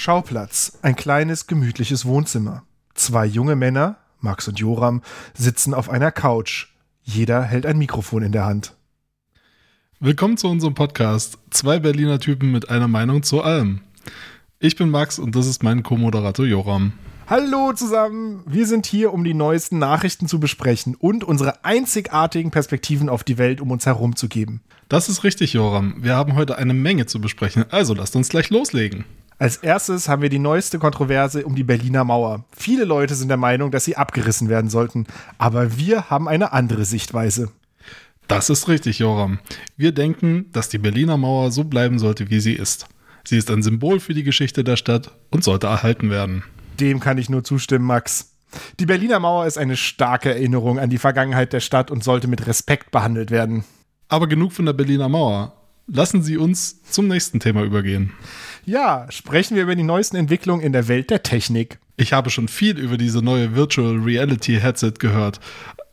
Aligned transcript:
Schauplatz, 0.00 0.78
ein 0.80 0.96
kleines, 0.96 1.46
gemütliches 1.46 2.06
Wohnzimmer. 2.06 2.62
Zwei 2.94 3.26
junge 3.26 3.54
Männer, 3.54 3.98
Max 4.20 4.48
und 4.48 4.58
Joram, 4.58 5.02
sitzen 5.34 5.74
auf 5.74 5.90
einer 5.90 6.10
Couch. 6.10 6.68
Jeder 7.02 7.42
hält 7.42 7.66
ein 7.66 7.76
Mikrofon 7.76 8.22
in 8.22 8.32
der 8.32 8.46
Hand. 8.46 8.74
Willkommen 9.98 10.38
zu 10.38 10.48
unserem 10.48 10.72
Podcast. 10.72 11.36
Zwei 11.50 11.80
Berliner 11.80 12.18
Typen 12.18 12.50
mit 12.50 12.70
einer 12.70 12.88
Meinung 12.88 13.22
zu 13.22 13.42
allem. 13.42 13.82
Ich 14.58 14.74
bin 14.74 14.88
Max 14.88 15.18
und 15.18 15.36
das 15.36 15.46
ist 15.46 15.62
mein 15.62 15.82
Co-Moderator 15.82 16.46
Joram. 16.46 16.94
Hallo 17.26 17.74
zusammen, 17.74 18.42
wir 18.46 18.66
sind 18.66 18.86
hier, 18.86 19.12
um 19.12 19.22
die 19.22 19.34
neuesten 19.34 19.78
Nachrichten 19.78 20.28
zu 20.28 20.40
besprechen 20.40 20.94
und 20.94 21.24
unsere 21.24 21.62
einzigartigen 21.66 22.50
Perspektiven 22.50 23.10
auf 23.10 23.22
die 23.22 23.36
Welt 23.36 23.60
um 23.60 23.70
uns 23.70 23.84
herum 23.84 24.16
zu 24.16 24.28
geben. 24.28 24.62
Das 24.88 25.10
ist 25.10 25.24
richtig, 25.24 25.52
Joram. 25.52 25.96
Wir 25.98 26.16
haben 26.16 26.36
heute 26.36 26.56
eine 26.56 26.72
Menge 26.72 27.04
zu 27.04 27.20
besprechen, 27.20 27.66
also 27.68 27.92
lasst 27.92 28.16
uns 28.16 28.30
gleich 28.30 28.48
loslegen. 28.48 29.04
Als 29.40 29.56
erstes 29.56 30.06
haben 30.06 30.20
wir 30.20 30.28
die 30.28 30.38
neueste 30.38 30.78
Kontroverse 30.78 31.46
um 31.46 31.54
die 31.54 31.64
Berliner 31.64 32.04
Mauer. 32.04 32.44
Viele 32.52 32.84
Leute 32.84 33.14
sind 33.14 33.28
der 33.28 33.38
Meinung, 33.38 33.70
dass 33.70 33.86
sie 33.86 33.96
abgerissen 33.96 34.50
werden 34.50 34.68
sollten, 34.68 35.06
aber 35.38 35.78
wir 35.78 36.10
haben 36.10 36.28
eine 36.28 36.52
andere 36.52 36.84
Sichtweise. 36.84 37.50
Das 38.28 38.50
ist 38.50 38.68
richtig, 38.68 38.98
Joram. 38.98 39.38
Wir 39.78 39.92
denken, 39.92 40.50
dass 40.52 40.68
die 40.68 40.76
Berliner 40.76 41.16
Mauer 41.16 41.52
so 41.52 41.64
bleiben 41.64 41.98
sollte, 41.98 42.28
wie 42.28 42.38
sie 42.38 42.52
ist. 42.52 42.86
Sie 43.24 43.38
ist 43.38 43.50
ein 43.50 43.62
Symbol 43.62 43.98
für 43.98 44.12
die 44.12 44.24
Geschichte 44.24 44.62
der 44.62 44.76
Stadt 44.76 45.10
und 45.30 45.42
sollte 45.42 45.68
erhalten 45.68 46.10
werden. 46.10 46.44
Dem 46.78 47.00
kann 47.00 47.16
ich 47.16 47.30
nur 47.30 47.42
zustimmen, 47.42 47.86
Max. 47.86 48.34
Die 48.78 48.84
Berliner 48.84 49.20
Mauer 49.20 49.46
ist 49.46 49.56
eine 49.56 49.78
starke 49.78 50.34
Erinnerung 50.34 50.78
an 50.78 50.90
die 50.90 50.98
Vergangenheit 50.98 51.54
der 51.54 51.60
Stadt 51.60 51.90
und 51.90 52.04
sollte 52.04 52.28
mit 52.28 52.46
Respekt 52.46 52.90
behandelt 52.90 53.30
werden. 53.30 53.64
Aber 54.08 54.26
genug 54.26 54.52
von 54.52 54.66
der 54.66 54.74
Berliner 54.74 55.08
Mauer. 55.08 55.54
Lassen 55.86 56.22
Sie 56.22 56.36
uns 56.36 56.82
zum 56.84 57.08
nächsten 57.08 57.40
Thema 57.40 57.64
übergehen. 57.64 58.12
Ja, 58.64 59.06
sprechen 59.10 59.56
wir 59.56 59.62
über 59.62 59.74
die 59.74 59.82
neuesten 59.82 60.16
Entwicklungen 60.16 60.62
in 60.62 60.72
der 60.72 60.88
Welt 60.88 61.10
der 61.10 61.22
Technik. 61.22 61.78
Ich 61.96 62.12
habe 62.12 62.30
schon 62.30 62.48
viel 62.48 62.78
über 62.78 62.96
diese 62.96 63.22
neue 63.22 63.54
Virtual 63.54 63.96
Reality 63.98 64.58
Headset 64.60 64.94
gehört, 64.98 65.40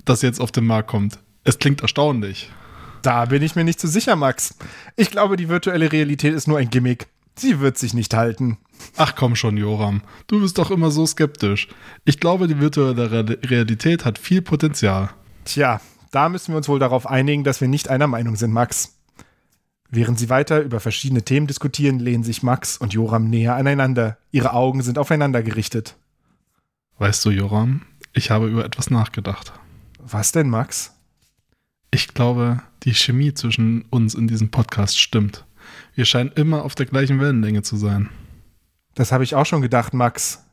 das 0.05 0.21
jetzt 0.21 0.39
auf 0.39 0.51
den 0.51 0.65
Markt 0.65 0.89
kommt. 0.89 1.19
Es 1.43 1.59
klingt 1.59 1.81
erstaunlich. 1.81 2.49
Da 3.01 3.25
bin 3.25 3.41
ich 3.41 3.55
mir 3.55 3.63
nicht 3.63 3.79
so 3.79 3.87
sicher, 3.87 4.15
Max. 4.15 4.55
Ich 4.95 5.11
glaube, 5.11 5.37
die 5.37 5.49
virtuelle 5.49 5.91
Realität 5.91 6.33
ist 6.33 6.47
nur 6.47 6.57
ein 6.57 6.69
Gimmick. 6.69 7.07
Sie 7.35 7.59
wird 7.59 7.77
sich 7.77 7.93
nicht 7.93 8.13
halten. 8.13 8.57
Ach 8.95 9.15
komm 9.15 9.35
schon, 9.35 9.57
Joram. 9.57 10.01
Du 10.27 10.41
bist 10.41 10.57
doch 10.57 10.71
immer 10.71 10.91
so 10.91 11.05
skeptisch. 11.05 11.67
Ich 12.03 12.19
glaube, 12.19 12.47
die 12.47 12.59
virtuelle 12.59 13.11
Realität 13.49 14.05
hat 14.05 14.17
viel 14.17 14.41
Potenzial. 14.41 15.09
Tja, 15.45 15.79
da 16.11 16.29
müssen 16.29 16.53
wir 16.53 16.57
uns 16.57 16.67
wohl 16.67 16.79
darauf 16.79 17.07
einigen, 17.07 17.43
dass 17.43 17.61
wir 17.61 17.67
nicht 17.67 17.89
einer 17.89 18.07
Meinung 18.07 18.35
sind, 18.35 18.51
Max. 18.51 18.96
Während 19.89 20.19
sie 20.19 20.29
weiter 20.29 20.61
über 20.61 20.79
verschiedene 20.79 21.23
Themen 21.23 21.47
diskutieren, 21.47 21.99
lehnen 21.99 22.23
sich 22.23 22.43
Max 22.43 22.77
und 22.77 22.93
Joram 22.93 23.29
näher 23.29 23.55
aneinander. 23.55 24.17
Ihre 24.31 24.53
Augen 24.53 24.81
sind 24.81 24.97
aufeinander 24.97 25.41
gerichtet. 25.43 25.95
Weißt 26.97 27.23
du, 27.23 27.29
Joram, 27.29 27.81
ich 28.13 28.31
habe 28.31 28.47
über 28.47 28.65
etwas 28.65 28.89
nachgedacht. 28.89 29.53
Was 29.99 30.31
denn, 30.31 30.49
Max? 30.49 30.93
Ich 31.91 32.13
glaube, 32.13 32.61
die 32.83 32.93
Chemie 32.93 33.33
zwischen 33.33 33.83
uns 33.89 34.13
in 34.13 34.27
diesem 34.27 34.51
Podcast 34.51 34.99
stimmt. 34.99 35.45
Wir 35.95 36.05
scheinen 36.05 36.31
immer 36.33 36.63
auf 36.63 36.75
der 36.75 36.85
gleichen 36.85 37.19
Wellenlänge 37.19 37.61
zu 37.61 37.77
sein. 37.77 38.09
Das 38.95 39.11
habe 39.11 39.23
ich 39.23 39.35
auch 39.35 39.45
schon 39.45 39.61
gedacht, 39.61 39.93
Max. 39.93 40.43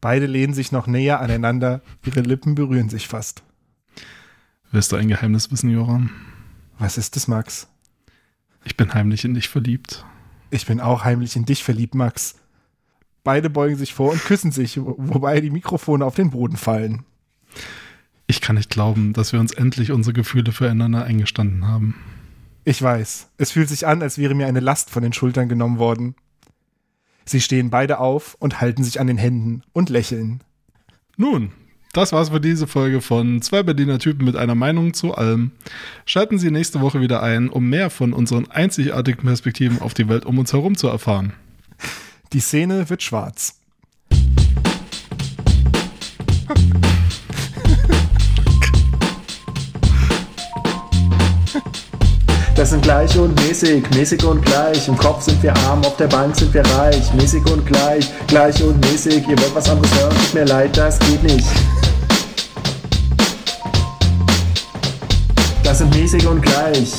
Beide 0.00 0.26
lehnen 0.26 0.54
sich 0.54 0.72
noch 0.72 0.86
näher 0.86 1.20
aneinander, 1.20 1.82
ihre 2.04 2.20
Lippen 2.20 2.54
berühren 2.54 2.88
sich 2.88 3.08
fast. 3.08 3.42
Willst 4.70 4.92
du 4.92 4.96
ein 4.96 5.08
Geheimnis 5.08 5.50
wissen, 5.50 5.70
Joram? 5.70 6.10
Was 6.78 6.98
ist 6.98 7.16
es, 7.16 7.28
Max? 7.28 7.68
Ich 8.68 8.76
bin 8.76 8.92
heimlich 8.92 9.24
in 9.24 9.32
dich 9.32 9.48
verliebt. 9.48 10.04
Ich 10.50 10.66
bin 10.66 10.78
auch 10.78 11.02
heimlich 11.02 11.34
in 11.36 11.46
dich 11.46 11.64
verliebt, 11.64 11.94
Max. 11.94 12.34
Beide 13.24 13.48
beugen 13.48 13.76
sich 13.76 13.94
vor 13.94 14.12
und 14.12 14.22
küssen 14.22 14.52
sich, 14.52 14.78
wobei 14.78 15.40
die 15.40 15.48
Mikrofone 15.48 16.04
auf 16.04 16.14
den 16.14 16.30
Boden 16.30 16.58
fallen. 16.58 17.06
Ich 18.26 18.42
kann 18.42 18.56
nicht 18.56 18.68
glauben, 18.68 19.14
dass 19.14 19.32
wir 19.32 19.40
uns 19.40 19.52
endlich 19.52 19.90
unsere 19.90 20.12
Gefühle 20.12 20.52
füreinander 20.52 21.02
eingestanden 21.02 21.66
haben. 21.66 21.94
Ich 22.64 22.82
weiß. 22.82 23.30
Es 23.38 23.52
fühlt 23.52 23.70
sich 23.70 23.86
an, 23.86 24.02
als 24.02 24.18
wäre 24.18 24.34
mir 24.34 24.46
eine 24.46 24.60
Last 24.60 24.90
von 24.90 25.02
den 25.02 25.14
Schultern 25.14 25.48
genommen 25.48 25.78
worden. 25.78 26.14
Sie 27.24 27.40
stehen 27.40 27.70
beide 27.70 27.98
auf 28.00 28.36
und 28.38 28.60
halten 28.60 28.84
sich 28.84 29.00
an 29.00 29.06
den 29.06 29.16
Händen 29.16 29.62
und 29.72 29.88
lächeln. 29.88 30.44
Nun, 31.16 31.52
das 31.92 32.12
war's 32.12 32.28
für 32.28 32.40
diese 32.40 32.66
Folge 32.66 33.00
von 33.00 33.42
zwei 33.42 33.62
Berliner 33.62 33.98
Typen 33.98 34.24
mit 34.24 34.36
einer 34.36 34.54
Meinung 34.54 34.94
zu 34.94 35.14
allem. 35.14 35.52
Schalten 36.04 36.38
Sie 36.38 36.50
nächste 36.50 36.80
Woche 36.80 37.00
wieder 37.00 37.22
ein, 37.22 37.48
um 37.48 37.68
mehr 37.68 37.90
von 37.90 38.12
unseren 38.12 38.50
einzigartigen 38.50 39.24
Perspektiven 39.24 39.80
auf 39.80 39.94
die 39.94 40.08
Welt 40.08 40.26
um 40.26 40.38
uns 40.38 40.52
herum 40.52 40.76
zu 40.76 40.88
erfahren. 40.88 41.32
Die 42.32 42.40
Szene 42.40 42.90
wird 42.90 43.02
schwarz. 43.02 43.58
Das 52.58 52.70
sind 52.70 52.82
gleich 52.82 53.16
und 53.16 53.40
mäßig, 53.46 53.88
mäßig 53.90 54.24
und 54.24 54.44
gleich. 54.44 54.88
Im 54.88 54.98
Kopf 54.98 55.22
sind 55.22 55.40
wir 55.44 55.56
arm, 55.58 55.78
auf 55.84 55.96
der 55.96 56.08
Bank 56.08 56.34
sind 56.34 56.52
wir 56.52 56.66
reich. 56.66 57.14
Mäßig 57.14 57.46
und 57.46 57.64
gleich, 57.64 58.10
gleich 58.26 58.60
und 58.60 58.80
mäßig. 58.80 59.28
Ihr 59.28 59.38
wollt 59.38 59.54
was 59.54 59.70
anderes 59.70 59.94
hören, 59.96 60.10
tut 60.10 60.34
mir 60.34 60.44
leid, 60.44 60.76
das 60.76 60.98
geht 60.98 61.22
nicht. 61.22 61.46
Das 65.62 65.78
sind 65.78 65.94
mäßig 65.94 66.26
und 66.26 66.42
gleich. 66.42 66.94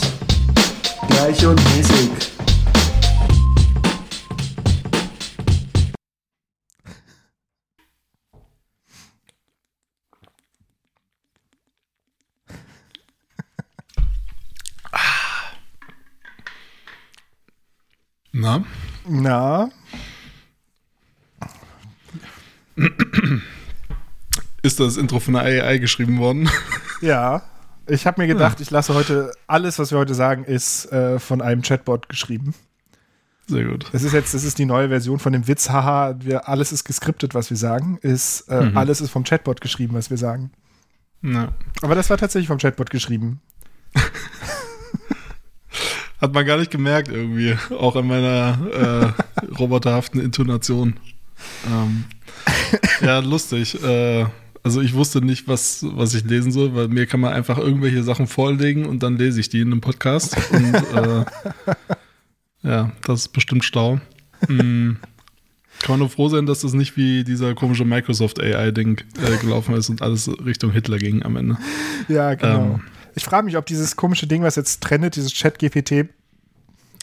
Gleich 1.09 1.45
und 1.45 1.61
mäßig. 1.75 2.38
Na? 18.31 18.63
Na, 19.07 19.69
Ist 24.61 24.79
das 24.79 24.97
Intro 24.97 25.19
von 25.19 25.33
der 25.33 25.43
AI 25.43 25.77
geschrieben 25.77 26.17
worden? 26.19 26.49
ja. 27.01 27.41
Ich 27.87 28.05
habe 28.05 28.21
mir 28.21 28.27
gedacht, 28.27 28.59
ich 28.61 28.69
lasse 28.69 28.93
heute 28.93 29.31
alles, 29.47 29.79
was 29.79 29.89
wir 29.91 29.97
heute 29.97 30.13
sagen, 30.13 30.43
ist 30.43 30.91
äh, 30.91 31.17
von 31.17 31.41
einem 31.41 31.63
Chatbot 31.63 32.07
geschrieben. 32.07 32.53
Sehr 33.47 33.65
gut. 33.65 33.87
Das 33.91 34.03
ist 34.03 34.13
jetzt, 34.13 34.35
das 34.35 34.43
ist 34.43 34.59
die 34.59 34.65
neue 34.65 34.89
Version 34.89 35.17
von 35.17 35.33
dem 35.33 35.47
Witz, 35.47 35.71
haha, 35.71 36.13
wir, 36.19 36.47
alles 36.47 36.71
ist 36.71 36.83
geskriptet, 36.83 37.33
was 37.33 37.49
wir 37.49 37.57
sagen, 37.57 37.97
ist, 38.03 38.41
äh, 38.41 38.65
Mhm. 38.65 38.77
alles 38.77 39.01
ist 39.01 39.09
vom 39.09 39.23
Chatbot 39.23 39.59
geschrieben, 39.59 39.95
was 39.95 40.11
wir 40.11 40.17
sagen. 40.17 40.51
Na. 41.21 41.55
Aber 41.81 41.95
das 41.95 42.11
war 42.11 42.17
tatsächlich 42.17 42.47
vom 42.47 42.59
Chatbot 42.59 42.91
geschrieben. 42.91 43.41
Hat 46.21 46.33
man 46.33 46.45
gar 46.45 46.57
nicht 46.57 46.71
gemerkt 46.71 47.09
irgendwie, 47.09 47.55
auch 47.77 47.95
an 47.95 48.07
meiner 48.07 49.13
äh, 49.41 49.53
roboterhaften 49.53 50.19
Intonation. 50.19 50.95
Ähm, 51.71 52.03
ja, 53.01 53.19
lustig. 53.19 53.81
Äh, 53.81 54.25
also 54.63 54.81
ich 54.81 54.93
wusste 54.93 55.21
nicht, 55.21 55.47
was, 55.47 55.85
was 55.87 56.13
ich 56.13 56.25
lesen 56.25 56.51
soll, 56.51 56.75
weil 56.75 56.89
mir 56.89 57.05
kann 57.05 57.21
man 57.21 57.33
einfach 57.33 57.57
irgendwelche 57.57 58.03
Sachen 58.03 58.27
vorlegen 58.27 58.85
und 58.85 59.01
dann 59.03 59.17
lese 59.17 59.39
ich 59.39 59.49
die 59.49 59.61
in 59.61 59.71
einem 59.71 59.81
Podcast. 59.81 60.35
Und 60.51 60.75
äh, 60.75 61.25
ja, 62.63 62.91
das 63.03 63.21
ist 63.21 63.27
bestimmt 63.29 63.63
schlau. 63.63 64.01
Mm, 64.47 64.97
kann 65.81 65.93
man 65.93 65.99
nur 65.99 66.09
froh 66.09 66.27
sein, 66.27 66.45
dass 66.45 66.59
das 66.61 66.73
nicht 66.73 66.97
wie 66.97 67.23
dieser 67.23 67.55
komische 67.55 67.85
Microsoft 67.85 68.41
AI-Ding 68.41 69.01
äh, 69.25 69.37
gelaufen 69.37 69.75
ist 69.75 69.89
und 69.89 70.01
alles 70.01 70.29
Richtung 70.45 70.71
Hitler 70.71 70.97
ging 70.97 71.23
am 71.23 71.37
Ende. 71.37 71.57
Ja, 72.09 72.33
genau. 72.33 72.75
Ähm. 72.75 72.81
Ich 73.19 73.25
frage 73.25 73.43
mich, 73.43 73.57
ob 73.57 73.65
dieses 73.65 73.97
komische 73.97 74.27
Ding, 74.27 74.43
was 74.43 74.55
jetzt 74.55 74.79
trendet, 74.79 75.17
dieses 75.17 75.33
Chat-GPT, 75.33 76.07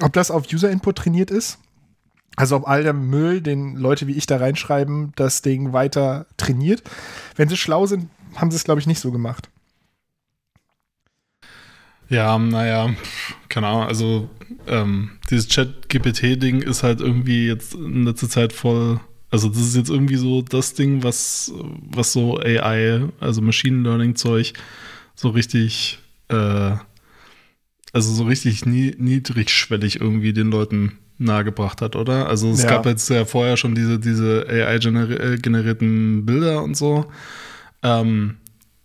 ob 0.00 0.15
das 0.15 0.31
auf 0.31 0.50
User-Input 0.50 0.97
trainiert 0.97 1.31
ist. 1.31 1.59
Also 2.37 2.56
ob 2.56 2.66
all 2.66 2.82
der 2.82 2.94
Müll, 2.94 3.43
den 3.43 3.77
Leute 3.77 4.06
wie 4.06 4.15
ich 4.16 4.25
da 4.25 4.38
reinschreiben, 4.38 5.13
das 5.16 5.42
Ding 5.42 5.74
weiter 5.74 6.24
trainiert. 6.39 6.83
Wenn 7.36 7.51
sie 7.51 7.59
schlau 7.59 7.84
sind, 7.84 8.09
haben 8.34 8.51
sie 8.51 8.57
es, 8.57 8.65
glaube 8.65 8.80
ich, 8.80 8.86
nicht 8.86 8.98
so 8.98 9.13
gemacht. 9.13 9.51
Ja, 12.09 12.39
naja, 12.39 12.95
keine 13.51 13.66
Ahnung, 13.66 13.83
also 13.83 14.30
ähm, 14.66 15.19
dieses 15.28 15.48
Chat-GPT-Ding 15.48 16.62
ist 16.62 16.83
halt 16.83 17.03
irgendwie 17.03 17.47
jetzt 17.47 17.74
in 17.74 18.04
letzter 18.04 18.30
Zeit 18.30 18.54
voll, 18.54 19.01
also 19.30 19.51
das 19.51 19.59
ist 19.59 19.77
jetzt 19.77 19.91
irgendwie 19.91 20.16
so 20.16 20.41
das 20.41 20.72
Ding, 20.72 21.03
was, 21.03 21.53
was 21.91 22.15
so 22.15 22.39
AI, 22.39 23.03
also 23.21 23.42
Machine 23.42 23.83
Learning-Zeug, 23.83 24.54
so 25.15 25.28
richtig, 25.28 25.98
äh, 26.28 26.73
also 27.93 28.13
so 28.13 28.25
richtig 28.25 28.67
nie, 28.67 28.95
niedrigschwellig 28.99 30.01
irgendwie 30.01 30.33
den 30.33 30.51
Leuten 30.51 30.99
nahegebracht 31.19 31.81
hat, 31.81 31.97
oder? 31.97 32.28
Also 32.28 32.51
es 32.51 32.63
Ja. 32.63 32.69
gab 32.69 32.84
jetzt 32.87 33.09
ja 33.09 33.25
vorher 33.25 33.57
schon 33.57 33.75
diese, 33.75 33.99
diese 33.99 34.47
AI-generierten 34.49 36.27
Bilder 36.27 36.63
und 36.63 36.77
so. 36.77 37.07
Ähm, 37.83 38.37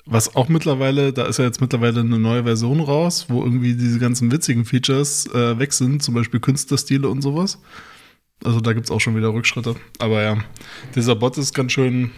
was 0.05 0.35
auch 0.35 0.49
mittlerweile, 0.49 1.13
da 1.13 1.25
ist 1.25 1.39
ja 1.39 1.45
jetzt 1.45 1.61
mittlerweile 1.61 1.99
eine 1.99 2.19
neue 2.19 2.43
Version 2.43 2.79
raus, 2.79 3.25
wo 3.29 3.43
irgendwie 3.43 3.75
diese 3.75 3.99
ganzen 3.99 4.31
witzigen 4.31 4.65
Features 4.65 5.27
äh, 5.33 5.59
weg 5.59 5.73
sind, 5.73 6.01
zum 6.03 6.13
Beispiel 6.15 6.39
Künstlerstile 6.39 7.07
und 7.07 7.21
sowas. 7.21 7.61
Also 8.43 8.59
da 8.59 8.73
gibt 8.73 8.85
es 8.87 8.91
auch 8.91 8.99
schon 8.99 9.15
wieder 9.15 9.33
Rückschritte. 9.33 9.75
Aber 9.99 10.21
ja, 10.23 10.37
dieser 10.95 11.15
Bot 11.15 11.37
ist 11.37 11.53
ganz 11.53 11.73
schön 11.73 12.11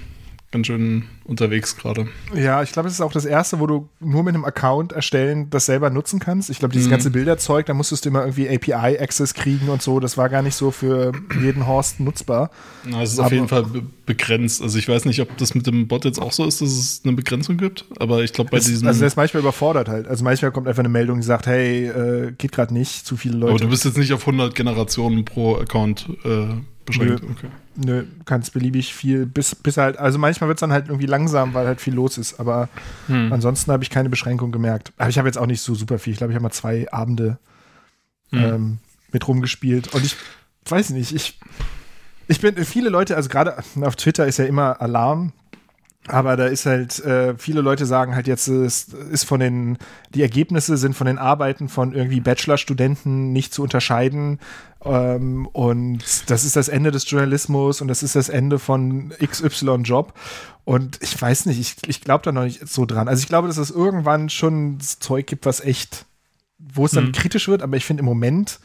ganz 0.54 0.68
schön 0.68 1.04
unterwegs 1.26 1.76
gerade. 1.76 2.08
Ja, 2.34 2.62
ich 2.62 2.72
glaube, 2.72 2.88
es 2.88 2.94
ist 2.94 3.02
auch 3.02 3.12
das 3.12 3.26
erste, 3.26 3.60
wo 3.60 3.66
du 3.66 3.90
nur 4.00 4.24
mit 4.24 4.36
einem 4.36 4.46
Account 4.46 4.92
erstellen 4.92 5.50
das 5.50 5.66
selber 5.66 5.90
nutzen 5.90 6.20
kannst. 6.20 6.50
Ich 6.52 6.60
glaube, 6.60 6.74
dieses 6.74 6.88
mhm. 6.88 6.92
ganze 6.92 7.10
Bilderzeug, 7.10 7.66
da 7.66 7.74
musstest 7.74 8.06
du 8.06 8.10
immer 8.10 8.22
irgendwie 8.22 8.48
API-Access 8.48 9.34
kriegen 9.34 9.70
und 9.70 9.82
so. 9.82 10.00
Das 10.00 10.16
war 10.16 10.30
gar 10.30 10.44
nicht 10.44 10.56
so 10.56 10.70
für 10.70 11.12
jeden 11.42 11.66
Horst 11.66 12.00
nutzbar. 12.00 12.52
Na, 12.86 13.02
es 13.02 13.14
ist 13.14 13.20
aber 13.20 13.26
auf 13.26 13.32
jeden 13.34 13.48
Fall 13.48 13.66
begrenzt. 14.06 14.62
Also 14.62 14.78
ich 14.78 14.88
weiß 14.88 15.06
nicht, 15.06 15.22
ob 15.22 15.36
das 15.38 15.56
mit 15.56 15.68
dem 15.68 15.88
Bot 15.88 16.06
jetzt 16.06 16.22
auch 16.22 16.32
so 16.32 16.46
ist, 16.46 16.62
dass 16.62 16.70
es 16.70 17.02
eine 17.04 17.14
Begrenzung 17.14 17.58
gibt, 17.58 17.86
aber 18.00 18.24
ich 18.24 18.34
glaube 18.34 18.50
bei 18.50 18.58
es, 18.58 18.66
diesem. 18.66 18.88
Also 18.88 19.00
der 19.00 19.08
ist 19.08 19.16
manchmal 19.16 19.42
überfordert 19.42 19.88
halt. 19.88 20.08
Also 20.08 20.24
manchmal 20.24 20.52
kommt 20.52 20.68
einfach 20.68 20.82
eine 20.82 20.90
Meldung, 20.90 21.20
die 21.20 21.26
sagt, 21.26 21.48
hey, 21.48 21.88
äh, 21.88 22.32
geht 22.38 22.52
gerade 22.52 22.74
nicht, 22.74 23.06
zu 23.06 23.18
viele 23.18 23.38
Leute. 23.38 23.52
Aber 23.54 23.60
du 23.60 23.70
bist 23.70 23.86
jetzt 23.86 23.98
nicht 23.98 24.14
auf 24.14 24.22
100 24.22 24.54
Generationen 24.56 25.26
pro 25.26 25.56
Account 25.56 26.10
äh, 26.26 26.48
beschränkt. 26.86 27.24
Nö, 27.24 27.30
okay. 27.32 27.48
nö 27.76 28.04
kannst 28.26 28.54
beliebig 28.54 28.94
viel, 28.94 29.26
bis, 29.26 29.56
bis 29.56 29.78
halt, 29.78 29.98
also 29.98 30.20
manchmal 30.20 30.50
wird 30.50 30.58
es 30.58 30.62
dann 30.62 30.74
halt 30.74 30.88
irgendwie 30.88 31.06
langsam, 31.06 31.54
weil 31.54 31.66
halt 31.66 31.82
viel 31.82 31.94
los 31.94 32.18
ist, 32.18 32.40
aber 32.40 32.70
hm. 33.08 33.32
ansonsten 33.32 33.72
habe 33.72 33.84
ich 33.84 33.90
keine 33.90 34.10
Beschränkung 34.10 34.52
gemerkt. 34.52 34.92
Aber 34.98 35.10
ich 35.10 35.18
habe 35.18 35.28
jetzt 35.28 35.38
auch 35.38 35.48
nicht 35.48 35.62
so 35.62 35.76
super 35.76 36.00
viel. 36.00 36.14
Ich 36.14 36.18
glaube, 36.18 36.34
ich 36.34 36.36
habe 36.36 36.44
mal 36.44 36.52
zwei 36.52 36.92
Abende 36.92 37.38
hm. 38.32 38.44
ähm, 38.44 38.78
mit 39.12 39.28
rumgespielt 39.28 39.94
und 39.94 40.04
ich 40.04 40.16
weiß 40.66 40.92
nicht, 40.92 41.14
ich, 41.14 41.40
ich 42.28 42.40
bin, 42.42 42.56
viele 42.66 42.90
Leute, 42.90 43.16
also 43.16 43.30
gerade 43.30 43.58
auf 43.81 43.96
Twitter 43.96 44.25
ist 44.25 44.38
ja 44.38 44.46
immer 44.46 44.81
Alarm, 44.81 45.34
aber 46.08 46.36
da 46.36 46.48
ist 46.48 46.66
halt, 46.66 47.00
äh, 47.06 47.38
viele 47.38 47.62
Leute 47.62 47.86
sagen 47.86 48.14
halt 48.14 48.28
jetzt, 48.28 48.50
es 48.50 48.90
ist 48.90 49.24
von 49.24 49.40
den, 49.40 49.78
die 50.14 50.22
Ergebnisse 50.22 50.75
sind 50.75 50.96
von 50.96 51.08
den 51.08 51.18
Arbeiten 51.18 51.70
von 51.70 51.94
irgendwie 51.94 52.20
Bachelorstudenten 52.20 53.31
nicht 53.31 53.54
zu 53.54 53.64
unterscheiden. 53.64 54.40
Ähm, 54.84 55.48
und 55.54 56.30
das 56.30 56.44
ist 56.44 56.58
das 56.58 56.68
Ende 56.68 56.92
des 56.92 57.10
Journalismus 57.10 57.80
und 57.80 57.88
das 57.88 58.04
ist 58.04 58.18
das 58.18 58.28
Ende 58.28 58.60
von 58.60 59.14
XY-Job. 59.26 60.14
Und 60.66 61.00
ich 61.02 61.19
weiß 61.22 61.46
nicht, 61.46 61.60
ich, 61.60 61.78
ich 61.88 62.02
glaube 62.02 62.24
da 62.24 62.34
noch 62.34 62.44
nicht 62.44 62.68
so 62.68 62.86
dran. 62.86 63.08
Also 63.08 63.22
ich 63.22 63.30
glaube, 63.30 63.48
dass 63.48 63.58
es 63.58 63.72
irgendwann 63.72 64.30
schon 64.30 64.80
Zeug 64.81 65.26
gibt, 65.26 65.46
was 65.46 65.62
echt, 65.62 66.06
wo 66.60 66.86
es 66.86 66.92
dann 66.92 67.08
mhm. 67.08 67.12
kritisch 67.14 67.48
wird, 67.48 67.62
aber 67.62 67.78
ich 67.78 67.86
finde 67.86 68.02
im 68.02 68.06
Moment 68.06 68.60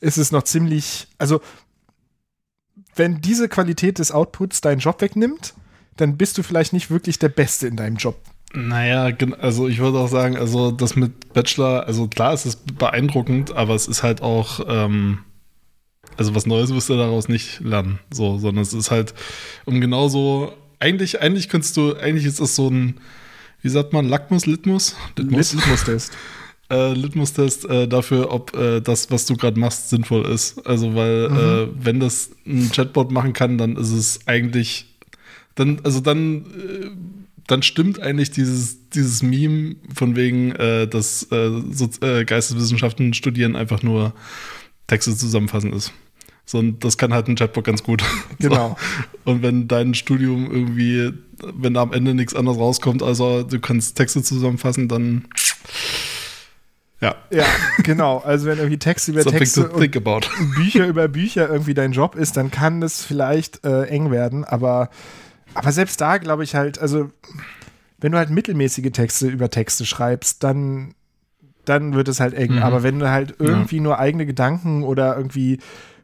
ist 0.00 0.16
es 0.16 0.32
noch 0.32 0.42
ziemlich, 0.42 1.08
also 1.18 1.40
wenn 2.98 3.20
diese 3.20 3.48
Qualität 3.48 3.98
des 3.98 4.12
Outputs 4.12 4.60
deinen 4.60 4.78
Job 4.78 5.00
wegnimmt, 5.00 5.54
dann 5.96 6.16
bist 6.16 6.38
du 6.38 6.42
vielleicht 6.42 6.72
nicht 6.72 6.90
wirklich 6.90 7.18
der 7.18 7.28
Beste 7.28 7.66
in 7.66 7.76
deinem 7.76 7.96
Job. 7.96 8.16
Naja, 8.54 9.12
also 9.40 9.68
ich 9.68 9.78
würde 9.78 9.98
auch 9.98 10.08
sagen, 10.08 10.36
also 10.36 10.70
das 10.70 10.96
mit 10.96 11.34
Bachelor, 11.34 11.86
also 11.86 12.08
klar, 12.08 12.32
es 12.32 12.46
ist 12.46 12.78
beeindruckend, 12.78 13.54
aber 13.54 13.74
es 13.74 13.86
ist 13.86 14.02
halt 14.02 14.22
auch, 14.22 14.60
ähm, 14.66 15.18
also 16.16 16.34
was 16.34 16.46
Neues 16.46 16.72
wirst 16.72 16.88
du 16.88 16.96
daraus 16.96 17.28
nicht 17.28 17.60
lernen, 17.60 17.98
so, 18.10 18.38
sondern 18.38 18.62
es 18.62 18.72
ist 18.72 18.90
halt, 18.90 19.12
um 19.66 19.80
genauso, 19.80 20.54
eigentlich, 20.80 21.20
eigentlich 21.20 21.48
könntest 21.50 21.76
du, 21.76 21.94
eigentlich 21.96 22.24
ist 22.24 22.40
es 22.40 22.56
so 22.56 22.68
ein, 22.68 23.00
wie 23.60 23.68
sagt 23.68 23.92
man, 23.92 24.08
Lackmus, 24.08 24.46
Litmus? 24.46 24.96
Litmus? 25.16 26.10
Äh, 26.70 26.92
Litmus-Test 26.92 27.64
äh, 27.64 27.88
dafür, 27.88 28.30
ob 28.30 28.54
äh, 28.54 28.80
das, 28.80 29.10
was 29.10 29.24
du 29.24 29.36
gerade 29.36 29.58
machst, 29.58 29.88
sinnvoll 29.88 30.26
ist. 30.26 30.66
Also, 30.66 30.94
weil, 30.94 31.30
mhm. 31.30 31.36
Äh, 31.36 31.84
wenn 31.84 32.00
das 32.00 32.30
ein 32.46 32.70
Chatbot 32.70 33.10
machen 33.10 33.32
kann, 33.32 33.56
dann 33.56 33.76
ist 33.76 33.90
es 33.90 34.20
eigentlich 34.26 34.86
dann, 35.54 35.80
also 35.82 36.00
dann, 36.00 36.42
äh, 36.42 36.90
dann 37.46 37.62
stimmt 37.62 38.00
eigentlich 38.00 38.30
dieses, 38.30 38.90
dieses 38.90 39.22
Meme 39.22 39.76
von 39.94 40.14
wegen, 40.14 40.52
äh, 40.52 40.86
dass 40.86 41.20
so, 41.20 41.88
Geisteswissenschaften 42.26 43.14
studieren 43.14 43.56
einfach 43.56 43.82
nur 43.82 44.12
Texte 44.86 45.16
zusammenfassen 45.16 45.72
ist. 45.72 45.92
So, 46.44 46.58
und 46.58 46.82
das 46.82 46.96
kann 46.96 47.12
halt 47.12 47.28
ein 47.28 47.36
Chatbot 47.36 47.64
ganz 47.64 47.82
gut. 47.82 48.02
Genau. 48.38 48.76
So. 49.24 49.32
Und 49.32 49.42
wenn 49.42 49.68
dein 49.68 49.94
Studium 49.94 50.50
irgendwie, 50.50 51.12
wenn 51.54 51.74
da 51.74 51.82
am 51.82 51.92
Ende 51.92 52.14
nichts 52.14 52.34
anderes 52.34 52.58
rauskommt, 52.58 53.02
also 53.02 53.42
du 53.42 53.60
kannst 53.60 53.96
Texte 53.96 54.22
zusammenfassen, 54.22 54.88
dann 54.88 55.26
ja. 57.00 57.14
Ja, 57.30 57.44
genau. 57.82 58.18
Also 58.18 58.46
wenn 58.46 58.58
irgendwie 58.58 58.78
Texte 58.78 59.12
über 59.12 59.24
Texte 59.24 59.68
und 59.68 59.90
Bücher 60.56 60.86
über 60.86 61.08
Bücher 61.08 61.48
irgendwie 61.48 61.74
dein 61.74 61.92
Job 61.92 62.14
ist, 62.14 62.36
dann 62.36 62.50
kann 62.50 62.80
das 62.80 63.02
vielleicht 63.02 63.64
äh, 63.64 63.84
eng 63.84 64.10
werden, 64.10 64.44
aber 64.44 64.90
aber 65.54 65.72
selbst 65.72 66.00
da 66.00 66.18
glaube 66.18 66.44
ich 66.44 66.54
halt, 66.54 66.78
also 66.78 67.10
wenn 68.00 68.12
du 68.12 68.18
halt 68.18 68.30
mittelmäßige 68.30 68.92
Texte 68.92 69.26
über 69.26 69.50
Texte 69.50 69.84
schreibst, 69.84 70.44
dann, 70.44 70.94
dann 71.64 71.94
wird 71.94 72.08
es 72.08 72.20
halt 72.20 72.34
eng. 72.34 72.54
Mhm. 72.54 72.62
Aber 72.62 72.82
wenn 72.82 72.98
du 72.98 73.10
halt 73.10 73.34
irgendwie 73.38 73.76
ja. 73.76 73.82
nur 73.82 73.98
eigene 73.98 74.26
Gedanken 74.26 74.84
oder 74.84 75.16
irgendwie 75.16 75.58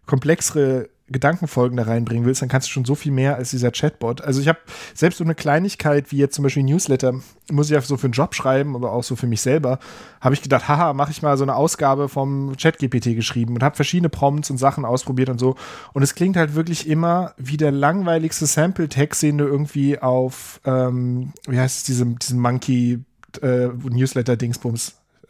komplexere 0.06 0.88
Gedankenfolgen 1.14 1.76
da 1.76 1.84
reinbringen 1.84 2.26
willst, 2.26 2.42
dann 2.42 2.48
kannst 2.48 2.68
du 2.68 2.72
schon 2.72 2.84
so 2.84 2.94
viel 2.94 3.12
mehr 3.12 3.36
als 3.36 3.50
dieser 3.50 3.70
Chatbot. 3.70 4.20
Also 4.20 4.40
ich 4.40 4.48
habe 4.48 4.58
selbst 4.94 5.18
so 5.18 5.24
eine 5.24 5.34
Kleinigkeit 5.34 6.10
wie 6.10 6.18
jetzt 6.18 6.34
zum 6.34 6.42
Beispiel 6.42 6.64
Newsletter, 6.64 7.14
muss 7.50 7.66
ich 7.66 7.72
ja 7.72 7.80
so 7.80 7.96
für 7.96 8.06
einen 8.06 8.12
Job 8.12 8.34
schreiben, 8.34 8.74
aber 8.74 8.92
auch 8.92 9.04
so 9.04 9.14
für 9.16 9.28
mich 9.28 9.40
selber, 9.40 9.78
habe 10.20 10.34
ich 10.34 10.42
gedacht, 10.42 10.68
haha, 10.68 10.92
mache 10.92 11.12
ich 11.12 11.22
mal 11.22 11.38
so 11.38 11.44
eine 11.44 11.54
Ausgabe 11.54 12.08
vom 12.08 12.56
ChatGPT 12.56 13.14
geschrieben 13.14 13.54
und 13.54 13.62
habe 13.62 13.76
verschiedene 13.76 14.08
Prompts 14.08 14.50
und 14.50 14.58
Sachen 14.58 14.84
ausprobiert 14.84 15.30
und 15.30 15.38
so. 15.38 15.54
Und 15.92 16.02
es 16.02 16.14
klingt 16.14 16.36
halt 16.36 16.54
wirklich 16.54 16.88
immer 16.88 17.32
wie 17.38 17.56
der 17.56 17.70
langweiligste 17.70 18.46
Sample-Text, 18.46 19.22
den 19.22 19.38
du 19.38 19.44
irgendwie 19.44 20.00
auf, 20.00 20.60
ähm, 20.64 21.32
wie 21.46 21.58
heißt 21.58 21.78
es, 21.78 21.84
diesem, 21.84 22.18
diesem 22.18 22.40
Monkey 22.40 23.04
äh, 23.40 23.68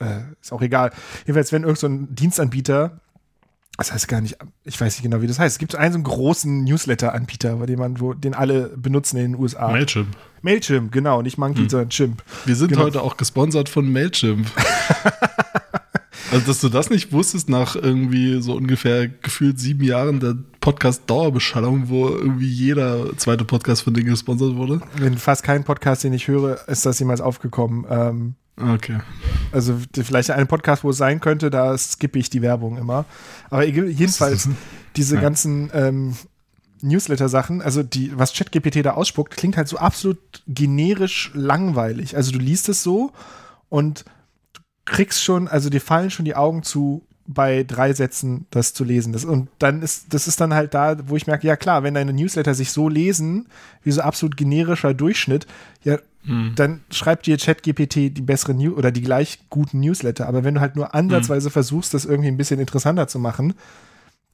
äh, 0.00 0.20
ist 0.40 0.52
auch 0.52 0.62
egal. 0.62 0.92
Jedenfalls, 1.26 1.52
wenn 1.52 1.62
irgendein 1.62 2.06
so 2.08 2.14
Dienstanbieter 2.14 3.00
das 3.76 3.92
heißt 3.92 4.08
gar 4.08 4.20
nicht, 4.20 4.36
ich 4.64 4.80
weiß 4.80 4.94
nicht 4.94 5.02
genau, 5.02 5.20
wie 5.20 5.26
das 5.26 5.38
heißt. 5.38 5.54
Es 5.54 5.58
gibt 5.58 5.74
einen 5.74 5.92
so 5.92 5.96
einen 5.96 6.04
großen 6.04 6.64
Newsletter-Anbieter, 6.64 7.56
bei 7.56 7.66
dem 7.66 7.80
man, 7.80 8.00
wo, 8.00 8.14
den 8.14 8.34
alle 8.34 8.68
benutzen 8.76 9.16
in 9.16 9.32
den 9.32 9.40
USA. 9.40 9.70
Mailchimp. 9.70 10.16
Mailchimp, 10.42 10.92
genau, 10.92 11.22
nicht 11.22 11.38
Monkey, 11.38 11.62
hm. 11.62 11.68
sondern 11.68 11.88
Chimp. 11.90 12.22
Wir 12.44 12.54
sind 12.54 12.68
genau. 12.68 12.82
heute 12.82 13.02
auch 13.02 13.16
gesponsert 13.16 13.68
von 13.68 13.90
Mailchimp. 13.90 14.46
also, 16.30 16.46
dass 16.46 16.60
du 16.60 16.68
das 16.68 16.88
nicht 16.88 17.12
wusstest, 17.12 17.48
nach 17.48 17.74
irgendwie 17.74 18.40
so 18.40 18.54
ungefähr 18.54 19.08
gefühlt 19.08 19.58
sieben 19.58 19.82
Jahren 19.82 20.20
der 20.20 20.36
Podcast-Dauerbeschallung, 20.60 21.88
wo 21.88 22.08
irgendwie 22.08 22.48
jeder 22.48 23.16
zweite 23.16 23.44
Podcast 23.44 23.82
von 23.82 23.94
denen 23.94 24.06
gesponsert 24.06 24.54
wurde. 24.54 24.82
In 25.00 25.18
fast 25.18 25.42
keinem 25.42 25.64
Podcast, 25.64 26.04
den 26.04 26.12
ich 26.12 26.28
höre, 26.28 26.68
ist 26.68 26.86
das 26.86 27.00
jemals 27.00 27.20
aufgekommen. 27.20 27.86
Ähm, 27.90 28.34
Okay. 28.56 29.00
Also 29.52 29.78
vielleicht 29.92 30.30
ein 30.30 30.46
Podcast, 30.46 30.84
wo 30.84 30.90
es 30.90 30.96
sein 30.96 31.20
könnte, 31.20 31.50
da 31.50 31.76
skippe 31.76 32.18
ich 32.18 32.30
die 32.30 32.42
Werbung 32.42 32.76
immer. 32.78 33.04
Aber 33.50 33.64
jedenfalls 33.64 34.48
diese 34.96 35.16
ja. 35.16 35.20
ganzen 35.20 35.70
ähm, 35.74 36.16
Newsletter-Sachen, 36.82 37.62
also 37.62 37.82
die, 37.82 38.16
was 38.16 38.32
ChatGPT 38.32 38.84
da 38.84 38.92
ausspuckt, 38.92 39.36
klingt 39.36 39.56
halt 39.56 39.68
so 39.68 39.78
absolut 39.78 40.18
generisch 40.46 41.30
langweilig. 41.34 42.16
Also 42.16 42.30
du 42.30 42.38
liest 42.38 42.68
es 42.68 42.82
so 42.82 43.12
und 43.68 44.04
du 44.52 44.60
kriegst 44.84 45.22
schon, 45.22 45.48
also 45.48 45.70
dir 45.70 45.80
fallen 45.80 46.10
schon 46.10 46.24
die 46.24 46.36
Augen 46.36 46.62
zu 46.62 47.06
bei 47.26 47.64
drei 47.64 47.92
Sätzen 47.92 48.46
das 48.50 48.74
zu 48.74 48.84
lesen. 48.84 49.12
Das, 49.12 49.24
und 49.24 49.48
dann 49.58 49.82
ist, 49.82 50.12
das 50.12 50.28
ist 50.28 50.40
dann 50.40 50.52
halt 50.52 50.74
da, 50.74 50.96
wo 51.06 51.16
ich 51.16 51.26
merke, 51.26 51.46
ja 51.46 51.56
klar, 51.56 51.82
wenn 51.82 51.94
deine 51.94 52.12
Newsletter 52.12 52.54
sich 52.54 52.70
so 52.70 52.88
lesen, 52.88 53.46
wie 53.82 53.92
so 53.92 54.02
absolut 54.02 54.36
generischer 54.36 54.92
Durchschnitt, 54.94 55.46
ja, 55.84 55.98
hm. 56.24 56.52
dann 56.54 56.80
schreibt 56.90 57.26
dir 57.26 57.36
ChatGPT 57.36 58.16
die 58.16 58.22
besseren 58.22 58.58
News 58.58 58.76
oder 58.76 58.90
die 58.90 59.02
gleich 59.02 59.38
guten 59.50 59.80
Newsletter. 59.80 60.26
Aber 60.26 60.44
wenn 60.44 60.54
du 60.54 60.60
halt 60.60 60.76
nur 60.76 60.94
ansatzweise 60.94 61.46
hm. 61.46 61.52
versuchst, 61.52 61.94
das 61.94 62.04
irgendwie 62.04 62.28
ein 62.28 62.36
bisschen 62.36 62.60
interessanter 62.60 63.08
zu 63.08 63.18
machen, 63.18 63.54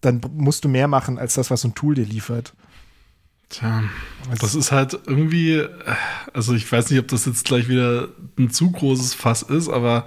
dann 0.01 0.21
musst 0.35 0.65
du 0.65 0.69
mehr 0.69 0.89
machen 0.89 1.19
als 1.19 1.35
das, 1.35 1.51
was 1.51 1.61
so 1.61 1.69
ein 1.69 1.75
Tool 1.75 1.95
dir 1.95 2.07
liefert. 2.07 2.55
Tja, 3.51 3.83
das 4.41 4.55
ist 4.55 4.71
halt 4.71 4.99
irgendwie, 5.07 5.67
also 6.33 6.55
ich 6.55 6.71
weiß 6.71 6.91
nicht, 6.91 7.01
ob 7.01 7.09
das 7.09 7.27
jetzt 7.27 7.45
gleich 7.45 7.69
wieder 7.69 8.09
ein 8.39 8.51
zu 8.51 8.71
großes 8.71 9.15
Fass 9.15 9.43
ist, 9.43 9.69
aber 9.69 10.05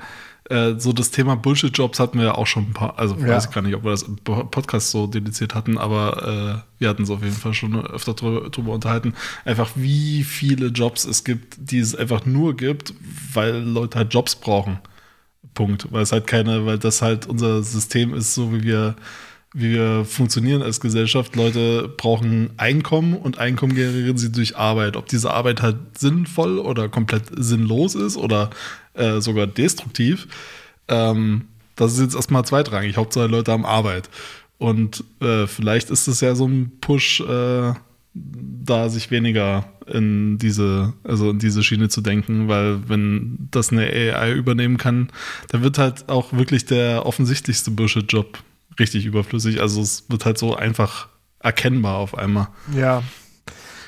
äh, 0.49 0.73
so 0.77 0.91
das 0.91 1.11
Thema 1.11 1.35
Bullshit-Jobs 1.35 1.99
hatten 1.99 2.17
wir 2.17 2.25
ja 2.25 2.35
auch 2.35 2.47
schon 2.47 2.65
ein 2.69 2.73
paar, 2.73 2.99
also 2.99 3.15
ja. 3.15 3.27
weiß 3.27 3.45
ich 3.45 3.51
gar 3.51 3.61
nicht, 3.61 3.75
ob 3.75 3.83
wir 3.83 3.91
das 3.91 4.03
im 4.03 4.17
Podcast 4.17 4.91
so 4.91 5.07
dediziert 5.07 5.55
hatten, 5.55 5.77
aber 5.77 6.63
äh, 6.67 6.79
wir 6.79 6.89
hatten 6.89 7.03
es 7.03 7.09
auf 7.09 7.23
jeden 7.23 7.35
Fall 7.35 7.53
schon 7.53 7.85
öfter 7.85 8.13
drüber, 8.13 8.49
drüber, 8.49 8.73
unterhalten. 8.73 9.13
Einfach 9.45 9.71
wie 9.75 10.23
viele 10.23 10.67
Jobs 10.67 11.05
es 11.05 11.23
gibt, 11.23 11.55
die 11.57 11.79
es 11.79 11.95
einfach 11.95 12.25
nur 12.25 12.57
gibt, 12.57 12.93
weil 13.33 13.57
Leute 13.57 13.99
halt 13.99 14.13
Jobs 14.13 14.35
brauchen. 14.35 14.79
Punkt. 15.53 15.87
Weil 15.91 16.03
es 16.03 16.11
halt 16.11 16.27
keine, 16.27 16.65
weil 16.65 16.79
das 16.79 17.01
halt 17.01 17.25
unser 17.25 17.63
System 17.63 18.13
ist, 18.13 18.33
so 18.33 18.53
wie 18.53 18.63
wir 18.63 18.95
wie 19.53 19.71
wir 19.71 20.03
funktionieren 20.03 20.63
als 20.63 20.79
Gesellschaft. 20.79 21.35
Leute 21.35 21.87
brauchen 21.95 22.49
Einkommen 22.57 23.13
und 23.13 23.37
Einkommen 23.37 23.75
generieren 23.75 24.17
sie 24.17 24.31
durch 24.31 24.57
Arbeit. 24.57 24.97
Ob 24.97 25.07
diese 25.07 25.31
Arbeit 25.31 25.61
halt 25.61 25.77
sinnvoll 25.97 26.57
oder 26.57 26.89
komplett 26.89 27.25
sinnlos 27.37 27.93
ist 27.93 28.17
oder 28.17 28.49
äh, 28.93 29.21
sogar 29.21 29.47
destruktiv, 29.47 30.27
ähm, 30.87 31.45
das 31.75 31.93
ist 31.93 32.01
jetzt 32.01 32.15
erstmal 32.15 32.45
zweitrangig. 32.45 32.97
Hauptsache 32.97 33.27
Leute 33.27 33.51
haben 33.51 33.65
Arbeit. 33.65 34.09
Und 34.57 35.03
äh, 35.21 35.47
vielleicht 35.47 35.89
ist 35.89 36.07
es 36.07 36.21
ja 36.21 36.35
so 36.35 36.47
ein 36.47 36.71
Push, 36.79 37.21
äh, 37.21 37.73
da 38.13 38.89
sich 38.89 39.09
weniger 39.09 39.65
in 39.87 40.37
diese, 40.37 40.93
also 41.03 41.31
in 41.31 41.39
diese 41.39 41.63
Schiene 41.63 41.89
zu 41.89 42.01
denken, 42.01 42.47
weil 42.47 42.87
wenn 42.87 43.49
das 43.51 43.71
eine 43.71 43.87
AI 43.87 44.33
übernehmen 44.33 44.77
kann, 44.77 45.09
dann 45.49 45.63
wird 45.63 45.77
halt 45.77 46.09
auch 46.09 46.31
wirklich 46.31 46.65
der 46.65 47.05
offensichtlichste 47.05 47.71
Bullshit-Job 47.71 48.37
richtig 48.79 49.05
überflüssig. 49.05 49.59
Also 49.59 49.81
es 49.81 50.05
wird 50.09 50.25
halt 50.25 50.37
so 50.37 50.55
einfach 50.55 51.07
erkennbar 51.39 51.97
auf 51.97 52.17
einmal. 52.17 52.47
Ja. 52.75 53.03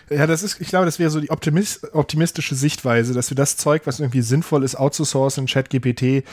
Ja, 0.10 0.28
das 0.28 0.44
ist, 0.44 0.62
ich 0.62 0.68
glaube, 0.68 0.86
das 0.86 1.00
wäre 1.00 1.10
so 1.10 1.20
die 1.20 1.32
optimist, 1.32 1.94
optimistische 1.94 2.56
Sichtweise, 2.56 3.14
dass 3.14 3.32
wir 3.32 3.36
das 3.36 3.58
Zeug, 3.58 3.84
was 3.86 4.00
irgendwie 4.00 4.22
sinnvoll 4.22 4.64
ist, 4.64 4.76
outzusourcen, 4.76 5.48
ChatGPT 5.48 6.24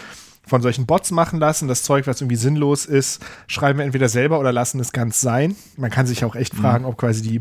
von 0.47 0.61
solchen 0.61 0.87
Bots 0.87 1.11
machen 1.11 1.38
lassen. 1.38 1.69
Das 1.69 1.83
Zeug, 1.83 2.07
was 2.07 2.21
irgendwie 2.21 2.37
sinnlos 2.37 2.85
ist, 2.85 3.23
schreiben 3.47 3.79
wir 3.79 3.87
entweder 3.87 4.09
selber 4.09 4.41
oder 4.41 4.52
lassen 4.52 4.81
es 4.81 4.93
ganz 4.93 5.21
sein. 5.21 5.57
Man 5.76 5.91
kann 5.91 6.07
sich 6.07 6.25
auch 6.25 6.35
echt 6.35 6.55
fragen, 6.55 6.85
ob 6.85 6.99
quasi 6.99 7.23
die, 7.23 7.41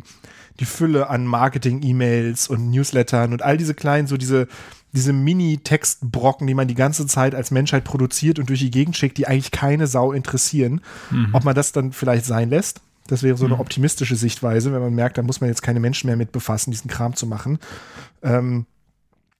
die 0.60 0.66
Fülle 0.66 1.10
an 1.10 1.26
Marketing-E-Mails 1.26 2.48
und 2.48 2.70
Newslettern 2.70 3.34
und 3.34 3.42
all 3.42 3.58
diese 3.58 3.74
kleinen, 3.74 4.08
so 4.08 4.18
diese, 4.18 4.48
diese 4.94 5.14
Mini-Textbrocken, 5.14 6.48
die 6.48 6.54
man 6.54 6.68
die 6.68 6.76
ganze 6.76 7.08
Zeit 7.08 7.34
als 7.34 7.52
Menschheit 7.52 7.84
produziert 7.84 8.40
und 8.40 8.50
durch 8.50 8.60
die 8.60 8.72
Gegend 8.72 8.96
schickt, 8.96 9.18
die 9.18 9.28
eigentlich 9.28 9.52
keine 9.52 9.88
Sau 9.88 10.12
interessieren, 10.12 10.82
ob 11.34 11.44
man 11.44 11.56
das 11.56 11.72
dann 11.72 11.92
vielleicht 11.92 12.26
sein 12.26 12.50
lässt. 12.50 12.82
Das 13.12 13.24
wäre 13.24 13.36
so 13.36 13.46
eine 13.46 13.60
optimistische 13.60 14.16
Sichtweise, 14.16 14.72
wenn 14.72 14.80
man 14.80 14.94
merkt, 14.94 15.18
da 15.18 15.22
muss 15.22 15.42
man 15.42 15.50
jetzt 15.50 15.62
keine 15.62 15.82
Menschen 15.82 16.08
mehr 16.08 16.16
mit 16.16 16.32
befassen, 16.32 16.72
diesen 16.72 16.90
Kram 16.90 17.14
zu 17.14 17.28
machen. 17.28 17.60
Ähm, 18.24 18.66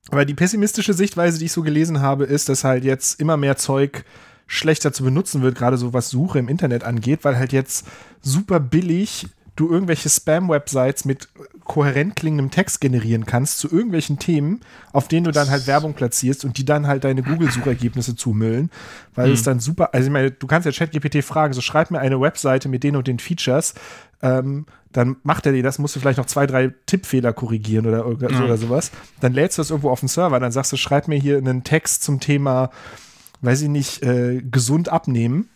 aber 0.10 0.26
die 0.26 0.34
pessimistische 0.34 0.94
Sichtweise, 0.94 1.40
die 1.40 1.46
ich 1.46 1.54
so 1.54 1.62
gelesen 1.62 2.02
habe, 2.02 2.26
ist, 2.26 2.50
dass 2.50 2.66
halt 2.66 2.84
jetzt 2.84 3.22
immer 3.22 3.38
mehr 3.38 3.56
Zeug 3.56 4.04
schlechter 4.46 4.92
zu 4.92 5.06
benutzen 5.06 5.42
wird, 5.42 5.56
gerade 5.56 5.78
so 5.78 5.94
was 5.94 6.10
Suche 6.10 6.38
im 6.38 6.50
Internet 6.50 6.84
angeht, 6.84 7.24
weil 7.24 7.38
halt 7.38 7.54
jetzt 7.54 7.88
super 8.22 8.60
billig 8.60 9.28
du 9.62 9.70
irgendwelche 9.70 10.10
Spam-Websites 10.10 11.06
mit 11.06 11.30
kohärent 11.64 12.16
klingendem 12.16 12.52
Text 12.52 12.82
generieren 12.82 13.26
kannst 13.26 13.60
zu 13.60 13.72
irgendwelchen 13.72 14.20
Themen, 14.20 14.60
auf 14.92 15.08
denen 15.08 15.24
du 15.24 15.32
dann 15.32 15.50
halt 15.50 15.68
Werbung 15.68 15.94
platzierst 15.94 16.44
und 16.44 16.58
die 16.58 16.66
dann 16.66 16.88
halt 16.88 17.04
deine 17.04 17.24
Google-Suchergebnisse 17.24 18.16
zumüllen, 18.16 18.70
weil 19.16 19.32
es 19.32 19.44
dann 19.44 19.60
super, 19.60 19.94
also 19.94 20.08
ich 20.08 20.12
meine, 20.12 20.32
du 20.32 20.48
kannst 20.48 20.66
ja 20.66 20.72
ChatGPT 20.72 21.24
fragen, 21.24 21.54
so 21.54 21.62
schreib 21.62 21.92
mir 21.92 22.00
eine 22.00 22.20
Webseite 22.20 22.68
mit 22.68 22.84
den 22.84 22.96
und 22.96 23.08
den 23.08 23.20
Features, 23.20 23.74
ähm, 24.22 24.66
dann 24.92 25.16
macht 25.24 25.46
er 25.46 25.54
dir 25.54 25.64
das, 25.64 25.80
musst 25.80 25.96
du 25.96 26.00
vielleicht 26.02 26.18
noch 26.18 26.26
zwei, 26.26 26.46
drei 26.46 26.74
Tippfehler 26.86 27.32
korrigieren 27.32 27.86
oder, 27.86 28.06
oder, 28.06 28.30
Ja. 28.30 28.44
oder 28.44 28.58
sowas. 28.58 28.92
Dann 29.22 29.32
lädst 29.34 29.58
du 29.58 29.62
das 29.62 29.70
irgendwo 29.70 29.90
auf 29.92 30.02
den 30.02 30.10
Server, 30.10 30.40
dann 30.40 30.52
sagst 30.52 30.74
du, 30.74 30.78
schreib 30.78 31.08
mir 31.08 31.18
hier 31.20 31.38
einen 31.38 31.64
Text 31.64 32.04
zum 32.04 32.20
Thema, 32.20 32.72
weiß 33.42 33.62
ich 33.62 33.70
nicht, 33.70 34.04
äh, 34.04 34.42
gesund 34.42 34.90
abnehmen. 34.90 35.48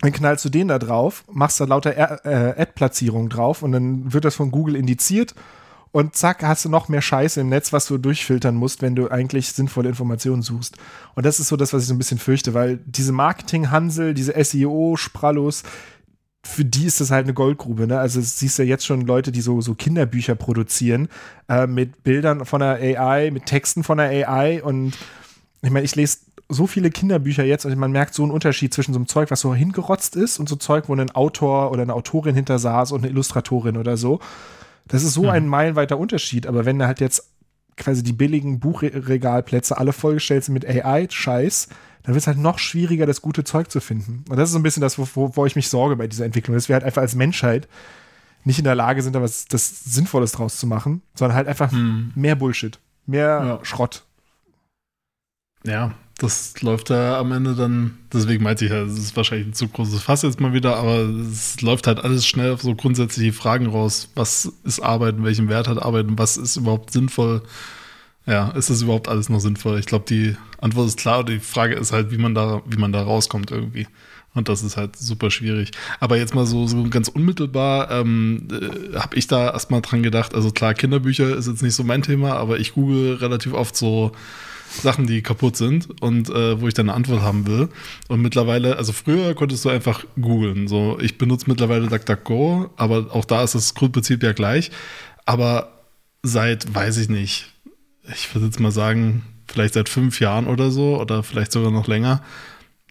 Dann 0.00 0.12
knallst 0.12 0.44
du 0.44 0.48
den 0.48 0.68
da 0.68 0.78
drauf, 0.78 1.24
machst 1.30 1.60
da 1.60 1.64
lauter 1.64 1.96
äh, 1.96 2.60
Ad-Platzierungen 2.60 3.28
drauf 3.28 3.62
und 3.62 3.72
dann 3.72 4.12
wird 4.12 4.24
das 4.24 4.34
von 4.34 4.50
Google 4.50 4.76
indiziert 4.76 5.34
und 5.92 6.14
zack, 6.14 6.42
hast 6.42 6.64
du 6.64 6.68
noch 6.68 6.88
mehr 6.88 7.02
Scheiße 7.02 7.40
im 7.40 7.48
Netz, 7.48 7.72
was 7.72 7.86
du 7.86 7.98
durchfiltern 7.98 8.54
musst, 8.54 8.80
wenn 8.80 8.94
du 8.94 9.08
eigentlich 9.08 9.52
sinnvolle 9.52 9.88
Informationen 9.88 10.42
suchst. 10.42 10.76
Und 11.14 11.26
das 11.26 11.40
ist 11.40 11.48
so 11.48 11.56
das, 11.56 11.72
was 11.72 11.82
ich 11.82 11.88
so 11.88 11.94
ein 11.94 11.98
bisschen 11.98 12.18
fürchte, 12.18 12.54
weil 12.54 12.78
diese 12.86 13.12
Marketing-Hansel, 13.12 14.14
diese 14.14 14.32
SEO-Sprallos, 14.42 15.64
für 16.42 16.64
die 16.64 16.86
ist 16.86 17.00
das 17.00 17.10
halt 17.10 17.24
eine 17.26 17.34
Goldgrube. 17.34 17.86
Ne? 17.86 17.98
Also 17.98 18.20
siehst 18.20 18.58
du 18.58 18.62
ja 18.62 18.70
jetzt 18.70 18.86
schon 18.86 19.02
Leute, 19.02 19.32
die 19.32 19.40
so, 19.40 19.60
so 19.60 19.74
Kinderbücher 19.74 20.36
produzieren 20.36 21.08
äh, 21.48 21.66
mit 21.66 22.02
Bildern 22.02 22.46
von 22.46 22.60
der 22.60 22.74
AI, 22.76 23.30
mit 23.30 23.46
Texten 23.46 23.82
von 23.82 23.98
der 23.98 24.28
AI 24.28 24.62
und 24.62 24.96
ich 25.62 25.70
meine, 25.70 25.84
ich 25.84 25.94
lese 25.94 26.18
so 26.50 26.66
viele 26.66 26.90
Kinderbücher 26.90 27.44
jetzt 27.44 27.64
und 27.64 27.76
man 27.76 27.92
merkt 27.92 28.12
so 28.14 28.22
einen 28.22 28.32
Unterschied 28.32 28.74
zwischen 28.74 28.92
so 28.92 28.98
einem 28.98 29.06
Zeug, 29.06 29.30
was 29.30 29.40
so 29.40 29.54
hingerotzt 29.54 30.16
ist 30.16 30.38
und 30.38 30.48
so 30.48 30.56
Zeug, 30.56 30.88
wo 30.88 30.94
ein 30.94 31.10
Autor 31.12 31.70
oder 31.70 31.82
eine 31.82 31.94
Autorin 31.94 32.34
hinter 32.34 32.58
saß 32.58 32.92
und 32.92 33.00
eine 33.00 33.08
Illustratorin 33.08 33.76
oder 33.76 33.96
so. 33.96 34.20
Das 34.88 35.04
ist 35.04 35.14
so 35.14 35.28
ein 35.28 35.46
meilenweiter 35.46 35.98
Unterschied, 35.98 36.46
aber 36.46 36.64
wenn 36.64 36.78
da 36.78 36.88
halt 36.88 37.00
jetzt 37.00 37.30
quasi 37.76 38.02
die 38.02 38.12
billigen 38.12 38.58
Buchregalplätze 38.58 39.78
alle 39.78 39.92
vollgestellt 39.92 40.44
sind 40.44 40.54
mit 40.54 40.66
AI-Scheiß, 40.66 41.68
dann 42.02 42.14
wird 42.14 42.22
es 42.22 42.26
halt 42.26 42.38
noch 42.38 42.58
schwieriger, 42.58 43.06
das 43.06 43.22
gute 43.22 43.44
Zeug 43.44 43.70
zu 43.70 43.80
finden. 43.80 44.24
Und 44.28 44.36
das 44.36 44.48
ist 44.48 44.52
so 44.52 44.58
ein 44.58 44.62
bisschen 44.62 44.80
das, 44.80 44.98
wo, 44.98 45.30
wo, 45.36 45.46
ich 45.46 45.56
mich 45.56 45.68
sorge 45.68 45.96
bei 45.96 46.06
dieser 46.06 46.24
Entwicklung, 46.24 46.56
dass 46.56 46.68
wir 46.68 46.74
halt 46.74 46.84
einfach 46.84 47.02
als 47.02 47.14
Menschheit 47.14 47.68
nicht 48.44 48.58
in 48.58 48.64
der 48.64 48.74
Lage 48.74 49.02
sind, 49.02 49.14
da 49.14 49.22
was 49.22 49.44
das 49.44 49.84
Sinnvolles 49.84 50.32
draus 50.32 50.56
zu 50.56 50.66
machen, 50.66 51.02
sondern 51.14 51.36
halt 51.36 51.46
einfach 51.46 51.70
mehr 51.72 52.34
Bullshit, 52.34 52.78
mehr 53.06 53.26
Ja. 53.44 53.58
Schrott. 53.62 54.04
Ja, 55.64 55.92
das 56.20 56.60
läuft 56.60 56.90
da 56.90 57.18
am 57.18 57.32
Ende 57.32 57.54
dann, 57.54 57.96
deswegen 58.12 58.44
meinte 58.44 58.66
ich 58.66 58.70
ja, 58.70 58.82
es 58.82 58.98
ist 58.98 59.16
wahrscheinlich 59.16 59.48
ein 59.48 59.52
zu 59.54 59.68
großes 59.68 60.02
Fass 60.02 60.20
jetzt 60.20 60.38
mal 60.38 60.52
wieder, 60.52 60.76
aber 60.76 60.98
es 60.98 61.60
läuft 61.62 61.86
halt 61.86 61.98
alles 61.98 62.26
schnell 62.26 62.52
auf 62.52 62.60
so 62.60 62.74
grundsätzliche 62.74 63.32
Fragen 63.32 63.66
raus. 63.66 64.10
Was 64.14 64.52
ist 64.64 64.80
Arbeiten, 64.80 65.24
welchen 65.24 65.48
Wert 65.48 65.66
hat 65.66 65.80
Arbeiten, 65.82 66.18
was 66.18 66.36
ist 66.36 66.56
überhaupt 66.56 66.92
sinnvoll? 66.92 67.42
Ja, 68.26 68.50
ist 68.50 68.68
das 68.68 68.82
überhaupt 68.82 69.08
alles 69.08 69.30
noch 69.30 69.40
sinnvoll? 69.40 69.78
Ich 69.78 69.86
glaube, 69.86 70.04
die 70.06 70.36
Antwort 70.60 70.88
ist 70.88 70.98
klar, 70.98 71.24
die 71.24 71.38
Frage 71.38 71.74
ist 71.74 71.92
halt, 71.92 72.10
wie 72.10 72.18
man 72.18 72.34
da, 72.34 72.60
wie 72.66 72.76
man 72.76 72.92
da 72.92 73.02
rauskommt 73.02 73.50
irgendwie. 73.50 73.86
Und 74.34 74.50
das 74.50 74.62
ist 74.62 74.76
halt 74.76 74.96
super 74.96 75.30
schwierig. 75.30 75.70
Aber 76.00 76.18
jetzt 76.18 76.34
mal 76.34 76.44
so, 76.44 76.66
so 76.66 76.84
ganz 76.90 77.08
unmittelbar 77.08 77.90
ähm, 77.90 78.46
äh, 78.52 78.96
habe 78.98 79.16
ich 79.16 79.26
da 79.26 79.50
erstmal 79.50 79.80
dran 79.80 80.02
gedacht. 80.02 80.34
Also 80.34 80.50
klar, 80.50 80.74
Kinderbücher 80.74 81.34
ist 81.34 81.48
jetzt 81.48 81.62
nicht 81.62 81.74
so 81.74 81.82
mein 81.82 82.02
Thema, 82.02 82.34
aber 82.34 82.60
ich 82.60 82.74
google 82.74 83.14
relativ 83.14 83.54
oft 83.54 83.74
so 83.74 84.12
Sachen, 84.70 85.06
die 85.06 85.22
kaputt 85.22 85.56
sind 85.56 85.88
und 86.00 86.30
äh, 86.30 86.60
wo 86.60 86.68
ich 86.68 86.74
dann 86.74 86.88
eine 86.88 86.96
Antwort 86.96 87.22
haben 87.22 87.46
will. 87.46 87.68
Und 88.08 88.22
mittlerweile, 88.22 88.76
also 88.76 88.92
früher 88.92 89.34
konntest 89.34 89.64
du 89.64 89.68
einfach 89.68 90.04
googeln. 90.20 90.68
So, 90.68 90.98
ich 91.00 91.18
benutze 91.18 91.46
mittlerweile 91.48 91.88
DuckDuckGo, 91.88 92.70
aber 92.76 93.08
auch 93.12 93.24
da 93.24 93.42
ist 93.42 93.54
das 93.54 93.74
Grundprinzip 93.74 94.22
ja 94.22 94.32
gleich. 94.32 94.70
Aber 95.26 95.80
seit, 96.22 96.72
weiß 96.72 96.98
ich 96.98 97.08
nicht, 97.08 97.52
ich 98.14 98.32
würde 98.34 98.46
jetzt 98.46 98.60
mal 98.60 98.72
sagen, 98.72 99.24
vielleicht 99.48 99.74
seit 99.74 99.88
fünf 99.88 100.20
Jahren 100.20 100.46
oder 100.46 100.70
so 100.70 101.00
oder 101.00 101.22
vielleicht 101.22 101.52
sogar 101.52 101.72
noch 101.72 101.88
länger, 101.88 102.22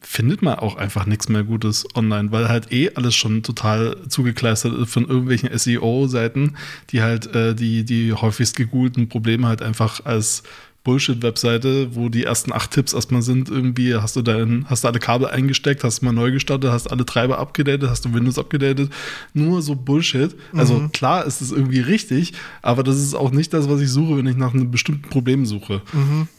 findet 0.01 0.41
man 0.41 0.59
auch 0.59 0.77
einfach 0.77 1.05
nichts 1.05 1.29
mehr 1.29 1.43
Gutes 1.43 1.85
online, 1.95 2.31
weil 2.31 2.47
halt 2.47 2.71
eh 2.71 2.91
alles 2.95 3.15
schon 3.15 3.43
total 3.43 3.97
zugekleistert 4.07 4.73
ist 4.73 4.91
von 4.91 5.07
irgendwelchen 5.07 5.57
SEO-Seiten, 5.57 6.55
die 6.91 7.01
halt 7.01 7.33
äh, 7.35 7.53
die, 7.53 7.83
die 7.83 8.13
häufigst 8.13 8.55
gegoogelten 8.55 9.09
Probleme 9.09 9.47
halt 9.47 9.61
einfach 9.61 10.05
als 10.05 10.43
Bullshit-Webseite, 10.83 11.95
wo 11.95 12.09
die 12.09 12.23
ersten 12.23 12.53
acht 12.53 12.71
Tipps 12.71 12.93
erstmal 12.93 13.21
sind, 13.21 13.49
irgendwie 13.49 13.95
hast 13.95 14.15
du 14.15 14.21
dein, 14.21 14.65
hast 14.69 14.83
du 14.83 14.87
alle 14.87 14.99
Kabel 14.99 15.27
eingesteckt, 15.27 15.83
hast 15.83 16.01
mal 16.01 16.13
neu 16.13 16.31
gestartet, 16.31 16.71
hast 16.71 16.87
alle 16.87 17.05
Treiber 17.05 17.37
abgedatet, 17.37 17.89
hast 17.89 18.05
du 18.05 18.13
Windows 18.13 18.39
abgedatet, 18.39 18.89
nur 19.33 19.61
so 19.61 19.75
Bullshit. 19.75 20.35
Also 20.53 20.89
klar 20.93 21.25
ist 21.25 21.41
es 21.41 21.51
irgendwie 21.51 21.81
richtig, 21.81 22.33
aber 22.61 22.83
das 22.83 22.97
ist 22.97 23.13
auch 23.13 23.31
nicht 23.31 23.53
das, 23.53 23.69
was 23.69 23.81
ich 23.81 23.89
suche, 23.89 24.17
wenn 24.17 24.25
ich 24.25 24.37
nach 24.37 24.53
einem 24.53 24.71
bestimmten 24.71 25.09
Problem 25.09 25.45
suche. 25.45 25.81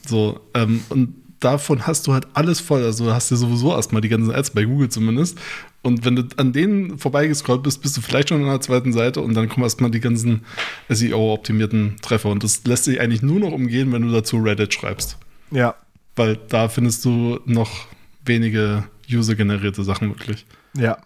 So, 0.06 0.40
ähm, 0.54 0.80
und 0.88 1.14
davon 1.40 1.87
hast 1.87 2.06
du 2.06 2.12
halt 2.12 2.26
alles 2.35 2.61
voll. 2.61 2.85
Also 2.85 3.06
du 3.06 3.12
hast 3.12 3.30
ja 3.30 3.37
sowieso 3.37 3.73
erstmal 3.73 4.02
die 4.02 4.09
ganzen 4.09 4.32
Ads 4.32 4.50
bei 4.50 4.64
Google 4.64 4.88
zumindest. 4.88 5.38
Und 5.83 6.05
wenn 6.05 6.17
du 6.17 6.25
an 6.37 6.53
denen 6.53 6.99
vorbeigescrollt 6.99 7.63
bist, 7.63 7.81
bist 7.81 7.97
du 7.97 8.03
vielleicht 8.03 8.29
schon 8.29 8.43
an 8.43 8.51
der 8.51 8.61
zweiten 8.61 8.93
Seite 8.93 9.23
und 9.23 9.35
dann 9.35 9.49
kommen 9.49 9.65
erstmal 9.65 9.91
die 9.91 10.01
ganzen 10.01 10.45
SEO-optimierten 10.89 11.97
Treffer. 12.03 12.29
Und 12.29 12.45
das 12.45 12.65
lässt 12.65 12.85
sich 12.85 13.01
eigentlich 13.01 13.23
nur 13.23 13.41
noch 13.41 13.53
umgehen, 13.53 13.93
wenn 13.93 14.03
du 14.03 14.13
dazu 14.13 14.39
Reddit 14.39 14.75
schreibst. 14.75 15.17
Ja, 15.51 15.75
Weil 16.17 16.37
da 16.49 16.69
findest 16.69 17.05
du 17.05 17.41
noch 17.47 17.87
wenige 18.25 18.85
user-generierte 19.11 19.83
Sachen 19.83 20.11
wirklich. 20.11 20.47
Ja. 20.77 20.99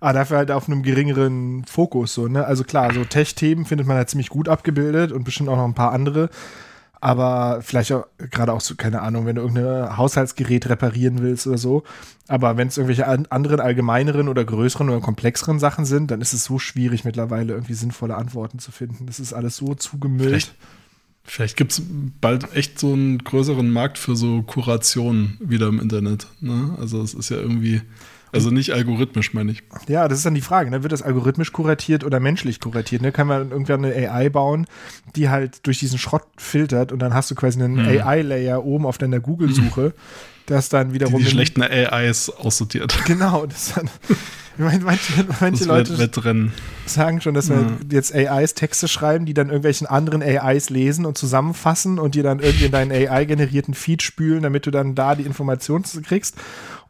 Aber 0.00 0.12
dafür 0.12 0.36
halt 0.36 0.52
auf 0.52 0.68
einem 0.68 0.84
geringeren 0.84 1.64
Fokus 1.64 2.14
so, 2.14 2.28
ne? 2.28 2.44
Also 2.44 2.62
klar, 2.62 2.94
so 2.94 3.04
Tech-Themen 3.04 3.64
findet 3.64 3.88
man 3.88 3.96
halt 3.96 4.08
ziemlich 4.08 4.28
gut 4.28 4.48
abgebildet 4.48 5.10
und 5.10 5.24
bestimmt 5.24 5.48
auch 5.48 5.56
noch 5.56 5.64
ein 5.64 5.74
paar 5.74 5.92
andere. 5.92 6.30
Aber 7.00 7.60
vielleicht 7.62 7.92
auch 7.92 8.06
gerade 8.30 8.52
auch 8.52 8.60
so, 8.60 8.74
keine 8.74 9.02
Ahnung, 9.02 9.26
wenn 9.26 9.36
du 9.36 9.42
irgendein 9.42 9.96
Haushaltsgerät 9.96 10.68
reparieren 10.68 11.22
willst 11.22 11.46
oder 11.46 11.58
so. 11.58 11.84
Aber 12.26 12.56
wenn 12.56 12.68
es 12.68 12.76
irgendwelche 12.76 13.06
an, 13.06 13.26
anderen, 13.30 13.60
allgemeineren 13.60 14.28
oder 14.28 14.44
größeren 14.44 14.90
oder 14.90 15.00
komplexeren 15.00 15.58
Sachen 15.60 15.84
sind, 15.84 16.10
dann 16.10 16.20
ist 16.20 16.32
es 16.32 16.44
so 16.44 16.58
schwierig 16.58 17.04
mittlerweile 17.04 17.54
irgendwie 17.54 17.74
sinnvolle 17.74 18.16
Antworten 18.16 18.58
zu 18.58 18.72
finden. 18.72 19.06
Das 19.06 19.20
ist 19.20 19.32
alles 19.32 19.56
so 19.56 19.74
zugemüllt. 19.74 20.28
Vielleicht, 20.28 20.54
vielleicht 21.24 21.56
gibt 21.56 21.72
es 21.72 21.82
bald 22.20 22.54
echt 22.56 22.80
so 22.80 22.92
einen 22.92 23.18
größeren 23.18 23.70
Markt 23.70 23.96
für 23.96 24.16
so 24.16 24.42
Kuration 24.42 25.36
wieder 25.40 25.68
im 25.68 25.80
Internet. 25.80 26.26
Ne? 26.40 26.76
Also 26.80 27.00
es 27.00 27.14
ist 27.14 27.28
ja 27.28 27.36
irgendwie, 27.36 27.80
also 28.32 28.50
nicht 28.50 28.72
algorithmisch, 28.72 29.32
meine 29.34 29.52
ich. 29.52 29.62
Ja, 29.88 30.08
das 30.08 30.18
ist 30.18 30.26
dann 30.26 30.34
die 30.34 30.40
Frage, 30.40 30.70
ne? 30.70 30.82
wird 30.82 30.92
das 30.92 31.02
algorithmisch 31.02 31.52
kuratiert 31.52 32.04
oder 32.04 32.20
menschlich 32.20 32.60
kuratiert? 32.60 33.02
Ne? 33.02 33.12
Kann 33.12 33.26
man 33.26 33.50
irgendwann 33.50 33.84
eine 33.84 34.10
AI 34.10 34.28
bauen, 34.28 34.66
die 35.16 35.28
halt 35.28 35.66
durch 35.66 35.78
diesen 35.78 35.98
Schrott 35.98 36.24
filtert 36.36 36.92
und 36.92 36.98
dann 37.00 37.14
hast 37.14 37.30
du 37.30 37.34
quasi 37.34 37.62
einen 37.62 37.78
AI-Layer 37.78 38.64
oben 38.64 38.86
auf 38.86 38.98
deiner 38.98 39.20
Google-Suche, 39.20 39.94
das 40.46 40.68
dann 40.68 40.88
Die, 40.88 40.94
wiederum. 40.94 41.18
die 41.18 41.24
in- 41.24 41.30
schlechten 41.30 41.62
AIs 41.62 42.30
aussortiert. 42.30 42.98
Genau, 43.06 43.46
das 43.46 43.74
dann, 43.74 43.88
ich 44.08 44.64
meine, 44.64 44.84
manche, 44.84 45.24
manche 45.40 45.64
Leute 45.66 45.92
Wett- 45.92 46.16
Wettrennen. 46.16 46.52
sagen 46.86 47.20
schon, 47.20 47.34
dass 47.34 47.48
wir 47.48 47.78
jetzt 47.92 48.14
AIs 48.14 48.54
Texte 48.54 48.88
schreiben, 48.88 49.24
die 49.26 49.34
dann 49.34 49.48
irgendwelchen 49.48 49.86
anderen 49.86 50.22
AIs 50.22 50.68
lesen 50.70 51.06
und 51.06 51.16
zusammenfassen 51.16 51.98
und 51.98 52.14
dir 52.14 52.22
dann 52.22 52.40
irgendwie 52.40 52.66
in 52.66 52.72
deinen 52.72 52.90
AI-generierten 52.92 53.74
Feed 53.74 54.02
spülen, 54.02 54.42
damit 54.42 54.66
du 54.66 54.70
dann 54.70 54.94
da 54.94 55.14
die 55.14 55.22
Informationen 55.24 55.84
kriegst. 56.02 56.36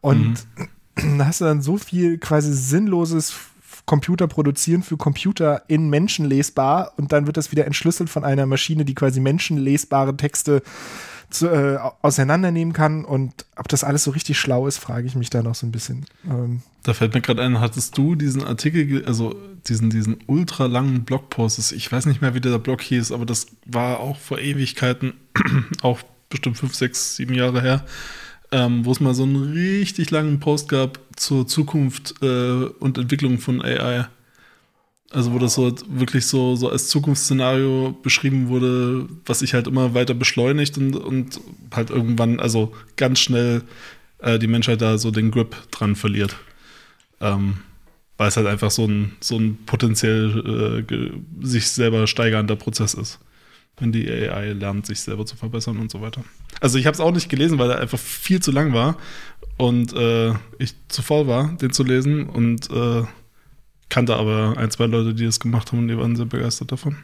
Und 0.00 0.46
da 0.56 0.64
hast 1.20 1.40
du 1.40 1.44
dann 1.44 1.62
so 1.62 1.76
viel 1.76 2.18
quasi 2.18 2.52
sinnloses 2.52 3.34
Computer 3.86 4.26
produzieren 4.28 4.82
für 4.82 4.96
Computer 4.96 5.62
in 5.68 5.88
Menschen 5.88 6.26
lesbar 6.26 6.92
und 6.96 7.12
dann 7.12 7.26
wird 7.26 7.36
das 7.36 7.52
wieder 7.52 7.64
entschlüsselt 7.66 8.10
von 8.10 8.22
einer 8.22 8.44
Maschine, 8.46 8.84
die 8.84 8.94
quasi 8.94 9.18
menschenlesbare 9.18 10.16
Texte 10.16 10.62
zu, 11.30 11.48
äh, 11.48 11.78
auseinandernehmen 12.02 12.72
kann 12.72 13.04
und 13.04 13.46
ob 13.56 13.68
das 13.68 13.84
alles 13.84 14.04
so 14.04 14.10
richtig 14.10 14.38
schlau 14.38 14.66
ist, 14.66 14.78
frage 14.78 15.06
ich 15.06 15.14
mich 15.14 15.30
da 15.30 15.42
noch 15.42 15.54
so 15.54 15.66
ein 15.66 15.72
bisschen. 15.72 16.06
Ähm, 16.26 16.62
Da 16.84 16.94
fällt 16.94 17.14
mir 17.14 17.20
gerade 17.20 17.42
ein, 17.42 17.60
hattest 17.60 17.96
du 17.98 18.14
diesen 18.14 18.44
Artikel, 18.44 19.04
also 19.04 19.34
diesen, 19.66 19.90
diesen 19.90 20.18
ultra 20.26 20.66
langen 20.66 21.04
Blogpost, 21.04 21.72
ich 21.72 21.90
weiß 21.90 22.06
nicht 22.06 22.20
mehr, 22.22 22.34
wie 22.34 22.40
der 22.40 22.58
Blog 22.58 22.80
hieß, 22.82 23.12
aber 23.12 23.26
das 23.26 23.46
war 23.66 24.00
auch 24.00 24.18
vor 24.18 24.38
Ewigkeiten, 24.38 25.14
auch 25.82 26.00
bestimmt 26.30 26.58
fünf, 26.58 26.74
sechs, 26.74 27.16
sieben 27.16 27.34
Jahre 27.34 27.60
her, 27.62 27.84
ähm, 28.52 28.84
wo 28.84 28.92
es 28.92 29.00
mal 29.00 29.14
so 29.14 29.24
einen 29.24 29.52
richtig 29.52 30.10
langen 30.10 30.40
Post 30.40 30.68
gab 30.68 31.00
zur 31.16 31.46
Zukunft 31.46 32.14
äh, 32.22 32.64
und 32.78 32.98
Entwicklung 32.98 33.38
von 33.38 33.62
AI. 33.62 34.06
Also 35.10 35.32
wo 35.32 35.38
das 35.38 35.54
so 35.54 35.74
wirklich 35.88 36.26
so, 36.26 36.54
so 36.56 36.68
als 36.70 36.88
Zukunftsszenario 36.88 37.96
beschrieben 38.02 38.48
wurde, 38.48 39.08
was 39.24 39.38
sich 39.38 39.54
halt 39.54 39.66
immer 39.66 39.94
weiter 39.94 40.14
beschleunigt 40.14 40.76
und, 40.76 40.96
und 40.96 41.40
halt 41.74 41.90
irgendwann, 41.90 42.40
also 42.40 42.74
ganz 42.96 43.18
schnell 43.18 43.62
äh, 44.18 44.38
die 44.38 44.46
Menschheit 44.48 44.82
da 44.82 44.98
so 44.98 45.10
den 45.10 45.30
Grip 45.30 45.56
dran 45.70 45.96
verliert. 45.96 46.36
Ähm, 47.20 47.58
weil 48.18 48.28
es 48.28 48.36
halt 48.36 48.46
einfach 48.48 48.70
so 48.70 48.84
ein, 48.84 49.16
so 49.20 49.38
ein 49.38 49.58
potenziell 49.64 50.84
äh, 50.90 51.46
sich 51.46 51.68
selber 51.68 52.06
steigernder 52.06 52.56
Prozess 52.56 52.94
ist. 52.94 53.18
Wenn 53.80 53.92
die 53.92 54.08
AI 54.10 54.52
lernt, 54.52 54.86
sich 54.86 55.00
selber 55.00 55.26
zu 55.26 55.36
verbessern 55.36 55.78
und 55.78 55.90
so 55.90 56.00
weiter. 56.00 56.22
Also 56.60 56.78
ich 56.78 56.86
habe 56.86 56.94
es 56.94 57.00
auch 57.00 57.12
nicht 57.12 57.28
gelesen, 57.28 57.58
weil 57.58 57.70
er 57.70 57.78
einfach 57.78 57.98
viel 57.98 58.40
zu 58.40 58.50
lang 58.50 58.72
war 58.72 58.96
und 59.56 59.92
äh, 59.92 60.32
ich 60.58 60.74
zu 60.88 61.02
faul 61.02 61.26
war, 61.26 61.56
den 61.60 61.72
zu 61.72 61.84
lesen 61.84 62.28
und 62.28 62.70
äh, 62.70 63.02
kannte 63.88 64.16
aber 64.16 64.54
ein, 64.56 64.70
zwei 64.70 64.86
Leute, 64.86 65.14
die 65.14 65.24
das 65.24 65.40
gemacht 65.40 65.72
haben 65.72 65.80
und 65.80 65.88
die 65.88 65.96
waren 65.96 66.16
sehr 66.16 66.26
begeistert 66.26 66.72
davon. 66.72 66.96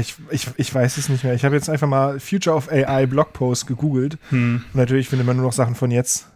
ich, 0.00 0.14
ich, 0.30 0.48
ich 0.56 0.74
weiß 0.74 0.96
es 0.96 1.08
nicht 1.08 1.24
mehr. 1.24 1.34
Ich 1.34 1.44
habe 1.44 1.54
jetzt 1.54 1.68
einfach 1.68 1.88
mal 1.88 2.20
Future 2.20 2.56
of 2.56 2.70
AI 2.70 3.06
Blogpost 3.06 3.66
gegoogelt. 3.66 4.18
Hm. 4.30 4.62
Und 4.72 4.74
natürlich 4.74 5.08
findet 5.08 5.26
man 5.26 5.36
nur 5.36 5.46
noch 5.46 5.52
Sachen 5.52 5.74
von 5.74 5.90
jetzt. 5.90 6.26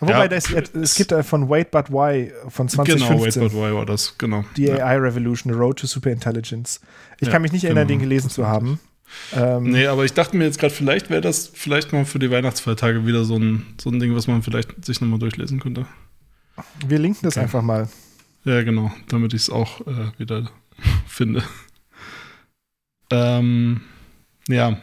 Wobei, 0.00 0.12
Ja, 0.12 0.28
das, 0.28 0.50
es 0.50 0.94
gibt 0.94 1.12
von 1.24 1.48
Wait 1.48 1.70
But 1.70 1.90
Why 1.90 2.32
von 2.48 2.66
Genau, 2.66 2.84
2015. 2.84 3.42
Wait 3.42 3.52
But 3.52 3.58
Why 3.60 3.74
war 3.74 3.86
das, 3.86 4.16
genau. 4.18 4.44
Die 4.56 4.64
ja. 4.64 4.84
AI 4.84 4.96
Revolution, 4.98 5.52
The 5.52 5.58
Road 5.58 5.78
to 5.80 5.86
Superintelligence. 5.86 6.80
Ich 7.20 7.26
Ja, 7.26 7.32
kann 7.32 7.42
mich 7.42 7.52
nicht 7.52 7.64
erinnern, 7.64 7.86
genau. 7.88 7.98
den 8.00 8.08
gelesen 8.08 8.30
zu 8.30 8.46
haben. 8.46 8.78
Ähm, 9.32 9.64
Nee, 9.64 9.86
aber 9.86 10.04
ich 10.04 10.12
dachte 10.12 10.36
mir 10.36 10.44
jetzt 10.44 10.58
gerade, 10.58 10.74
vielleicht 10.74 11.10
wäre 11.10 11.20
das 11.20 11.50
vielleicht 11.52 11.92
mal 11.92 12.04
für 12.04 12.18
die 12.18 12.30
Weihnachtsfeiertage 12.30 13.06
wieder 13.06 13.24
so 13.24 13.36
ein, 13.36 13.66
so 13.80 13.90
ein 13.90 14.00
Ding, 14.00 14.14
was 14.14 14.26
man 14.26 14.42
vielleicht 14.42 14.84
sich 14.84 15.00
nochmal 15.00 15.18
durchlesen 15.18 15.60
könnte. 15.60 15.86
Wir 16.86 16.98
linken 16.98 17.20
das 17.22 17.36
Okay. 17.36 17.44
einfach 17.44 17.62
mal. 17.62 17.88
Ja, 18.44 18.62
genau, 18.62 18.92
damit 19.08 19.34
ich 19.34 19.42
es 19.42 19.50
auch 19.50 19.80
äh, 19.86 20.10
wieder 20.18 20.50
finde. 21.06 21.42
Ähm, 23.10 23.80
ja, 24.48 24.78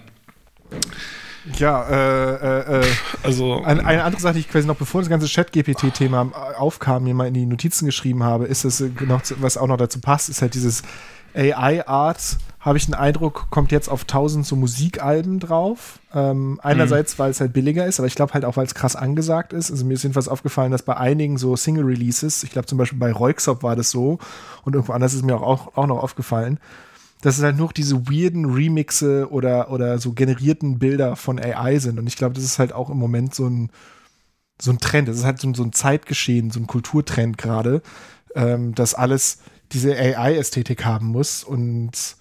Ja, 1.58 1.84
äh, 1.90 2.36
äh, 2.36 2.82
äh, 2.82 2.86
also 3.24 3.64
eine, 3.64 3.84
eine 3.86 4.04
andere 4.04 4.22
Sache, 4.22 4.36
die 4.36 4.40
ich 4.42 4.50
quasi 4.50 4.68
noch 4.68 4.76
bevor 4.76 5.02
das 5.02 5.10
ganze 5.10 5.28
Chat-GPT-Thema 5.28 6.32
aufkam, 6.58 7.04
mir 7.04 7.16
mal 7.16 7.28
in 7.28 7.34
die 7.34 7.46
Notizen 7.48 7.86
geschrieben 7.88 8.24
habe, 8.24 8.46
ist 8.46 8.64
es 8.64 8.84
noch, 9.08 9.24
zu- 9.24 9.42
was 9.42 9.58
auch 9.58 9.68
noch 9.68 9.78
dazu 9.78 10.00
passt, 10.00 10.30
ist 10.30 10.42
halt 10.44 10.54
dieses 10.54 10.84
AI-Art, 11.34 12.38
habe 12.60 12.78
ich 12.78 12.86
den 12.86 12.94
Eindruck, 12.94 13.48
kommt 13.50 13.72
jetzt 13.72 13.88
auf 13.90 14.04
tausend 14.06 14.46
so 14.46 14.56
Musikalben 14.56 15.40
drauf. 15.40 16.00
Ähm, 16.14 16.60
einerseits, 16.62 17.18
weil 17.18 17.32
es 17.32 17.40
halt 17.40 17.54
billiger 17.54 17.86
ist, 17.86 18.00
aber 18.00 18.08
ich 18.08 18.16
glaube 18.16 18.34
halt 18.34 18.46
auch, 18.46 18.58
weil 18.58 18.66
es 18.66 18.76
krass 18.76 18.96
angesagt 18.96 19.54
ist. 19.54 19.72
Also 19.72 19.86
mir 19.86 19.94
ist 19.94 20.04
jedenfalls 20.04 20.28
aufgefallen, 20.28 20.72
dass 20.72 20.84
bei 20.84 20.98
einigen 20.98 21.38
so 21.38 21.56
Single-Releases, 21.56 22.44
ich 22.44 22.52
glaube 22.52 22.68
zum 22.68 22.78
Beispiel 22.78 23.00
bei 23.00 23.12
Roixop 23.12 23.64
war 23.64 23.76
das 23.76 23.90
so 23.90 24.20
und 24.66 24.76
irgendwo 24.76 24.94
anders 24.94 25.14
ist 25.14 25.24
mir 25.24 25.36
auch, 25.38 25.42
auch, 25.42 25.78
auch 25.78 25.88
noch 25.88 26.04
aufgefallen, 26.04 26.60
dass 27.22 27.38
es 27.38 27.44
halt 27.44 27.58
nur 27.58 27.72
diese 27.72 28.08
weirden 28.08 28.46
Remixe 28.46 29.30
oder, 29.32 29.72
oder 29.72 30.00
so 30.00 30.14
generierten 30.14 30.80
Bilder 30.80 31.16
von 31.16 31.40
AI 31.40 31.80
sind. 31.80 32.00
Und 32.00 32.08
ich 32.08 32.18
glaube, 32.18 32.34
das 32.36 32.44
ist 32.44 32.60
halt 32.60 32.74
auch 32.74 32.90
im 32.90 32.98
Moment 32.98 33.36
so 33.36 33.48
ein, 33.48 33.70
so 34.60 34.72
ein 34.72 34.80
Trend. 34.80 35.08
Das 35.08 35.18
ist 35.18 35.24
halt 35.24 35.40
so 35.40 35.48
ein, 35.48 35.54
so 35.54 35.64
ein 35.64 35.74
Zeitgeschehen, 35.74 36.52
so 36.52 36.60
ein 36.60 36.68
Kulturtrend 36.68 37.38
gerade, 37.38 37.82
ähm, 38.36 38.74
dass 38.76 38.96
alles 38.96 39.40
diese 39.72 39.96
AI-Ästhetik 39.96 40.84
haben 40.84 41.08
muss. 41.08 41.44
Und 41.44 42.16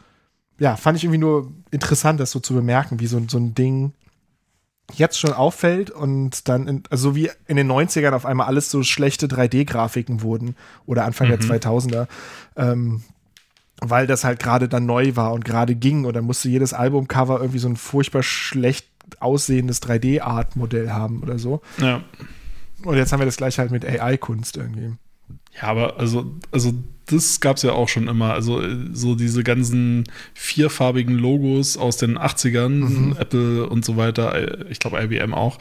ja, 0.58 0.76
fand 0.76 0.98
ich 0.98 1.04
irgendwie 1.04 1.18
nur 1.18 1.50
interessant, 1.70 2.20
das 2.20 2.30
so 2.30 2.40
zu 2.40 2.54
bemerken, 2.54 3.00
wie 3.00 3.06
so, 3.06 3.20
so 3.26 3.38
ein 3.38 3.54
Ding 3.54 3.92
jetzt 4.92 5.18
schon 5.18 5.32
auffällt 5.32 5.90
und 5.90 6.48
dann, 6.48 6.66
in, 6.66 6.82
also 6.90 7.10
so 7.10 7.16
wie 7.16 7.30
in 7.46 7.56
den 7.56 7.70
90ern 7.70 8.12
auf 8.12 8.26
einmal 8.26 8.46
alles 8.46 8.70
so 8.70 8.82
schlechte 8.82 9.28
3D-Grafiken 9.28 10.22
wurden 10.22 10.56
oder 10.84 11.04
Anfang 11.04 11.28
der 11.28 11.38
2000er. 11.40 12.08
Ähm, 12.56 13.02
weil 13.80 14.06
das 14.06 14.24
halt 14.24 14.40
gerade 14.40 14.68
dann 14.68 14.86
neu 14.86 15.16
war 15.16 15.32
und 15.32 15.44
gerade 15.44 15.74
ging 15.74 16.04
und 16.04 16.14
dann 16.14 16.24
musste 16.24 16.48
jedes 16.48 16.72
Albumcover 16.72 17.40
irgendwie 17.40 17.58
so 17.58 17.68
ein 17.68 17.76
furchtbar 17.76 18.22
schlecht 18.22 18.86
aussehendes 19.18 19.82
3D-Art-Modell 19.82 20.90
haben 20.90 21.22
oder 21.22 21.38
so. 21.38 21.62
ja. 21.78 22.02
Und 22.82 22.96
jetzt 22.96 23.12
haben 23.12 23.20
wir 23.20 23.26
das 23.26 23.36
gleich 23.36 23.58
halt 23.58 23.70
mit 23.70 23.84
AI-Kunst 23.84 24.56
irgendwie. 24.56 24.94
Ja, 25.60 25.68
aber 25.68 25.98
also, 25.98 26.34
also 26.50 26.72
das 27.06 27.40
gab 27.40 27.56
es 27.56 27.62
ja 27.62 27.72
auch 27.72 27.88
schon 27.88 28.08
immer. 28.08 28.32
Also 28.32 28.62
äh, 28.62 28.88
so 28.92 29.14
diese 29.14 29.42
ganzen 29.42 30.04
vierfarbigen 30.34 31.14
Logos 31.14 31.76
aus 31.76 31.96
den 31.96 32.18
80ern, 32.18 33.18
Apple 33.18 33.68
und 33.68 33.84
so 33.84 33.96
weiter, 33.96 34.34
äh, 34.34 34.64
ich 34.70 34.78
glaube 34.78 35.02
IBM 35.02 35.34
auch, 35.34 35.58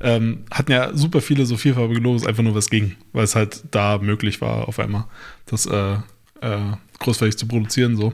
ähm, 0.00 0.44
hatten 0.50 0.72
ja 0.72 0.94
super 0.96 1.20
viele 1.20 1.46
so 1.46 1.56
vierfarbige 1.56 2.00
Logos, 2.00 2.26
einfach 2.26 2.42
nur 2.42 2.54
was 2.54 2.70
ging, 2.70 2.96
weil 3.12 3.24
es 3.24 3.34
halt 3.34 3.64
da 3.70 3.98
möglich 3.98 4.40
war 4.40 4.68
auf 4.68 4.78
einmal, 4.78 5.04
das 5.46 5.66
äh, 5.66 5.94
äh, 6.40 6.72
großflächig 6.98 7.36
zu 7.38 7.46
produzieren 7.48 7.96
so. 7.96 8.12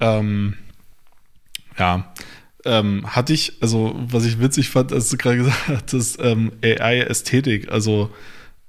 Ähm, 0.00 0.54
ja, 1.78 2.12
ähm, 2.64 3.04
hatte 3.06 3.32
ich, 3.32 3.54
also 3.60 3.94
was 3.96 4.24
ich 4.24 4.40
witzig 4.40 4.70
fand, 4.70 4.92
als 4.92 5.08
du 5.10 5.16
gerade 5.16 5.36
gesagt 5.38 5.68
hattest, 5.68 6.18
ähm, 6.20 6.52
AI-Ästhetik, 6.62 7.70
also 7.70 8.10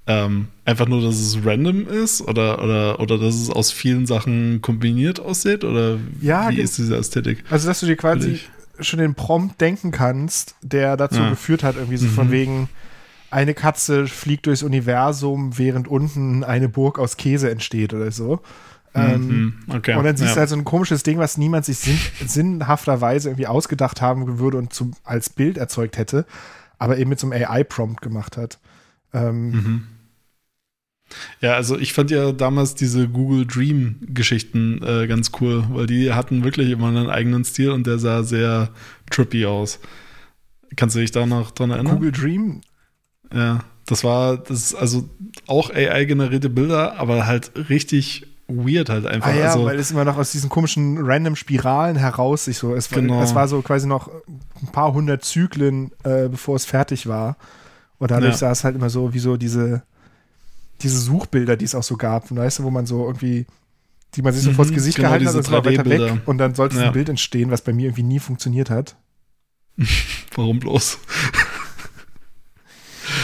ähm, 0.06 0.48
einfach 0.64 0.88
nur, 0.88 1.02
dass 1.02 1.16
es 1.16 1.44
random 1.44 1.86
ist 1.86 2.22
oder, 2.22 2.62
oder, 2.62 2.98
oder 3.00 3.18
dass 3.18 3.34
es 3.34 3.50
aus 3.50 3.70
vielen 3.70 4.06
Sachen 4.06 4.62
kombiniert 4.62 5.20
aussieht? 5.20 5.64
Oder 5.64 5.98
Ja, 6.22 6.48
wie 6.50 6.60
ist 6.60 6.78
diese 6.78 6.96
Ästhetik? 6.96 7.44
Also, 7.50 7.68
dass 7.68 7.80
du 7.80 7.86
dir 7.86 7.96
quasi 7.96 8.40
schon 8.80 9.00
den 9.00 9.14
Prompt 9.14 9.60
denken 9.60 9.90
kannst, 9.90 10.54
der 10.62 10.96
dazu 10.96 11.18
Ja. 11.18 11.30
geführt 11.30 11.62
hat, 11.62 11.76
irgendwie 11.76 11.98
so 11.98 12.06
von 12.08 12.30
wegen, 12.30 12.68
eine 13.30 13.52
Katze 13.52 14.06
fliegt 14.06 14.46
durchs 14.46 14.62
Universum, 14.62 15.58
während 15.58 15.88
unten 15.88 16.42
eine 16.44 16.68
Burg 16.70 16.98
aus 16.98 17.18
Käse 17.18 17.50
entsteht 17.50 17.92
oder 17.92 18.10
so. 18.10 18.40
Ähm, 18.94 19.28
Mhm, 19.28 19.54
okay. 19.76 19.96
Und 19.96 20.04
dann 20.04 20.16
siehst 20.16 20.30
ja. 20.30 20.34
du 20.34 20.40
halt 20.40 20.48
so 20.48 20.56
ein 20.56 20.64
komisches 20.64 21.02
Ding, 21.02 21.18
was 21.18 21.36
niemand 21.38 21.64
sich 21.64 21.78
sinn 21.78 21.98
sinnhafterweise 22.26 23.28
irgendwie 23.28 23.46
ausgedacht 23.46 24.00
haben 24.00 24.38
würde 24.38 24.58
und 24.58 24.72
zum, 24.72 24.92
als 25.04 25.30
Bild 25.30 25.58
erzeugt 25.58 25.98
hätte, 25.98 26.24
aber 26.78 26.98
eben 26.98 27.10
mit 27.10 27.18
so 27.20 27.30
einem 27.30 27.42
AI-Prompt 27.44 28.00
gemacht 28.02 28.36
hat. 28.36 28.58
Ähm, 29.12 29.50
Mhm. 29.50 29.82
Ja, 31.40 31.54
also 31.54 31.78
ich 31.78 31.94
fand 31.94 32.10
ja 32.10 32.32
damals 32.32 32.74
diese 32.74 33.08
Google 33.08 33.46
Dream-Geschichten 33.46 34.82
äh, 34.82 35.06
ganz 35.06 35.30
cool, 35.40 35.64
weil 35.70 35.86
die 35.86 36.12
hatten 36.12 36.44
wirklich 36.44 36.70
immer 36.70 36.88
einen 36.88 37.08
eigenen 37.08 37.44
Stil 37.46 37.70
und 37.70 37.86
der 37.86 37.98
sah 37.98 38.22
sehr 38.24 38.70
trippy 39.10 39.46
aus. 39.46 39.80
Kannst 40.76 40.96
du 40.96 41.00
dich 41.00 41.10
da 41.10 41.24
noch 41.24 41.50
dran 41.50 41.70
erinnern? 41.70 41.94
Google 41.94 42.12
Dream, 42.12 42.60
Ja, 43.32 43.64
das 43.86 44.04
war, 44.04 44.36
das 44.36 44.74
also 44.74 45.08
auch 45.46 45.70
AI-generierte 45.70 46.50
Bilder, 46.50 46.98
aber 46.98 47.26
halt 47.26 47.52
richtig 47.70 48.26
weird 48.48 48.88
halt 48.88 49.04
einfach. 49.06 49.28
ah 49.28 49.34
ja, 49.34 49.46
also, 49.52 49.64
weil 49.66 49.78
es 49.78 49.90
immer 49.90 50.04
noch 50.04 50.16
aus 50.16 50.32
diesen 50.32 50.48
komischen 50.48 50.98
random 51.04 51.36
Spiralen 51.36 51.96
heraus 51.96 52.46
sich 52.46 52.56
so, 52.58 52.74
es, 52.74 52.90
war- 52.90 53.00
Genau. 53.00 53.22
es 53.22 53.34
war 53.34 53.46
so 53.46 53.60
quasi 53.62 53.86
noch 53.86 54.10
ein 54.62 54.72
paar 54.72 54.92
hundert 54.94 55.24
Zyklen, 55.24 55.92
äh, 56.04 56.28
bevor 56.28 56.56
es 56.56 56.64
fertig 56.64 57.06
war. 57.06 57.36
Und 57.98 58.10
dadurch 58.10 58.32
Ja. 58.34 58.38
sah 58.38 58.50
es 58.52 58.64
halt 58.64 58.76
immer 58.76 58.90
so 58.90 59.12
wie 59.12 59.18
so 59.18 59.36
diese, 59.36 59.82
diese 60.82 60.98
Suchbilder, 60.98 61.56
die 61.56 61.64
es 61.66 61.74
auch 61.74 61.82
so 61.82 61.96
gab, 61.96 62.34
weißt 62.34 62.60
du, 62.60 62.62
wo 62.64 62.70
man 62.70 62.86
so 62.86 63.04
irgendwie, 63.06 63.46
die 64.14 64.22
man 64.22 64.32
sich 64.32 64.44
so 64.44 64.50
Mhm, 64.50 64.54
vors 64.54 64.72
Gesicht 64.72 64.96
genau, 64.96 65.08
gehalten 65.08 65.26
hat 65.28 65.34
und 65.34 65.50
war 65.50 65.64
weiter 65.64 65.82
3D-Bilder. 65.82 66.14
weg 66.14 66.22
und 66.26 66.38
dann 66.38 66.54
sollte 66.54 66.76
Ja. 66.78 66.86
ein 66.86 66.92
Bild 66.92 67.08
entstehen, 67.08 67.50
was 67.50 67.60
bei 67.62 67.72
mir 67.72 67.86
irgendwie 67.86 68.02
nie 68.04 68.18
funktioniert 68.20 68.70
hat. 68.70 68.96
warum 70.34 70.58
bloß? 70.58 70.98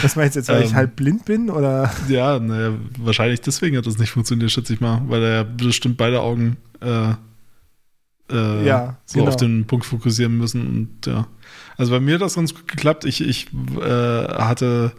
Was 0.01 0.15
meinst 0.15 0.35
du 0.35 0.39
jetzt, 0.39 0.49
weil 0.49 0.63
ich 0.63 0.69
Ähm. 0.71 0.75
halb 0.75 0.95
blind 0.95 1.25
bin 1.25 1.49
oder? 1.49 1.91
Ja, 2.07 2.39
naja, 2.39 2.73
wahrscheinlich 2.99 3.41
deswegen 3.41 3.77
hat 3.77 3.85
das 3.85 3.97
nicht 3.97 4.11
funktioniert, 4.11 4.51
schätze 4.51 4.73
ich 4.73 4.81
mal, 4.81 5.01
weil 5.07 5.23
er 5.23 5.43
bestimmt 5.43 5.97
beide 5.97 6.21
Augen 6.21 6.57
äh, 6.81 7.11
äh, 8.31 8.65
Ja, 8.65 8.97
so 9.05 9.19
genau. 9.19 9.29
auf 9.29 9.37
den 9.37 9.65
Punkt 9.65 9.85
fokussieren 9.85 10.37
müssen 10.37 10.67
und 10.67 11.05
ja. 11.05 11.27
Also 11.77 11.91
bei 11.91 11.99
mir 11.99 12.15
hat 12.15 12.21
das 12.21 12.35
ganz 12.35 12.53
gut 12.53 12.67
geklappt. 12.67 13.05
Ich, 13.05 13.21
ich 13.21 13.47
äh, 13.79 13.83
hatte 13.83 14.93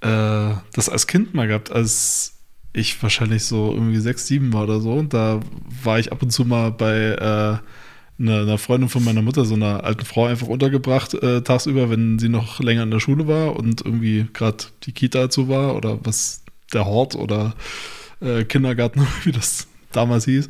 äh, 0.00 0.50
das 0.72 0.88
als 0.88 1.06
Kind 1.06 1.34
mal 1.34 1.46
gehabt, 1.48 1.72
als 1.72 2.34
ich 2.72 3.02
wahrscheinlich 3.02 3.44
so 3.44 3.72
irgendwie 3.72 3.98
sechs, 3.98 4.26
sieben 4.26 4.52
war 4.52 4.64
oder 4.64 4.80
so. 4.80 4.92
Und 4.92 5.12
da 5.12 5.40
war 5.82 5.98
ich 5.98 6.12
ab 6.12 6.22
und 6.22 6.30
zu 6.30 6.44
mal 6.44 6.70
bei 6.70 6.96
äh, 6.96 7.58
einer, 8.18 8.42
einer 8.42 8.58
Freundin 8.58 8.88
von 8.88 9.04
meiner 9.04 9.22
Mutter, 9.22 9.44
so 9.44 9.54
einer 9.54 9.84
alten 9.84 10.04
Frau, 10.04 10.26
einfach 10.26 10.48
untergebracht 10.48 11.14
äh, 11.14 11.42
tagsüber, 11.42 11.90
wenn 11.90 12.18
sie 12.18 12.28
noch 12.28 12.60
länger 12.60 12.82
in 12.82 12.90
der 12.90 13.00
Schule 13.00 13.26
war 13.28 13.56
und 13.56 13.84
irgendwie 13.84 14.26
gerade 14.32 14.64
die 14.84 14.92
Kita 14.92 15.20
dazu 15.20 15.48
war 15.48 15.76
oder 15.76 15.98
was 16.04 16.42
der 16.72 16.84
Hort 16.84 17.14
oder 17.14 17.54
äh, 18.20 18.44
Kindergarten, 18.44 19.06
wie 19.24 19.32
das 19.32 19.68
damals 19.92 20.24
hieß, 20.24 20.48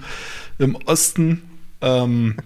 im 0.58 0.76
Osten. 0.86 1.42
Ähm, 1.80 2.36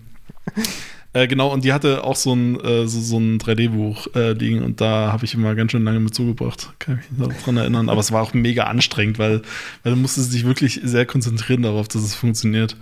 Äh, 1.14 1.28
genau, 1.28 1.52
und 1.52 1.64
die 1.64 1.74
hatte 1.74 2.04
auch 2.04 2.16
so 2.16 2.34
ein, 2.34 2.58
äh, 2.60 2.86
so, 2.86 3.00
so 3.00 3.18
ein 3.18 3.38
3D-Buch 3.38 4.06
äh, 4.14 4.32
liegen 4.32 4.62
und 4.62 4.80
da 4.80 5.12
habe 5.12 5.26
ich 5.26 5.34
immer 5.34 5.54
ganz 5.54 5.72
schön 5.72 5.84
lange 5.84 6.00
mit 6.00 6.14
zugebracht. 6.14 6.72
Kann 6.78 7.00
ich 7.00 7.18
mich 7.18 7.42
dran 7.42 7.58
erinnern. 7.58 7.90
Aber 7.90 8.00
es 8.00 8.12
war 8.12 8.22
auch 8.22 8.32
mega 8.32 8.64
anstrengend, 8.64 9.18
weil, 9.18 9.42
weil 9.82 9.92
du 9.92 9.98
musstest 9.98 10.32
dich 10.32 10.46
wirklich 10.46 10.80
sehr 10.82 11.04
konzentrieren 11.04 11.62
darauf, 11.62 11.86
dass 11.88 12.02
es 12.02 12.14
funktioniert. 12.14 12.76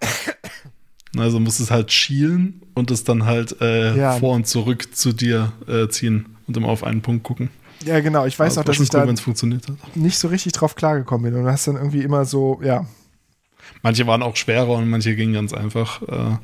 Also 1.16 1.40
musstest 1.40 1.70
halt 1.70 1.90
schielen 1.90 2.62
und 2.74 2.90
es 2.90 3.04
dann 3.04 3.24
halt 3.24 3.60
äh, 3.60 3.96
ja. 3.96 4.12
vor 4.12 4.34
und 4.34 4.46
zurück 4.46 4.94
zu 4.94 5.12
dir 5.12 5.52
äh, 5.66 5.88
ziehen 5.88 6.36
und 6.46 6.56
immer 6.56 6.68
auf 6.68 6.84
einen 6.84 7.00
Punkt 7.00 7.24
gucken. 7.24 7.50
Ja, 7.84 8.00
genau. 8.00 8.26
Ich 8.26 8.38
weiß 8.38 8.58
auch, 8.58 8.64
dass 8.64 8.80
ich 8.80 8.92
cool, 8.92 9.06
da 9.06 9.16
funktioniert 9.16 9.68
hat. 9.68 9.96
nicht 9.96 10.18
so 10.18 10.28
richtig 10.28 10.52
drauf 10.52 10.74
klargekommen 10.74 11.30
bin. 11.30 11.38
Und 11.38 11.46
du 11.46 11.50
hast 11.50 11.66
dann 11.68 11.76
irgendwie 11.76 12.02
immer 12.02 12.24
so, 12.24 12.60
ja. 12.62 12.86
Manche 13.82 14.06
waren 14.06 14.22
auch 14.22 14.36
schwerer 14.36 14.70
und 14.70 14.88
manche 14.90 15.14
gingen 15.14 15.34
ganz 15.34 15.52
einfach. 15.52 16.02
Äh, 16.02 16.36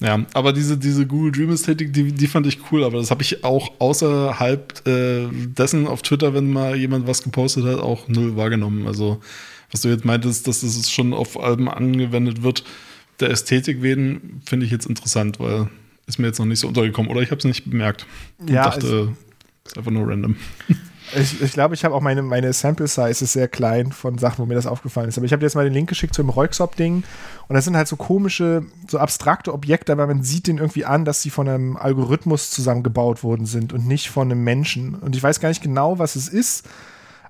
ja, 0.00 0.26
aber 0.34 0.52
diese, 0.52 0.76
diese 0.76 1.06
Google 1.06 1.32
Dream 1.32 1.50
Ästhetik, 1.50 1.92
die, 1.92 2.12
die 2.12 2.26
fand 2.26 2.46
ich 2.46 2.58
cool, 2.70 2.84
aber 2.84 2.98
das 2.98 3.10
habe 3.10 3.22
ich 3.22 3.44
auch 3.44 3.72
außerhalb 3.78 4.86
äh, 4.86 5.28
dessen 5.32 5.86
auf 5.86 6.02
Twitter, 6.02 6.34
wenn 6.34 6.52
mal 6.52 6.76
jemand 6.76 7.06
was 7.06 7.22
gepostet 7.22 7.64
hat, 7.64 7.80
auch 7.80 8.06
null 8.06 8.36
wahrgenommen. 8.36 8.86
Also, 8.86 9.20
was 9.70 9.80
du 9.80 9.88
jetzt 9.88 10.04
meintest, 10.04 10.46
dass 10.46 10.60
das 10.60 10.90
schon 10.90 11.14
auf 11.14 11.40
Alben 11.40 11.70
angewendet 11.70 12.42
wird, 12.42 12.62
der 13.20 13.30
Ästhetik 13.30 13.82
wegen, 13.82 14.42
finde 14.46 14.66
ich 14.66 14.72
jetzt 14.72 14.86
interessant, 14.86 15.40
weil 15.40 15.68
ist 16.06 16.18
mir 16.18 16.28
jetzt 16.28 16.38
noch 16.38 16.46
nicht 16.46 16.60
so 16.60 16.68
untergekommen 16.68 17.10
oder 17.10 17.20
ich 17.20 17.30
habe 17.30 17.38
es 17.38 17.44
nicht 17.44 17.68
bemerkt. 17.68 18.06
Und 18.38 18.50
ja, 18.50 18.64
dachte, 18.64 19.14
ist 19.64 19.76
einfach 19.76 19.90
nur 19.90 20.08
random. 20.08 20.36
Ich, 21.14 21.40
ich 21.40 21.52
glaube, 21.52 21.74
ich 21.74 21.84
habe 21.84 21.94
auch 21.94 22.00
meine, 22.00 22.20
meine 22.22 22.52
Sample 22.52 22.88
Size 22.88 23.24
ist 23.24 23.32
sehr 23.32 23.46
klein 23.46 23.92
von 23.92 24.18
Sachen, 24.18 24.38
wo 24.38 24.46
mir 24.46 24.54
das 24.54 24.66
aufgefallen 24.66 25.08
ist. 25.08 25.16
Aber 25.16 25.24
ich 25.24 25.32
habe 25.32 25.40
dir 25.40 25.46
jetzt 25.46 25.54
mal 25.54 25.64
den 25.64 25.72
Link 25.72 25.88
geschickt 25.88 26.14
zu 26.14 26.22
dem 26.22 26.30
Roixop-Ding. 26.30 27.04
Und 27.46 27.54
das 27.54 27.64
sind 27.64 27.76
halt 27.76 27.86
so 27.86 27.94
komische, 27.94 28.64
so 28.88 28.98
abstrakte 28.98 29.52
Objekte, 29.52 29.92
aber 29.92 30.08
man 30.08 30.24
sieht 30.24 30.48
den 30.48 30.58
irgendwie 30.58 30.84
an, 30.84 31.04
dass 31.04 31.22
sie 31.22 31.30
von 31.30 31.48
einem 31.48 31.76
Algorithmus 31.76 32.50
zusammengebaut 32.50 33.22
worden 33.22 33.46
sind 33.46 33.72
und 33.72 33.86
nicht 33.86 34.08
von 34.08 34.30
einem 34.30 34.42
Menschen. 34.42 34.96
Und 34.96 35.14
ich 35.14 35.22
weiß 35.22 35.38
gar 35.38 35.48
nicht 35.48 35.62
genau, 35.62 36.00
was 36.00 36.16
es 36.16 36.28
ist. 36.28 36.66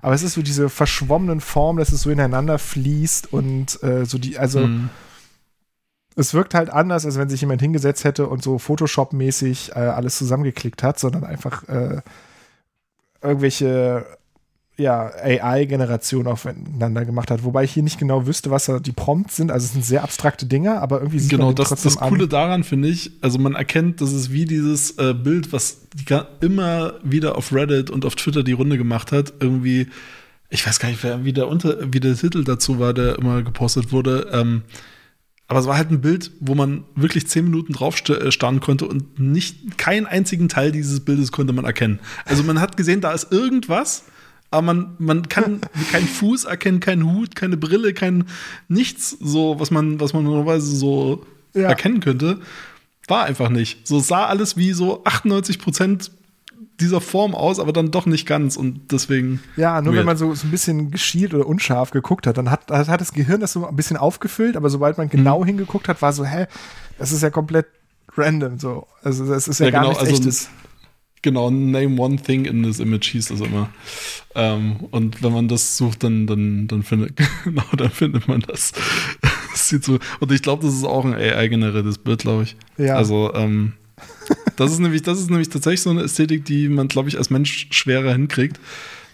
Aber 0.01 0.15
es 0.15 0.23
ist 0.23 0.33
so 0.33 0.41
diese 0.41 0.69
verschwommenen 0.69 1.41
Form, 1.41 1.77
dass 1.77 1.91
es 1.91 2.01
so 2.01 2.09
ineinander 2.09 2.57
fließt 2.57 3.31
und 3.31 3.81
äh, 3.83 4.05
so 4.05 4.17
die, 4.17 4.37
also 4.39 4.61
mhm. 4.61 4.89
Es 6.17 6.33
wirkt 6.33 6.55
halt 6.55 6.69
anders, 6.71 7.05
als 7.05 7.17
wenn 7.17 7.29
sich 7.29 7.41
jemand 7.41 7.61
hingesetzt 7.61 8.03
hätte 8.03 8.27
und 8.27 8.43
so 8.43 8.57
Photoshop-mäßig 8.57 9.71
äh, 9.75 9.79
alles 9.79 10.17
zusammengeklickt 10.17 10.81
hat, 10.81 10.99
sondern 10.99 11.23
einfach 11.23 11.63
äh, 11.69 12.01
irgendwelche 13.21 14.05
ja, 14.77 15.11
AI-Generation 15.23 16.27
aufeinander 16.27 17.05
gemacht 17.05 17.31
hat. 17.31 17.43
Wobei 17.43 17.63
ich 17.63 17.71
hier 17.71 17.83
nicht 17.83 17.99
genau 17.99 18.27
wüsste, 18.27 18.51
was 18.51 18.65
da 18.65 18.79
die 18.79 18.91
Prompts 18.91 19.35
sind. 19.35 19.51
Also 19.51 19.65
es 19.65 19.73
sind 19.73 19.85
sehr 19.85 20.03
abstrakte 20.03 20.45
Dinge, 20.47 20.81
aber 20.81 20.99
irgendwie 20.99 21.19
sieht 21.19 21.31
genau, 21.31 21.47
man 21.47 21.55
das, 21.55 21.69
trotzdem 21.69 21.93
das 21.93 21.99
Coole 21.99 22.23
an. 22.23 22.29
daran 22.29 22.63
finde 22.63 22.87
ich, 22.89 23.11
also 23.21 23.37
man 23.39 23.53
erkennt, 23.53 24.01
dass 24.01 24.11
es 24.11 24.31
wie 24.31 24.45
dieses 24.45 24.97
äh, 24.97 25.13
Bild, 25.13 25.51
was 25.51 25.81
immer 26.41 26.93
wieder 27.03 27.37
auf 27.37 27.53
Reddit 27.53 27.89
und 27.89 28.05
auf 28.05 28.15
Twitter 28.15 28.43
die 28.43 28.51
Runde 28.53 28.77
gemacht 28.77 29.11
hat, 29.11 29.33
irgendwie, 29.39 29.87
ich 30.49 30.65
weiß 30.65 30.79
gar 30.79 30.89
nicht, 30.89 31.03
wie 31.23 31.33
der, 31.33 31.47
Unter, 31.47 31.91
wie 31.93 31.99
der 31.99 32.15
Titel 32.15 32.43
dazu 32.43 32.79
war, 32.79 32.93
der 32.93 33.17
immer 33.17 33.41
gepostet 33.41 33.91
wurde, 33.91 34.29
ähm, 34.31 34.63
aber 35.47 35.59
es 35.59 35.65
war 35.65 35.77
halt 35.77 35.91
ein 35.91 36.01
Bild, 36.01 36.31
wo 36.39 36.55
man 36.55 36.83
wirklich 36.95 37.27
zehn 37.27 37.45
Minuten 37.45 37.73
drauf 37.73 38.01
äh, 38.09 38.31
starren 38.31 38.59
konnte 38.59 38.85
und 38.85 39.19
nicht 39.19 39.77
keinen 39.77 40.05
einzigen 40.05 40.49
Teil 40.49 40.71
dieses 40.71 40.99
Bildes 40.99 41.31
konnte 41.31 41.53
man 41.53 41.65
erkennen. 41.65 41.99
Also 42.25 42.43
man 42.43 42.59
hat 42.59 42.75
gesehen, 42.75 42.99
da 42.99 43.13
ist 43.13 43.31
irgendwas, 43.31 44.03
aber 44.51 44.61
man, 44.61 44.95
man 44.99 45.29
kann 45.29 45.61
keinen 45.91 46.07
Fuß 46.07 46.45
erkennen, 46.45 46.79
keinen 46.81 47.13
Hut, 47.13 47.35
keine 47.35 47.55
Brille, 47.55 47.93
kein 47.93 48.25
nichts, 48.67 49.11
so, 49.21 49.59
was 49.59 49.71
man, 49.71 49.99
was 50.01 50.13
man 50.13 50.23
normalerweise 50.23 50.75
so 50.75 51.25
ja. 51.53 51.69
erkennen 51.69 52.01
könnte. 52.01 52.39
War 53.07 53.23
einfach 53.23 53.49
nicht. 53.49 53.87
So 53.87 53.99
sah 53.99 54.25
alles 54.25 54.57
wie 54.57 54.73
so 54.73 55.05
98 55.05 55.59
Prozent 55.59 56.11
dieser 56.79 57.01
Form 57.01 57.33
aus, 57.33 57.59
aber 57.59 57.73
dann 57.73 57.91
doch 57.91 58.05
nicht 58.05 58.27
ganz 58.27 58.55
und 58.55 58.91
deswegen. 58.91 59.41
Ja, 59.55 59.81
nur 59.81 59.93
weird. 59.93 59.99
wenn 59.99 60.05
man 60.05 60.17
so, 60.17 60.33
so 60.35 60.47
ein 60.47 60.51
bisschen 60.51 60.91
geschielt 60.91 61.33
oder 61.33 61.47
unscharf 61.47 61.91
geguckt 61.91 62.27
hat, 62.27 62.37
dann 62.37 62.51
hat, 62.51 62.69
hat 62.69 63.01
das 63.01 63.13
Gehirn 63.13 63.41
das 63.41 63.53
so 63.53 63.67
ein 63.67 63.75
bisschen 63.75 63.97
aufgefüllt, 63.97 64.55
aber 64.55 64.69
sobald 64.69 64.97
man 64.97 65.09
genau 65.09 65.41
mhm. 65.41 65.47
hingeguckt 65.47 65.87
hat, 65.87 66.01
war 66.01 66.13
so, 66.13 66.23
hä, 66.23 66.45
das 66.99 67.11
ist 67.11 67.23
ja 67.23 67.29
komplett 67.29 67.65
random 68.15 68.59
so. 68.59 68.87
Also 69.03 69.25
das 69.27 69.47
ist 69.47 69.59
ja, 69.59 69.67
ja 69.67 69.71
gar 69.71 69.81
genau, 69.81 69.89
nichts 69.89 70.03
also 70.03 70.15
echtes. 70.15 70.49
Genau, 71.23 71.49
name 71.49 71.99
one 71.99 72.17
thing 72.17 72.45
in 72.45 72.63
this 72.63 72.79
image 72.79 73.09
hieß 73.11 73.29
das 73.29 73.41
immer. 73.41 73.69
Ähm, 74.35 74.77
und 74.91 75.23
wenn 75.23 75.33
man 75.33 75.47
das 75.47 75.75
sucht, 75.75 76.03
dann, 76.03 76.27
dann, 76.27 76.67
dann 76.67 76.83
findet, 76.83 77.17
genau, 77.43 77.63
dann 77.75 77.89
findet 77.89 78.27
man 78.27 78.41
das. 78.41 78.71
das 79.51 79.67
sieht 79.67 79.83
so, 79.83 79.97
und 80.19 80.31
ich 80.31 80.43
glaube, 80.43 80.63
das 80.63 80.75
ist 80.75 80.83
auch 80.83 81.05
ein 81.05 81.15
AI-generiertes 81.15 81.97
Bild, 81.97 82.19
glaube 82.19 82.43
ich. 82.43 82.55
Ja. 82.77 82.95
Also, 82.95 83.33
ähm, 83.33 83.73
das 84.57 84.71
ist 84.71 84.79
nämlich, 84.79 85.03
das 85.03 85.19
ist 85.19 85.29
nämlich 85.29 85.49
tatsächlich 85.49 85.81
so 85.81 85.89
eine 85.89 86.03
Ästhetik, 86.03 86.45
die 86.45 86.67
man, 86.67 86.87
glaube 86.87 87.09
ich, 87.09 87.17
als 87.17 87.29
Mensch 87.29 87.67
schwerer 87.71 88.11
hinkriegt, 88.11 88.59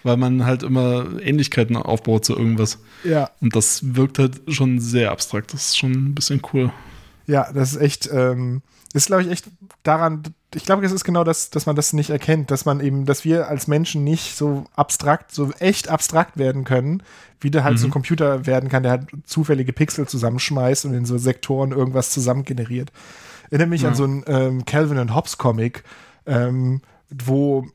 weil 0.03 0.17
man 0.17 0.45
halt 0.45 0.63
immer 0.63 1.05
Ähnlichkeiten 1.21 1.75
aufbaut 1.77 2.25
zu 2.25 2.35
irgendwas. 2.35 2.79
Ja. 3.03 3.29
Und 3.41 3.55
das 3.55 3.95
wirkt 3.95 4.19
halt 4.19 4.41
schon 4.47 4.79
sehr 4.79 5.11
abstrakt. 5.11 5.53
Das 5.53 5.67
ist 5.67 5.77
schon 5.77 5.91
ein 5.91 6.15
bisschen 6.15 6.41
cool. 6.53 6.71
Ja, 7.27 7.51
das 7.53 7.73
ist 7.73 7.81
echt, 7.81 8.09
ähm, 8.11 8.61
ist, 8.93 9.07
glaube 9.07 9.23
ich, 9.23 9.29
echt 9.29 9.45
daran, 9.83 10.23
ich 10.53 10.65
glaube, 10.65 10.85
es 10.85 10.91
ist 10.91 11.03
genau 11.03 11.23
das, 11.23 11.49
dass 11.49 11.65
man 11.65 11.75
das 11.75 11.93
nicht 11.93 12.09
erkennt, 12.09 12.51
dass 12.51 12.65
man 12.65 12.79
eben, 12.79 13.05
dass 13.05 13.25
wir 13.25 13.47
als 13.47 13.67
Menschen 13.67 14.03
nicht 14.03 14.37
so 14.37 14.65
abstrakt, 14.75 15.33
so 15.33 15.51
echt 15.59 15.89
abstrakt 15.89 16.37
werden 16.37 16.63
können, 16.63 17.01
wie 17.39 17.49
der 17.49 17.63
halt 17.63 17.75
mhm. 17.75 17.77
so 17.77 17.85
ein 17.87 17.89
mhm. 17.89 17.93
Computer 17.93 18.45
werden 18.45 18.69
kann, 18.69 18.83
der 18.83 18.91
halt 18.91 19.07
zufällige 19.25 19.73
Pixel 19.73 20.07
zusammenschmeißt 20.07 20.85
und 20.85 20.93
in 20.93 21.05
so 21.05 21.17
Sektoren 21.17 21.71
irgendwas 21.71 22.11
zusammen 22.11 22.43
generiert. 22.43 22.91
Erinnert 23.53 23.69
mich 23.69 23.83
ja. 23.83 23.89
an 23.89 23.95
so 23.95 24.03
einen 24.03 24.23
ähm, 24.25 24.65
Calvin 24.65 24.97
und 24.97 25.13
Hobbes 25.13 25.37
Comic, 25.37 25.83
ähm, 26.25 26.81
wo 27.11 27.67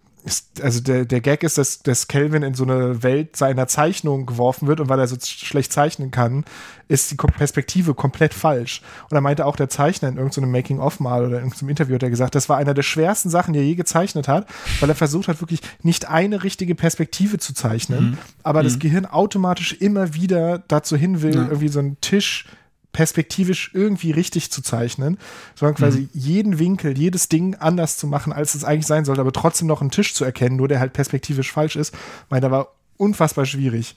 also 0.61 0.81
der, 0.81 1.05
der 1.05 1.21
Gag 1.21 1.45
ist, 1.45 1.57
dass, 1.57 1.85
dass 1.85 2.09
Calvin 2.09 2.43
in 2.43 2.53
so 2.55 2.65
eine 2.65 3.05
Welt 3.05 3.37
seiner 3.37 3.69
Zeichnung 3.69 4.27
geworfen 4.27 4.67
wird 4.67 4.81
und 4.81 4.89
weil 4.89 4.99
er 4.99 5.07
so 5.07 5.17
schlecht 5.21 5.73
zeichnen 5.73 6.11
kann, 6.11 6.45
ist 6.89 7.13
die 7.13 7.15
Perspektive 7.15 7.95
komplett 7.95 8.35
falsch. 8.35 8.83
Und 9.05 9.15
da 9.15 9.21
meinte 9.21 9.47
auch 9.47 9.55
der 9.55 9.69
Zeichner 9.69 10.09
in 10.09 10.17
irgendeinem 10.17 10.51
Making-of 10.51 10.99
mal 10.99 11.21
oder 11.25 11.37
in 11.37 11.45
irgendeinem 11.45 11.69
Interview 11.69 11.95
hat 11.95 12.03
er 12.03 12.11
gesagt, 12.11 12.35
das 12.35 12.49
war 12.49 12.57
einer 12.57 12.75
der 12.75 12.83
schwersten 12.83 13.31
Sachen, 13.31 13.53
die 13.53 13.61
er 13.61 13.65
je 13.65 13.77
gezeichnet 13.77 14.27
hat, 14.27 14.49
weil 14.81 14.89
er 14.89 14.97
versucht 14.97 15.29
hat, 15.29 15.41
wirklich 15.41 15.61
nicht 15.85 16.09
eine 16.09 16.43
richtige 16.43 16.75
Perspektive 16.75 17.39
zu 17.39 17.55
zeichnen, 17.55 18.11
mhm. 18.11 18.19
aber 18.43 18.63
mhm. 18.63 18.65
das 18.65 18.81
Gehirn 18.81 19.07
automatisch 19.07 19.75
immer 19.75 20.13
wieder 20.13 20.59
dazu 20.59 20.97
hin 20.97 21.23
will, 21.23 21.37
ja. 21.37 21.43
irgendwie 21.45 21.69
so 21.69 21.79
einen 21.79 22.01
Tisch 22.01 22.47
perspektivisch 22.93 23.71
irgendwie 23.75 24.11
richtig 24.11 24.51
zu 24.51 24.63
zeichnen, 24.63 25.19
sondern 25.55 25.77
quasi 25.77 26.01
mhm. 26.01 26.09
jeden 26.13 26.59
Winkel, 26.59 26.97
jedes 26.97 27.29
Ding 27.29 27.55
anders 27.57 27.97
zu 27.97 28.07
machen, 28.07 28.33
als 28.33 28.55
es 28.55 28.65
eigentlich 28.65 28.87
sein 28.87 29.05
sollte, 29.05 29.21
aber 29.21 29.33
trotzdem 29.33 29.69
noch 29.69 29.81
einen 29.81 29.91
Tisch 29.91 30.15
zu 30.15 30.25
erkennen, 30.25 30.57
nur 30.57 30.69
der 30.69 30.81
halt 30.81 30.95
perspektivisch 30.95 31.53
falsch 31.53 31.77
ist. 31.77 31.95
Meine, 32.31 32.43
da 32.43 32.51
war 32.51 32.75
unfassbar 32.97 33.47
schwierig. 33.47 33.95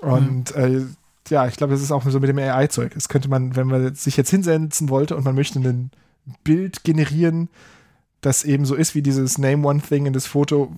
Und 0.00 0.56
mhm. 0.56 0.62
äh, 0.62 0.86
ja, 1.28 1.46
ich 1.46 1.56
glaube, 1.56 1.72
das 1.72 1.82
ist 1.82 1.92
auch 1.92 2.04
so 2.04 2.20
mit 2.20 2.28
dem 2.28 2.38
AI-Zeug. 2.38 2.94
Das 2.94 3.08
könnte 3.08 3.28
man, 3.28 3.56
wenn 3.56 3.66
man 3.66 3.94
sich 3.94 4.16
jetzt 4.16 4.30
hinsetzen 4.30 4.88
wollte 4.88 5.16
und 5.16 5.24
man 5.24 5.34
möchte 5.34 5.58
ein 5.58 5.90
Bild 6.44 6.84
generieren, 6.84 7.48
das 8.20 8.44
eben 8.44 8.64
so 8.64 8.74
ist 8.74 8.94
wie 8.94 9.02
dieses 9.02 9.38
Name 9.38 9.66
One 9.66 9.80
Thing 9.80 10.06
in 10.06 10.12
das 10.12 10.26
Foto, 10.26 10.74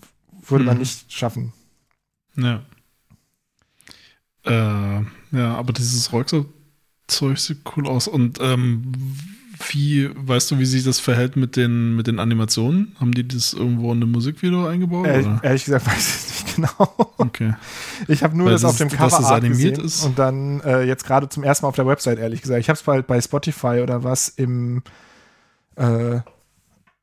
würde 0.46 0.64
mhm. 0.64 0.68
man 0.68 0.78
nicht 0.78 1.12
schaffen. 1.12 1.52
Ja. 2.37 2.62
Äh, 4.44 5.04
ja, 5.33 5.54
aber 5.54 5.72
dieses 5.72 6.12
Roxo 6.12 6.46
Zeug 7.07 7.38
sieht 7.38 7.59
cool 7.77 7.87
aus. 7.87 8.09
Und 8.09 8.38
ähm, 8.40 8.93
wie, 9.69 10.11
weißt 10.14 10.51
du, 10.51 10.59
wie 10.59 10.64
sich 10.64 10.85
das 10.85 10.99
verhält 10.99 11.37
mit 11.37 11.57
den, 11.57 11.95
mit 11.97 12.07
den 12.07 12.19
Animationen? 12.19 12.97
Haben 12.99 13.12
die 13.12 13.27
das 13.27 13.53
irgendwo 13.53 13.93
in 13.93 14.03
ein 14.03 14.11
Musikvideo 14.11 14.67
eingebaut? 14.67 15.07
Ehrlich, 15.07 15.29
ehrlich 15.43 15.64
gesagt 15.64 15.87
weiß 15.87 15.97
ich 15.97 16.14
es 16.14 16.45
nicht 16.45 16.57
genau. 16.57 17.14
Okay. 17.19 17.55
Ich 18.09 18.23
habe 18.23 18.37
nur 18.37 18.47
Weil 18.47 18.53
das, 18.55 18.64
auf 18.64 18.79
dem 18.79 18.88
Cover 18.88 19.19
das 19.19 19.27
animiert 19.27 19.77
gesehen 19.77 19.85
ist. 19.85 20.05
und 20.05 20.19
dann 20.19 20.61
äh, 20.61 20.83
jetzt 20.83 21.07
gerade 21.07 21.29
zum 21.29 21.45
ersten 21.45 21.64
Mal 21.64 21.69
auf 21.69 21.77
der 21.77 21.87
Website, 21.87 22.19
ehrlich 22.19 22.43
gesagt. 22.43 22.61
Ich 22.61 22.69
habe 22.69 22.77
es 22.77 22.83
bald 22.83 23.07
bei 23.07 23.21
Spotify 23.21 23.81
oder 23.83 24.03
was 24.05 24.29
im 24.29 24.83
äh, 25.77 26.21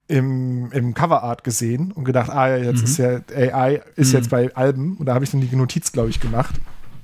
im, 0.07 0.71
im 0.73 0.93
Coverart 0.93 1.43
gesehen 1.45 1.93
und 1.93 2.03
gedacht, 2.03 2.29
ah, 2.29 2.55
jetzt 2.57 2.79
mhm. 2.79 2.83
ist 2.83 2.97
ja 2.97 3.21
AI 3.33 3.81
ist 3.95 4.09
mhm. 4.09 4.17
jetzt 4.17 4.29
bei 4.29 4.53
Alben 4.55 4.97
und 4.97 5.05
da 5.05 5.13
habe 5.13 5.23
ich 5.23 5.31
dann 5.31 5.39
die 5.39 5.55
Notiz, 5.55 5.91
glaube 5.93 6.09
ich, 6.09 6.19
gemacht. 6.19 6.55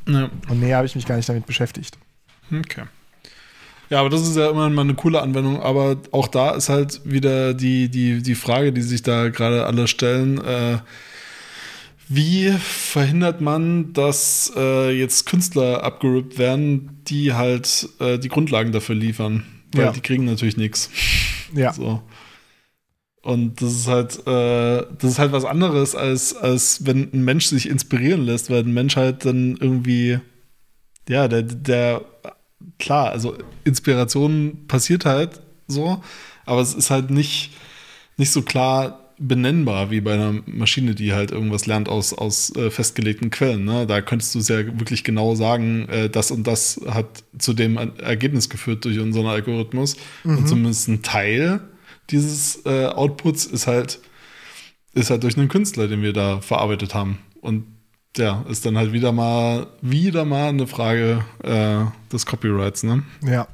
Ja. 0.08 0.30
Und 0.50 0.60
näher 0.60 0.78
habe 0.78 0.86
ich 0.86 0.96
mich 0.96 1.06
gar 1.06 1.16
nicht 1.16 1.30
damit 1.30 1.46
beschäftigt. 1.46 1.98
Okay. 2.52 2.84
Ja, 3.90 4.02
aber 4.02 4.10
das 4.10 4.22
ist 4.22 4.36
ja 4.36 4.50
immer 4.50 4.70
mal 4.70 4.82
eine 4.82 4.96
coole 4.96 5.22
Anwendung. 5.22 5.62
Aber 5.62 5.98
auch 6.12 6.28
da 6.28 6.52
ist 6.52 6.70
halt 6.70 7.02
wieder 7.06 7.54
die, 7.54 7.90
die, 7.90 8.22
die 8.22 8.36
Frage, 8.36 8.74
die 8.74 8.82
sich 8.82 9.02
da 9.02 9.30
gerade 9.30 9.66
alle 9.66 9.88
stellen. 9.88 10.44
Äh, 10.44 10.80
wie 12.10 12.52
verhindert 12.52 13.42
man, 13.42 13.94
dass 13.94 14.52
äh, 14.56 14.92
jetzt 14.92 15.26
Künstler 15.26 15.84
abgerippt 15.84 16.38
werden, 16.38 17.02
die 17.08 17.34
halt 17.34 17.90
äh, 18.00 18.18
die 18.18 18.30
Grundlagen 18.30 18.72
dafür 18.72 18.96
liefern? 18.96 19.46
Weil 19.74 19.86
ja. 19.86 19.92
die 19.92 20.02
kriegen 20.02 20.26
natürlich 20.26 20.58
nichts. 20.58 20.90
Ja. 21.54 21.74
So. 21.74 22.02
Und 23.22 23.62
das 23.62 23.74
ist 23.74 23.88
halt, 23.88 24.20
äh, 24.26 24.86
das 25.00 25.12
ist 25.12 25.20
halt 25.20 25.34
was 25.34 25.44
anderes, 25.44 25.96
als, 25.96 26.34
als 26.36 26.86
wenn 26.86 27.12
ein 27.12 27.26
Mensch 27.26 27.48
sich 27.48 27.68
inspirieren 27.68 28.24
lässt, 28.24 28.50
weil 28.50 28.64
ein 28.64 28.74
Mensch 28.74 28.96
halt 28.96 29.26
dann 29.26 29.58
irgendwie, 29.58 30.20
ja, 31.10 31.28
der, 31.28 31.44
der 31.44 32.06
klar, 32.80 33.12
also 33.12 33.38
Inspiration 33.64 34.66
passiert 34.68 35.06
halt 35.06 35.42
so, 35.68 36.02
aber 36.46 36.62
es 36.62 36.74
ist 36.74 36.90
halt 36.90 37.10
nicht, 37.10 37.52
nicht 38.18 38.32
so 38.32 38.42
klar 38.42 39.04
benennbar 39.20 39.90
wie 39.90 40.02
bei 40.02 40.14
einer 40.14 40.42
Maschine, 40.46 40.94
die 40.94 41.14
halt 41.14 41.32
irgendwas 41.32 41.66
lernt 41.66 41.90
aus, 41.90 42.14
aus 42.14 42.56
äh, 42.56 42.70
festgelegten 42.70 43.32
Quellen. 43.32 43.66
Ne? 43.66 43.88
Da 43.88 44.02
könntest 44.02 44.36
du 44.36 44.42
sehr 44.42 44.80
wirklich 44.80 45.04
genau 45.04 45.34
sagen, 45.34 45.90
äh, 45.90 46.10
das 46.10 46.30
und 46.30 46.46
das 46.46 46.80
hat 46.88 47.24
zu 47.38 47.54
dem 47.54 47.78
Ergebnis 47.78 48.50
geführt 48.50 48.86
durch 48.86 49.00
unseren 49.00 49.26
Algorithmus. 49.26 49.98
Mhm. 50.24 50.38
Und 50.38 50.48
zumindest 50.48 50.88
ein 50.88 51.02
Teil 51.02 51.62
dieses 52.12 52.66
äh, 52.66 52.86
Outputs 52.86 53.46
ist 53.46 53.66
halt, 53.66 54.00
ist 54.94 55.10
halt 55.10 55.24
durch 55.24 55.38
einen 55.38 55.50
Künstler, 55.50 55.88
den 55.88 56.04
wir 56.04 56.14
da 56.14 56.40
verarbeitet 56.42 56.94
haben. 56.94 57.18
Und 57.42 57.66
ja, 58.18 58.44
ist 58.50 58.66
dann 58.66 58.78
halt 58.78 58.94
wieder 58.94 59.12
mal, 59.12 59.68
wieder 59.82 60.26
mal 60.26 60.50
eine 60.50 60.68
Frage 60.68 61.24
äh, 61.44 61.86
des 62.12 62.26
Copyrights, 62.26 62.84
ne? 62.84 63.04
Ja. 63.22 63.48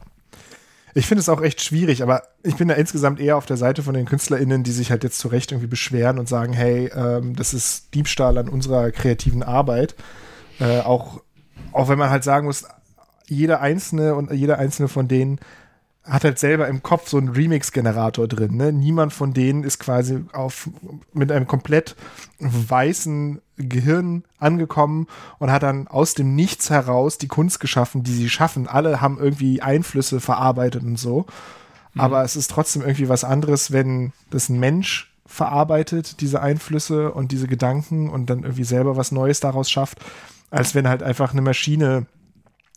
Ich 0.96 1.08
finde 1.08 1.22
es 1.22 1.30
auch 1.30 1.42
echt 1.42 1.62
schwierig, 1.64 2.04
aber 2.04 2.22
ich 2.44 2.56
bin 2.56 2.68
da 2.68 2.76
insgesamt 2.76 3.20
eher 3.20 3.38
auf 3.38 3.48
der 3.48 3.58
Seite 3.58 3.82
von 3.82 3.96
den 3.96 4.06
KünstlerInnen, 4.06 4.64
die 4.64 4.72
sich 4.72 4.92
halt 4.92 5.04
jetzt 5.04 5.18
zu 5.18 5.28
Recht 5.28 5.52
irgendwie 5.52 5.68
beschweren 5.68 6.20
und 6.20 6.30
sagen, 6.30 6.54
hey, 6.54 6.92
ähm, 6.96 7.36
das 7.36 7.54
ist 7.56 7.96
Diebstahl 7.96 8.38
an 8.38 8.48
unserer 8.48 8.92
kreativen 8.92 9.42
Arbeit. 9.42 9.96
Äh, 10.60 10.82
auch, 10.82 11.22
auch 11.72 11.90
wenn 11.90 11.98
man 11.98 12.12
halt 12.12 12.24
sagen 12.24 12.46
muss, 12.46 12.66
jeder 13.28 13.62
einzelne 13.62 14.14
und 14.14 14.32
jeder 14.32 14.60
einzelne 14.60 14.88
von 14.88 15.08
denen 15.08 15.40
hat 16.06 16.26
halt 16.26 16.38
selber 16.38 16.68
im 16.68 16.84
Kopf 16.84 17.08
so 17.08 17.18
einen 17.18 17.30
Remix-Generator 17.30 18.28
drin. 18.28 18.58
Ne? 18.58 18.74
Niemand 18.74 19.14
von 19.14 19.34
denen 19.34 19.64
ist 19.64 19.80
quasi 19.80 20.26
auf, 20.34 20.70
mit 21.14 21.32
einem 21.32 21.48
komplett 21.48 21.96
weißen 22.40 23.42
Gehirn 23.56 24.24
angekommen 24.38 25.08
und 25.40 25.52
hat 25.52 25.64
dann 25.64 25.88
aus 25.88 26.14
dem 26.14 26.36
Nichts 26.36 26.70
heraus 26.70 27.18
die 27.18 27.30
Kunst 27.30 27.60
geschaffen, 27.62 28.04
die 28.04 28.14
sie 28.14 28.30
schaffen. 28.30 28.68
Alle 28.68 29.00
haben 29.00 29.18
irgendwie 29.18 29.62
Einflüsse 29.62 30.20
verarbeitet 30.20 30.84
und 30.84 31.00
so. 31.00 31.26
Mhm. 31.94 32.02
Aber 32.02 32.24
es 32.24 32.36
ist 32.36 32.52
trotzdem 32.52 32.82
irgendwie 32.82 33.08
was 33.08 33.24
anderes, 33.24 33.72
wenn 33.72 34.12
das 34.30 34.50
ein 34.50 34.60
Mensch 34.60 35.14
verarbeitet, 35.26 36.20
diese 36.20 36.42
Einflüsse 36.42 37.14
und 37.14 37.32
diese 37.32 37.48
Gedanken 37.48 38.10
und 38.10 38.30
dann 38.30 38.44
irgendwie 38.44 38.66
selber 38.66 38.98
was 38.98 39.14
Neues 39.14 39.40
daraus 39.40 39.72
schafft, 39.72 40.00
als 40.52 40.76
wenn 40.76 40.88
halt 40.88 41.02
einfach 41.02 41.32
eine 41.32 41.42
Maschine 41.42 42.08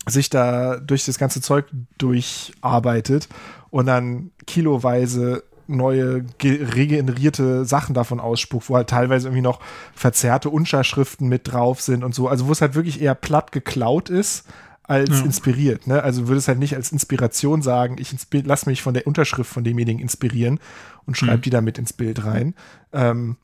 sich 0.07 0.31
da 0.31 0.77
durch 0.77 1.05
das 1.05 1.19
ganze 1.19 1.41
Zeug 1.41 1.67
durcharbeitet 1.99 3.29
und 3.71 3.87
dann 3.87 4.31
kiloweise 4.47 5.43
neue 5.69 6.25
regenerierte 6.43 7.65
Sachen 7.65 7.95
davon 7.95 8.21
ausspuckt, 8.21 8.71
wo 8.71 8.77
halt 8.77 8.89
teilweise 8.89 9.29
irgendwie 9.29 9.43
noch 9.43 9.61
verzerrte 9.95 10.49
Unterschriften 10.49 11.29
mit 11.29 11.53
drauf 11.53 11.81
sind 11.81 12.05
und 12.05 12.15
so. 12.15 12.29
Also 12.29 12.47
wo 12.47 12.53
es 12.53 12.61
halt 12.61 12.75
wirklich 12.75 13.01
eher 13.01 13.15
platt 13.15 13.51
geklaut 13.53 14.09
ist 14.09 14.45
als 14.85 15.11
ja. 15.11 15.25
inspiriert. 15.25 15.89
Ne? 15.89 16.03
Also 16.03 16.29
würde 16.29 16.39
es 16.39 16.47
halt 16.47 16.61
nicht 16.61 16.77
als 16.77 16.93
Inspiration 16.93 17.63
sagen, 17.63 17.97
ich 17.99 18.15
lass 18.31 18.67
mich 18.67 18.83
von 18.83 18.95
der 18.95 19.07
Unterschrift 19.07 19.53
von 19.53 19.65
demjenigen 19.65 20.01
inspirieren 20.01 20.61
und 21.07 21.17
schreibe 21.17 21.39
mhm. 21.39 21.43
die 21.43 21.51
da 21.51 21.61
mit 21.61 21.79
ins 21.79 21.93
Bild 21.93 22.25
rein. 22.25 22.55
Ähm, 22.93 23.37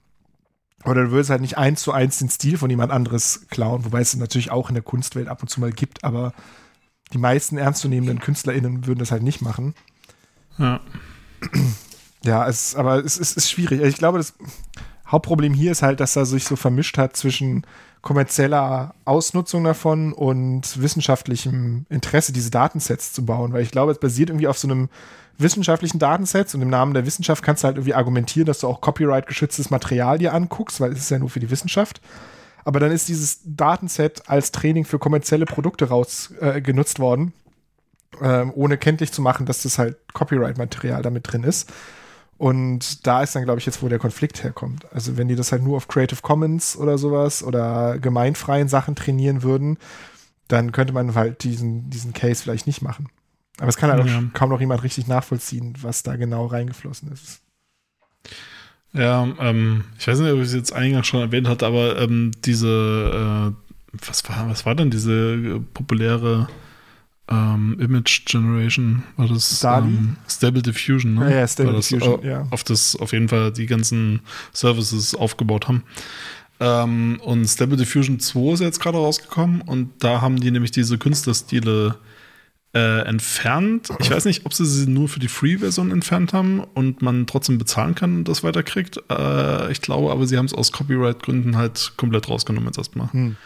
oder 0.85 1.05
du 1.05 1.11
würdest 1.11 1.31
halt 1.31 1.41
nicht 1.41 1.59
eins 1.59 1.83
zu 1.83 1.93
eins 1.93 2.19
den 2.19 2.29
Stil 2.29 2.59
von 2.59 2.71
jemand 2.71 2.93
anderes 2.93 3.47
klauen, 3.51 3.85
wobei 3.85 4.01
es 4.01 4.15
natürlich 4.17 4.51
auch 4.51 4.69
in 4.69 4.75
der 4.75 4.83
Kunstwelt 4.83 5.29
ab 5.29 5.43
und 5.43 5.49
zu 5.49 5.61
mal 5.61 5.73
gibt, 5.73 6.05
aber 6.05 6.33
die 7.13 7.19
meisten 7.19 7.59
ernstzunehmenden 7.59 8.21
KünstlerInnen 8.21 8.87
würden 8.87 8.99
das 8.99 9.11
halt 9.11 9.23
nicht 9.23 9.43
machen. 9.43 9.75
Ja. 10.59 10.81
Ja, 12.25 12.47
es, 12.47 12.77
aber 12.77 13.05
es, 13.05 13.19
es 13.19 13.33
ist 13.33 13.51
schwierig. 13.51 13.81
Also 13.81 13.91
ich 13.91 13.97
glaube, 13.97 14.19
das 14.19 14.35
Hauptproblem 15.09 15.55
hier 15.55 15.73
ist 15.73 15.83
halt, 15.83 15.99
dass 15.99 16.15
er 16.15 16.25
sich 16.25 16.45
so 16.45 16.55
vermischt 16.55 16.97
hat 16.97 17.17
zwischen 17.17 17.67
kommerzieller 18.01 18.95
Ausnutzung 19.05 19.65
davon 19.65 20.13
und 20.13 20.81
wissenschaftlichem 20.81 21.87
Interesse, 21.89 22.33
diese 22.33 22.51
Datensets 22.51 23.13
zu 23.13 23.25
bauen, 23.25 23.53
weil 23.53 23.63
ich 23.63 23.71
glaube, 23.71 23.93
es 23.93 23.99
basiert 23.99 24.31
irgendwie 24.31 24.49
auf 24.49 24.59
so 24.59 24.69
einem 24.69 24.89
wissenschaftlichen 25.43 25.99
Datensets 25.99 26.55
und 26.55 26.63
im 26.63 26.71
Namen 26.71 26.95
der 26.95 27.07
Wissenschaft 27.07 27.43
kannst 27.43 27.63
du 27.63 27.67
halt 27.67 27.77
irgendwie 27.77 27.95
argumentieren, 27.95 28.47
dass 28.47 28.61
du 28.61 28.69
auch 28.69 28.81
Copyright-geschütztes 28.81 29.71
Material 29.71 30.19
dir 30.19 30.35
anguckst, 30.35 30.81
weil 30.81 30.93
es 30.93 30.99
ist 30.99 31.11
ja 31.11 31.19
nur 31.19 31.31
für 31.31 31.41
die 31.41 31.51
Wissenschaft. 31.51 32.01
Aber 32.65 32.81
dann 32.81 32.93
ist 32.93 33.09
dieses 33.09 33.41
Datenset 33.45 34.29
als 34.29 34.53
Training 34.53 34.85
für 34.85 34.99
kommerzielle 34.99 35.47
Produkte 35.47 35.89
raus 35.89 36.33
äh, 36.41 36.63
worden, 36.99 37.33
ähm, 38.21 38.53
ohne 38.55 38.79
kenntlich 38.79 39.13
zu 39.13 39.23
machen, 39.23 39.47
dass 39.47 39.63
das 39.63 39.79
halt 39.79 39.97
Copyright-Material 40.13 41.03
damit 41.03 41.33
drin 41.33 41.45
ist. 41.45 41.73
Und 42.39 43.07
da 43.07 43.23
ist 43.23 43.37
dann, 43.37 43.45
glaube 43.45 43.61
ich, 43.61 43.67
jetzt, 43.67 43.83
wo 43.83 43.89
der 43.89 43.99
Konflikt 43.99 44.43
herkommt. 44.43 44.87
Also, 44.93 45.17
wenn 45.17 45.29
die 45.29 45.37
das 45.37 45.53
halt 45.53 45.63
nur 45.63 45.77
auf 45.77 45.87
Creative 45.87 46.23
Commons 46.23 46.77
oder 46.77 46.99
sowas 46.99 47.43
oder 47.45 47.99
gemeinfreien 47.99 48.69
Sachen 48.69 48.97
trainieren 48.97 49.43
würden, 49.43 49.79
dann 50.49 50.73
könnte 50.73 50.93
man 50.93 51.15
halt 51.15 51.45
diesen, 51.45 51.89
diesen 51.89 52.13
Case 52.13 52.43
vielleicht 52.43 52.67
nicht 52.67 52.83
machen. 52.83 53.09
Aber 53.59 53.69
es 53.69 53.77
kann 53.77 53.91
halt 53.91 54.07
ja. 54.07 54.23
kaum 54.33 54.51
noch 54.51 54.61
jemand 54.61 54.83
richtig 54.83 55.07
nachvollziehen, 55.07 55.75
was 55.83 56.03
da 56.03 56.17
genau 56.17 56.47
reingeflossen 56.47 57.13
ist. 57.13 57.41
Ja, 58.95 59.27
ähm, 59.39 59.85
ich 59.99 60.07
weiß 60.07 60.19
nicht, 60.21 60.33
ob 60.33 60.39
ich 60.39 60.47
es 60.47 60.55
jetzt 60.55 60.73
eingangs 60.73 61.07
schon 61.07 61.21
erwähnt 61.21 61.49
hatte, 61.49 61.67
aber 61.67 61.99
ähm, 61.99 62.33
diese, 62.45 63.55
äh, 63.55 63.97
was 64.07 64.29
war, 64.29 64.49
was 64.51 64.67
war 64.67 64.75
denn 64.75 64.91
diese 64.91 65.13
äh, 65.13 65.61
populäre 65.73 66.49
ähm, 67.29 67.79
Image 67.81 68.27
Generation? 68.27 69.03
War 69.17 69.29
das 69.29 69.65
ähm, 69.65 70.17
Stable 70.29 70.63
Diffusion, 70.63 71.15
ne? 71.15 71.31
Ja, 71.31 71.41
ja 71.41 71.49
Stable 71.49 71.73
das, 71.73 71.89
Diffusion, 71.89 72.23
äh, 72.23 72.29
ja. 72.29 72.47
Auf 72.51 72.65
das 72.65 72.97
auf 72.97 73.13
jeden 73.13 73.29
Fall 73.29 73.53
die 73.53 73.67
ganzen 73.67 74.21
Services 74.53 75.15
aufgebaut 75.15 75.69
haben. 75.69 75.85
Ähm, 76.61 77.19
und 77.25 77.47
Stable 77.47 77.79
Diffusion 77.79 78.21
2 78.21 78.53
ist 78.55 78.61
jetzt 78.61 78.81
gerade 78.81 78.99
rausgekommen 78.99 79.63
und 79.63 79.91
da 80.01 80.21
haben 80.21 80.39
die 80.39 80.51
nämlich 80.51 80.71
diese 80.71 80.99
Künstlerstile 80.99 81.95
äh, 81.95 82.12
entfernt. 82.79 83.91
Ich 84.01 84.11
weiß 84.11 84.25
nicht, 84.25 84.47
ob 84.47 84.55
sie 84.55 84.65
sie 84.65 84.89
nur 84.89 85.09
für 85.09 85.21
die 85.21 85.29
Free-Version 85.29 85.91
entfernt 85.91 86.33
haben 86.33 86.61
und 86.61 87.03
man 87.03 87.27
trotzdem 87.27 87.59
bezahlen 87.59 87.95
kann 87.95 88.17
und 88.17 88.29
das 88.29 88.43
weiterkriegt. 88.43 88.99
Äh, 89.11 89.71
ich 89.71 89.83
glaube, 89.83 90.11
aber 90.11 90.27
sie 90.27 90.39
haben 90.39 90.47
es 90.47 90.55
aus 90.55 90.73
Copyright-Gründen 90.73 91.57
halt 91.57 91.93
komplett 91.97 92.31
rausgenommen 92.31 92.69
jetzt 92.69 92.79
erstmal. 92.79 93.13
Hm. 93.13 93.37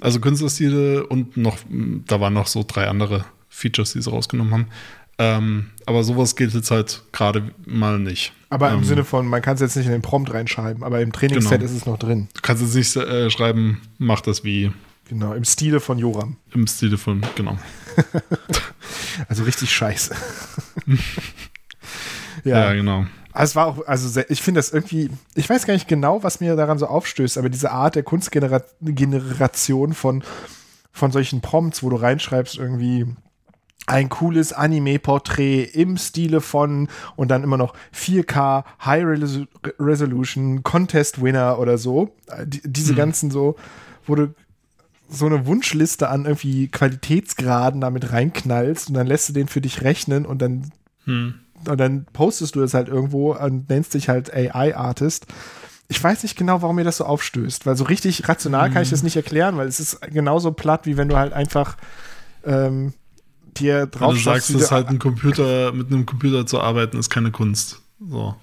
Also 0.00 0.20
Künstlerstile 0.20 1.06
und 1.06 1.36
noch, 1.36 1.58
da 2.06 2.20
waren 2.20 2.34
noch 2.34 2.46
so 2.46 2.64
drei 2.66 2.88
andere 2.88 3.24
Features, 3.48 3.92
die 3.92 4.02
sie 4.02 4.10
rausgenommen 4.10 4.52
haben. 4.52 4.66
Ähm, 5.18 5.66
aber 5.86 6.04
sowas 6.04 6.36
gilt 6.36 6.52
jetzt 6.52 6.70
halt 6.70 7.02
gerade 7.12 7.50
mal 7.64 7.98
nicht. 7.98 8.32
Aber 8.50 8.70
im 8.70 8.78
ähm, 8.78 8.84
Sinne 8.84 9.04
von, 9.04 9.26
man 9.26 9.40
kann 9.40 9.54
es 9.54 9.60
jetzt 9.60 9.76
nicht 9.76 9.86
in 9.86 9.92
den 9.92 10.02
Prompt 10.02 10.32
reinschreiben, 10.32 10.82
aber 10.82 11.00
im 11.00 11.12
Trainingsset 11.12 11.60
genau. 11.60 11.64
ist 11.64 11.76
es 11.76 11.86
noch 11.86 11.98
drin. 11.98 12.28
Du 12.34 12.40
kannst 12.42 12.62
jetzt 12.62 12.74
nicht 12.74 12.96
äh, 12.96 13.30
schreiben, 13.30 13.80
mach 13.98 14.20
das 14.20 14.44
wie. 14.44 14.72
Genau, 15.08 15.32
im 15.32 15.44
Stile 15.44 15.80
von 15.80 15.98
Joram. 15.98 16.36
Im 16.52 16.66
Stile 16.66 16.98
von, 16.98 17.22
genau. 17.34 17.58
also 19.28 19.44
richtig 19.44 19.70
scheiße. 19.70 20.14
ja. 22.44 22.66
ja, 22.66 22.72
genau. 22.74 23.06
Also 23.32 23.50
es 23.50 23.56
war 23.56 23.66
auch, 23.66 23.86
also 23.86 24.08
sehr, 24.08 24.30
ich 24.30 24.40
finde 24.40 24.60
das 24.60 24.72
irgendwie, 24.72 25.10
ich 25.34 25.48
weiß 25.48 25.66
gar 25.66 25.74
nicht 25.74 25.88
genau, 25.88 26.22
was 26.22 26.40
mir 26.40 26.56
daran 26.56 26.78
so 26.78 26.86
aufstößt, 26.86 27.36
aber 27.36 27.50
diese 27.50 27.70
Art 27.70 27.94
der 27.94 28.02
Kunstgeneration 28.02 29.92
von, 29.92 30.24
von 30.90 31.12
solchen 31.12 31.42
Prompts, 31.42 31.82
wo 31.82 31.90
du 31.90 31.96
reinschreibst, 31.96 32.56
irgendwie 32.56 33.06
ein 33.86 34.08
cooles 34.08 34.52
Anime-Porträt 34.52 35.64
im 35.64 35.96
Stile 35.96 36.40
von 36.40 36.88
und 37.14 37.30
dann 37.30 37.44
immer 37.44 37.56
noch 37.56 37.74
4K, 37.94 38.64
High 38.84 39.04
Resolution, 39.78 40.62
Contest 40.62 41.22
Winner 41.22 41.58
oder 41.58 41.78
so. 41.78 42.16
Die, 42.44 42.62
diese 42.64 42.90
hm. 42.90 42.96
ganzen 42.96 43.30
so, 43.30 43.56
wo 44.06 44.14
du 44.14 44.34
so 45.08 45.26
eine 45.26 45.46
Wunschliste 45.46 46.08
an 46.08 46.24
irgendwie 46.24 46.68
Qualitätsgraden 46.68 47.80
damit 47.80 48.12
reinknallst 48.12 48.88
und 48.88 48.94
dann 48.94 49.06
lässt 49.06 49.28
du 49.28 49.32
den 49.32 49.48
für 49.48 49.60
dich 49.60 49.82
rechnen 49.82 50.26
und 50.26 50.42
dann, 50.42 50.72
hm. 51.04 51.34
und 51.68 51.78
dann 51.78 52.06
postest 52.12 52.56
du 52.56 52.62
es 52.62 52.74
halt 52.74 52.88
irgendwo 52.88 53.34
und 53.34 53.68
nennst 53.68 53.94
dich 53.94 54.08
halt 54.08 54.32
AI-Artist. 54.32 55.26
Ich 55.88 56.02
weiß 56.02 56.24
nicht 56.24 56.36
genau, 56.36 56.62
warum 56.62 56.76
mir 56.76 56.84
das 56.84 56.96
so 56.96 57.04
aufstößt, 57.04 57.66
weil 57.66 57.76
so 57.76 57.84
richtig 57.84 58.28
rational 58.28 58.66
hm. 58.66 58.74
kann 58.74 58.82
ich 58.82 58.90
das 58.90 59.02
nicht 59.02 59.16
erklären, 59.16 59.56
weil 59.56 59.68
es 59.68 59.78
ist 59.80 60.00
genauso 60.02 60.52
platt, 60.52 60.86
wie 60.86 60.96
wenn 60.96 61.08
du 61.08 61.16
halt 61.16 61.32
einfach 61.32 61.76
ähm, 62.44 62.92
dir 63.58 63.86
drauf 63.86 64.14
Du 64.14 64.20
sagst, 64.20 64.54
dass 64.54 64.70
halt 64.70 64.88
ein 64.88 64.98
Computer, 64.98 65.72
mit 65.72 65.86
einem 65.88 66.06
Computer 66.06 66.46
zu 66.46 66.60
arbeiten, 66.60 66.98
ist 66.98 67.10
keine 67.10 67.30
Kunst. 67.30 67.80
So. 68.00 68.34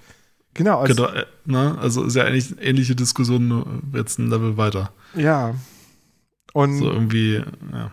Genau. 0.54 0.80
Also, 0.80 0.94
genau, 0.94 1.10
ne? 1.44 1.78
also 1.80 2.04
ist 2.04 2.14
ja 2.14 2.24
eigentlich 2.24 2.54
ähnliche 2.60 2.94
Diskussion, 2.94 3.48
nur 3.48 3.66
jetzt 3.92 4.18
ein 4.18 4.30
Level 4.30 4.56
weiter. 4.56 4.92
Ja, 5.14 5.54
und 6.54 6.78
so 6.78 6.90
irgendwie, 6.90 7.42
ja. 7.72 7.90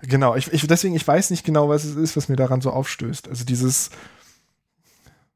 Genau, 0.00 0.34
ich, 0.34 0.52
ich, 0.52 0.66
deswegen, 0.66 0.96
ich 0.96 1.06
weiß 1.06 1.30
nicht 1.30 1.44
genau, 1.44 1.68
was 1.68 1.84
es 1.84 1.94
ist, 1.94 2.16
was 2.16 2.28
mir 2.28 2.34
daran 2.34 2.60
so 2.60 2.70
aufstößt. 2.70 3.28
Also 3.28 3.44
dieses, 3.44 3.90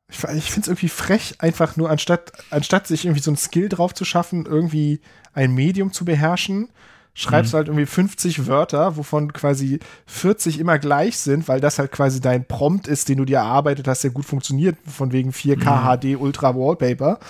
ich, 0.08 0.24
ich 0.24 0.50
finde 0.50 0.62
es 0.62 0.68
irgendwie 0.68 0.88
frech, 0.88 1.36
einfach 1.38 1.76
nur 1.76 1.88
anstatt, 1.90 2.32
anstatt 2.50 2.88
sich 2.88 3.04
irgendwie 3.04 3.22
so 3.22 3.30
ein 3.30 3.36
Skill 3.36 3.68
drauf 3.68 3.94
zu 3.94 4.04
schaffen, 4.04 4.46
irgendwie 4.46 5.00
ein 5.34 5.54
Medium 5.54 5.92
zu 5.92 6.04
beherrschen, 6.04 6.70
schreibst 7.14 7.52
mhm. 7.52 7.56
halt 7.58 7.68
irgendwie 7.68 7.86
50 7.86 8.46
Wörter, 8.46 8.96
wovon 8.96 9.32
quasi 9.32 9.78
40 10.06 10.58
immer 10.58 10.78
gleich 10.78 11.18
sind, 11.18 11.46
weil 11.46 11.60
das 11.60 11.78
halt 11.78 11.92
quasi 11.92 12.20
dein 12.20 12.48
Prompt 12.48 12.88
ist, 12.88 13.08
den 13.08 13.18
du 13.18 13.24
dir 13.24 13.38
erarbeitet 13.38 13.86
hast, 13.86 14.02
der 14.02 14.10
gut 14.10 14.24
funktioniert, 14.24 14.76
von 14.86 15.12
wegen 15.12 15.30
4K 15.30 15.56
mhm. 15.56 16.16
HD 16.16 16.20
Ultra 16.20 16.56
Wallpaper. 16.56 17.20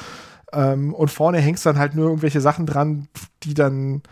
Ähm, 0.53 0.95
und 0.95 1.11
vorne 1.11 1.39
hängst 1.39 1.67
dann 1.67 1.79
halt 1.79 1.95
nur 1.95 2.07
irgendwelche 2.07 2.41
Sachen 2.41 2.65
dran, 2.65 3.09
die 3.43 3.55
dann 3.55 4.03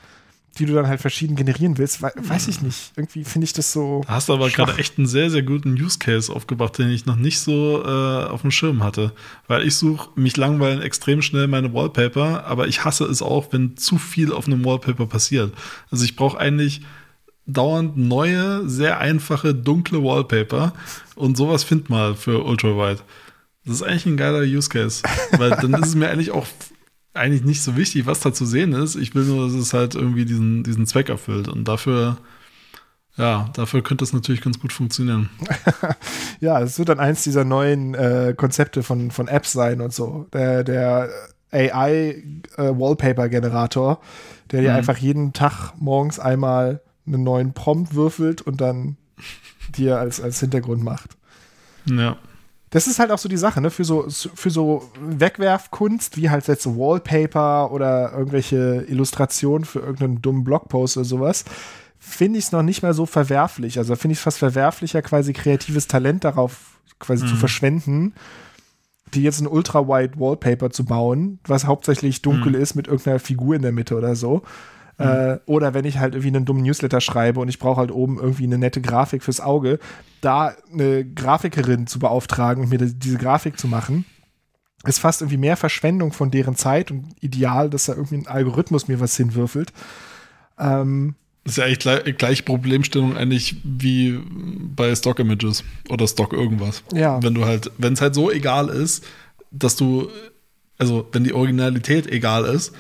die 0.55 0.67
du 0.67 0.75
dann 0.75 0.87
halt 0.87 1.01
verschieden 1.01 1.37
generieren 1.37 1.79
willst, 1.79 2.03
we 2.03 2.13
weiß 2.17 2.49
ich 2.49 2.63
nicht. 2.63 2.93
Irgendwie 2.97 3.25
finde 3.25 3.45
ich 3.45 3.53
das 3.53 3.73
so. 3.73 4.03
Da 4.07 4.15
hast 4.15 4.29
du 4.29 4.35
aber 4.35 4.49
gerade 4.51 4.79
echt 4.79 4.99
einen 4.99 5.07
sehr, 5.07 5.31
sehr 5.31 5.43
guten 5.43 5.73
Use 5.73 5.99
Case 5.99 6.33
aufgebracht, 6.33 6.79
den 6.79 6.91
ich 6.91 7.07
noch 7.07 7.17
nicht 7.17 7.41
so 7.41 7.83
äh, 7.85 8.25
auf 8.25 8.43
dem 8.43 8.51
Schirm 8.51 8.83
hatte. 8.83 9.13
Weil 9.47 9.67
ich 9.67 9.77
suche, 9.77 10.11
mich 10.15 10.37
langweilen 10.37 10.83
extrem 10.83 11.23
schnell 11.23 11.47
meine 11.47 11.73
Wallpaper, 11.73 12.45
aber 12.47 12.69
ich 12.69 12.85
hasse 12.85 13.05
es 13.05 13.23
auch, 13.23 13.53
wenn 13.53 13.77
zu 13.77 13.99
viel 13.99 14.33
auf 14.33 14.47
einem 14.47 14.65
Wallpaper 14.65 15.07
passiert. 15.07 15.53
Also 15.91 16.05
ich 16.05 16.17
brauche 16.17 16.39
eigentlich 16.39 16.83
dauernd 17.47 17.97
neue, 17.97 18.69
sehr 18.69 18.99
einfache, 18.99 19.55
dunkle 19.55 20.03
Wallpaper 20.03 20.73
und 21.15 21.37
sowas 21.37 21.65
find 21.65 21.91
mal 21.91 22.15
für 22.15 22.43
Ultrawide. 22.45 23.01
Das 23.67 23.77
ist 23.77 23.83
eigentlich 23.83 24.07
ein 24.07 24.17
geiler 24.17 24.43
Use 24.43 24.69
Case, 24.69 25.03
weil 25.39 25.51
dann 25.51 25.75
ist 25.75 25.89
es 25.89 25.95
mir 25.95 26.09
eigentlich 26.11 26.31
auch 26.31 26.47
eigentlich 27.15 27.45
nicht 27.45 27.63
so 27.63 27.77
wichtig, 27.77 28.07
was 28.07 28.21
da 28.21 28.33
zu 28.33 28.45
sehen 28.45 28.73
ist. 28.73 28.97
Ich 28.97 29.15
will 29.15 29.25
nur, 29.25 29.47
dass 29.47 29.55
es 29.55 29.73
halt 29.73 29.95
irgendwie 29.95 30.25
diesen, 30.25 30.65
diesen 30.65 30.87
Zweck 30.87 31.09
erfüllt. 31.09 31.47
Und 31.49 31.67
dafür, 31.69 32.19
ja, 33.17 33.49
dafür 33.55 33.83
könnte 33.83 34.05
es 34.05 34.13
natürlich 34.13 34.41
ganz 34.43 34.59
gut 34.61 34.73
funktionieren. 34.73 35.29
Ja, 36.41 36.61
es 36.61 36.79
wird 36.79 36.89
dann 36.91 37.01
eins 37.01 37.23
dieser 37.23 37.45
neuen 37.45 37.95
äh, 37.95 38.35
Konzepte 38.37 38.83
von, 38.83 39.11
von 39.11 39.29
Apps 39.29 39.53
sein 39.53 39.81
und 39.81 39.95
so. 39.95 40.27
Der, 40.33 40.63
der 40.65 41.09
AI-Wallpaper-Generator, 41.53 44.01
der 44.51 44.61
dir 44.63 44.71
Mhm. 44.71 44.77
einfach 44.77 44.97
jeden 44.99 45.33
Tag 45.33 45.73
morgens 45.79 46.19
einmal 46.19 46.81
einen 47.07 47.23
neuen 47.23 47.53
Prompt 47.55 47.95
würfelt 47.95 48.43
und 48.43 48.61
dann 48.61 48.97
dir 49.77 49.99
als, 49.99 50.21
als 50.21 50.41
Hintergrund 50.41 50.83
macht. 50.83 51.11
Ja. 51.87 52.17
Das 52.75 52.89
ist 52.89 52.99
halt 52.99 53.13
auch 53.13 53.19
so 53.19 53.29
die 53.29 53.37
Sache, 53.37 53.61
ne? 53.61 53.71
Für 53.71 53.85
so, 53.85 54.09
für 54.09 54.51
so 54.51 54.91
Wegwerfkunst, 55.01 56.17
wie 56.17 56.29
halt 56.29 56.49
jetzt 56.49 56.65
so 56.65 56.77
Wallpaper 56.77 57.71
oder 57.71 58.13
irgendwelche 58.13 58.85
Illustrationen 58.89 59.65
für 59.65 59.79
irgendeinen 59.79 60.21
dummen 60.21 60.43
Blogpost 60.43 60.97
oder 60.97 61.05
sowas, 61.05 61.45
finde 62.01 62.41
ich 62.41 62.47
es 62.47 62.53
noch 62.53 62.65
nicht 62.65 62.83
mal 62.83 62.93
so 62.93 63.07
verwerflich. 63.07 63.79
Also 63.79 63.95
finde 63.95 64.15
ich 64.15 64.19
es 64.19 64.25
fast 64.25 64.39
verwerflicher, 64.39 65.03
quasi 65.03 65.33
kreatives 65.33 65.87
Talent 65.87 66.25
darauf 66.25 66.81
quasi 66.99 67.25
zu 67.25 67.37
verschwenden, 67.37 68.13
die 69.15 69.23
jetzt 69.23 69.41
ein 69.41 69.47
ultra-wide 69.47 70.19
Wallpaper 70.19 70.71
zu 70.71 70.85
bauen, 70.85 71.39
was 71.47 71.67
hauptsächlich 71.67 72.23
dunkel 72.23 72.57
ist 72.57 72.75
mit 72.75 72.89
irgendeiner 72.89 73.21
Figur 73.21 73.55
in 73.55 73.63
der 73.63 73.71
Mitte 73.71 73.97
oder 73.97 74.17
so. 74.17 74.43
Äh, 74.99 75.39
oder 75.47 75.75
wenn 75.75 75.85
ich 75.85 75.99
halt 75.99 76.15
irgendwie 76.15 76.29
einen 76.37 76.45
dummen 76.45 76.63
Newsletter 76.63 77.01
schreibe 77.01 77.41
und 77.41 77.49
ich 77.49 77.59
brauche 77.59 77.79
halt 77.81 77.91
oben 77.91 78.19
irgendwie 78.19 78.45
eine 78.45 78.59
nette 78.59 78.81
Grafik 78.81 79.23
fürs 79.25 79.41
Auge, 79.41 79.81
da 80.21 80.55
eine 80.73 81.05
Grafikerin 81.05 81.87
zu 81.89 81.99
beauftragen 81.99 82.63
und 82.63 82.71
mir 82.71 82.79
die- 82.79 82.95
diese 82.95 83.19
Grafik 83.19 83.59
zu 83.59 83.67
machen, 83.67 84.05
ist 84.87 84.99
fast 85.01 85.21
irgendwie 85.23 85.39
mehr 85.39 85.57
Verschwendung 85.57 86.13
von 86.13 86.31
deren 86.31 86.55
Zeit 86.57 86.91
und 86.93 87.07
ideal, 87.21 87.71
dass 87.71 87.87
da 87.87 87.95
irgendwie 87.95 88.19
ein 88.19 88.27
Algorithmus 88.29 88.87
mir 88.87 89.01
was 89.01 89.17
hinwürfelt. 89.17 89.73
Ähm, 90.59 91.15
Das 91.43 91.53
ist 91.55 91.57
ja 91.59 91.65
eigentlich 91.65 91.79
gleich, 91.81 92.17
gleich 92.19 92.45
Problemstellung 92.45 93.17
eigentlich 93.17 93.57
wie 93.65 94.19
bei 94.77 94.95
Stock 94.95 95.19
Images 95.19 95.65
oder 95.91 96.07
Stock 96.07 96.33
irgendwas. 96.33 96.83
Ja. 96.93 97.23
Wenn 97.23 97.35
du 97.35 97.45
halt, 97.45 97.71
wenn 97.79 97.95
es 97.95 98.01
halt 98.01 98.15
so 98.15 98.31
egal 98.31 98.69
ist, 98.69 99.05
dass 99.51 99.77
du, 99.77 100.09
also 100.79 101.07
wenn 101.13 101.25
die 101.25 101.33
Originalität 101.35 102.07
egal 102.07 102.45
ist 102.45 102.73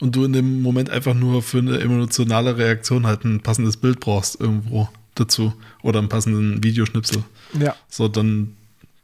und 0.00 0.14
du 0.14 0.24
in 0.24 0.32
dem 0.32 0.62
Moment 0.62 0.90
einfach 0.90 1.14
nur 1.14 1.42
für 1.42 1.58
eine 1.58 1.80
emotionale 1.80 2.58
Reaktion 2.58 3.06
halt 3.06 3.24
ein 3.24 3.40
passendes 3.40 3.76
Bild 3.76 4.00
brauchst 4.00 4.40
irgendwo 4.40 4.88
dazu 5.14 5.54
oder 5.82 5.98
einen 5.98 6.08
passenden 6.08 6.62
Videoschnipsel. 6.62 7.22
ja. 7.58 7.74
So, 7.88 8.08
dann, 8.08 8.56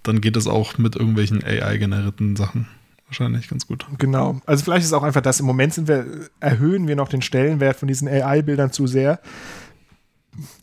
dann 0.03 0.21
geht 0.21 0.37
es 0.37 0.47
auch 0.47 0.79
mit 0.79 0.97
irgendwelchen 0.97 1.43
AI-generierten 1.43 2.37
Sachen 2.37 2.69
wahrscheinlich 3.07 3.49
ganz 3.49 3.67
gut. 3.67 3.87
Genau. 3.99 4.41
Also 4.47 4.65
vielleicht 4.65 4.83
ist 4.83 4.89
es 4.89 4.93
auch 4.93 5.03
einfach 5.03 5.21
das, 5.21 5.41
im 5.41 5.47
Moment 5.47 5.75
sind 5.75 5.89
wir, 5.89 6.07
erhöhen 6.41 6.89
wir 6.89 6.97
noch 6.97 7.09
den 7.09 7.23
Stellenwert 7.23 7.77
von 7.77 7.89
diesen 7.89 8.09
AI-Bildern 8.09 8.73
zu 8.73 8.87
sehr 8.87 9.21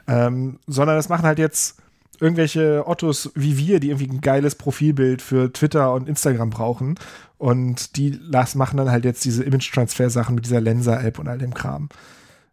Ähm, 0.07 0.59
sondern 0.67 0.97
das 0.97 1.07
machen 1.07 1.25
halt 1.25 1.39
jetzt 1.39 1.77
irgendwelche 2.19 2.85
Ottos 2.85 3.31
wie 3.33 3.57
wir, 3.57 3.79
die 3.79 3.87
irgendwie 3.89 4.09
ein 4.09 4.21
geiles 4.21 4.55
Profilbild 4.55 5.21
für 5.21 5.53
Twitter 5.53 5.93
und 5.93 6.09
Instagram 6.09 6.49
brauchen. 6.49 6.95
Und 7.41 7.95
die 7.97 8.11
las, 8.11 8.53
machen 8.53 8.77
dann 8.77 8.91
halt 8.91 9.03
jetzt 9.03 9.25
diese 9.25 9.43
Image-Transfer-Sachen 9.43 10.35
mit 10.35 10.45
dieser 10.45 10.61
Lenser-App 10.61 11.17
und 11.17 11.27
all 11.27 11.39
dem 11.39 11.55
Kram. 11.55 11.89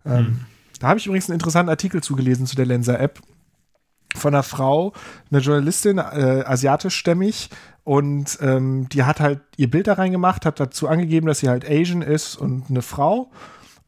Ähm, 0.06 0.46
Da 0.80 0.88
habe 0.88 0.98
ich 0.98 1.04
übrigens 1.04 1.28
einen 1.28 1.34
interessanten 1.34 1.68
Artikel 1.68 2.02
zugelesen 2.02 2.46
zu 2.46 2.56
der 2.56 2.64
Lenser-App 2.64 3.20
von 4.16 4.32
einer 4.32 4.42
Frau, 4.42 4.94
eine 5.30 5.40
Journalistin, 5.42 5.98
äh, 5.98 6.42
asiatischstämmig. 6.46 7.50
Und 7.84 8.38
ähm, 8.40 8.88
die 8.88 9.02
hat 9.02 9.20
halt 9.20 9.40
ihr 9.58 9.70
Bild 9.70 9.88
da 9.88 9.92
reingemacht, 9.92 10.46
hat 10.46 10.58
dazu 10.58 10.88
angegeben, 10.88 11.26
dass 11.26 11.40
sie 11.40 11.50
halt 11.50 11.68
Asian 11.68 12.00
ist 12.00 12.36
und 12.36 12.70
eine 12.70 12.80
Frau. 12.80 13.30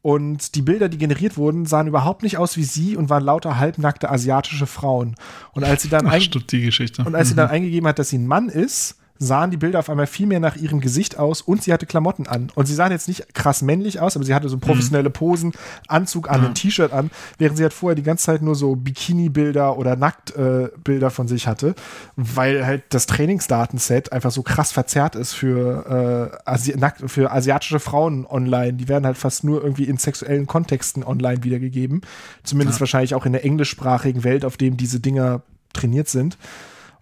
Und 0.02 0.54
die 0.54 0.60
Bilder, 0.62 0.90
die 0.90 0.98
generiert 0.98 1.38
wurden, 1.38 1.64
sahen 1.64 1.86
überhaupt 1.86 2.22
nicht 2.22 2.36
aus 2.36 2.58
wie 2.58 2.64
sie 2.64 2.94
und 2.94 3.08
waren 3.08 3.24
lauter 3.24 3.56
halbnackte 3.56 4.10
asiatische 4.10 4.66
Frauen. 4.66 5.14
Und 5.52 5.64
als 5.64 5.80
sie 5.80 5.88
dann, 5.88 6.06
Ach, 6.06 6.20
stimmt, 6.20 6.52
die 6.52 6.60
Geschichte. 6.60 7.04
und 7.04 7.14
als 7.14 7.30
sie 7.30 7.34
dann 7.34 7.48
eingegeben 7.48 7.88
hat, 7.88 7.98
dass 7.98 8.10
sie 8.10 8.18
ein 8.18 8.26
Mann 8.26 8.50
ist, 8.50 8.96
sahen 9.22 9.50
die 9.50 9.58
Bilder 9.58 9.78
auf 9.78 9.90
einmal 9.90 10.06
viel 10.06 10.26
mehr 10.26 10.40
nach 10.40 10.56
ihrem 10.56 10.80
Gesicht 10.80 11.18
aus 11.18 11.42
und 11.42 11.62
sie 11.62 11.74
hatte 11.74 11.84
Klamotten 11.84 12.26
an. 12.26 12.50
Und 12.54 12.66
sie 12.66 12.74
sahen 12.74 12.90
jetzt 12.90 13.06
nicht 13.06 13.34
krass 13.34 13.60
männlich 13.60 14.00
aus, 14.00 14.16
aber 14.16 14.24
sie 14.24 14.34
hatte 14.34 14.48
so 14.48 14.56
professionelle 14.56 15.10
Posen, 15.10 15.52
Anzug 15.88 16.30
an, 16.30 16.46
ein 16.46 16.54
T-Shirt 16.54 16.92
an, 16.92 17.10
während 17.36 17.58
sie 17.58 17.62
halt 17.62 17.74
vorher 17.74 17.94
die 17.94 18.02
ganze 18.02 18.24
Zeit 18.24 18.40
nur 18.40 18.54
so 18.54 18.76
Bikini-Bilder 18.76 19.76
oder 19.76 19.94
Nacktbilder 19.94 21.06
äh, 21.06 21.10
von 21.10 21.28
sich 21.28 21.46
hatte, 21.46 21.74
weil 22.16 22.64
halt 22.64 22.84
das 22.88 23.04
Trainingsdatenset 23.04 24.10
einfach 24.10 24.30
so 24.30 24.42
krass 24.42 24.72
verzerrt 24.72 25.16
ist 25.16 25.34
für, 25.34 26.32
äh, 26.34 26.50
Asi 26.50 26.74
nackt, 26.74 27.10
für 27.10 27.30
asiatische 27.30 27.78
Frauen 27.78 28.24
online. 28.26 28.72
Die 28.72 28.88
werden 28.88 29.04
halt 29.04 29.18
fast 29.18 29.44
nur 29.44 29.62
irgendwie 29.62 29.84
in 29.84 29.98
sexuellen 29.98 30.46
Kontexten 30.46 31.04
online 31.04 31.44
wiedergegeben. 31.44 32.00
Zumindest 32.42 32.80
wahrscheinlich 32.80 33.14
auch 33.14 33.26
in 33.26 33.32
der 33.32 33.44
englischsprachigen 33.44 34.24
Welt, 34.24 34.46
auf 34.46 34.56
dem 34.56 34.78
diese 34.78 34.98
Dinger 34.98 35.42
trainiert 35.74 36.08
sind. 36.08 36.38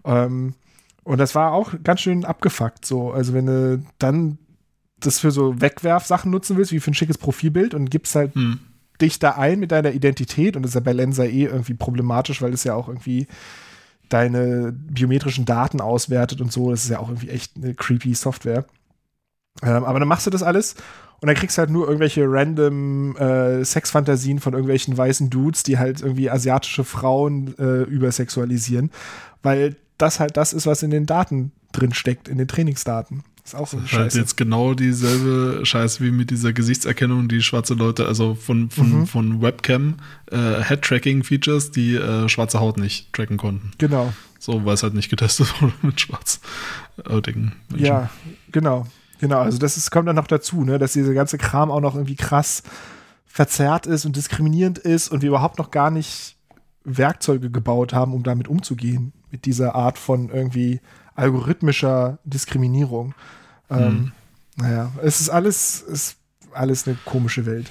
Ähm, 0.03 0.53
und 1.09 1.17
das 1.17 1.33
war 1.33 1.53
auch 1.53 1.73
ganz 1.83 2.01
schön 2.01 2.23
abgefuckt. 2.23 2.85
So, 2.85 3.11
also 3.11 3.33
wenn 3.33 3.47
du 3.47 3.83
dann 3.97 4.37
das 4.99 5.19
für 5.19 5.31
so 5.31 5.59
Wegwerfsachen 5.59 6.29
nutzen 6.29 6.55
willst, 6.55 6.71
wie 6.71 6.79
für 6.79 6.91
ein 6.91 6.93
schickes 6.93 7.17
Profilbild 7.17 7.73
und 7.73 7.89
gibst 7.89 8.13
halt 8.13 8.35
Hm. 8.35 8.59
dich 9.01 9.17
da 9.17 9.31
ein 9.31 9.59
mit 9.59 9.71
deiner 9.71 9.91
Identität 9.91 10.55
und 10.55 10.61
das 10.61 10.69
ist 10.69 10.75
ja 10.75 10.81
bei 10.81 10.93
Lensa 10.93 11.23
eh 11.23 11.45
irgendwie 11.45 11.73
problematisch, 11.73 12.43
weil 12.43 12.53
es 12.53 12.63
ja 12.63 12.75
auch 12.75 12.87
irgendwie 12.87 13.25
deine 14.09 14.71
biometrischen 14.71 15.45
Daten 15.45 15.81
auswertet 15.81 16.41
und 16.41 16.51
so. 16.51 16.69
Das 16.69 16.83
ist 16.83 16.91
ja 16.91 16.99
auch 16.99 17.09
irgendwie 17.09 17.29
echt 17.29 17.57
eine 17.57 17.73
creepy 17.73 18.13
Software. 18.13 18.65
Ähm, 19.63 19.85
aber 19.85 19.97
dann 19.97 20.07
machst 20.07 20.27
du 20.27 20.29
das 20.29 20.43
alles 20.43 20.75
und 21.21 21.25
dann 21.25 21.35
kriegst 21.35 21.57
du 21.57 21.61
halt 21.61 21.71
nur 21.71 21.87
irgendwelche 21.87 22.25
random 22.27 23.17
äh, 23.17 23.65
Sexfantasien 23.65 24.39
von 24.39 24.53
irgendwelchen 24.53 24.95
weißen 24.95 25.31
Dudes, 25.31 25.63
die 25.63 25.79
halt 25.79 26.03
irgendwie 26.03 26.29
asiatische 26.29 26.83
Frauen 26.83 27.57
äh, 27.57 27.81
übersexualisieren, 27.81 28.91
weil 29.41 29.75
das 29.99 30.19
halt 30.19 30.35
das 30.37 30.53
ist, 30.53 30.65
was 30.65 30.81
in 30.83 30.89
den 30.89 31.05
Daten 31.05 31.51
drin 31.71 31.93
steckt, 31.93 32.27
in 32.27 32.37
den 32.39 32.47
Trainingsdaten. 32.47 33.23
Ist 33.45 33.55
auch 33.55 33.67
so 33.67 33.77
eine 33.77 33.83
Das 33.85 33.91
ist 33.91 33.97
halt 33.97 34.05
Scheiße. 34.11 34.19
jetzt 34.19 34.37
genau 34.37 34.73
dieselbe 34.73 35.65
Scheiße 35.65 36.03
wie 36.03 36.11
mit 36.11 36.29
dieser 36.31 36.53
Gesichtserkennung, 36.53 37.27
die 37.27 37.41
schwarze 37.41 37.73
Leute, 37.75 38.05
also 38.07 38.35
von, 38.35 38.69
von, 38.69 38.99
Mhm. 39.01 39.07
von 39.07 39.41
Webcam, 39.41 39.95
äh, 40.31 40.63
Head-Tracking-Features, 40.63 41.71
die 41.71 41.95
äh, 41.95 42.27
schwarze 42.29 42.59
Haut 42.59 42.77
nicht 42.77 43.11
tracken 43.13 43.37
konnten. 43.37 43.71
Genau. 43.77 44.13
So, 44.39 44.65
weil 44.65 44.73
es 44.75 44.83
halt 44.83 44.93
nicht 44.93 45.09
getestet 45.09 45.53
wurde 45.61 45.73
mit 45.81 45.99
schwarzhautigen 46.01 47.53
Menschen. 47.69 47.85
Ja, 47.85 48.09
genau. 48.51 48.87
Genau, 49.21 49.39
also 49.41 49.57
das 49.57 49.75
ist, 49.75 49.91
kommt 49.91 50.07
dann 50.07 50.15
noch 50.15 50.27
dazu, 50.27 50.63
ne, 50.63 50.79
dass 50.79 50.93
dieser 50.93 51.13
ganze 51.13 51.37
Kram 51.37 51.71
auch 51.71 51.81
noch 51.81 51.95
irgendwie 51.95 52.15
krass 52.15 52.63
verzerrt 53.25 53.85
ist 53.85 54.05
und 54.05 54.15
diskriminierend 54.15 54.77
ist 54.77 55.09
und 55.09 55.21
wir 55.21 55.27
überhaupt 55.29 55.59
noch 55.59 55.71
gar 55.71 55.91
nicht 55.91 56.37
Werkzeuge 56.83 57.49
gebaut 57.49 57.93
haben, 57.93 58.13
um 58.13 58.23
damit 58.23 58.47
umzugehen, 58.47 59.13
mit 59.31 59.45
dieser 59.45 59.75
Art 59.75 59.97
von 59.97 60.29
irgendwie 60.29 60.81
algorithmischer 61.15 62.19
Diskriminierung. 62.23 63.13
Ähm, 63.69 64.11
naja, 64.55 64.91
es 65.03 65.21
ist 65.21 65.29
alles, 65.29 65.81
ist 65.81 66.17
alles 66.53 66.87
eine 66.87 66.97
komische 67.05 67.45
Welt. 67.45 67.69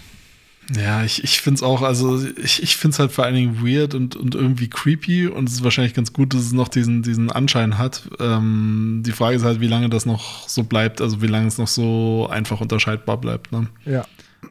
Ja, 0.77 1.03
ich, 1.03 1.25
ich 1.25 1.41
finde 1.41 1.57
es 1.57 1.63
auch, 1.63 1.81
also 1.81 2.23
ich, 2.37 2.63
ich 2.63 2.77
finde 2.77 2.93
es 2.93 2.99
halt 2.99 3.11
vor 3.11 3.25
allen 3.25 3.35
Dingen 3.35 3.67
weird 3.67 3.95
und, 3.95 4.17
und 4.17 4.35
irgendwie 4.35 4.69
creepy 4.69 5.27
und 5.27 5.49
es 5.49 5.57
ist 5.57 5.65
wahrscheinlich 5.65 5.95
ganz 5.95 6.13
gut, 6.13 6.35
dass 6.35 6.43
es 6.43 6.53
noch 6.53 6.69
diesen, 6.69 7.03
diesen 7.03 7.33
Anschein 7.33 7.79
hat. 7.79 8.09
Ähm, 8.21 9.03
die 9.05 9.13
Frage 9.13 9.37
ist 9.37 9.45
halt, 9.45 9.61
wie 9.61 9.67
lange 9.67 9.89
das 9.89 10.05
noch 10.05 10.47
so 10.47 10.65
bleibt, 10.65 11.01
also 11.01 11.23
wie 11.23 11.27
lange 11.27 11.47
es 11.49 11.57
noch 11.57 11.69
so 11.69 12.29
einfach 12.31 12.61
unterscheidbar 12.61 13.17
bleibt. 13.17 13.51
Ne? 13.51 13.69
Ja. 13.87 14.05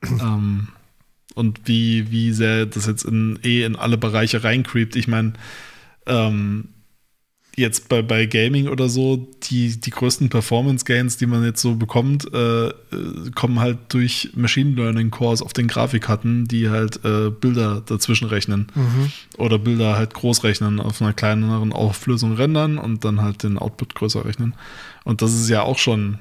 ähm, 0.03 0.69
und 1.37 1.61
wie, 1.65 2.11
wie 2.11 2.33
sehr 2.33 2.65
das 2.65 2.87
jetzt 2.87 3.05
in, 3.05 3.39
eh 3.43 3.63
in 3.63 3.75
alle 3.75 3.97
Bereiche 3.97 4.43
reincreept. 4.43 4.95
Ich 4.95 5.07
meine, 5.07 5.33
ähm, 6.05 6.69
jetzt 7.57 7.89
bei, 7.89 8.03
bei 8.03 8.27
Gaming 8.27 8.67
oder 8.67 8.87
so, 8.87 9.27
die, 9.49 9.79
die 9.79 9.89
größten 9.89 10.29
Performance-Gains, 10.29 11.17
die 11.17 11.25
man 11.25 11.43
jetzt 11.43 11.61
so 11.61 11.75
bekommt, 11.75 12.31
äh, 12.31 12.71
kommen 13.33 13.59
halt 13.59 13.79
durch 13.89 14.29
Machine 14.35 14.75
Learning 14.75 15.09
Cores 15.09 15.41
auf 15.41 15.53
den 15.53 15.67
Grafikkarten, 15.67 16.47
die 16.47 16.69
halt 16.69 17.03
äh, 17.03 17.31
Bilder 17.31 17.81
dazwischen 17.83 18.27
rechnen. 18.27 18.67
Mhm. 18.75 19.11
Oder 19.37 19.57
Bilder 19.57 19.95
halt 19.95 20.13
groß 20.13 20.43
rechnen, 20.43 20.79
auf 20.79 21.01
einer 21.01 21.13
kleineren 21.13 21.73
Auflösung 21.73 22.33
rendern 22.33 22.77
und 22.77 23.03
dann 23.03 23.21
halt 23.21 23.41
den 23.41 23.57
Output 23.57 23.95
größer 23.95 24.23
rechnen. 24.23 24.53
Und 25.03 25.23
das 25.23 25.33
ist 25.33 25.49
ja 25.49 25.63
auch 25.63 25.79
schon 25.79 26.19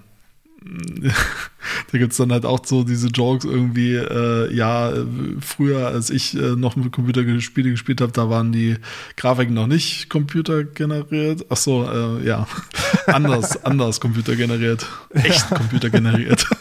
da 1.93 1.99
gibt 1.99 2.13
es 2.13 2.19
dann 2.19 2.33
halt 2.33 2.45
auch 2.45 2.61
so 2.65 2.85
diese 2.85 3.09
Jokes 3.09 3.45
irgendwie, 3.45 3.95
äh, 3.95 4.53
ja, 4.55 4.93
früher, 5.41 5.87
als 5.89 6.11
ich 6.11 6.37
äh, 6.37 6.57
noch 6.57 6.77
mit 6.77 6.93
Computerspiele 6.93 7.71
gespielt 7.71 8.01
habe, 8.01 8.13
da 8.13 8.29
waren 8.31 8.53
die 8.53 8.77
Grafiken 9.17 9.55
noch 9.55 9.67
nicht 9.67 10.09
computergeneriert. 10.11 11.47
Ach 11.49 11.57
so, 11.57 11.85
äh, 11.91 12.27
ja, 12.27 12.47
anders, 13.07 13.65
anders 13.65 14.01
computergeneriert. 14.01 14.87
Echt 15.11 15.49
computergeneriert. 15.51 16.47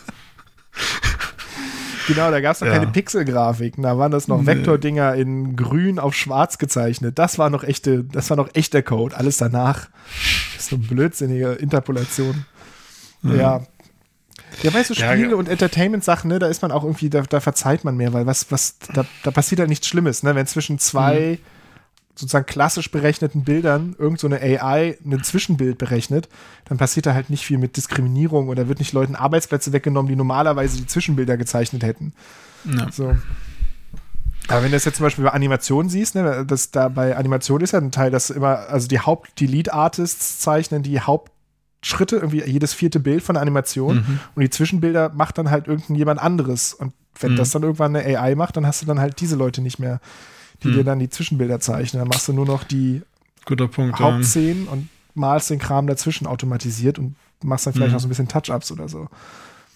Genau, 2.07 2.29
da 2.29 2.39
gab 2.39 2.53
es 2.53 2.61
noch 2.61 2.67
Ja. 2.67 2.75
keine 2.75 2.91
Pixelgrafiken, 2.91 3.81
da 3.81 3.97
waren 3.97 4.11
das 4.11 4.27
noch 4.27 4.39
Nee. 4.41 4.45
Vektordinger 4.45 5.15
in 5.15 5.55
grün 5.55 5.97
auf 5.97 6.13
schwarz 6.13 6.59
gezeichnet. 6.59 7.17
Das 7.17 7.39
war 7.39 7.49
noch 7.49 7.63
echte, 7.63 8.03
das 8.03 8.29
war 8.29 8.37
noch 8.37 8.49
echter 8.53 8.83
Code. 8.83 9.17
Alles 9.17 9.37
danach 9.37 9.87
ist 10.55 10.69
so 10.69 10.75
eine 10.75 10.85
blödsinnige 10.85 11.53
Interpolation. 11.53 12.45
Ja. 13.23 13.65
Ja, 14.63 14.73
weißt 14.73 14.89
du, 14.91 14.93
Spiele 14.95 15.31
ja. 15.31 15.35
und 15.35 15.49
Entertainment-Sachen, 15.49 16.29
ne, 16.29 16.39
da 16.39 16.47
ist 16.47 16.61
man 16.61 16.71
auch 16.71 16.83
irgendwie, 16.83 17.09
da, 17.09 17.21
da 17.21 17.39
verzeiht 17.39 17.83
man 17.83 17.97
mehr, 17.97 18.13
weil 18.13 18.25
was, 18.25 18.51
was, 18.51 18.77
da, 18.93 19.05
da 19.23 19.31
passiert 19.31 19.59
halt 19.59 19.69
nichts 19.69 19.87
Schlimmes, 19.87 20.23
ne? 20.23 20.35
Wenn 20.35 20.47
zwischen 20.47 20.79
zwei 20.79 21.39
sozusagen 22.15 22.45
klassisch 22.45 22.91
berechneten 22.91 23.43
Bildern 23.43 23.95
irgend 23.99 24.19
so 24.19 24.27
AI 24.29 24.97
ein 25.05 25.23
Zwischenbild 25.23 25.77
berechnet, 25.77 26.29
dann 26.65 26.77
passiert 26.77 27.05
da 27.05 27.13
halt 27.13 27.29
nicht 27.29 27.45
viel 27.45 27.57
mit 27.57 27.75
Diskriminierung 27.75 28.47
oder 28.47 28.67
wird 28.67 28.79
nicht 28.79 28.93
Leuten 28.93 29.15
Arbeitsplätze 29.15 29.73
weggenommen, 29.73 30.09
die 30.09 30.15
normalerweise 30.15 30.77
die 30.77 30.87
Zwischenbilder 30.87 31.35
gezeichnet 31.35 31.83
hätten. 31.83 32.13
Ja. 32.63 32.89
So. 32.91 33.15
Aber 34.47 34.61
wenn 34.61 34.71
du 34.71 34.77
das 34.77 34.85
jetzt 34.85 34.97
zum 34.97 35.05
Beispiel 35.05 35.23
bei 35.23 35.31
Animationen 35.31 35.89
siehst, 35.89 36.15
ne, 36.15 36.45
das 36.45 36.71
da 36.71 36.87
bei 36.87 37.17
Animation 37.17 37.61
ist 37.61 37.71
ja 37.71 37.79
ein 37.79 37.91
Teil, 37.91 38.11
dass 38.11 38.29
immer, 38.29 38.69
also 38.69 38.87
die 38.87 38.99
Haupt, 38.99 39.39
die 39.39 39.47
Lead-Artists 39.47 40.39
zeichnen 40.39 40.83
die 40.83 41.01
Hauptschritte, 41.85 42.15
irgendwie 42.17 42.43
jedes 42.43 42.73
vierte 42.73 42.99
Bild 42.99 43.21
von 43.21 43.35
der 43.35 43.41
Animation 43.43 43.97
Mhm. 43.97 44.19
und 44.33 44.41
die 44.41 44.49
Zwischenbilder 44.49 45.11
macht 45.13 45.37
dann 45.37 45.51
halt 45.51 45.67
irgendjemand 45.67 46.19
anderes. 46.19 46.73
Und 46.73 46.93
wenn 47.19 47.33
Mhm. 47.33 47.35
das 47.37 47.51
dann 47.51 47.61
irgendwann 47.63 47.95
eine 47.95 48.19
AI 48.19 48.33
macht, 48.35 48.57
dann 48.57 48.65
hast 48.65 48.81
du 48.81 48.85
dann 48.87 48.99
halt 48.99 49.19
diese 49.21 49.35
Leute 49.35 49.61
nicht 49.61 49.77
mehr, 49.77 49.99
die 50.63 50.69
Mhm. 50.69 50.73
dir 50.73 50.83
dann 50.83 50.99
die 50.99 51.09
Zwischenbilder 51.09 51.59
zeichnen. 51.59 52.01
Dann 52.01 52.07
machst 52.09 52.27
du 52.27 52.33
nur 52.33 52.45
noch 52.47 52.63
die 52.63 53.03
Guter 53.45 53.67
Punkt. 53.67 53.99
Hauptszenen 53.99 54.67
und 54.67 54.89
malst 55.13 55.51
den 55.51 55.59
Kram 55.59 55.85
dazwischen 55.85 56.25
automatisiert 56.25 56.97
und 56.97 57.15
machst 57.43 57.67
dann 57.67 57.73
vielleicht 57.73 57.89
Mhm. 57.91 57.93
noch 57.93 58.01
so 58.01 58.07
ein 58.07 58.09
bisschen 58.09 58.27
Touch-Ups 58.27 58.71
oder 58.71 58.89
so. 58.89 59.07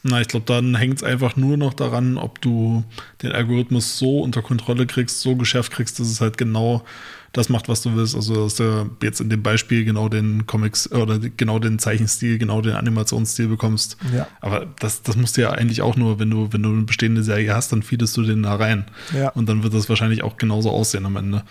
Na, 0.04 0.22
ich 0.22 0.30
glaube, 0.30 0.45
dann 0.45 0.76
hängt 0.76 0.97
es 0.97 1.04
einfach 1.04 1.36
nur 1.36 1.58
noch 1.58 1.74
daran, 1.74 2.18
ob 2.18 2.39
du 2.41 2.84
den 3.22 3.34
Algorithmus 3.34 3.97
so 3.97 4.22
unter 4.22 4.41
Kontrolle 4.41 4.88
kriegst, 4.88 5.20
so 5.20 5.36
geschärft 5.36 5.72
kriegst, 5.72 6.00
dass 6.00 6.08
es 6.08 6.22
halt 6.22 6.38
genau 6.38 6.86
das 7.34 7.50
macht, 7.50 7.68
was 7.70 7.82
du 7.82 7.95
willst. 7.95 8.16
Also, 8.16 8.45
dass 8.45 8.56
du 8.56 8.89
jetzt 9.04 9.20
in 9.20 9.30
dem 9.30 9.43
Beispiel 9.43 9.86
genau 9.86 10.10
den 10.10 10.47
Comics 10.47 10.91
oder 10.91 11.20
genau 11.20 11.60
den 11.60 11.80
Zeichenstil, 11.80 12.38
genau 12.38 12.62
den 12.62 12.74
Animationsstil 12.74 13.47
bekommst. 13.47 13.97
Ja. 14.16 14.28
Aber 14.41 14.68
das, 14.80 15.04
das 15.04 15.16
musst 15.16 15.38
du 15.38 15.41
ja 15.41 15.52
eigentlich 15.52 15.82
auch 15.82 15.95
nur, 15.95 16.18
wenn 16.20 16.30
du, 16.30 16.52
wenn 16.52 16.64
du 16.64 16.70
eine 16.70 16.84
bestehende 16.84 17.24
Serie 17.24 17.54
hast, 17.54 17.72
dann 17.72 17.84
feedest 17.84 18.16
du 18.18 18.24
den 18.24 18.43
da 18.43 18.56
rein. 18.56 18.86
Ja. 19.14 19.30
Und 19.30 19.47
dann 19.50 19.64
wird 19.64 19.74
das 19.74 19.89
wahrscheinlich 19.89 20.24
auch 20.24 20.38
genauso 20.38 20.72
aussehen 20.72 21.06
am 21.06 21.18
Ende. 21.18 21.43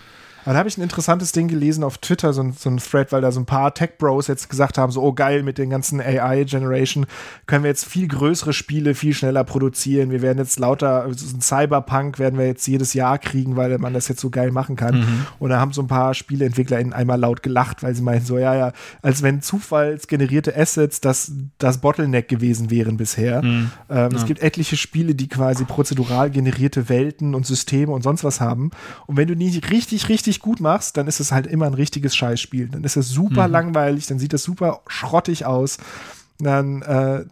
Aber 0.45 0.53
da 0.53 0.59
habe 0.59 0.69
ich 0.69 0.77
ein 0.77 0.81
interessantes 0.81 1.31
Ding 1.31 1.47
gelesen 1.47 1.83
auf 1.83 1.97
Twitter, 1.97 2.33
so 2.33 2.41
ein, 2.41 2.53
so 2.53 2.69
ein 2.69 2.77
Thread, 2.77 3.11
weil 3.11 3.21
da 3.21 3.31
so 3.31 3.39
ein 3.39 3.45
paar 3.45 3.73
Tech-Bros 3.73 4.27
jetzt 4.27 4.49
gesagt 4.49 4.77
haben, 4.77 4.91
so, 4.91 5.01
oh 5.01 5.13
geil, 5.13 5.43
mit 5.43 5.57
den 5.57 5.69
ganzen 5.69 5.99
AI-Generation 6.01 7.05
können 7.45 7.63
wir 7.63 7.69
jetzt 7.69 7.85
viel 7.85 8.07
größere 8.07 8.53
Spiele 8.53 8.95
viel 8.95 9.13
schneller 9.13 9.43
produzieren. 9.43 10.11
Wir 10.11 10.21
werden 10.21 10.37
jetzt 10.37 10.59
lauter, 10.59 11.07
so 11.13 11.35
ein 11.35 11.41
Cyberpunk 11.41 12.19
werden 12.19 12.39
wir 12.39 12.45
jetzt 12.47 12.67
jedes 12.67 12.93
Jahr 12.93 13.17
kriegen, 13.17 13.55
weil 13.55 13.77
man 13.79 13.93
das 13.93 14.07
jetzt 14.07 14.21
so 14.21 14.29
geil 14.29 14.51
machen 14.51 14.75
kann. 14.75 15.27
Und 15.39 15.49
da 15.49 15.59
haben 15.59 15.73
so 15.73 15.81
ein 15.81 15.87
paar 15.87 16.13
SpieleentwicklerInnen 16.13 16.93
einmal 16.93 17.19
laut 17.19 17.43
gelacht, 17.43 17.83
weil 17.83 17.93
sie 17.95 18.01
meinten 18.01 18.25
so, 18.25 18.37
ja, 18.37 18.55
ja, 18.55 18.71
als 19.01 19.21
wenn 19.21 19.41
zufallsgenerierte 19.41 20.55
Assets 20.55 21.01
das, 21.01 21.31
das 21.57 21.79
Bottleneck 21.79 22.27
gewesen 22.27 22.69
wären 22.69 22.97
bisher. 22.97 23.43
Ähm, 23.43 24.11
Es 24.15 24.25
gibt 24.25 24.41
etliche 24.41 24.77
Spiele, 24.77 25.15
die 25.15 25.27
quasi 25.27 25.65
prozedural 25.65 26.29
generierte 26.29 26.89
Welten 26.89 27.35
und 27.35 27.45
Systeme 27.45 27.91
und 27.91 28.03
sonst 28.03 28.23
was 28.23 28.39
haben. 28.41 28.71
Und 29.05 29.17
wenn 29.17 29.27
du 29.27 29.35
die 29.35 29.59
richtig, 29.59 30.09
richtig 30.09 30.28
gut 30.37 30.59
machst, 30.59 30.97
dann 30.97 31.07
ist 31.07 31.19
es 31.19 31.31
halt 31.31 31.47
immer 31.47 31.65
ein 31.65 31.73
richtiges 31.73 32.15
Scheißspiel. 32.15 32.69
Dann 32.69 32.83
ist 32.83 32.95
es 32.95 33.09
super 33.09 33.47
langweilig, 33.47 34.05
dann 34.07 34.19
sieht 34.19 34.33
es 34.33 34.43
super 34.43 34.81
schrottig 34.87 35.45
aus. 35.45 35.77
Dann, 36.37 36.83
äh, 36.83 37.25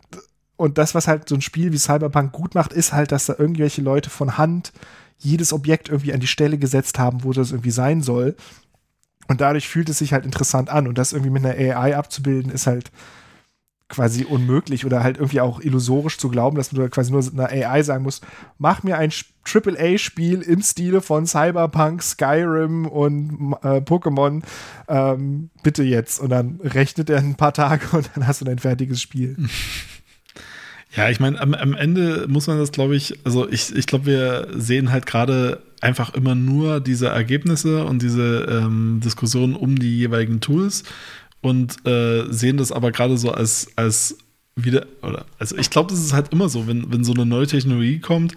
und 0.56 0.80
das, 0.80 0.96
was 0.96 1.08
halt 1.08 1.30
so 1.30 1.36
ein 1.36 1.42
Spiel 1.42 1.72
wie 1.72 1.78
Cyberpunk 1.78 2.32
gut 2.32 2.56
macht, 2.56 2.74
ist 2.74 2.94
halt, 2.94 3.12
dass 3.12 3.28
da 3.28 3.36
irgendwelche 3.38 3.82
Leute 3.82 4.10
von 4.10 4.38
Hand 4.38 4.74
jedes 5.20 5.54
Objekt 5.54 5.90
irgendwie 5.90 6.14
an 6.14 6.20
die 6.20 6.28
Stelle 6.28 6.58
gesetzt 6.58 6.98
haben, 6.98 7.24
wo 7.24 7.34
das 7.34 7.52
irgendwie 7.52 7.72
sein 7.72 8.02
soll. 8.02 8.36
Und 9.28 9.42
dadurch 9.42 9.68
fühlt 9.68 9.90
es 9.90 10.00
sich 10.00 10.14
halt 10.14 10.26
interessant 10.26 10.70
an. 10.70 10.88
Und 10.88 10.98
das 10.98 11.14
irgendwie 11.14 11.32
mit 11.32 11.46
einer 11.46 11.56
AI 11.56 11.96
abzubilden, 11.96 12.52
ist 12.52 12.68
halt 12.68 12.92
quasi 13.90 14.26
unmöglich 14.26 14.86
oder 14.86 15.04
halt 15.04 15.18
irgendwie 15.18 15.42
auch 15.42 15.62
illusorisch 15.62 16.18
zu 16.18 16.30
glauben, 16.30 16.58
dass 16.58 16.70
du 16.70 16.90
quasi 16.90 17.12
nur 17.12 17.24
einer 17.24 17.50
AI 17.50 17.84
sagen 17.84 18.04
musst, 18.04 18.26
mach 18.58 18.84
mir 18.84 18.98
ein 18.98 19.12
AAA-Spiel 19.46 20.42
im 20.42 20.62
Stile 20.62 21.02
von 21.02 21.26
Cyberpunk, 21.26 22.04
Skyrim 22.04 22.86
und 22.86 23.56
äh, 23.64 23.78
Pokémon, 23.78 24.44
ähm, 24.90 25.50
bitte 25.64 25.84
jetzt. 25.84 26.20
Und 26.20 26.30
dann 26.30 26.60
rechnet 26.62 27.10
er 27.10 27.20
ein 27.20 27.36
paar 27.36 27.54
Tage 27.54 27.96
und 27.96 28.10
dann 28.14 28.28
hast 28.28 28.42
du 28.42 28.46
dein 28.46 28.60
fertiges 28.60 29.02
Spiel. 29.02 29.38
Ja, 30.96 31.10
ich 31.10 31.20
meine, 31.20 31.40
am, 31.40 31.54
am 31.54 31.74
Ende 31.76 32.26
muss 32.28 32.48
man 32.48 32.58
das, 32.58 32.72
glaube 32.72 32.96
ich, 32.96 33.20
also 33.24 33.48
ich, 33.48 33.76
ich 33.76 33.86
glaube, 33.86 34.08
wir 34.08 34.48
sehen 34.56 34.92
halt 34.92 35.06
gerade 35.06 35.62
einfach 35.80 36.14
immer 36.16 36.34
nur 36.34 36.80
diese 36.80 37.08
Ergebnisse 37.08 37.86
und 37.86 38.02
diese 38.02 38.48
ähm, 38.50 39.00
Diskussionen 39.04 39.56
um 39.56 39.78
die 39.78 39.96
jeweiligen 39.98 40.40
Tools 40.40 40.84
und 41.42 41.86
äh, 41.88 42.26
sehen 42.32 42.58
das 42.58 42.72
aber 42.72 42.92
gerade 42.92 43.18
so 43.18 43.32
als, 43.32 43.68
als 43.76 44.18
wieder, 44.56 44.88
oder, 45.04 45.26
also 45.38 45.56
ich 45.58 45.70
glaube, 45.70 45.92
das 45.92 46.00
ist 46.00 46.14
halt 46.14 46.32
immer 46.34 46.50
so, 46.50 46.68
wenn, 46.68 46.92
wenn 46.92 47.04
so 47.04 47.14
eine 47.14 47.26
neue 47.26 47.48
Technologie 47.48 48.00
kommt, 48.00 48.34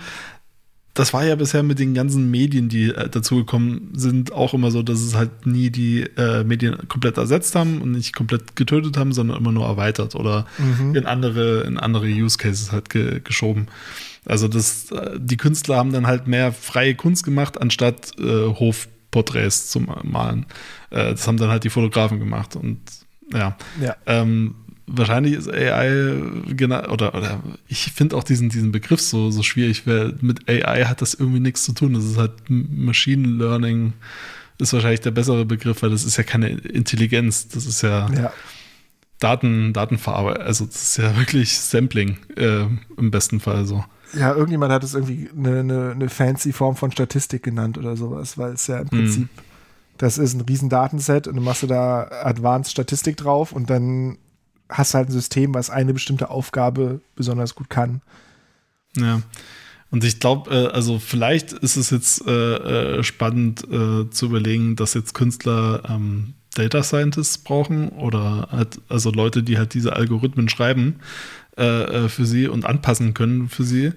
das 0.92 1.14
war 1.14 1.24
ja 1.24 1.36
bisher 1.36 1.62
mit 1.62 1.78
den 1.78 1.94
ganzen 1.94 2.30
Medien, 2.30 2.68
die 2.68 2.88
äh, 2.88 3.08
dazugekommen 3.08 3.92
sind, 3.94 4.32
auch 4.32 4.54
immer 4.54 4.70
so, 4.72 4.82
dass 4.82 5.00
es 5.00 5.14
halt 5.14 5.46
nie 5.46 5.70
die 5.70 6.02
äh, 6.16 6.42
Medien 6.42 6.88
komplett 6.88 7.16
ersetzt 7.16 7.54
haben 7.54 7.80
und 7.80 7.92
nicht 7.92 8.12
komplett 8.14 8.56
getötet 8.56 8.96
haben, 8.96 9.12
sondern 9.12 9.38
immer 9.38 9.52
nur 9.52 9.66
erweitert 9.66 10.14
oder 10.16 10.46
in 10.96 11.06
andere, 11.06 11.60
in 11.62 11.78
andere 11.78 12.06
Use 12.06 12.36
Cases 12.38 12.72
halt 12.72 12.90
ge 12.90 13.20
geschoben. 13.22 13.68
Also 14.26 14.48
das, 14.48 14.90
äh, 14.90 15.16
die 15.18 15.36
Künstler 15.36 15.76
haben 15.76 15.92
dann 15.92 16.08
halt 16.08 16.26
mehr 16.26 16.52
freie 16.52 16.96
Kunst 16.96 17.24
gemacht, 17.24 17.58
anstatt 17.60 18.12
äh, 18.18 18.48
Hofporträts 18.48 19.68
zu 19.70 19.80
ma- 19.80 20.02
malen. 20.02 20.46
Äh, 20.90 21.12
das 21.12 21.26
haben 21.26 21.36
dann 21.36 21.50
halt 21.50 21.64
die 21.64 21.70
Fotografen 21.70 22.18
gemacht 22.18 22.56
und 22.56 22.80
ja. 23.32 23.56
Ja. 23.80 23.96
Ähm, 24.06 24.54
wahrscheinlich 24.86 25.34
ist 25.34 25.48
AI 25.48 26.14
genau, 26.48 26.88
oder, 26.90 27.14
oder 27.14 27.40
ich 27.68 27.92
finde 27.92 28.16
auch 28.16 28.24
diesen, 28.24 28.48
diesen 28.48 28.72
Begriff 28.72 29.00
so, 29.00 29.30
so 29.30 29.42
schwierig, 29.42 29.86
weil 29.86 30.16
mit 30.20 30.48
AI 30.48 30.84
hat 30.84 31.00
das 31.00 31.14
irgendwie 31.14 31.40
nichts 31.40 31.64
zu 31.64 31.72
tun. 31.72 31.94
Das 31.94 32.04
ist 32.04 32.18
halt 32.18 32.32
Machine 32.48 33.26
Learning 33.28 33.92
ist 34.58 34.72
wahrscheinlich 34.72 35.00
der 35.00 35.10
bessere 35.10 35.44
Begriff, 35.44 35.82
weil 35.82 35.90
das 35.90 36.04
ist 36.04 36.16
ja 36.16 36.22
keine 36.22 36.50
Intelligenz. 36.50 37.48
Das 37.48 37.66
ist 37.66 37.82
ja, 37.82 38.10
Ja. 38.12 38.32
Daten, 39.18 39.72
Datenverarbeitung. 39.72 40.42
Also 40.42 40.66
das 40.66 40.82
ist 40.82 40.96
ja 40.98 41.16
wirklich 41.16 41.58
Sampling 41.58 42.16
äh, 42.36 42.64
im 42.96 43.10
besten 43.10 43.40
Fall 43.40 43.66
so. 43.66 43.84
Ja, 44.14 44.34
irgendjemand 44.34 44.72
hat 44.72 44.82
es 44.82 44.94
irgendwie 44.94 45.28
eine, 45.36 45.60
eine, 45.60 45.90
eine 45.92 46.08
fancy 46.08 46.52
Form 46.52 46.74
von 46.74 46.90
Statistik 46.90 47.42
genannt 47.42 47.78
oder 47.78 47.96
sowas, 47.96 48.38
weil 48.38 48.54
es 48.54 48.66
ja 48.66 48.80
im 48.80 48.88
Prinzip, 48.88 49.28
das 50.00 50.16
ist 50.16 50.32
ein 50.32 50.40
riesen 50.40 50.70
Datenset 50.70 51.28
und 51.28 51.36
du 51.36 51.42
machst 51.42 51.62
du 51.62 51.66
da 51.66 52.08
Advanced 52.22 52.72
Statistik 52.72 53.18
drauf 53.18 53.52
und 53.52 53.68
dann 53.68 54.16
hast 54.70 54.94
du 54.94 54.98
halt 54.98 55.10
ein 55.10 55.12
System, 55.12 55.52
was 55.52 55.68
eine 55.68 55.92
bestimmte 55.92 56.30
Aufgabe 56.30 57.02
besonders 57.16 57.54
gut 57.54 57.68
kann. 57.68 58.00
Ja. 58.96 59.20
Und 59.90 60.02
ich 60.02 60.18
glaube, 60.18 60.50
äh, 60.50 60.66
also 60.68 60.98
vielleicht 60.98 61.52
ist 61.52 61.76
es 61.76 61.90
jetzt 61.90 62.26
äh, 62.26 62.54
äh, 63.00 63.02
spannend 63.02 63.62
äh, 63.64 64.08
zu 64.08 64.26
überlegen, 64.26 64.74
dass 64.74 64.94
jetzt 64.94 65.12
Künstler 65.12 65.82
ähm, 65.86 66.32
Data 66.54 66.82
Scientists 66.82 67.36
brauchen 67.36 67.90
oder 67.90 68.48
halt, 68.50 68.80
also 68.88 69.10
Leute, 69.10 69.42
die 69.42 69.58
halt 69.58 69.74
diese 69.74 69.92
Algorithmen 69.92 70.48
schreiben 70.48 71.00
äh, 71.58 71.64
äh, 71.64 72.08
für 72.08 72.24
sie 72.24 72.48
und 72.48 72.64
anpassen 72.64 73.12
können 73.12 73.50
für 73.50 73.64
sie, 73.64 73.92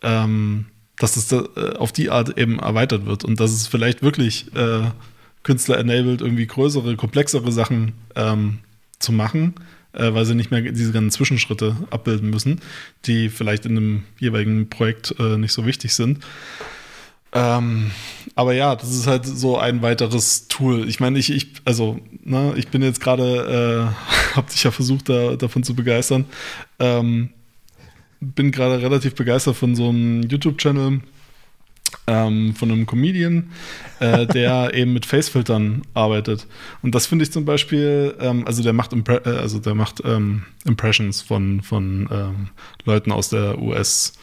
ähm, 0.00 0.64
dass 0.96 1.16
es 1.16 1.28
da, 1.28 1.44
äh, 1.56 1.76
auf 1.76 1.92
die 1.92 2.08
Art 2.08 2.38
eben 2.38 2.58
erweitert 2.58 3.04
wird 3.04 3.22
und 3.24 3.38
dass 3.38 3.52
es 3.52 3.66
vielleicht 3.66 4.02
wirklich 4.02 4.50
Künstler 5.42 5.78
enabled, 5.78 6.20
irgendwie 6.20 6.46
größere, 6.46 6.96
komplexere 6.96 7.50
Sachen 7.52 7.92
ähm, 8.14 8.58
zu 8.98 9.12
machen, 9.12 9.54
äh, 9.92 10.12
weil 10.12 10.24
sie 10.24 10.34
nicht 10.34 10.50
mehr 10.50 10.60
diese 10.60 10.92
ganzen 10.92 11.10
Zwischenschritte 11.10 11.76
abbilden 11.90 12.30
müssen, 12.30 12.60
die 13.06 13.28
vielleicht 13.28 13.66
in 13.66 13.76
einem 13.76 14.02
jeweiligen 14.18 14.68
Projekt 14.68 15.14
äh, 15.18 15.36
nicht 15.36 15.52
so 15.52 15.66
wichtig 15.66 15.94
sind. 15.94 16.24
Ähm, 17.34 17.90
aber 18.34 18.52
ja, 18.52 18.76
das 18.76 18.90
ist 18.90 19.06
halt 19.06 19.24
so 19.24 19.58
ein 19.58 19.80
weiteres 19.80 20.48
Tool. 20.48 20.86
Ich 20.88 21.00
meine, 21.00 21.18
ich, 21.18 21.30
ich, 21.30 21.54
also, 21.64 21.98
ne, 22.22 22.52
ich 22.56 22.68
bin 22.68 22.82
jetzt 22.82 23.00
gerade, 23.00 23.90
äh, 23.90 24.34
hab 24.36 24.48
dich 24.50 24.62
ja 24.64 24.70
versucht, 24.70 25.08
da, 25.08 25.36
davon 25.36 25.62
zu 25.64 25.74
begeistern. 25.74 26.26
Ähm, 26.78 27.30
bin 28.20 28.52
gerade 28.52 28.80
relativ 28.80 29.14
begeistert 29.14 29.56
von 29.56 29.74
so 29.74 29.88
einem 29.88 30.22
YouTube-Channel, 30.22 31.00
ähm, 32.06 32.54
von 32.54 32.70
einem 32.70 32.86
Comedian, 32.86 33.50
äh, 34.00 34.26
der 34.26 34.74
eben 34.74 34.92
mit 34.92 35.06
Facefiltern 35.06 35.82
arbeitet. 35.94 36.46
Und 36.82 36.94
das 36.94 37.06
finde 37.06 37.24
ich 37.24 37.32
zum 37.32 37.44
Beispiel, 37.44 38.14
ähm, 38.20 38.46
also 38.46 38.62
der 38.62 38.72
macht, 38.72 38.92
Impre 38.92 39.22
äh, 39.24 39.38
also 39.38 39.58
der 39.58 39.74
macht 39.74 40.02
ähm, 40.04 40.44
Impressions 40.64 41.22
von, 41.22 41.62
von 41.62 42.08
ähm, 42.10 42.48
Leuten 42.84 43.12
aus 43.12 43.28
der 43.28 43.60
US- 43.60 44.14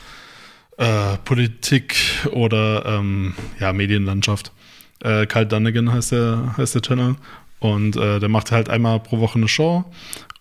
äh, 0.77 1.17
Politik 1.25 1.95
oder 2.31 2.85
ähm, 2.85 3.33
ja, 3.59 3.73
Medienlandschaft. 3.73 4.53
Äh, 5.01 5.25
Kyle 5.25 5.45
Dunnigan 5.45 5.91
heißt 5.91 6.13
der, 6.13 6.55
heißt 6.57 6.75
der 6.75 6.81
Channel. 6.81 7.15
Und 7.59 7.97
äh, 7.97 8.19
der 8.19 8.29
macht 8.29 8.51
halt 8.51 8.69
einmal 8.69 9.01
pro 9.01 9.19
Woche 9.19 9.37
eine 9.37 9.49
Show 9.49 9.83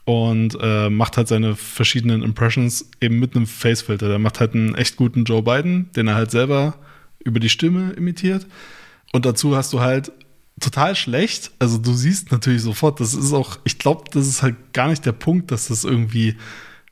und 0.05 0.57
äh, 0.61 0.89
macht 0.89 1.17
halt 1.17 1.27
seine 1.27 1.57
verschiedenen 1.57 2.23
Impressions 2.23 2.89
eben 3.01 3.19
mit 3.19 3.35
einem 3.35 3.47
Facefilter. 3.47 4.09
Der 4.09 4.21
macht 4.21 4.39
halt 4.39 4.55
einen 4.55 4.77
echt 4.77 4.97
guten 4.97 5.25
Joe 5.25 5.43
Biden, 5.43 5.91
den 5.97 6.07
er 6.07 6.15
halt 6.15 6.31
selber 6.31 6.75
über 7.25 7.41
die 7.41 7.49
Stimme 7.49 7.93
imitiert. 7.93 8.47
Und 9.13 9.25
dazu 9.25 9.57
hast 9.57 9.73
du 9.73 9.81
halt 9.81 10.13
total 10.61 10.95
schlecht. 10.97 11.51
Also 11.59 11.79
du 11.79 11.93
siehst 11.93 12.33
natürlich 12.33 12.63
sofort, 12.63 13.01
das 13.01 13.15
ist 13.15 13.33
auch, 13.33 13.59
ich 13.65 13.79
glaube, 13.79 14.05
das 14.13 14.27
ist 14.27 14.43
halt 14.43 14.57
gar 14.73 14.89
nicht 14.89 15.07
der 15.07 15.13
Punkt, 15.13 15.51
dass 15.51 15.69
das 15.69 15.85
irgendwie 15.85 16.37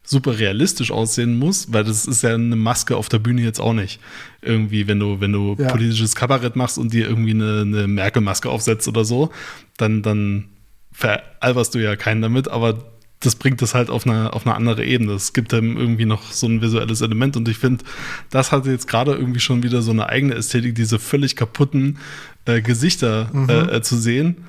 super 0.07 0.39
realistisch 0.39 0.93
aussehen 0.93 1.37
muss, 1.37 1.72
weil 1.72 1.83
das 1.83 2.07
ist 2.07 2.22
ja 2.22 2.35
eine 2.35 2.55
Maske 2.55 2.97
auf 2.97 3.09
der 3.09 3.18
Bühne 3.18 3.43
jetzt 3.43 3.61
auch 3.61 3.72
nicht. 3.72 4.01
Irgendwie, 4.41 4.87
wenn 4.87 5.01
du, 5.01 5.20
wenn 5.20 5.33
du 5.33 5.57
ja. 5.59 5.68
politisches 5.68 6.14
Kabarett 6.14 6.55
machst 6.55 6.79
und 6.79 6.93
dir 6.93 7.09
irgendwie 7.09 7.33
eine, 7.33 7.62
eine 7.62 7.89
Merkel-Maske 7.89 8.49
aufsetzt 8.49 8.87
oder 8.87 9.05
so, 9.05 9.31
dann, 9.77 10.03
dann 10.03 10.45
veralberst 10.93 11.74
du 11.74 11.81
ja 11.81 11.97
keinen 11.97 12.22
damit, 12.22 12.47
aber 12.49 12.79
das 13.21 13.35
bringt 13.37 13.62
es 13.62 13.75
halt 13.75 13.91
auf 13.91 14.07
eine, 14.07 14.33
auf 14.33 14.47
eine 14.47 14.55
andere 14.55 14.85
Ebene. 14.85 15.12
Es 15.12 15.33
gibt 15.33 15.53
dann 15.53 15.77
irgendwie 15.77 16.05
noch 16.05 16.33
so 16.33 16.47
ein 16.47 16.61
visuelles 16.61 17.01
Element 17.01 17.37
und 17.37 17.49
ich 17.49 17.59
finde, 17.59 17.85
das 18.31 18.53
hat 18.53 18.67
jetzt 18.67 18.89
gerade 18.89 19.14
irgendwie 19.14 19.41
schon 19.41 19.62
wieder 19.62 19.83
so 19.83 19.91
eine 19.91 20.09
eigene 20.09 20.35
Ästhetik, 20.35 20.75
diese 20.75 20.99
völlig 20.99 21.35
kaputten 21.35 21.99
äh, 22.45 22.61
Gesichter 22.61 23.31
mhm. 23.33 23.49
äh, 23.49 23.83
zu 23.83 23.97
sehen. 23.97 24.45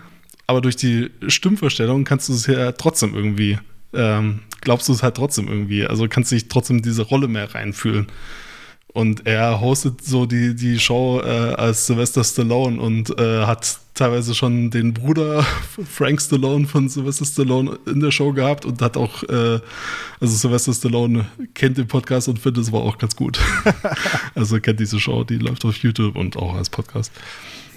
Aber 0.48 0.62
durch 0.62 0.76
die 0.76 1.10
Stimmvorstellung 1.28 2.04
kannst 2.04 2.30
du 2.30 2.34
es 2.34 2.46
ja 2.48 2.72
trotzdem 2.74 3.16
irgendwie 3.16 3.58
ähm, 3.94 4.42
glaubst 4.62 4.90
du 4.90 4.94
es 4.94 5.04
halt 5.04 5.16
trotzdem 5.16 5.48
irgendwie. 5.48 5.86
Also 5.86 6.08
kannst 6.08 6.32
dich 6.32 6.48
trotzdem 6.48 6.82
diese 6.82 7.04
Rolle 7.04 7.28
mehr 7.28 7.54
reinfühlen. 7.54 8.08
Und 8.94 9.28
er 9.28 9.62
hostet 9.62 10.04
so 10.04 10.26
die, 10.26 10.56
die 10.56 10.80
Show 10.80 11.22
äh, 11.22 11.54
als 11.54 11.86
Sylvester 11.86 12.24
Stallone 12.24 12.82
und 12.82 13.18
äh, 13.20 13.46
hat 13.46 13.80
teilweise 13.94 14.34
schon 14.34 14.72
den 14.72 14.94
Bruder 14.94 15.44
Frank 15.90 16.22
Stallone 16.22 16.66
von 16.66 16.88
Sylvester 16.88 17.26
Stallone 17.26 17.78
in 17.86 18.00
der 18.00 18.12
Show 18.12 18.32
gehabt 18.32 18.66
und 18.66 18.82
hat 18.82 18.96
auch, 18.96 19.24
äh, 19.24 19.60
also 20.20 20.36
Sylvester 20.36 20.74
Stallone 20.74 21.26
kennt 21.54 21.78
den 21.78 21.88
Podcast 21.88 22.28
und 22.28 22.40
findet 22.40 22.64
es 22.64 22.70
aber 22.70 22.82
auch 22.82 22.98
ganz 22.98 23.16
gut. 23.16 23.40
also 24.36 24.60
kennt 24.60 24.80
diese 24.80 25.00
Show, 25.00 25.24
die 25.24 25.38
läuft 25.38 25.66
auf 25.66 25.76
YouTube 25.78 26.16
und 26.16 26.38
auch 26.38 26.56
als 26.56 26.70
Podcast. 26.70 27.12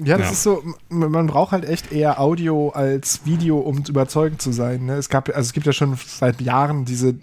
Ja, 0.02 0.16
das 0.16 0.28
ja. 0.28 0.32
ist 0.32 0.42
so, 0.42 0.62
man 0.88 1.26
braucht 1.26 1.52
halt 1.52 1.64
echt 1.66 1.92
eher 1.92 2.20
Audio 2.20 2.70
als 2.70 3.26
Video, 3.26 3.58
um 3.58 3.82
überzeugend 3.86 4.40
zu 4.40 4.52
sein. 4.52 4.86
Ne? 4.86 4.94
Es 4.94 5.08
gab, 5.08 5.28
also 5.28 5.40
es 5.40 5.52
gibt 5.52 5.66
ja 5.66 5.72
schon 5.72 5.98
seit 6.06 6.40
Jahren 6.40 6.86
diese, 6.86 7.16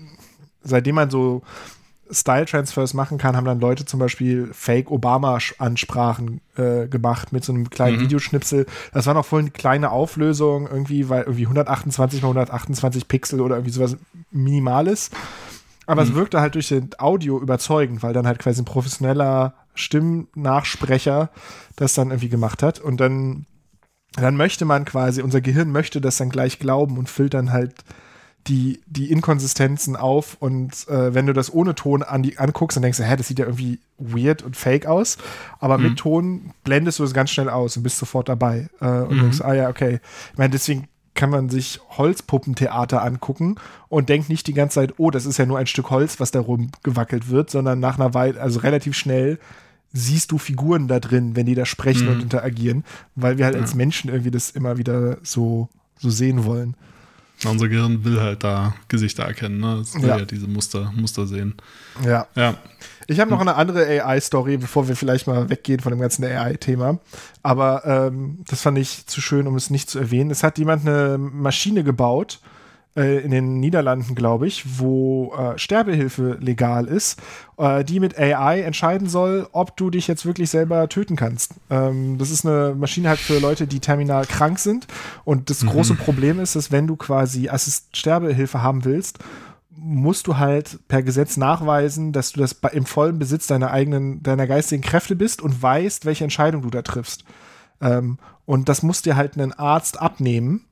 seitdem 0.64 0.96
man 0.96 1.10
so 1.10 1.42
Style-Transfers 2.12 2.94
machen 2.94 3.18
kann, 3.18 3.36
haben 3.36 3.46
dann 3.46 3.60
Leute 3.60 3.86
zum 3.86 4.00
Beispiel 4.00 4.50
Fake-Obama-Ansprachen 4.54 6.42
äh, 6.56 6.88
gemacht 6.88 7.34
mit 7.34 7.44
so 7.44 7.54
einem 7.54 7.70
kleinen 7.70 7.98
mhm. 7.98 8.02
Videoschnipsel. 8.02 8.66
Das 8.94 9.06
war 9.06 9.14
noch 9.14 9.26
voll 9.26 9.42
eine 9.42 9.52
kleine 9.52 9.92
Auflösung, 9.92 10.68
irgendwie, 10.68 11.10
weil 11.10 11.24
irgendwie 11.24 11.44
128 11.44 12.22
mal 12.22 12.30
128 12.30 13.08
Pixel 13.08 13.42
oder 13.42 13.56
irgendwie 13.56 13.74
sowas 13.74 13.98
Minimales. 14.32 15.12
Aber 15.86 16.04
mhm. 16.04 16.10
es 16.10 16.16
wirkte 16.16 16.42
halt 16.42 16.56
durch 16.56 16.68
den 16.68 16.90
Audio 16.98 17.40
überzeugend, 17.40 18.04
weil 18.04 18.14
dann 18.14 18.28
halt 18.28 18.40
quasi 18.40 18.62
ein 18.62 18.66
professioneller 18.66 19.54
Stimmnachsprecher 19.74 21.30
das 21.76 21.94
dann 21.94 22.10
irgendwie 22.10 22.30
gemacht 22.30 22.62
hat. 22.64 22.80
Und 22.80 23.00
dann, 23.00 23.46
dann 24.14 24.36
möchte 24.36 24.66
man 24.66 24.86
quasi, 24.86 25.22
unser 25.22 25.42
Gehirn 25.42 25.72
möchte 25.72 26.02
das 26.02 26.18
dann 26.18 26.30
gleich 26.30 26.60
glauben 26.60 26.98
und 26.98 27.10
filtern 27.10 27.52
halt 27.52 27.74
die, 28.48 28.82
die 28.88 29.12
Inkonsistenzen 29.12 29.96
auf. 29.96 30.38
Und 30.40 30.88
äh, 30.88 31.14
wenn 31.14 31.26
du 31.28 31.34
das 31.34 31.54
ohne 31.54 31.76
Ton 31.76 32.04
an 32.04 32.24
die, 32.24 32.38
anguckst, 32.38 32.78
dann 32.78 32.82
denkst 32.82 32.98
du, 32.98 33.04
hä, 33.04 33.16
das 33.16 33.28
sieht 33.28 33.40
ja 33.40 33.46
irgendwie 33.46 33.80
weird 33.98 34.44
und 34.44 34.56
fake 34.56 34.86
aus. 34.86 35.18
Aber 35.60 35.78
mhm. 35.78 35.84
mit 35.84 36.00
Ton 36.00 36.54
blendest 36.64 37.00
du 37.00 37.04
es 37.04 37.14
ganz 37.14 37.32
schnell 37.32 37.50
aus 37.50 37.78
und 37.78 37.84
bist 37.84 37.98
sofort 37.98 38.30
dabei. 38.30 38.70
Äh, 38.80 38.86
und 38.86 39.18
mhm. 39.18 39.22
denkst, 39.22 39.42
ah 39.42 39.54
ja, 39.54 39.70
okay. 39.70 40.00
Ich 40.32 40.38
meine, 40.38 40.52
deswegen 40.52 40.88
kann 41.18 41.30
man 41.32 41.50
sich 41.50 41.80
Holzpuppentheater 41.98 43.02
angucken 43.02 43.56
und 43.90 44.08
denkt 44.08 44.30
nicht 44.30 44.46
die 44.48 44.54
ganze 44.54 44.76
Zeit, 44.76 44.94
oh, 44.98 45.10
das 45.10 45.26
ist 45.26 45.38
ja 45.38 45.46
nur 45.46 45.58
ein 45.58 45.68
Stück 45.68 45.90
Holz, 45.90 46.20
was 46.20 46.32
da 46.32 46.40
rumgewackelt 46.40 47.30
wird, 47.30 47.50
sondern 47.50 47.80
nach 47.80 48.00
einer 48.00 48.14
Weile, 48.14 48.40
also 48.40 48.60
relativ 48.60 48.96
schnell 48.96 49.40
siehst 49.94 50.32
du 50.32 50.38
Figuren 50.38 50.88
da 50.88 51.00
drin, 51.00 51.36
wenn 51.36 51.48
die 51.48 51.56
da 51.56 51.66
sprechen 51.66 52.06
mhm. 52.06 52.14
und 52.14 52.22
interagieren, 52.22 52.84
weil 53.16 53.38
wir 53.38 53.46
halt 53.46 53.56
ja. 53.56 53.62
als 53.62 53.74
Menschen 53.74 54.10
irgendwie 54.10 54.32
das 54.32 54.52
immer 54.52 54.78
wieder 54.78 55.18
so, 55.24 55.70
so 55.98 56.10
sehen 56.10 56.46
wollen. 56.46 56.76
Unser 57.46 57.68
Gehirn 57.68 58.04
will 58.04 58.20
halt 58.20 58.44
da 58.44 58.74
Gesichter 58.88 59.24
erkennen, 59.24 59.60
ne? 59.60 59.76
Es 59.76 59.94
will 59.94 60.10
ja. 60.10 60.18
ja 60.18 60.26
diese 60.26 60.48
Muster, 60.48 60.92
Muster 60.96 61.28
sehen. 61.28 61.56
Ja. 62.04 62.28
ja. 62.36 62.56
Ich 63.06 63.20
habe 63.20 63.30
noch 63.30 63.40
eine 63.40 63.56
andere 63.56 63.86
AI-Story, 63.86 64.58
bevor 64.58 64.88
wir 64.88 64.96
vielleicht 64.96 65.28
mal 65.28 65.50
weggehen 65.50 65.80
von 65.80 65.92
dem 65.92 66.00
ganzen 66.00 66.26
AI-Thema. 66.26 67.00
Aber 67.44 67.86
ähm, 67.86 68.40
das 68.48 68.62
fand 68.62 68.80
ich 68.80 69.06
zu 69.06 69.22
schön, 69.22 69.48
um 69.48 69.56
es 69.56 69.70
nicht 69.70 69.90
zu 69.90 70.00
erwähnen. 70.00 70.32
Es 70.32 70.42
hat 70.42 70.58
jemand 70.58 70.88
eine 70.88 71.18
Maschine 71.20 71.84
gebaut, 71.84 72.40
äh, 72.98 73.20
in 73.20 73.32
den 73.32 73.60
Niederlanden, 73.60 74.16
glaube 74.16 74.48
ich, 74.48 74.80
wo 74.80 75.34
äh, 75.38 75.58
Sterbehilfe 75.58 76.38
legal 76.42 76.86
ist, 76.86 77.22
äh, 77.58 77.84
die 77.84 78.00
mit 78.00 78.18
AI 78.18 78.62
entscheiden 78.62 79.08
soll, 79.08 79.48
ob 79.52 79.78
du 79.78 79.92
dich 79.92 80.08
jetzt 80.08 80.26
wirklich 80.26 80.50
selber 80.50 80.90
töten 80.90 81.16
kannst. 81.16 81.54
Ähm, 81.70 82.18
das 82.18 82.32
ist 82.32 82.46
eine 82.46 82.76
Maschine 82.76 83.10
halt 83.10 83.20
für 83.20 83.40
Leute, 83.40 83.68
die 83.68 83.80
terminal 83.80 84.26
krank 84.26 84.58
sind. 84.58 84.88
Und 85.24 85.52
das 85.52 85.64
mhm. 85.64 85.70
große 85.70 85.94
Problem 85.94 86.40
ist, 86.40 86.56
dass 86.56 86.72
wenn 86.72 86.88
du 86.88 86.96
quasi 86.96 87.50
Assist 87.50 87.96
Sterbehilfe 87.96 88.64
haben 88.64 88.84
willst, 88.84 89.20
musst 89.80 90.26
du 90.26 90.38
halt 90.38 90.80
per 90.88 91.04
Gesetz 91.04 91.38
nachweisen, 91.38 92.12
dass 92.12 92.32
du 92.32 92.40
das 92.40 92.54
im 92.72 92.88
vollen 92.88 93.20
Besitz 93.20 93.46
deiner 93.46 93.70
eigenen, 93.70 94.24
deiner 94.24 94.48
geistigen 94.48 94.82
Kräfte 94.82 95.16
bist 95.16 95.42
und 95.44 95.62
weißt, 95.62 96.06
welche 96.06 96.24
Entscheidung 96.24 96.64
du 96.64 96.72
da 96.72 96.82
triffst. 96.82 97.24
Ähm, 97.80 98.18
und 98.46 98.70
das 98.70 98.82
muss 98.82 99.04
dir 99.04 99.16
halt 99.16 99.38
ein 99.38 99.54
Arzt 99.54 100.02
abnehmen 100.02 100.66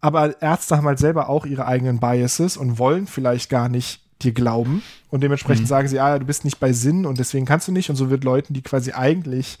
aber 0.00 0.40
Ärzte 0.40 0.76
haben 0.76 0.86
halt 0.86 0.98
selber 0.98 1.28
auch 1.28 1.46
ihre 1.46 1.66
eigenen 1.66 2.00
Biases 2.00 2.56
und 2.56 2.78
wollen 2.78 3.06
vielleicht 3.06 3.50
gar 3.50 3.68
nicht 3.68 4.00
dir 4.22 4.32
glauben. 4.32 4.82
Und 5.10 5.22
dementsprechend 5.22 5.64
mhm. 5.64 5.68
sagen 5.68 5.88
sie, 5.88 6.00
ah, 6.00 6.18
du 6.18 6.24
bist 6.24 6.44
nicht 6.44 6.60
bei 6.60 6.72
Sinn 6.72 7.06
und 7.06 7.18
deswegen 7.18 7.46
kannst 7.46 7.68
du 7.68 7.72
nicht. 7.72 7.90
Und 7.90 7.96
so 7.96 8.10
wird 8.10 8.24
Leuten, 8.24 8.54
die 8.54 8.62
quasi 8.62 8.92
eigentlich 8.92 9.58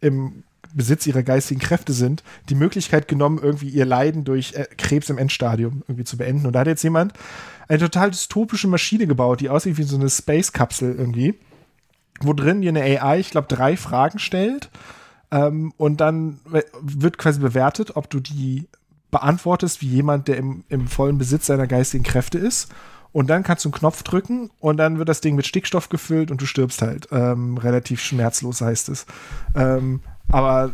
im 0.00 0.44
Besitz 0.74 1.06
ihrer 1.06 1.22
geistigen 1.22 1.60
Kräfte 1.60 1.92
sind, 1.92 2.22
die 2.48 2.54
Möglichkeit 2.54 3.08
genommen, 3.08 3.40
irgendwie 3.42 3.68
ihr 3.68 3.84
Leiden 3.84 4.24
durch 4.24 4.54
äh, 4.54 4.66
Krebs 4.76 5.10
im 5.10 5.18
Endstadium 5.18 5.82
irgendwie 5.88 6.04
zu 6.04 6.16
beenden. 6.16 6.46
Und 6.46 6.52
da 6.52 6.60
hat 6.60 6.66
jetzt 6.66 6.84
jemand 6.84 7.12
eine 7.68 7.78
total 7.78 8.10
dystopische 8.10 8.68
Maschine 8.68 9.06
gebaut, 9.06 9.40
die 9.40 9.50
aussieht 9.50 9.78
wie 9.78 9.82
so 9.82 9.96
eine 9.96 10.08
Space-Kapsel 10.08 10.94
irgendwie, 10.96 11.34
wo 12.20 12.32
drin 12.32 12.62
dir 12.62 12.70
eine 12.70 12.82
AI, 12.82 13.20
ich 13.20 13.30
glaube, 13.30 13.48
drei 13.48 13.76
Fragen 13.76 14.18
stellt. 14.18 14.70
Ähm, 15.32 15.72
und 15.76 16.00
dann 16.00 16.40
wird 16.80 17.18
quasi 17.18 17.40
bewertet, 17.40 17.96
ob 17.96 18.10
du 18.10 18.20
die 18.20 18.66
beantwortest 19.10 19.80
wie 19.82 19.88
jemand, 19.88 20.28
der 20.28 20.36
im, 20.36 20.64
im 20.68 20.86
vollen 20.86 21.18
Besitz 21.18 21.46
seiner 21.46 21.66
geistigen 21.66 22.04
Kräfte 22.04 22.38
ist. 22.38 22.68
Und 23.12 23.28
dann 23.28 23.42
kannst 23.42 23.64
du 23.64 23.68
einen 23.68 23.74
Knopf 23.74 24.02
drücken 24.04 24.50
und 24.60 24.76
dann 24.76 24.98
wird 24.98 25.08
das 25.08 25.20
Ding 25.20 25.34
mit 25.34 25.46
Stickstoff 25.46 25.88
gefüllt 25.88 26.30
und 26.30 26.40
du 26.40 26.46
stirbst 26.46 26.80
halt. 26.80 27.08
Ähm, 27.10 27.58
relativ 27.58 28.00
schmerzlos 28.00 28.60
heißt 28.60 28.88
es. 28.88 29.04
Ähm, 29.56 30.00
aber 30.28 30.70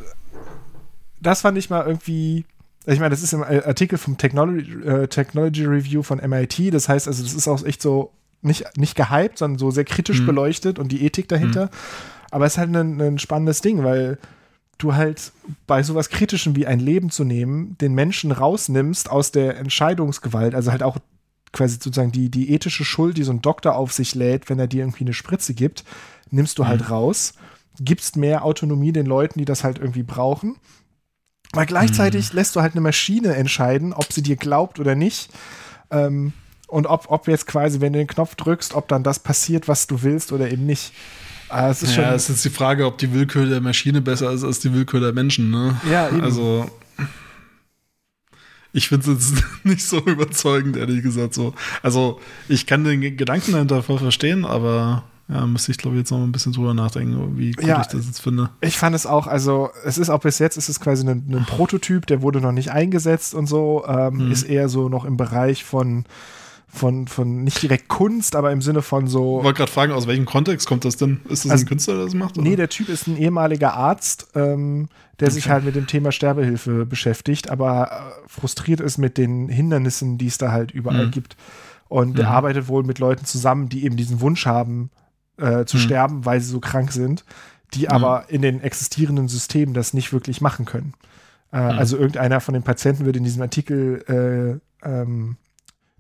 das 1.21 1.41
fand 1.41 1.57
ich 1.57 1.71
mal 1.71 1.87
irgendwie. 1.87 2.45
Ich 2.85 3.01
meine, 3.01 3.11
das 3.11 3.23
ist 3.23 3.33
im 3.33 3.43
Artikel 3.43 3.99
vom 3.99 4.17
Technology, 4.17 4.71
äh, 4.85 5.09
Technology 5.09 5.65
Review 5.65 6.03
von 6.03 6.19
MIT. 6.19 6.73
Das 6.73 6.89
heißt 6.89 7.09
also, 7.09 7.23
das 7.23 7.33
ist 7.33 7.49
auch 7.49 7.65
echt 7.65 7.83
so 7.83 8.13
nicht, 8.43 8.77
nicht 8.77 8.95
gehypt, 8.95 9.39
sondern 9.39 9.59
so 9.59 9.71
sehr 9.71 9.85
kritisch 9.85 10.21
mhm. 10.21 10.27
beleuchtet 10.27 10.79
und 10.79 10.93
die 10.93 11.05
Ethik 11.05 11.29
dahinter. 11.29 11.67
Mhm. 11.67 11.71
Aber 12.31 12.47
es 12.47 12.53
ist 12.53 12.59
halt 12.59 12.77
ein, 12.77 13.01
ein 13.01 13.19
spannendes 13.19 13.61
Ding, 13.61 13.83
weil 13.83 14.19
du 14.79 14.95
halt 14.95 15.33
bei 15.67 15.83
sowas 15.83 16.11
Kritischem 16.11 16.55
wie 16.57 16.67
ein 16.67 16.81
Leben 16.81 17.11
zu 17.11 17.25
nehmen, 17.25 17.77
den 17.79 17.95
Menschen 17.95 18.33
rausnimmst 18.33 19.11
aus 19.11 19.33
der 19.33 19.57
Entscheidungsgewalt, 19.57 20.55
also 20.55 20.71
halt 20.71 20.83
auch 20.83 20.99
quasi 21.53 21.75
sozusagen 21.75 22.13
die, 22.13 22.31
die 22.31 22.53
ethische 22.53 22.85
Schuld, 22.85 23.17
die 23.17 23.23
so 23.23 23.33
ein 23.33 23.43
Doktor 23.43 23.77
auf 23.77 23.93
sich 23.93 24.15
lädt, 24.15 24.51
wenn 24.51 24.59
er 24.59 24.67
dir 24.67 24.83
irgendwie 24.83 25.05
eine 25.05 25.15
Spritze 25.15 25.55
gibt, 25.55 25.85
nimmst 26.31 26.59
du 26.59 26.67
halt 26.67 26.83
mhm. 26.83 26.87
raus, 26.89 27.35
gibst 27.81 28.17
mehr 28.17 28.45
Autonomie 28.45 28.93
den 28.93 29.07
Leuten, 29.07 29.39
die 29.39 29.45
das 29.45 29.65
halt 29.65 29.79
irgendwie 29.79 30.03
brauchen. 30.03 30.57
Weil 31.53 31.67
gleichzeitig 31.67 32.33
mhm. 32.33 32.37
lässt 32.37 32.57
du 32.57 32.61
halt 32.61 32.73
eine 32.73 32.81
Maschine 32.83 33.35
entscheiden, 33.35 33.93
ob 33.93 34.13
sie 34.13 34.23
dir 34.23 34.37
glaubt 34.37 34.79
oder 34.81 34.95
nicht. 34.95 35.31
Ähm, 35.91 36.33
und 36.69 36.87
ob, 36.87 37.11
ob 37.11 37.29
jetzt 37.29 37.47
quasi, 37.47 37.81
wenn 37.81 37.93
du 37.93 38.01
den 38.01 38.09
Knopf 38.09 38.35
drückst, 38.35 38.75
ob 38.75 38.89
dann 38.89 39.05
das 39.05 39.21
passiert, 39.21 39.69
was 39.69 39.87
du 39.87 40.03
willst 40.03 40.33
oder 40.33 40.51
eben 40.51 40.67
nicht. 40.67 40.93
Ah, 41.49 41.71
es 41.71 41.83
ist 41.83 41.97
ja, 41.97 42.05
schon, 42.05 42.15
es 42.15 42.23
ist 42.25 42.29
jetzt 42.37 42.45
die 42.45 42.51
Frage, 42.51 42.87
ob 42.87 42.99
die 42.99 43.13
Willkür 43.13 43.47
der 43.47 43.61
Maschine 43.61 44.01
besser 44.01 44.33
ist 44.33 44.43
als 44.45 44.59
die 44.61 44.73
Willkür 44.75 45.01
der 45.01 45.13
Menschen, 45.13 45.51
ne? 45.51 45.81
Ja, 45.91 46.09
eben. 46.09 46.21
Also, 46.23 46.69
ich 48.73 48.89
finde 48.89 49.11
es 49.11 49.31
jetzt 49.33 49.45
nicht 49.65 49.85
so 49.87 49.99
überzeugend, 50.01 50.77
ehrlich 50.77 51.03
gesagt. 51.03 51.35
So. 51.35 51.55
Also, 51.83 52.21
ich 52.49 52.67
kann 52.67 52.85
den 52.85 53.01
Gedanken 53.17 53.53
dahinter 53.53 53.83
voll 53.83 53.99
verstehen, 53.99 54.45
aber 54.45 55.05
ja, 55.29 55.45
müsste 55.47 55.73
ich, 55.73 55.79
glaube 55.79 55.97
ich, 55.97 56.01
jetzt 56.01 56.11
noch 56.13 56.23
ein 56.23 56.31
bisschen 56.31 56.53
drüber 56.53 56.73
nachdenken, 56.75 57.37
wie 57.37 57.51
gut 57.53 57.65
Ja. 57.67 57.81
ich 57.81 57.87
das 57.89 58.07
jetzt 58.07 58.21
finde. 58.21 58.51
Ich 58.61 58.77
fand 58.77 58.95
es 58.95 59.07
auch, 59.07 59.27
also 59.27 59.71
es 59.85 59.99
ist 59.99 60.09
auch 60.09 60.21
bis 60.21 60.39
jetzt, 60.39 60.57
ist 60.57 60.69
es 60.69 60.79
quasi 60.79 61.05
ein, 61.09 61.25
ein 61.29 61.45
Prototyp, 61.49 62.07
der 62.07 62.23
wurde 62.23 62.41
noch 62.41 62.53
nicht 62.53 62.71
eingesetzt 62.71 63.35
und 63.35 63.47
so, 63.49 63.85
ähm, 63.89 64.27
Mhm. 64.27 64.31
ist 64.33 64.45
eher 64.45 64.69
so 64.69 64.89
noch 64.89 65.05
im 65.05 65.17
Bereich 65.17 65.65
von, 65.65 66.05
von, 66.77 67.09
von 67.09 67.43
nicht 67.45 67.61
direkt 67.63 67.89
Kunst, 67.89 68.37
aber 68.37 68.53
im 68.53 68.63
Sinne 68.63 68.83
von 68.83 69.07
so. 69.07 69.39
Ich 69.39 69.45
wollte 69.45 69.59
gerade 69.59 69.73
fragen, 69.73 69.93
aus 69.93 70.07
welchem 70.07 70.25
Kontext 70.27 70.67
kommt 70.67 70.85
das 70.85 70.97
denn? 70.97 71.21
Ist 71.29 71.45
das 71.45 71.51
Also- 71.53 71.65
ein 71.65 71.69
Künstler, 71.69 71.95
der 71.97 72.05
das 72.05 72.15
macht? 72.15 72.37
Nee, 72.37 72.49
oder? 72.51 72.57
der 72.59 72.69
Typ 72.69 72.89
ist 72.89 73.07
ein 73.07 73.17
ehemaliger 73.17 73.75
Arzt, 73.75 74.29
ähm, 74.35 74.89
der 75.21 75.31
sich 75.31 75.45
Okay. 75.45 75.53
halt 75.55 75.65
mit 75.65 75.75
dem 75.75 75.87
Thema 75.87 76.13
Sterbehilfe 76.13 76.87
beschäftigt, 76.87 77.51
aber 77.51 77.91
äh, 77.91 78.29
frustriert 78.29 78.81
ist 78.81 78.99
mit 78.99 79.19
den 79.19 79.49
Hindernissen, 79.49 80.19
die 80.19 80.27
es 80.27 80.39
da 80.39 80.53
halt 80.53 80.71
überall 80.71 81.07
Mhm. 81.07 81.11
gibt. 81.11 81.37
Und 81.89 82.19
der 82.19 82.27
Mhm. 82.27 82.33
arbeitet 82.33 82.69
wohl 82.69 82.83
mit 82.85 82.99
Leuten 82.99 83.25
zusammen, 83.25 83.69
die 83.69 83.85
eben 83.85 83.97
diesen 83.97 84.21
Wunsch 84.21 84.45
haben, 84.47 84.91
äh, 85.39 85.65
zu 85.65 85.77
Mhm. 85.77 85.81
sterben, 85.81 86.25
weil 86.25 86.41
sie 86.41 86.51
so 86.51 86.61
krank 86.61 86.93
sind, 86.93 87.25
die 87.75 87.89
aber 87.89 88.27
in 88.29 88.43
den 88.43 88.61
existierenden 88.61 89.29
Systemen 89.29 89.75
das 89.75 89.95
nicht 89.95 90.13
wirklich 90.13 90.41
machen 90.41 90.65
können. 90.67 90.95
Äh, 91.53 91.61
Mhm. 91.73 91.79
Also 91.79 91.97
irgendeiner 91.97 92.41
von 92.41 92.55
den 92.55 92.63
Patienten 92.63 93.05
wird 93.07 93.17
in 93.17 93.25
diesem 93.25 93.41
Artikel 93.43 94.61
äh, 94.83 94.87
ähm, 94.89 95.37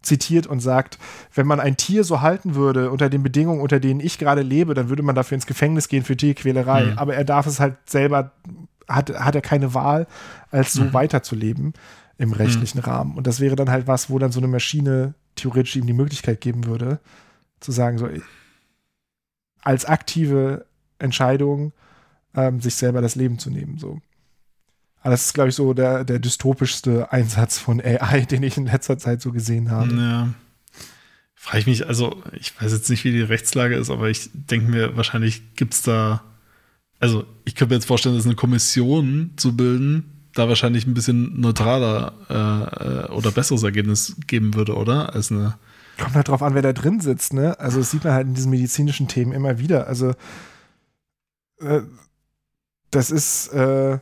zitiert 0.07 0.47
und 0.47 0.61
sagt, 0.61 0.99
wenn 1.35 1.47
man 1.47 1.61
ein 1.61 1.77
Tier 1.77 2.05
so 2.05 2.21
halten 2.21 2.55
würde, 2.55 2.91
unter 2.91 3.11
den 3.11 3.23
Bedingungen, 3.23 3.61
unter 3.61 3.81
denen 3.81 4.01
ich 4.01 4.19
gerade 4.19 4.43
lebe, 4.43 4.75
dann 4.75 4.89
würde 4.89 5.03
man 5.03 5.15
dafür 5.15 5.35
ins 5.35 5.47
Gefängnis 5.47 5.89
gehen 5.89 6.05
für 6.05 6.17
Tierquälerei. 6.17 6.93
Mhm. 6.93 6.99
Aber 6.99 7.15
er 7.15 7.25
darf 7.25 7.47
es 7.47 7.61
halt 7.61 7.77
selber, 7.87 8.33
hat, 8.89 9.11
hat 9.19 9.35
er 9.35 9.43
keine 9.43 9.75
Wahl, 9.75 10.07
als 10.51 10.73
so 10.73 10.85
Mhm. 10.85 10.95
weiterzuleben 10.95 11.75
im 12.19 12.33
rechtlichen 12.33 12.79
Rahmen. 12.79 13.17
Und 13.17 13.27
das 13.27 13.41
wäre 13.41 13.57
dann 13.57 13.71
halt 13.71 13.87
was, 13.87 14.09
wo 14.09 14.19
dann 14.19 14.33
so 14.33 14.41
eine 14.41 14.49
Maschine 14.49 15.15
theoretisch 15.35 15.77
ihm 15.77 15.87
die 15.87 15.93
Möglichkeit 15.93 16.41
geben 16.41 16.65
würde, 16.65 16.99
zu 17.61 17.73
sagen, 17.73 17.99
so 17.99 18.09
als 19.63 19.85
aktive 19.85 20.65
Entscheidung 20.99 21.73
ähm, 22.35 22.61
sich 22.61 22.75
selber 22.77 23.01
das 23.03 23.17
Leben 23.17 23.39
zu 23.39 23.51
nehmen. 23.51 23.79
So. 23.79 24.01
Aber 25.07 25.13
das 25.13 25.27
ist, 25.27 25.35
glaube 25.35 25.51
ich, 25.51 25.55
so 25.55 25.73
der, 25.73 26.03
der 26.03 26.19
dystopischste 26.19 27.13
Einsatz 27.13 27.59
von 27.59 27.81
AI, 27.81 28.23
den 28.29 28.43
ich 28.43 28.57
in 28.57 28.67
letzter 28.67 28.99
Zeit 28.99 29.23
so 29.23 29.31
gesehen 29.31 29.71
habe. 29.71 29.95
Ja. 29.95 30.35
Frage 31.37 31.61
ich 31.61 31.67
mich, 31.69 31.87
also 31.87 32.25
ich 32.33 32.61
weiß 32.61 32.73
jetzt 32.73 32.91
nicht, 32.91 33.05
wie 33.05 33.13
die 33.13 33.23
Rechtslage 33.23 33.77
ist, 33.77 33.89
aber 33.89 34.11
ich 34.11 34.31
denke 34.33 34.69
mir, 34.69 34.97
wahrscheinlich 34.97 35.55
gibt 35.55 35.75
es 35.75 35.83
da, 35.83 36.25
also 36.99 37.25
ich 37.45 37.55
könnte 37.55 37.73
mir 37.73 37.77
jetzt 37.77 37.87
vorstellen, 37.87 38.17
dass 38.17 38.25
eine 38.25 38.35
Kommission 38.35 39.31
zu 39.37 39.57
bilden, 39.57 40.11
da 40.35 40.49
wahrscheinlich 40.49 40.89
ein 40.89 40.95
bisschen 40.95 41.41
neutraler 41.41 42.13
äh, 42.29 43.05
äh, 43.05 43.13
oder 43.13 43.31
besseres 43.31 43.63
Ergebnis 43.63 44.17
geben 44.27 44.55
würde, 44.55 44.75
oder? 44.75 45.15
Als 45.15 45.31
eine. 45.31 45.55
Kommt 46.01 46.17
halt 46.17 46.27
drauf 46.27 46.43
an, 46.43 46.55
wer 46.55 46.63
da 46.63 46.73
drin 46.73 46.99
sitzt, 46.99 47.33
ne? 47.33 47.61
Also 47.61 47.79
das 47.79 47.93
sieht 47.93 48.03
man 48.03 48.13
halt 48.13 48.27
in 48.27 48.35
diesen 48.35 48.51
medizinischen 48.51 49.07
Themen 49.07 49.31
immer 49.31 49.61
wieder. 49.61 49.87
Also 49.87 50.15
äh, 51.61 51.83
das 52.91 53.13
ist 53.13 53.53
äh, 53.53 54.01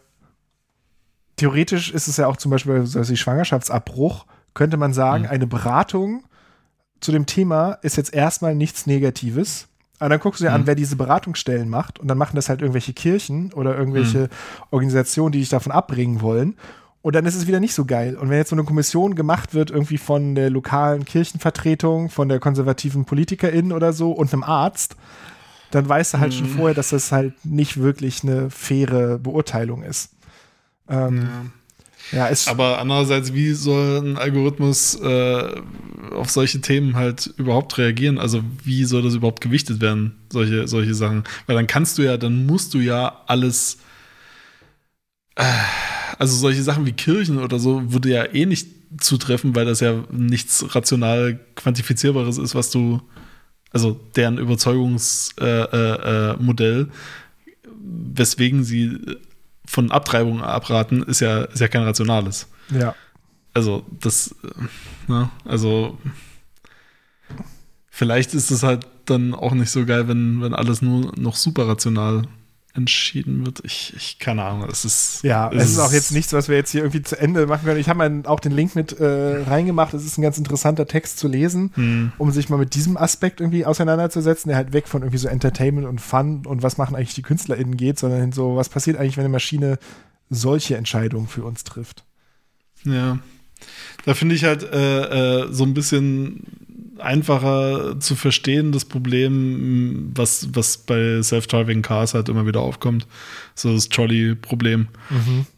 theoretisch 1.37 1.91
ist 1.93 2.09
es 2.09 2.17
ja 2.17 2.27
auch 2.27 2.37
zum 2.37 2.51
Beispiel 2.51 2.87
so 2.87 3.07
wie 3.09 3.17
Schwangerschaftsabbruch, 3.17 4.27
könnte 4.55 4.77
man 4.77 4.93
sagen, 4.93 5.25
Mhm. 5.25 5.31
eine 5.31 5.47
Beratung 5.47 6.25
zu 7.01 7.13
dem 7.13 7.27
Thema 7.27 7.73
ist 7.83 7.97
jetzt 7.97 8.15
erstmal 8.15 8.55
nichts 8.55 8.87
Negatives. 8.87 9.69
Aber 9.99 10.09
dann 10.11 10.21
guckst 10.21 10.41
du 10.41 10.45
dir 10.45 10.53
an, 10.53 10.63
Mhm. 10.63 10.67
wer 10.67 10.75
diese 10.75 10.97
Beratungsstellen 10.97 11.69
macht 11.69 11.99
und 11.99 12.09
dann 12.09 12.19
machen 12.19 12.37
das 12.37 12.49
halt 12.49 12.61
irgendwelche 12.61 12.93
Kirchen 12.93 13.53
oder 13.53 13.77
irgendwelche 13.77 14.29
Organisationen, 14.71 15.33
die 15.33 15.39
dich 15.41 15.49
davon 15.49 15.73
abbringen 15.73 16.21
wollen. 16.21 16.57
Und 17.03 17.15
dann 17.15 17.27
ist 17.27 17.35
es 17.35 17.47
wieder 17.47 17.61
nicht 17.61 17.75
so 17.75 17.85
geil. 17.85 18.17
Und 18.17 18.31
wenn 18.31 18.39
jetzt 18.39 18.49
so 18.51 18.57
eine 18.57 18.65
Kommission 18.65 19.15
gemacht 19.15 19.53
wird, 19.55 19.71
irgendwie 19.71 19.99
von 19.99 20.35
der 20.35 20.49
lokalen 20.51 21.05
Kirchenvertretung, 21.05 22.09
von 22.09 22.29
der 22.31 22.41
konservativen 22.41 23.05
Politikerin 23.05 23.73
oder 23.73 23.93
so 23.93 24.11
und 24.13 24.33
einem 24.33 24.43
Arzt, 24.43 24.97
dann 25.71 25.87
weißt 25.89 26.15
du 26.15 26.19
halt 26.21 26.33
schon 26.33 26.47
vorher, 26.49 26.75
dass 26.75 26.91
das 26.91 27.13
halt 27.13 27.45
nicht 27.45 27.77
wirklich 27.79 28.23
eine 28.23 28.49
faire 28.49 29.19
Beurteilung 29.19 29.83
ist. 29.83 30.11
Ähm, 30.89 31.53
ja. 32.13 32.27
ist 32.27 32.49
Aber 32.49 32.79
andererseits, 32.79 33.33
wie 33.33 33.53
soll 33.53 34.03
ein 34.03 34.17
Algorithmus 34.19 34.95
äh, 35.01 35.63
auf 36.13 36.31
solche 36.31 36.61
Themen 36.61 36.97
halt 36.97 37.33
überhaupt 37.37 37.79
reagieren? 37.79 38.19
Also 38.19 38.43
wie 38.63 38.85
soll 38.85 39.03
das 39.03 39.15
überhaupt 39.15 39.41
gewichtet 39.41 39.81
werden, 39.81 40.17
solche, 40.31 40.69
solche 40.69 40.95
Sachen? 40.95 41.25
Weil 41.47 41.57
dann 41.57 41.67
kannst 41.67 41.99
du 41.99 42.03
ja, 42.03 42.17
dann 42.17 42.47
musst 42.47 42.75
du 42.75 42.79
ja 42.79 43.23
alles, 43.27 43.79
äh, 45.37 45.45
also 46.19 46.37
solche 46.37 46.63
Sachen 46.63 46.87
wie 46.87 46.93
Kirchen 46.93 47.39
oder 47.39 47.59
so 47.59 47.93
würde 47.93 48.11
ja 48.11 48.25
eh 48.33 48.47
nicht 48.47 48.69
zutreffen, 49.01 49.55
weil 49.57 49.65
das 49.65 49.81
ja 49.81 50.05
nichts 50.13 50.75
rational 50.75 51.41
quantifizierbares 51.57 52.39
ist, 52.39 52.55
was 52.55 52.71
du, 52.71 53.01
also 53.73 53.99
deren 54.15 54.39
Überzeugungsmodell, 54.39 55.69
äh, 55.73 56.31
äh, 56.33 56.37
Modell, 56.39 56.89
weswegen 57.67 58.63
sie 58.63 58.99
von 59.67 59.91
Abtreibung 59.91 60.43
abraten, 60.43 61.03
ist 61.03 61.21
ja, 61.21 61.43
ist 61.45 61.61
ja 61.61 61.69
kein 61.69 61.83
rationales. 61.83 62.49
ja. 62.71 62.95
Also, 63.57 63.85
das, 64.01 64.35
äh, 64.43 65.11
ne, 65.13 65.31
also, 65.45 65.97
vielleicht 67.89 68.35
ist 68.35 68.51
es 68.51 68.65
halt 68.65 68.87
dann 69.05 69.33
auch 69.33 69.53
nicht 69.53 69.71
so 69.71 69.87
geil, 69.87 70.09
wenn, 70.09 70.43
wenn 70.43 70.55
alles 70.55 70.83
nur 70.83 71.13
noch 71.17 71.37
super 71.37 71.69
rational 71.69 72.23
entschieden 72.75 73.47
wird. 73.47 73.61
Ich, 73.65 73.95
ich 73.97 74.19
keine 74.19 74.43
Ahnung, 74.45 74.69
es 74.69 74.85
ist. 74.85 75.23
Ja, 75.23 75.51
es 75.53 75.71
ist 75.71 75.79
auch 75.79 75.93
jetzt 75.93 76.11
nichts, 76.11 76.33
was 76.33 76.49
wir 76.49 76.57
jetzt 76.57 76.73
hier 76.73 76.83
irgendwie 76.83 77.03
zu 77.03 77.19
Ende 77.19 77.47
machen 77.47 77.65
können. 77.65 77.79
Ich 77.79 77.89
habe 77.89 78.23
auch 78.27 78.41
den 78.41 78.53
Link 78.53 78.75
mit 78.75 78.99
äh, 78.99 79.43
reingemacht. 79.45 79.95
Es 79.95 80.05
ist 80.05 80.19
ein 80.19 80.23
ganz 80.23 80.39
interessanter 80.39 80.87
Text 80.87 81.19
zu 81.19 81.29
lesen, 81.29 81.71
Hm. 81.75 82.13
um 82.19 82.33
sich 82.33 82.49
mal 82.49 82.59
mit 82.59 82.75
diesem 82.75 82.97
Aspekt 82.97 83.41
irgendwie 83.41 83.65
auseinanderzusetzen, 83.65 84.49
der 84.49 84.57
halt 84.57 84.73
weg 84.73 84.89
von 84.89 85.03
irgendwie 85.03 85.19
so 85.19 85.29
Entertainment 85.29 85.87
und 85.87 86.01
Fun 86.01 86.45
und 86.47 86.63
was 86.63 86.77
machen 86.77 86.97
eigentlich 86.97 87.15
die 87.15 87.23
KünstlerInnen 87.23 87.77
geht, 87.77 87.99
sondern 87.99 88.21
hin 88.21 88.33
so, 88.33 88.57
was 88.57 88.69
passiert 88.69 88.97
eigentlich, 88.97 89.17
wenn 89.17 89.25
eine 89.25 89.33
Maschine 89.33 89.79
solche 90.29 90.77
Entscheidungen 90.77 91.29
für 91.29 91.45
uns 91.45 91.63
trifft. 91.63 92.05
Ja. 92.85 93.19
Da 94.05 94.15
finde 94.15 94.35
ich 94.35 94.45
halt 94.45 94.63
äh, 94.65 95.43
äh, 95.45 95.53
so 95.53 95.65
ein 95.65 95.75
bisschen 95.75 96.43
einfacher 97.05 98.01
zu 98.01 98.17
verstehen, 98.17 98.73
das 98.73 98.85
Problem, 98.85 100.11
was, 100.15 100.49
was 100.53 100.79
bei 100.79 101.23
Self-Driving 101.23 101.83
Cars 101.83 102.15
halt 102.15 102.29
immer 102.29 102.47
wieder 102.47 102.61
aufkommt. 102.61 103.07
So 103.55 103.73
das 103.75 103.89
Trolley-Problem. 103.89 104.89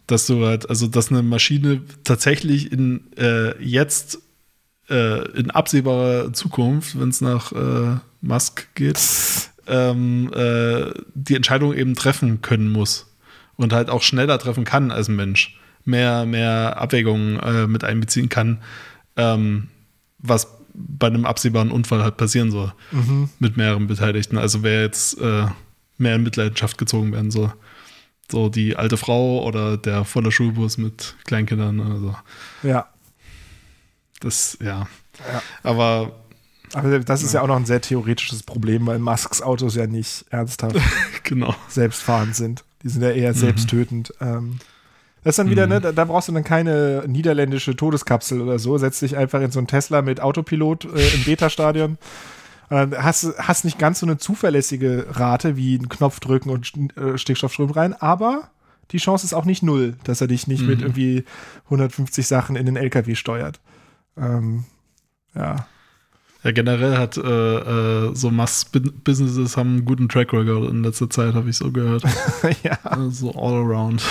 Dass 0.07 0.27
du 0.27 0.45
halt, 0.45 0.69
also 0.69 0.87
dass 0.87 1.11
eine 1.11 1.23
Maschine 1.23 1.83
tatsächlich 2.05 2.71
in 2.73 3.01
äh, 3.17 3.61
jetzt 3.63 4.19
äh, 4.89 5.29
in 5.33 5.51
absehbarer 5.51 6.33
Zukunft, 6.33 6.99
wenn 6.99 7.09
es 7.09 7.21
nach 7.21 7.53
äh, 7.53 7.97
Musk 8.21 8.75
geht, 8.75 8.99
ähm, 9.67 10.31
äh, 10.33 10.93
die 11.15 11.35
Entscheidung 11.35 11.75
eben 11.75 11.95
treffen 11.95 12.43
können 12.43 12.71
muss. 12.71 13.13
Und 13.57 13.73
halt 13.73 13.89
auch 13.89 14.03
schneller 14.03 14.39
treffen 14.39 14.65
kann 14.65 14.91
als 14.91 15.09
ein 15.09 15.17
Mensch. 15.17 15.59
Mehr, 15.85 16.27
mehr 16.27 16.77
Abwägungen 16.79 17.39
äh, 17.41 17.67
mit 17.67 17.85
einbeziehen 17.85 18.29
kann, 18.29 18.59
ähm, 19.17 19.69
was 20.19 20.56
bei 20.79 21.07
einem 21.07 21.25
absehbaren 21.25 21.71
Unfall 21.71 22.03
halt 22.03 22.17
passieren 22.17 22.51
soll. 22.51 22.73
Mit 23.39 23.57
mehreren 23.57 23.87
Beteiligten. 23.87 24.37
Also 24.39 24.63
wer 24.63 24.83
jetzt 24.83 25.19
äh, 25.21 25.47
mehr 25.99 26.17
in 26.17 26.23
Mitleidenschaft 26.23 26.77
gezogen 26.79 27.13
werden 27.13 27.31
soll. 27.31 27.53
So 28.31 28.49
die 28.49 28.77
alte 28.77 28.97
Frau 28.97 29.43
oder 29.45 29.77
der 29.77 30.05
voller 30.05 30.33
Schulbus 30.33 30.79
mit 30.79 31.15
Kleinkindern. 31.25 31.81
Also 31.81 32.17
Ja. 32.63 32.89
das, 34.21 34.59
ja. 34.61 34.87
Ja. 35.33 35.43
Aber 35.63 36.13
Aber 36.75 36.99
das 36.99 37.23
ist 37.23 37.33
ja 37.33 37.41
auch 37.43 37.47
noch 37.47 37.57
ein 37.57 37.65
sehr 37.67 37.81
theoretisches 37.81 38.43
Problem, 38.43 38.87
weil 38.87 38.99
Musks 38.99 39.41
Autos 39.41 39.77
ja 39.77 39.87
nicht 39.87 40.25
ernsthaft 40.31 40.77
genau. 41.23 41.55
selbstfahrend 41.69 42.35
sind. 42.37 42.65
Die 42.83 42.89
sind 42.89 43.03
ja 43.03 43.11
eher 43.11 43.33
selbsttötend. 43.35 44.13
Ähm, 44.21 44.59
das 45.27 45.33
ist 45.33 45.39
dann 45.41 45.51
wieder, 45.51 45.67
ne, 45.67 45.81
da, 45.81 45.91
da 45.91 46.05
brauchst 46.05 46.29
du 46.29 46.33
dann 46.33 46.45
keine 46.45 47.03
niederländische 47.09 47.75
Todeskapsel 47.75 48.41
oder 48.41 48.61
so. 48.61 48.79
Setz 48.79 49.01
dich 49.01 49.17
einfach 49.17 49.41
in 49.41 49.51
so 49.51 49.59
einen 49.59 49.67
Tesla 49.67 50.01
mit 50.01 50.21
Autopilot 50.21 50.85
äh, 50.85 51.15
im 51.17 51.25
Beta-Stadion. 51.25 51.99
Und 52.71 52.71
Dann 52.71 53.03
hast, 53.03 53.37
hast 53.37 53.65
nicht 53.65 53.77
ganz 53.77 53.99
so 53.99 54.07
eine 54.07 54.19
zuverlässige 54.19 55.09
Rate 55.11 55.57
wie 55.57 55.79
einen 55.79 55.89
Knopf 55.89 56.21
drücken 56.21 56.51
und 56.51 56.73
äh, 56.97 57.19
Stickstoffstrom 57.19 57.73
rein, 57.73 57.93
aber 57.95 58.51
die 58.93 58.99
Chance 58.99 59.27
ist 59.27 59.35
auch 59.35 59.47
nicht 59.47 59.65
null, 59.65 59.97
dass 60.05 60.21
er 60.21 60.29
dich 60.29 60.47
nicht 60.47 60.63
mit 60.63 60.81
irgendwie 60.81 61.25
150 61.65 62.25
Sachen 62.25 62.55
in 62.55 62.65
den 62.65 62.77
LKW 62.77 63.17
steuert. 63.17 63.59
Ähm, 64.17 64.63
ja. 65.35 65.67
Ja, 66.45 66.53
generell 66.53 66.99
hat 66.99 67.17
äh, 67.17 67.21
äh, 67.21 68.15
so 68.15 68.31
Mass-Businesses 68.31 69.57
haben 69.57 69.71
einen 69.71 69.85
guten 69.87 70.09
Track 70.09 70.33
Record 70.33 70.71
in 70.71 70.85
letzter 70.85 71.11
Zeit, 71.11 71.35
habe 71.35 71.51
ich 71.51 71.57
so 71.57 71.73
gehört. 71.73 72.05
ja. 72.63 72.79
So 73.11 73.33
all 73.33 73.55
around. 73.55 74.05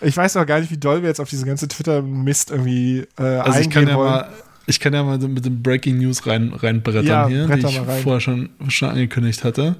Ich 0.00 0.16
weiß 0.16 0.36
auch 0.36 0.46
gar 0.46 0.60
nicht, 0.60 0.70
wie 0.70 0.76
doll 0.76 1.02
wir 1.02 1.08
jetzt 1.08 1.20
auf 1.20 1.30
diese 1.30 1.46
ganze 1.46 1.68
Twitter-Mist 1.68 2.50
irgendwie 2.50 3.06
äh, 3.18 3.22
Also 3.22 3.60
ich 3.60 3.70
kann 3.70 3.88
ja 3.88 3.96
wollen. 3.96 4.10
mal, 4.10 4.28
ich 4.66 4.80
kann 4.80 4.92
ja 4.92 5.02
mal 5.02 5.20
so 5.20 5.28
mit 5.28 5.44
dem 5.44 5.62
Breaking 5.62 5.98
News 5.98 6.26
rein, 6.26 6.52
reinbrettern 6.52 7.06
Ja, 7.06 7.28
hier, 7.28 7.46
die 7.48 7.66
ich 7.66 7.80
vorher 8.02 8.20
schon, 8.20 8.50
schon 8.68 8.88
angekündigt 8.90 9.44
hatte. 9.44 9.76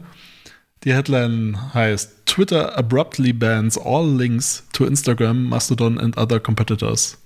Die 0.85 0.93
Headline 0.93 1.75
heißt: 1.75 2.27
Twitter 2.27 2.77
abruptly 2.77 3.33
bans 3.33 3.79
all 3.79 4.07
links 4.17 4.65
to 4.73 4.85
Instagram, 4.85 5.45
Mastodon 5.45 5.99
and 5.99 6.17
other 6.19 6.41
competitors. 6.41 7.19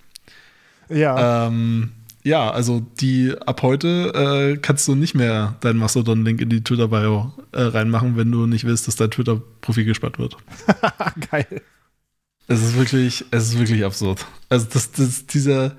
Ja. 0.89 1.47
Ähm, 1.47 1.91
ja, 2.23 2.51
also 2.51 2.83
die 3.01 3.35
ab 3.47 3.63
heute 3.63 4.13
äh, 4.55 4.59
kannst 4.59 4.87
du 4.89 4.95
nicht 4.95 5.15
mehr 5.15 5.57
deinen 5.61 5.79
Mastodon-Link 5.79 6.41
in 6.41 6.51
die 6.51 6.63
Twitter-Bio 6.63 7.33
äh, 7.53 7.63
reinmachen, 7.63 8.17
wenn 8.17 8.31
du 8.31 8.47
nicht 8.47 8.65
willst, 8.65 8.87
dass 8.87 8.97
dein 8.97 9.11
Twitter-Profil 9.11 9.85
gesperrt 9.85 10.19
wird. 10.19 10.37
Geil. 11.31 11.63
Es 12.49 12.63
ist 12.63 12.77
wirklich, 12.77 13.25
es 13.31 13.51
ist 13.51 13.59
wirklich 13.59 13.85
absurd. 13.85 14.27
Also, 14.49 14.67
dass, 14.73 14.91
dass 14.91 15.27
dieser 15.27 15.77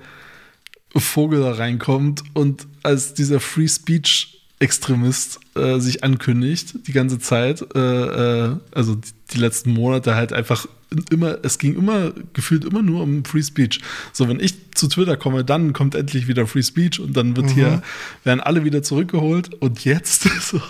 Vogel 0.96 1.40
da 1.40 1.52
reinkommt 1.52 2.22
und 2.34 2.66
als 2.82 3.14
dieser 3.14 3.40
Free 3.40 3.68
Speech 3.68 4.40
Extremist 4.60 5.40
äh, 5.56 5.78
sich 5.80 6.04
ankündigt, 6.04 6.86
die 6.86 6.92
ganze 6.92 7.18
Zeit, 7.18 7.64
äh, 7.74 7.78
äh, 7.78 8.56
also 8.72 8.94
die, 8.94 9.08
die, 9.32 9.38
letzten 9.38 9.72
Monate 9.72 10.14
halt 10.14 10.34
einfach 10.34 10.66
immer, 11.10 11.38
es 11.42 11.58
ging 11.58 11.74
immer, 11.76 12.12
gefühlt 12.34 12.66
immer 12.66 12.82
nur 12.82 13.02
um 13.02 13.24
Free 13.24 13.42
Speech. 13.42 13.80
So, 14.12 14.28
wenn 14.28 14.38
ich 14.38 14.54
zu 14.74 14.88
Twitter 14.88 15.16
komme, 15.16 15.46
dann 15.46 15.72
kommt 15.72 15.94
endlich 15.94 16.28
wieder 16.28 16.46
Free 16.46 16.62
Speech 16.62 17.00
und 17.00 17.16
dann 17.16 17.36
wird 17.36 17.46
mhm. 17.46 17.54
hier, 17.54 17.82
werden 18.22 18.40
alle 18.40 18.62
wieder 18.64 18.82
zurückgeholt 18.82 19.54
und 19.54 19.86
jetzt, 19.86 20.24
so, 20.42 20.60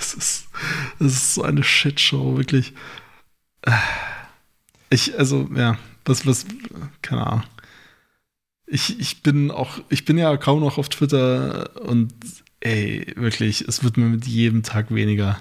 es 0.00 0.14
ist, 0.14 0.44
es 0.98 1.12
ist 1.12 1.34
so 1.34 1.42
eine 1.42 1.62
Shitshow, 1.62 2.36
wirklich. 2.36 2.72
Ich, 4.92 5.18
also, 5.18 5.48
ja, 5.54 5.78
was, 6.04 6.26
was, 6.26 6.44
keine 7.00 7.26
Ahnung. 7.26 7.44
Ich, 8.66 9.00
ich 9.00 9.22
bin 9.22 9.50
auch, 9.50 9.78
ich 9.88 10.04
bin 10.04 10.18
ja 10.18 10.36
kaum 10.36 10.60
noch 10.60 10.78
auf 10.78 10.88
Twitter 10.88 11.70
und 11.82 12.12
ey, 12.60 13.12
wirklich, 13.16 13.62
es 13.66 13.82
wird 13.82 13.96
mir 13.96 14.06
mit 14.06 14.26
jedem 14.26 14.62
Tag 14.62 14.94
weniger, 14.94 15.38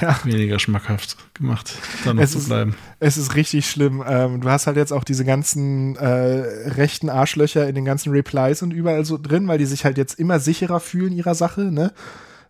ja. 0.00 0.18
weniger 0.24 0.58
schmackhaft 0.58 1.16
gemacht, 1.34 1.74
da 2.04 2.14
noch 2.14 2.22
es 2.22 2.32
zu 2.32 2.38
ist, 2.38 2.46
bleiben. 2.46 2.74
Es 3.00 3.16
ist 3.16 3.34
richtig 3.34 3.68
schlimm. 3.68 4.02
Ähm, 4.06 4.42
du 4.42 4.48
hast 4.48 4.66
halt 4.66 4.76
jetzt 4.76 4.92
auch 4.92 5.04
diese 5.04 5.24
ganzen 5.24 5.96
äh, 5.96 6.68
rechten 6.70 7.08
Arschlöcher 7.08 7.66
in 7.68 7.74
den 7.74 7.84
ganzen 7.84 8.12
Replies 8.12 8.62
und 8.62 8.72
überall 8.72 9.04
so 9.04 9.18
drin, 9.18 9.48
weil 9.48 9.58
die 9.58 9.66
sich 9.66 9.84
halt 9.84 9.98
jetzt 9.98 10.18
immer 10.18 10.38
sicherer 10.38 10.80
fühlen 10.80 11.12
ihrer 11.12 11.34
Sache, 11.34 11.72
ne? 11.72 11.92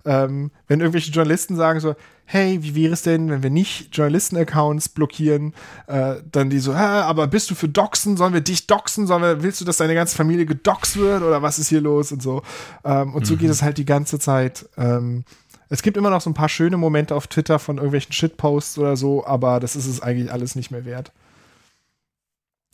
Ähm, 0.05 0.51
wenn 0.67 0.81
irgendwelche 0.81 1.13
Journalisten 1.13 1.55
sagen 1.55 1.79
so, 1.79 1.95
hey, 2.25 2.63
wie 2.63 2.75
wäre 2.75 2.95
es 2.95 3.03
denn, 3.03 3.29
wenn 3.29 3.43
wir 3.43 3.51
nicht 3.51 3.95
Journalisten-Accounts 3.95 4.89
blockieren, 4.91 5.55
äh, 5.87 6.17
dann 6.31 6.51
die 6.51 6.59
so, 6.61 6.73
aber 6.73 7.27
bist 7.27 7.51
du 7.51 7.55
für 7.55 7.69
Doxen? 7.69 8.17
Sollen 8.17 8.33
wir 8.33 8.41
dich 8.41 8.67
doxen? 8.67 9.07
Sollen 9.07 9.23
wir, 9.23 9.43
willst 9.43 9.61
du, 9.61 9.65
dass 9.65 9.77
deine 9.77 9.95
ganze 9.95 10.17
Familie 10.17 10.47
gedoxt 10.47 10.97
wird 10.97 11.23
oder 11.23 11.43
was 11.43 11.59
ist 11.59 11.69
hier 11.69 11.81
los 11.81 12.13
und 12.13 12.23
so? 12.23 12.43
Ähm, 12.85 13.15
und 13.15 13.23
mhm. 13.23 13.27
so 13.27 13.37
geht 13.37 13.51
es 13.51 13.63
halt 13.63 13.79
die 13.79 13.85
ganze 13.85 14.19
Zeit. 14.19 14.67
Ähm, 14.77 15.25
es 15.69 15.83
gibt 15.83 15.97
immer 15.97 16.11
noch 16.11 16.21
so 16.21 16.29
ein 16.29 16.35
paar 16.35 16.49
schöne 16.49 16.77
Momente 16.77 17.15
auf 17.15 17.27
Twitter 17.27 17.59
von 17.59 17.77
irgendwelchen 17.77 18.13
Shitposts 18.13 18.79
oder 18.79 18.97
so, 18.97 19.27
aber 19.27 19.59
das 19.59 19.75
ist 19.75 19.87
es 19.87 20.01
eigentlich 20.01 20.31
alles 20.31 20.55
nicht 20.55 20.71
mehr 20.71 20.85
wert. 20.85 21.13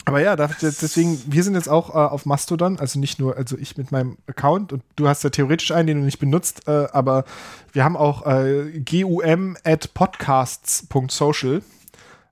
Aber 0.09 0.22
ja, 0.22 0.36
deswegen, 0.36 1.20
wir 1.26 1.44
sind 1.44 1.54
jetzt 1.54 1.68
auch 1.68 1.90
äh, 1.90 1.98
auf 1.98 2.24
Mastodon, 2.24 2.78
also 2.78 2.98
nicht 2.98 3.18
nur, 3.18 3.36
also 3.36 3.59
ich 3.59 3.76
mit 3.76 3.92
meinem 3.92 4.16
Account 4.26 4.72
und 4.72 4.82
du 4.96 5.06
hast 5.06 5.22
ja 5.22 5.28
theoretisch 5.28 5.70
einen, 5.70 5.86
den 5.86 5.98
du 5.98 6.04
nicht 6.06 6.18
benutzt, 6.18 6.66
äh, 6.66 6.86
aber 6.92 7.26
wir 7.74 7.84
haben 7.84 7.94
auch 7.94 8.24
äh, 8.24 8.80
gum 8.80 9.59
at 9.64 9.92
podcasts.social. 9.92 11.61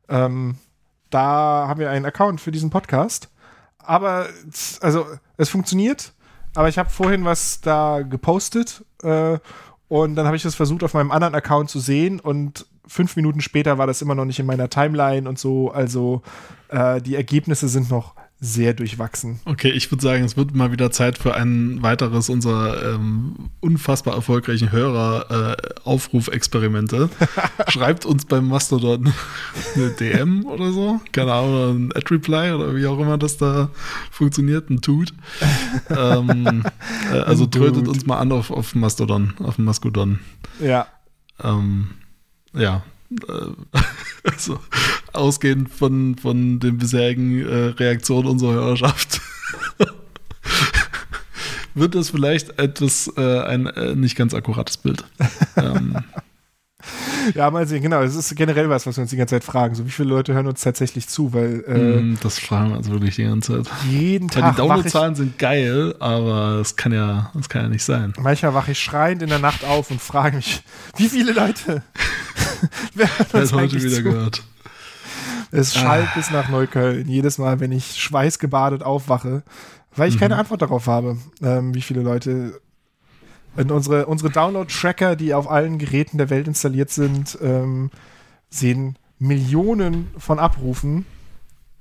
Ähm, 0.08 0.56
da 1.10 1.66
haben 1.68 1.78
wir 1.78 1.90
einen 1.90 2.06
Account 2.06 2.40
für 2.40 2.50
diesen 2.50 2.70
Podcast. 2.70 3.28
Aber, 3.76 4.26
also, 4.80 5.04
es 5.36 5.50
funktioniert, 5.50 6.14
aber 6.54 6.70
ich 6.70 6.78
habe 6.78 6.88
vorhin 6.88 7.26
was 7.26 7.60
da 7.60 8.00
gepostet 8.00 8.86
äh, 9.02 9.38
und 9.88 10.14
dann 10.16 10.24
habe 10.24 10.36
ich 10.36 10.42
das 10.42 10.54
versucht 10.54 10.82
auf 10.82 10.94
meinem 10.94 11.10
anderen 11.10 11.34
Account 11.34 11.68
zu 11.68 11.80
sehen 11.80 12.20
und 12.20 12.64
fünf 12.86 13.16
Minuten 13.16 13.42
später 13.42 13.76
war 13.76 13.86
das 13.86 14.00
immer 14.00 14.14
noch 14.14 14.24
nicht 14.24 14.38
in 14.38 14.46
meiner 14.46 14.70
Timeline 14.70 15.28
und 15.28 15.38
so. 15.38 15.70
Also 15.72 16.22
äh, 16.68 17.00
die 17.00 17.14
Ergebnisse 17.14 17.68
sind 17.68 17.90
noch 17.90 18.14
sehr 18.38 18.74
durchwachsen. 18.74 19.40
Okay, 19.46 19.70
ich 19.70 19.90
würde 19.90 20.02
sagen, 20.02 20.22
es 20.22 20.36
wird 20.36 20.54
mal 20.54 20.70
wieder 20.70 20.90
Zeit 20.90 21.16
für 21.16 21.34
ein 21.34 21.82
weiteres 21.82 22.28
unserer 22.28 22.94
ähm, 22.94 23.48
unfassbar 23.60 24.14
erfolgreichen 24.14 24.72
Hörer-Aufruf-Experimente. 24.72 27.08
Äh, 27.18 27.26
Schreibt 27.70 28.04
uns 28.04 28.26
beim 28.26 28.46
Mastodon 28.46 29.14
eine 29.74 29.88
DM 29.90 30.44
oder 30.44 30.70
so, 30.70 31.00
keine 31.12 31.32
Ahnung, 31.32 31.86
ein 31.86 31.96
Ad-Reply 31.96 32.52
oder 32.52 32.76
wie 32.76 32.86
auch 32.86 32.98
immer 32.98 33.16
das 33.16 33.38
da 33.38 33.70
funktioniert, 34.10 34.68
ein 34.68 34.82
Tut. 34.82 35.14
ähm, 35.88 36.62
äh, 37.10 37.20
also 37.20 37.46
trötet 37.46 37.88
uns 37.88 38.04
mal 38.04 38.18
an 38.18 38.32
auf, 38.32 38.50
auf 38.50 38.74
Mastodon, 38.74 39.32
auf 39.42 39.56
Maskodon. 39.56 40.18
Ja. 40.60 40.88
Ähm, 41.42 41.92
ja, 42.52 42.82
äh, 43.10 43.80
also 44.30 44.58
ausgehend 45.12 45.70
von, 45.70 46.16
von 46.16 46.60
den 46.60 46.78
bisherigen 46.78 47.40
äh, 47.46 47.54
Reaktionen 47.68 48.28
unserer 48.28 48.52
Hörerschaft 48.52 49.20
wird 51.74 51.94
das 51.94 52.10
vielleicht 52.10 52.58
etwas 52.58 53.12
äh, 53.16 53.40
ein 53.40 53.66
äh, 53.66 53.94
nicht 53.94 54.16
ganz 54.16 54.34
akkurates 54.34 54.76
Bild. 54.78 55.04
ähm, 55.56 55.96
ja, 57.34 57.50
mal 57.50 57.66
sehen, 57.66 57.82
genau. 57.82 58.02
Das 58.02 58.14
ist 58.14 58.34
generell 58.36 58.68
was, 58.68 58.86
was 58.86 58.96
wir 58.96 59.02
uns 59.02 59.10
die 59.10 59.16
ganze 59.16 59.36
Zeit 59.36 59.44
fragen. 59.44 59.74
So, 59.74 59.86
wie 59.86 59.90
viele 59.90 60.08
Leute 60.08 60.34
hören 60.34 60.46
uns 60.46 60.60
tatsächlich 60.60 61.08
zu? 61.08 61.32
Weil 61.32 61.64
äh, 61.66 62.00
mm, 62.00 62.18
das 62.22 62.38
fragen 62.38 62.70
wir 62.70 62.78
uns 62.78 62.90
wirklich 62.90 63.16
die 63.16 63.24
ganze 63.24 63.62
Zeit. 63.62 63.72
Jeden 63.90 64.28
Tag. 64.28 64.42
Weil 64.42 64.50
die 64.50 64.56
Downloadzahlen 64.56 65.14
sind 65.14 65.38
geil, 65.38 65.94
aber 65.98 66.60
es 66.60 66.76
kann 66.76 66.92
ja, 66.92 67.30
das 67.34 67.48
kann 67.48 67.62
ja 67.62 67.68
nicht 67.68 67.84
sein. 67.84 68.12
Manchmal 68.18 68.54
wache 68.54 68.72
ich 68.72 68.80
schreiend 68.80 69.22
in 69.22 69.28
der 69.28 69.38
Nacht 69.38 69.64
auf 69.64 69.90
und 69.90 70.00
frage 70.00 70.36
mich, 70.36 70.62
wie 70.96 71.08
viele 71.08 71.32
Leute? 71.32 71.82
Wer 72.94 73.18
hat 73.18 73.32
das 73.32 73.52
heute 73.52 73.82
wieder 73.82 73.96
zu? 73.96 74.02
gehört? 74.02 74.42
Es 75.50 75.74
schallt 75.74 76.08
ah. 76.08 76.12
bis 76.16 76.30
nach 76.30 76.48
Neukölln. 76.48 77.08
Jedes 77.08 77.38
Mal, 77.38 77.60
wenn 77.60 77.72
ich 77.72 78.00
schweißgebadet 78.00 78.82
aufwache, 78.82 79.42
weil 79.94 80.08
ich 80.08 80.16
mhm. 80.16 80.20
keine 80.20 80.36
Antwort 80.36 80.62
darauf 80.62 80.86
habe, 80.86 81.16
ähm, 81.42 81.74
wie 81.74 81.82
viele 81.82 82.02
Leute 82.02 82.60
und 83.56 83.70
unsere, 83.70 84.06
unsere 84.06 84.30
Download-Tracker, 84.30 85.16
die 85.16 85.34
auf 85.34 85.50
allen 85.50 85.78
Geräten 85.78 86.18
der 86.18 86.30
Welt 86.30 86.46
installiert 86.46 86.90
sind, 86.90 87.38
ähm, 87.42 87.90
sehen 88.50 88.96
Millionen 89.18 90.08
von 90.18 90.38
Abrufen, 90.38 91.06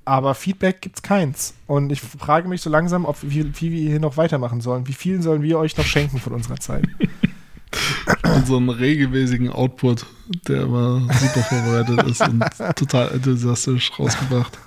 aber 0.06 0.36
Feedback 0.36 0.82
gibt 0.82 0.98
es 0.98 1.02
keins. 1.02 1.56
Und 1.68 1.92
ich 1.92 2.00
frage 2.00 2.48
mich 2.48 2.62
so 2.62 2.70
langsam, 2.70 3.06
ob 3.06 3.18
wie, 3.22 3.52
wie 3.60 3.72
wir 3.72 3.90
hier 3.90 4.00
noch 4.00 4.18
weitermachen 4.18 4.62
sollen. 4.62 4.88
Wie 4.88 4.94
viel 4.94 5.22
sollen 5.22 5.42
wir 5.42 5.58
euch 5.58 5.76
noch 5.78 5.86
schenken 5.86 6.20
von 6.20 6.34
unserer 6.34 6.58
Zeit? 6.58 6.88
Unseren 8.24 8.70
regelmäßigen 8.70 9.50
Output, 9.50 10.06
der 10.48 10.64
immer 10.64 11.02
super 11.20 11.42
vorbereitet 11.42 12.04
ist 12.04 12.22
und 12.22 12.44
total 12.76 13.12
enthusiastisch 13.12 13.92
rausgebracht. 14.00 14.58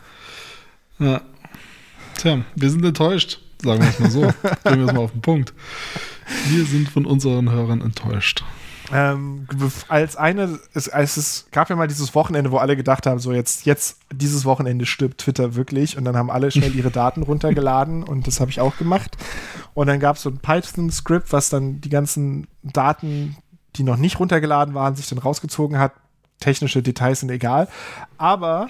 Ja. 0.98 1.22
Tja, 2.16 2.44
wir 2.56 2.70
sind 2.70 2.84
enttäuscht, 2.84 3.40
sagen 3.62 3.82
wir 3.82 3.88
es 3.88 3.98
mal 3.98 4.10
so. 4.10 4.20
Bringen 4.64 4.80
wir 4.80 4.86
es 4.86 4.92
mal 4.92 5.02
auf 5.02 5.12
den 5.12 5.22
Punkt. 5.22 5.52
Wir 6.48 6.64
sind 6.64 6.88
von 6.88 7.06
unseren 7.06 7.50
Hörern 7.50 7.80
enttäuscht. 7.80 8.44
Ähm, 8.90 9.46
als 9.88 10.16
eine, 10.16 10.58
es, 10.72 10.86
es, 10.88 11.46
gab 11.52 11.68
ja 11.68 11.76
mal 11.76 11.88
dieses 11.88 12.14
Wochenende, 12.14 12.50
wo 12.50 12.56
alle 12.56 12.76
gedacht 12.76 13.06
haben, 13.06 13.18
so 13.18 13.32
jetzt, 13.32 13.66
jetzt, 13.66 13.98
dieses 14.10 14.44
Wochenende 14.44 14.86
stirbt 14.86 15.18
Twitter 15.18 15.54
wirklich 15.54 15.98
und 15.98 16.04
dann 16.04 16.16
haben 16.16 16.30
alle 16.30 16.50
schnell 16.50 16.74
ihre 16.74 16.90
Daten 16.90 17.22
runtergeladen 17.22 18.02
und 18.04 18.26
das 18.26 18.40
habe 18.40 18.50
ich 18.50 18.60
auch 18.60 18.76
gemacht. 18.78 19.16
Und 19.74 19.88
dann 19.88 20.00
gab 20.00 20.16
es 20.16 20.22
so 20.22 20.30
ein 20.30 20.38
Python-Script, 20.38 21.32
was 21.32 21.50
dann 21.50 21.80
die 21.80 21.90
ganzen 21.90 22.46
Daten, 22.62 23.36
die 23.76 23.82
noch 23.82 23.98
nicht 23.98 24.18
runtergeladen 24.18 24.74
waren, 24.74 24.96
sich 24.96 25.08
dann 25.08 25.18
rausgezogen 25.18 25.78
hat. 25.78 25.92
Technische 26.40 26.82
Details 26.82 27.20
sind 27.20 27.30
egal. 27.30 27.68
Aber 28.16 28.68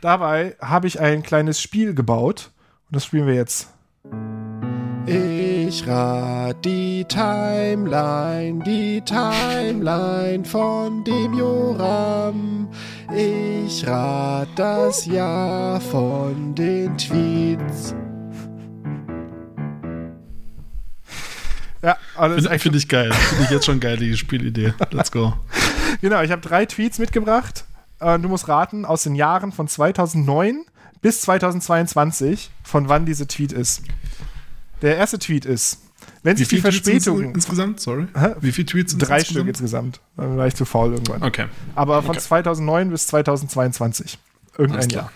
dabei 0.00 0.56
habe 0.60 0.86
ich 0.86 1.00
ein 1.00 1.22
kleines 1.22 1.60
Spiel 1.60 1.94
gebaut 1.94 2.50
und 2.88 2.96
das 2.96 3.04
spielen 3.04 3.26
wir 3.26 3.34
jetzt. 3.34 3.73
Ich 5.06 5.86
rat 5.86 6.64
die 6.64 7.04
Timeline, 7.04 8.62
die 8.64 9.02
Timeline 9.02 10.44
von 10.44 11.04
dem 11.04 11.34
Joram. 11.34 12.68
Ich 13.14 13.86
rat 13.86 14.48
das 14.56 15.04
Jahr 15.04 15.78
von 15.80 16.54
den 16.54 16.96
Tweets. 16.96 17.94
Ja, 21.82 21.98
alles 22.16 22.46
Finde 22.46 22.58
find 22.58 22.76
ich 22.76 22.88
geil. 22.88 23.12
Finde 23.12 23.44
ich 23.44 23.50
jetzt 23.50 23.66
schon 23.66 23.80
geil, 23.80 23.98
die 23.98 24.16
Spielidee. 24.16 24.72
Let's 24.90 25.12
go. 25.12 25.34
genau, 26.00 26.22
ich 26.22 26.30
habe 26.30 26.40
drei 26.40 26.64
Tweets 26.64 26.98
mitgebracht. 26.98 27.64
Äh, 28.00 28.18
du 28.18 28.28
musst 28.30 28.48
raten 28.48 28.86
aus 28.86 29.02
den 29.02 29.14
Jahren 29.14 29.52
von 29.52 29.68
2009 29.68 30.64
bis 31.04 31.20
2022, 31.20 32.50
von 32.62 32.88
wann 32.88 33.04
diese 33.04 33.26
Tweet 33.26 33.52
ist. 33.52 33.82
Der 34.80 34.96
erste 34.96 35.18
Tweet 35.18 35.44
ist, 35.44 35.82
wenn 36.22 36.34
sich 36.34 36.48
die 36.48 36.62
Verspätung. 36.62 37.34
Insgesamt, 37.34 37.78
sorry. 37.78 38.06
Hä? 38.16 38.36
Wie 38.40 38.52
viele 38.52 38.64
Tweets 38.64 38.92
sind 38.92 39.00
Drei 39.00 39.18
insgesamt? 39.18 39.26
Stück 39.26 39.48
insgesamt. 39.48 40.00
Dann 40.16 40.38
war 40.38 40.46
ich 40.46 40.54
zu 40.54 40.64
faul 40.64 40.92
irgendwann. 40.92 41.22
Okay. 41.22 41.44
Aber 41.74 42.00
von 42.00 42.12
okay. 42.12 42.20
2009 42.20 42.88
bis 42.88 43.06
2022. 43.08 44.18
Irgendein 44.56 44.88
Jahr. 44.88 45.12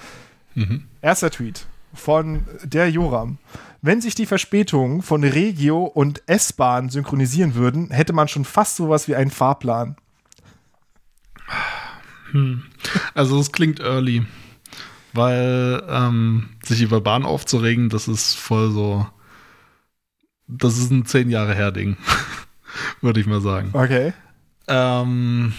Mhm. 0.55 0.85
Erster 1.01 1.31
Tweet 1.31 1.65
von 1.95 2.45
der 2.65 2.91
Joram. 2.91 3.39
Wenn 3.81 4.03
sich 4.03 4.15
die 4.15 4.27
Verspätungen 4.27 5.01
von 5.01 5.25
Regio 5.25 5.85
und 5.85 6.23
S-Bahn 6.27 6.91
synchronisieren 6.91 7.55
würden, 7.55 7.91
hätte 7.93 8.13
man 8.13 8.29
schon 8.29 8.45
fast 8.45 8.77
sowas 8.77 9.09
wie 9.09 9.15
einen 9.15 9.31
Fahrplan. 9.31 9.97
Also 13.15 13.41
es 13.41 13.53
klingt 13.53 13.81
early, 13.81 14.27
weil 15.13 15.83
ähm, 15.89 16.51
sich 16.63 16.83
über 16.83 17.01
Bahn 17.01 17.25
aufzuregen, 17.25 17.89
das 17.89 18.09
ist 18.09 18.35
voll 18.35 18.71
so, 18.71 19.07
das 20.47 20.79
ist 20.79 20.91
ein 20.91 21.07
zehn 21.07 21.31
Jahre 21.31 21.55
her 21.55 21.73
Ding, 21.73 21.97
würde 23.01 23.21
ich 23.21 23.27
mal 23.27 23.41
sagen. 23.41 23.71
Okay. 23.73 24.13
Ähm, 24.67 25.53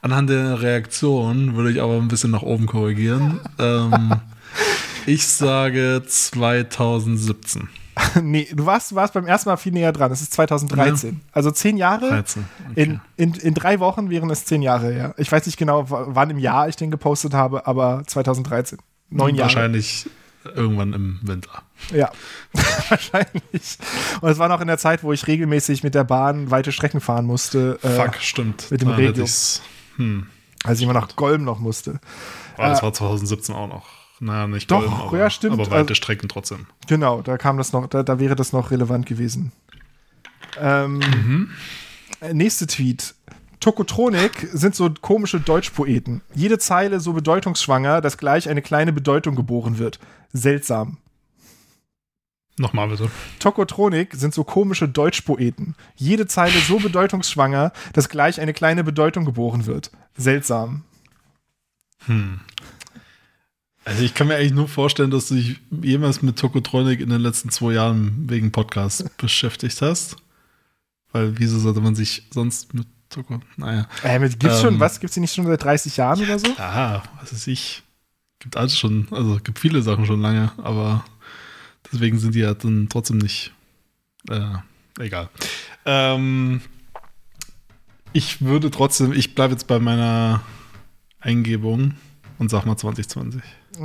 anhand 0.00 0.30
der 0.30 0.62
Reaktion 0.62 1.56
würde 1.56 1.70
ich 1.70 1.82
aber 1.82 1.96
ein 1.96 2.08
bisschen 2.08 2.30
nach 2.30 2.42
oben 2.42 2.66
korrigieren. 2.66 3.40
ähm, 3.58 4.20
ich 5.06 5.26
sage 5.26 6.02
2017. 6.06 7.68
nee, 8.22 8.46
du 8.54 8.66
warst, 8.66 8.94
warst 8.94 9.14
beim 9.14 9.26
ersten 9.26 9.48
Mal 9.48 9.56
viel 9.56 9.72
näher 9.72 9.92
dran. 9.92 10.12
Es 10.12 10.20
ist 10.20 10.34
2013. 10.34 11.22
Also 11.32 11.50
zehn 11.50 11.78
Jahre. 11.78 12.08
13. 12.10 12.44
Okay. 12.70 12.82
In, 12.82 13.00
in, 13.16 13.34
in 13.34 13.54
drei 13.54 13.80
Wochen 13.80 14.10
wären 14.10 14.28
es 14.28 14.44
zehn 14.44 14.60
Jahre 14.60 14.92
her. 14.92 15.14
Ich 15.16 15.32
weiß 15.32 15.46
nicht 15.46 15.56
genau, 15.56 15.86
wann 15.88 16.28
im 16.28 16.38
Jahr 16.38 16.68
ich 16.68 16.76
den 16.76 16.90
gepostet 16.90 17.32
habe, 17.32 17.66
aber 17.66 18.02
2013. 18.06 18.78
Neun 19.08 19.34
Jahre. 19.34 19.48
Wahrscheinlich 19.48 20.10
irgendwann 20.54 20.92
im 20.92 21.18
Winter. 21.22 21.62
Ja, 21.92 22.10
wahrscheinlich. 22.88 23.78
Und 24.20 24.30
es 24.30 24.38
war 24.38 24.48
noch 24.48 24.60
in 24.60 24.66
der 24.66 24.78
Zeit, 24.78 25.02
wo 25.02 25.12
ich 25.12 25.26
regelmäßig 25.26 25.82
mit 25.82 25.94
der 25.94 26.04
Bahn 26.04 26.50
weite 26.50 26.72
Strecken 26.72 27.00
fahren 27.00 27.24
musste. 27.24 27.78
äh, 27.82 27.88
Fuck, 27.88 28.16
stimmt. 28.20 28.70
mit 28.70 28.82
dem 28.82 28.88
Regio. 28.90 29.24
Hm. 29.96 30.26
Als 30.64 30.78
ich 30.78 30.84
immer 30.84 30.92
nach 30.92 31.16
Golm 31.16 31.44
noch 31.44 31.60
musste. 31.60 31.98
Aber 32.58 32.68
das 32.68 32.80
Äh, 32.80 32.82
war 32.82 32.92
2017 32.92 33.54
auch 33.54 33.68
noch. 33.68 33.86
Naja, 34.18 34.46
nicht 34.46 34.70
Doch, 34.70 34.80
Golm, 34.80 34.94
aber, 34.94 35.18
ja, 35.18 35.30
stimmt. 35.30 35.54
aber 35.54 35.66
weite 35.66 35.76
Also- 35.76 35.94
Strecken 35.94 36.28
trotzdem. 36.28 36.66
Genau, 36.86 37.20
da 37.22 37.36
kam 37.36 37.58
das 37.58 37.72
noch, 37.72 37.86
da, 37.86 38.02
da 38.02 38.18
wäre 38.18 38.34
das 38.34 38.52
noch 38.52 38.70
relevant 38.70 39.06
gewesen. 39.06 39.52
Ähm, 40.58 41.50
äh, 42.20 42.32
Nächste 42.32 42.66
Tweet. 42.66 43.14
Tokotronik 43.60 44.48
sind 44.52 44.74
so 44.74 44.90
komische 44.90 45.40
Deutschpoeten. 45.40 46.22
Jede 46.34 46.58
Zeile 46.58 47.00
so 47.00 47.12
bedeutungsschwanger, 47.12 48.00
dass 48.00 48.16
gleich 48.16 48.48
eine 48.48 48.62
kleine 48.62 48.92
Bedeutung 48.92 49.34
geboren 49.34 49.78
wird. 49.78 49.98
Seltsam. 50.32 50.98
Nochmal 52.58 52.88
bitte. 52.88 53.10
Tokotronik 53.38 54.14
sind 54.14 54.32
so 54.32 54.44
komische 54.44 54.88
Deutschpoeten. 54.88 55.74
Jede 55.96 56.26
Zeile 56.26 56.58
so 56.60 56.78
bedeutungsschwanger, 56.78 57.72
dass 57.92 58.08
gleich 58.08 58.40
eine 58.40 58.54
kleine 58.54 58.82
Bedeutung 58.82 59.24
geboren 59.26 59.66
wird. 59.66 59.90
Seltsam. 60.16 60.84
Hm. 62.06 62.40
Also 63.86 64.02
ich 64.02 64.14
kann 64.14 64.26
mir 64.26 64.34
eigentlich 64.34 64.52
nur 64.52 64.66
vorstellen, 64.66 65.12
dass 65.12 65.28
du 65.28 65.36
dich 65.36 65.60
jemals 65.80 66.20
mit 66.20 66.36
Tokotronic 66.38 66.98
in 67.00 67.08
den 67.08 67.20
letzten 67.20 67.50
zwei 67.50 67.72
Jahren 67.74 68.28
wegen 68.28 68.50
Podcast 68.50 69.16
beschäftigt 69.18 69.80
hast. 69.80 70.16
Weil 71.12 71.38
wieso 71.38 71.58
sollte 71.60 71.80
man 71.80 71.94
sich 71.94 72.24
sonst 72.30 72.74
mit 72.74 72.88
Toko... 73.08 73.40
Naja. 73.56 73.86
Äh, 74.02 74.18
mit- 74.18 74.40
gibt's 74.40 74.60
schon, 74.60 74.74
Ähm. 74.74 74.80
was? 74.80 74.98
Gibt's 74.98 75.14
die 75.14 75.20
nicht 75.20 75.32
schon 75.32 75.46
seit 75.46 75.62
30 75.62 75.96
Jahren 75.98 76.20
oder 76.20 76.36
so? 76.38 76.48
Aha, 76.58 77.04
was 77.20 77.32
weiß 77.32 77.46
ich. 77.46 77.84
Gibt 78.40 78.56
alles 78.56 78.76
schon, 78.76 79.06
also 79.12 79.38
gibt 79.42 79.60
viele 79.60 79.80
Sachen 79.82 80.04
schon 80.04 80.20
lange, 80.20 80.50
aber 80.58 81.04
deswegen 81.92 82.18
sind 82.18 82.34
die 82.34 82.40
ja 82.40 82.54
dann 82.54 82.88
trotzdem 82.88 83.18
nicht. 83.18 83.52
Äh, 84.28 84.56
egal. 84.98 85.30
Ähm, 85.84 86.60
ich 88.12 88.42
würde 88.42 88.72
trotzdem, 88.72 89.12
ich 89.12 89.36
bleibe 89.36 89.52
jetzt 89.52 89.68
bei 89.68 89.78
meiner 89.78 90.42
Eingebung 91.20 91.94
und 92.38 92.50
sag 92.50 92.66
mal 92.66 92.76
2020. 92.76 93.40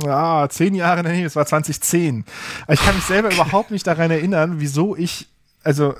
Ah, 0.06 0.48
zehn 0.48 0.74
Jahre, 0.74 1.02
nee, 1.02 1.24
es 1.24 1.36
war 1.36 1.46
2010. 1.46 2.24
Aber 2.64 2.72
Ich 2.74 2.80
kann 2.80 2.94
mich 2.94 3.04
selber 3.04 3.32
überhaupt 3.32 3.70
nicht 3.70 3.86
daran 3.86 4.10
erinnern, 4.10 4.54
wieso 4.58 4.96
ich, 4.96 5.28
also, 5.62 5.94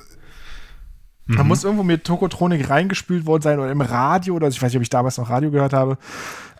da 1.28 1.43
Mhm. 1.43 1.49
muss 1.49 1.64
irgendwo 1.64 1.84
mir 1.84 2.03
Tokotronik 2.03 2.68
reingespült 2.68 3.26
worden 3.26 3.43
sein 3.43 3.59
oder 3.61 3.70
im 3.70 3.80
Radio 3.80 4.34
oder 4.34 4.51
so. 4.51 4.57
ich 4.57 4.62
weiß 4.62 4.70
nicht, 4.72 4.76
ob 4.78 4.82
ich 4.82 4.90
damals 4.90 5.18
noch 5.18 5.30
Radio 5.30 5.51
gehört 5.51 5.72
habe. 5.72 5.97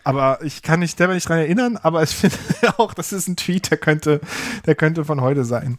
Aber 0.05 0.39
ich 0.43 0.61
kann 0.61 0.79
mich 0.81 0.91
selber 0.95 1.13
nicht 1.13 1.25
daran 1.29 1.39
erinnern, 1.43 1.77
aber 1.81 2.01
ich 2.03 2.09
finde 2.15 2.37
auch, 2.77 2.93
das 2.93 3.11
ist 3.13 3.27
ein 3.27 3.35
Tweet, 3.35 3.71
der 3.71 3.77
könnte, 3.77 4.21
der 4.65 4.75
könnte 4.75 5.05
von 5.05 5.21
heute 5.21 5.43
sein. 5.43 5.77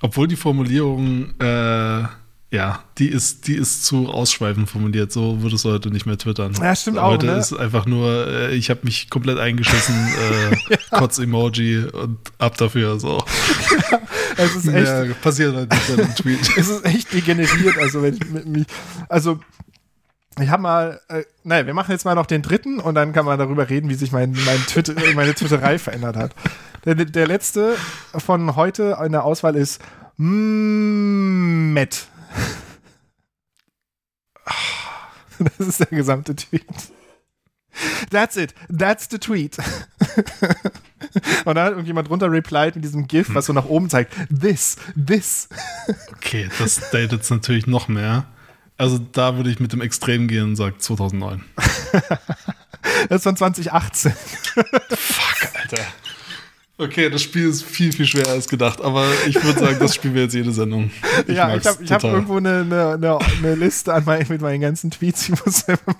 Obwohl 0.00 0.26
die 0.28 0.36
Formulierung, 0.36 1.34
äh, 1.40 2.04
ja, 2.50 2.82
die 2.96 3.08
ist, 3.08 3.46
die 3.46 3.56
ist 3.56 3.84
zu 3.84 4.08
ausschweifend 4.08 4.70
formuliert. 4.70 5.12
So 5.12 5.42
würdest 5.42 5.66
du 5.66 5.70
heute 5.70 5.90
nicht 5.90 6.06
mehr 6.06 6.16
twittern. 6.16 6.54
Ja, 6.60 6.74
stimmt 6.74 6.98
auch, 6.98 7.10
Heute 7.10 7.26
ne? 7.26 7.32
ist 7.36 7.52
einfach 7.52 7.84
nur, 7.84 8.26
äh, 8.26 8.54
ich 8.54 8.70
habe 8.70 8.80
mich 8.84 9.10
komplett 9.10 9.38
eingeschissen, 9.38 9.94
äh, 10.70 10.76
Kotz-Emoji 10.90 11.84
und 11.84 12.18
ab 12.38 12.56
dafür. 12.56 12.98
So. 12.98 13.22
Es 14.40 14.54
ist 14.54 14.68
echt, 14.68 14.86
Ja, 14.86 15.04
passiert 15.20 15.56
halt 15.56 15.72
nicht 15.72 15.88
bei 15.88 16.02
einem 16.02 16.14
Tweet. 16.14 16.38
es 16.56 16.68
ist 16.68 16.84
echt 16.84 17.12
degeneriert. 17.12 17.76
Also, 17.76 18.02
wenn 18.02 18.14
ich 18.14 18.30
mit 18.30 18.46
mich, 18.46 18.66
also, 19.08 19.40
ich 20.40 20.48
habe 20.48 20.62
mal, 20.62 21.00
äh, 21.08 21.24
naja, 21.42 21.66
wir 21.66 21.74
machen 21.74 21.90
jetzt 21.90 22.04
mal 22.04 22.14
noch 22.14 22.26
den 22.26 22.42
dritten 22.42 22.78
und 22.78 22.94
dann 22.94 23.12
kann 23.12 23.24
man 23.24 23.36
darüber 23.36 23.68
reden, 23.68 23.88
wie 23.90 23.94
sich 23.94 24.12
mein, 24.12 24.36
mein 24.46 24.60
Twitter, 24.68 24.94
meine 25.16 25.34
Twitterei 25.34 25.80
verändert 25.80 26.14
hat. 26.14 26.36
Der, 26.84 26.94
der 26.94 27.26
letzte 27.26 27.74
von 28.16 28.54
heute 28.54 28.96
in 29.04 29.10
der 29.10 29.24
Auswahl 29.24 29.56
ist 29.56 29.82
mm, 30.18 31.72
Matt. 31.72 32.06
Das 35.38 35.68
ist 35.68 35.78
der 35.78 35.86
gesamte 35.86 36.34
Tweet. 36.34 36.64
That's 38.10 38.36
it. 38.36 38.54
That's 38.76 39.08
the 39.08 39.18
tweet. 39.18 39.56
Und 41.44 41.54
dann 41.54 41.64
hat 41.64 41.70
irgendjemand 41.70 42.08
drunter 42.08 42.30
replied 42.30 42.74
mit 42.74 42.84
diesem 42.84 43.06
GIF, 43.06 43.34
was 43.34 43.46
so 43.46 43.52
nach 43.52 43.66
oben 43.66 43.88
zeigt. 43.88 44.12
This, 44.28 44.76
this. 44.96 45.48
Okay, 46.16 46.48
das 46.58 46.90
datet 46.90 47.22
es 47.22 47.30
natürlich 47.30 47.66
noch 47.66 47.88
mehr. 47.88 48.26
Also 48.76 48.98
da 48.98 49.36
würde 49.36 49.50
ich 49.50 49.60
mit 49.60 49.72
dem 49.72 49.80
Extrem 49.80 50.28
gehen 50.28 50.44
und 50.44 50.56
sage 50.56 50.78
2009. 50.78 51.44
Das 53.08 53.18
ist 53.18 53.22
von 53.22 53.36
2018. 53.36 54.12
Fuck, 54.12 55.54
Alter. 55.54 55.86
Okay, 56.80 57.10
das 57.10 57.22
Spiel 57.22 57.48
ist 57.48 57.64
viel, 57.64 57.92
viel 57.92 58.06
schwerer 58.06 58.30
als 58.30 58.48
gedacht, 58.48 58.80
aber 58.80 59.04
ich 59.26 59.42
würde 59.42 59.58
sagen, 59.58 59.78
das 59.80 59.96
spielen 59.96 60.14
wir 60.14 60.22
jetzt 60.22 60.34
jede 60.34 60.52
Sendung. 60.52 60.92
ja, 61.26 61.48
mag's 61.48 61.64
ich 61.64 61.68
habe 61.68 61.84
ich 61.84 61.92
hab 61.92 62.04
irgendwo 62.04 62.36
eine, 62.36 62.60
eine, 62.60 63.18
eine, 63.18 63.54
Liste 63.56 64.00
mein, 64.06 64.24
mit 64.28 64.40
meinen 64.40 64.60
ganzen 64.60 64.92
Tweets. 64.92 65.28
Ich 65.28 65.44
muss 65.44 65.60
selber 65.66 65.96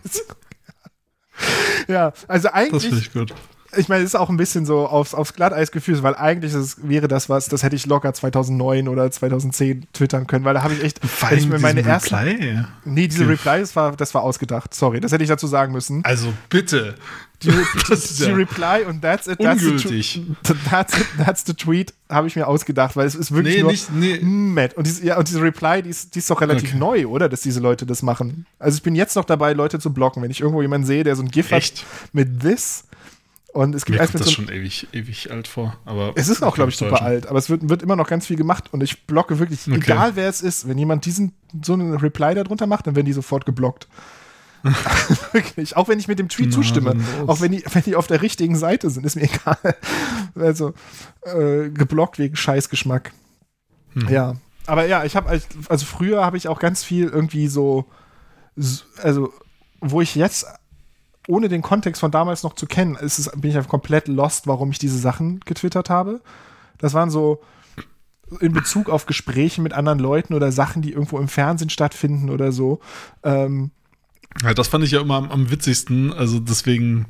Ja, 1.89 2.12
also 2.29 2.49
Das 2.49 2.55
eigentlich, 2.55 2.83
finde 2.85 2.99
ich 2.99 3.12
gut. 3.12 3.35
Ich 3.77 3.89
meine, 3.89 4.03
es 4.03 4.11
ist 4.11 4.14
auch 4.14 4.31
ein 4.31 4.37
bisschen 4.37 4.64
so 4.64 4.87
aufs, 4.87 5.14
aufs 5.14 5.35
Glatteis 5.35 5.71
gefühlt, 5.71 6.03
weil 6.03 6.14
eigentlich 6.14 6.55
ist, 6.55 6.89
wäre 6.89 7.07
das 7.09 7.29
was, 7.29 7.49
das 7.49 7.62
hätte 7.62 7.77
ich 7.77 7.87
locker 7.87 8.12
2009 8.14 8.89
oder 8.89 9.11
2010 9.11 9.87
twittern 9.93 10.27
können, 10.27 10.45
weil 10.45 10.55
da 10.55 10.62
habe 10.62 10.75
ich 10.75 10.83
echt, 10.83 11.01
wenn 11.31 11.39
ich 11.39 11.49
mir 11.49 11.59
meine 11.59 11.83
ersten, 11.83 12.14
Reply. 12.14 12.64
nee, 12.85 13.09
diese. 13.09 13.29
Reply, 13.29 13.61
das 13.61 13.77
war, 13.77 13.95
das 13.97 14.14
war 14.14 14.23
ausgedacht, 14.23 14.73
sorry, 14.75 15.01
das 15.01 15.12
hätte 15.12 15.23
ich 15.23 15.29
dazu 15.29 15.47
sagen 15.47 15.73
müssen. 15.73 16.05
Also 16.05 16.33
bitte. 16.49 16.95
Die, 17.43 17.51
die 17.89 18.23
ja 18.25 18.35
Reply 18.35 18.85
und 18.89 19.01
that's 19.01 19.29
it, 19.29 19.39
that's 19.39 19.61
the, 19.61 19.69
ungültig. 19.69 20.23
tw- 20.43 20.57
that's, 20.69 20.99
it, 20.99 21.07
that's 21.25 21.45
the 21.47 21.55
tweet, 21.55 21.95
habe 22.09 22.27
ich 22.27 22.35
mir 22.35 22.49
ausgedacht, 22.49 22.97
weil 22.97 23.07
es 23.07 23.14
ist 23.14 23.31
wirklich 23.33 23.57
Nee, 23.57 23.62
nur 23.62 23.71
nicht, 23.71 23.93
nee. 23.93 24.19
Matt. 24.21 24.75
Und 24.75 24.87
diese, 24.89 25.05
ja, 25.05 25.16
und 25.19 25.29
diese 25.29 25.41
Reply, 25.41 25.83
die 25.83 25.91
ist, 25.91 26.14
die 26.16 26.19
ist 26.19 26.29
doch 26.31 26.41
relativ 26.41 26.71
Okay. 26.71 26.79
neu, 26.79 27.07
oder? 27.07 27.29
Dass 27.29 27.43
diese 27.43 27.61
Leute 27.61 27.87
das 27.87 28.03
machen. 28.03 28.45
Also 28.59 28.77
ich 28.79 28.83
bin 28.83 28.97
jetzt 28.97 29.14
noch 29.14 29.25
dabei, 29.25 29.53
Leute 29.53 29.79
zu 29.79 29.93
blocken. 29.93 30.21
Wenn 30.23 30.33
ich 30.33 30.41
irgendwo 30.41 30.62
jemanden 30.62 30.87
sehe, 30.87 31.05
der 31.05 31.14
so 31.14 31.23
ein 31.23 31.31
GIF 31.31 31.53
Echt? 31.53 31.79
hat 31.79 31.87
mit 32.12 32.41
this 32.41 32.83
und 33.59 33.75
es 33.75 33.85
gibt 33.85 33.99
Mir 33.99 34.07
kommt 34.07 34.21
das 34.21 34.27
so 34.29 34.31
schon 34.31 34.49
ewig, 34.51 34.87
ewig 34.93 35.33
alt 35.33 35.49
vor. 35.49 35.77
Aber 35.85 36.13
es 36.15 36.29
ist 36.29 36.45
auch, 36.45 36.55
glaube 36.55 36.71
ich, 36.71 36.77
super 36.77 37.03
alt, 37.03 37.27
aber 37.27 37.41
es 37.41 37.51
wird, 37.51 37.69
wird 37.69 37.83
immer 37.83 37.97
noch 37.97 38.07
ganz 38.07 38.25
viel 38.25 38.37
gemacht 38.37 38.73
und 38.73 38.85
ich 38.85 39.05
blocke 39.05 39.41
wirklich, 39.41 39.67
Okay. 39.67 39.79
egal 39.79 40.15
wer 40.15 40.29
es 40.29 40.43
ist, 40.43 40.69
wenn 40.69 40.79
jemand 40.79 41.05
diesen 41.07 41.33
so 41.63 41.73
einen 41.73 41.97
Reply 41.97 42.37
darunter 42.37 42.69
macht, 42.69 42.87
dann 42.87 42.95
werden 42.95 43.07
die 43.07 43.13
sofort 43.13 43.47
geblockt. 43.47 43.89
wirklich. 45.33 45.77
Auch 45.77 45.89
wenn 45.89 45.99
ich 45.99 46.07
mit 46.07 46.21
dem 46.21 46.29
Tweet 46.29 46.51
Na, 46.51 46.55
zustimme. 46.55 46.97
Auch 47.27 47.41
wenn 47.41 47.51
die, 47.51 47.65
wenn 47.73 47.83
die 47.83 47.97
auf 47.97 48.07
der 48.07 48.23
richtigen 48.23 48.55
Seite 48.55 48.91
sind, 48.91 49.05
ist 49.05 49.17
mir 49.17 49.23
egal. 49.33 49.77
Also 50.37 50.73
äh, 51.23 51.69
geblockt 51.71 52.21
wegen 52.21 52.37
Scheißgeschmack. 52.37 53.13
Hm. 53.95 54.09
Ja. 54.09 54.37
Aber 54.67 54.87
ja, 54.87 55.03
ich 55.05 55.17
habe, 55.17 55.31
also 55.69 55.85
früher 55.85 56.25
habe 56.25 56.37
ich 56.37 56.47
auch 56.47 56.61
ganz 56.61 56.85
viel 56.85 57.09
irgendwie 57.09 57.49
so, 57.49 57.87
also 59.03 59.33
wo 59.81 60.01
ich 60.01 60.15
jetzt 60.15 60.47
ohne 61.29 61.49
den 61.49 61.62
Kontext 61.62 62.01
von 62.01 62.11
damals 62.11 62.43
noch 62.43 62.55
zu 62.55 62.66
kennen, 62.66 62.97
ist 62.97 63.18
es, 63.18 63.31
bin 63.33 63.51
ich 63.51 63.57
einfach 63.57 63.70
komplett 63.70 64.09
lost, 64.09 64.47
warum 64.47 64.70
ich 64.70 64.79
diese 64.79 64.99
Sachen 64.99 65.41
getwittert 65.41 65.91
habe. 65.91 66.20
Das 66.79 66.95
waren 66.95 67.11
so 67.11 67.43
in 68.41 68.53
Bezug 68.53 68.89
auf 68.89 69.07
Gespräche 69.07 69.61
mit 69.61 69.72
anderen 69.72 69.99
Leuten 69.99 70.35
oder 70.35 70.53
Sachen, 70.53 70.83
die 70.83 70.93
irgendwo 70.93 71.18
im 71.18 71.29
Fernsehen 71.29 71.70
stattfinden 71.70 72.31
oder 72.31 72.51
so. 72.53 72.81
Ähm, 73.22 73.70
Ja, 74.43 74.55
das 74.55 74.68
fand 74.68 74.85
ich 74.85 74.93
ja 74.93 75.01
immer 75.01 75.16
am, 75.16 75.31
am 75.31 75.51
witzigsten. 75.51 76.12
Also 76.12 76.39
deswegen 76.39 77.07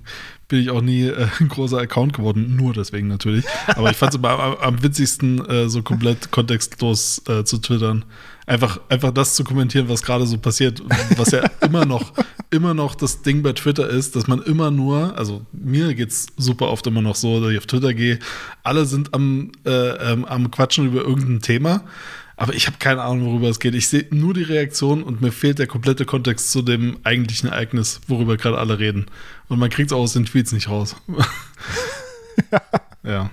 bin 0.49 0.61
ich 0.61 0.71
auch 0.71 0.81
nie 0.81 1.07
äh, 1.07 1.29
ein 1.41 1.49
großer 1.49 1.79
Account 1.79 2.15
geworden. 2.15 2.57
Nur 2.57 2.73
deswegen 2.73 3.09
natürlich. 3.09 3.45
Aber 3.69 3.91
ich 3.91 3.97
fand 3.97 4.15
es 4.15 4.19
immer 4.19 4.31
am, 4.31 4.57
am 4.57 4.83
witzigsten, 4.83 5.45
äh, 5.47 5.69
so 5.69 5.83
komplett 5.83 6.31
kontextlos 6.31 7.23
äh, 7.29 7.45
zu 7.45 7.59
twittern. 7.59 8.05
Einfach, 8.47 8.81
einfach 8.89 9.13
das 9.13 9.35
zu 9.35 9.45
kommentieren, 9.45 9.89
was 9.89 10.03
gerade 10.03 10.27
so 10.27 10.39
passiert. 10.39 10.83
Was 11.17 11.33
ja 11.33 11.45
immer 11.61 11.85
noch, 11.85 12.13
immer 12.51 12.75
noch 12.75 12.95
das 12.95 13.23
Ding 13.23 13.43
bei 13.43 13.53
Twitter 13.53 13.89
ist, 13.89 14.17
dass 14.17 14.27
man 14.27 14.43
immer 14.43 14.71
nur, 14.71 15.17
also 15.17 15.45
mir 15.53 15.95
geht's 15.95 16.27
super 16.37 16.69
oft 16.69 16.87
immer 16.87 17.03
noch 17.03 17.17
so, 17.17 17.41
dass 17.41 17.53
ich 17.53 17.59
auf 17.59 17.67
Twitter 17.67 17.95
gehe. 17.95 18.19
Alle 18.63 18.87
sind 18.87 19.15
am, 19.15 19.53
äh, 19.67 19.71
ähm, 19.71 20.25
am 20.25 20.51
Quatschen 20.51 20.87
über 20.87 21.03
irgendein 21.03 21.41
Thema. 21.41 21.85
Aber 22.37 22.55
ich 22.55 22.69
habe 22.69 22.77
keine 22.79 23.03
Ahnung, 23.03 23.27
worüber 23.27 23.49
es 23.49 23.59
geht. 23.59 23.75
Ich 23.75 23.89
sehe 23.89 24.07
nur 24.11 24.33
die 24.33 24.45
Reaktion 24.45 25.03
und 25.03 25.21
mir 25.21 25.33
fehlt 25.33 25.59
der 25.59 25.67
komplette 25.67 26.05
Kontext 26.05 26.53
zu 26.53 26.63
dem 26.63 26.99
eigentlichen 27.03 27.51
Ereignis, 27.51 28.01
worüber 28.07 28.37
gerade 28.37 28.59
alle 28.59 28.79
reden. 28.79 29.07
Und 29.49 29.59
man 29.59 29.71
kriegt 29.71 29.91
es 29.91 29.93
auch 29.93 30.03
aus 30.03 30.13
den 30.13 30.25
Tweets 30.25 30.53
nicht 30.53 30.69
raus. 30.69 30.95
ja. 32.53 32.61
Ja, 33.03 33.31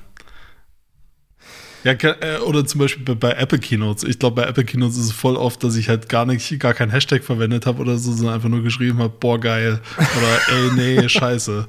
äh, 1.85 2.39
oder 2.39 2.65
zum 2.65 2.79
Beispiel 2.79 3.03
bei, 3.03 3.15
bei 3.15 3.31
Apple 3.33 3.59
Keynotes. 3.59 4.03
Ich 4.03 4.19
glaube, 4.19 4.41
bei 4.41 4.47
Apple 4.47 4.65
Keynotes 4.65 4.97
ist 4.97 5.05
es 5.05 5.11
voll 5.11 5.35
oft, 5.35 5.63
dass 5.63 5.75
ich 5.75 5.89
halt 5.89 6.09
gar 6.09 6.25
nicht, 6.25 6.59
gar 6.59 6.73
kein 6.73 6.89
Hashtag 6.89 7.23
verwendet 7.23 7.65
habe 7.65 7.81
oder 7.81 7.97
so, 7.97 8.11
sondern 8.11 8.35
einfach 8.35 8.49
nur 8.49 8.63
geschrieben 8.63 8.99
habe, 8.99 9.13
boah, 9.19 9.39
geil. 9.39 9.79
Oder 9.97 10.55
ey, 10.55 10.71
nee, 10.75 11.09
scheiße. 11.09 11.67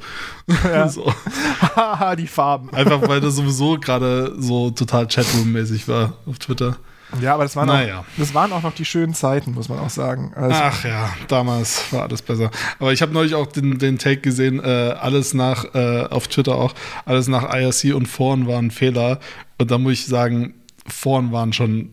Ja. 0.65 0.89
so. 0.89 1.13
Haha, 1.61 2.17
die 2.17 2.27
Farben. 2.27 2.71
Einfach 2.71 3.07
weil 3.07 3.21
das 3.21 3.37
sowieso 3.37 3.79
gerade 3.79 4.35
so 4.39 4.71
total 4.71 5.07
Chatroom-mäßig 5.07 5.87
war 5.89 6.15
auf 6.27 6.39
Twitter. 6.39 6.77
Ja, 7.21 7.35
aber 7.35 7.45
das 7.45 7.55
waren, 7.57 7.69
Naja. 7.69 8.01
auch, 8.01 8.05
das 8.17 8.35
waren 8.35 8.53
auch 8.53 8.63
noch 8.63 8.75
die 8.75 8.85
schönen 8.85 9.15
Zeiten, 9.15 9.53
muss 9.53 9.69
man 9.69 9.79
auch 9.79 9.91
sagen. 9.91 10.33
Also, 10.35 10.57
Ach 10.61 10.85
ja, 10.85 11.11
damals 11.29 11.93
war 11.93 12.03
alles 12.03 12.21
besser. 12.23 12.51
Aber 12.79 12.93
ich 12.93 13.01
habe 13.03 13.13
neulich 13.13 13.35
auch 13.35 13.47
den, 13.47 13.79
den 13.79 13.99
Take 13.99 14.21
gesehen, 14.21 14.59
äh, 14.63 14.67
alles 15.01 15.33
nach, 15.33 15.65
äh, 15.75 16.05
auf 16.11 16.29
Twitter 16.29 16.57
auch, 16.57 16.75
alles 17.05 17.29
nach 17.29 17.55
IRC 17.55 17.95
und 17.95 18.07
Foren 18.07 18.47
war 18.47 18.59
ein 18.59 18.71
Fehler. 18.71 19.21
Und 19.59 19.71
da 19.71 19.79
muss 19.79 19.93
ich 19.93 20.07
sagen, 20.07 20.55
Foren 20.87 21.33
waren 21.33 21.53
schon 21.53 21.91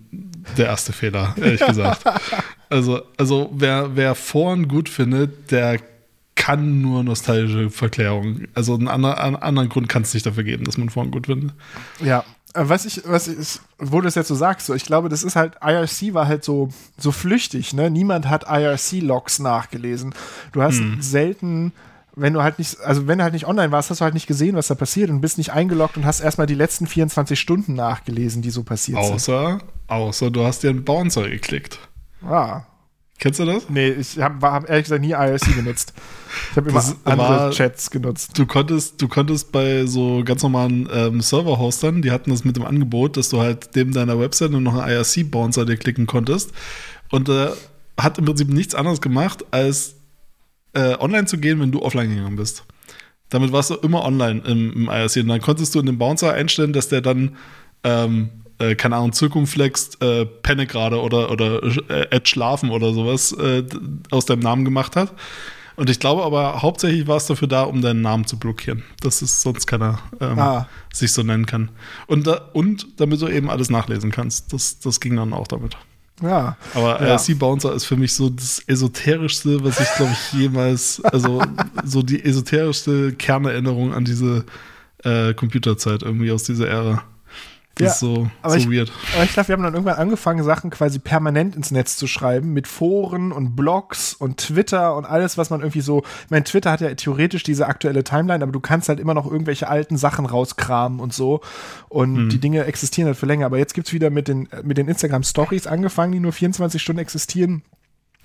der 0.57 0.65
erste 0.67 0.93
Fehler, 0.93 1.35
ehrlich 1.39 1.61
gesagt. 1.65 2.03
Also, 2.69 3.01
also 3.17 3.49
wer, 3.53 3.95
wer 3.95 4.15
Foren 4.15 4.67
gut 4.67 4.89
findet, 4.89 5.51
der 5.51 5.79
kann 6.35 6.81
nur 6.81 7.03
nostalgische 7.03 7.69
Verklärung. 7.69 8.41
Also 8.55 8.73
einen, 8.73 8.87
anderen- 8.87 9.17
einen 9.17 9.35
anderen 9.35 9.69
Grund 9.69 9.87
kann 9.87 10.01
es 10.01 10.13
nicht 10.13 10.25
dafür 10.25 10.43
geben, 10.43 10.65
dass 10.65 10.77
man 10.77 10.89
Foren 10.89 11.11
gut 11.11 11.27
findet. 11.27 11.53
Ja, 12.03 12.23
was 12.53 12.85
ich, 12.85 13.01
was 13.05 13.27
ich, 13.27 13.59
wo 13.79 14.01
du 14.01 14.07
es 14.07 14.15
jetzt 14.15 14.27
so 14.27 14.35
sagst, 14.35 14.67
so, 14.67 14.73
ich 14.73 14.85
glaube, 14.85 15.09
das 15.09 15.23
ist 15.23 15.35
halt, 15.35 15.55
IRC 15.63 16.13
war 16.13 16.27
halt 16.27 16.43
so, 16.43 16.69
so 16.97 17.11
flüchtig, 17.11 17.73
ne? 17.73 17.89
Niemand 17.89 18.29
hat 18.29 18.45
IRC-Logs 18.47 19.39
nachgelesen. 19.39 20.13
Du 20.51 20.61
hast 20.61 20.81
selten, 20.99 21.73
wenn 22.15 22.33
du 22.33 22.43
halt 22.43 22.59
nicht, 22.59 22.79
also 22.81 23.07
wenn 23.07 23.17
du 23.17 23.23
halt 23.23 23.33
nicht 23.33 23.47
online 23.47 23.71
warst, 23.71 23.89
hast 23.89 24.01
du 24.01 24.03
halt 24.03 24.13
nicht 24.13 24.27
gesehen, 24.27 24.55
was 24.55 24.67
da 24.67 24.75
passiert 24.75 25.09
und 25.09 25.21
bist 25.21 25.37
nicht 25.37 25.51
eingeloggt 25.51 25.97
und 25.97 26.05
hast 26.05 26.19
erstmal 26.19 26.47
die 26.47 26.55
letzten 26.55 26.85
24 26.85 27.39
Stunden 27.39 27.73
nachgelesen, 27.73 28.41
die 28.41 28.51
so 28.51 28.63
passiert 28.63 29.03
sind. 29.03 29.15
Außer, 29.15 29.59
außer 29.87 30.29
du 30.29 30.45
hast 30.45 30.63
dir 30.63 30.69
einen 30.69 30.83
Bouncer 30.83 31.29
geklickt. 31.29 31.79
Ah. 32.23 32.61
Kennst 33.23 33.39
du 33.39 33.45
das? 33.45 33.69
Nee, 33.69 33.87
ich 33.87 34.19
habe 34.19 34.45
hab 34.45 34.69
ehrlich 34.69 34.83
gesagt 34.83 35.01
nie 35.01 35.11
IRC 35.11 35.55
genutzt. 35.55 35.93
Ich 36.51 36.57
habe 36.57 36.69
immer 36.69 36.79
Das 36.79 36.97
andere 37.05 37.51
Chats 37.51 37.89
genutzt. 37.89 38.37
Du 38.37 38.45
konntest, 38.45 39.01
du 39.01 39.07
konntest 39.07 39.53
bei 39.53 39.85
so 39.85 40.23
ganz 40.25 40.43
normalen 40.43 40.89
ähm, 40.93 41.21
Server-Hostern, 41.21 42.01
die 42.01 42.11
hatten 42.11 42.31
das 42.31 42.43
mit 42.43 42.57
dem 42.57 42.65
Angebot, 42.65 43.15
dass 43.15 43.29
du 43.29 43.39
halt 43.39 43.69
neben 43.75 43.93
deiner 43.93 44.19
Website 44.19 44.51
nur 44.51 44.59
noch 44.59 44.75
einen 44.75 44.97
IRC-Bouncer 44.97 45.65
dir 45.65 45.77
klicken 45.77 46.05
konntest. 46.05 46.51
Und 47.11 47.29
äh, 47.29 47.51
hat 47.97 48.17
im 48.17 48.25
Prinzip 48.25 48.49
nichts 48.49 48.75
anderes 48.75 48.99
gemacht, 48.99 49.45
als 49.51 49.95
äh, 50.73 50.97
online 50.99 51.25
zu 51.25 51.37
gehen, 51.37 51.61
wenn 51.61 51.71
du 51.71 51.81
offline 51.81 52.13
gegangen 52.13 52.35
bist. 52.35 52.65
Damit 53.29 53.53
warst 53.53 53.69
du 53.69 53.75
immer 53.75 54.03
online 54.03 54.41
im, 54.45 54.73
im 54.73 54.89
IRC. 54.89 55.21
Und 55.21 55.29
dann 55.29 55.39
konntest 55.39 55.73
du 55.75 55.79
in 55.79 55.85
dem 55.85 55.97
Bouncer 55.97 56.33
einstellen, 56.33 56.73
dass 56.73 56.89
der 56.89 56.99
dann, 56.99 57.37
ähm, 57.85 58.31
äh, 58.59 58.75
keine 58.75 58.95
Ahnung, 58.97 59.13
zirkumflext, 59.13 60.01
äh, 60.01 60.25
penne 60.25 60.67
gerade 60.67 61.01
oder, 61.01 61.31
oder 61.31 61.61
äh, 61.89 62.07
Ed 62.11 62.27
schlafen 62.29 62.69
oder 62.69 62.93
sowas 62.93 63.31
äh, 63.33 63.63
aus 64.11 64.25
deinem 64.25 64.39
Namen 64.41 64.65
gemacht 64.65 64.95
hat. 64.95 65.13
Und 65.75 65.89
ich 65.89 65.99
glaube 65.99 66.23
aber, 66.23 66.61
hauptsächlich 66.61 67.07
war 67.07 67.17
es 67.17 67.25
dafür 67.25 67.47
da, 67.47 67.63
um 67.63 67.81
deinen 67.81 68.01
Namen 68.01 68.25
zu 68.27 68.37
blockieren. 68.37 68.83
Dass 69.01 69.23
es 69.23 69.41
sonst 69.41 69.65
keiner 69.65 69.97
ähm, 70.21 70.37
Ah. 70.37 70.67
sich 70.93 71.11
so 71.11 71.23
nennen 71.23 71.47
kann. 71.47 71.69
Und, 72.05 72.27
da, 72.27 72.41
und 72.53 72.85
damit 72.97 73.21
du 73.21 73.27
eben 73.27 73.49
alles 73.49 73.71
nachlesen 73.71 74.11
kannst. 74.11 74.53
Das, 74.53 74.79
das 74.79 74.99
ging 74.99 75.15
dann 75.15 75.33
auch 75.33 75.47
damit. 75.47 75.75
Ja. 76.21 76.57
Aber 76.75 77.01
Ja. 77.01 77.15
IRC 77.15 77.39
Bouncer 77.39 77.73
ist 77.73 77.85
für 77.85 77.97
mich 77.97 78.13
so 78.13 78.29
das 78.29 78.61
esoterischste, 78.67 79.63
was 79.63 79.79
ich 79.79 79.87
glaube 79.97 80.11
ich 80.13 80.39
jemals, 80.39 81.03
also 81.05 81.41
so 81.83 82.03
die 82.03 82.23
esoterischste 82.23 83.13
Kernerinnerung 83.13 83.95
an 83.95 84.05
diese 84.05 84.45
äh, 85.03 85.33
Computerzeit 85.33 86.03
irgendwie 86.03 86.31
aus 86.31 86.43
dieser 86.43 86.67
Ära. 86.67 87.03
Das 87.75 87.85
Ja, 87.85 87.91
ist 87.93 87.99
so, 88.01 88.29
aber 88.43 88.53
so 88.53 88.59
ich- 88.59 88.69
weird. 88.71 88.91
Aber 89.15 89.23
ich 89.23 89.33
glaube, 89.33 89.47
wir 89.47 89.53
haben 89.53 89.63
dann 89.63 89.73
irgendwann 89.73 89.95
angefangen, 89.97 90.43
Sachen 90.43 90.69
quasi 90.69 90.99
permanent 90.99 91.55
ins 91.55 91.71
Netz 91.71 91.97
zu 91.97 92.05
schreiben, 92.05 92.53
mit 92.53 92.67
Foren 92.67 93.31
und 93.31 93.55
Blogs 93.55 94.13
und 94.13 94.37
Twitter 94.37 94.95
und 94.95 95.05
alles, 95.05 95.39
was 95.39 95.49
man 95.49 95.61
irgendwie 95.61 95.81
so. 95.81 96.03
Ich 96.25 96.29
meine, 96.29 96.43
Twitter 96.43 96.71
hat 96.71 96.81
ja 96.81 96.93
theoretisch 96.93 97.41
diese 97.41 97.65
aktuelle 97.65 98.03
Timeline, 98.03 98.43
aber 98.43 98.51
du 98.51 98.59
kannst 98.59 98.89
halt 98.89 98.99
immer 98.99 99.15
noch 99.15 99.25
irgendwelche 99.25 99.67
alten 99.69 99.97
Sachen 99.97 100.27
rauskramen 100.27 100.99
und 100.99 101.13
so. 101.13 101.41
Und 101.89 102.29
die 102.29 102.39
Dinge 102.39 102.63
existieren 102.65 103.07
halt 103.07 103.17
für 103.17 103.25
länger. 103.25 103.47
Aber 103.47 103.57
jetzt 103.57 103.73
gibt 103.73 103.87
es 103.87 103.93
wieder 103.93 104.11
mit 104.11 104.27
den, 104.27 104.47
mit 104.63 104.77
den 104.77 104.87
Instagram 104.87 105.23
Stories 105.23 105.65
angefangen, 105.65 106.11
die 106.11 106.19
nur 106.19 106.31
24 106.31 106.79
Stunden 106.79 106.99
existieren. 106.99 107.63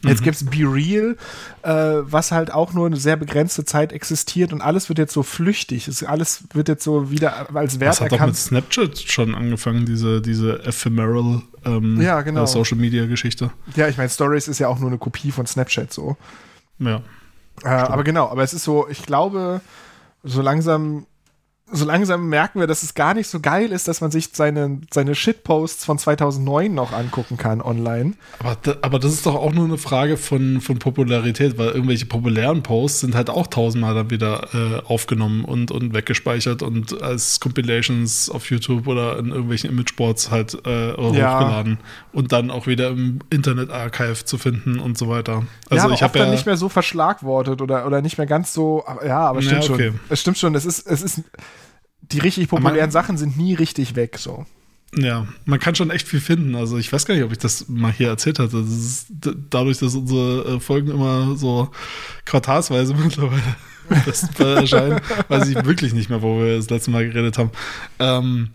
Jetzt 0.03 0.23
gibt's 0.23 0.45
Be 0.45 0.59
Real, 0.63 1.17
äh, 1.63 2.03
was 2.05 2.31
halt 2.31 2.53
auch 2.53 2.73
nur 2.73 2.87
eine 2.87 2.97
sehr 2.97 3.17
begrenzte 3.17 3.65
Zeit 3.65 3.93
existiert 3.93 4.53
und 4.53 4.61
alles 4.61 4.89
wird 4.89 4.99
jetzt 5.01 5.13
so 5.13 5.25
flüchtig. 5.25 5.89
Es, 5.89 6.05
alles 6.05 6.45
wird 6.55 6.69
jetzt 6.69 6.85
so 6.85 7.11
wieder 7.11 7.55
als 7.55 7.81
Wert 7.81 7.91
Das 7.91 8.01
hat 8.01 8.09
doch 8.13 8.13
erkannt. 8.13 8.31
mit 8.33 8.37
Snapchat 8.37 8.99
schon 9.01 9.35
angefangen, 9.35 9.87
diese, 9.87 10.23
diese 10.23 10.63
ephemeral 10.65 11.43
ähm, 11.65 12.01
Ja, 12.01 12.21
genau. 12.23 12.45
äh, 12.45 12.47
Social 12.47 12.79
Media 12.79 13.07
Geschichte. 13.07 13.51
Ja, 13.75 13.89
ich 13.89 13.97
meine, 13.97 14.09
Stories 14.09 14.47
ist 14.47 14.61
ja 14.61 14.69
auch 14.69 14.79
nur 14.79 14.89
eine 14.89 14.99
Kopie 14.99 15.33
von 15.33 15.47
Snapchat 15.47 15.93
so. 15.93 16.17
Ja. 16.79 17.03
Äh, 17.65 17.69
aber 17.69 18.05
genau, 18.05 18.29
aber 18.29 18.45
es 18.45 18.55
ist 18.55 18.63
so, 18.63 18.87
ich 18.89 19.03
glaube, 19.03 19.61
so 20.23 20.43
langsam, 20.43 21.07
so 21.71 21.85
langsam 21.85 22.29
merken 22.29 22.61
wir, 22.61 22.67
dass 22.67 22.83
es 22.83 22.95
gar 22.95 23.15
nicht 23.15 23.29
so 23.29 23.41
geil 23.41 23.73
ist, 23.73 23.89
dass 23.89 24.01
man 24.01 24.11
sich 24.11 24.31
seine, 24.33 24.81
seine 24.93 25.15
Shitposts 25.15 25.85
von 25.85 25.99
2009 25.99 26.73
noch 26.73 26.93
angucken 26.93 27.37
kann 27.37 27.61
online. 27.61 28.15
Aber, 28.39 28.57
da, 28.63 28.77
aber 28.83 28.99
das 28.99 29.13
ist 29.13 29.27
doch 29.27 29.35
auch 29.35 29.53
nur 29.53 29.65
eine 29.65 29.79
Frage 29.79 30.17
von, 30.17 30.61
von 30.61 30.79
Popularität, 30.79 31.59
weil 31.59 31.69
irgendwelche 31.69 32.07
populären 32.07 32.63
Posts 32.63 33.01
sind 33.01 33.15
halt 33.15 33.31
auch 33.31 33.47
tausendmal 33.47 33.95
dann 33.95 34.11
wieder 34.11 34.49
äh, 34.55 34.83
aufgenommen 34.87 35.45
und, 35.45 35.71
und 35.71 35.95
weggespeichert 35.95 36.63
und 36.63 37.03
als 37.03 37.41
Compilations 37.41 38.31
auf 38.31 38.49
YouTube 38.51 38.87
oder 38.87 39.19
in 39.19 39.29
irgendwelchen 39.29 39.71
Imageboards 39.71 40.31
halt 40.31 40.59
äh, 40.67 40.89
Ja. 40.91 40.95
hochgeladen 41.39 41.79
und 42.13 42.33
dann 42.33 42.51
auch 42.51 42.67
wieder 42.67 42.89
im 42.89 43.21
Internet-Archive 43.31 44.25
zu 44.25 44.39
finden 44.39 44.79
und 44.79 44.97
so 44.99 45.09
weiter. 45.09 45.45
Also 45.71 45.77
ja, 45.77 45.85
aber 45.85 45.95
ich 45.95 46.03
habe 46.03 46.19
dann 46.19 46.29
ja, 46.29 46.33
nicht 46.35 46.47
mehr 46.47 46.57
so 46.57 46.69
verschlagwortet 46.69 47.61
oder, 47.63 47.87
oder 47.87 48.03
nicht 48.03 48.19
mehr 48.19 48.27
ganz 48.27 48.53
so, 48.55 48.85
ja, 49.07 49.21
aber 49.21 49.43
stimmt 49.43 49.65
Ja, 49.65 49.75
okay. 49.75 49.91
schon. 49.91 50.01
Es 50.09 50.21
stimmt 50.21 50.39
schon, 50.39 50.55
es 50.55 50.65
ist, 50.65 50.87
es 50.87 51.03
ist, 51.03 51.23
die 52.13 52.19
richtig 52.21 52.49
populären 52.49 52.77
man- 52.77 52.91
Sachen 52.91 53.17
sind 53.19 53.37
nie 53.37 53.55
richtig 53.55 53.95
weg, 53.97 54.17
so. 54.19 54.47
ja, 54.97 55.27
man 55.45 55.59
kann 55.61 55.75
schon 55.75 55.91
echt 55.91 56.09
viel 56.09 56.21
finden. 56.21 56.55
Also 56.55 56.79
ich 56.79 56.93
weiß 56.93 57.05
gar 57.05 57.15
nicht, 57.15 57.25
ob 57.25 57.33
ich 57.33 57.39
das 57.39 57.69
mal 57.69 57.93
hier 57.93 58.09
erzählt 58.09 58.39
hatte. 58.39 58.63
Das 58.63 58.71
ist 58.71 59.07
dadurch, 59.51 59.79
dass 59.79 59.95
unsere 59.95 60.57
äh, 60.57 60.61
Folgen 60.61 60.91
immer 60.91 61.37
so 61.37 61.71
quartalsweise 62.25 62.95
mittlerweile 63.05 63.43
erscheinen, 64.39 65.01
weiß 65.29 65.49
ich 65.49 65.65
wirklich 65.65 65.93
nicht 65.93 66.09
mehr, 66.11 66.23
wo 66.23 66.39
wir 66.41 66.57
das 66.57 66.71
letzte 66.71 66.91
Mal 66.91 67.07
geredet 67.09 67.37
haben. 67.39 67.51
Ähm, 67.99 68.51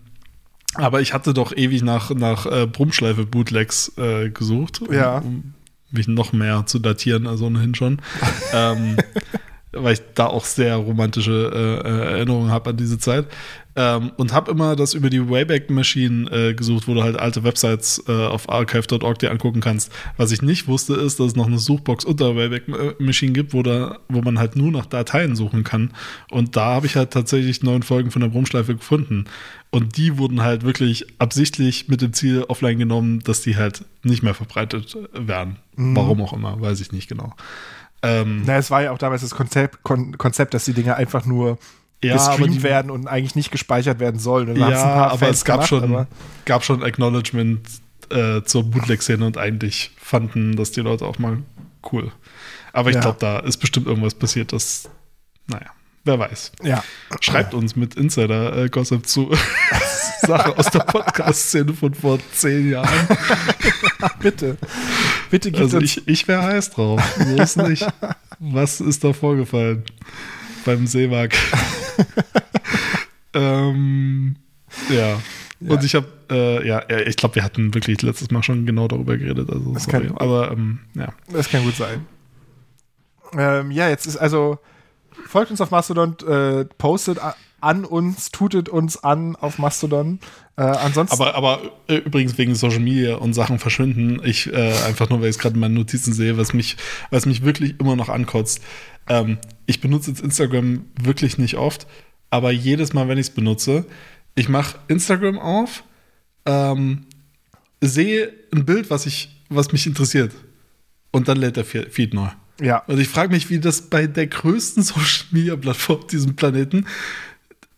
aber 0.74 1.00
ich 1.00 1.12
hatte 1.14 1.34
doch 1.34 1.56
ewig 1.56 1.82
nach, 1.82 2.10
nach 2.10 2.46
äh, 2.46 2.66
Brummschleife-Bootlegs 2.66 3.92
äh, 3.96 4.30
gesucht, 4.30 4.82
um, 4.82 4.92
Ja. 4.92 5.18
um 5.18 5.54
mich 5.92 6.08
noch 6.08 6.32
mehr 6.32 6.66
zu 6.66 6.80
datieren, 6.80 7.28
also 7.28 7.46
ohnehin 7.46 7.76
schon. 7.76 8.00
ähm, 8.52 8.96
weil 9.76 9.94
ich 9.94 10.02
da 10.14 10.26
auch 10.26 10.44
sehr 10.44 10.76
romantische 10.76 11.50
äh, 11.52 11.88
äh, 11.88 12.12
Erinnerungen 12.12 12.50
habe 12.50 12.70
an 12.70 12.76
diese 12.76 12.98
Zeit. 12.98 13.26
Ähm, 13.76 14.12
und 14.16 14.32
habe 14.32 14.52
immer 14.52 14.76
das 14.76 14.94
über 14.94 15.10
die 15.10 15.28
Wayback 15.28 15.68
Machine 15.68 16.30
äh, 16.30 16.54
gesucht, 16.54 16.86
wo 16.86 16.94
du 16.94 17.02
halt 17.02 17.18
alte 17.18 17.42
Websites 17.42 18.04
äh, 18.06 18.12
auf 18.12 18.48
archive.org 18.48 19.18
dir 19.18 19.32
angucken 19.32 19.60
kannst. 19.60 19.90
Was 20.16 20.30
ich 20.30 20.42
nicht 20.42 20.68
wusste, 20.68 20.94
ist, 20.94 21.18
dass 21.18 21.28
es 21.28 21.36
noch 21.36 21.48
eine 21.48 21.58
Suchbox 21.58 22.04
unter 22.04 22.36
Wayback 22.36 22.68
äh, 22.68 22.94
Machine 23.02 23.32
gibt, 23.32 23.52
wo, 23.52 23.64
da, 23.64 23.98
wo 24.08 24.22
man 24.22 24.38
halt 24.38 24.54
nur 24.54 24.70
nach 24.70 24.86
Dateien 24.86 25.34
suchen 25.34 25.64
kann. 25.64 25.90
Und 26.30 26.54
da 26.54 26.66
habe 26.66 26.86
ich 26.86 26.94
halt 26.94 27.10
tatsächlich 27.10 27.64
neun 27.64 27.82
Folgen 27.82 28.12
von 28.12 28.22
der 28.22 28.28
Brummschleife 28.28 28.76
gefunden. 28.76 29.24
Und 29.70 29.96
die 29.96 30.18
wurden 30.18 30.42
halt 30.42 30.62
wirklich 30.62 31.06
absichtlich 31.18 31.88
mit 31.88 32.00
dem 32.00 32.12
Ziel 32.12 32.44
offline 32.46 32.78
genommen, 32.78 33.20
dass 33.24 33.42
die 33.42 33.56
halt 33.56 33.84
nicht 34.04 34.22
mehr 34.22 34.34
verbreitet 34.34 34.96
werden. 35.12 35.56
Warum 35.76 36.22
auch 36.22 36.32
immer, 36.32 36.60
weiß 36.60 36.80
ich 36.80 36.92
nicht 36.92 37.08
genau. 37.08 37.34
Ähm, 38.04 38.42
Na, 38.46 38.56
es 38.56 38.70
war 38.70 38.82
ja 38.82 38.90
auch 38.92 38.98
damals 38.98 39.22
das 39.22 39.34
Konzept, 39.34 39.82
Kon 39.82 40.16
Konzept 40.18 40.54
dass 40.54 40.64
die 40.64 40.72
Dinge 40.74 40.96
einfach 40.96 41.24
nur 41.26 41.58
Ja, 42.02 42.14
gestreamt 42.14 42.62
werden 42.62 42.90
und 42.90 43.06
eigentlich 43.08 43.34
nicht 43.34 43.50
gespeichert 43.50 43.98
werden 43.98 44.20
sollen. 44.20 44.54
Ja, 44.56 44.68
aber 45.08 45.18
Fans 45.18 45.38
es 45.38 45.44
gab 45.44 45.56
gemacht, 45.56 45.68
schon, 45.68 45.84
aber- 45.84 46.06
gab 46.44 46.64
schon 46.64 46.82
Acknowledgement 46.82 47.60
äh, 48.10 48.42
zur 48.42 48.64
Bootleg-Szene 48.64 49.24
und 49.26 49.38
eigentlich 49.38 49.92
fanden 49.98 50.56
das 50.56 50.70
die 50.72 50.80
Leute 50.82 51.06
auch 51.06 51.18
mal 51.18 51.38
cool. 51.92 52.12
Aber 52.74 52.90
ich 52.90 52.96
Ja. 52.96 53.00
glaube, 53.00 53.16
da 53.20 53.38
ist 53.38 53.56
bestimmt 53.56 53.86
irgendwas 53.86 54.14
passiert, 54.14 54.52
das, 54.52 54.90
naja, 55.46 55.66
wer 56.04 56.18
weiß. 56.18 56.52
Ja. 56.62 56.84
Schreibt 57.20 57.54
uns 57.54 57.76
mit 57.76 57.94
Insider-Gossip 57.94 59.06
zu 59.06 59.30
Sache 60.20 60.56
aus 60.58 60.66
der 60.70 60.80
Podcast-Szene 60.80 61.72
von 61.74 61.94
vor 61.94 62.18
zehn 62.32 62.70
Jahren. 62.70 62.88
Bitte. 64.20 64.56
Bitte 65.30 65.50
gibt 65.50 65.62
Also 65.62 65.78
ich, 65.80 66.06
ich 66.08 66.26
wäre 66.28 66.42
heiß 66.42 66.70
drauf. 66.70 67.02
So 67.18 67.36
ist 67.42 67.56
nicht. 67.56 67.86
Was 68.38 68.80
ist 68.80 69.04
da 69.04 69.12
vorgefallen 69.12 69.84
beim 70.64 70.86
Seewag? 70.86 71.34
ähm, 73.34 74.36
ja. 74.90 75.18
Und 75.60 75.82
ich 75.84 75.94
habe, 75.94 76.06
äh, 76.30 76.66
ja, 76.66 76.82
ich 77.06 77.16
glaube, 77.16 77.36
wir 77.36 77.44
hatten 77.44 77.72
wirklich 77.74 78.02
letztes 78.02 78.30
Mal 78.30 78.42
schon 78.42 78.66
genau 78.66 78.86
darüber 78.88 79.16
geredet. 79.16 79.48
Also, 79.50 79.72
Das 79.72 79.84
sorry. 79.84 80.08
kann- 80.08 80.18
Aber 80.18 80.50
ähm, 80.50 80.80
ja. 80.94 81.08
Das 81.32 81.48
kann 81.48 81.64
gut 81.64 81.76
sein. 81.76 82.04
Ähm, 83.36 83.70
ja, 83.70 83.88
jetzt 83.88 84.06
ist 84.06 84.16
also, 84.16 84.58
folgt 85.26 85.50
uns 85.50 85.60
auf 85.60 85.70
Mastodon, 85.70 86.16
äh, 86.28 86.64
postet 86.78 87.18
an 87.64 87.84
uns, 87.84 88.30
tutet 88.30 88.68
uns 88.68 89.02
an 89.02 89.34
auf 89.36 89.58
Mastodon. 89.58 90.20
Äh, 90.56 90.62
ansonsten, 90.62 91.14
Aber, 91.20 91.34
aber 91.34 91.60
äh, 91.88 91.96
übrigens 91.96 92.38
wegen 92.38 92.54
Social 92.54 92.80
Media 92.80 93.16
und 93.16 93.32
Sachen 93.34 93.58
verschwinden, 93.58 94.20
ich 94.24 94.52
äh, 94.52 94.72
einfach 94.86 95.08
nur, 95.10 95.20
weil 95.20 95.30
ich 95.30 95.36
es 95.36 95.38
gerade 95.40 95.54
in 95.54 95.60
meinen 95.60 95.74
Notizen 95.74 96.12
sehe, 96.12 96.36
was 96.38 96.52
mich, 96.52 96.76
was 97.10 97.26
mich 97.26 97.42
wirklich 97.44 97.78
immer 97.80 97.96
noch 97.96 98.08
ankotzt. 98.08 98.60
Ähm, 99.08 99.38
ich 99.66 99.80
benutze 99.80 100.10
jetzt 100.10 100.20
Instagram 100.22 100.84
wirklich 101.02 101.38
nicht 101.38 101.56
oft, 101.56 101.86
aber 102.30 102.50
jedes 102.52 102.92
Mal, 102.92 103.08
wenn 103.08 103.18
ich 103.18 103.28
es 103.28 103.34
benutze, 103.34 103.84
ich 104.36 104.48
mache 104.48 104.78
Instagram 104.88 105.38
auf, 105.38 105.82
ähm, 106.46 107.06
sehe 107.80 108.32
ein 108.52 108.64
Bild, 108.64 108.90
was 108.90 109.06
ich, 109.06 109.40
was 109.48 109.72
mich 109.72 109.86
interessiert, 109.86 110.32
und 111.10 111.28
dann 111.28 111.36
lädt 111.38 111.56
der 111.56 111.64
Fe- 111.64 111.86
Feed 111.90 112.12
neu. 112.14 112.28
ja, 112.60 112.78
Und 112.86 112.98
ich 112.98 113.08
frage 113.08 113.32
mich, 113.32 113.50
wie 113.50 113.58
das 113.60 113.82
bei 113.82 114.06
der 114.06 114.26
größten 114.26 114.82
Social 114.84 115.26
Media 115.30 115.56
Plattform 115.56 115.98
auf 115.98 116.06
diesem 116.06 116.34
Planeten. 116.36 116.86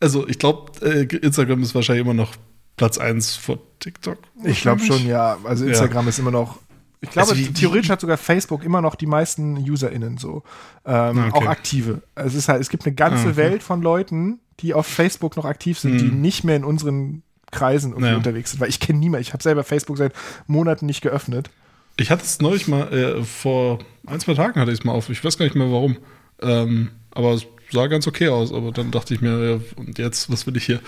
Also, 0.01 0.27
ich 0.29 0.39
glaube, 0.39 0.73
äh, 0.87 1.05
Instagram 1.17 1.63
ist 1.63 1.75
wahrscheinlich 1.75 2.05
immer 2.05 2.15
noch 2.15 2.35
Platz 2.77 2.99
1 2.99 3.37
vor 3.37 3.59
TikTok. 3.81 4.19
ich 4.45 4.61
glaube 4.61 4.83
schon, 4.83 5.07
ja. 5.07 5.39
Also 5.45 5.65
Ja. 5.65 5.71
Instagram 5.71 6.09
ist 6.09 6.19
immer 6.19 6.31
noch. 6.31 6.59
Ich 7.01 7.11
glaube, 7.11 7.31
Also 7.31 7.41
wie- 7.41 7.53
theoretisch 7.53 7.91
hat 7.91 8.01
sogar 8.01 8.17
Facebook 8.17 8.65
immer 8.65 8.81
noch 8.83 8.95
die 8.95 9.07
meisten 9.07 9.57
UserInnen 9.59 10.19
so. 10.19 10.43
Ähm, 10.85 10.93
Ah, 11.19 11.29
okay. 11.29 11.31
Auch 11.33 11.47
aktive. 11.47 12.03
Es 12.15 12.35
ist 12.35 12.49
halt, 12.49 12.61
es 12.61 12.69
gibt 12.69 12.85
eine 12.85 12.95
ganze 12.95 13.19
Ah, 13.29 13.31
okay. 13.31 13.37
Welt 13.37 13.63
von 13.63 13.81
Leuten, 13.83 14.41
die 14.61 14.75
auf 14.75 14.87
Facebook 14.87 15.37
noch 15.37 15.45
aktiv 15.45 15.79
sind, 15.79 15.99
die 16.01 16.07
Mhm. 16.07 16.21
nicht 16.21 16.45
mehr 16.45 16.57
in 16.57 16.65
unseren 16.65 17.23
Kreisen 17.53 17.93
irgendwie 17.93 18.11
Ja. 18.11 18.17
unterwegs 18.17 18.51
sind. 18.51 18.61
Weil 18.61 18.69
ich 18.71 18.81
kenne 18.81 18.99
niemanden. 18.99 19.23
Ich 19.23 19.33
habe 19.33 19.43
selber 19.43 19.63
Facebook 19.65 19.97
seit 19.99 20.13
Monaten 20.47 20.87
nicht 20.87 21.01
geöffnet. 21.03 21.51
Ich 21.99 22.11
hatte 22.11 22.25
es 22.25 22.41
neulich 22.41 22.67
mal, 22.69 22.93
äh, 22.93 23.23
vor 23.25 23.79
ein, 24.07 24.21
zwei 24.21 24.35
Tagen 24.35 24.61
hatte 24.61 24.73
ich 24.73 24.81
es 24.81 24.85
mal 24.85 24.93
auf. 24.93 25.09
Ich 25.09 25.23
weiß 25.25 25.39
gar 25.39 25.45
nicht 25.47 25.55
mehr 25.55 25.71
warum. 25.71 25.97
Ähm, 26.43 26.91
aber 27.13 27.33
es 27.35 27.47
sah 27.77 27.87
ganz 27.87 28.07
okay 28.07 28.29
aus. 28.29 28.53
Aber 28.53 28.73
dann 28.73 28.91
dachte 28.91 29.15
ich 29.15 29.21
mir, 29.21 29.51
ja, 29.51 29.61
und 29.77 29.99
jetzt, 29.99 30.31
was 30.31 30.47
will 30.47 30.57
ich 30.57 30.65
hier? 30.65 30.81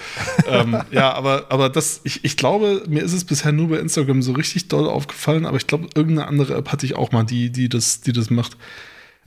ähm, 0.47 0.77
ja, 0.91 1.13
aber, 1.13 1.47
aber 1.51 1.69
das, 1.69 2.01
ich, 2.05 2.25
ich 2.25 2.37
glaube, 2.37 2.83
mir 2.89 3.03
ist 3.03 3.13
es 3.13 3.25
bisher 3.25 3.53
nur 3.53 3.69
bei 3.69 3.79
Instagram 3.79 4.23
so 4.23 4.33
richtig 4.33 4.69
doll 4.69 4.89
aufgefallen. 4.89 5.47
Aber 5.47 5.57
ich 5.57 5.67
glaube, 5.67 5.89
irgendeine 5.95 6.29
andere 6.29 6.55
App 6.55 6.73
hatte 6.73 6.87
ich 6.87 6.97
auch 6.97 7.13
mal, 7.13 7.25
die, 7.25 7.51
die, 7.51 7.69
das, 7.69 8.01
die 8.01 8.13
das 8.13 8.31
macht. 8.31 8.57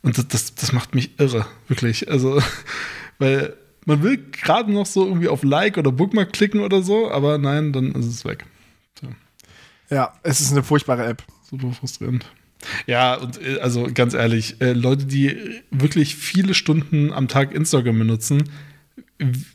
Und 0.02 0.18
das, 0.18 0.28
das, 0.28 0.56
das 0.56 0.72
macht 0.74 0.96
mich 0.96 1.20
irre, 1.20 1.46
wirklich. 1.68 2.10
Also, 2.10 2.42
weil 3.20 3.56
man 3.86 4.04
will 4.04 4.18
gerade 4.32 4.72
noch 4.72 4.86
so 4.86 5.06
irgendwie 5.06 5.28
auf 5.28 5.44
Like 5.44 5.78
oder 5.78 5.92
Bookmark 5.92 6.34
klicken 6.34 6.62
oder 6.62 6.82
so, 6.82 7.12
aber 7.12 7.38
nein, 7.38 7.74
dann 7.74 7.94
ist 7.94 8.08
es 8.08 8.26
weg. 8.26 8.46
Ja, 9.90 10.14
es 10.24 10.40
ist 10.40 10.54
eine 10.54 10.64
furchtbare 10.64 11.06
App. 11.06 11.22
Super 11.44 11.74
frustrierend. 11.74 12.26
Ja, 12.88 13.16
und 13.16 13.42
äh, 13.42 13.60
also 13.60 13.88
ganz 13.94 14.14
ehrlich, 14.14 14.62
äh, 14.62 14.74
Leute, 14.74 15.06
die 15.06 15.62
wirklich 15.72 16.16
viele 16.16 16.54
Stunden 16.54 17.12
am 17.12 17.28
Tag 17.28 17.54
Instagram 17.54 18.00
benutzen, 18.00 18.50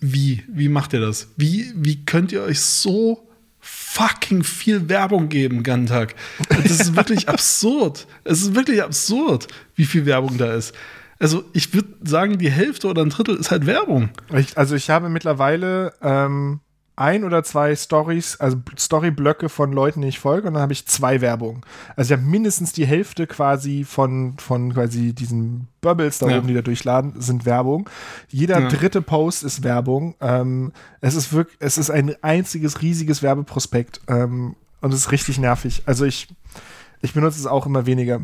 wie, 0.01 0.45
wie 0.49 0.69
macht 0.69 0.93
ihr 0.93 1.01
das? 1.01 1.29
Wie, 1.37 1.73
wie 1.75 2.05
könnt 2.05 2.33
ihr 2.33 2.43
euch 2.43 2.61
so 2.61 3.29
fucking 3.61 4.45
viel 4.45 4.89
Werbung 4.89 5.29
geben, 5.29 5.57
den 5.57 5.63
ganzen 5.65 5.87
Tag? 5.87 6.15
Das 6.49 6.71
ist 6.71 6.97
wirklich 6.97 7.29
absurd. 7.29 8.07
Es 8.25 8.43
ist 8.43 8.55
wirklich 8.55 8.83
absurd, 8.83 9.49
wie 9.75 9.85
viel 9.85 10.07
Werbung 10.07 10.39
da 10.39 10.55
ist. 10.55 10.75
Also, 11.19 11.45
ich 11.53 11.73
würde 11.73 11.89
sagen, 12.05 12.39
die 12.39 12.51
Hälfte 12.51 12.89
oder 12.89 13.03
ein 13.03 13.11
Drittel 13.11 13.37
ist 13.37 13.51
halt 13.51 13.67
Werbung. 13.67 14.11
Ich, 14.35 14.57
also 14.59 14.75
ich 14.77 14.91
habe 14.91 15.09
mittlerweile 15.09 15.95
ähm, 16.03 16.61
ein 16.97 17.25
oder 17.25 17.45
zwei 17.45 17.77
Stories, 17.77 18.37
also 18.41 18.57
Storyblöcke 18.79 19.49
von 19.49 19.73
Leuten, 19.73 20.01
die 20.01 20.09
ich 20.09 20.19
folge, 20.19 20.49
und 20.49 20.55
dann 20.55 20.63
habe 20.63 20.73
ich 20.73 20.87
zwei 20.87 21.21
Werbungen. 21.21 21.61
Also 21.95 22.15
ich 22.15 22.19
habe 22.21 22.29
mindestens 22.29 22.73
die 22.73 22.87
Hälfte 22.87 23.27
quasi 23.27 23.85
von, 23.85 24.39
von 24.39 24.73
quasi 24.73 25.13
diesen 25.13 25.69
Bubbles 25.83 26.19
da 26.19 26.29
Ja. 26.29 26.39
oben, 26.39 26.49
die 26.49 26.55
da 26.55 26.63
durchladen, 26.63 27.21
sind 27.21 27.45
Werbung. 27.45 27.89
Jeder 28.29 28.61
Ja. 28.61 28.69
dritte 28.69 29.03
Post 29.03 29.45
ist 29.45 29.63
Werbung. 29.63 30.15
Ähm, 30.21 30.73
es 31.01 31.15
ist 31.15 31.33
wirklich, 31.33 31.57
es 31.61 31.79
ist 31.79 31.91
ein 31.91 32.15
einziges 32.23 32.81
riesiges 32.83 33.23
Werbeprospekt. 33.23 34.01
Ähm, 34.09 34.57
und 34.81 34.93
es 34.93 35.01
ist 35.01 35.13
richtig 35.13 35.39
nervig. 35.39 35.83
Also 35.87 36.05
ich. 36.05 36.29
Ich 37.03 37.13
benutze 37.15 37.39
es 37.39 37.47
auch 37.47 37.67
immer 37.67 37.87
weniger. 37.87 38.21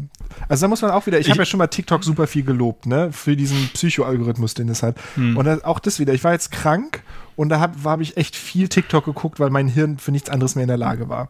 Also 0.48 0.62
da 0.64 0.68
muss 0.68 0.82
man 0.82 0.90
auch 0.90 1.06
wieder, 1.06 1.18
ich, 1.18 1.26
Ich- 1.26 1.30
habe 1.30 1.42
ja 1.42 1.46
schon 1.46 1.58
mal 1.58 1.66
TikTok 1.68 2.02
super 2.04 2.26
viel 2.26 2.42
gelobt, 2.42 2.86
ne, 2.86 3.12
für 3.12 3.36
diesen 3.36 3.68
Psycho-Algorithmus, 3.74 4.54
den 4.54 4.68
es 4.68 4.82
hat. 4.82 4.96
Hm. 5.14 5.36
Und 5.36 5.44
das, 5.44 5.64
auch 5.64 5.78
das 5.78 5.98
wieder, 5.98 6.12
ich 6.14 6.24
war 6.24 6.32
jetzt 6.32 6.50
krank 6.52 7.02
und 7.36 7.48
da 7.50 7.60
habe 7.60 7.74
hab 7.84 8.00
ich 8.00 8.16
echt 8.16 8.34
viel 8.36 8.68
TikTok 8.68 9.04
geguckt, 9.04 9.40
weil 9.40 9.50
mein 9.50 9.68
Hirn 9.68 9.98
für 9.98 10.12
nichts 10.12 10.30
anderes 10.30 10.54
mehr 10.54 10.64
in 10.64 10.68
der 10.68 10.76
Lage 10.78 11.08
war. 11.08 11.28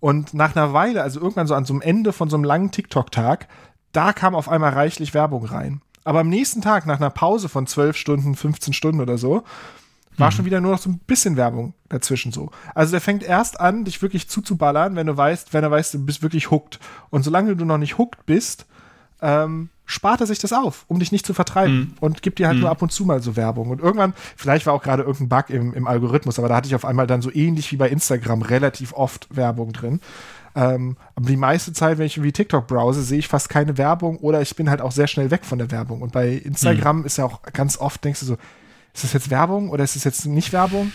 Und 0.00 0.34
nach 0.34 0.56
einer 0.56 0.72
Weile, 0.72 1.02
also 1.02 1.20
irgendwann 1.20 1.46
so 1.46 1.54
an 1.54 1.64
so 1.64 1.72
einem 1.74 1.82
Ende 1.82 2.12
von 2.12 2.28
so 2.30 2.36
einem 2.36 2.44
langen 2.44 2.70
TikTok-Tag, 2.70 3.48
da 3.92 4.12
kam 4.12 4.34
auf 4.34 4.48
einmal 4.48 4.72
reichlich 4.72 5.14
Werbung 5.14 5.44
rein. 5.44 5.82
Aber 6.04 6.20
am 6.20 6.28
nächsten 6.30 6.62
Tag, 6.62 6.86
nach 6.86 6.96
einer 6.98 7.10
Pause 7.10 7.48
von 7.50 7.66
12 7.66 7.96
Stunden, 7.96 8.34
15 8.34 8.72
Stunden 8.72 9.00
oder 9.00 9.18
so, 9.18 9.42
war 10.16 10.30
schon 10.30 10.44
wieder 10.44 10.60
nur 10.60 10.72
noch 10.72 10.78
so 10.78 10.90
ein 10.90 10.98
bisschen 10.98 11.36
Werbung 11.36 11.74
dazwischen 11.88 12.30
so. 12.30 12.50
Also 12.74 12.92
der 12.92 13.00
fängt 13.00 13.22
erst 13.22 13.58
an, 13.58 13.84
dich 13.84 14.02
wirklich 14.02 14.28
zuzuballern, 14.28 14.96
wenn 14.96 15.06
du 15.06 15.16
weißt, 15.16 15.54
wenn 15.54 15.64
er 15.64 15.70
weiß, 15.70 15.92
du 15.92 16.04
bist 16.04 16.22
wirklich 16.22 16.50
hooked. 16.50 16.78
Und 17.10 17.22
solange 17.22 17.56
du 17.56 17.64
noch 17.64 17.78
nicht 17.78 17.96
hooked 17.96 18.26
bist, 18.26 18.66
ähm, 19.22 19.70
spart 19.86 20.20
er 20.20 20.26
sich 20.26 20.38
das 20.38 20.52
auf, 20.52 20.84
um 20.86 21.00
dich 21.00 21.10
nicht 21.10 21.26
zu 21.26 21.34
vertreiben 21.34 21.94
und 22.00 22.22
gibt 22.22 22.38
dir 22.38 22.46
halt 22.46 22.58
nur 22.58 22.70
ab 22.70 22.80
und 22.80 22.92
zu 22.92 23.04
mal 23.04 23.20
so 23.22 23.34
Werbung. 23.34 23.70
Und 23.70 23.80
irgendwann, 23.80 24.14
vielleicht 24.36 24.66
war 24.66 24.72
auch 24.72 24.82
gerade 24.82 25.02
irgendein 25.02 25.28
Bug 25.28 25.50
im, 25.50 25.74
im 25.74 25.86
Algorithmus, 25.86 26.38
aber 26.38 26.48
da 26.48 26.56
hatte 26.56 26.68
ich 26.68 26.74
auf 26.74 26.84
einmal 26.84 27.06
dann 27.06 27.22
so 27.22 27.32
ähnlich 27.32 27.72
wie 27.72 27.76
bei 27.76 27.88
Instagram 27.88 28.42
relativ 28.42 28.92
oft 28.92 29.26
Werbung 29.34 29.72
drin. 29.72 30.00
Ähm, 30.54 30.96
aber 31.16 31.26
die 31.26 31.36
meiste 31.36 31.72
Zeit, 31.72 31.98
wenn 31.98 32.06
ich 32.06 32.16
irgendwie 32.16 32.32
TikTok 32.32 32.66
browse, 32.66 33.02
sehe 33.02 33.18
ich 33.18 33.28
fast 33.28 33.48
keine 33.48 33.78
Werbung 33.78 34.16
oder 34.18 34.40
ich 34.40 34.54
bin 34.56 34.70
halt 34.70 34.80
auch 34.80 34.92
sehr 34.92 35.06
schnell 35.06 35.30
weg 35.30 35.44
von 35.44 35.58
der 35.58 35.70
Werbung. 35.70 36.02
Und 36.02 36.12
bei 36.12 36.30
Instagram 36.34 37.04
ist 37.04 37.18
ja 37.18 37.24
auch 37.24 37.42
ganz 37.52 37.76
oft, 37.78 38.04
denkst 38.04 38.20
du 38.20 38.26
so, 38.26 38.36
ist 38.94 39.04
das 39.04 39.12
jetzt 39.12 39.30
Werbung 39.30 39.70
oder 39.70 39.84
ist 39.84 39.96
das 39.96 40.04
jetzt 40.04 40.26
nicht 40.26 40.52
Werbung? 40.52 40.92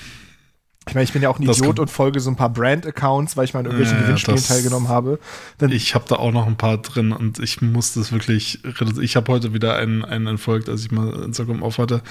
Ich 0.88 0.93
meine, 0.93 1.04
ich 1.04 1.14
bin 1.14 1.22
ja 1.22 1.30
auch 1.30 1.39
ein 1.39 1.46
Das 1.46 1.58
Idiot 1.58 1.80
und 1.80 1.89
folge 1.89 2.20
so 2.20 2.30
ein 2.30 2.36
paar 2.36 2.52
Brand-Accounts, 2.54 3.36
weil 3.36 3.46
ich 3.46 3.54
mal 3.54 3.62
in 3.62 3.66
irgendwelchen 3.66 3.98
Ja, 3.98 4.04
Gewinnspielen 4.04 4.43
teilgenommen 4.43 4.88
habe. 4.88 5.20
Dann, 5.58 5.72
Ich 5.72 5.96
habe 5.96 6.06
da 6.08 6.16
auch 6.18 6.32
noch 6.32 6.46
ein 6.46 6.58
paar 6.58 6.78
drin 6.78 7.12
und 7.12 7.39
ich 7.39 7.62
muss 7.62 7.93
das 7.96 8.12
wirklich. 8.12 8.60
Ich 9.02 9.16
habe 9.16 9.32
heute 9.32 9.54
wieder 9.54 9.76
einen, 9.78 10.06
einen 10.06 10.28
entfolgt, 10.28 10.70
als 10.70 10.86
ich 10.86 10.91
mal 10.91 11.24
Instagram 11.24 11.64
auf 11.64 11.80
hatte. 11.80 12.04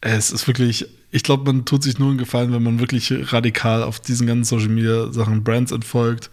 Es 0.00 0.32
ist 0.32 0.48
wirklich, 0.48 0.86
ich 1.10 1.22
glaube, 1.22 1.52
man 1.52 1.66
tut 1.66 1.82
sich 1.84 1.98
nur 1.98 2.08
einen 2.08 2.18
Gefallen, 2.18 2.52
wenn 2.52 2.62
man 2.62 2.80
wirklich 2.80 3.12
radikal 3.32 3.82
auf 3.82 4.00
diesen 4.00 4.26
ganzen 4.26 4.44
Social 4.44 4.70
Media 4.70 5.12
Sachen 5.12 5.44
Brands 5.44 5.72
entfolgt 5.72 6.30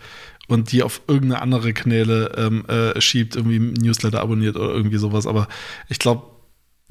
und 0.48 0.72
die 0.72 0.82
auf 0.82 1.02
irgendeine 1.08 1.42
andere 1.42 1.74
Kanäle 1.74 2.32
ähm, 2.38 2.66
äh, 2.68 3.00
schiebt, 3.02 3.36
irgendwie 3.36 3.60
Newsletter 3.60 4.22
abonniert 4.22 4.56
oder 4.56 4.74
irgendwie 4.74 4.98
sowas. 4.98 5.28
Aber 5.28 5.48
ich 5.90 6.00
glaube, 6.00 6.24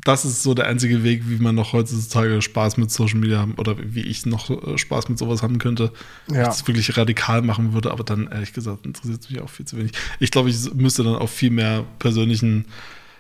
das 0.07 0.25
ist 0.25 0.45
so 0.45 0.55
der 0.55 0.67
einzige 0.67 1.03
Weg, 1.03 1.23
wie 1.27 1.37
man 1.37 1.57
noch 1.57 1.73
heutzutage 1.73 2.41
Spaß 2.41 2.77
mit 2.77 2.93
Social 2.93 3.19
Media 3.19 3.39
haben 3.39 3.55
oder 3.55 3.77
wie 3.79 4.03
ich 4.03 4.25
noch 4.25 4.51
äh, 4.51 4.79
Spaß 4.79 5.09
mit 5.09 5.19
sowas 5.19 5.43
haben 5.43 5.59
könnte. 5.59 5.91
Ja. 6.29 6.35
Wenn 6.35 6.41
ich 6.43 6.47
das 6.47 6.67
wirklich 6.69 6.97
radikal 6.97 7.43
machen 7.43 7.73
würde, 7.73 7.91
aber 7.91 8.05
dann, 8.05 8.29
ehrlich 8.31 8.53
gesagt, 8.53 8.87
interessiert 8.87 9.23
es 9.23 9.31
mich 9.31 9.41
auch 9.41 9.51
viel 9.51 9.67
zu 9.67 9.77
wenig. 9.77 9.93
Ich 10.21 10.31
glaube, 10.31 10.49
ich 10.49 10.73
müsste 10.75 11.03
dann 11.03 11.17
auch 11.17 11.29
viel 11.29 11.51
mehr 11.51 11.85
persönlichen 11.99 12.67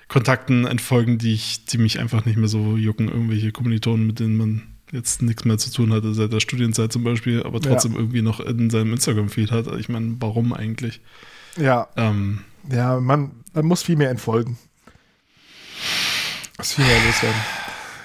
Kontakten 0.07 0.65
entfolgen, 0.65 1.19
die 1.19 1.35
ich, 1.35 1.65
die 1.65 1.79
mich 1.79 1.99
einfach 1.99 2.25
nicht 2.25 2.37
mehr 2.37 2.49
so 2.49 2.77
jucken. 2.77 3.09
Irgendwelche 3.09 3.51
Kommilitonen, 3.51 4.07
mit 4.07 4.21
denen 4.21 4.37
man 4.37 4.63
jetzt 4.93 5.23
nichts 5.23 5.45
mehr 5.45 5.59
zu 5.59 5.73
tun 5.73 5.93
hatte, 5.93 6.15
seit 6.15 6.33
der 6.33 6.39
Studienzeit 6.39 6.93
zum 6.93 7.03
Beispiel, 7.03 7.43
aber 7.43 7.61
trotzdem 7.61 7.97
irgendwie 7.97 8.23
noch 8.23 8.39
in 8.39 8.71
seinem 8.71 8.93
Instagram-Feed 8.93 9.51
hat. 9.51 9.67
Ich 9.79 9.89
meine, 9.89 10.15
warum 10.21 10.53
eigentlich? 10.53 11.01
ja, 11.57 11.89
Ähm, 11.97 12.43
ja, 12.71 13.01
man, 13.01 13.33
man 13.55 13.67
muss 13.67 13.83
viel 13.83 13.97
mehr 13.97 14.11
entfolgen. 14.11 14.57
Muss 16.59 16.73
viel 16.75 16.85
mehr 16.85 17.05
loswerden. 17.05 17.41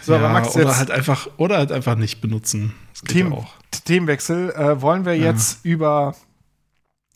So, 0.03 0.14
ja, 0.14 0.19
aber 0.19 0.30
Max, 0.30 0.56
oder 0.56 0.78
halt 0.78 0.91
einfach, 0.91 1.28
oder 1.38 1.57
halt 1.57 1.72
einfach 1.72 1.95
nicht 1.95 2.22
benutzen. 2.22 2.73
Das 2.94 3.02
geht 3.03 3.11
Themen, 3.18 3.32
ja 3.34 3.38
auch. 3.40 3.53
Themenwechsel. 3.86 4.52
Äh, 4.52 4.82
wollen 4.82 5.06
wir 5.06 5.18
jetzt 5.18 5.64
über 5.64 6.15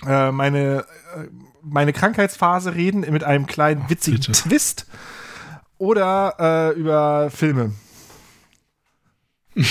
äh, 0.06 0.32
meine, 0.32 0.86
äh, 1.16 1.28
meine 1.64 1.94
Krankheitsphase 1.94 2.76
reden 2.76 3.02
mit 3.12 3.24
einem 3.24 3.48
kleinen 3.48 3.90
witzigen 3.90 4.20
bitte. 4.20 4.32
Twist 4.34 4.86
oder 5.78 6.36
äh, 6.76 6.80
über 6.80 7.30
Filme? 7.32 7.74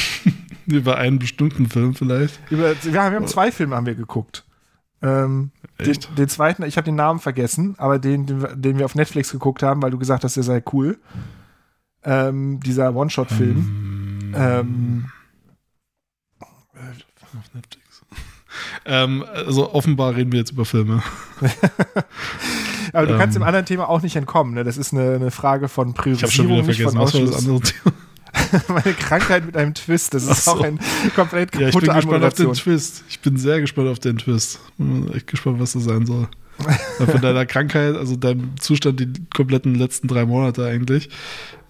Über 0.66 0.96
einen 0.96 1.18
bestimmten 1.18 1.68
Film 1.68 1.94
vielleicht. 1.94 2.40
Über, 2.50 2.70
wir, 2.82 3.02
haben, 3.02 3.12
wir 3.12 3.16
haben 3.20 3.26
zwei 3.26 3.52
Filme 3.52 3.76
haben 3.76 3.84
wir 3.84 3.94
geguckt. 3.94 4.44
Ähm, 5.02 5.50
den, 5.78 5.90
Echt? 5.90 6.16
den 6.16 6.28
zweiten, 6.28 6.62
ich 6.62 6.78
habe 6.78 6.86
den 6.86 6.94
Namen 6.94 7.20
vergessen, 7.20 7.74
aber 7.76 7.98
den, 7.98 8.24
den, 8.24 8.40
wir- 8.40 8.56
den 8.56 8.78
wir 8.78 8.86
auf 8.86 8.94
Netflix 8.94 9.30
geguckt 9.30 9.62
haben, 9.62 9.82
weil 9.82 9.90
du 9.90 9.98
gesagt 9.98 10.24
hast, 10.24 10.36
der 10.36 10.42
sei 10.42 10.62
cool. 10.72 10.98
Ähm, 12.04 12.60
dieser 12.60 12.94
One-Shot-Film. 12.94 14.32
Ähm, 14.36 15.06
Auf 16.40 16.48
Netflix. 17.54 18.02
ähm, 18.84 19.24
also 19.32 19.72
offenbar 19.72 20.14
reden 20.14 20.32
wir 20.32 20.38
jetzt 20.40 20.52
über 20.52 20.64
Filme. 20.64 21.02
aber 22.92 23.06
du 23.06 23.16
kannst 23.16 23.36
Ähm. 23.36 23.42
dem 23.42 23.46
anderen 23.46 23.66
Thema 23.66 23.88
auch 23.88 24.02
nicht 24.02 24.16
entkommen. 24.16 24.54
Ne? 24.54 24.64
Das 24.64 24.76
ist 24.76 24.92
eine, 24.92 25.14
eine 25.14 25.30
Frage 25.30 25.68
von 25.68 25.90
Ich 25.90 25.94
habe 25.96 26.30
schon 26.30 26.46
Priorisierung, 26.46 26.48
wieder 26.58 26.66
nicht 26.66 26.76
vergessen, 26.76 26.96
von 26.96 27.06
was 27.06 27.14
war 27.14 27.20
das 27.20 27.30
Ausschluss. 27.36 27.48
andere 27.48 27.60
Thema? 27.60 27.94
Meine 28.84 28.94
Krankheit 28.96 29.46
mit 29.46 29.56
einem 29.56 29.74
Twist. 29.74 30.12
Das 30.14 30.24
ist 30.26 30.44
so. 30.44 30.52
auch 30.52 30.62
ein 30.62 30.78
komplett 31.14 31.54
Ja, 31.54 31.68
ich 31.68 31.74
kaputte 31.74 31.86
bin 31.86 31.94
gespannt 31.96 32.24
auf 32.24 32.34
den. 32.34 32.52
Twist. 32.52 33.04
Ich 33.08 33.20
bin 33.20 33.36
sehr 33.36 33.60
gespannt 33.60 33.88
auf 33.88 33.98
den 34.00 34.18
Twist. 34.18 34.60
Bin 34.76 35.08
echt 35.12 35.28
gespannt, 35.28 35.60
was 35.60 35.72
das 35.72 35.84
sein 35.84 36.04
soll. 36.06 36.28
Von 37.10 37.20
deiner 37.20 37.46
Krankheit, 37.46 37.96
also 37.96 38.14
deinem 38.16 38.56
Zustand 38.60 39.00
die 39.00 39.12
kompletten 39.34 39.74
letzten 39.74 40.06
drei 40.08 40.24
Monate 40.24 40.64
eigentlich, 40.66 41.10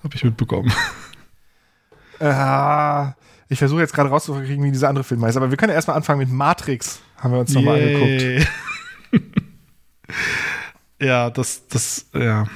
habe 0.04 0.14
ich 0.14 0.22
mitbekommen. 0.24 0.72
Ah, 2.20 3.14
ich 3.48 3.58
versuche 3.58 3.80
jetzt 3.80 3.92
gerade 3.92 4.08
rauszukriegen, 4.08 4.64
wie 4.64 4.70
dieser 4.70 4.88
andere 4.88 5.04
Film 5.04 5.22
heißt. 5.24 5.36
Aber 5.36 5.50
wir 5.50 5.56
können 5.56 5.70
ja 5.70 5.74
erstmal 5.74 5.96
anfangen 5.96 6.20
mit 6.20 6.30
Matrix. 6.30 7.00
Haben 7.18 7.32
wir 7.34 7.40
uns 7.40 7.52
nochmal 7.52 7.82
angeguckt. 7.82 8.48
Ja, 11.00 11.28
das, 11.28 11.66
das, 11.68 12.06
ja. 12.14 12.46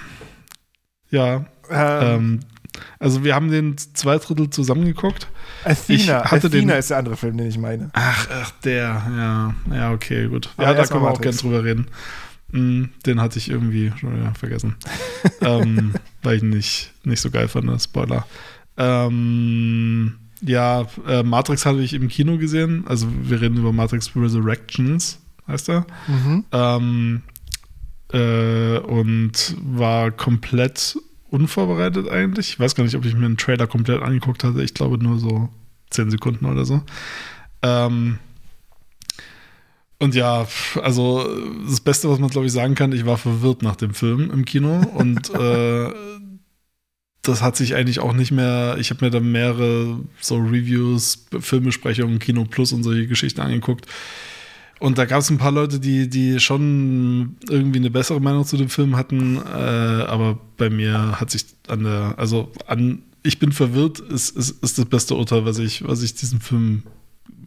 Ja, 1.10 1.44
Ähm, 1.70 2.02
ähm, 2.02 2.40
also 2.98 3.24
wir 3.24 3.34
haben 3.34 3.50
den 3.50 3.76
zwei 3.76 4.16
Drittel 4.18 4.48
zusammengeguckt. 4.48 5.26
Athena. 5.64 6.20
Athena 6.22 6.48
den- 6.48 6.68
ist 6.70 6.90
der 6.90 6.98
andere 6.98 7.16
Film, 7.16 7.36
den 7.36 7.48
ich 7.48 7.58
meine. 7.58 7.90
Ach, 7.94 8.28
ach, 8.32 8.50
der, 8.64 9.02
ja, 9.16 9.54
ja, 9.74 9.92
okay, 9.92 10.28
gut. 10.28 10.50
Aber 10.56 10.68
Ja, 10.68 10.74
da 10.74 10.86
können 10.86 11.02
wir 11.02 11.10
auch 11.10 11.20
gerne 11.20 11.36
drüber 11.36 11.64
reden. 11.64 11.88
Mm, 12.52 12.84
Den 13.06 13.20
hatte 13.20 13.38
ich 13.38 13.50
irgendwie 13.50 13.92
schon 13.98 14.16
wieder 14.16 14.34
vergessen. 14.34 14.76
ähm, 15.40 15.94
weil 16.22 16.36
ich 16.36 16.42
ihn 16.42 16.50
nicht, 16.50 16.92
nicht 17.04 17.20
so 17.20 17.30
geil 17.30 17.48
fand, 17.48 17.66
ne? 17.66 17.78
Spoiler. 17.78 18.26
Ähm, 18.76 20.14
ja, 20.40 20.86
äh, 21.06 21.22
Matrix 21.22 21.66
hatte 21.66 21.80
ich 21.80 21.94
im 21.94 22.08
Kino 22.08 22.38
gesehen. 22.38 22.84
Also 22.86 23.08
wir 23.22 23.40
reden 23.40 23.56
über 23.56 23.72
Matrix 23.72 24.14
Resurrections, 24.14 25.18
heißt 25.46 25.68
er. 25.68 25.86
Mhm. 26.06 26.44
Ähm, 26.52 27.22
äh, 28.12 28.78
und 28.78 29.56
war 29.62 30.10
komplett 30.10 30.96
unvorbereitet 31.30 32.08
eigentlich. 32.08 32.50
Ich 32.50 32.60
weiß 32.60 32.74
gar 32.74 32.84
nicht, 32.84 32.94
ob 32.94 33.04
ich 33.04 33.14
mir 33.14 33.26
einen 33.26 33.36
Trailer 33.36 33.66
komplett 33.66 34.02
angeguckt 34.02 34.44
hatte. 34.44 34.62
Ich 34.62 34.74
glaube 34.74 34.98
nur 34.98 35.18
so 35.18 35.48
10 35.90 36.10
Sekunden 36.10 36.46
oder 36.46 36.64
so. 36.64 36.82
Ähm, 37.62 38.18
und 39.98 40.14
ja, 40.14 40.46
also 40.82 41.28
das 41.68 41.80
Beste, 41.80 42.08
was 42.08 42.18
man 42.18 42.30
glaube 42.30 42.46
ich 42.46 42.52
sagen 42.52 42.74
kann, 42.74 42.92
ich 42.92 43.04
war 43.04 43.16
verwirrt 43.16 43.62
nach 43.62 43.76
dem 43.76 43.94
Film 43.94 44.30
im 44.30 44.44
Kino 44.44 44.80
und 44.94 45.30
äh, 45.34 45.92
das 47.22 47.42
hat 47.42 47.56
sich 47.56 47.74
eigentlich 47.74 48.00
auch 48.00 48.12
nicht 48.12 48.30
mehr, 48.30 48.76
ich 48.78 48.90
habe 48.90 49.04
mir 49.04 49.10
dann 49.10 49.30
mehrere 49.30 50.00
so 50.20 50.36
Reviews, 50.36 51.26
Filmbesprechungen, 51.38 52.18
Kino 52.18 52.44
Plus 52.44 52.72
und 52.72 52.84
solche 52.84 53.06
Geschichten 53.06 53.40
angeguckt. 53.40 53.86
Und 54.80 54.96
da 54.96 55.06
gab 55.06 55.20
es 55.20 55.30
ein 55.30 55.38
paar 55.38 55.50
Leute, 55.50 55.80
die, 55.80 56.08
die 56.08 56.38
schon 56.38 57.36
irgendwie 57.48 57.80
eine 57.80 57.90
bessere 57.90 58.20
Meinung 58.20 58.44
zu 58.44 58.56
dem 58.56 58.68
Film 58.68 58.96
hatten, 58.96 59.36
äh, 59.36 59.48
aber 59.48 60.38
bei 60.56 60.70
mir 60.70 61.20
hat 61.20 61.30
sich 61.30 61.46
an 61.66 61.82
der, 61.82 62.14
also 62.16 62.52
an, 62.66 63.02
ich 63.24 63.40
bin 63.40 63.50
verwirrt, 63.50 63.98
ist, 63.98 64.36
ist, 64.36 64.62
ist 64.62 64.78
das 64.78 64.86
beste 64.86 65.16
Urteil, 65.16 65.44
was 65.44 65.58
ich, 65.58 65.86
was 65.86 66.02
ich 66.02 66.14
diesem 66.14 66.40
Film 66.40 66.84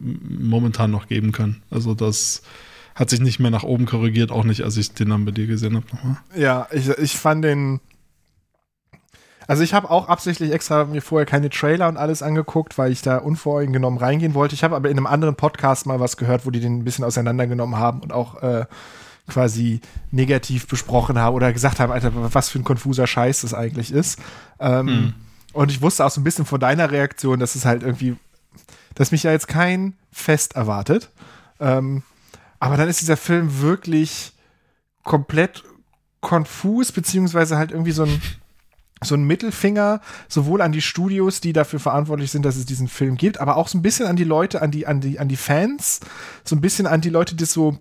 momentan 0.00 0.90
noch 0.90 1.06
geben 1.08 1.32
kann. 1.32 1.62
Also 1.70 1.94
das 1.94 2.42
hat 2.94 3.10
sich 3.10 3.20
nicht 3.20 3.38
mehr 3.38 3.50
nach 3.50 3.62
oben 3.62 3.86
korrigiert, 3.86 4.30
auch 4.30 4.44
nicht, 4.44 4.62
als 4.62 4.76
ich 4.76 4.92
den 4.92 5.10
dann 5.10 5.24
bei 5.24 5.30
dir 5.30 5.46
gesehen 5.46 5.76
habe 5.76 5.86
nochmal. 5.92 6.16
Ja, 6.36 6.66
ich, 6.70 6.88
ich 6.88 7.16
fand 7.16 7.44
den. 7.44 7.80
Also 9.48 9.62
ich 9.62 9.74
habe 9.74 9.90
auch 9.90 10.08
absichtlich 10.08 10.52
extra 10.52 10.84
mir 10.84 11.02
vorher 11.02 11.26
keine 11.26 11.50
Trailer 11.50 11.88
und 11.88 11.96
alles 11.96 12.22
angeguckt, 12.22 12.78
weil 12.78 12.92
ich 12.92 13.02
da 13.02 13.18
unvoreingenommen 13.18 13.98
reingehen 13.98 14.34
wollte. 14.34 14.54
Ich 14.54 14.62
habe 14.62 14.76
aber 14.76 14.88
in 14.88 14.96
einem 14.96 15.06
anderen 15.06 15.34
Podcast 15.34 15.86
mal 15.86 16.00
was 16.00 16.16
gehört, 16.16 16.46
wo 16.46 16.50
die 16.50 16.60
den 16.60 16.78
ein 16.78 16.84
bisschen 16.84 17.04
auseinandergenommen 17.04 17.76
haben 17.76 18.00
und 18.00 18.12
auch 18.12 18.40
äh, 18.42 18.66
quasi 19.28 19.80
negativ 20.10 20.68
besprochen 20.68 21.18
haben 21.18 21.34
oder 21.34 21.52
gesagt 21.52 21.80
haben, 21.80 21.92
Alter, 21.92 22.12
was 22.14 22.50
für 22.50 22.58
ein 22.58 22.64
konfuser 22.64 23.06
Scheiß 23.06 23.42
das 23.42 23.54
eigentlich 23.54 23.92
ist. 23.92 24.18
Ähm, 24.60 24.86
Hm. 24.88 25.14
Und 25.52 25.70
ich 25.70 25.82
wusste 25.82 26.04
auch 26.04 26.10
so 26.10 26.20
ein 26.20 26.24
bisschen 26.24 26.46
von 26.46 26.60
deiner 26.60 26.90
Reaktion, 26.90 27.38
dass 27.38 27.54
es 27.54 27.64
halt 27.64 27.82
irgendwie, 27.82 28.16
dass 28.94 29.12
mich 29.12 29.22
ja 29.22 29.32
jetzt 29.32 29.48
kein 29.48 29.94
Fest 30.10 30.56
erwartet. 30.56 31.10
Ähm, 31.60 32.02
aber 32.58 32.76
dann 32.76 32.88
ist 32.88 33.00
dieser 33.00 33.16
Film 33.16 33.60
wirklich 33.60 34.32
komplett 35.02 35.64
konfus, 36.20 36.92
beziehungsweise 36.92 37.58
halt 37.58 37.72
irgendwie 37.72 37.92
so 37.92 38.04
ein, 38.04 38.22
so 39.02 39.16
ein 39.16 39.24
Mittelfinger, 39.24 40.00
sowohl 40.28 40.62
an 40.62 40.72
die 40.72 40.80
Studios, 40.80 41.40
die 41.40 41.52
dafür 41.52 41.80
verantwortlich 41.80 42.30
sind, 42.30 42.44
dass 42.44 42.56
es 42.56 42.66
diesen 42.66 42.88
Film 42.88 43.16
gibt, 43.16 43.40
aber 43.40 43.56
auch 43.56 43.68
so 43.68 43.76
ein 43.76 43.82
bisschen 43.82 44.06
an 44.06 44.16
die 44.16 44.24
Leute, 44.24 44.62
an 44.62 44.70
die, 44.70 44.86
an 44.86 45.00
die, 45.00 45.18
an 45.18 45.28
die 45.28 45.36
Fans, 45.36 46.00
so 46.44 46.54
ein 46.54 46.60
bisschen 46.60 46.86
an 46.86 47.00
die 47.00 47.10
Leute, 47.10 47.34
die 47.34 47.44
es 47.44 47.52
so 47.52 47.78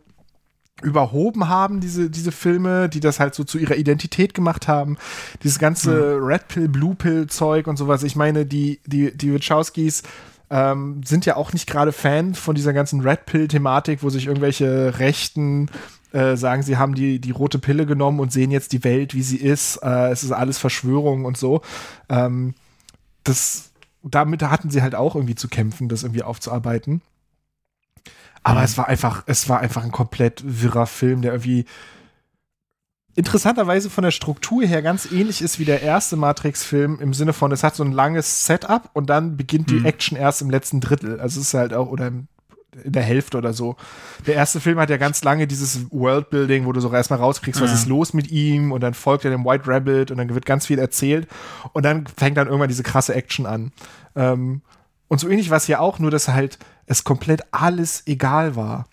überhoben 0.81 1.47
haben, 1.47 1.79
diese, 1.79 2.09
diese 2.09 2.31
Filme, 2.31 2.89
die 2.89 2.99
das 2.99 3.19
halt 3.19 3.35
so 3.35 3.43
zu 3.43 3.59
ihrer 3.59 3.75
Identität 3.75 4.33
gemacht 4.33 4.67
haben. 4.67 4.97
Dieses 5.43 5.59
ganze 5.59 6.17
Red 6.19 6.47
Pill, 6.47 6.67
Blue 6.67 6.95
Pill 6.95 7.27
Zeug 7.27 7.67
und 7.67 7.77
sowas. 7.77 8.01
Ich 8.01 8.15
meine, 8.15 8.47
die, 8.47 8.79
die, 8.85 9.15
die 9.15 9.33
Wachowskis 9.33 10.01
ähm, 10.51 11.01
sind 11.03 11.25
ja 11.25 11.37
auch 11.37 11.53
nicht 11.53 11.65
gerade 11.65 11.93
Fan 11.93 12.35
von 12.35 12.55
dieser 12.55 12.73
ganzen 12.73 12.99
Red 12.99 13.25
Pill-Thematik, 13.25 14.03
wo 14.03 14.09
sich 14.09 14.27
irgendwelche 14.27 14.99
Rechten 14.99 15.69
äh, 16.11 16.35
sagen, 16.35 16.61
sie 16.61 16.77
haben 16.77 16.93
die, 16.93 17.19
die 17.19 17.31
rote 17.31 17.57
Pille 17.57 17.85
genommen 17.85 18.19
und 18.19 18.33
sehen 18.33 18.51
jetzt 18.51 18.73
die 18.73 18.83
Welt, 18.83 19.15
wie 19.15 19.23
sie 19.23 19.37
ist. 19.37 19.77
Äh, 19.77 20.09
es 20.09 20.23
ist 20.23 20.33
alles 20.33 20.57
Verschwörung 20.57 21.23
und 21.23 21.37
so. 21.37 21.61
Ähm, 22.09 22.53
das, 23.23 23.71
damit 24.03 24.43
hatten 24.43 24.69
sie 24.69 24.81
halt 24.81 24.93
auch 24.93 25.15
irgendwie 25.15 25.35
zu 25.35 25.47
kämpfen, 25.47 25.87
das 25.87 26.03
irgendwie 26.03 26.23
aufzuarbeiten. 26.23 27.01
Aber 28.43 28.59
Mhm. 28.59 28.65
es 28.65 28.77
war 28.77 28.87
einfach, 28.89 29.23
es 29.27 29.47
war 29.47 29.59
einfach 29.61 29.85
ein 29.85 29.91
komplett 29.91 30.43
wirrer 30.45 30.87
Film, 30.87 31.21
der 31.21 31.31
irgendwie 31.31 31.65
interessanterweise 33.15 33.89
von 33.89 34.03
der 34.03 34.11
Struktur 34.11 34.63
her 34.63 34.81
ganz 34.81 35.11
ähnlich 35.11 35.41
ist 35.41 35.59
wie 35.59 35.65
der 35.65 35.81
erste 35.81 36.15
Matrix-Film 36.15 36.99
im 37.01 37.13
Sinne 37.13 37.33
von, 37.33 37.51
es 37.51 37.63
hat 37.63 37.75
so 37.75 37.83
ein 37.83 37.91
langes 37.91 38.45
Setup 38.45 38.89
und 38.93 39.09
dann 39.09 39.37
beginnt 39.37 39.69
die 39.69 39.75
Mhm. 39.79 39.85
Action 39.85 40.17
erst 40.17 40.41
im 40.41 40.49
letzten 40.49 40.79
Drittel. 40.79 41.19
Also 41.19 41.39
es 41.39 41.47
ist 41.47 41.53
halt 41.53 41.73
auch, 41.73 41.87
oder 41.89 42.07
im, 42.07 42.27
in 42.85 42.93
der 42.93 43.03
Hälfte 43.03 43.37
oder 43.37 43.51
so. 43.51 43.75
Der 44.27 44.35
erste 44.35 44.61
Film 44.61 44.79
hat 44.79 44.89
ja 44.89 44.95
ganz 44.95 45.23
lange 45.25 45.45
dieses 45.45 45.91
Worldbuilding, 45.91 46.65
wo 46.65 46.71
du 46.71 46.79
so 46.79 46.91
erstmal 46.93 47.19
rauskriegst, 47.19 47.59
was 47.61 47.69
Ja. 47.71 47.75
ist 47.75 47.87
los 47.87 48.13
mit 48.13 48.31
ihm 48.31 48.71
und 48.71 48.79
dann 48.81 48.93
folgt 48.93 49.25
er 49.25 49.31
dem 49.31 49.43
White 49.43 49.63
Rabbit 49.67 50.09
und 50.11 50.17
dann 50.17 50.33
wird 50.33 50.45
ganz 50.45 50.67
viel 50.67 50.79
erzählt 50.79 51.27
und 51.73 51.83
dann 51.83 52.07
fängt 52.07 52.37
dann 52.37 52.47
irgendwann 52.47 52.69
diese 52.69 52.83
krasse 52.83 53.13
Action 53.13 53.45
an. 53.45 53.73
Ähm, 54.15 54.61
und 55.09 55.19
so 55.19 55.27
ähnlich 55.27 55.49
war 55.49 55.57
es 55.57 55.67
ja 55.67 55.79
auch, 55.79 55.99
nur 55.99 56.11
dass 56.11 56.29
halt 56.29 56.57
es 56.85 57.03
komplett 57.03 57.41
alles 57.51 58.03
egal 58.05 58.55
war. 58.55 58.87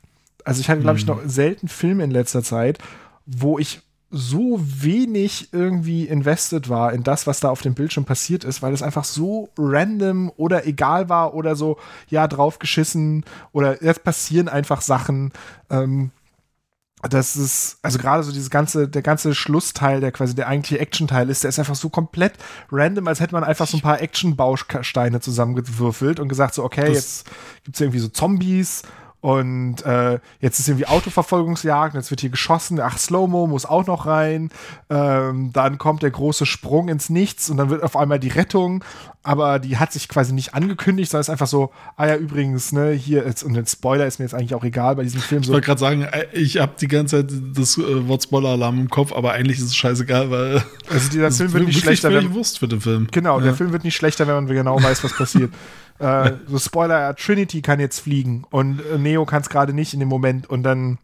Also 0.45 0.61
ich 0.61 0.69
hatte, 0.69 0.81
glaube 0.81 0.99
ich, 0.99 1.07
noch 1.07 1.21
selten 1.27 1.69
Filme 1.69 2.03
in 2.03 2.11
letzter 2.11 2.43
Zeit, 2.43 2.79
wo 3.27 3.59
ich 3.61 3.83
so 4.11 4.59
wenig 4.63 5.53
irgendwie 5.53 6.07
invested 6.07 6.69
war 6.71 6.93
in 6.95 7.03
das, 7.03 7.27
was 7.27 7.41
da 7.41 7.51
auf 7.51 7.61
dem 7.61 7.75
Bildschirm 7.75 8.07
passiert 8.07 8.43
ist, 8.45 8.63
weil 8.63 8.73
es 8.73 8.83
einfach 8.83 9.05
so 9.05 9.51
random 9.59 10.33
oder 10.37 10.67
egal 10.67 11.09
war 11.11 11.35
oder 11.35 11.57
so, 11.57 11.77
ja, 12.09 12.27
draufgeschissen 12.27 13.25
oder 13.53 13.83
jetzt 13.85 14.05
passieren 14.05 14.49
einfach 14.49 14.81
Sachen. 14.81 15.33
Ähm, 15.69 16.11
das 17.03 17.37
ist, 17.37 17.79
also 17.83 17.99
gerade 17.99 18.25
so 18.25 18.33
dieses 18.33 18.51
ganze, 18.51 18.89
der 18.89 19.03
ganze 19.03 19.33
Schlussteil, 19.35 20.01
der 20.01 20.11
quasi 20.11 20.35
der 20.35 20.49
eigentliche 20.49 20.81
Action-Teil 20.81 21.31
ist, 21.31 21.45
der 21.45 21.51
ist 21.51 21.59
einfach 21.61 21.77
so 21.77 21.91
komplett 21.91 22.33
random, 22.73 23.07
als 23.07 23.21
hätte 23.21 23.35
man 23.35 23.45
einfach 23.45 23.69
so 23.69 23.77
ein 23.77 23.83
paar 23.83 24.01
Action-Bausteine 24.01 25.21
zusammengewürfelt 25.21 26.19
und 26.19 26.29
gesagt 26.29 26.55
so, 26.55 26.65
okay, 26.65 26.87
Das- 26.87 26.95
jetzt 26.95 27.31
gibt's 27.65 27.81
irgendwie 27.81 28.01
so 28.01 28.09
Zombies 28.09 28.83
und 29.21 29.85
äh, 29.85 30.21
jetzt 30.41 30.61
ist 30.61 30.69
irgendwie 30.69 30.87
Autoverfolgungsjagd, 30.87 31.97
jetzt 31.97 32.11
wird 32.11 32.21
hier 32.21 32.31
geschossen, 32.31 32.79
ach, 32.81 32.99
Slow-Mo 32.99 33.49
muss 33.49 33.67
auch 33.67 33.85
noch 33.87 34.07
rein, 34.07 34.51
ähm, 34.91 35.51
dann 35.53 35.79
kommt 35.79 36.05
der 36.05 36.13
große 36.13 36.47
Sprung 36.47 36.89
ins 36.89 37.11
Nichts 37.11 37.51
und 37.51 37.57
dann 37.57 37.69
wird 37.69 37.83
auf 37.83 37.97
einmal 37.97 38.21
die 38.21 38.29
Rettung, 38.29 38.85
aber 39.25 39.59
die 39.59 39.77
hat 39.77 39.93
sich 39.93 40.09
quasi 40.09 40.33
nicht 40.33 40.55
angekündigt, 40.55 41.11
sondern 41.11 41.23
ist 41.23 41.31
einfach 41.31 41.49
so, 41.49 41.73
ah 41.97 42.07
ja, 42.07 42.17
übrigens, 42.17 42.71
ne, 42.71 42.93
hier, 42.93 43.25
jetzt, 43.27 43.43
und 43.43 43.55
den 43.55 43.67
Spoiler 43.67 44.07
ist 44.07 44.21
mir 44.21 44.25
jetzt 44.25 44.35
eigentlich 44.35 44.55
auch 44.55 44.63
egal 44.63 44.95
bei 44.95 45.03
diesem 45.03 45.21
Film 45.21 45.43
Ich 45.43 45.49
wollte 45.49 45.67
gerade 45.67 45.81
sagen, 45.81 46.03
äh, 46.03 46.27
ich 46.33 46.59
habe 46.59 46.75
die 46.81 46.89
ganze 46.89 47.27
Zeit 47.27 47.37
das 47.57 47.77
äh, 47.77 48.07
Wort 48.07 48.23
Spoiler-Alarm 48.23 48.79
im 48.79 48.89
Kopf, 48.89 49.13
aber 49.13 49.33
eigentlich 49.33 49.59
ist 49.59 49.65
es 49.65 49.77
scheißegal, 49.77 50.31
weil 50.31 50.63
also 50.91 51.11
dieser 51.11 51.33
Film 51.33 51.53
wird 51.53 51.67
nicht 51.67 51.81
schlechter, 51.81 52.13
wenn, 52.13 52.33
Wurst 52.35 52.61
für 52.61 52.69
den 52.69 52.81
Film. 52.81 53.09
Genau, 53.11 53.39
ja. 53.39 53.47
der 53.47 53.55
Film 53.55 53.73
wird 53.73 53.83
nicht 53.83 53.97
schlechter, 53.97 54.29
wenn 54.29 54.35
man 54.35 54.47
genau 54.47 54.81
weiß, 54.81 55.03
was 55.03 55.17
passiert. 55.17 55.53
äh, 55.99 56.33
so 56.47 56.59
Spoiler, 56.59 57.15
Trinity 57.17 57.63
kann 57.63 57.81
jetzt 57.81 58.01
fliegen 58.01 58.45
und 58.51 58.81
äh, 58.81 58.99
Neo 58.99 59.25
kann 59.27 59.43
es 59.43 59.49
gerade 59.49 59.73
nicht 59.73 59.95
in 59.95 60.01
dem 60.01 60.09
Moment 60.09 60.49
und 60.49 60.63
dann 60.63 60.99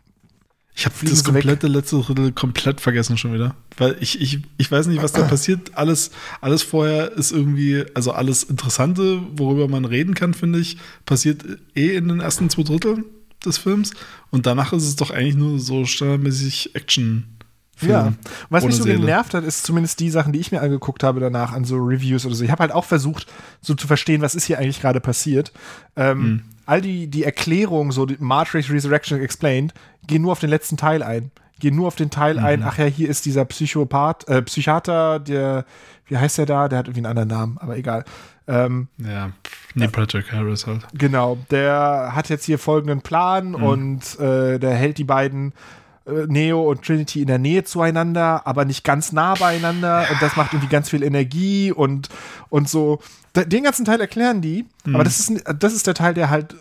Ich 0.75 0.85
habe 0.87 0.95
das 1.01 1.11
sie 1.11 1.17
weg. 1.19 1.25
komplette 1.25 1.67
letzte 1.69 2.01
Drittel 2.01 2.33
komplett 2.33 2.81
vergessen 2.81 3.17
schon 3.17 3.33
wieder. 3.35 3.55
Weil 3.77 3.97
ich, 4.01 4.21
ich, 4.21 4.41
ich 4.57 4.71
weiß 4.71 4.87
nicht, 4.87 5.03
was 5.03 5.13
da 5.13 5.23
passiert. 5.23 5.77
Alles, 5.77 6.11
alles 6.41 6.63
vorher 6.63 7.13
ist 7.13 7.33
irgendwie, 7.33 7.85
also 7.95 8.13
alles 8.13 8.45
Interessante, 8.45 9.21
worüber 9.37 9.69
man 9.69 9.85
reden 9.85 10.15
kann, 10.15 10.33
finde 10.35 10.59
ich, 10.61 10.77
passiert 11.07 11.45
eh 11.75 11.97
in 11.97 12.09
den 12.09 12.21
ersten 12.21 12.51
zwei 12.51 12.63
Dritteln 12.63 13.05
des 13.45 13.59
Films. 13.59 13.93
Und 14.31 14.47
danach 14.47 14.73
ist 14.73 14.85
es 14.85 14.97
doch 14.97 15.11
eigentlich 15.11 15.35
nur 15.37 15.59
so 15.59 15.85
standardmäßig 15.85 16.75
Action. 16.75 17.25
Ja, 17.81 18.03
und 18.07 18.19
was 18.51 18.65
mich 18.65 18.77
so 18.77 18.85
Seele. 18.85 18.99
genervt 19.01 19.35
hat, 19.35 19.45
ist 19.45 19.65
zumindest 19.65 19.99
die 20.01 20.11
Sachen, 20.11 20.33
die 20.33 20.39
ich 20.39 20.53
mir 20.53 20.61
angeguckt 20.61 21.03
habe 21.03 21.21
danach 21.21 21.53
an 21.53 21.65
so 21.65 21.77
Reviews 21.77 22.25
oder 22.25 22.35
so. 22.35 22.45
Ich 22.45 22.51
habe 22.51 22.61
halt 22.63 22.73
auch 22.73 22.85
versucht, 22.85 23.27
so 23.61 23.75
zu 23.75 23.87
verstehen, 23.87 24.21
was 24.23 24.35
ist 24.35 24.45
hier 24.45 24.59
eigentlich 24.59 24.81
gerade 24.81 25.01
passiert. 25.01 25.53
Ähm, 25.97 26.19
Mhm. 26.23 26.43
All 26.67 26.81
die, 26.81 27.09
die 27.09 27.25
Erklärungen, 27.25 27.93
so 27.93 28.07
die 28.07 28.17
Matrix 28.19 28.71
Resurrection 28.71 29.21
Explained, 29.21 29.75
gehen 30.07 30.23
nur 30.23 30.33
auf 30.33 30.41
den 30.41 30.49
letzten 30.51 30.77
Teil 30.79 31.03
ein. 31.03 31.31
gehen 31.61 31.77
nur 31.77 31.87
auf 31.87 31.95
den 31.97 32.11
Teil 32.11 32.39
ein, 32.39 32.63
ach 32.63 32.79
ja, 32.79 32.85
hier 32.87 33.09
ist 33.09 33.25
dieser 33.27 33.45
Psychopath, 33.45 34.27
äh, 34.29 34.43
Psychiater, 34.43 35.19
der, 35.21 35.65
wie 36.07 36.17
heißt 36.19 36.37
der 36.39 36.47
da? 36.47 36.69
Der 36.69 36.79
hat 36.81 36.87
irgendwie 36.89 37.07
einen 37.07 37.19
anderen 37.19 37.29
Namen, 37.29 37.59
aber 37.59 37.77
egal. 37.77 38.05
Ähm, 38.49 38.89
Ja, 38.99 39.31
Neil 39.75 39.89
Patrick 39.89 40.31
Harris 40.33 40.67
halt. 40.67 40.87
Genau, 40.95 41.39
der 41.51 42.11
hat 42.15 42.29
jetzt 42.29 42.45
hier 42.45 42.59
folgenden 42.59 43.01
Plan 43.03 43.51
Mhm. 43.51 43.63
und 43.63 44.19
äh, 44.21 44.59
der 44.59 44.75
hält 44.75 44.99
die 44.99 45.05
beiden 45.05 45.53
Neo 46.07 46.71
und 46.71 46.83
Trinity 46.83 47.23
in 47.23 47.29
der 47.29 47.39
Nähe 47.39 47.65
zueinander, 47.65 48.47
aber 48.47 48.65
nicht 48.67 48.85
ganz 48.85 49.13
nah 49.13 49.35
beieinander 49.35 50.07
und 50.11 50.21
das 50.21 50.37
macht 50.37 50.53
irgendwie 50.53 50.69
ganz 50.69 50.91
viel 50.91 51.03
Energie 51.03 51.73
und, 51.73 52.09
und 52.51 52.69
so. 52.69 53.01
Den 53.35 53.65
ganzen 53.65 53.85
Teil 53.87 54.01
erklären 54.01 54.43
die, 54.43 54.67
Mhm. 54.85 54.95
aber 54.97 55.05
das 55.05 55.19
ist, 55.19 55.43
das 55.59 55.73
ist 55.73 55.87
der 55.87 55.95
Teil, 55.95 56.13
der 56.15 56.29
halt 56.31 56.57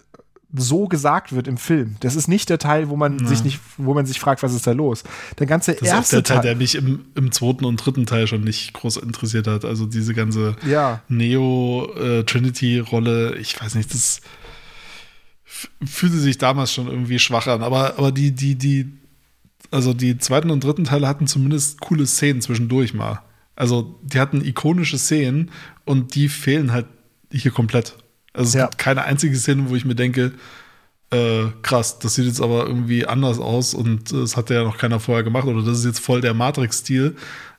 so 0.55 0.87
gesagt 0.87 1.33
wird 1.33 1.47
im 1.47 1.57
Film. 1.57 1.95
Das 2.01 2.15
ist 2.15 2.27
nicht 2.27 2.47
der 2.47 2.59
Teil, 2.59 2.87
wo 2.87 2.95
man 2.95 3.25
sich 3.27 3.43
nicht, 3.43 3.59
wo 3.77 3.95
man 3.95 4.05
sich 4.05 4.19
fragt, 4.19 4.43
was 4.43 4.53
ist 4.53 4.67
da 4.67 4.71
los. 4.71 5.03
Der 5.39 5.47
ganze 5.47 5.73
Das 5.73 5.81
ist 5.81 5.87
erste 5.87 6.15
der 6.17 6.23
Teil, 6.23 6.35
Teil, 6.37 6.43
der 6.45 6.55
mich 6.55 6.75
im, 6.75 7.05
im 7.15 7.31
zweiten 7.31 7.65
und 7.65 7.77
dritten 7.77 8.05
Teil 8.05 8.27
schon 8.27 8.43
nicht 8.43 8.71
groß 8.73 8.97
interessiert 8.97 9.47
hat. 9.47 9.65
Also 9.65 9.87
diese 9.87 10.13
ganze 10.13 10.55
ja, 10.65 11.01
Neo-Trinity-Rolle, 12.03 13.35
ich 13.37 13.59
weiß 13.59 13.75
nicht, 13.75 13.93
das 13.93 14.21
fühlte 15.85 16.17
sich 16.17 16.37
damals 16.37 16.73
schon 16.73 16.87
irgendwie 16.87 17.19
schwach 17.19 17.47
an. 17.47 17.63
Aber, 17.63 17.97
aber 17.97 18.11
die, 18.11 18.31
die, 18.31 18.55
die, 18.55 18.91
also 19.73 19.93
die 19.93 20.17
zweiten 20.17 20.49
und 20.51 20.63
dritten 20.63 20.83
Teile 20.85 21.07
hatten 21.07 21.27
zumindest 21.27 21.81
coole 21.81 22.05
Szenen 22.05 22.41
zwischendurch 22.41 22.93
mal. 22.93 23.21
Also 23.55 23.99
die 24.03 24.19
hatten 24.19 24.43
ikonische 24.43 24.97
Szenen 24.97 25.51
und 25.85 26.15
die 26.15 26.29
fehlen 26.29 26.71
halt 26.71 26.87
hier 27.31 27.51
komplett. 27.51 27.97
Also 28.33 28.49
es 28.49 28.53
Ja. 28.55 28.65
gibt 28.65 28.77
keine 28.77 29.03
einzige 29.03 29.35
Szene, 29.35 29.69
wo 29.69 29.75
ich 29.75 29.85
mir 29.85 29.95
denke, 29.95 30.33
äh, 31.11 31.45
krass, 31.61 31.99
das 31.99 32.15
sieht 32.15 32.25
jetzt 32.25 32.41
aber 32.41 32.65
irgendwie 32.65 33.05
anders 33.05 33.37
aus 33.39 33.73
und 33.75 34.11
äh, 34.11 34.21
das 34.21 34.35
hat 34.35 34.49
ja 34.49 34.63
noch 34.63 34.77
keiner 34.77 34.99
vorher 34.99 35.23
gemacht 35.23 35.45
oder 35.45 35.61
das 35.61 35.79
ist 35.79 35.85
jetzt 35.85 35.99
voll 35.99 36.21
der 36.21 36.33
Matrix-Stil, 36.33 37.15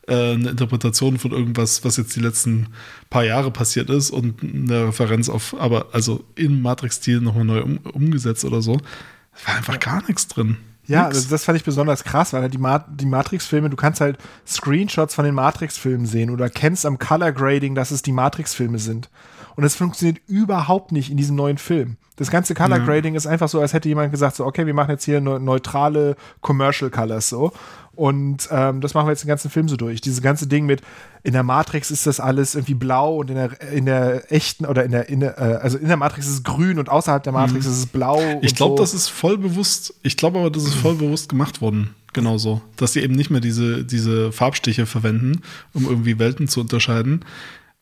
äh, 0.08 0.32
eine 0.32 0.50
Interpretation 0.50 1.18
von 1.18 1.30
irgendwas, 1.30 1.84
was 1.84 1.96
jetzt 1.96 2.16
die 2.16 2.20
letzten 2.20 2.68
paar 3.10 3.24
Jahre 3.24 3.52
passiert 3.52 3.90
ist 3.90 4.10
und 4.10 4.42
eine 4.42 4.88
Referenz 4.88 5.28
auf, 5.28 5.54
aber 5.58 5.86
also 5.92 6.24
im 6.34 6.62
Matrix-Stil 6.62 7.20
nochmal 7.20 7.44
neu 7.44 7.62
um, 7.62 7.76
umgesetzt 7.78 8.44
oder 8.44 8.60
so. 8.60 8.76
Da 8.78 9.48
war 9.48 9.56
einfach 9.56 9.78
gar 9.78 10.04
nichts 10.08 10.26
drin. 10.26 10.56
Ja, 10.86 11.08
das, 11.08 11.28
das 11.28 11.44
fand 11.44 11.56
ich 11.56 11.64
besonders 11.64 12.04
krass, 12.04 12.32
weil 12.32 12.42
halt 12.42 12.52
die, 12.54 12.58
Ma 12.58 12.78
die 12.88 13.06
Matrix-Filme, 13.06 13.70
du 13.70 13.76
kannst 13.76 14.00
halt 14.00 14.18
Screenshots 14.46 15.14
von 15.14 15.24
den 15.24 15.34
Matrix-Filmen 15.34 16.06
sehen 16.06 16.30
oder 16.30 16.50
kennst 16.50 16.84
am 16.84 16.98
Color 16.98 17.32
Grading, 17.32 17.74
dass 17.74 17.90
es 17.90 18.02
die 18.02 18.12
Matrix-Filme 18.12 18.78
sind. 18.78 19.08
Und 19.56 19.62
das 19.62 19.76
funktioniert 19.76 20.20
überhaupt 20.26 20.92
nicht 20.92 21.10
in 21.10 21.16
diesem 21.16 21.36
neuen 21.36 21.58
Film. 21.58 21.96
Das 22.16 22.30
ganze 22.30 22.54
Color 22.54 22.80
Grading 22.80 23.14
ist 23.14 23.26
einfach 23.26 23.48
so, 23.48 23.60
als 23.60 23.72
hätte 23.72 23.88
jemand 23.88 24.10
gesagt, 24.10 24.36
so, 24.36 24.44
okay, 24.44 24.66
wir 24.66 24.74
machen 24.74 24.90
jetzt 24.90 25.04
hier 25.04 25.20
neu- 25.20 25.38
neutrale 25.38 26.16
Commercial 26.40 26.90
Colors 26.90 27.28
so. 27.28 27.52
Und 27.94 28.48
ähm, 28.50 28.80
das 28.80 28.94
machen 28.94 29.06
wir 29.06 29.12
jetzt 29.12 29.22
den 29.22 29.28
ganzen 29.28 29.50
Film 29.50 29.68
so 29.68 29.76
durch. 29.76 30.00
Dieses 30.00 30.20
ganze 30.20 30.46
Ding 30.48 30.66
mit, 30.66 30.82
in 31.24 31.32
der 31.32 31.42
Matrix 31.42 31.90
ist 31.90 32.06
das 32.06 32.20
alles 32.20 32.54
irgendwie 32.54 32.74
blau 32.74 33.16
und 33.16 33.30
in 33.30 33.36
der, 33.36 33.60
in 33.72 33.86
der 33.86 34.30
echten 34.30 34.66
oder 34.66 34.84
in 34.84 34.90
der, 34.90 35.08
in 35.08 35.20
der 35.20 35.38
äh, 35.38 35.54
also 35.54 35.78
in 35.78 35.88
der 35.88 35.96
Matrix 35.96 36.26
ist 36.26 36.34
es 36.34 36.42
grün 36.42 36.78
und 36.78 36.90
außerhalb 36.90 37.22
der 37.22 37.32
Matrix 37.32 37.64
ist 37.64 37.78
es 37.78 37.86
blau. 37.86 38.20
Ich 38.42 38.54
glaube, 38.54 38.76
so. 38.76 38.82
das 38.82 38.92
ist 38.92 39.08
voll 39.08 39.38
bewusst, 39.38 39.94
ich 40.02 40.18
glaube 40.18 40.38
aber, 40.38 40.50
das 40.50 40.64
ist 40.64 40.74
voll 40.74 40.96
bewusst 40.96 41.30
gemacht 41.30 41.62
worden. 41.62 41.94
Genauso. 42.12 42.60
Dass 42.76 42.92
sie 42.92 43.00
eben 43.00 43.14
nicht 43.14 43.30
mehr 43.30 43.40
diese, 43.40 43.84
diese 43.84 44.32
Farbstiche 44.32 44.84
verwenden, 44.84 45.40
um 45.72 45.86
irgendwie 45.86 46.18
Welten 46.18 46.46
zu 46.46 46.60
unterscheiden. 46.60 47.24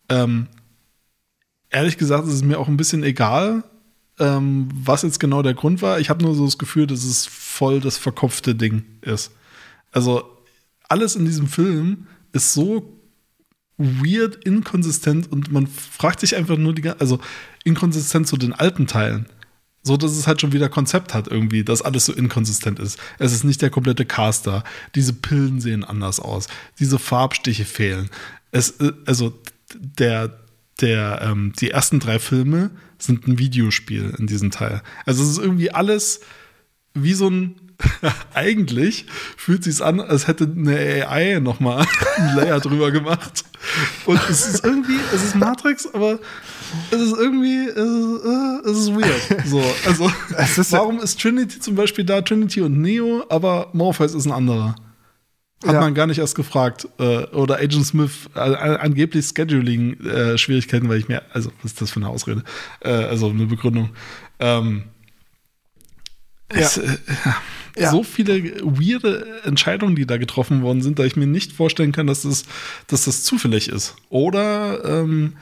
Ähm, 0.09 0.47
ehrlich 1.69 1.99
gesagt, 1.99 2.29
ist 2.29 2.35
es 2.35 2.45
mir 2.45 2.59
auch 2.59 2.69
ein 2.69 2.77
bisschen 2.77 3.03
egal, 3.03 3.65
ähm, 4.21 4.69
was 4.73 5.03
jetzt 5.03 5.19
genau 5.19 5.43
der 5.43 5.55
Grund 5.55 5.83
war. 5.83 5.99
Ich 5.99 6.11
habe 6.11 6.23
nur 6.23 6.37
so 6.37 6.45
das 6.45 6.59
Gefühl, 6.59 6.87
dass 6.87 7.03
es 7.03 7.27
voll 7.27 7.81
das 7.81 7.99
verkopfte 7.99 8.55
Ding 8.55 8.85
ist. 9.01 9.33
Also, 9.91 10.23
alles 10.89 11.17
in 11.17 11.25
diesem 11.25 11.49
Film 11.49 12.07
ist 12.33 12.55
so 12.55 13.02
weird, 13.83 14.45
inkonsistent 14.45 15.31
und 15.31 15.53
man 15.53 15.67
fragt 15.67 16.21
sich 16.21 16.37
einfach 16.37 16.57
nur 16.57 16.75
die 16.75 16.83
ganze, 16.83 17.01
also 17.01 17.21
inkonsistent 17.65 18.27
zu 18.27 18.37
den 18.37 18.53
alten 18.53 18.87
Teilen. 18.87 19.27
So, 19.85 19.97
dass 19.97 20.13
es 20.13 20.29
halt 20.29 20.41
schon 20.41 20.53
wieder 20.53 20.69
Konzept 20.69 21.13
hat 21.13 21.27
irgendwie, 21.27 21.65
dass 21.65 21.83
alles 21.83 22.07
so 22.07 22.13
inkonsistent 22.13 22.79
ist. 22.79 23.01
Es 23.19 23.33
ist 23.33 23.43
nicht 23.43 23.63
der 23.63 23.71
komplette 23.71 24.07
Caster. 24.07 24.63
Diese 24.95 25.13
Pillen 25.13 25.61
sehen 25.61 25.83
anders 25.83 26.21
aus. 26.21 26.47
Diese 26.79 27.01
Farbstiche 27.01 27.65
fehlen. 27.65 28.09
Es, 28.53 28.81
äh, 28.81 28.93
also 29.07 29.37
der, 29.75 30.39
der, 30.81 31.23
ähm, 31.23 31.53
die 31.59 31.71
ersten 31.71 31.99
drei 31.99 32.21
Filme 32.21 32.71
sind 32.99 33.27
ein 33.27 33.39
Videospiel 33.39 34.15
in 34.19 34.29
diesem 34.29 34.53
Teil. 34.53 34.83
Also 35.05 35.25
es 35.25 35.31
ist 35.31 35.39
irgendwie 35.39 35.73
alles 35.73 36.21
wie 36.95 37.15
so 37.15 37.29
ein 37.29 37.57
eigentlich 38.35 39.07
fühlt 39.37 39.65
sich 39.65 39.83
an, 39.83 40.01
als 40.01 40.27
hätte 40.29 40.45
eine 40.45 40.77
AI 41.09 41.39
noch 41.41 41.61
mal 41.61 41.85
einen 42.17 42.37
Layer 42.37 42.61
drüber 42.61 42.91
gemacht. 42.91 43.45
Und 44.07 44.21
es 44.29 44.47
ist 44.47 44.65
irgendwie, 44.65 44.99
es 45.15 45.23
ist 45.23 45.35
Matrix, 45.37 45.87
aber 45.93 46.19
es 46.91 47.01
ist 47.01 47.15
irgendwie, 47.17 47.67
es 47.69 47.77
ist, 47.77 48.25
äh, 48.25 48.71
es 48.71 48.79
ist 48.79 48.95
weird. 48.95 49.47
So, 49.47 49.63
also 49.87 50.11
ist 50.61 50.73
ja- 50.73 50.79
warum 50.79 50.99
ist 51.01 51.21
Trinity 51.21 51.61
zum 51.61 51.75
Beispiel 51.75 52.05
da, 52.05 52.21
Trinity 52.23 52.61
und 52.63 52.81
Neo, 52.81 53.25
aber 53.29 53.69
Morpheus 53.73 54.15
ist 54.15 54.27
ein 54.27 54.33
anderer? 54.33 54.75
Hat 55.65 55.75
Ja. 55.75 55.81
man 55.81 55.95
gar 55.95 56.09
nicht 56.09 56.19
erst 56.19 56.35
gefragt. 56.35 56.89
Äh, 56.99 57.19
oder 57.27 57.59
Agent 57.59 57.87
Smith, 57.87 58.29
äh, 58.35 58.41
angeblich 58.41 59.27
Scheduling-Schwierigkeiten, 59.29 60.89
weil 60.89 60.99
ich 60.99 61.07
mir, 61.07 61.23
also, 61.33 61.53
was 61.63 61.71
ist 61.73 61.81
das 61.81 61.91
für 61.93 62.01
eine 62.01 62.09
Ausrede? 62.09 62.43
Also, 62.81 63.29
eine 63.31 63.47
Begründung. 63.47 63.91
Ähm, 64.41 64.85
es, 66.49 66.79
äh, 66.79 66.87
Ja. 67.25 67.37
So 67.77 68.03
viele 68.03 68.61
weirde 68.63 69.27
Entscheidungen, 69.45 69.97
die 69.97 70.07
da 70.07 70.17
getroffen 70.19 70.63
worden 70.63 70.83
sind, 70.83 70.99
da 70.99 71.05
ich 71.05 71.17
mir 71.17 71.27
nicht 71.27 71.53
vorstellen 71.53 71.93
kann, 71.93 72.07
dass 72.07 72.23
das, 72.23 72.45
dass 72.87 73.05
das 73.05 73.25
zufällig 73.25 73.69
ist. 73.69 73.97
Oder 74.11 74.85
ähm, 74.85 75.35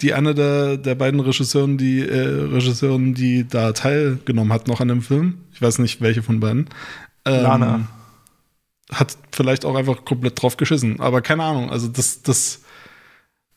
die 0.00 0.14
eine 0.14 0.34
der, 0.34 0.76
der 0.76 0.94
beiden 0.94 1.20
Regisseuren, 1.20 1.76
die 1.76 2.00
äh, 2.00 2.52
Regisseuren, 2.52 3.14
die 3.14 3.46
da 3.48 3.72
teilgenommen 3.72 4.52
hat 4.52 4.68
noch 4.68 4.80
an 4.80 4.88
dem 4.88 5.02
Film, 5.02 5.38
ich 5.52 5.60
weiß 5.60 5.78
nicht 5.80 6.00
welche 6.00 6.22
von 6.22 6.40
beiden, 6.40 6.68
ähm, 7.24 7.42
Lana. 7.42 7.88
hat 8.92 9.16
vielleicht 9.32 9.64
auch 9.64 9.74
einfach 9.74 10.04
komplett 10.04 10.40
drauf 10.40 10.56
geschissen. 10.56 11.00
Aber 11.00 11.20
keine 11.20 11.42
Ahnung, 11.42 11.70
also 11.70 11.88
das, 11.88 12.22
das, 12.22 12.62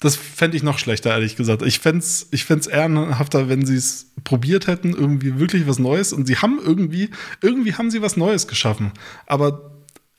das 0.02 0.15
fände 0.15 0.57
ich 0.57 0.64
noch 0.64 0.80
schlechter, 0.80 1.11
ehrlich 1.11 1.36
gesagt. 1.36 1.61
Ich 1.61 1.80
fände 1.80 1.99
es 1.99 2.28
ich 2.32 2.44
fänd's 2.44 2.65
ehrenhafter, 2.65 3.49
wenn 3.49 3.65
sie 3.65 3.76
es 3.76 4.07
probiert 4.23 4.65
hätten, 4.65 4.94
irgendwie 4.94 5.40
wirklich 5.40 5.68
was 5.68 5.78
Neues. 5.78 6.11
Und 6.11 6.26
sie 6.26 6.38
haben 6.38 6.60
irgendwie, 6.61 7.11
irgendwie 7.41 7.76
haben 7.76 7.91
sie 7.91 8.02
was 8.02 8.18
Neues 8.18 8.48
geschaffen. 8.48 8.91
Aber 9.28 9.72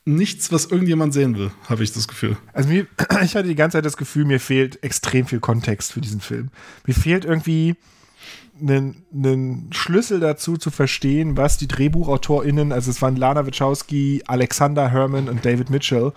nichts, 0.05 0.53
was 0.53 0.65
irgendjemand 0.65 1.13
sehen 1.13 1.37
will, 1.37 1.51
habe 1.67 1.83
ich 1.83 1.91
das 1.91 2.07
Gefühl. 2.07 2.37
Also 2.53 2.69
mir, 2.69 2.87
ich 3.23 3.35
hatte 3.35 3.49
die 3.49 3.55
ganze 3.55 3.77
Zeit 3.77 3.85
das 3.85 3.97
Gefühl, 3.97 4.23
mir 4.23 4.39
fehlt 4.39 4.81
extrem 4.83 5.25
viel 5.25 5.41
Kontext 5.41 5.91
für 5.91 6.01
diesen 6.01 6.21
Film. 6.21 6.49
Mir 6.87 6.93
fehlt 6.93 7.25
irgendwie 7.25 7.75
einen, 8.61 9.03
einen 9.13 9.69
Schlüssel 9.73 10.21
dazu 10.21 10.55
zu 10.55 10.71
verstehen, 10.71 11.35
was 11.35 11.57
die 11.57 11.67
DrehbuchautorInnen, 11.67 12.71
also 12.71 12.89
es 12.89 13.01
waren 13.01 13.17
Lana 13.17 13.45
Wachowski, 13.45 14.23
Alexander 14.27 14.89
Herman 14.89 15.27
und 15.27 15.43
David 15.43 15.69
Mitchell, 15.69 16.13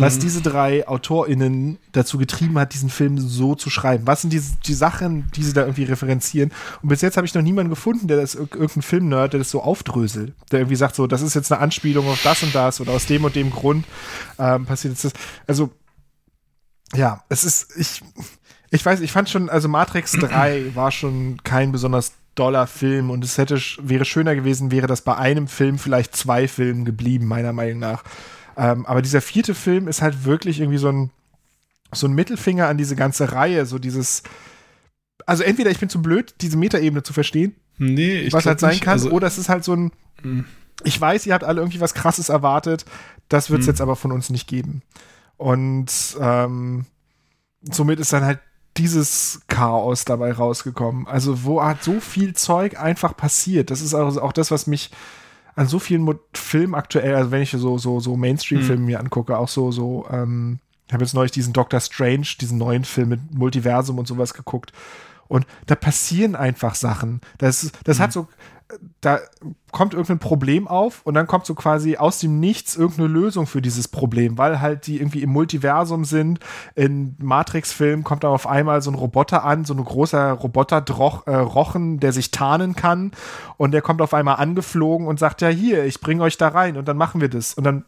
was 0.00 0.18
diese 0.18 0.40
drei 0.42 0.86
AutorInnen 0.88 1.78
dazu 1.92 2.18
getrieben 2.18 2.58
hat, 2.58 2.74
diesen 2.74 2.90
Film 2.90 3.18
so 3.18 3.54
zu 3.54 3.70
schreiben. 3.70 4.06
Was 4.06 4.22
sind 4.22 4.32
die, 4.32 4.42
die 4.66 4.74
Sachen, 4.74 5.30
die 5.36 5.42
sie 5.42 5.52
da 5.52 5.62
irgendwie 5.62 5.84
referenzieren? 5.84 6.52
Und 6.82 6.88
bis 6.88 7.00
jetzt 7.00 7.16
habe 7.16 7.26
ich 7.26 7.34
noch 7.34 7.42
niemanden 7.42 7.70
gefunden, 7.70 8.08
der 8.08 8.16
das, 8.20 8.36
irg- 8.36 8.54
irgendein 8.54 8.82
Filmnerd, 8.82 9.32
der 9.32 9.38
das 9.38 9.50
so 9.50 9.62
aufdröselt. 9.62 10.34
Der 10.50 10.60
irgendwie 10.60 10.76
sagt 10.76 10.94
so, 10.96 11.06
das 11.06 11.22
ist 11.22 11.34
jetzt 11.34 11.52
eine 11.52 11.60
Anspielung 11.60 12.08
auf 12.08 12.22
das 12.22 12.42
und 12.42 12.54
das 12.54 12.80
oder 12.80 12.92
aus 12.92 13.06
dem 13.06 13.24
und 13.24 13.34
dem 13.36 13.50
Grund 13.50 13.84
ähm, 14.38 14.66
passiert 14.66 14.94
jetzt 14.94 15.04
das. 15.04 15.12
Also, 15.46 15.70
ja, 16.94 17.22
es 17.28 17.44
ist, 17.44 17.76
ich, 17.76 18.02
ich 18.70 18.84
weiß, 18.84 19.00
ich 19.00 19.12
fand 19.12 19.28
schon, 19.28 19.48
also 19.48 19.68
Matrix 19.68 20.12
3 20.20 20.74
war 20.74 20.90
schon 20.90 21.42
kein 21.44 21.72
besonders 21.72 22.12
doller 22.36 22.66
Film 22.66 23.10
und 23.10 23.24
es 23.24 23.38
hätte, 23.38 23.60
wäre 23.82 24.04
schöner 24.04 24.34
gewesen, 24.34 24.70
wäre 24.70 24.86
das 24.86 25.02
bei 25.02 25.16
einem 25.16 25.48
Film 25.48 25.78
vielleicht 25.78 26.14
zwei 26.16 26.48
Filmen 26.48 26.84
geblieben, 26.84 27.26
meiner 27.26 27.52
Meinung 27.52 27.80
nach. 27.80 28.04
Ähm, 28.56 28.86
aber 28.86 29.02
dieser 29.02 29.20
vierte 29.20 29.54
Film 29.54 29.88
ist 29.88 30.02
halt 30.02 30.24
wirklich 30.24 30.60
irgendwie 30.60 30.78
so 30.78 30.88
ein, 30.88 31.10
so 31.92 32.06
ein 32.06 32.12
Mittelfinger 32.12 32.68
an 32.68 32.78
diese 32.78 32.96
ganze 32.96 33.32
Reihe, 33.32 33.66
so 33.66 33.78
dieses, 33.78 34.22
also 35.26 35.42
entweder 35.42 35.70
ich 35.70 35.78
bin 35.78 35.88
zu 35.88 36.00
blöd, 36.02 36.34
diese 36.40 36.56
Metaebene 36.56 37.02
zu 37.02 37.12
verstehen, 37.12 37.54
Nee, 37.78 38.20
ich 38.20 38.32
was 38.32 38.44
halt 38.46 38.60
sein 38.60 38.70
nicht. 38.70 38.82
kann, 38.82 38.92
Also, 38.92 39.10
oder 39.10 39.26
es 39.26 39.38
ist 39.38 39.48
halt 39.48 39.64
so 39.64 39.74
ein, 39.74 39.90
Mhm. 40.22 40.44
ich 40.84 41.00
weiß, 41.00 41.26
ihr 41.26 41.34
habt 41.34 41.44
alle 41.44 41.60
irgendwie 41.60 41.80
was 41.80 41.94
krasses 41.94 42.28
erwartet, 42.28 42.84
das 43.28 43.48
wird 43.50 43.60
es 43.60 43.66
Mhm. 43.66 43.70
jetzt 43.72 43.80
aber 43.80 43.96
von 43.96 44.12
uns 44.12 44.28
nicht 44.30 44.46
geben. 44.46 44.82
Und 45.36 45.90
ähm, 46.20 46.84
somit 47.62 47.98
ist 48.00 48.12
dann 48.12 48.24
halt 48.24 48.40
dieses 48.76 49.40
Chaos 49.48 50.04
dabei 50.04 50.32
rausgekommen. 50.32 51.06
Also, 51.08 51.44
wo 51.44 51.62
hat 51.62 51.82
so 51.82 51.98
viel 52.00 52.34
Zeug 52.34 52.78
einfach 52.78 53.16
passiert? 53.16 53.70
Das 53.70 53.80
ist 53.80 53.94
auch, 53.94 54.16
auch 54.18 54.32
das, 54.32 54.50
was 54.50 54.66
mich 54.66 54.90
an 55.60 55.66
so 55.66 55.78
vielen 55.78 56.00
Mo 56.00 56.14
Filmen 56.32 56.74
aktuell, 56.74 57.14
also 57.14 57.30
wenn 57.30 57.42
ich 57.42 57.50
so, 57.50 57.76
so, 57.76 58.00
so 58.00 58.16
Mainstream-Filme 58.16 58.82
mir 58.82 58.98
angucke, 58.98 59.36
auch 59.36 59.48
so, 59.48 59.70
so, 59.70 60.06
ähm, 60.10 60.58
ich 60.86 60.94
habe 60.94 61.04
jetzt 61.04 61.12
neulich 61.12 61.32
diesen 61.32 61.52
Doctor 61.52 61.80
Strange, 61.80 62.26
diesen 62.40 62.56
neuen 62.56 62.84
Film 62.84 63.10
mit 63.10 63.34
Multiversum 63.34 63.98
und 63.98 64.08
sowas 64.08 64.32
geguckt. 64.32 64.72
Und 65.28 65.46
da 65.66 65.74
passieren 65.74 66.34
einfach 66.34 66.74
Sachen. 66.74 67.20
Das, 67.36 67.72
das 67.84 68.00
hat 68.00 68.10
so, 68.10 68.26
da 69.00 69.20
kommt 69.72 69.94
irgendein 69.94 70.18
Problem 70.18 70.68
auf 70.68 71.02
und 71.04 71.14
dann 71.14 71.26
kommt 71.26 71.46
so 71.46 71.54
quasi 71.54 71.96
aus 71.96 72.18
dem 72.18 72.40
Nichts 72.40 72.76
irgendeine 72.76 73.08
Lösung 73.08 73.46
für 73.46 73.62
dieses 73.62 73.88
Problem, 73.88 74.38
weil 74.38 74.60
halt 74.60 74.86
die 74.86 74.98
irgendwie 74.98 75.22
im 75.22 75.30
Multiversum 75.30 76.04
sind. 76.04 76.40
In 76.74 77.16
Matrix-Filmen 77.18 78.04
kommt 78.04 78.24
da 78.24 78.28
auf 78.28 78.46
einmal 78.46 78.82
so 78.82 78.90
ein 78.90 78.94
Roboter 78.94 79.44
an, 79.44 79.64
so 79.64 79.74
ein 79.74 79.84
großer 79.84 80.32
Roboter-Rochen, 80.32 81.94
äh, 81.96 81.98
der 81.98 82.12
sich 82.12 82.30
tarnen 82.30 82.74
kann 82.74 83.12
und 83.56 83.72
der 83.72 83.82
kommt 83.82 84.02
auf 84.02 84.14
einmal 84.14 84.36
angeflogen 84.36 85.06
und 85.06 85.18
sagt, 85.18 85.40
ja 85.42 85.48
hier, 85.48 85.84
ich 85.84 86.00
bringe 86.00 86.22
euch 86.22 86.36
da 86.36 86.48
rein 86.48 86.76
und 86.76 86.88
dann 86.88 86.96
machen 86.96 87.20
wir 87.20 87.28
das 87.28 87.54
und 87.54 87.64
dann 87.64 87.84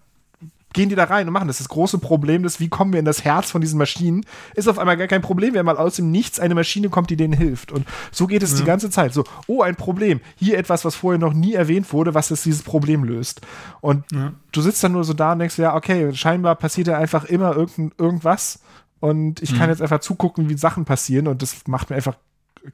gehen 0.73 0.89
die 0.89 0.95
da 0.95 1.05
rein 1.05 1.27
und 1.27 1.33
machen 1.33 1.49
das. 1.49 1.59
Das 1.59 1.69
große 1.69 1.99
Problem 1.99 2.45
ist, 2.45 2.61
wie 2.61 2.69
kommen 2.69 2.93
wir 2.93 3.01
in 3.01 3.05
das 3.05 3.25
Herz 3.25 3.51
von 3.51 3.61
diesen 3.61 3.79
Maschinen, 3.79 4.25
ist 4.55 4.69
auf 4.69 4.79
einmal 4.79 4.97
gar 4.97 5.09
kein 5.09 5.23
Problem, 5.23 5.55
wenn 5.55 5.65
mal 5.65 5.77
aus 5.77 5.97
dem 5.97 6.11
Nichts 6.11 6.41
eine 6.41 6.55
Maschine 6.55 6.89
kommt, 6.89 7.11
die 7.11 7.17
denen 7.17 7.33
hilft. 7.33 7.73
Und 7.73 7.87
so 8.11 8.27
geht 8.27 8.43
es 8.43 8.53
ja. 8.53 8.59
die 8.59 8.65
ganze 8.65 8.91
Zeit. 8.91 9.15
So, 9.15 9.25
oh, 9.47 9.63
ein 9.63 9.77
Problem. 9.77 10.21
Hier 10.37 10.59
etwas, 10.59 10.85
was 10.85 10.95
vorher 10.95 11.19
noch 11.19 11.33
nie 11.33 11.55
erwähnt 11.55 11.93
wurde, 11.93 12.15
was 12.15 12.31
jetzt 12.31 12.45
dieses 12.45 12.63
Problem 12.63 13.05
löst. 13.05 13.41
Und 13.81 14.05
ja. 14.13 14.33
du 14.53 14.61
sitzt 14.61 14.83
dann 14.83 14.93
nur 14.93 15.05
so 15.05 15.13
da 15.13 15.33
und 15.33 15.41
denkst, 15.41 15.59
ja, 15.59 15.75
okay, 15.75 16.15
scheinbar 16.15 16.57
passiert 16.57 16.89
ja 16.89 16.99
einfach 16.99 17.25
immer 17.25 17.55
irgend, 17.55 17.99
irgendwas. 17.99 18.61
Und 19.01 19.43
ich 19.43 19.51
kann 19.51 19.67
mhm. 19.67 19.71
jetzt 19.71 19.83
einfach 19.83 20.01
zugucken, 20.01 20.49
wie 20.49 20.57
Sachen 20.57 20.85
passieren. 20.85 21.27
Und 21.27 21.43
das 21.43 21.67
macht 21.67 21.91
mir 21.91 21.97
einfach 21.97 22.17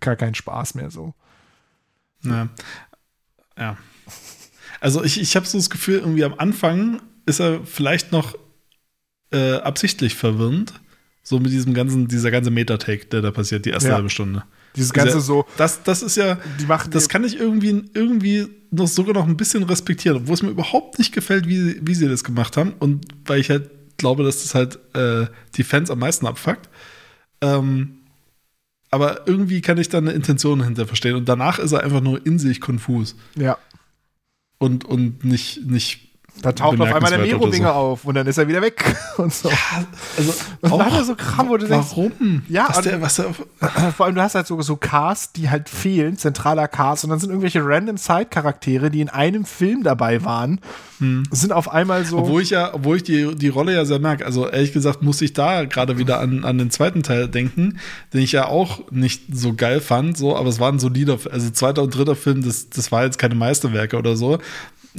gar 0.01 0.17
keinen 0.17 0.35
Spaß 0.35 0.75
mehr 0.75 0.91
so. 0.91 1.15
Ja. 2.23 2.49
Ja. 3.59 3.77
Also 4.81 5.03
ich, 5.03 5.21
ich 5.21 5.35
habe 5.37 5.47
so 5.47 5.59
das 5.59 5.71
Gefühl, 5.71 5.99
irgendwie 5.99 6.25
am 6.25 6.35
Anfang 6.39 7.01
ist 7.29 7.41
er 7.41 7.61
vielleicht 7.65 8.13
noch 8.13 8.35
äh, 9.31 9.55
absichtlich 9.55 10.15
verwirrend. 10.15 10.73
So 11.23 11.39
mit 11.39 11.53
diesem 11.53 11.75
ganzen, 11.75 12.09
dieser 12.09 12.31
ganze 12.31 12.51
Metatake, 12.51 13.05
der 13.07 13.21
da 13.21 13.31
passiert, 13.31 13.67
die 13.67 13.71
erste 13.71 13.91
ja. 13.91 13.97
halbe 13.97 14.09
Stunde. 14.09 14.45
Dieses 14.75 14.93
ganze 14.95 15.17
Dieser, 15.17 15.21
so. 15.21 15.47
Das, 15.59 15.83
das 15.83 16.03
ist 16.03 16.17
ja. 16.17 16.39
Die 16.59 16.65
machen 16.65 16.91
das 16.91 17.09
kann 17.09 17.23
ich 17.25 17.39
irgendwie, 17.39 17.85
irgendwie 17.93 18.49
noch 18.71 18.89
sogar 18.89 19.15
noch 19.15 19.27
ein 19.27 19.37
bisschen 19.37 19.63
respektieren, 19.63 20.19
obwohl 20.19 20.35
es 20.35 20.43
mir 20.43 20.51
überhaupt 20.51 20.99
nicht 20.99 21.13
gefällt, 21.13 21.47
wie, 21.47 21.87
wie 21.87 21.95
sie 21.95 22.09
das 22.09 22.25
gemacht 22.25 22.57
haben. 22.57 22.73
Und 22.79 23.07
weil 23.27 23.41
ich 23.41 23.51
halt 23.51 23.71
glaube, 23.99 24.25
dass 24.25 24.43
das 24.43 24.55
halt 24.55 24.79
äh, 24.95 25.27
die 25.57 25.65
Fans 25.65 25.91
am 25.91 25.99
meisten 25.99 26.27
abfuckt. 26.27 26.69
Ähm, 27.41 27.99
aber 28.91 29.29
irgendwie 29.29 29.61
kann 29.61 29.77
ich 29.77 29.91
da 29.91 29.99
eine 29.99 30.13
Intention 30.13 30.63
hinter 30.63 30.87
verstehen. 30.87 31.17
Und 31.17 31.29
danach 31.29 31.59
ist 31.59 31.73
er 31.73 31.83
einfach 31.83 32.01
nur 32.01 32.25
in 32.25 32.39
sich 32.39 32.61
konfus. 32.61 33.17
Ja. 33.37 33.59
Und, 34.59 34.85
und 34.85 35.25
nicht, 35.25 35.67
nicht 35.67 36.08
da 36.43 36.53
taucht 36.53 36.81
auf 36.81 36.93
einmal 36.93 37.11
der 37.11 37.19
Merowinger 37.19 37.69
so. 37.69 37.75
auf 37.75 38.05
und 38.05 38.15
dann 38.15 38.27
ist 38.27 38.39
er 38.39 38.47
wieder 38.47 38.63
weg 38.63 38.85
und 39.17 39.33
so. 39.33 39.49
Ja, 39.49 39.57
also 40.17 40.33
und 40.61 40.79
dann 40.79 40.93
er 40.93 41.05
so 41.05 41.15
Kram, 41.15 41.49
wo 41.49 41.57
du 41.57 41.67
denkst, 41.67 41.89
warum? 41.91 42.43
Ja, 42.49 42.69
was 42.69 42.81
der, 42.83 43.01
was 43.01 43.17
der, 43.17 43.35
vor 43.97 44.07
allem 44.07 44.15
du 44.15 44.23
hast 44.23 44.35
halt 44.35 44.47
so, 44.47 44.61
so 44.63 44.77
Cast, 44.77 45.37
die 45.37 45.51
halt 45.51 45.69
fehlen, 45.69 46.17
zentraler 46.17 46.69
Cast 46.69 47.05
und 47.05 47.11
dann 47.11 47.19
sind 47.19 47.31
irgendwelche 47.31 47.61
random 47.65 47.97
Side-Charaktere, 47.97 48.91
die 48.91 49.01
in 49.01 49.09
einem 49.09 49.45
Film 49.45 49.83
dabei 49.83 50.25
waren, 50.25 50.61
hm. 50.99 51.25
sind 51.31 51.53
auf 51.53 51.73
einmal 51.73 52.05
so. 52.05 52.19
Obwohl 52.19 52.43
ich 52.43 52.51
ja, 52.51 52.73
obwohl 52.73 52.97
ich 52.97 53.03
die, 53.03 53.35
die 53.35 53.49
Rolle 53.49 53.75
ja 53.75 53.85
sehr 53.85 53.99
merke, 53.99 54.25
also 54.25 54.49
ehrlich 54.49 54.73
gesagt 54.73 55.03
muss 55.03 55.21
ich 55.21 55.33
da 55.33 55.65
gerade 55.65 55.99
wieder 55.99 56.21
an, 56.21 56.45
an 56.45 56.59
den 56.59 56.71
zweiten 56.71 57.03
Teil 57.03 57.29
denken, 57.29 57.79
den 58.13 58.21
ich 58.21 58.33
ja 58.33 58.47
auch 58.47 58.91
nicht 58.91 59.23
so 59.33 59.55
geil 59.55 59.81
fand, 59.81 60.17
so, 60.17 60.37
aber 60.37 60.49
es 60.49 60.61
war 60.61 60.71
ein 60.71 60.79
solider, 60.79 61.19
also 61.31 61.51
zweiter 61.51 61.83
und 61.83 61.95
dritter 61.95 62.17
Film, 62.17 62.43
das, 62.43 62.71
das 62.71 62.93
war 62.93 63.05
jetzt 63.05 63.19
keine 63.19 63.35
Meisterwerke 63.35 63.97
oder 63.97 64.17
so, 64.17 64.39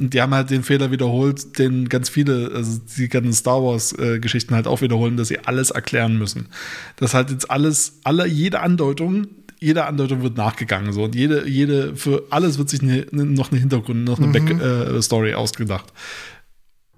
und 0.00 0.14
die 0.14 0.20
haben 0.20 0.34
halt 0.34 0.50
den 0.50 0.62
Fehler 0.62 0.90
wiederholt, 0.90 1.58
den 1.58 1.88
ganz 1.88 2.08
viele, 2.08 2.52
also 2.54 2.80
die 2.96 3.08
ganzen 3.08 3.32
Star 3.32 3.62
Wars-Geschichten 3.62 4.52
äh, 4.52 4.56
halt 4.56 4.66
auch 4.66 4.80
wiederholen, 4.80 5.16
dass 5.16 5.28
sie 5.28 5.38
alles 5.40 5.70
erklären 5.70 6.18
müssen. 6.18 6.48
Das 6.96 7.14
halt 7.14 7.30
jetzt 7.30 7.50
alles, 7.50 8.00
alle, 8.04 8.26
jede 8.26 8.60
Andeutung, 8.60 9.28
jede 9.60 9.84
Andeutung 9.84 10.22
wird 10.22 10.36
nachgegangen 10.36 10.92
so 10.92 11.04
und 11.04 11.14
jede, 11.14 11.46
jede, 11.46 11.94
für 11.94 12.24
alles 12.30 12.58
wird 12.58 12.70
sich 12.70 12.82
ne, 12.82 13.06
ne, 13.10 13.26
noch 13.26 13.52
eine 13.52 13.60
Hintergrund, 13.60 14.04
noch 14.04 14.18
eine 14.18 14.28
mhm. 14.28 14.58
Backstory 14.58 15.30
äh, 15.30 15.34
ausgedacht. 15.34 15.92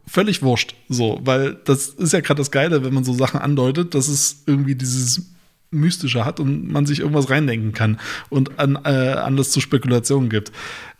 Völlig 0.06 0.42
wurscht, 0.42 0.74
so, 0.88 1.20
weil 1.24 1.58
das 1.64 1.88
ist 1.88 2.12
ja 2.12 2.20
gerade 2.20 2.38
das 2.38 2.50
Geile, 2.50 2.84
wenn 2.84 2.94
man 2.94 3.04
so 3.04 3.12
Sachen 3.12 3.40
andeutet, 3.40 3.94
dass 3.94 4.08
es 4.08 4.42
irgendwie 4.46 4.74
dieses 4.74 5.32
Mystische 5.72 6.24
hat 6.24 6.40
und 6.40 6.70
man 6.70 6.86
sich 6.86 7.00
irgendwas 7.00 7.30
reindenken 7.30 7.72
kann 7.72 7.98
und 8.30 8.58
an, 8.58 8.78
äh, 8.84 8.88
Anlass 8.88 9.50
zu 9.50 9.60
Spekulationen 9.60 10.28
gibt. 10.28 10.52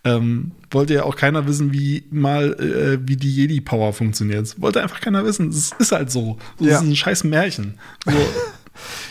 Ähm, 0.04 0.52
wollte 0.70 0.94
ja 0.94 1.04
auch 1.04 1.14
keiner 1.14 1.46
wissen, 1.46 1.72
wie 1.72 2.04
mal, 2.10 2.54
äh, 2.54 2.98
wie 3.06 3.16
die 3.16 3.32
Jedi-Power 3.34 3.92
funktioniert. 3.92 4.60
Wollte 4.60 4.82
einfach 4.82 5.00
keiner 5.00 5.24
wissen. 5.24 5.50
Das 5.50 5.70
ist 5.78 5.92
halt 5.92 6.10
so. 6.10 6.38
Das 6.58 6.66
ja. 6.66 6.76
ist 6.78 6.82
ein 6.82 6.96
scheiß 6.96 7.24
Märchen. 7.24 7.78
So, 8.04 8.12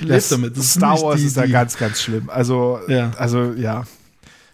lebt 0.06 0.32
damit. 0.32 0.58
Das 0.58 0.74
Star 0.74 1.02
Wars 1.02 1.22
die, 1.22 1.28
ist 1.28 1.38
da 1.38 1.46
ganz, 1.46 1.78
ganz 1.78 2.02
schlimm. 2.02 2.30
Also, 2.30 2.80
ja. 2.90 3.12
also 3.18 3.54
ja. 3.54 3.86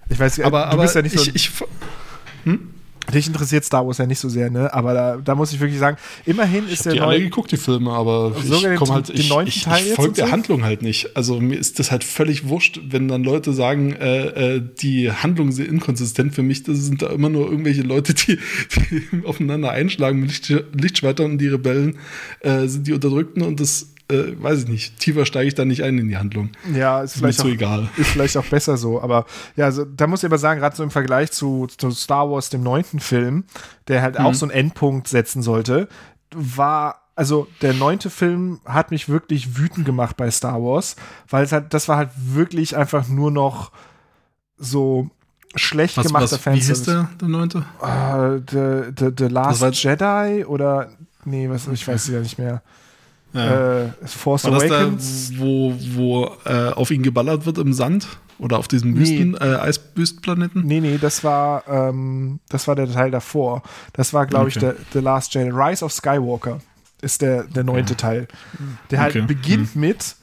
Ich 0.10 0.20
weiß, 0.20 0.42
aber, 0.42 0.60
du 0.60 0.66
aber 0.68 0.84
bist 0.84 0.96
ja 0.96 1.02
nicht 1.02 1.18
so. 1.18 1.22
Ich, 1.22 1.36
ich, 1.36 1.52
hm? 2.44 2.70
Dich 3.14 3.28
interessiert 3.28 3.64
Star 3.64 3.86
Wars 3.86 3.98
ja 3.98 4.06
nicht 4.06 4.20
so 4.20 4.30
sehr, 4.30 4.50
ne? 4.50 4.74
Aber 4.74 4.94
da, 4.94 5.18
da 5.18 5.36
muss 5.36 5.54
ich 5.54 5.60
wirklich 5.60 5.80
sagen, 5.80 5.98
immerhin 6.26 6.66
ich 6.66 6.74
ist 6.74 6.86
der 6.86 6.94
die 6.94 7.00
neue. 7.00 7.08
alle 7.08 7.20
geguckt, 7.22 7.52
die 7.52 7.58
Filme, 7.58 7.92
aber 7.92 8.36
ich 8.38 8.76
komme 8.76 8.94
halt, 8.94 9.10
ich, 9.10 9.32
ich, 9.32 9.68
ich 9.68 9.94
folge 9.94 10.14
der 10.14 10.28
so? 10.28 10.32
Handlung 10.32 10.64
halt 10.64 10.82
nicht. 10.82 11.16
Also 11.16 11.40
mir 11.40 11.58
ist 11.58 11.80
das 11.80 11.92
halt 11.92 12.04
völlig 12.04 12.48
wurscht, 12.50 12.80
wenn 12.90 13.08
dann 13.08 13.24
Leute 13.24 13.54
sagen, 13.54 13.94
äh, 13.94 14.56
äh, 14.56 14.62
die 14.82 15.12
Handlung 15.12 15.50
ist 15.50 15.60
inkonsistent. 15.60 16.36
Für 16.36 16.44
mich 16.44 16.64
das 16.64 16.78
sind 16.80 17.02
da 17.02 17.08
immer 17.08 17.30
nur 17.30 17.50
irgendwelche 17.50 17.82
Leute, 17.82 18.14
die, 18.14 18.38
die 18.92 19.08
aufeinander 19.26 19.72
einschlagen 19.72 20.20
mit 20.20 20.30
Licht, 20.30 20.66
Lichtschwertern 20.74 21.32
und 21.32 21.38
die 21.40 21.48
Rebellen 21.48 21.98
äh, 22.42 22.68
sind 22.68 22.88
die 22.88 22.94
Unterdrückten 22.94 23.42
und 23.42 23.60
das 23.60 23.94
äh, 24.10 24.42
weiß 24.42 24.64
ich 24.64 24.68
nicht, 24.68 25.00
tiefer 25.00 25.26
steige 25.26 25.48
ich 25.48 25.56
da 25.56 25.66
nicht 25.66 25.84
ein 25.84 25.98
in 25.98 26.08
die 26.08 26.18
Handlung. 26.18 26.52
Ja, 26.74 27.02
ist, 27.02 27.16
ist 27.16 27.20
vielleicht, 27.20 27.42
auch, 27.42 27.46
egal. 27.46 27.90
ist 27.98 28.10
vielleicht 28.12 28.38
auch 28.38 28.46
besser 28.46 28.78
so. 28.78 29.02
Aber 29.02 29.26
ja, 29.56 29.66
also, 29.66 29.86
da 29.86 30.08
muss 30.08 30.24
ich 30.24 30.26
aber 30.28 30.38
sagen, 30.38 30.60
gerade 30.60 30.76
so 30.76 30.84
im 30.84 30.92
Vergleich 30.92 31.32
zu, 31.32 31.68
zu, 31.78 31.92
Star 31.92 32.30
Wars, 32.30 32.50
dem 32.50 32.64
neunten 32.64 33.00
Film, 33.00 33.44
der 33.88 34.02
halt 34.02 34.18
mhm. 34.18 34.26
auch 34.26 34.34
so 34.34 34.46
einen 34.46 34.54
Endpunkt 34.54 35.08
setzen 35.08 35.42
sollte, 35.42 35.90
war 36.34 37.02
also 37.16 37.48
der 37.64 37.74
neunte 37.74 38.12
Film 38.12 38.62
hat 38.64 38.92
mich 38.92 39.10
wirklich 39.10 39.58
wütend 39.58 39.88
gemacht 39.88 40.18
bei 40.18 40.30
Star 40.30 40.62
Wars, 40.62 40.96
weil 41.28 41.44
es 41.44 41.52
halt, 41.52 41.74
das 41.74 41.88
war 41.88 41.98
halt 41.98 42.12
wirklich 42.16 42.78
einfach 42.78 43.08
nur 43.08 43.32
noch 43.32 43.72
so 44.58 45.10
schlecht 45.56 45.98
was, 45.98 46.06
gemachter 46.06 46.38
Fan. 46.38 46.54
Wie 46.54 46.60
hieß 46.60 46.84
der, 46.84 47.10
der 47.20 47.28
neunte? 47.28 47.66
Uh, 47.82 48.40
the, 48.48 48.92
the, 48.96 49.10
the 49.18 49.34
Last 49.34 49.64
Jedi 49.84 50.46
oder 50.46 50.92
nee, 51.26 51.50
was, 51.50 51.68
ich 51.68 51.88
weiß 51.88 52.04
es 52.04 52.14
ja 52.14 52.20
nicht 52.20 52.38
mehr. 52.38 52.62
Ja. 53.38 53.82
Äh, 53.84 53.90
Force 54.06 54.46
War 54.46 54.54
Awakens. 54.54 55.32
Da, 55.32 55.40
wo 55.40 55.74
wo 55.94 56.32
äh, 56.46 56.70
auf 56.72 56.92
ihn 56.92 57.04
geballert 57.04 57.46
wird 57.46 57.58
im 57.58 57.74
Sand? 57.74 58.08
Oder 58.40 58.60
auf 58.60 58.68
diesem 58.68 58.96
Wüsten, 58.96 59.32
nee. 59.32 59.38
äh, 59.38 59.56
Eiswüstenplaneten? 59.56 60.64
Nee, 60.64 60.80
nee, 60.80 61.00
das 61.00 61.24
war, 61.24 61.64
ähm, 61.68 62.40
das 62.50 62.68
war 62.68 62.76
der 62.76 62.92
Teil 62.92 63.10
davor. 63.10 63.64
Das 63.94 64.14
war, 64.14 64.28
glaube 64.28 64.46
okay. 64.46 64.54
ich, 64.54 64.60
der 64.60 64.76
The 64.94 65.00
Last 65.00 65.34
Jedi. 65.34 65.50
Rise 65.50 65.84
of 65.84 65.92
Skywalker 65.92 66.60
ist 67.02 67.22
der, 67.22 67.44
der 67.44 67.64
neunte 67.64 67.94
okay. 67.94 68.02
Teil. 68.02 68.28
Der 68.92 69.00
halt 69.00 69.16
okay. 69.16 69.26
beginnt 69.26 69.74
hm. 69.74 69.82
mit, 69.82 70.16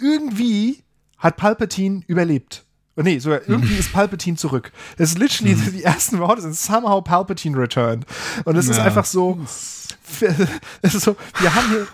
irgendwie 0.00 0.82
hat 1.18 1.36
Palpatine 1.36 2.02
überlebt. 2.06 2.64
Oh, 2.96 3.02
nee, 3.02 3.18
sogar 3.18 3.40
irgendwie 3.46 3.74
ist 3.78 3.92
Palpatine 3.92 4.36
zurück. 4.36 4.72
Das 4.96 5.10
ist 5.10 5.18
literally, 5.18 5.54
hm. 5.54 5.72
die 5.72 5.84
ersten 5.84 6.18
Worte 6.18 6.42
sind 6.42 6.56
somehow 6.56 7.00
Palpatine 7.00 7.56
returned. 7.56 8.04
Und 8.44 8.56
es 8.56 8.66
ja. 8.66 8.72
ist 8.72 8.78
einfach 8.80 9.04
so, 9.04 9.38
es 10.82 10.94
ist 10.94 11.04
so, 11.04 11.16
wir 11.38 11.54
haben 11.54 11.68
hier 11.68 11.86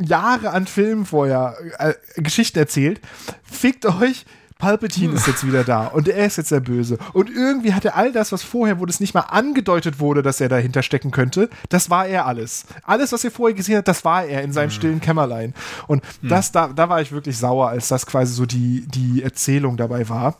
Jahre 0.00 0.50
an 0.50 0.66
Filmen 0.66 1.06
vorher 1.06 1.56
äh, 1.78 1.94
Geschichten 2.20 2.58
erzählt. 2.58 3.00
Fickt 3.42 3.86
euch, 3.86 4.24
Palpatine 4.58 5.14
ist 5.14 5.26
jetzt 5.26 5.46
wieder 5.46 5.64
da 5.64 5.88
und 5.88 6.08
er 6.08 6.26
ist 6.26 6.38
jetzt 6.38 6.50
der 6.50 6.60
Böse. 6.60 6.98
Und 7.12 7.28
irgendwie 7.28 7.74
hat 7.74 7.84
er 7.84 7.96
all 7.96 8.12
das, 8.12 8.32
was 8.32 8.42
vorher, 8.42 8.78
wo 8.80 8.86
das 8.86 9.00
nicht 9.00 9.12
mal 9.12 9.20
angedeutet 9.20 10.00
wurde, 10.00 10.22
dass 10.22 10.40
er 10.40 10.48
dahinter 10.48 10.82
stecken 10.82 11.10
könnte, 11.10 11.50
das 11.68 11.90
war 11.90 12.06
er 12.06 12.26
alles. 12.26 12.64
Alles, 12.82 13.12
was 13.12 13.24
ihr 13.24 13.30
vorher 13.30 13.54
gesehen 13.54 13.76
habt, 13.76 13.88
das 13.88 14.04
war 14.04 14.24
er 14.24 14.42
in 14.42 14.52
seinem 14.52 14.68
mhm. 14.68 14.72
stillen 14.72 15.00
Kämmerlein. 15.00 15.54
Und 15.86 16.02
mhm. 16.22 16.28
das, 16.28 16.52
da, 16.52 16.68
da 16.68 16.88
war 16.88 17.02
ich 17.02 17.12
wirklich 17.12 17.36
sauer, 17.36 17.68
als 17.68 17.88
das 17.88 18.06
quasi 18.06 18.32
so 18.32 18.46
die, 18.46 18.86
die 18.86 19.22
Erzählung 19.22 19.76
dabei 19.76 20.08
war. 20.08 20.38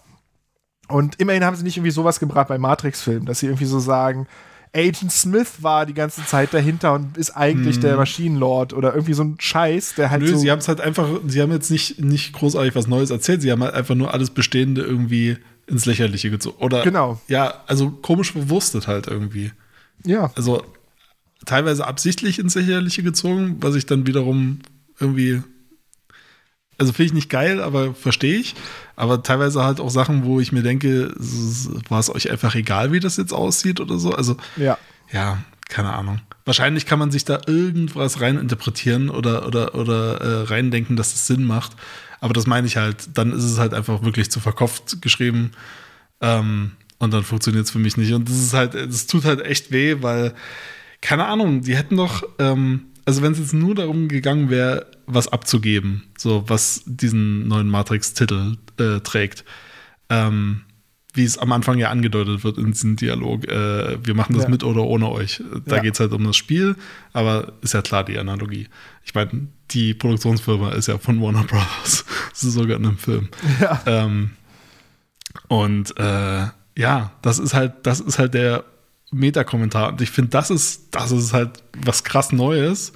Und 0.88 1.20
immerhin 1.20 1.44
haben 1.44 1.56
sie 1.56 1.64
nicht 1.64 1.76
irgendwie 1.76 1.90
sowas 1.90 2.20
gebracht 2.20 2.48
bei 2.48 2.58
Matrix-Filmen, 2.58 3.26
dass 3.26 3.40
sie 3.40 3.46
irgendwie 3.46 3.64
so 3.64 3.78
sagen, 3.78 4.26
Agent 4.74 5.12
Smith 5.12 5.62
war 5.62 5.86
die 5.86 5.94
ganze 5.94 6.24
Zeit 6.26 6.52
dahinter 6.52 6.94
und 6.94 7.16
ist 7.16 7.30
eigentlich 7.30 7.76
hm. 7.76 7.82
der 7.82 7.96
Maschinenlord 7.96 8.72
oder 8.72 8.92
irgendwie 8.92 9.14
so 9.14 9.22
ein 9.22 9.36
Scheiß, 9.38 9.94
der 9.94 10.10
halt 10.10 10.22
Nö, 10.22 10.28
so 10.28 10.36
sie 10.36 10.50
haben 10.50 10.58
es 10.58 10.68
halt 10.68 10.80
einfach, 10.80 11.08
sie 11.26 11.40
haben 11.40 11.52
jetzt 11.52 11.70
nicht, 11.70 12.00
nicht 12.00 12.32
großartig 12.32 12.74
was 12.74 12.86
Neues 12.86 13.10
erzählt, 13.10 13.42
sie 13.42 13.52
haben 13.52 13.62
halt 13.62 13.74
einfach 13.74 13.94
nur 13.94 14.12
alles 14.12 14.30
Bestehende 14.30 14.82
irgendwie 14.82 15.36
ins 15.66 15.86
Lächerliche 15.86 16.30
gezogen. 16.30 16.56
Oder, 16.62 16.82
genau. 16.82 17.20
Ja, 17.28 17.62
also 17.66 17.90
komisch 17.90 18.32
verwurstet 18.32 18.86
halt 18.86 19.06
irgendwie. 19.06 19.52
Ja. 20.04 20.30
Also 20.34 20.62
teilweise 21.46 21.86
absichtlich 21.86 22.38
ins 22.38 22.54
Lächerliche 22.54 23.02
gezogen, 23.02 23.56
was 23.60 23.74
ich 23.74 23.86
dann 23.86 24.06
wiederum 24.06 24.58
irgendwie 24.98 25.42
also 26.78 26.92
finde 26.92 27.06
ich 27.06 27.12
nicht 27.14 27.30
geil, 27.30 27.60
aber 27.62 27.94
verstehe 27.94 28.38
ich. 28.38 28.54
Aber 28.96 29.22
teilweise 29.22 29.64
halt 29.64 29.80
auch 29.80 29.90
Sachen, 29.90 30.24
wo 30.24 30.40
ich 30.40 30.52
mir 30.52 30.62
denke, 30.62 31.12
war 31.88 32.00
es 32.00 32.14
euch 32.14 32.30
einfach 32.30 32.54
egal, 32.54 32.92
wie 32.92 33.00
das 33.00 33.16
jetzt 33.16 33.32
aussieht 33.32 33.80
oder 33.80 33.98
so. 33.98 34.12
Also, 34.12 34.36
ja, 34.56 34.78
ja 35.12 35.38
keine 35.68 35.92
Ahnung. 35.92 36.20
Wahrscheinlich 36.44 36.86
kann 36.86 36.98
man 36.98 37.10
sich 37.10 37.24
da 37.24 37.40
irgendwas 37.46 38.20
reininterpretieren 38.20 39.08
oder, 39.08 39.46
oder, 39.46 39.74
oder 39.74 40.20
äh, 40.20 40.42
reindenken, 40.44 40.96
dass 40.96 41.12
das 41.12 41.26
Sinn 41.26 41.44
macht. 41.44 41.72
Aber 42.20 42.34
das 42.34 42.46
meine 42.46 42.66
ich 42.66 42.76
halt. 42.76 43.08
Dann 43.14 43.32
ist 43.32 43.44
es 43.44 43.58
halt 43.58 43.74
einfach 43.74 44.02
wirklich 44.02 44.30
zu 44.30 44.40
verkopft 44.40 45.00
geschrieben. 45.00 45.52
Ähm, 46.20 46.72
und 46.98 47.12
dann 47.12 47.24
funktioniert 47.24 47.64
es 47.64 47.70
für 47.70 47.78
mich 47.78 47.96
nicht. 47.96 48.12
Und 48.12 48.28
das 48.28 48.36
ist 48.36 48.54
halt, 48.54 48.74
es 48.74 49.06
tut 49.06 49.24
halt 49.24 49.44
echt 49.44 49.72
weh, 49.72 49.96
weil, 50.00 50.34
keine 51.00 51.26
Ahnung, 51.26 51.62
die 51.62 51.76
hätten 51.76 51.96
doch, 51.96 52.22
ähm, 52.38 52.86
also 53.04 53.22
wenn 53.22 53.32
es 53.32 53.38
jetzt 53.38 53.54
nur 53.54 53.74
darum 53.74 54.08
gegangen 54.08 54.50
wäre, 54.50 54.86
was 55.06 55.28
abzugeben, 55.28 56.04
so 56.18 56.44
was 56.48 56.82
diesen 56.86 57.46
neuen 57.48 57.68
Matrix-Titel 57.68 58.56
äh, 58.78 59.00
trägt, 59.00 59.44
ähm, 60.10 60.62
wie 61.16 61.24
es 61.24 61.38
am 61.38 61.52
Anfang 61.52 61.78
ja 61.78 61.90
angedeutet 61.90 62.42
wird 62.42 62.58
in 62.58 62.72
diesem 62.72 62.96
Dialog, 62.96 63.46
äh, 63.46 64.04
wir 64.04 64.14
machen 64.14 64.34
das 64.34 64.44
Ja. 64.44 64.48
mit 64.50 64.64
oder 64.64 64.82
ohne 64.82 65.08
euch. 65.10 65.42
Da 65.66 65.76
Ja. 65.76 65.82
geht 65.82 65.94
es 65.94 66.00
halt 66.00 66.12
um 66.12 66.24
das 66.24 66.36
Spiel, 66.36 66.74
aber 67.12 67.52
ist 67.62 67.72
ja 67.74 67.82
klar 67.82 68.02
die 68.04 68.18
Analogie. 68.18 68.68
Ich 69.04 69.14
meine, 69.14 69.46
die 69.70 69.94
Produktionsfirma 69.94 70.70
ist 70.72 70.88
ja 70.88 70.98
von 70.98 71.20
Warner 71.22 71.44
Brothers. 71.44 72.04
Das 72.30 72.42
ist 72.42 72.54
sogar 72.54 72.78
in 72.78 72.86
einem 72.86 72.98
Film. 72.98 73.28
Ja. 73.60 73.80
Ähm, 73.86 74.30
und 75.48 75.96
äh, 75.98 76.46
ja, 76.76 77.12
das 77.22 77.38
ist 77.38 77.54
halt, 77.54 77.74
das 77.84 78.00
ist 78.00 78.18
halt 78.18 78.34
der 78.34 78.64
Meta-Kommentar. 79.12 79.90
Und 79.92 80.00
ich 80.00 80.10
finde, 80.10 80.30
das 80.30 80.50
ist, 80.50 80.88
das 80.96 81.12
ist 81.12 81.32
halt 81.32 81.62
was 81.84 82.02
krass 82.02 82.32
Neues. 82.32 82.92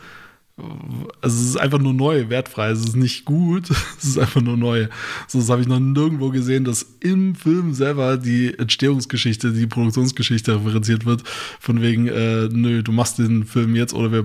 Also 1.21 1.37
es 1.41 1.49
ist 1.51 1.57
einfach 1.57 1.79
nur 1.79 1.95
neu, 1.95 2.29
wertfrei. 2.29 2.71
Es 2.71 2.81
ist 2.81 2.97
nicht 2.97 3.25
gut, 3.25 3.71
es 3.99 4.05
ist 4.05 4.19
einfach 4.19 4.41
nur 4.41 4.57
neu. 4.57 4.89
So, 5.27 5.39
das 5.39 5.51
habe 5.51 5.63
ich 5.63 5.69
noch 5.69 5.79
nirgendwo 5.79 6.31
gesehen, 6.31 6.65
dass 6.65 6.87
im 7.01 7.35
Film 7.35 7.75
selber 7.75 8.17
die 8.17 8.59
Entstehungsgeschichte, 8.59 9.53
die 9.53 9.67
Produktionsgeschichte 9.67 10.57
referenziert 10.57 11.07
wird. 11.07 11.23
Von 11.61 11.81
wegen, 11.83 12.09
äh, 12.09 12.49
nö, 12.51 12.83
du 12.83 12.93
machst 12.93 13.19
den 13.19 13.45
Film 13.45 13.77
jetzt 13.77 13.95
oder 13.95 14.13
wir 14.13 14.23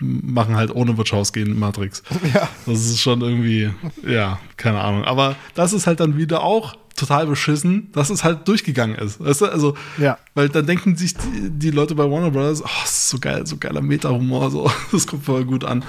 machen 0.00 0.56
halt 0.56 0.74
ohne 0.74 0.96
Wachowski 0.98 1.40
in 1.40 1.58
Matrix. 1.58 2.02
Ja. 2.34 2.48
Das 2.66 2.84
ist 2.84 3.00
schon 3.00 3.22
irgendwie, 3.22 3.70
ja, 4.06 4.38
keine 4.56 4.80
Ahnung. 4.80 5.04
Aber 5.04 5.36
das 5.54 5.72
ist 5.72 5.86
halt 5.86 6.00
dann 6.00 6.16
wieder 6.16 6.42
auch 6.42 6.76
total 7.00 7.26
beschissen, 7.26 7.88
dass 7.92 8.10
es 8.10 8.22
halt 8.22 8.46
durchgegangen 8.46 8.96
ist. 8.96 9.18
Weißt 9.18 9.40
du? 9.40 9.46
Also, 9.46 9.74
Ja. 9.98 10.18
weil 10.34 10.48
dann 10.48 10.66
denken 10.66 10.94
sich 10.96 11.14
die, 11.16 11.50
die 11.50 11.70
Leute 11.70 11.94
bei 11.94 12.08
Warner 12.10 12.30
Brothers, 12.30 12.62
oh, 12.62 12.68
das 12.82 12.90
ist 12.92 13.08
so 13.10 13.18
geil, 13.18 13.46
so 13.46 13.56
geiler 13.56 13.80
Meta-Humor, 13.82 14.50
so, 14.50 14.70
das 14.92 15.06
kommt 15.06 15.24
voll 15.24 15.44
gut 15.44 15.64
an. 15.64 15.84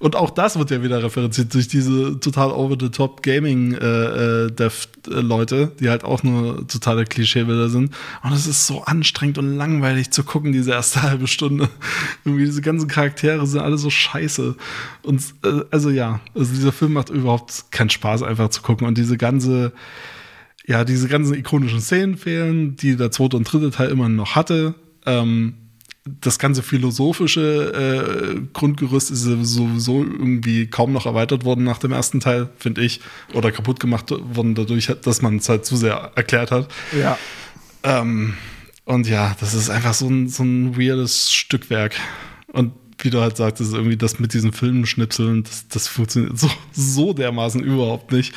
Und 0.00 0.14
auch 0.14 0.30
das 0.30 0.56
wird 0.56 0.70
ja 0.70 0.80
wieder 0.80 1.02
referenziert 1.02 1.52
durch 1.54 1.66
diese 1.66 2.20
total 2.20 2.52
over-the-top 2.52 3.20
Gaming-Dev-Leute, 4.48 5.72
die 5.80 5.88
halt 5.90 6.04
auch 6.04 6.22
nur 6.22 6.66
totale 6.68 7.04
Klischeebilder 7.04 7.68
sind. 7.68 7.92
Und 8.22 8.32
es 8.32 8.46
ist 8.46 8.66
so 8.68 8.82
anstrengend 8.84 9.38
und 9.38 9.56
langweilig 9.56 10.10
zu 10.10 10.22
gucken, 10.22 10.52
diese 10.52 10.70
erste 10.72 11.02
halbe 11.10 11.26
Stunde. 11.26 11.68
Irgendwie 12.24 12.44
diese 12.44 12.62
ganzen 12.62 12.86
Charaktere 12.88 13.44
sind 13.46 13.60
alle 13.60 13.76
so 13.78 13.90
scheiße. 13.90 14.54
Und 15.02 15.20
äh, 15.44 15.62
also 15.70 15.90
ja, 15.90 16.20
also 16.34 16.54
dieser 16.54 16.70
Film 16.72 16.92
macht 16.92 17.10
überhaupt 17.10 17.64
keinen 17.72 17.90
Spaß, 17.90 18.22
einfach 18.22 18.50
zu 18.50 18.62
gucken. 18.62 18.86
Und 18.86 18.98
diese 18.98 19.16
ganze, 19.16 19.72
ja, 20.68 20.84
diese 20.84 21.08
ganzen 21.08 21.34
ikonischen 21.34 21.80
Szenen 21.80 22.18
fehlen, 22.18 22.76
die 22.76 22.94
der 22.94 23.10
zweite 23.10 23.38
und 23.38 23.50
dritte 23.50 23.70
Teil 23.70 23.88
immer 23.88 24.10
noch 24.10 24.36
hatte. 24.36 24.74
Ähm, 25.06 25.54
das 26.20 26.38
ganze 26.38 26.62
philosophische 26.62 28.36
äh, 28.36 28.40
Grundgerüst 28.52 29.10
ist 29.10 29.22
sowieso 29.22 30.04
irgendwie 30.04 30.66
kaum 30.66 30.92
noch 30.92 31.06
erweitert 31.06 31.44
worden 31.46 31.64
nach 31.64 31.78
dem 31.78 31.92
ersten 31.92 32.20
Teil, 32.20 32.50
finde 32.58 32.82
ich. 32.82 33.00
Oder 33.32 33.50
kaputt 33.50 33.80
gemacht 33.80 34.10
worden 34.10 34.54
dadurch, 34.54 34.92
dass 35.02 35.22
man 35.22 35.36
es 35.36 35.48
halt 35.48 35.64
zu 35.64 35.74
sehr 35.74 36.12
erklärt 36.14 36.50
hat. 36.50 36.68
Ja. 36.98 37.18
Ähm, 37.82 38.34
und 38.84 39.08
ja, 39.08 39.36
das 39.40 39.54
ist 39.54 39.70
einfach 39.70 39.94
so 39.94 40.08
ein, 40.08 40.28
so 40.28 40.42
ein 40.42 40.78
weirdes 40.78 41.32
Stückwerk. 41.32 41.94
Und 42.52 42.72
wie 42.98 43.10
du 43.10 43.20
halt 43.20 43.36
sagtest, 43.36 43.72
irgendwie 43.72 43.96
das 43.96 44.18
mit 44.18 44.34
diesen 44.34 44.52
Filmschnipseln, 44.52 45.44
das, 45.44 45.68
das 45.68 45.88
funktioniert 45.88 46.38
so, 46.38 46.50
so 46.72 47.12
dermaßen 47.12 47.62
überhaupt 47.62 48.12
nicht. 48.12 48.34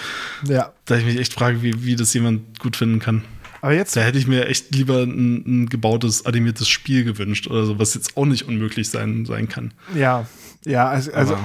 Ja. 0.47 0.73
Da 0.85 0.97
ich 0.97 1.05
mich 1.05 1.17
echt 1.17 1.33
frage, 1.33 1.61
wie, 1.61 1.83
wie 1.83 1.95
das 1.95 2.13
jemand 2.13 2.59
gut 2.59 2.75
finden 2.75 2.99
kann. 2.99 3.23
Aber 3.61 3.73
jetzt, 3.73 3.95
Da 3.95 4.01
hätte 4.01 4.17
ich 4.17 4.27
mir 4.27 4.47
echt 4.47 4.73
lieber 4.73 5.03
ein, 5.03 5.43
ein 5.45 5.69
gebautes, 5.69 6.25
animiertes 6.25 6.67
Spiel 6.67 7.03
gewünscht 7.03 7.47
oder 7.47 7.65
so, 7.65 7.77
was 7.77 7.93
jetzt 7.93 8.17
auch 8.17 8.25
nicht 8.25 8.47
unmöglich 8.47 8.89
sein, 8.89 9.25
sein 9.25 9.47
kann. 9.47 9.73
ja. 9.95 10.25
Ja, 10.63 10.89
also, 10.89 11.11
also 11.13 11.35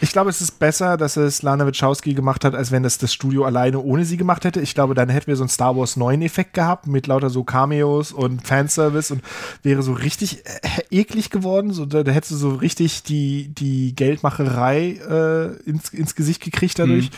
ich 0.00 0.10
glaube, 0.10 0.30
es 0.30 0.40
ist 0.40 0.58
besser, 0.58 0.96
dass 0.96 1.16
es 1.16 1.42
Lana 1.42 1.64
Wachowski 1.64 2.12
gemacht 2.12 2.44
hat, 2.44 2.56
als 2.56 2.72
wenn 2.72 2.84
es 2.84 2.98
das 2.98 3.14
Studio 3.14 3.44
alleine 3.44 3.78
ohne 3.78 4.04
sie 4.04 4.16
gemacht 4.16 4.44
hätte. 4.44 4.60
Ich 4.60 4.74
glaube, 4.74 4.94
dann 4.94 5.08
hätten 5.08 5.28
wir 5.28 5.36
so 5.36 5.44
einen 5.44 5.48
Star 5.48 5.76
Wars 5.76 5.96
9 5.96 6.22
Effekt 6.22 6.54
gehabt 6.54 6.88
mit 6.88 7.06
lauter 7.06 7.30
so 7.30 7.44
Cameos 7.44 8.10
und 8.10 8.44
Fanservice 8.44 9.12
und 9.12 9.22
wäre 9.62 9.82
so 9.82 9.92
richtig 9.92 10.44
äh, 10.44 10.82
eklig 10.90 11.30
geworden. 11.30 11.72
So, 11.72 11.86
da, 11.86 12.02
da 12.02 12.10
hättest 12.10 12.32
du 12.32 12.36
so 12.36 12.50
richtig 12.50 13.04
die, 13.04 13.48
die 13.54 13.94
Geldmacherei 13.94 14.98
äh, 15.08 15.70
ins, 15.70 15.90
ins 15.90 16.16
Gesicht 16.16 16.42
gekriegt 16.42 16.78
dadurch. 16.78 17.10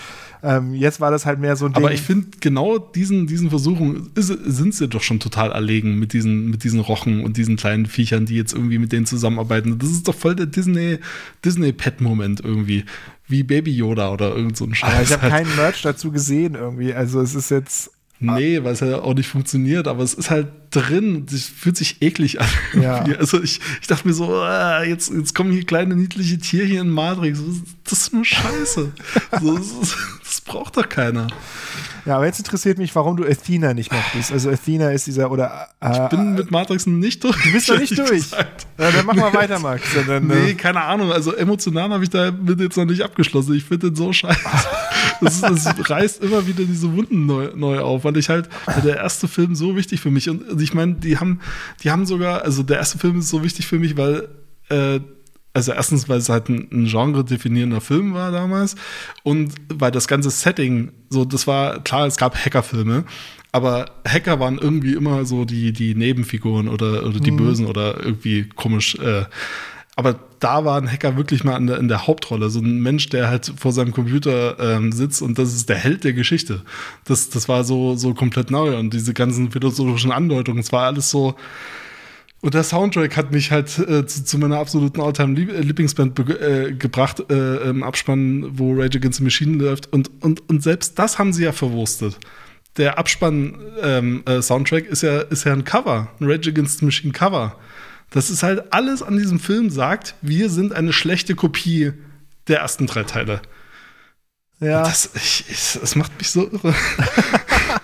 Ähm, 0.46 0.74
jetzt 0.74 1.00
war 1.00 1.10
das 1.10 1.26
halt 1.26 1.40
mehr 1.40 1.56
so 1.56 1.66
ein 1.66 1.72
Ding. 1.72 1.82
Aber 1.82 1.92
ich 1.92 2.00
finde, 2.00 2.28
genau 2.40 2.78
diesen, 2.78 3.26
diesen 3.26 3.50
Versuchen 3.50 4.10
ist, 4.14 4.28
sind 4.28 4.74
sie 4.74 4.86
doch 4.86 5.02
schon 5.02 5.18
total 5.18 5.50
erlegen 5.50 5.98
mit 5.98 6.12
diesen, 6.12 6.50
mit 6.50 6.62
diesen 6.62 6.78
Rochen 6.78 7.24
und 7.24 7.36
diesen 7.36 7.56
kleinen 7.56 7.86
Viechern, 7.86 8.26
die 8.26 8.36
jetzt 8.36 8.54
irgendwie 8.54 8.78
mit 8.78 8.92
denen 8.92 9.06
zusammenarbeiten. 9.06 9.80
Das 9.80 9.90
ist 9.90 10.06
doch 10.06 10.14
voll 10.14 10.36
der 10.36 10.46
Disney, 10.46 10.98
Disney-Pet-Moment 11.44 12.42
irgendwie. 12.44 12.84
Wie 13.26 13.42
Baby 13.42 13.72
Yoda 13.72 14.12
oder 14.12 14.36
irgend 14.36 14.56
so 14.56 14.66
ein 14.66 14.74
Scheiß. 14.76 14.92
aber 14.92 15.02
ich 15.02 15.12
habe 15.12 15.22
halt. 15.22 15.32
keinen 15.32 15.56
Merch 15.56 15.82
dazu 15.82 16.12
gesehen 16.12 16.54
irgendwie. 16.54 16.94
Also 16.94 17.20
es 17.20 17.34
ist 17.34 17.50
jetzt. 17.50 17.90
Nee, 18.20 18.62
weil 18.62 18.72
es 18.72 18.80
ja 18.80 19.00
auch 19.00 19.14
nicht 19.14 19.28
funktioniert, 19.28 19.88
aber 19.88 20.04
es 20.04 20.14
ist 20.14 20.30
halt 20.30 20.46
drin. 20.70 21.26
Es 21.30 21.46
fühlt 21.46 21.76
sich 21.76 22.00
eklig 22.02 22.40
an. 22.40 22.48
Ja. 22.80 23.04
Also 23.18 23.42
ich, 23.42 23.60
ich 23.80 23.88
dachte 23.88 24.06
mir 24.06 24.14
so, 24.14 24.32
ah, 24.32 24.84
jetzt, 24.84 25.12
jetzt 25.12 25.34
kommen 25.34 25.50
hier 25.50 25.64
kleine 25.64 25.96
niedliche 25.96 26.38
Tierchen 26.38 26.76
in 26.78 26.90
Matrix. 26.90 27.40
Das 27.82 28.02
ist 28.02 28.12
nur 28.12 28.24
Scheiße. 28.24 28.92
so, 29.40 29.56
das, 29.56 29.66
ist, 29.66 29.96
das 30.36 30.40
braucht 30.42 30.76
doch 30.76 30.88
keiner. 30.88 31.28
Ja, 32.04 32.16
aber 32.16 32.26
jetzt 32.26 32.38
interessiert 32.38 32.78
mich, 32.78 32.94
warum 32.94 33.16
du 33.16 33.24
Athena 33.24 33.72
nicht 33.74 33.90
mochtest. 33.90 34.30
Also 34.30 34.50
Athena 34.50 34.90
ist 34.90 35.06
dieser 35.06 35.30
oder. 35.30 35.68
Äh, 35.80 35.92
Ich 35.92 36.08
bin 36.10 36.34
mit 36.34 36.50
Matrix 36.50 36.86
nicht 36.86 37.24
durch. 37.24 37.36
du 37.42 37.52
bist 37.52 37.68
noch 37.68 37.78
nicht 37.78 37.98
durch. 37.98 38.30
Ja, 38.30 38.90
dann 38.90 39.06
mach 39.06 39.14
mal 39.14 39.32
weiter, 39.32 39.58
Max. 39.58 39.82
Dann, 40.06 40.26
Nee, 40.26 40.50
äh, 40.50 40.54
keine 40.54 40.82
Ahnung. 40.82 41.10
Also 41.10 41.34
emotional 41.34 41.88
habe 41.90 42.04
ich 42.04 42.10
da 42.10 42.30
mit 42.30 42.60
jetzt 42.60 42.76
noch 42.76 42.84
nicht 42.84 43.00
abgeschlossen. 43.02 43.54
Ich 43.54 43.64
finde 43.64 43.88
den 43.90 43.96
so 43.96 44.12
scheiße. 44.12 44.38
Das, 45.22 45.40
das 45.40 45.90
reißt 45.90 46.22
immer 46.22 46.46
wieder 46.46 46.64
diese 46.64 46.94
Wunden 46.94 47.24
neu, 47.24 47.50
neu 47.54 47.80
auf, 47.80 48.04
weil 48.04 48.16
ich 48.18 48.28
halt 48.28 48.50
der 48.84 48.96
erste 48.98 49.26
Film 49.28 49.54
so 49.54 49.74
wichtig 49.74 50.00
für 50.00 50.10
mich 50.10 50.28
und 50.28 50.60
ich 50.60 50.74
meine, 50.74 50.94
die 50.94 51.16
haben, 51.18 51.40
die 51.82 51.90
haben 51.90 52.04
sogar, 52.04 52.42
also 52.42 52.62
der 52.62 52.76
erste 52.76 52.98
Film 52.98 53.20
ist 53.20 53.30
so 53.30 53.42
wichtig 53.42 53.66
für 53.66 53.78
mich, 53.78 53.96
weil 53.96 54.28
äh, 54.68 55.00
also 55.56 55.72
erstens, 55.72 56.06
weil 56.06 56.18
es 56.18 56.28
halt 56.28 56.50
ein, 56.50 56.68
ein 56.70 56.84
Genre 56.84 57.24
definierender 57.24 57.80
Film 57.80 58.12
war 58.12 58.30
damals 58.30 58.76
und 59.22 59.54
weil 59.72 59.90
das 59.90 60.06
ganze 60.06 60.28
Setting 60.28 60.92
so, 61.08 61.24
das 61.24 61.46
war 61.46 61.82
klar, 61.82 62.06
es 62.06 62.18
gab 62.18 62.36
Hackerfilme, 62.36 63.04
aber 63.52 63.86
Hacker 64.06 64.38
waren 64.38 64.58
irgendwie 64.58 64.92
immer 64.92 65.24
so 65.24 65.46
die, 65.46 65.72
die 65.72 65.94
Nebenfiguren 65.94 66.68
oder, 66.68 67.06
oder 67.06 67.20
die 67.20 67.30
Bösen 67.30 67.64
oder 67.64 68.04
irgendwie 68.04 68.50
komisch. 68.54 68.96
Äh, 68.96 69.24
aber 69.96 70.20
da 70.40 70.66
war 70.66 70.76
ein 70.76 70.92
Hacker 70.92 71.16
wirklich 71.16 71.42
mal 71.42 71.56
in 71.56 71.66
der, 71.66 71.78
in 71.78 71.88
der 71.88 72.06
Hauptrolle. 72.06 72.50
So 72.50 72.60
ein 72.60 72.82
Mensch, 72.82 73.08
der 73.08 73.30
halt 73.30 73.50
vor 73.56 73.72
seinem 73.72 73.92
Computer 73.92 74.58
ähm, 74.60 74.92
sitzt 74.92 75.22
und 75.22 75.38
das 75.38 75.54
ist 75.54 75.70
der 75.70 75.76
Held 75.76 76.04
der 76.04 76.12
Geschichte. 76.12 76.60
Das, 77.06 77.30
das 77.30 77.48
war 77.48 77.64
so, 77.64 77.96
so 77.96 78.12
komplett 78.12 78.50
neu 78.50 78.76
und 78.76 78.92
diese 78.92 79.14
ganzen 79.14 79.50
philosophischen 79.50 80.12
Andeutungen, 80.12 80.60
es 80.60 80.70
war 80.70 80.84
alles 80.84 81.08
so. 81.08 81.34
Und 82.42 82.54
der 82.54 82.62
Soundtrack 82.64 83.16
hat 83.16 83.32
mich 83.32 83.50
halt 83.50 83.76
äh, 83.78 84.06
zu, 84.06 84.22
zu 84.24 84.38
meiner 84.38 84.58
absoluten 84.58 85.00
All-Time-Lieblingsband 85.00 86.14
be- 86.14 86.38
äh, 86.68 86.72
gebracht, 86.74 87.24
äh, 87.30 87.68
im 87.70 87.82
Abspann, 87.82 88.46
wo 88.58 88.72
Rage 88.74 88.98
Against 88.98 89.18
the 89.18 89.24
Machine 89.24 89.56
läuft. 89.62 89.92
Und, 89.92 90.10
und, 90.22 90.48
und 90.48 90.62
selbst 90.62 90.98
das 90.98 91.18
haben 91.18 91.32
sie 91.32 91.44
ja 91.44 91.52
verwurstet. 91.52 92.18
Der 92.76 92.98
Abspann-Soundtrack 92.98 94.86
ist, 94.86 95.02
ja, 95.02 95.20
ist 95.22 95.44
ja 95.44 95.52
ein 95.54 95.64
Cover, 95.64 96.08
ein 96.20 96.30
Rage 96.30 96.50
Against 96.50 96.78
the 96.80 96.84
Machine 96.84 97.12
Cover. 97.12 97.58
Das 98.10 98.30
ist 98.30 98.42
halt 98.42 98.72
alles 98.72 99.02
an 99.02 99.16
diesem 99.16 99.40
Film 99.40 99.70
sagt, 99.70 100.14
wir 100.22 100.48
sind 100.50 100.72
eine 100.72 100.92
schlechte 100.92 101.34
Kopie 101.34 101.92
der 102.48 102.60
ersten 102.60 102.86
drei 102.86 103.02
Teile. 103.04 103.40
ja. 104.60 104.82
Das, 104.84 105.10
ich, 105.14 105.44
ich, 105.48 105.78
das 105.80 105.96
macht 105.96 106.16
mich 106.18 106.30
so 106.30 106.48
irre. 106.50 106.74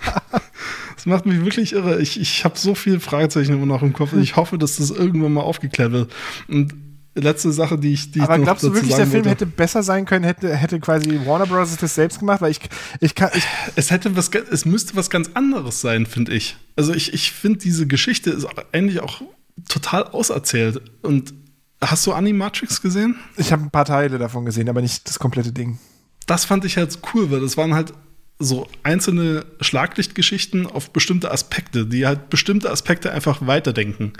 das 1.03 1.09
macht 1.09 1.25
mich 1.25 1.43
wirklich 1.43 1.73
irre. 1.73 2.01
Ich, 2.01 2.17
ich 2.17 2.45
habe 2.45 2.57
so 2.57 2.75
viele 2.75 3.01
Fragezeichen 3.01 3.51
immer 3.51 3.65
noch 3.65 3.81
im 3.81 3.91
Kopf. 3.91 4.13
Ich 4.13 4.37
hoffe, 4.37 4.57
dass 4.57 4.77
das 4.77 4.89
irgendwann 4.89 5.33
mal 5.33 5.41
aufgeklärt 5.41 5.91
wird. 5.91 6.13
Und 6.47 6.73
letzte 7.13 7.51
Sache, 7.51 7.77
die 7.77 7.91
ich, 7.91 8.11
die 8.11 8.21
aber 8.21 8.35
ich 8.35 8.39
noch 8.39 8.45
glaubst 8.45 8.63
du 8.63 8.73
wirklich, 8.73 8.95
der 8.95 9.07
Film 9.07 9.25
hätte 9.25 9.45
besser 9.45 9.83
sein 9.83 10.05
können, 10.05 10.23
hätte, 10.23 10.55
hätte 10.55 10.79
quasi 10.79 11.19
Warner 11.25 11.45
Bros. 11.45 11.75
das 11.75 11.93
selbst 11.93 12.19
gemacht? 12.19 12.39
Weil 12.39 12.51
ich, 12.51 12.61
ich 13.01 13.15
kann, 13.15 13.31
ich, 13.33 13.43
Es 13.75 13.91
hätte 13.91 14.15
was, 14.15 14.29
es 14.29 14.63
müsste 14.63 14.95
was 14.95 15.09
ganz 15.09 15.31
anderes 15.33 15.81
sein, 15.81 16.05
finde 16.05 16.33
ich. 16.33 16.55
Also 16.77 16.93
ich, 16.93 17.13
ich 17.13 17.33
finde, 17.33 17.59
diese 17.59 17.85
Geschichte 17.85 18.29
ist 18.29 18.47
eigentlich 18.71 19.01
auch 19.01 19.21
total 19.67 20.05
auserzählt. 20.05 20.81
Und 21.01 21.33
hast 21.81 22.07
du 22.07 22.13
Animatrix 22.13 22.81
gesehen? 22.81 23.17
ich 23.35 23.51
habe 23.51 23.63
ein 23.63 23.71
paar 23.71 23.85
Teile 23.85 24.19
davon 24.19 24.45
gesehen, 24.45 24.69
aber 24.69 24.81
nicht 24.81 25.05
das 25.09 25.19
komplette 25.19 25.51
Ding. 25.51 25.79
das 26.27 26.45
fand 26.45 26.63
ich 26.63 26.77
halt 26.77 26.97
cool, 27.13 27.29
weil 27.29 27.41
das 27.41 27.57
waren 27.57 27.73
halt 27.73 27.93
so 28.39 28.67
einzelne 28.83 29.45
Schlaglichtgeschichten 29.61 30.65
auf 30.65 30.91
bestimmte 30.91 31.31
Aspekte, 31.31 31.85
die 31.85 32.05
halt 32.05 32.29
bestimmte 32.29 32.69
Aspekte 32.69 33.11
einfach 33.11 33.45
weiterdenken. 33.45 34.13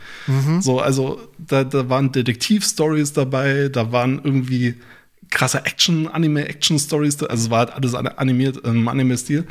So, 0.61 0.80
also 0.80 1.22
da, 1.38 1.64
da 1.64 1.90
waren 1.90 2.11
Detektiv-Stories 2.11 3.14
dabei, 3.14 3.69
da 3.69 3.91
waren 3.91 4.22
irgendwie 4.23 4.76
krasse 5.30 5.65
Action, 5.65 6.07
Anime-Action-Stories, 6.07 7.23
also 7.23 7.45
es 7.45 7.49
war 7.49 7.60
halt 7.60 7.73
alles 7.73 7.95
animiert 7.95 8.57
im 8.57 8.88
Anime-Stil. 8.88 9.45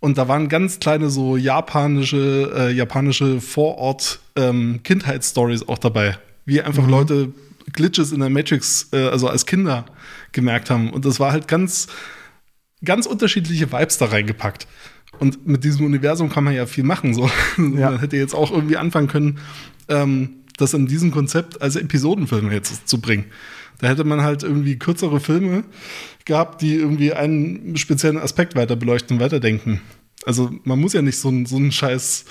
Und 0.00 0.18
da 0.18 0.26
waren 0.26 0.48
ganz 0.48 0.80
kleine 0.80 1.10
so 1.10 1.36
japanische, 1.36 2.52
äh, 2.56 2.72
japanische 2.72 3.40
Vorort-Kindheitsstories 3.40 5.62
ähm, 5.62 5.68
auch 5.68 5.78
dabei. 5.78 6.18
Wie 6.44 6.60
einfach 6.60 6.82
mhm. 6.82 6.90
Leute 6.90 7.32
Glitches 7.72 8.10
in 8.10 8.18
der 8.18 8.28
Matrix, 8.28 8.88
äh, 8.92 9.06
also 9.06 9.28
als 9.28 9.46
Kinder 9.46 9.84
gemerkt 10.32 10.70
haben. 10.70 10.90
Und 10.90 11.04
das 11.04 11.20
war 11.20 11.30
halt 11.30 11.46
ganz, 11.46 11.86
ganz 12.84 13.06
unterschiedliche 13.06 13.72
Vibes 13.72 13.98
da 13.98 14.06
reingepackt. 14.06 14.66
Und 15.18 15.46
mit 15.46 15.64
diesem 15.64 15.86
Universum 15.86 16.30
kann 16.30 16.44
man 16.44 16.54
ja 16.54 16.66
viel 16.66 16.84
machen. 16.84 17.14
So. 17.14 17.30
Ja. 17.58 17.90
Man 17.90 18.00
hätte 18.00 18.16
jetzt 18.16 18.34
auch 18.34 18.50
irgendwie 18.50 18.76
anfangen 18.76 19.08
können, 19.08 19.38
ähm, 19.88 20.30
das 20.56 20.74
in 20.74 20.86
diesem 20.86 21.10
Konzept 21.10 21.60
als 21.62 21.76
Episodenfilm 21.76 22.50
jetzt 22.50 22.88
zu 22.88 23.00
bringen. 23.00 23.26
Da 23.78 23.88
hätte 23.88 24.04
man 24.04 24.22
halt 24.22 24.42
irgendwie 24.42 24.78
kürzere 24.78 25.20
Filme 25.20 25.64
gehabt, 26.24 26.62
die 26.62 26.74
irgendwie 26.74 27.12
einen 27.12 27.76
speziellen 27.76 28.18
Aspekt 28.18 28.54
weiter 28.54 28.76
beleuchten, 28.76 29.18
weiterdenken. 29.18 29.80
Also 30.24 30.50
man 30.64 30.78
muss 30.78 30.92
ja 30.92 31.02
nicht 31.02 31.18
so 31.18 31.30
ein, 31.30 31.46
so 31.46 31.56
ein 31.56 31.72
scheiß 31.72 32.24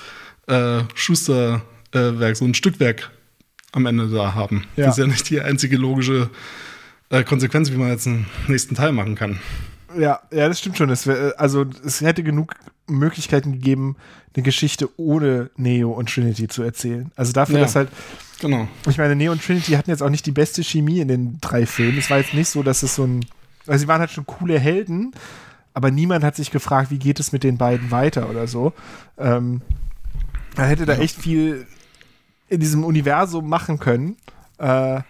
äh, 0.46 0.80
Schusterwerk, 0.94 2.36
so 2.36 2.44
ein 2.44 2.54
Stückwerk 2.54 3.10
am 3.72 3.86
Ende 3.86 4.08
da 4.08 4.34
haben. 4.34 4.64
Ja. 4.76 4.86
Das 4.86 4.98
ist 4.98 5.02
ja 5.02 5.06
nicht 5.06 5.28
die 5.30 5.40
einzige 5.40 5.76
logische 5.76 6.30
äh, 7.10 7.22
Konsequenz, 7.24 7.70
wie 7.70 7.76
man 7.76 7.88
jetzt 7.88 8.06
einen 8.06 8.26
nächsten 8.48 8.74
Teil 8.74 8.92
machen 8.92 9.14
kann. 9.14 9.40
Ja, 9.98 10.20
ja, 10.30 10.48
das 10.48 10.58
stimmt 10.58 10.78
schon. 10.78 10.90
Es 10.90 11.06
wär, 11.06 11.34
also 11.38 11.66
es 11.84 12.00
hätte 12.00 12.22
genug 12.22 12.54
Möglichkeiten 12.86 13.52
gegeben, 13.52 13.96
eine 14.34 14.42
Geschichte 14.42 14.88
ohne 14.96 15.50
Neo 15.56 15.92
und 15.92 16.08
Trinity 16.12 16.48
zu 16.48 16.62
erzählen. 16.62 17.10
Also 17.16 17.32
dafür, 17.32 17.56
ja, 17.56 17.62
dass 17.62 17.76
halt. 17.76 17.88
Genau. 18.40 18.66
Ich 18.88 18.98
meine, 18.98 19.14
Neo 19.14 19.32
und 19.32 19.44
Trinity 19.44 19.72
hatten 19.72 19.90
jetzt 19.90 20.02
auch 20.02 20.10
nicht 20.10 20.26
die 20.26 20.32
beste 20.32 20.64
Chemie 20.64 21.00
in 21.00 21.08
den 21.08 21.38
drei 21.40 21.66
Filmen. 21.66 21.98
Es 21.98 22.10
war 22.10 22.18
jetzt 22.18 22.34
nicht 22.34 22.48
so, 22.48 22.62
dass 22.62 22.82
es 22.82 22.94
so 22.94 23.04
ein. 23.04 23.24
Also 23.66 23.82
sie 23.82 23.88
waren 23.88 24.00
halt 24.00 24.10
schon 24.10 24.26
coole 24.26 24.58
Helden, 24.58 25.12
aber 25.74 25.90
niemand 25.90 26.24
hat 26.24 26.34
sich 26.34 26.50
gefragt, 26.50 26.90
wie 26.90 26.98
geht 26.98 27.20
es 27.20 27.30
mit 27.30 27.44
den 27.44 27.56
beiden 27.58 27.90
weiter 27.90 28.28
oder 28.28 28.48
so. 28.48 28.72
Ähm, 29.18 29.62
man 30.56 30.66
hätte 30.66 30.86
da 30.86 30.94
echt 30.94 31.16
viel 31.16 31.66
in 32.48 32.60
diesem 32.60 32.84
Universum 32.84 33.48
machen 33.48 33.78
können. 33.78 34.16
Äh, 34.58 35.00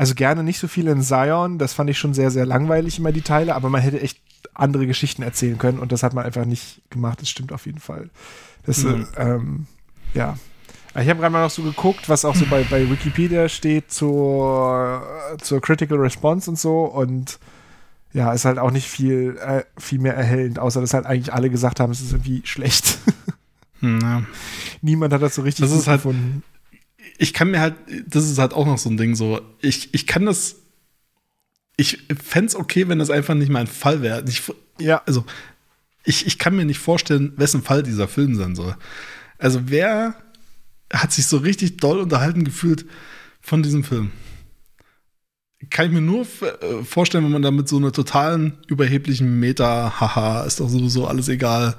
also 0.00 0.14
gerne 0.14 0.42
nicht 0.42 0.58
so 0.58 0.66
viel 0.66 0.86
in 0.86 1.02
Zion, 1.02 1.58
das 1.58 1.74
fand 1.74 1.90
ich 1.90 1.98
schon 1.98 2.14
sehr, 2.14 2.30
sehr 2.30 2.46
langweilig 2.46 2.98
immer 2.98 3.12
die 3.12 3.20
Teile, 3.20 3.54
aber 3.54 3.68
man 3.68 3.82
hätte 3.82 4.00
echt 4.00 4.18
andere 4.54 4.86
Geschichten 4.86 5.22
erzählen 5.22 5.58
können 5.58 5.78
und 5.78 5.92
das 5.92 6.02
hat 6.02 6.14
man 6.14 6.24
einfach 6.24 6.46
nicht 6.46 6.80
gemacht, 6.88 7.20
das 7.20 7.28
stimmt 7.28 7.52
auf 7.52 7.66
jeden 7.66 7.80
Fall. 7.80 8.08
Das, 8.64 8.78
mhm. 8.82 9.06
ähm, 9.18 9.66
ja. 10.14 10.38
Ich 10.98 11.06
habe 11.06 11.20
gerade 11.20 11.30
mal 11.30 11.42
noch 11.42 11.50
so 11.50 11.62
geguckt, 11.62 12.08
was 12.08 12.24
auch 12.24 12.34
so 12.34 12.46
bei, 12.46 12.64
bei 12.64 12.88
Wikipedia 12.88 13.50
steht 13.50 13.92
zur, 13.92 15.02
zur 15.42 15.60
Critical 15.60 15.98
Response 15.98 16.48
und 16.48 16.58
so 16.58 16.86
und 16.86 17.38
ja, 18.14 18.32
ist 18.32 18.46
halt 18.46 18.58
auch 18.58 18.70
nicht 18.70 18.88
viel, 18.88 19.36
äh, 19.36 19.64
viel 19.76 19.98
mehr 19.98 20.16
erhellend, 20.16 20.58
außer 20.58 20.80
dass 20.80 20.94
halt 20.94 21.04
eigentlich 21.04 21.34
alle 21.34 21.50
gesagt 21.50 21.78
haben, 21.78 21.92
es 21.92 22.00
ist 22.00 22.12
irgendwie 22.12 22.40
schlecht. 22.44 22.96
Hm, 23.80 23.98
ja. 24.02 24.22
Niemand 24.82 25.10
hat 25.14 25.22
das 25.22 25.34
so 25.34 25.40
richtig 25.40 25.64
das 25.64 25.74
ist 25.74 25.86
halt, 25.86 26.02
gefunden. 26.02 26.42
Ich 27.20 27.34
kann 27.34 27.50
mir 27.50 27.60
halt, 27.60 27.74
das 28.06 28.28
ist 28.28 28.38
halt 28.38 28.54
auch 28.54 28.66
noch 28.66 28.78
so 28.78 28.88
ein 28.88 28.96
Ding 28.96 29.14
so, 29.14 29.40
ich, 29.60 29.92
ich 29.92 30.06
kann 30.06 30.26
das, 30.26 30.56
ich 31.76 32.06
fände 32.22 32.48
es 32.48 32.56
okay, 32.56 32.88
wenn 32.88 32.98
das 32.98 33.10
einfach 33.10 33.34
nicht 33.34 33.50
mein 33.50 33.66
Fall 33.66 34.02
wäre. 34.02 34.24
Ja. 34.78 35.02
Also, 35.06 35.24
ich, 36.04 36.26
ich 36.26 36.38
kann 36.38 36.56
mir 36.56 36.64
nicht 36.64 36.78
vorstellen, 36.78 37.34
wessen 37.36 37.62
Fall 37.62 37.82
dieser 37.82 38.08
Film 38.08 38.34
sein 38.34 38.56
soll. 38.56 38.74
Also, 39.38 39.62
wer 39.66 40.14
hat 40.92 41.12
sich 41.12 41.26
so 41.26 41.36
richtig 41.36 41.76
doll 41.76 42.00
unterhalten 42.00 42.44
gefühlt 42.44 42.86
von 43.40 43.62
diesem 43.62 43.84
Film? 43.84 44.10
kann 45.68 45.86
ich 45.86 45.92
mir 45.92 46.00
nur 46.00 46.22
äh, 46.22 46.84
vorstellen, 46.84 47.24
wenn 47.24 47.32
man 47.32 47.42
da 47.42 47.50
mit 47.50 47.68
so 47.68 47.76
einer 47.76 47.92
totalen 47.92 48.54
überheblichen 48.68 49.40
Meta, 49.40 50.00
haha, 50.00 50.44
ist 50.44 50.60
doch 50.60 50.70
sowieso 50.70 51.06
alles 51.06 51.28
egal, 51.28 51.76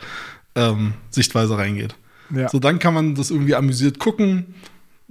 ähm, 0.53 0.93
Sichtweise 1.09 1.57
reingeht. 1.57 1.95
Ja. 2.29 2.47
So, 2.49 2.59
dann 2.59 2.77
kann 2.77 2.93
man 2.93 3.15
das 3.15 3.31
irgendwie 3.31 3.55
amüsiert 3.55 3.97
gucken. 3.97 4.53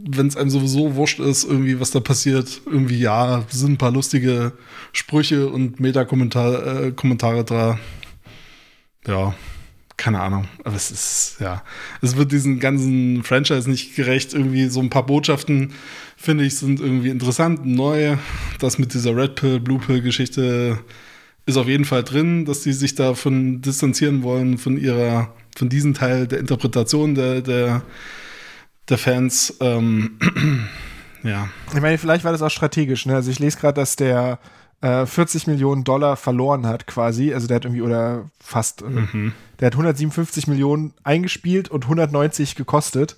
Wenn 0.08 0.26
es 0.26 0.36
einem 0.36 0.50
sowieso 0.50 0.94
wurscht 0.94 1.20
ist, 1.20 1.44
irgendwie, 1.44 1.80
was 1.80 1.90
da 1.90 2.00
passiert, 2.00 2.62
irgendwie, 2.66 2.98
ja, 2.98 3.44
sind 3.50 3.72
ein 3.72 3.78
paar 3.78 3.92
lustige 3.92 4.52
Sprüche 4.92 5.48
und 5.48 5.80
Meta-Kommentare 5.80 6.90
äh, 7.40 7.44
da. 7.44 7.78
Ja, 9.06 9.34
keine 9.96 10.20
Ahnung. 10.20 10.46
Aber 10.64 10.76
es 10.76 10.90
ist, 10.90 11.36
ja, 11.40 11.62
es 12.00 12.16
wird 12.16 12.32
diesen 12.32 12.58
ganzen 12.58 13.22
Franchise 13.22 13.68
nicht 13.68 13.94
gerecht. 13.94 14.32
Irgendwie 14.32 14.66
so 14.68 14.80
ein 14.80 14.90
paar 14.90 15.06
Botschaften 15.06 15.72
finde 16.20 16.44
ich, 16.44 16.56
sind 16.56 16.80
irgendwie 16.80 17.08
interessant, 17.08 17.64
neu. 17.64 18.16
Das 18.58 18.78
mit 18.78 18.92
dieser 18.92 19.16
Red 19.16 19.36
Pill, 19.36 19.58
Blue 19.58 19.78
Pill 19.78 20.02
Geschichte 20.02 20.78
ist 21.46 21.56
auf 21.56 21.66
jeden 21.66 21.86
Fall 21.86 22.04
drin, 22.04 22.44
dass 22.44 22.60
die 22.60 22.72
sich 22.72 22.94
davon 22.94 23.62
distanzieren 23.62 24.22
wollen, 24.22 24.58
von 24.58 24.76
ihrer, 24.76 25.34
von 25.56 25.70
diesem 25.70 25.94
Teil 25.94 26.26
der 26.26 26.40
Interpretation 26.40 27.14
der, 27.14 27.40
der, 27.40 27.82
der 28.88 28.98
Fans. 28.98 29.56
Ähm, 29.60 30.18
ja. 31.22 31.48
Ich 31.74 31.80
meine, 31.80 31.98
vielleicht 31.98 32.24
war 32.24 32.32
das 32.32 32.42
auch 32.42 32.50
strategisch. 32.50 33.06
Ne? 33.06 33.14
Also 33.14 33.30
ich 33.30 33.38
lese 33.38 33.58
gerade, 33.58 33.74
dass 33.74 33.96
der 33.96 34.38
äh, 34.80 35.06
40 35.06 35.46
Millionen 35.46 35.84
Dollar 35.84 36.16
verloren 36.16 36.66
hat 36.66 36.86
quasi. 36.86 37.34
Also 37.34 37.46
der 37.46 37.56
hat 37.56 37.64
irgendwie, 37.64 37.82
oder 37.82 38.30
fast, 38.40 38.82
äh, 38.82 38.86
mhm. 38.86 39.32
der 39.58 39.66
hat 39.66 39.74
157 39.74 40.46
Millionen 40.46 40.94
eingespielt 41.04 41.68
und 41.68 41.84
190 41.84 42.56
gekostet. 42.56 43.16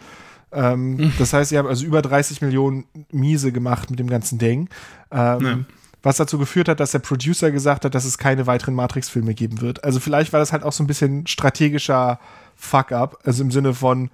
Ähm, 0.52 0.96
mhm. 0.96 1.12
Das 1.18 1.32
heißt, 1.32 1.50
sie 1.50 1.58
haben 1.58 1.68
also 1.68 1.84
über 1.84 2.02
30 2.02 2.42
Millionen 2.42 2.84
Miese 3.10 3.52
gemacht 3.52 3.90
mit 3.90 3.98
dem 3.98 4.08
ganzen 4.08 4.38
Ding. 4.38 4.68
Ähm, 5.10 5.44
ja. 5.44 5.58
Was 6.02 6.16
dazu 6.16 6.36
geführt 6.36 6.68
hat, 6.68 6.80
dass 6.80 6.90
der 6.90 6.98
Producer 6.98 7.52
gesagt 7.52 7.84
hat, 7.84 7.94
dass 7.94 8.04
es 8.04 8.18
keine 8.18 8.48
weiteren 8.48 8.74
Matrix-Filme 8.74 9.34
geben 9.34 9.60
wird. 9.60 9.84
Also 9.84 10.00
vielleicht 10.00 10.32
war 10.32 10.40
das 10.40 10.52
halt 10.52 10.64
auch 10.64 10.72
so 10.72 10.82
ein 10.82 10.88
bisschen 10.88 11.28
strategischer 11.28 12.18
Fuck-up. 12.56 13.20
Also 13.24 13.44
im 13.44 13.52
Sinne 13.52 13.72
von, 13.72 14.10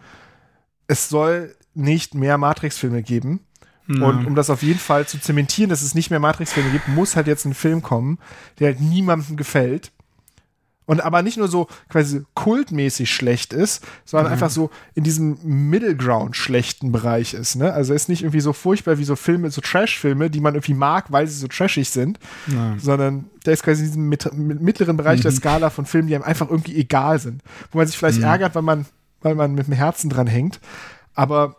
es 0.89 1.09
soll 1.09 1.55
nicht 1.75 2.15
mehr 2.15 2.39
Matrix-Filme 2.39 3.03
geben. 3.03 3.41
Ja. 3.87 4.07
Und 4.07 4.27
um 4.27 4.35
das 4.35 4.51
auf 4.51 4.63
jeden 4.63 4.79
Fall 4.79 5.07
zu 5.07 5.19
zementieren, 5.19 5.71
dass 5.71 5.83
es 5.83 5.95
nicht 5.95 6.11
mehr 6.11 6.21
Matrix-Filme 6.21 6.71
gibt, 6.71 6.89
muss 6.89 7.17
halt 7.17 7.27
jetzt 7.27 7.47
ein 7.47 7.55
Film 7.55 7.81
kommen, 7.81 8.19
der 8.59 8.69
halt 8.69 8.81
niemandem 8.81 9.37
gefällt 9.37 9.93
und 10.89 11.05
aber 11.05 11.21
nicht 11.21 11.37
nur 11.37 11.49
so 11.49 11.69
quasi 11.91 12.25
kultmäßig 12.35 13.13
schlecht 13.13 13.53
ist, 13.53 13.87
sondern 14.07 14.29
mhm. 14.29 14.33
einfach 14.33 14.49
so 14.49 14.71
in 14.95 15.05
diesem 15.05 15.39
Middle 15.43 15.95
Ground 15.95 16.35
schlechten 16.35 16.93
Bereich 16.93 17.35
ist. 17.35 17.57
Ne? 17.57 17.71
Also 17.73 17.93
ist 17.93 18.09
nicht 18.09 18.23
irgendwie 18.23 18.41
so 18.41 18.55
furchtbar 18.55 18.97
wie 18.97 19.05
so 19.05 19.15
Filme, 19.15 19.51
so 19.51 19.61
Trash-Filme, 19.61 20.31
die 20.31 20.41
man 20.41 20.55
irgendwie 20.55 20.73
mag, 20.73 21.13
weil 21.13 21.27
sie 21.27 21.39
so 21.39 21.47
trashig 21.47 21.91
sind, 21.91 22.19
Nein. 22.47 22.79
sondern 22.81 23.27
der 23.45 23.53
ist 23.53 23.63
quasi 23.65 23.83
in 23.83 23.89
diesem 23.89 24.09
mit, 24.09 24.33
mittleren 24.33 24.97
Bereich 24.97 25.19
mhm. 25.19 25.25
der 25.25 25.33
Skala 25.33 25.69
von 25.69 25.85
Filmen, 25.85 26.09
die 26.09 26.15
einem 26.15 26.25
einfach 26.25 26.49
irgendwie 26.49 26.77
egal 26.77 27.19
sind. 27.19 27.43
Wo 27.71 27.77
man 27.77 27.87
sich 27.87 27.99
vielleicht 27.99 28.19
mhm. 28.19 28.25
ärgert, 28.25 28.55
weil 28.55 28.63
man, 28.63 28.87
weil 29.21 29.35
man 29.35 29.55
mit 29.55 29.67
dem 29.67 29.75
Herzen 29.75 30.11
dran 30.11 30.27
hängt. 30.27 30.61
Aber 31.15 31.57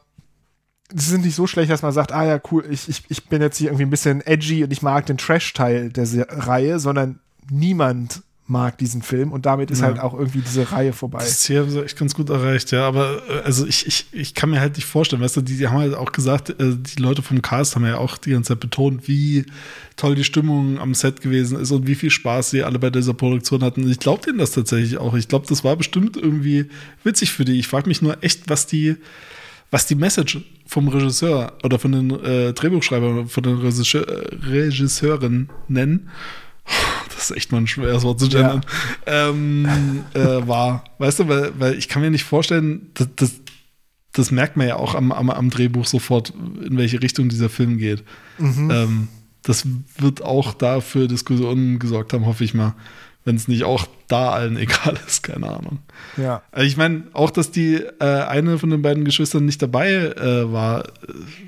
sie 0.93 1.09
sind 1.09 1.25
nicht 1.25 1.35
so 1.35 1.47
schlecht, 1.47 1.71
dass 1.71 1.81
man 1.81 1.91
sagt, 1.91 2.11
ah 2.11 2.25
ja, 2.25 2.39
cool, 2.51 2.65
ich, 2.69 2.89
ich, 2.89 3.03
ich 3.09 3.27
bin 3.27 3.41
jetzt 3.41 3.57
hier 3.57 3.67
irgendwie 3.67 3.85
ein 3.85 3.89
bisschen 3.89 4.21
edgy 4.21 4.63
und 4.63 4.71
ich 4.71 4.81
mag 4.81 5.05
den 5.05 5.17
Trash-Teil 5.17 5.89
der 5.89 6.07
Reihe, 6.29 6.79
sondern 6.79 7.19
niemand 7.49 8.23
mag 8.49 8.77
diesen 8.77 9.01
Film 9.01 9.31
und 9.31 9.45
damit 9.45 9.69
ist 9.69 9.81
ja. 9.81 9.87
halt 9.87 9.99
auch 9.99 10.13
irgendwie 10.13 10.39
diese 10.39 10.71
Reihe 10.71 10.91
vorbei. 10.91 11.19
Das 11.19 11.41
Ziel 11.41 11.59
haben 11.59 11.69
sie 11.69 11.83
echt 11.83 11.97
ganz 11.97 12.15
gut 12.15 12.29
erreicht, 12.29 12.71
ja, 12.71 12.87
aber 12.87 13.21
äh, 13.29 13.41
also 13.43 13.65
ich, 13.65 13.85
ich, 13.85 14.07
ich 14.11 14.33
kann 14.33 14.49
mir 14.49 14.59
halt 14.59 14.75
nicht 14.75 14.85
vorstellen, 14.85 15.21
weißt 15.21 15.37
du, 15.37 15.41
die, 15.41 15.57
die 15.57 15.67
haben 15.67 15.77
halt 15.77 15.93
auch 15.93 16.11
gesagt, 16.11 16.49
äh, 16.49 16.75
die 16.75 17.01
Leute 17.01 17.21
vom 17.21 17.41
Cast 17.41 17.75
haben 17.75 17.85
ja 17.85 17.97
auch 17.97 18.17
die 18.17 18.31
ganze 18.31 18.49
Zeit 18.49 18.59
betont, 18.59 19.07
wie 19.07 19.45
toll 19.95 20.15
die 20.15 20.23
Stimmung 20.23 20.79
am 20.79 20.95
Set 20.95 21.21
gewesen 21.21 21.59
ist 21.59 21.71
und 21.71 21.85
wie 21.85 21.95
viel 21.95 22.09
Spaß 22.09 22.49
sie 22.49 22.63
alle 22.63 22.79
bei 22.79 22.89
dieser 22.89 23.13
Produktion 23.13 23.63
hatten. 23.63 23.89
Ich 23.89 23.99
glaube 23.99 24.23
denen 24.23 24.39
das 24.39 24.51
tatsächlich 24.51 24.97
auch. 24.97 25.13
Ich 25.13 25.27
glaube, 25.27 25.45
das 25.47 25.63
war 25.63 25.75
bestimmt 25.75 26.17
irgendwie 26.17 26.65
witzig 27.03 27.31
für 27.31 27.45
die. 27.45 27.59
Ich 27.59 27.67
frage 27.67 27.87
mich 27.87 28.01
nur 28.01 28.23
echt, 28.23 28.49
was 28.49 28.65
die, 28.65 28.95
was 29.69 29.85
die 29.85 29.95
Message 29.95 30.39
vom 30.65 30.87
Regisseur 30.87 31.53
oder 31.63 31.77
von 31.77 31.91
den 31.91 32.11
äh, 32.23 32.53
Drehbuchschreibern, 32.53 33.27
von 33.27 33.43
den 33.43 33.57
Regisseur, 33.57 34.05
Regisseuren 34.47 35.49
nennen 35.67 36.09
das 37.19 37.29
ist 37.29 37.37
echt 37.37 37.51
mal 37.51 37.59
ein 37.59 37.67
schweres 37.67 38.03
Wort 38.03 38.19
zu 38.19 38.29
gendern, 38.29 38.61
ja. 39.05 39.29
ähm, 39.29 40.03
äh, 40.13 40.47
war. 40.47 40.83
Weißt 40.97 41.19
du, 41.19 41.27
weil, 41.27 41.51
weil 41.59 41.73
ich 41.75 41.87
kann 41.87 42.01
mir 42.01 42.11
nicht 42.11 42.23
vorstellen, 42.23 42.91
das, 42.93 43.09
das, 43.15 43.31
das 44.13 44.31
merkt 44.31 44.57
man 44.57 44.67
ja 44.67 44.75
auch 44.77 44.95
am, 44.95 45.11
am, 45.11 45.29
am, 45.29 45.49
Drehbuch 45.49 45.85
sofort, 45.85 46.33
in 46.63 46.77
welche 46.77 47.01
Richtung 47.01 47.29
dieser 47.29 47.49
Film 47.49 47.77
geht. 47.77 48.03
Mhm. 48.37 48.71
Ähm, 48.71 49.07
das 49.43 49.65
wird 49.97 50.23
auch 50.23 50.53
da 50.53 50.81
für 50.81 51.07
Diskussionen 51.07 51.79
gesorgt 51.79 52.13
haben, 52.13 52.25
hoffe 52.25 52.43
ich 52.43 52.53
mal. 52.53 52.75
Wenn 53.25 53.35
es 53.35 53.47
nicht 53.47 53.63
auch 53.63 53.85
da 54.07 54.31
allen 54.31 54.57
egal 54.57 54.97
ist, 55.05 55.23
keine 55.23 55.47
Ahnung. 55.47 55.79
Ja. 56.17 56.41
Also 56.51 56.65
ich 56.65 56.77
meine, 56.77 57.03
auch, 57.13 57.31
dass 57.31 57.51
die 57.51 57.75
äh, 57.75 58.05
eine 58.05 58.59
von 58.59 58.69
den 58.69 58.81
beiden 58.81 59.05
Geschwistern 59.05 59.45
nicht 59.45 59.61
dabei 59.61 59.91
äh, 59.91 60.51
war, 60.51 60.87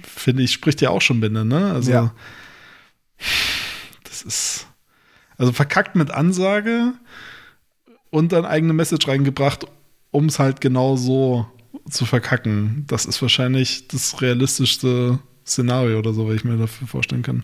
finde 0.03 0.43
ich, 0.43 0.52
spricht 0.52 0.81
ja 0.81 0.89
auch 0.89 1.02
schon 1.02 1.22
Bände, 1.22 1.45
ne? 1.45 1.72
Also, 1.72 1.91
ja. 1.91 2.14
das 4.03 4.22
ist 4.23 4.68
also 5.42 5.54
verkackt 5.54 5.96
mit 5.96 6.12
Ansage 6.12 6.94
und 8.12 8.32
dann 8.32 8.46
eigene 8.46 8.74
Message 8.74 9.08
reingebracht, 9.08 9.66
um 10.12 10.26
es 10.26 10.38
halt 10.38 10.62
genau 10.62 10.96
so 10.98 11.48
zu 11.90 12.06
verkacken. 12.06 12.86
Das 12.88 13.06
ist 13.06 13.22
wahrscheinlich 13.24 13.88
das 13.88 14.22
realistischste 14.22 15.18
Szenario 15.46 15.98
oder 15.98 16.14
so, 16.14 16.28
was 16.28 16.36
ich 16.36 16.44
mir 16.44 16.58
dafür 16.58 16.88
vorstellen 16.88 17.24
kann. 17.24 17.44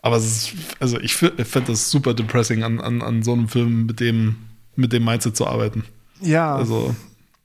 Aber 0.00 0.16
ist, 0.16 0.52
also 0.78 1.00
ich 1.00 1.16
finde 1.16 1.62
das 1.66 1.90
super 1.90 2.14
depressing 2.14 2.62
an, 2.62 2.80
an, 2.80 3.02
an 3.02 3.22
so 3.24 3.32
einem 3.32 3.48
Film 3.48 3.86
mit 3.86 3.98
dem, 3.98 4.36
mit 4.76 4.92
dem 4.92 5.04
Mindset 5.04 5.36
zu 5.36 5.46
arbeiten. 5.46 5.84
Ja. 6.20 6.54
Also, 6.54 6.94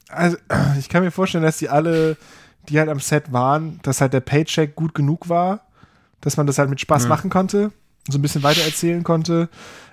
Also, 0.08 0.36
ich 0.78 0.88
kann 0.88 1.02
mir 1.02 1.10
vorstellen, 1.10 1.42
dass 1.42 1.58
die 1.58 1.68
alle, 1.68 2.16
die 2.68 2.78
halt 2.78 2.90
am 2.90 3.00
Set 3.00 3.32
waren, 3.32 3.80
dass 3.82 4.00
halt 4.00 4.12
der 4.12 4.20
Paycheck 4.20 4.76
gut 4.76 4.94
genug 4.94 5.28
war, 5.28 5.66
dass 6.20 6.36
man 6.36 6.46
das 6.46 6.58
halt 6.58 6.70
mit 6.70 6.80
Spaß 6.80 7.04
Ja. 7.04 7.08
machen 7.08 7.30
konnte, 7.30 7.72
so 8.10 8.18
ein 8.18 8.22
bisschen 8.22 8.42
weiter 8.42 8.62
erzählen 8.62 9.02
konnte. 9.02 9.48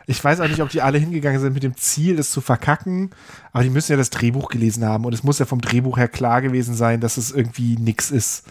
Ich 0.10 0.24
weiß 0.24 0.40
auch 0.40 0.48
nicht, 0.48 0.62
ob 0.62 0.70
die 0.70 0.82
alle 0.82 0.98
hingegangen 0.98 1.42
sind 1.42 1.54
mit 1.54 1.64
dem 1.64 1.76
Ziel, 1.76 2.16
das 2.16 2.32
zu 2.32 2.40
verkacken, 2.40 3.10
aber 3.52 3.64
die 3.64 3.70
müssen 3.70 3.92
ja 3.92 3.98
das 3.98 4.10
Drehbuch 4.10 4.48
gelesen 4.50 4.86
haben 4.86 5.04
und 5.06 5.14
es 5.14 5.24
muss 5.24 5.40
ja 5.40 5.46
vom 5.46 5.60
Drehbuch 5.60 5.98
her 5.98 6.08
klar 6.08 6.42
gewesen 6.42 6.76
sein, 6.76 7.02
dass 7.02 7.18
es 7.18 7.32
irgendwie 7.32 7.76
nix 7.78 8.10
ist. 8.10 8.46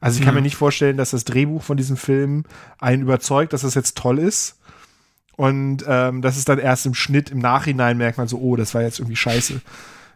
Also 0.00 0.18
ich 0.18 0.24
kann 0.24 0.34
Ja. 0.34 0.40
mir 0.40 0.42
nicht 0.44 0.56
vorstellen, 0.56 0.96
dass 0.96 1.10
das 1.10 1.24
Drehbuch 1.24 1.62
von 1.62 1.76
diesem 1.76 1.96
Film 1.96 2.44
einen 2.78 3.02
überzeugt, 3.02 3.52
dass 3.52 3.62
das 3.62 3.74
jetzt 3.74 3.96
toll 3.96 4.18
ist. 4.18 4.56
Und 5.36 5.84
ähm, 5.86 6.20
das 6.20 6.36
ist 6.36 6.48
dann 6.48 6.58
erst 6.58 6.84
im 6.86 6.94
Schnitt, 6.94 7.30
im 7.30 7.38
Nachhinein 7.38 7.96
merkt 7.96 8.18
man 8.18 8.26
so, 8.26 8.38
oh, 8.38 8.56
das 8.56 8.74
war 8.74 8.82
jetzt 8.82 8.98
irgendwie 8.98 9.16
scheiße. 9.16 9.60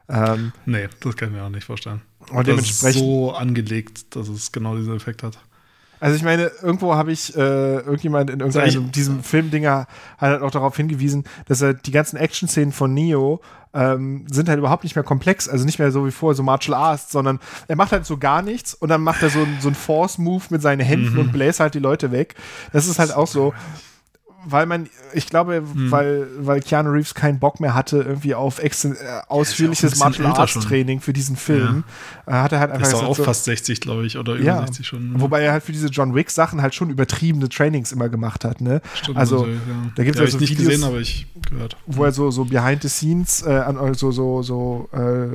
Ähm, 0.09 0.53
nee, 0.67 0.89
das 1.01 1.17
kann 1.17 1.29
ich 1.29 1.35
mir 1.37 1.45
auch 1.45 1.49
nicht 1.49 1.65
vorstellen. 1.65 2.03
Und 2.31 2.49
das 2.49 2.59
ist 2.59 2.83
dementsprechend- 2.83 2.99
so 3.01 3.33
angelegt, 3.33 4.17
dass 4.17 4.27
es 4.29 4.51
genau 4.51 4.77
diesen 4.77 4.97
Effekt 4.97 5.23
hat. 5.23 5.39
Also 6.03 6.17
ich 6.17 6.25
meine, 6.25 6.51
irgendwo 6.61 6.97
habe 6.97 7.13
ich 7.13 7.37
äh, 7.37 7.77
irgendjemand 7.77 8.29
in 8.29 8.41
irgendeinem 8.41 8.91
diesem 8.91 9.23
Filmdinger 9.23 9.87
hat 10.19 10.31
halt 10.31 10.43
auch 10.43 10.51
darauf 10.51 10.77
hingewiesen, 10.77 11.23
dass 11.47 11.61
er 11.61 11.75
die 11.75 11.93
ganzen 11.93 12.17
Action-Szenen 12.17 12.73
von 12.73 12.93
Neo 12.93 13.41
ähm, 13.73 14.27
sind 14.29 14.49
halt 14.49 14.59
überhaupt 14.59 14.83
nicht 14.83 14.97
mehr 14.97 15.05
komplex, 15.05 15.49
also 15.49 15.65
nicht 15.65 15.79
mehr 15.79 15.93
so 15.93 16.05
wie 16.05 16.11
vorher 16.11 16.35
so 16.35 16.43
Martial 16.43 16.77
Arts, 16.77 17.13
sondern 17.13 17.39
er 17.69 17.77
macht 17.77 17.93
halt 17.93 18.05
so 18.05 18.19
gar 18.19 18.43
nichts 18.43 18.75
und 18.75 18.89
dann 18.89 19.01
macht 19.01 19.23
er 19.23 19.31
so, 19.31 19.47
so 19.61 19.69
einen 19.69 19.77
Force-Move 19.77 20.43
mit 20.51 20.61
seinen 20.61 20.81
Händen 20.81 21.19
und 21.19 21.33
bläst 21.33 21.61
halt 21.61 21.75
die 21.75 21.79
Leute 21.79 22.11
weg. 22.11 22.35
Das 22.73 22.89
ist 22.89 22.99
halt 22.99 23.15
auch 23.15 23.29
so, 23.29 23.55
weil 24.45 24.67
man, 24.67 24.89
ich 25.13 25.27
glaube, 25.27 25.63
weil, 25.91 26.27
weil 26.39 26.61
Keanu 26.61 26.91
Reeves 26.91 27.15
keinen 27.15 27.39
Bock 27.39 27.61
mehr 27.61 27.75
hatte 27.75 27.99
irgendwie 27.99 28.35
auf 28.35 28.59
äh, 28.63 28.95
ausführliches 29.29 29.93
bisschen 29.93 30.05
Martial 30.25 30.27
Arts. 30.27 30.53
Training 30.67 31.01
für 31.01 31.13
diesen 31.13 31.37
Film, 31.37 31.85
äh, 32.27 32.33
hat 32.33 32.53
er 32.53 32.61
halt 32.61 32.71
einfach 32.73 32.87
ist 32.87 32.93
gesagt, 32.93 33.09
auch 33.09 33.17
so, 33.17 33.25
fast 33.25 33.45
60, 33.45 33.81
glaube 33.81 34.07
ich, 34.07 34.19
oder 34.19 34.35
über 34.35 34.45
ja, 34.45 34.61
60 34.67 34.87
schon. 34.87 35.13
ne? 35.13 35.21
wobei 35.21 35.43
er 35.43 35.53
halt 35.53 35.63
für 35.63 35.73
diese 35.73 35.89
John 35.89 36.15
Wick 36.15 36.31
Sachen 36.31 36.63
halt 36.63 36.75
schon 36.75 36.91
übertriebene 36.91 37.49
Trainings 37.49 37.93
immer 37.93 38.09
gemacht 38.09 38.45
hat, 38.45 38.61
ne? 38.61 38.81
Stimmt 38.95 39.17
also 39.19 39.39
natürlich, 39.41 39.61
ja. 39.69 39.93
da 39.97 40.05
gibt's 40.05 40.19
ja 40.19 40.25
ja 40.25 40.33
hab 40.33 40.33
so 40.33 40.45
ich 40.45 40.51
nicht 40.51 40.59
Videos- 40.61 40.69
gesehen, 40.69 40.85
aber 40.85 40.99
ich 41.01 41.27
gehört. 41.49 41.77
wo 41.87 42.05
er 42.05 42.13
so 42.13 42.31
so 42.31 42.45
behind 42.45 42.83
the 42.83 42.89
scenes 42.89 43.43
äh, 43.43 43.51
an 43.51 43.95
so 43.95 44.11
so 44.11 44.43
so 44.43 44.89
äh, 44.93 45.29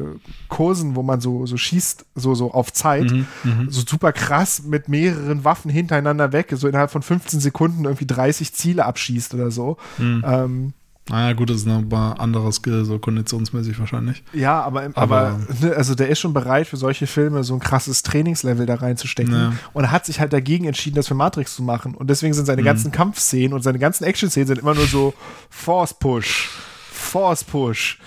Kursen, 0.48 0.96
wo 0.96 1.04
man 1.04 1.22
so 1.22 1.46
so 1.46 1.58
schießt, 1.58 2.06
so 2.16 2.36
so 2.36 2.52
auf 2.52 2.74
Zeit, 2.74 3.12
Mhm, 3.12 3.26
mhm. 3.44 3.68
so 3.70 3.82
super 3.88 4.12
krass 4.12 4.64
mit 4.64 4.90
mehreren 4.90 5.44
Waffen 5.44 5.70
hintereinander 5.72 6.32
weg, 6.34 6.54
so 6.56 6.68
innerhalb 6.68 6.92
von 6.92 7.02
15 7.02 7.40
Sekunden 7.40 7.86
irgendwie 7.86 8.06
30 8.08 8.54
Ziele 8.54 8.86
abschießt 8.98 9.34
oder 9.36 9.52
so. 9.52 9.78
Mhm. 10.00 10.24
Ähm, 10.26 10.74
Naja, 11.10 11.32
gut, 11.34 11.50
das 11.50 11.58
ist 11.58 11.68
ein 11.68 11.94
anderer 11.94 12.52
Skill, 12.52 12.84
so 12.84 13.00
konditionsmäßig 13.00 13.80
wahrscheinlich. 13.80 14.24
ja, 14.34 14.62
aber, 14.62 14.90
aber, 14.96 14.98
Aber- 14.98 15.40
ne, 15.62 15.74
also 15.74 15.96
der 15.96 16.10
ist 16.10 16.20
schon 16.20 16.34
bereit 16.34 16.68
für 16.68 16.76
solche 16.76 17.08
Filme 17.08 17.46
so 17.46 17.54
ein 17.54 17.62
krasses 17.62 18.04
Trainingslevel 18.04 18.66
da 18.66 18.76
reinzustecken 18.76 19.34
Ja. 19.34 19.54
und 19.72 19.86
er 19.86 19.92
hat 19.92 20.06
sich 20.06 20.20
halt 20.20 20.34
dagegen 20.34 20.66
entschieden, 20.66 20.96
das 20.98 21.08
für 21.08 21.14
Matrix 21.16 21.56
zu 21.56 21.64
machen 21.64 21.96
und 21.96 22.10
deswegen 22.10 22.34
sind 22.34 22.44
Mhm. 22.44 22.48
seine 22.48 22.64
ganzen 22.64 22.92
Kampfszenen 22.92 23.54
und 23.54 23.62
seine 23.64 23.80
ganzen 23.80 24.04
Action-Szenen 24.04 24.48
sind 24.48 24.60
immer 24.60 24.74
nur 24.76 24.86
so 24.88 25.14
Force 25.50 25.94
Push, 25.94 26.50
Force 26.92 27.46
Push 27.46 28.00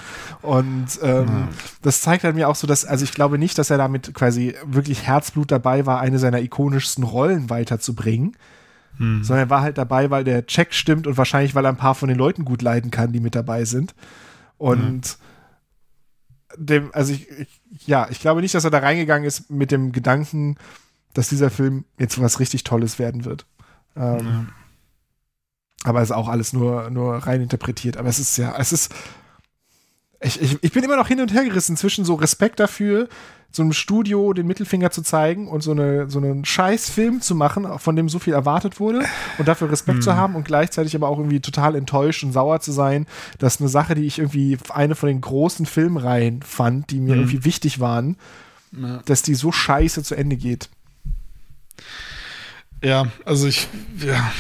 und 0.43 0.89
ähm, 1.03 1.49
das 1.81 2.03
zeigt 2.03 2.25
halt 2.25 2.35
mir 2.35 2.49
auch 2.51 2.57
so, 2.57 2.67
dass, 2.67 2.85
also 2.85 3.03
ich 3.05 3.13
glaube 3.13 3.39
nicht, 3.39 3.57
dass 3.57 3.71
er 3.71 3.79
damit 3.79 4.13
quasi 4.13 4.55
wirklich 4.67 5.05
Herzblut 5.07 5.51
dabei 5.51 5.87
war, 5.87 6.01
eine 6.01 6.19
seiner 6.19 6.41
ikonischsten 6.43 7.05
Rollen 7.05 7.49
weiterzubringen, 7.49 8.37
Hm. 9.01 9.25
sondern 9.25 9.47
er 9.47 9.51
war 9.51 9.63
halt 9.63 9.79
dabei, 9.79 10.11
weil 10.11 10.25
der 10.25 10.47
Check 10.47 10.75
stimmt 10.75 11.07
und 11.07 11.17
wahrscheinlich, 11.17 11.55
weil 11.55 11.65
er 11.65 11.71
ein 11.71 11.77
paar 11.77 11.95
von 11.95 12.09
den 12.09 12.19
Leuten 12.19 12.45
gut 12.45 12.61
leiden 12.61 12.91
kann, 12.91 13.13
die 13.13 13.21
mit 13.21 13.35
dabei 13.35 13.65
sind. 13.65 13.95
Und 14.59 15.17
dem, 16.57 16.91
also 16.93 17.13
ich, 17.15 17.27
ich, 17.31 17.87
ja, 17.87 18.09
ich 18.11 18.21
glaube 18.21 18.43
nicht, 18.43 18.55
dass 18.55 18.65
er 18.65 18.71
da 18.71 18.79
reingegangen 18.81 19.27
ist 19.27 19.51
mit 19.51 19.71
dem 19.71 19.93
Gedanken, 19.93 20.57
dass 21.15 21.31
dieser 21.31 21.49
Film 21.49 21.85
jetzt 21.99 22.21
was 22.21 22.41
richtig 22.41 22.63
Tolles 22.63 22.99
werden 22.99 23.25
wird. 23.25 23.47
Ähm, 23.97 24.19
Ja. 24.19 24.47
Aber 25.85 26.03
es 26.03 26.11
ist 26.11 26.17
auch 26.17 26.29
alles 26.29 26.53
nur, 26.53 26.91
nur 26.91 27.15
rein 27.15 27.41
interpretiert. 27.41 27.97
Aber 27.97 28.09
es 28.11 28.19
ist 28.19 28.37
ja, 28.37 28.55
es 28.59 28.73
ist. 28.73 28.95
Ich, 30.23 30.41
ich, 30.41 30.59
ich 30.63 30.73
bin 30.73 30.85
immer 30.85 30.97
noch 30.97 31.09
hin 31.09 31.21
und 31.21 31.33
her 31.33 31.45
gerissen 31.45 31.77
zwischen 31.77 32.05
so 32.05 32.15
Respekt 32.15 32.61
dafür, 32.61 33.09
so 33.53 33.63
einem 33.63 33.73
Studio 33.73 34.33
den 34.33 34.47
Mittelfinger 34.47 34.91
zu 34.93 35.03
zeigen 35.03 35.49
und 35.49 35.63
so, 35.63 35.73
eine, 35.73 36.09
so 36.09 36.19
einen 36.21 36.45
scheiß 36.45 36.89
Film 36.91 37.21
zu 37.21 37.35
machen, 37.35 37.67
von 37.81 37.97
dem 37.97 38.09
so 38.09 38.19
viel 38.21 38.33
erwartet 38.35 38.79
wurde 38.79 39.03
und 39.39 39.49
dafür 39.49 39.73
Respekt 39.73 40.05
zu 40.05 40.15
haben 40.15 40.37
und 40.37 40.45
gleichzeitig 40.45 40.95
aber 40.95 41.09
auch 41.09 41.19
irgendwie 41.19 41.41
total 41.41 41.75
enttäuscht 41.75 42.23
und 42.23 42.33
sauer 42.33 42.61
zu 42.61 42.71
sein, 42.71 43.07
dass 43.39 43.59
eine 43.61 43.69
Sache, 43.69 43.95
die 43.97 44.05
ich 44.07 44.19
irgendwie 44.19 44.57
eine 44.69 44.95
von 44.95 45.09
den 45.09 45.21
großen 45.21 45.67
Filmreihen 45.67 46.43
fand, 46.43 46.91
die 46.91 47.01
mir 47.01 47.15
Mhm. 47.15 47.21
irgendwie 47.23 47.45
wichtig 47.45 47.81
waren, 47.81 48.17
Ja. 48.73 49.03
dass 49.07 49.23
die 49.23 49.35
so 49.35 49.51
scheiße 49.51 50.05
zu 50.05 50.15
Ende 50.15 50.37
geht. 50.37 50.69
Ja, 52.83 53.09
also 53.25 53.47
ich, 53.47 53.69
ja, 54.07 54.33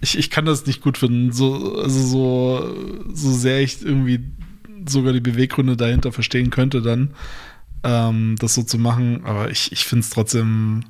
ich, 0.00 0.18
ich 0.18 0.30
kann 0.30 0.44
das 0.44 0.66
nicht 0.66 0.82
gut 0.82 0.98
finden. 0.98 1.32
So, 1.32 1.76
also 1.76 2.00
so, 2.00 2.74
so 3.12 3.32
sehr 3.32 3.60
ich 3.60 3.82
irgendwie 3.84 4.24
sogar 4.90 5.12
die 5.12 5.20
Beweggründe 5.20 5.76
dahinter 5.76 6.12
verstehen 6.12 6.50
könnte, 6.50 6.82
dann 6.82 7.10
ähm, 7.84 8.36
das 8.38 8.54
so 8.54 8.62
zu 8.62 8.78
machen. 8.78 9.24
Aber 9.24 9.50
ich, 9.50 9.70
ich 9.72 9.84
finde 9.84 10.00
es 10.04 10.10
trotzdem, 10.10 10.84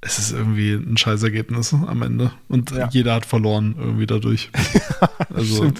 es 0.00 0.18
ist 0.18 0.32
irgendwie 0.32 0.72
ein 0.72 0.96
scheiß 0.96 1.22
Ergebnis 1.22 1.72
am 1.72 2.02
Ende. 2.02 2.32
Und 2.48 2.70
Ja. 2.72 2.88
jeder 2.90 3.14
hat 3.14 3.26
verloren 3.26 3.74
irgendwie 3.78 4.06
dadurch. 4.06 4.50
also 5.34 5.72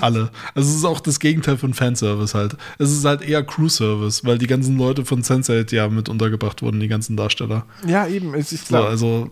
alle. 0.00 0.30
Also 0.54 0.68
es 0.70 0.76
ist 0.76 0.84
auch 0.84 1.00
das 1.00 1.18
Gegenteil 1.18 1.56
von 1.56 1.74
Fanservice 1.74 2.34
halt. 2.34 2.56
Es 2.78 2.92
ist 2.92 3.04
halt 3.04 3.22
eher 3.22 3.42
Crew-Service, 3.42 4.24
weil 4.24 4.38
die 4.38 4.46
ganzen 4.46 4.76
Leute 4.76 5.04
von 5.04 5.22
Sense8 5.22 5.74
ja 5.74 5.88
mit 5.88 6.08
untergebracht 6.08 6.62
wurden, 6.62 6.78
die 6.80 6.88
ganzen 6.88 7.16
Darsteller. 7.16 7.66
Ja, 7.86 8.06
eben. 8.06 8.34
Ich 8.34 8.52
ich 8.52 8.60
So, 8.60 8.76
also, 8.76 9.30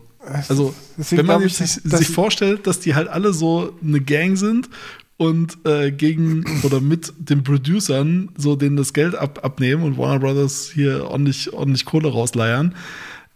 also 0.49 0.75
Deswegen 0.99 1.21
wenn 1.21 1.27
man 1.27 1.43
ich, 1.47 1.55
sich, 1.57 1.73
sich 1.73 2.01
ich- 2.01 2.09
vorstellt, 2.09 2.67
dass 2.67 2.81
die 2.81 2.95
halt 2.95 3.09
alle 3.09 3.33
so 3.33 3.79
eine 3.83 4.01
Gang 4.01 4.37
sind 4.37 4.69
und 5.17 5.59
äh, 5.67 5.91
gegen 5.91 6.45
oder 6.63 6.81
mit 6.81 7.13
den 7.19 7.43
Producern 7.43 8.31
so 8.37 8.57
denen 8.57 8.77
das 8.77 8.93
Geld 8.93 9.15
ab, 9.15 9.41
abnehmen 9.43 9.83
und 9.83 9.97
Warner 9.99 10.21
Brothers 10.21 10.71
hier 10.73 11.07
ordentlich, 11.07 11.53
ordentlich 11.53 11.85
Kohle 11.85 12.11
rausleiern, 12.11 12.75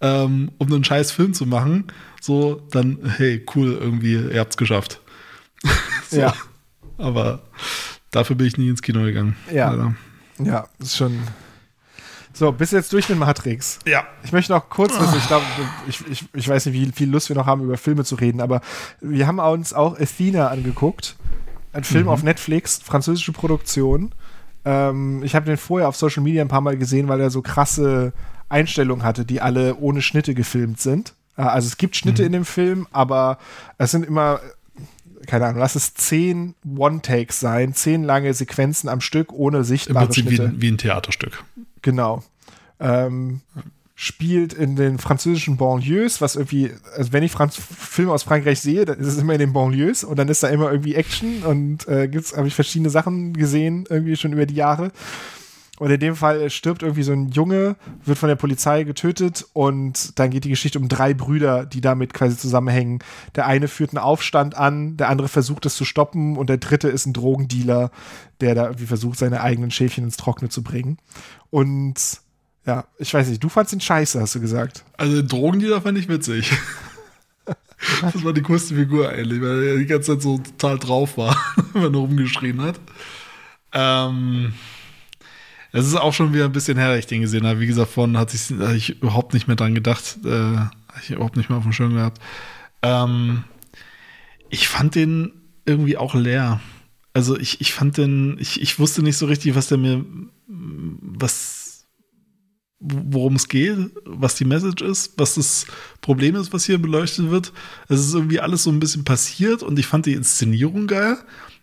ähm, 0.01 0.51
um 0.59 0.73
einen 0.73 0.85
scheiß 0.85 1.13
Film 1.13 1.33
zu 1.33 1.47
machen, 1.47 1.85
so, 2.21 2.63
dann, 2.71 2.99
hey, 3.17 3.45
cool, 3.55 3.73
irgendwie, 3.81 4.15
ihr 4.15 4.41
habt's 4.41 4.59
geschafft. 4.59 5.01
so. 6.11 6.21
Ja. 6.21 6.35
Aber 6.99 7.43
dafür 8.11 8.37
bin 8.37 8.47
ich 8.47 8.59
nie 8.59 8.69
ins 8.69 8.83
Kino 8.83 9.03
gegangen. 9.03 9.37
Ja. 9.53 9.71
Leider. 9.71 9.95
ja, 10.39 10.69
ist 10.79 10.97
schon. 10.97 11.19
So, 12.33 12.53
bist 12.53 12.73
du 12.73 12.77
jetzt 12.77 12.93
durch 12.93 13.09
mit 13.09 13.19
Matrix? 13.19 13.79
Ja. 13.87 14.05
Ich 14.23 14.33
möchte 14.33 14.53
noch 14.53 14.69
kurz 14.69 14.99
wissen, 15.01 15.17
ich 15.19 15.27
glaube, 15.27 15.45
ich, 15.89 16.07
ich, 16.09 16.25
ich 16.33 16.49
weiß 16.49 16.67
nicht, 16.67 16.75
wie 16.75 16.93
viel 16.93 17.11
Lust 17.11 17.29
wir 17.29 17.37
noch 17.37 17.47
haben, 17.47 17.65
über 17.65 17.77
Filme 17.77 18.05
zu 18.05 18.15
reden, 18.15 18.41
aber 18.41 18.61
wir 19.01 19.27
haben 19.27 19.39
uns 19.39 19.73
auch 19.73 19.99
Athena 19.99 20.49
angeguckt. 20.49 21.17
Ein 21.73 21.85
Film 21.85 22.09
auf 22.09 22.23
Netflix, 22.23 22.79
französische 22.83 23.33
Produktion. 23.33 24.13
Ähm, 24.65 25.23
ich 25.23 25.35
habe 25.35 25.47
den 25.47 25.57
vorher 25.57 25.89
auf 25.89 25.97
Social 25.97 26.23
Media 26.23 26.43
ein 26.43 26.49
paar 26.49 26.61
Mal 26.61 26.77
gesehen, 26.77 27.09
weil 27.09 27.21
er 27.21 27.31
so 27.31 27.43
krasse 27.43 28.13
Einstellungen 28.49 29.05
hatte, 29.05 29.25
die 29.25 29.41
alle 29.41 29.77
ohne 29.77 30.03
Schnitte 30.03 30.35
gefilmt 30.35 30.81
sind. 30.81 31.15
Äh, 31.37 31.43
Also 31.43 31.69
es 31.69 31.77
gibt 31.77 31.97
Schnitte 31.97 32.25
in 32.25 32.33
dem 32.33 32.45
Film, 32.45 32.87
aber 32.91 33.39
es 33.79 33.93
sind 33.93 34.05
immer, 34.05 34.41
keine 35.27 35.47
Ahnung, 35.47 35.61
lass 35.61 35.77
es 35.77 35.95
zehn 35.95 36.55
One-Takes 36.77 37.39
sein, 37.41 37.73
zehn 37.75 38.03
lange 38.05 38.35
Sequenzen 38.35 38.89
am 38.89 39.01
Stück 39.01 39.33
ohne 39.33 39.59
Im 39.59 39.65
sichtbare 39.65 40.07
Prinzip 40.07 40.25
wie, 40.29 40.37
Schnitte. 40.37 40.53
ein- 40.53 40.61
wie 40.61 40.69
ein 40.73 40.79
Theaterstück. 40.79 41.45
Genau. 41.83 42.23
Ähm, 42.81 43.41
spielt 44.03 44.55
in 44.55 44.77
den 44.77 44.97
französischen 44.97 45.59
Banlieues, 45.59 46.23
was 46.23 46.35
irgendwie, 46.35 46.71
also 46.97 47.13
wenn 47.13 47.23
ich 47.23 47.31
Franz 47.31 47.57
Filme 47.57 48.13
aus 48.13 48.23
Frankreich 48.23 48.59
sehe, 48.59 48.87
dann 48.87 48.99
ist 48.99 49.09
es 49.09 49.19
immer 49.19 49.35
in 49.35 49.41
den 49.41 49.53
Banlieues 49.53 50.05
und 50.05 50.19
dann 50.19 50.29
ist 50.29 50.43
da 50.43 50.49
immer 50.49 50.73
irgendwie 50.73 50.95
Action 50.95 51.43
und 51.43 51.87
äh, 51.87 52.09
gibt's, 52.09 52.35
habe 52.35 52.49
ich 52.49 52.55
verschiedene 52.55 52.89
Sachen 52.89 53.35
gesehen, 53.35 53.85
irgendwie 53.91 54.17
schon 54.17 54.33
über 54.33 54.47
die 54.47 54.55
Jahre. 54.55 54.91
Und 55.79 55.91
in 55.91 56.01
dem 56.01 56.17
Fall 56.17 56.49
stirbt 56.49 56.83
irgendwie 56.83 57.03
so 57.03 57.13
ein 57.13 57.29
Junge, 57.29 57.77
wird 58.03 58.17
von 58.17 58.31
der 58.31 58.37
Polizei 58.37 58.85
getötet 58.85 59.47
und 59.53 60.19
dann 60.19 60.31
geht 60.31 60.45
die 60.45 60.51
Geschichte 60.51 60.79
um 60.79 60.89
drei 60.89 61.13
Brüder, 61.13 61.67
die 61.67 61.83
damit 61.83 62.15
quasi 62.15 62.39
zusammenhängen. 62.39 63.01
Der 63.35 63.47
eine 63.47 63.69
führt 63.69 63.91
einen 63.91 64.03
Aufstand 64.03 64.57
an, 64.57 64.97
der 64.97 65.11
andere 65.11 65.29
versucht 65.29 65.67
es 65.67 65.77
zu 65.77 65.85
stoppen 65.85 66.39
und 66.39 66.49
der 66.49 66.57
dritte 66.57 66.89
ist 66.89 67.05
ein 67.05 67.13
Drogendealer, 67.13 67.91
der 68.41 68.55
da 68.55 68.65
irgendwie 68.65 68.87
versucht, 68.87 69.19
seine 69.19 69.43
eigenen 69.43 69.71
Schäfchen 69.71 70.05
ins 70.05 70.17
Trockene 70.17 70.49
zu 70.49 70.63
bringen. 70.63 70.97
Und 71.51 72.23
ja, 72.71 72.85
ich 72.99 73.13
weiß 73.13 73.29
nicht, 73.29 73.43
du 73.43 73.49
fandst 73.49 73.73
ihn 73.73 73.81
scheiße, 73.81 74.21
hast 74.21 74.37
du 74.37 74.41
gesagt. 74.41 74.85
Also 74.97 75.17
den 75.17 75.27
Drogendealer 75.27 75.83
fand 75.83 75.99
ich 75.99 76.09
witzig. 76.09 76.53
Das 78.03 78.23
war 78.23 78.35
die 78.35 78.43
coolste 78.43 78.75
Figur 78.75 79.09
eigentlich, 79.09 79.41
weil 79.41 79.63
er 79.63 79.79
die 79.79 79.87
ganze 79.87 80.13
Zeit 80.13 80.21
so 80.21 80.37
total 80.37 80.79
drauf 80.79 81.17
war, 81.17 81.35
wenn 81.73 81.95
er 81.95 81.99
rumgeschrien 81.99 82.61
hat. 82.61 82.79
Ähm, 83.73 84.53
es 85.73 85.87
ist 85.87 85.97
auch 85.97 86.13
schon 86.13 86.35
wieder 86.35 86.45
ein 86.45 86.53
bisschen 86.53 86.77
her, 86.77 86.91
dass 86.91 86.99
ich 86.99 87.07
den 87.07 87.23
gesehen 87.23 87.47
habe. 87.47 87.59
Wie 87.59 87.67
gesagt, 87.67 87.91
vorhin 87.91 88.19
hatte 88.19 88.37
ich, 88.37 88.51
hatte 88.51 88.77
ich 88.77 89.01
überhaupt 89.01 89.33
nicht 89.33 89.47
mehr 89.47 89.57
dran 89.57 89.75
gedacht. 89.75 90.19
Äh, 90.27 90.57
hatte 90.59 91.01
ich 91.05 91.11
überhaupt 91.13 91.39
nicht 91.39 91.49
mehr 91.49 91.57
auf 91.57 91.65
dem 91.65 91.73
Schirm 91.73 91.95
gehabt. 91.95 92.21
Ähm, 92.83 93.45
ich 94.51 94.69
fand 94.69 94.95
den 94.95 95.33
irgendwie 95.65 95.97
auch 95.97 96.15
leer. 96.15 96.61
also 97.15 97.39
ich, 97.39 97.63
ich 97.63 97.73
fand 97.73 97.97
den, 97.97 98.37
ich, 98.39 98.61
ich 98.61 98.79
wusste 98.79 99.03
nicht 99.03 99.17
so 99.17 99.25
richtig, 99.25 99.55
was 99.55 99.69
der 99.69 99.79
mir, 99.79 100.05
was, 100.47 101.60
worum 102.81 103.37
es 103.37 103.49
geht, 103.49 103.77
was 104.05 104.35
die 104.37 104.47
Message 104.47 104.83
ist, 104.83 105.13
was 105.19 105.35
das 105.35 105.67
Problem 106.01 106.35
ist, 106.35 106.53
was 106.53 106.65
hier 106.65 106.79
beleuchtet 106.79 107.31
wird. 107.31 107.53
Es 107.89 108.01
ist 108.01 108.15
irgendwie 108.15 108.41
alles 108.41 108.63
so 108.63 108.71
ein 108.71 108.81
bisschen 108.81 109.05
passiert 109.05 109.63
und 109.63 109.79
ich 109.79 109.87
fand 109.87 110.07
die 110.07 110.15
Inszenierung 110.15 110.87
geil. 110.87 111.19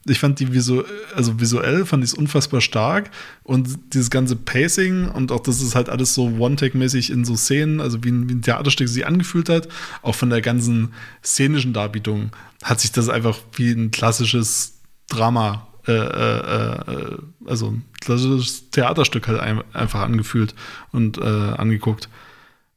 Ich 0.05 0.19
fand 0.19 0.39
die 0.39 0.53
visu 0.53 0.83
also 1.15 1.39
visuell 1.39 1.85
fand 1.85 2.03
ich 2.03 2.11
es 2.11 2.17
unfassbar 2.17 2.61
stark 2.61 3.11
und 3.43 3.77
dieses 3.93 4.09
ganze 4.09 4.37
Pacing 4.37 5.09
und 5.09 5.31
auch 5.31 5.41
das 5.41 5.61
ist 5.61 5.75
halt 5.75 5.89
alles 5.89 6.13
so 6.13 6.27
One-Take-mäßig 6.37 7.09
in 7.09 7.25
so 7.25 7.35
Szenen, 7.35 7.81
also 7.81 8.03
wie 8.03 8.11
ein, 8.11 8.29
wie 8.29 8.35
ein 8.35 8.41
Theaterstück 8.41 8.87
sich 8.87 9.05
angefühlt 9.05 9.49
hat, 9.49 9.67
auch 10.03 10.15
von 10.15 10.29
der 10.29 10.41
ganzen 10.41 10.93
szenischen 11.23 11.73
Darbietung 11.73 12.31
hat 12.63 12.79
sich 12.79 12.91
das 12.91 13.09
einfach 13.09 13.39
wie 13.53 13.71
ein 13.71 13.91
klassisches 13.91 14.79
Drama, 15.09 15.66
äh, 15.87 15.93
äh, 15.93 16.91
äh 16.91 17.17
also 17.45 17.71
ein 17.71 17.85
klassisches 18.01 18.69
Theaterstück 18.71 19.27
halt 19.27 19.39
ein, 19.39 19.63
einfach 19.73 20.01
angefühlt 20.01 20.53
und 20.91 21.17
äh, 21.17 21.21
angeguckt. 21.21 22.09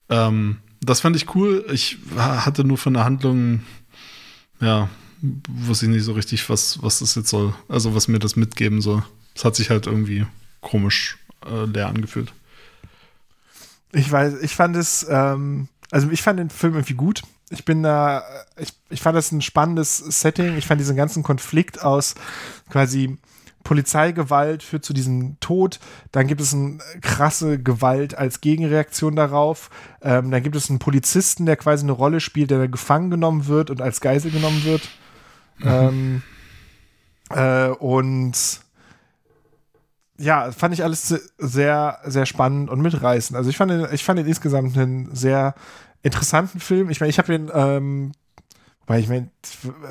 Ähm, 0.09 0.59
das 0.81 1.01
fand 1.01 1.17
ich 1.17 1.35
cool. 1.35 1.65
Ich 1.73 1.99
hatte 2.17 2.65
nur 2.65 2.79
von 2.79 2.95
der 2.95 3.05
Handlung, 3.05 3.63
ja, 4.61 4.89
wusste 5.49 5.87
ich 5.87 5.93
nicht 5.93 6.05
so 6.05 6.13
richtig, 6.13 6.49
was, 6.49 6.83
was 6.83 7.01
das 7.01 7.15
jetzt 7.15 7.29
soll. 7.29 7.55
Also, 7.69 7.95
was 7.95 8.09
mir 8.09 8.19
das 8.19 8.37
mitgeben 8.37 8.81
soll. 8.81 9.03
Es 9.35 9.45
hat 9.45 9.57
sich 9.57 9.71
halt 9.71 9.87
irgendwie 9.87 10.27
komisch 10.61 11.19
äh, 11.47 11.65
leer 11.65 11.89
angefühlt. 11.89 12.33
Ich 13.93 14.11
weiß, 14.11 14.41
ich 14.43 14.55
fand 14.55 14.77
es, 14.77 15.07
ähm, 15.09 15.69
also 15.91 16.11
ich 16.11 16.23
fand 16.23 16.39
den 16.39 16.51
Film 16.51 16.75
irgendwie 16.75 16.95
gut. 16.95 17.23
Ich 17.51 17.65
bin 17.65 17.83
da, 17.83 18.23
ich, 18.57 18.73
ich 18.89 19.03
fand 19.03 19.17
das 19.17 19.33
ein 19.33 19.43
spannendes 19.43 19.99
Setting. 19.99 20.57
Ich 20.57 20.67
fand 20.67 20.81
diesen 20.81 20.97
ganzen 20.97 21.23
Konflikt 21.23 21.83
aus 21.83 22.15
quasi 22.71 23.19
Polizeigewalt 23.65 24.63
führt 24.63 24.85
zu 24.85 24.93
diesem 24.93 25.39
Tod. 25.41 25.81
Dann 26.13 26.27
gibt 26.27 26.41
es 26.41 26.55
eine 26.55 26.79
krasse 27.03 27.59
Gewalt 27.59 28.17
als 28.17 28.41
Gegenreaktion 28.41 29.17
darauf. 29.17 29.71
Ähm, 30.01 30.31
dann 30.31 30.43
gibt 30.43 30.57
es 30.57 30.71
einen 30.71 30.79
Polizisten, 30.79 31.47
der 31.47 31.57
quasi 31.57 31.85
eine 31.85 31.93
Rolle 31.93 32.21
spielt, 32.21 32.51
der 32.51 32.69
gefangen 32.69 33.11
genommen 33.11 33.47
wird 33.47 33.71
und 33.71 33.83
als 33.83 34.01
Geisel 34.01 34.31
genommen 34.31 34.65
wird. 34.65 34.89
Mhm. 35.59 35.69
Ähm, 35.69 36.23
äh, 37.31 37.69
und 37.69 38.61
ja, 40.19 40.53
fand 40.53 40.75
ich 40.75 40.83
alles 40.83 41.09
sehr, 41.39 41.99
sehr 42.05 42.27
spannend 42.27 42.71
und 42.71 42.81
mitreißend. 42.81 43.37
Also 43.37 43.51
ich 43.51 43.57
fand 43.57 43.93
ich 43.93 44.05
fand 44.05 44.19
den 44.19 44.27
insgesamt 44.27 44.77
einen 44.77 45.15
sehr 45.15 45.55
interessanten 46.03 46.61
Film. 46.61 46.91
Ich 46.91 47.01
meine, 47.01 47.11
ich 47.11 47.19
habe 47.19 47.33
den, 47.33 47.51
ähm, 47.53 48.13
weil 48.87 49.01
ich 49.01 49.09
meine, 49.09 49.29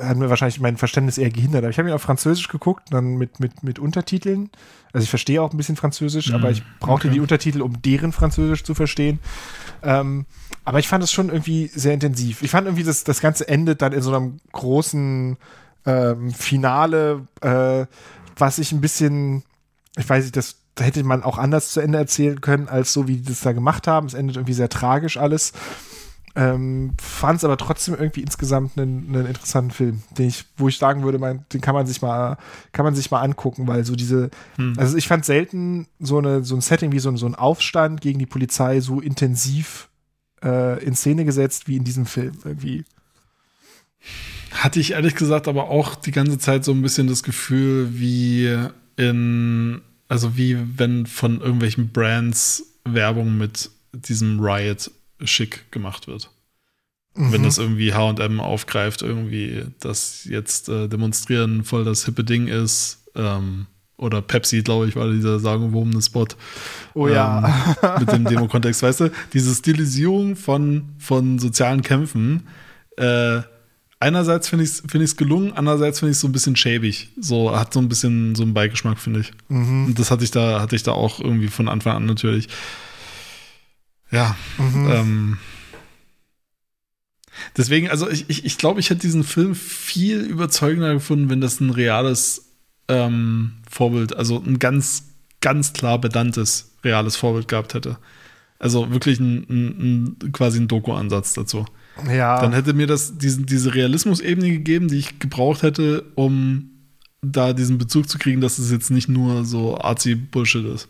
hat 0.02 0.16
mir 0.16 0.28
wahrscheinlich 0.28 0.60
mein 0.60 0.76
Verständnis 0.76 1.16
eher 1.16 1.30
gehindert, 1.30 1.62
aber 1.62 1.70
ich 1.70 1.78
habe 1.78 1.88
ihn 1.88 1.94
auf 1.94 2.02
Französisch 2.02 2.48
geguckt, 2.48 2.88
dann 2.90 3.16
mit, 3.16 3.40
mit, 3.40 3.62
mit 3.62 3.78
Untertiteln. 3.78 4.50
Also 4.92 5.04
ich 5.04 5.10
verstehe 5.10 5.40
auch 5.40 5.52
ein 5.52 5.56
bisschen 5.56 5.76
Französisch, 5.76 6.28
mhm, 6.28 6.34
aber 6.34 6.50
ich 6.50 6.62
brauchte 6.80 7.08
okay. 7.08 7.14
die 7.14 7.20
Untertitel, 7.20 7.62
um 7.62 7.80
deren 7.80 8.12
Französisch 8.12 8.64
zu 8.64 8.74
verstehen. 8.74 9.20
Ähm, 9.82 10.26
aber 10.64 10.80
ich 10.80 10.88
fand 10.88 11.02
es 11.02 11.12
schon 11.12 11.30
irgendwie 11.30 11.68
sehr 11.68 11.94
intensiv. 11.94 12.42
Ich 12.42 12.50
fand 12.50 12.66
irgendwie, 12.66 12.84
dass 12.84 13.04
das 13.04 13.20
Ganze 13.20 13.48
endet 13.48 13.80
dann 13.80 13.92
in 13.92 14.02
so 14.02 14.14
einem 14.14 14.40
großen 14.52 15.36
ähm, 15.86 16.30
Finale, 16.32 17.26
äh, 17.40 17.86
was 18.36 18.58
ich 18.58 18.72
ein 18.72 18.80
bisschen, 18.80 19.44
ich 19.96 20.08
weiß 20.08 20.24
nicht, 20.24 20.36
das 20.36 20.56
hätte 20.78 21.02
man 21.04 21.22
auch 21.22 21.38
anders 21.38 21.72
zu 21.72 21.80
Ende 21.80 21.98
erzählen 21.98 22.40
können, 22.40 22.68
als 22.68 22.92
so, 22.92 23.08
wie 23.08 23.16
die 23.16 23.28
das 23.28 23.40
da 23.40 23.52
gemacht 23.52 23.86
haben. 23.86 24.06
Es 24.06 24.14
endet 24.14 24.36
irgendwie 24.36 24.54
sehr 24.54 24.68
tragisch 24.68 25.16
alles. 25.16 25.52
Ähm, 26.36 26.92
Fand 27.00 27.38
es 27.38 27.44
aber 27.44 27.56
trotzdem 27.56 27.96
irgendwie 27.96 28.20
insgesamt 28.20 28.78
einen, 28.78 29.08
einen, 29.08 29.26
interessanten 29.26 29.72
Film, 29.72 30.02
den 30.16 30.28
ich, 30.28 30.44
wo 30.56 30.68
ich 30.68 30.78
sagen 30.78 31.02
würde, 31.02 31.18
mein, 31.18 31.44
den 31.52 31.60
kann 31.60 31.74
man 31.74 31.86
sich 31.86 32.02
mal, 32.02 32.38
kann 32.70 32.84
man 32.84 32.94
sich 32.94 33.10
mal 33.10 33.20
angucken, 33.20 33.66
weil 33.66 33.84
so 33.84 33.96
diese, 33.96 34.30
hm. 34.54 34.74
also 34.76 34.96
ich 34.96 35.08
fand 35.08 35.24
selten 35.24 35.88
so 35.98 36.18
eine, 36.18 36.44
so 36.44 36.54
ein 36.54 36.60
Setting 36.60 36.92
wie 36.92 37.00
so 37.00 37.08
ein, 37.08 37.16
so 37.16 37.26
ein 37.26 37.34
Aufstand 37.34 38.00
gegen 38.00 38.20
die 38.20 38.26
Polizei 38.26 38.80
so 38.80 39.00
intensiv 39.00 39.88
äh, 40.44 40.82
in 40.84 40.94
Szene 40.94 41.24
gesetzt 41.24 41.66
wie 41.66 41.76
in 41.76 41.84
diesem 41.84 42.06
Film 42.06 42.34
irgendwie. 42.44 42.84
Hatte 44.52 44.78
ich 44.78 44.92
ehrlich 44.92 45.16
gesagt 45.16 45.48
aber 45.48 45.68
auch 45.68 45.96
die 45.96 46.12
ganze 46.12 46.38
Zeit 46.38 46.64
so 46.64 46.72
ein 46.72 46.82
bisschen 46.82 47.08
das 47.08 47.24
Gefühl, 47.24 47.98
wie 47.98 48.56
in, 48.96 49.80
also 50.08 50.36
wie 50.36 50.58
wenn 50.76 51.06
von 51.06 51.40
irgendwelchen 51.40 51.90
Brands 51.90 52.64
Werbung 52.84 53.36
mit 53.36 53.70
diesem 53.92 54.38
Riot 54.40 54.92
schick 55.24 55.70
gemacht 55.70 56.06
wird. 56.06 56.30
Mhm. 57.14 57.32
Wenn 57.32 57.42
das 57.42 57.58
irgendwie 57.58 57.92
HM 57.92 58.40
aufgreift, 58.40 59.02
irgendwie, 59.02 59.64
dass 59.80 60.24
jetzt 60.24 60.68
äh, 60.68 60.88
Demonstrieren 60.88 61.64
voll 61.64 61.84
das 61.84 62.04
hippe 62.04 62.24
Ding 62.24 62.46
ist. 62.46 63.04
Ähm, 63.14 63.66
oder 63.96 64.22
Pepsi, 64.22 64.62
glaube 64.62 64.88
ich, 64.88 64.96
war 64.96 65.10
dieser 65.10 65.40
sagenwobene 65.40 66.00
Spot. 66.00 66.26
Oh 66.94 67.06
ja. 67.06 67.76
Ähm, 67.82 68.00
mit 68.00 68.12
dem 68.12 68.24
Demo-Kontext, 68.24 68.82
weißt 68.82 69.00
du? 69.00 69.12
Diese 69.34 69.54
Stilisierung 69.54 70.36
von, 70.36 70.84
von 70.98 71.38
sozialen 71.38 71.82
Kämpfen. 71.82 72.44
Äh, 72.96 73.42
einerseits 73.98 74.48
finde 74.48 74.64
ich 74.64 74.70
es 74.70 74.82
find 74.88 75.16
gelungen, 75.18 75.52
andererseits 75.54 75.98
finde 75.98 76.12
ich 76.12 76.16
es 76.16 76.20
so 76.22 76.28
ein 76.28 76.32
bisschen 76.32 76.56
schäbig. 76.56 77.10
So, 77.20 77.54
hat 77.54 77.74
so 77.74 77.80
ein 77.80 77.88
bisschen 77.88 78.34
so 78.34 78.42
einen 78.42 78.54
Beigeschmack, 78.54 78.98
finde 78.98 79.20
ich. 79.20 79.32
Mhm. 79.48 79.86
Und 79.86 79.98
das 79.98 80.10
hatte 80.10 80.24
ich 80.24 80.30
da, 80.30 80.60
hatte 80.60 80.76
ich 80.76 80.82
da 80.82 80.92
auch 80.92 81.20
irgendwie 81.20 81.48
von 81.48 81.68
Anfang 81.68 81.96
an 81.96 82.06
natürlich. 82.06 82.48
Ja. 84.10 84.36
Mhm. 84.58 84.90
Ähm, 84.90 85.38
deswegen, 87.56 87.88
also 87.88 88.08
ich, 88.08 88.28
ich, 88.28 88.44
ich 88.44 88.58
glaube, 88.58 88.80
ich 88.80 88.90
hätte 88.90 89.00
diesen 89.00 89.24
Film 89.24 89.54
viel 89.54 90.20
überzeugender 90.20 90.94
gefunden, 90.94 91.30
wenn 91.30 91.40
das 91.40 91.60
ein 91.60 91.70
reales 91.70 92.50
ähm, 92.88 93.52
Vorbild, 93.70 94.16
also 94.16 94.42
ein 94.44 94.58
ganz, 94.58 95.04
ganz 95.40 95.72
klar 95.72 96.00
bedantes 96.00 96.72
reales 96.84 97.16
Vorbild 97.16 97.48
gehabt 97.48 97.74
hätte. 97.74 97.98
Also 98.58 98.90
wirklich 98.90 99.20
ein, 99.20 99.46
ein, 99.48 100.16
ein 100.22 100.32
quasi 100.32 100.60
ein 100.60 100.68
Doku-Ansatz 100.68 101.32
dazu. 101.32 101.64
Ja. 102.08 102.40
Dann 102.40 102.52
hätte 102.52 102.72
mir 102.72 102.86
das 102.86 103.16
diesen, 103.18 103.46
diese 103.46 103.74
Realismus-Ebene 103.74 104.50
gegeben, 104.50 104.88
die 104.88 104.98
ich 104.98 105.18
gebraucht 105.18 105.62
hätte, 105.62 106.04
um 106.14 106.70
da 107.22 107.52
diesen 107.52 107.78
Bezug 107.78 108.08
zu 108.08 108.18
kriegen, 108.18 108.40
dass 108.40 108.58
es 108.58 108.70
jetzt 108.70 108.90
nicht 108.90 109.08
nur 109.08 109.44
so 109.44 109.78
artsy-Bullshit 109.78 110.64
ist. 110.66 110.88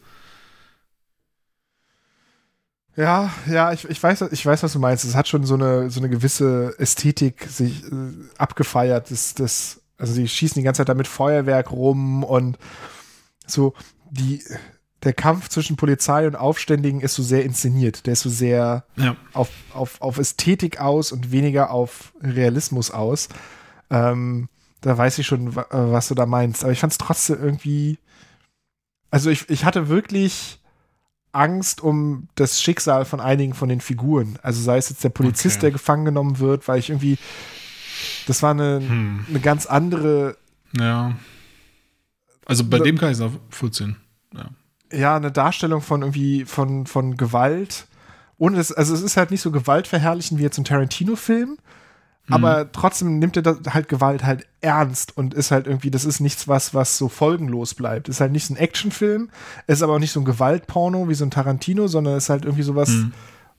Ja, 3.01 3.31
ja, 3.49 3.73
ich, 3.73 3.89
ich, 3.89 4.03
weiß, 4.03 4.23
ich 4.31 4.45
weiß, 4.45 4.63
was 4.63 4.75
du 4.75 4.79
meinst. 4.79 5.05
Es 5.05 5.15
hat 5.15 5.27
schon 5.27 5.45
so 5.45 5.55
eine, 5.55 5.89
so 5.89 6.01
eine 6.01 6.11
gewisse 6.11 6.75
Ästhetik 6.79 7.47
sich 7.49 7.83
äh, 7.85 7.95
abgefeiert. 8.37 9.11
Das, 9.11 9.35
das, 9.35 9.81
also 9.97 10.13
sie 10.13 10.29
schießen 10.29 10.61
die 10.61 10.65
ganze 10.65 10.81
Zeit 10.81 10.91
damit 10.91 11.09
Feuerwerk 11.09 11.71
rum 11.71 12.23
und 12.25 12.59
so 13.47 13.73
die, 14.11 14.45
der 15.03 15.15
Kampf 15.15 15.49
zwischen 15.49 15.77
Polizei 15.77 16.27
und 16.27 16.37
Aufständigen 16.37 17.01
ist 17.01 17.15
so 17.15 17.23
sehr 17.23 17.43
inszeniert. 17.43 18.05
Der 18.05 18.13
ist 18.13 18.21
so 18.21 18.29
sehr 18.29 18.85
ja. 18.97 19.17
auf, 19.33 19.49
auf, 19.73 20.03
auf 20.03 20.19
Ästhetik 20.19 20.79
aus 20.79 21.11
und 21.11 21.33
weniger 21.33 21.71
auf 21.71 22.13
Realismus 22.21 22.91
aus. 22.91 23.31
Ähm, 23.89 24.51
da 24.83 24.99
weiß 24.99 25.19
ich 25.19 25.27
schon, 25.27 25.57
was 25.57 26.09
du 26.09 26.15
da 26.15 26.27
meinst. 26.27 26.65
Aber 26.65 26.73
ich 26.73 26.81
fand 26.81 26.93
es 26.93 26.99
trotzdem 26.99 27.43
irgendwie. 27.43 27.99
Also 29.11 29.31
ich, 29.31 29.49
ich 29.49 29.65
hatte 29.65 29.89
wirklich 29.89 30.60
Angst 31.33 31.81
um 31.81 32.29
das 32.35 32.61
Schicksal 32.61 33.05
von 33.05 33.21
einigen 33.21 33.55
von 33.55 33.69
den 33.69 33.81
Figuren. 33.81 34.39
Also 34.43 34.61
sei 34.63 34.79
es 34.79 34.89
jetzt 34.89 35.05
der 35.05 35.11
Polizist, 35.11 35.57
okay. 35.57 35.67
der 35.67 35.71
gefangen 35.73 36.05
genommen 36.05 36.39
wird, 36.39 36.69
weil 36.69 36.79
ich 36.79 36.91
irgendwie. 36.91 37.19
Das 38.27 38.43
war 38.43 38.53
eine, 38.53 38.81
hm. 38.81 39.27
eine 39.29 39.41
ganz 39.41 39.67
andere. 39.67 40.37
Ja. 40.77 41.17
Also 42.47 42.65
bei 42.65 42.79
dem 42.79 42.99
kann 42.99 43.11
ich 43.11 43.19
es 43.19 43.21
nachvollziehen. 43.21 43.97
Ja 44.35 44.51
ja, 44.93 45.17
eine 45.17 45.33
Darstellung 45.33 45.83
von 45.83 46.03
irgendwie 46.03 46.45
von, 46.45 46.87
von 46.87 47.17
Gewalt. 47.17 47.87
Ohne 48.39 48.57
das, 48.57 48.73
also 48.73 48.95
es 48.95 49.03
ist 49.03 49.17
halt 49.17 49.31
nicht 49.31 49.43
so 49.43 49.51
gewaltverherrlichen 49.51 50.39
wie 50.39 50.43
jetzt 50.43 50.59
ein 50.59 50.65
Tarantino-Film, 50.65 51.59
mhm. 52.31 52.35
aber 52.35 52.73
trotzdem 52.73 53.19
nimmt 53.19 53.37
er 53.37 53.59
halt 53.73 53.89
Gewalt 53.89 54.25
halt 54.25 54.47
ernst 54.61 55.17
und 55.17 55.35
ist 55.35 55.51
halt 55.51 55.67
irgendwie, 55.67 55.91
das 55.91 56.05
ist 56.05 56.21
nichts, 56.21 56.49
was, 56.49 56.75
was 56.75 56.97
so 56.97 57.09
folgenlos 57.09 57.75
bleibt. 57.75 58.09
Ist 58.09 58.21
halt 58.21 58.33
nicht 58.33 58.47
so 58.47 58.55
ein 58.55 58.57
Actionfilm, 58.57 59.31
ist 59.67 59.83
aber 59.83 59.95
auch 59.95 59.99
nicht 59.99 60.13
so 60.13 60.21
ein 60.21 60.25
Gewaltporno 60.25 61.09
wie 61.09 61.15
so 61.15 61.25
ein 61.25 61.31
Tarantino, 61.31 61.89
sondern 61.89 62.17
ist 62.17 62.31
halt 62.31 62.45
irgendwie 62.45 62.63
sowas, 62.63 62.89
mhm. 62.91 63.13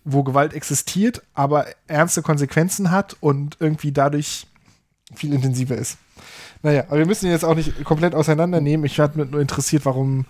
wo 0.03 0.23
Gewalt 0.23 0.53
existiert, 0.53 1.21
aber 1.33 1.65
ernste 1.87 2.21
Konsequenzen 2.21 2.91
hat 2.91 3.17
und 3.19 3.57
irgendwie 3.59 3.91
dadurch 3.91 4.47
viel 5.13 5.33
intensiver 5.33 5.75
ist. 5.75 5.97
Naja, 6.63 6.85
aber 6.87 6.99
wir 6.99 7.05
müssen 7.05 7.25
ihn 7.25 7.31
jetzt 7.31 7.45
auch 7.45 7.55
nicht 7.55 7.83
komplett 7.83 8.15
auseinandernehmen. 8.15 8.85
Ich 8.85 8.99
hatte 8.99 9.19
mich 9.19 9.31
nur 9.31 9.41
interessiert, 9.41 9.85
warum 9.85 10.25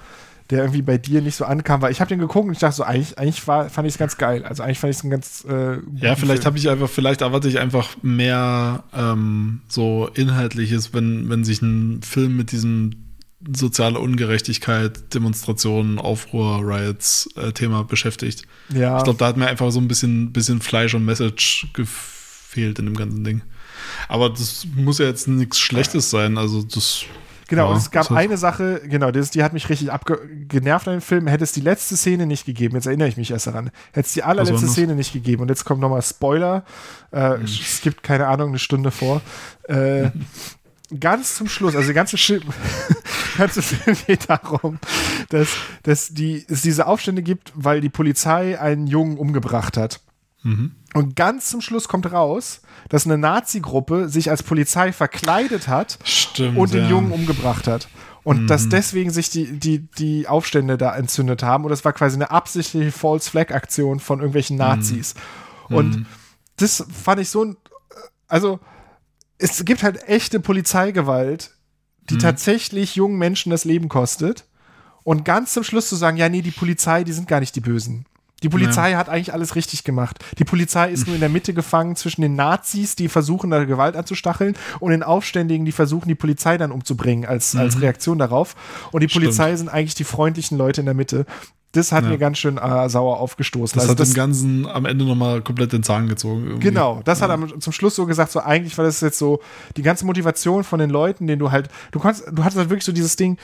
der 0.50 0.60
irgendwie 0.60 0.82
bei 0.82 0.98
dir 0.98 1.22
nicht 1.22 1.36
so 1.36 1.46
ankam, 1.46 1.82
weil 1.82 1.92
ich 1.92 2.02
habe 2.02 2.10
den 2.10 2.20
geguckt 2.20 2.48
und 2.48 2.54
ich 2.54 2.60
dachte 2.60 2.76
so, 2.76 2.84
eigentlich, 2.84 3.18
eigentlich 3.18 3.48
war, 3.48 3.70
fand 3.70 3.88
ich 3.88 3.94
es 3.94 3.98
ganz 3.98 4.18
geil. 4.18 4.44
Also 4.44 4.64
eigentlich 4.64 4.80
fand 4.80 4.92
ich 4.92 4.98
es 4.98 5.04
ein 5.04 5.10
ganz 5.10 5.46
äh, 5.48 5.78
Ja, 5.96 6.16
vielleicht 6.16 6.46
habe 6.46 6.58
ich 6.58 6.70
einfach, 6.70 6.90
vielleicht 6.90 7.22
erwarte 7.22 7.48
ich 7.48 7.60
einfach 7.60 7.96
mehr 8.02 8.84
ähm, 8.94 9.62
so 9.68 10.10
Inhaltliches, 10.14 10.94
wenn, 10.94 11.30
wenn 11.30 11.44
sich 11.44 11.62
ein 11.62 12.02
Film 12.02 12.36
mit 12.36 12.52
diesem 12.52 12.92
soziale 13.56 14.00
Ungerechtigkeit, 14.00 15.14
Demonstrationen, 15.14 16.00
Aufruhr, 16.00 16.60
Riots 16.60 17.30
äh, 17.36 17.52
Thema 17.52 17.84
beschäftigt. 17.84 18.44
Ja. 18.74 18.98
Ich 18.98 19.04
glaube, 19.04 19.20
da 19.20 19.28
hat 19.28 19.38
mir 19.38 19.48
einfach 19.48 19.72
so 19.72 19.80
ein 19.80 19.88
bisschen, 19.88 20.32
bisschen 20.32 20.62
Fleisch 20.62 20.94
und 20.94 21.06
Message 21.06 21.68
gefehlt 21.74 22.80
in 22.80 22.86
dem 22.86 22.96
ganzen 22.96 23.24
Ding. 23.24 23.42
Aber 24.08 24.30
das 24.30 24.68
muss 24.76 25.00
ja 25.00 25.06
jetzt 25.06 25.28
nichts 25.28 25.60
Schlechtes 25.60 26.10
sein. 26.10 26.38
Also 26.38 26.62
das 26.62 27.04
Genau, 27.52 27.65
Ja, 27.65 27.72
und 27.72 27.78
es 27.78 27.91
gab 27.91 28.10
hat- 28.10 28.18
eine 28.18 28.38
Sache, 28.38 28.82
genau, 28.86 29.11
das, 29.11 29.30
die 29.30 29.44
hat 29.44 29.52
mich 29.52 29.68
richtig 29.69 29.91
abgenervt 29.91 30.88
an 30.88 30.95
dem 30.95 31.02
Film. 31.02 31.28
Hätte 31.28 31.44
es 31.44 31.52
die 31.52 31.60
letzte 31.61 31.98
Szene 31.98 32.26
nicht 32.26 32.45
gegeben, 32.45 32.76
jetzt 32.76 32.86
erinnere 32.88 33.10
ich 33.10 33.18
mich 33.18 33.30
erst 33.30 33.45
daran, 33.48 33.72
hätte 33.91 34.07
es 34.07 34.14
die 34.14 34.23
allerletzte 34.23 34.65
das? 34.65 34.72
Szene 34.72 34.95
nicht 34.95 35.11
gegeben. 35.11 35.41
Und 35.41 35.49
jetzt 35.49 35.65
kommt 35.65 35.82
nochmal 35.82 36.02
Spoiler. 36.02 36.64
Äh, 37.11 37.36
Hm. 37.36 37.44
Es 37.44 37.82
gibt, 37.82 38.03
keine 38.03 38.28
Ahnung, 38.28 38.49
eine 38.49 38.60
Stunde 38.60 38.90
vor. 38.90 39.22
Äh, 39.68 40.11
ganz 40.99 41.36
zum 41.36 41.48
Schluss, 41.49 41.76
also 41.76 41.86
der 41.88 41.94
ganze 41.95 42.18
Film, 42.18 42.44
ganze 43.38 43.61
Film 43.61 43.98
geht 44.07 44.30
darum, 44.30 44.80
dass, 45.30 45.49
dass 45.84 46.10
die, 46.10 46.45
es 46.49 46.61
diese 46.61 46.88
Aufstände 46.88 47.22
gibt, 47.22 47.52
weil 47.56 47.82
die 47.82 47.90
Polizei 47.90 48.60
einen 48.60 48.88
Jungen 48.88 49.18
umgebracht 49.18 49.76
hat. 49.78 49.99
Mhm. 50.44 50.72
Und 50.94 51.16
ganz 51.16 51.50
zum 51.50 51.62
Schluss 51.62 51.88
kommt 51.88 52.12
raus, 52.12 52.62
dass 52.90 53.06
eine 53.06 53.18
Nazi-Gruppe 53.18 54.10
sich 54.10 54.30
als 54.30 54.44
Polizei 54.44 54.92
verkleidet 54.92 55.68
hat 55.68 56.00
Stimmt. 56.04 56.58
und 56.58 56.74
den 56.74 56.84
ja. 56.84 56.90
Jungen 56.90 57.12
umgebracht 57.12 57.68
hat. 57.68 57.88
Und 58.24 58.48
dass 58.48 58.70
deswegen 58.70 59.10
sich 59.10 59.32
die, 59.32 59.58
die, 59.58 59.80
die 59.80 60.28
Aufstände 60.28 60.78
da 60.78 60.96
entzündet 60.96 61.42
haben. 61.42 61.64
Und 61.64 61.72
das 61.72 61.84
war 61.86 61.94
quasi 61.94 62.16
eine 62.16 62.30
absichtliche 62.30 62.92
False 62.92 63.30
Flag 63.30 63.52
Aktion 63.52 64.00
von 64.00 64.20
irgendwelchen 64.20 64.58
Nazis. 64.58 65.16
Und 65.70 66.06
das 66.58 66.86
fand 66.92 67.20
ich 67.22 67.30
so 67.30 67.46
ein, 67.46 67.58
also 68.28 68.60
es 69.40 69.66
gibt 69.66 69.82
halt 69.82 70.08
echte 70.08 70.40
Polizeigewalt, 70.40 71.52
die 72.10 72.18
tatsächlich 72.18 72.96
jungen 72.96 73.18
Menschen 73.18 73.50
das 73.50 73.66
Leben 73.66 73.90
kostet. 73.90 74.46
Und 75.04 75.26
ganz 75.26 75.54
zum 75.54 75.64
Schluss 75.64 75.90
zu 75.90 75.96
sagen, 75.96 76.18
ja, 76.18 76.30
nee, 76.30 76.44
die 76.44 76.52
Polizei, 76.52 77.04
die 77.04 77.14
sind 77.14 77.28
gar 77.28 77.40
nicht 77.40 77.56
die 77.56 77.62
Bösen. 77.62 78.06
Die 78.44 78.50
Polizei 78.50 78.94
hat 78.94 79.08
eigentlich 79.10 79.34
alles 79.34 79.56
richtig 79.56 79.84
gemacht. 79.84 80.18
Die 80.40 80.44
Polizei 80.46 80.90
ist 80.92 81.06
nur 81.06 81.16
in 81.16 81.20
der 81.22 81.30
Mitte 81.30 81.54
gefangen 81.54 81.96
zwischen 81.96 82.22
den 82.22 82.36
Nazis, 82.36 82.96
die 82.96 83.08
versuchen, 83.08 83.52
da 83.52 83.64
Gewalt 83.66 83.96
anzustacheln, 83.96 84.56
und 84.80 84.92
den 84.92 85.04
Aufständigen, 85.04 85.64
die 85.66 85.72
versuchen, 85.72 86.08
die 86.08 86.16
Polizei 86.16 86.58
dann 86.58 86.72
umzubringen 86.72 87.26
als, 87.26 87.56
als 87.56 87.80
Reaktion 87.82 88.18
darauf. 88.18 88.56
Und 88.92 89.02
die 89.04 89.10
Stimmt. 89.10 89.26
Polizei 89.26 89.56
sind 89.56 89.70
eigentlich 89.70 89.96
die 89.96 90.04
freundlichen 90.04 90.58
Leute 90.58 90.82
in 90.82 90.86
der 90.86 90.96
Mitte. 90.96 91.26
Das 91.74 91.92
hat 91.94 92.04
Ja. 92.04 92.10
mir 92.10 92.18
ganz 92.18 92.38
schön 92.38 92.58
äh, 92.58 92.90
sauer 92.90 93.20
aufgestoßen. 93.22 93.76
Das 93.80 93.88
Also 93.88 94.02
hat 94.02 94.06
dem 94.08 94.14
Ganzen 94.14 94.66
am 94.68 94.86
Ende 94.86 95.06
nochmal 95.06 95.42
komplett 95.42 95.72
den 95.72 95.84
Zahn 95.84 96.08
gezogen. 96.10 96.44
Irgendwie. 96.46 96.68
Genau, 96.68 97.02
das 97.06 97.22
hat 97.22 97.30
er 97.30 97.36
am- 97.36 97.62
zum 97.62 97.72
Schluss 97.72 97.96
so 97.96 98.06
gesagt, 98.06 98.32
so 98.34 98.42
eigentlich 98.42 98.78
war 98.78 98.84
das 98.84 99.00
jetzt 99.02 99.18
so 99.18 99.40
die 99.78 99.82
ganze 99.82 100.06
Motivation 100.06 100.64
von 100.66 100.80
den 100.80 100.90
Leuten, 100.90 101.28
den 101.28 101.40
du 101.40 101.52
halt, 101.52 101.70
du 101.92 102.00
konntest, 102.00 102.26
du 102.30 102.44
hattest 102.44 102.58
halt 102.58 102.70
wirklich 102.70 102.84
so 102.84 102.92
dieses 102.92 103.16
Ding, 103.16 103.38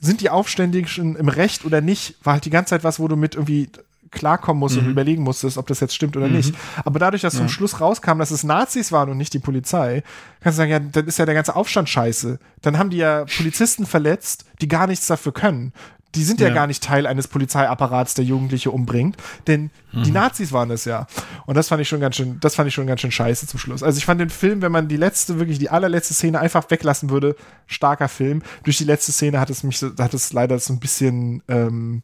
sind 0.00 0.20
die 0.20 0.30
Aufständigen 0.30 1.16
im 1.16 1.28
Recht 1.28 1.64
oder 1.64 1.80
nicht, 1.80 2.14
war 2.22 2.34
halt 2.34 2.44
die 2.44 2.50
ganze 2.50 2.70
Zeit 2.70 2.84
was, 2.84 3.00
wo 3.00 3.08
du 3.08 3.16
mit 3.16 3.34
irgendwie 3.34 3.68
klarkommen 4.12 4.60
musst 4.60 4.76
und 4.76 4.86
überlegen 4.88 5.22
musstest, 5.22 5.58
ob 5.58 5.66
das 5.66 5.80
jetzt 5.80 5.94
stimmt 5.94 6.16
oder 6.16 6.28
nicht. 6.28 6.54
Aber 6.84 6.98
dadurch, 6.98 7.22
dass 7.22 7.34
zum 7.34 7.48
Schluss 7.48 7.80
rauskam, 7.80 8.18
dass 8.18 8.30
es 8.30 8.44
Nazis 8.44 8.92
waren 8.92 9.10
und 9.10 9.16
nicht 9.16 9.34
die 9.34 9.38
Polizei, 9.40 10.04
kannst 10.40 10.58
du 10.58 10.62
sagen, 10.62 10.70
ja, 10.70 10.78
dann 10.78 11.06
ist 11.06 11.18
ja 11.18 11.26
der 11.26 11.34
ganze 11.34 11.56
Aufstand 11.56 11.88
scheiße. 11.88 12.38
Dann 12.60 12.78
haben 12.78 12.90
die 12.90 12.98
ja 12.98 13.24
Polizisten 13.36 13.86
verletzt, 13.86 14.44
die 14.60 14.68
gar 14.68 14.86
nichts 14.86 15.06
dafür 15.06 15.32
können. 15.32 15.72
Die 16.14 16.24
sind 16.24 16.40
ja, 16.42 16.48
Ja. 16.48 16.54
gar 16.54 16.66
nicht 16.66 16.82
Teil 16.82 17.06
eines 17.06 17.26
Polizeiapparats, 17.26 18.12
der 18.12 18.26
Jugendliche 18.26 18.70
umbringt, 18.70 19.16
denn 19.46 19.70
die 19.92 20.10
Nazis 20.10 20.52
waren 20.52 20.70
es 20.70 20.84
ja. 20.84 21.06
Und 21.46 21.56
das 21.56 21.68
fand 21.68 21.80
ich 21.80 21.88
schon 21.88 22.00
ganz 22.00 22.16
schön, 22.16 22.38
das 22.38 22.54
fand 22.54 22.68
ich 22.68 22.74
schon 22.74 22.86
ganz 22.86 23.00
schön 23.00 23.10
scheiße 23.10 23.46
zum 23.46 23.58
Schluss. 23.58 23.82
Also 23.82 23.96
ich 23.96 24.04
fand 24.04 24.20
den 24.20 24.28
Film, 24.28 24.60
wenn 24.60 24.72
man 24.72 24.88
die 24.88 24.98
letzte, 24.98 25.38
wirklich 25.38 25.58
die 25.58 25.70
allerletzte 25.70 26.12
Szene 26.12 26.38
einfach 26.38 26.70
weglassen 26.70 27.08
würde, 27.08 27.34
starker 27.66 28.08
Film. 28.08 28.42
Durch 28.64 28.76
die 28.76 28.84
letzte 28.84 29.10
Szene 29.10 29.40
hat 29.40 29.48
es 29.48 29.62
mich, 29.62 29.80
hat 29.98 30.12
es 30.12 30.34
leider 30.34 30.58
so 30.58 30.74
ein 30.74 30.80
bisschen, 30.80 31.42
ähm, 31.48 32.02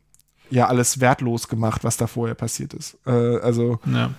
ja, 0.51 0.66
alles 0.66 1.01
wertlos 1.01 1.49
gemacht, 1.49 1.85
was 1.85 1.97
da 1.97 2.07
vorher 2.07 2.35
passiert 2.35 2.75
ist. 2.75 2.99
Äh, 3.07 3.11
also, 3.11 3.81
Ja. 3.91 4.12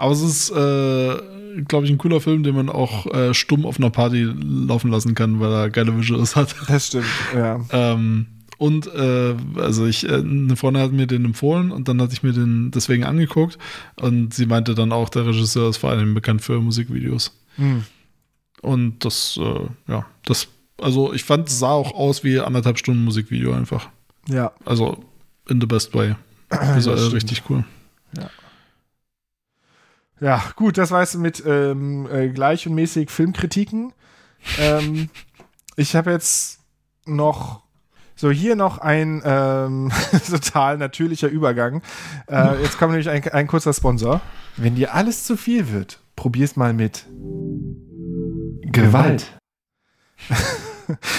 Aber 0.00 0.12
es 0.12 0.22
ist, 0.22 0.50
äh, 0.50 1.62
glaube 1.68 1.84
ich, 1.84 1.90
ein 1.90 1.98
cooler 1.98 2.22
Film, 2.22 2.42
den 2.42 2.54
man 2.54 2.70
auch 2.70 3.04
äh, 3.12 3.34
stumm 3.34 3.66
auf 3.66 3.78
einer 3.78 3.90
Party 3.90 4.22
laufen 4.22 4.90
lassen 4.90 5.14
kann, 5.14 5.40
weil 5.40 5.52
er 5.52 5.68
geile 5.68 5.94
Visuals 5.94 6.36
hat. 6.36 6.56
das 6.68 6.86
stimmt, 6.86 7.04
ja. 7.34 7.60
Ähm, 7.70 8.26
und 8.56 8.86
äh, 8.94 9.34
also 9.56 9.86
ich, 9.86 10.08
äh, 10.08 10.14
eine 10.14 10.56
Freundin 10.56 10.82
hat 10.82 10.92
mir 10.92 11.06
den 11.06 11.26
empfohlen 11.26 11.70
und 11.70 11.88
dann 11.88 12.00
hatte 12.00 12.14
ich 12.14 12.22
mir 12.22 12.32
den 12.32 12.70
deswegen 12.70 13.04
angeguckt 13.04 13.58
und 13.96 14.32
sie 14.32 14.46
meinte 14.46 14.74
dann 14.74 14.92
auch, 14.92 15.10
der 15.10 15.26
Regisseur 15.26 15.68
ist 15.68 15.78
vor 15.78 15.90
allem 15.90 16.14
bekannt 16.14 16.40
für 16.40 16.60
Musikvideos. 16.60 17.38
Hm. 17.56 17.84
Und 18.62 19.04
das, 19.04 19.38
äh, 19.38 19.66
ja, 19.90 20.06
das, 20.24 20.48
also 20.80 21.12
ich 21.12 21.24
fand, 21.24 21.48
es 21.48 21.58
sah 21.58 21.72
auch 21.72 21.92
aus 21.92 22.24
wie 22.24 22.40
anderthalb 22.40 22.78
Stunden 22.78 23.04
Musikvideo 23.04 23.52
einfach. 23.52 23.88
Ja. 24.28 24.52
Also 24.64 25.02
in 25.48 25.60
the 25.60 25.66
best 25.66 25.94
way. 25.94 26.14
Visuell 26.74 26.98
stimmt. 26.98 27.14
richtig 27.14 27.42
cool. 27.48 27.64
Ja, 30.20 30.42
gut, 30.54 30.76
das 30.76 30.90
war 30.90 31.02
es 31.02 31.14
mit 31.14 31.42
ähm, 31.46 32.06
äh, 32.10 32.28
gleich 32.28 32.66
und 32.66 32.74
mäßig 32.74 33.10
Filmkritiken. 33.10 33.92
ähm, 34.58 35.08
ich 35.76 35.96
habe 35.96 36.10
jetzt 36.10 36.60
noch 37.06 37.62
so 38.14 38.30
hier 38.30 38.54
noch 38.54 38.76
ein 38.78 39.22
ähm, 39.24 39.90
total 40.30 40.76
natürlicher 40.76 41.28
Übergang. 41.28 41.82
Äh, 42.26 42.62
jetzt 42.62 42.78
kommt 42.78 42.92
nämlich 42.92 43.08
ein, 43.08 43.26
ein 43.28 43.46
kurzer 43.46 43.72
Sponsor. 43.72 44.20
Wenn 44.58 44.74
dir 44.74 44.94
alles 44.94 45.24
zu 45.24 45.38
viel 45.38 45.72
wird, 45.72 46.00
probier's 46.16 46.54
mal 46.56 46.74
mit 46.74 47.06
Gewalt. 48.62 49.38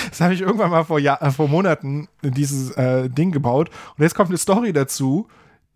Das 0.10 0.22
habe 0.22 0.34
ich 0.34 0.42
irgendwann 0.42 0.72
mal 0.72 0.84
vor, 0.84 1.00
Jahr, 1.00 1.22
äh, 1.22 1.32
vor 1.32 1.48
Monaten 1.48 2.08
dieses 2.22 2.72
äh, 2.72 3.10
Ding 3.10 3.32
gebaut. 3.32 3.70
Und 3.98 4.04
jetzt 4.04 4.16
kommt 4.16 4.30
eine 4.30 4.38
Story 4.38 4.74
dazu, 4.74 5.28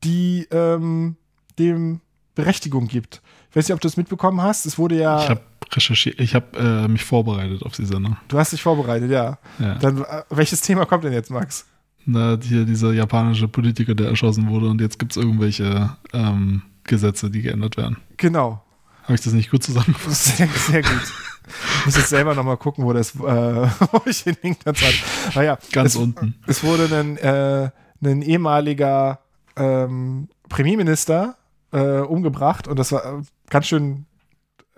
die 0.03 0.47
ähm, 0.51 1.15
dem 1.57 2.01
Berechtigung 2.35 2.87
gibt. 2.87 3.21
Ich 3.49 3.55
weiß 3.55 3.67
nicht, 3.67 3.73
ob 3.73 3.81
du 3.81 3.87
es 3.87 3.97
mitbekommen 3.97 4.41
hast. 4.41 4.65
Es 4.65 4.77
wurde 4.77 4.99
ja. 4.99 5.23
Ich 5.23 5.29
habe 5.29 5.41
recherchiert, 5.71 6.19
ich 6.19 6.35
habe 6.35 6.57
äh, 6.57 6.87
mich 6.87 7.03
vorbereitet 7.03 7.63
auf 7.63 7.73
die 7.73 7.85
Sendung. 7.85 8.17
du 8.27 8.37
hast 8.37 8.51
dich 8.51 8.61
vorbereitet, 8.61 9.09
ja. 9.09 9.39
Ja. 9.59 9.75
Dann, 9.75 10.03
äh, 10.03 10.23
welches 10.29 10.61
Thema 10.61 10.85
kommt 10.85 11.03
denn 11.03 11.13
jetzt, 11.13 11.31
Max? 11.31 11.65
Na, 12.05 12.37
hier 12.39 12.65
dieser 12.65 12.93
japanische 12.93 13.47
Politiker, 13.47 13.95
der 13.95 14.09
erschossen 14.09 14.47
wurde 14.47 14.67
und 14.67 14.79
jetzt 14.79 14.99
gibt 14.99 15.13
es 15.13 15.17
irgendwelche 15.17 15.95
ähm, 16.13 16.61
Gesetze, 16.83 17.31
die 17.31 17.41
geändert 17.41 17.77
werden. 17.77 17.97
Genau. 18.17 18.63
Habe 19.03 19.15
ich 19.15 19.21
das 19.21 19.33
nicht 19.33 19.49
gut 19.49 19.63
zusammengefasst? 19.63 20.37
Sehr, 20.37 20.47
sehr 20.47 20.81
gut. 20.81 21.13
Ich 21.79 21.85
muss 21.85 21.97
jetzt 21.97 22.09
selber 22.09 22.33
nochmal 22.35 22.57
gucken, 22.57 22.85
wo 22.85 22.93
das, 22.93 23.15
äh, 23.15 23.19
wo 23.91 24.01
ich 24.05 24.23
den 24.23 24.37
Link 24.41 24.59
dazu 24.63 24.85
habe. 24.85 24.95
Naja, 25.35 25.57
Ganz 25.71 25.91
es, 25.91 25.95
unten. 25.95 26.35
es 26.47 26.63
wurde 26.63 26.85
ein, 26.97 27.17
äh, 27.17 27.69
ein 28.03 28.21
ehemaliger 28.21 29.19
ähm, 29.55 30.27
Premierminister 30.49 31.35
äh, 31.71 31.99
umgebracht 31.99 32.67
und 32.67 32.77
das 32.79 32.91
war 32.91 33.05
äh, 33.05 33.21
ganz 33.49 33.67
schön, 33.67 34.05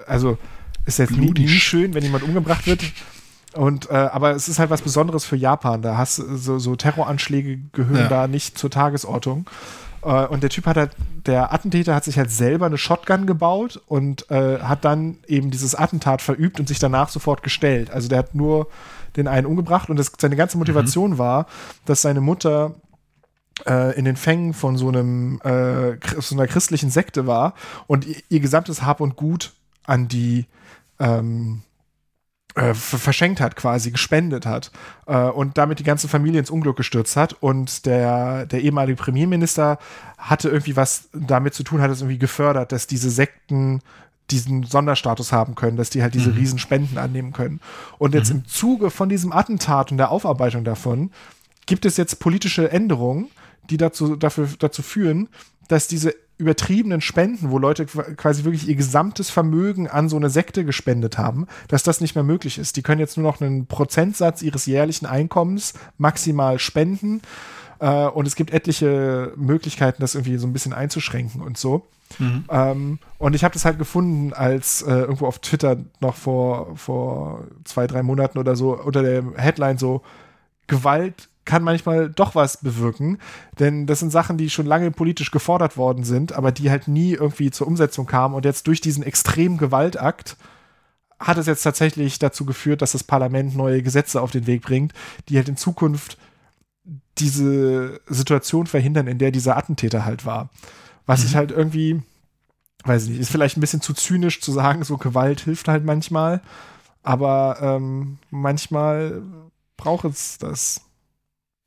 also 0.06 0.38
ist 0.86 1.00
jetzt 1.00 1.12
nie, 1.18 1.32
nie 1.32 1.48
schön, 1.50 1.94
wenn 1.94 2.04
jemand 2.04 2.24
umgebracht 2.24 2.66
wird. 2.68 2.84
Und, 3.54 3.90
äh, 3.90 3.94
aber 3.94 4.32
es 4.32 4.48
ist 4.48 4.60
halt 4.60 4.70
was 4.70 4.82
Besonderes 4.82 5.26
für 5.26 5.36
Japan. 5.36 5.82
Da 5.82 5.98
hast 5.98 6.16
so, 6.18 6.60
so 6.60 6.76
Terroranschläge 6.76 7.58
gehören 7.72 7.96
Ja. 8.04 8.08
da 8.08 8.28
nicht 8.28 8.58
zur 8.58 8.70
Tagesordnung. 8.70 9.50
Äh, 10.04 10.26
und 10.28 10.44
der 10.44 10.50
Typ 10.50 10.66
hat 10.66 10.78
halt, 10.78 10.92
der 11.26 11.54
Attentäter 11.54 11.96
hat 11.96 12.04
sich 12.04 12.18
halt 12.18 12.32
selber 12.32 12.66
eine 12.66 12.78
Shotgun 12.78 13.26
gebaut 13.26 13.82
und 13.88 14.30
äh, 14.32 14.60
hat 14.60 14.86
dann 14.86 15.18
eben 15.28 15.52
dieses 15.52 15.76
Attentat 15.76 16.22
verübt 16.22 16.60
und 16.60 16.68
sich 16.68 16.80
danach 16.80 17.10
sofort 17.10 17.44
gestellt. 17.44 17.92
Also 17.92 18.08
der 18.10 18.20
hat 18.20 18.36
nur 18.36 18.68
den 19.16 19.28
einen 19.28 19.48
umgebracht 19.48 19.90
und 19.90 19.98
das, 19.98 20.12
seine 20.20 20.36
ganze 20.36 20.58
Motivation 20.58 21.18
war, 21.18 21.48
dass 21.86 22.02
seine 22.02 22.22
Mutter 22.22 22.76
äh, 23.66 23.98
in 23.98 24.06
den 24.06 24.16
Fängen 24.16 24.54
von 24.54 24.78
so 24.78 24.88
einem 24.88 25.42
äh, 25.42 25.98
so 26.20 26.36
einer 26.36 26.48
christlichen 26.48 26.92
Sekte 26.92 27.26
war 27.26 27.54
und 27.88 28.06
ihr, 28.06 28.18
ihr 28.30 28.40
gesamtes 28.40 28.84
Hab 28.84 29.02
und 29.02 29.16
Gut 29.16 29.54
an 29.86 30.08
die 30.08 30.46
ähm, 31.00 31.64
äh, 32.58 32.74
ver- 32.74 32.98
verschenkt 32.98 33.40
hat, 33.40 33.56
quasi 33.56 33.92
gespendet 33.92 34.46
hat 34.46 34.72
äh, 35.06 35.18
und 35.18 35.58
damit 35.58 35.80
die 35.80 35.84
ganze 35.84 36.08
Familie 36.08 36.40
ins 36.40 36.50
Unglück 36.50 36.76
gestürzt 36.76 37.16
hat. 37.16 37.34
Und 37.40 37.86
der, 37.86 38.46
der 38.46 38.62
ehemalige 38.62 38.98
Premierminister 38.98 39.78
hatte 40.18 40.50
irgendwie 40.50 40.76
was 40.76 41.10
damit 41.14 41.54
zu 41.54 41.64
tun, 41.64 41.82
hat 41.82 41.92
es 41.92 42.02
irgendwie 42.02 42.18
gefördert, 42.18 42.72
dass 42.72 42.88
diese 42.88 43.10
Sekten 43.10 43.82
diesen 44.30 44.64
Sonderstatus 44.64 45.32
haben 45.32 45.56
können, 45.56 45.78
dass 45.78 45.90
die 45.90 46.02
halt 46.02 46.14
diese 46.14 46.36
riesen 46.36 46.60
Spenden 46.60 46.98
annehmen 46.98 47.32
können. 47.32 47.62
Und 47.98 48.14
jetzt 48.14 48.30
im 48.30 48.46
Zuge 48.46 48.90
von 48.92 49.08
diesem 49.08 49.32
Attentat 49.32 49.90
und 49.92 49.98
der 49.98 50.12
Aufarbeitung 50.12 50.66
davon 50.66 51.12
gibt 51.66 51.86
es 51.86 51.96
jetzt 51.96 52.20
politische 52.20 52.70
Änderungen, 52.70 53.30
die 53.70 53.78
dazu, 53.78 54.18
dafür, 54.18 54.50
dazu 54.60 54.82
führen, 54.82 55.30
dass 55.70 55.88
diese 55.88 56.14
übertriebenen 56.38 57.02
Spenden, 57.02 57.50
wo 57.52 57.58
Leute 57.58 57.86
qu- 57.86 58.16
quasi 58.16 58.44
wirklich 58.44 58.68
ihr 58.68 58.76
gesamtes 58.76 59.30
Vermögen 59.30 59.88
an 59.88 60.08
so 60.10 60.16
eine 60.18 60.30
Sekte 60.30 60.64
gespendet 60.66 61.18
haben, 61.18 61.48
dass 61.68 61.84
das 61.84 62.00
nicht 62.02 62.16
mehr 62.16 62.24
möglich 62.24 62.58
ist. 62.60 62.76
Die 62.78 62.84
können 62.84 63.00
jetzt 63.00 63.18
nur 63.18 63.26
noch 63.30 63.42
einen 63.42 63.66
Prozentsatz 63.66 64.42
ihres 64.44 64.66
jährlichen 64.68 65.06
Einkommens 65.08 65.74
maximal 65.98 66.60
spenden. 66.60 67.22
Äh, 67.80 68.06
und 68.08 68.28
es 68.28 68.36
gibt 68.36 68.52
etliche 68.54 69.34
Möglichkeiten, 69.36 70.02
das 70.02 70.16
irgendwie 70.16 70.38
so 70.38 70.48
ein 70.48 70.54
bisschen 70.54 70.74
einzuschränken 70.74 71.42
und 71.42 71.58
so. 71.58 71.88
Ähm, 72.50 73.00
und 73.18 73.36
ich 73.36 73.44
habe 73.44 73.54
das 73.54 73.66
halt 73.66 73.78
gefunden, 73.78 74.32
als 74.32 74.82
äh, 74.82 74.92
irgendwo 74.92 75.26
auf 75.28 75.40
Twitter 75.40 75.78
noch 76.00 76.16
vor, 76.16 76.78
vor 76.78 77.44
zwei, 77.66 77.86
drei 77.86 78.02
Monaten 78.02 78.38
oder 78.38 78.56
so 78.56 78.78
unter 78.80 79.02
der 79.04 79.24
Headline 79.36 79.78
so 79.78 80.04
Gewalt 80.68 81.30
kann 81.48 81.64
manchmal 81.64 82.10
doch 82.10 82.36
was 82.36 82.58
bewirken, 82.58 83.18
denn 83.58 83.88
das 83.88 84.02
sind 84.02 84.12
Sachen, 84.12 84.38
die 84.38 84.52
schon 84.52 84.68
lange 84.68 84.92
politisch 84.92 85.32
gefordert 85.32 85.78
worden 85.78 86.04
sind, 86.04 86.34
aber 86.34 86.52
die 86.52 86.70
halt 86.70 86.88
nie 86.88 87.14
irgendwie 87.14 87.50
zur 87.50 87.66
Umsetzung 87.66 88.06
kamen 88.06 88.36
und 88.36 88.46
jetzt 88.46 88.68
durch 88.68 88.82
diesen 88.82 89.02
extremen 89.02 89.58
Gewaltakt 89.58 90.38
hat 91.20 91.38
es 91.38 91.48
jetzt 91.48 91.64
tatsächlich 91.64 92.20
dazu 92.20 92.46
geführt, 92.46 92.84
dass 92.84 92.92
das 92.92 93.04
Parlament 93.04 93.56
neue 93.56 93.82
Gesetze 93.82 94.22
auf 94.22 94.30
den 94.30 94.46
Weg 94.46 94.62
bringt, 94.62 94.94
die 95.30 95.38
halt 95.38 95.50
in 95.50 95.58
Zukunft 95.58 96.20
diese 97.18 98.00
Situation 98.08 98.68
verhindern, 98.68 99.08
in 99.08 99.18
der 99.18 99.32
dieser 99.32 99.58
Attentäter 99.58 100.06
halt 100.06 100.26
war. 100.26 100.50
Was 101.08 101.24
ich 101.24 101.36
halt 101.36 101.52
irgendwie, 101.52 102.02
weiß 102.84 103.06
ich 103.06 103.10
nicht, 103.10 103.20
ist 103.20 103.32
vielleicht 103.32 103.58
ein 103.58 103.62
bisschen 103.62 103.82
zu 103.82 103.94
zynisch 103.94 104.42
zu 104.42 104.52
sagen, 104.52 104.84
so 104.84 104.98
Gewalt 104.98 105.40
hilft 105.42 105.68
halt 105.68 105.86
manchmal, 105.86 106.42
aber 107.02 107.58
ähm, 107.62 108.20
manchmal 108.30 109.24
braucht 109.78 110.06
es 110.06 110.38
das. 110.38 110.82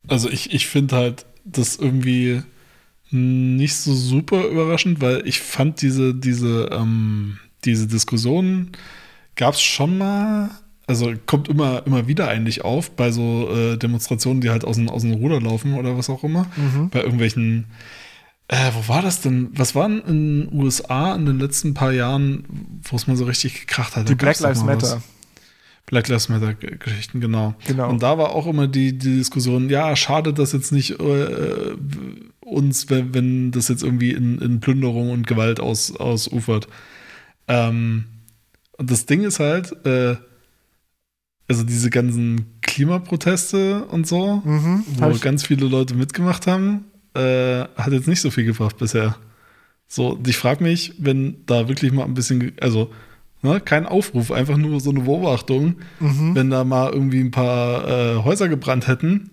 Also 0.08 0.28
ich, 0.28 0.52
ich 0.52 0.66
finde 0.66 0.96
halt 0.96 1.26
das 1.44 1.76
irgendwie 1.76 2.42
nicht 3.10 3.76
so 3.76 3.94
super 3.94 4.46
überraschend, 4.46 5.00
weil 5.00 5.26
ich 5.26 5.40
fand 5.40 5.82
diese, 5.82 6.14
diese, 6.14 6.70
ähm, 6.72 7.38
diese 7.64 7.86
Diskussion 7.86 8.70
gab 9.34 9.54
es 9.54 9.62
schon 9.62 9.98
mal, 9.98 10.50
also 10.86 11.12
kommt 11.26 11.48
immer, 11.48 11.86
immer 11.86 12.06
wieder 12.06 12.28
eigentlich 12.28 12.64
auf 12.64 12.92
bei 12.92 13.10
so 13.10 13.48
äh, 13.50 13.76
Demonstrationen, 13.76 14.40
die 14.40 14.50
halt 14.50 14.64
aus 14.64 14.76
dem, 14.76 14.88
aus 14.88 15.02
dem 15.02 15.12
Ruder 15.14 15.40
laufen 15.40 15.74
oder 15.74 15.96
was 15.96 16.08
auch 16.08 16.22
immer. 16.22 16.46
Mhm. 16.56 16.90
Bei 16.90 17.02
irgendwelchen, 17.02 17.66
äh, 18.48 18.70
wo 18.74 18.88
war 18.92 19.02
das 19.02 19.20
denn? 19.20 19.50
Was 19.52 19.74
waren 19.74 20.02
in 20.02 20.46
den 20.46 20.60
USA 20.60 21.14
in 21.14 21.26
den 21.26 21.40
letzten 21.40 21.74
paar 21.74 21.92
Jahren, 21.92 22.44
wo 22.84 22.96
es 22.96 23.06
mal 23.06 23.16
so 23.16 23.24
richtig 23.24 23.60
gekracht 23.60 23.96
hat? 23.96 24.08
Die 24.08 24.14
Black 24.14 24.38
Lives 24.40 24.62
mal 24.62 24.80
was. 24.80 24.98
Black 25.90 26.06
Lives 26.08 26.28
Matter 26.28 26.54
Geschichten, 26.54 27.20
genau. 27.20 27.54
Genau. 27.66 27.90
Und 27.90 28.02
da 28.02 28.16
war 28.16 28.30
auch 28.30 28.46
immer 28.46 28.68
die, 28.68 28.96
die 28.96 29.16
Diskussion, 29.18 29.68
ja, 29.68 29.94
schade, 29.96 30.32
dass 30.32 30.52
jetzt 30.52 30.70
nicht 30.70 31.00
äh, 31.00 31.74
uns, 32.40 32.88
wenn, 32.90 33.12
wenn 33.12 33.50
das 33.50 33.66
jetzt 33.68 33.82
irgendwie 33.82 34.12
in, 34.12 34.38
in 34.38 34.60
Plünderung 34.60 35.10
und 35.10 35.26
Gewalt 35.26 35.58
aus, 35.58 35.94
ausufert. 35.96 36.68
Ähm, 37.48 38.04
und 38.78 38.90
das 38.90 39.06
Ding 39.06 39.22
ist 39.24 39.40
halt, 39.40 39.74
äh, 39.84 40.14
also 41.48 41.64
diese 41.64 41.90
ganzen 41.90 42.46
Klimaproteste 42.60 43.84
und 43.86 44.06
so, 44.06 44.42
Mhm. 44.44 44.84
wo 44.86 45.10
ganz 45.18 45.44
viele 45.44 45.66
Leute 45.66 45.94
mitgemacht 45.94 46.46
haben, 46.46 46.84
äh, 47.14 47.64
hat 47.76 47.92
jetzt 47.92 48.06
nicht 48.06 48.20
so 48.20 48.30
viel 48.30 48.44
gebracht 48.44 48.78
bisher. 48.78 49.16
So, 49.88 50.16
ich 50.24 50.36
frage 50.36 50.62
mich, 50.62 50.92
wenn 50.98 51.44
da 51.46 51.66
wirklich 51.66 51.90
mal 51.90 52.04
ein 52.04 52.14
bisschen, 52.14 52.52
also 52.60 52.92
ne, 53.42 53.60
kein 53.60 53.86
Aufruf, 53.86 54.30
einfach 54.30 54.56
nur 54.56 54.80
so 54.80 54.90
eine 54.90 55.00
Beobachtung, 55.00 55.76
Mhm. 56.00 56.34
wenn 56.34 56.50
da 56.50 56.64
mal 56.64 56.92
irgendwie 56.92 57.20
ein 57.20 57.30
paar 57.30 57.88
äh, 57.88 58.16
Häuser 58.24 58.48
gebrannt 58.48 58.86
hätten, 58.86 59.30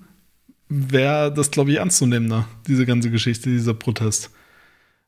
wäre 0.70 1.34
das, 1.34 1.52
glaube 1.52 1.72
ich, 1.72 1.80
anzunehmender, 1.82 2.48
diese 2.68 2.86
ganze 2.86 3.10
Geschichte, 3.10 3.50
dieser 3.50 3.74
Protest. 3.74 4.32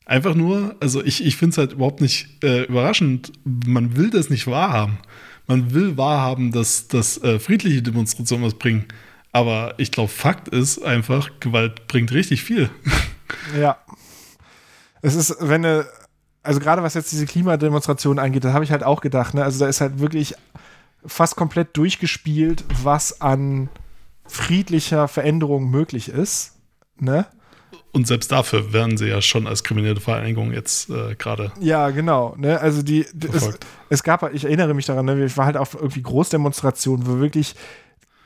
Einfach 0.06 0.34
nur, 0.34 0.74
also 0.80 1.04
ich, 1.04 1.24
ich 1.24 1.36
finde 1.36 1.52
es 1.52 1.58
halt 1.58 1.72
überhaupt 1.74 2.00
nicht 2.00 2.42
äh, 2.42 2.64
überraschend. 2.64 3.32
Man 3.44 3.96
will 3.96 4.10
das 4.10 4.28
nicht 4.30 4.46
wahrhaben. 4.46 4.98
Man 5.46 5.72
will 5.72 5.96
wahrhaben, 5.96 6.50
dass, 6.50 6.88
dass 6.88 7.22
äh, 7.22 7.38
friedliche 7.38 7.82
Demonstrationen 7.82 8.44
was 8.44 8.54
bringen. 8.54 8.86
Aber 9.32 9.74
ich 9.76 9.92
glaube, 9.92 10.08
Fakt 10.08 10.48
ist 10.48 10.82
einfach, 10.82 11.30
Gewalt 11.38 11.86
bringt 11.86 12.10
richtig 12.12 12.42
viel. 12.42 12.70
Ja. 13.60 13.78
Es 15.02 15.14
ist, 15.14 15.36
wenn 15.40 15.64
eine, 15.64 15.86
also 16.42 16.60
gerade 16.60 16.82
was 16.82 16.94
jetzt 16.94 17.12
diese 17.12 17.26
Klimademonstration 17.26 18.18
angeht, 18.18 18.44
da 18.44 18.52
habe 18.52 18.64
ich 18.64 18.72
halt 18.72 18.82
auch 18.82 19.00
gedacht, 19.00 19.34
ne, 19.34 19.44
also 19.44 19.58
da 19.58 19.68
ist 19.68 19.80
halt 19.80 19.98
wirklich 19.98 20.34
fast 21.04 21.36
komplett 21.36 21.76
durchgespielt, 21.76 22.64
was 22.82 23.20
an 23.20 23.68
friedlicher 24.26 25.08
Veränderung 25.08 25.70
möglich 25.70 26.08
ist, 26.08 26.56
ne? 26.98 27.26
Und 27.92 28.06
selbst 28.06 28.30
dafür 28.30 28.72
werden 28.72 28.96
sie 28.96 29.08
ja 29.08 29.20
schon 29.20 29.48
als 29.48 29.64
kriminelle 29.64 30.00
Vereinigung 30.00 30.52
jetzt 30.52 30.90
äh, 30.90 31.16
gerade 31.16 31.50
Ja, 31.58 31.90
genau. 31.90 32.36
Ne? 32.36 32.60
Also 32.60 32.82
die, 32.82 33.04
es, 33.32 33.58
es 33.88 34.02
gab, 34.04 34.32
ich 34.32 34.44
erinnere 34.44 34.74
mich 34.74 34.86
daran, 34.86 35.06
ne, 35.06 35.24
ich 35.24 35.36
war 35.36 35.46
halt 35.46 35.56
auf 35.56 35.74
irgendwie 35.74 36.02
Großdemonstrationen, 36.02 37.06
wo 37.06 37.18
wirklich 37.18 37.56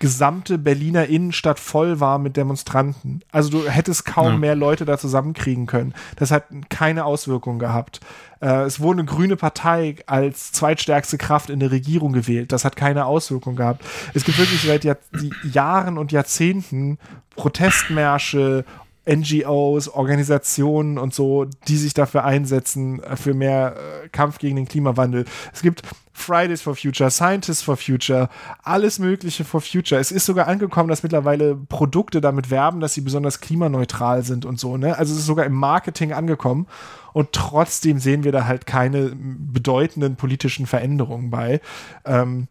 gesamte 0.04 0.58
Berliner 0.58 1.06
Innenstadt 1.06 1.58
voll 1.58 1.98
war 1.98 2.18
mit 2.18 2.36
Demonstranten. 2.36 3.22
Also 3.32 3.48
du 3.48 3.66
hättest 3.66 4.04
kaum 4.04 4.32
Ja. 4.32 4.36
mehr 4.36 4.54
Leute 4.54 4.84
da 4.84 4.98
zusammenkriegen 4.98 5.64
können. 5.64 5.94
Das 6.16 6.30
hat 6.30 6.44
keine 6.68 7.06
Auswirkung 7.06 7.58
gehabt. 7.58 8.00
Äh, 8.42 8.64
es 8.64 8.80
wurde 8.80 8.98
eine 8.98 9.06
grüne 9.08 9.36
Partei 9.36 9.96
als 10.04 10.52
zweitstärkste 10.52 11.16
Kraft 11.16 11.48
in 11.48 11.58
der 11.58 11.70
Regierung 11.70 12.12
gewählt. 12.12 12.52
Das 12.52 12.66
hat 12.66 12.76
keine 12.76 13.06
Auswirkung 13.06 13.56
gehabt. 13.56 13.82
Es 14.12 14.24
gibt 14.24 14.36
wirklich 14.36 14.60
seit 14.60 14.84
Jahr, 14.84 14.98
Jahren 15.42 15.96
und 15.96 16.12
Jahrzehnten 16.12 16.98
Protestmärsche, 17.34 18.66
NGOs, 19.08 19.88
Organisationen 19.88 20.98
und 20.98 21.12
so, 21.12 21.46
die 21.68 21.76
sich 21.76 21.94
dafür 21.94 22.24
einsetzen, 22.24 23.02
äh, 23.02 23.16
für 23.16 23.34
mehr 23.34 23.76
äh, 23.76 24.08
Kampf 24.08 24.38
gegen 24.38 24.56
den 24.56 24.66
Klimawandel. 24.66 25.24
Es 25.52 25.62
gibt 25.62 25.82
Fridays 26.12 26.62
for 26.62 26.76
Future, 26.76 27.10
Scientists 27.10 27.62
for 27.62 27.76
Future, 27.76 28.28
alles 28.62 28.98
Mögliche 28.98 29.44
for 29.44 29.60
Future. 29.60 30.00
Es 30.00 30.12
ist 30.12 30.26
sogar 30.26 30.46
angekommen, 30.46 30.88
dass 30.88 31.02
mittlerweile 31.02 31.56
Produkte 31.56 32.20
damit 32.20 32.50
werben, 32.50 32.80
dass 32.80 32.94
sie 32.94 33.00
besonders 33.00 33.40
klimaneutral 33.40 34.22
sind 34.22 34.46
und 34.46 34.58
so. 34.60 34.76
Ne? 34.76 34.96
Also 34.96 35.12
es 35.12 35.20
ist 35.20 35.26
sogar 35.26 35.44
im 35.44 35.54
Marketing 35.54 36.12
angekommen. 36.12 36.66
Und 37.12 37.32
trotzdem 37.32 37.98
sehen 37.98 38.24
wir 38.24 38.32
da 38.32 38.46
halt 38.46 38.66
keine 38.66 39.12
bedeutenden 39.14 40.16
politischen 40.16 40.66
Veränderungen 40.66 41.30
bei. 41.30 41.60
Ähm, 42.04 42.48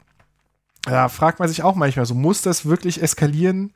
da 0.83 1.07
fragt 1.07 1.39
man 1.39 1.47
sich 1.47 1.63
auch 1.63 1.75
manchmal 1.75 2.05
so, 2.05 2.13
muss 2.13 2.41
das 2.41 2.65
wirklich 2.65 3.01
eskalieren, 3.01 3.73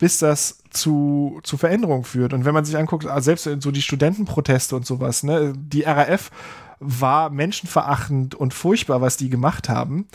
bis 0.00 0.18
das 0.18 0.58
zu, 0.70 1.40
zu 1.44 1.56
Veränderungen 1.56 2.04
führt? 2.04 2.32
Und 2.32 2.44
wenn 2.44 2.54
man 2.54 2.64
sich 2.64 2.76
anguckt, 2.76 3.06
ah, 3.06 3.20
selbst 3.20 3.48
so 3.60 3.70
die 3.70 3.82
Studentenproteste 3.82 4.74
und 4.74 4.84
sowas, 4.84 5.22
ne, 5.22 5.52
die 5.56 5.82
RAF 5.82 6.32
war 6.80 7.30
menschenverachtend 7.30 8.34
und 8.34 8.54
furchtbar, 8.54 9.00
was 9.00 9.16
die 9.16 9.30
gemacht 9.30 9.68
haben. 9.68 10.08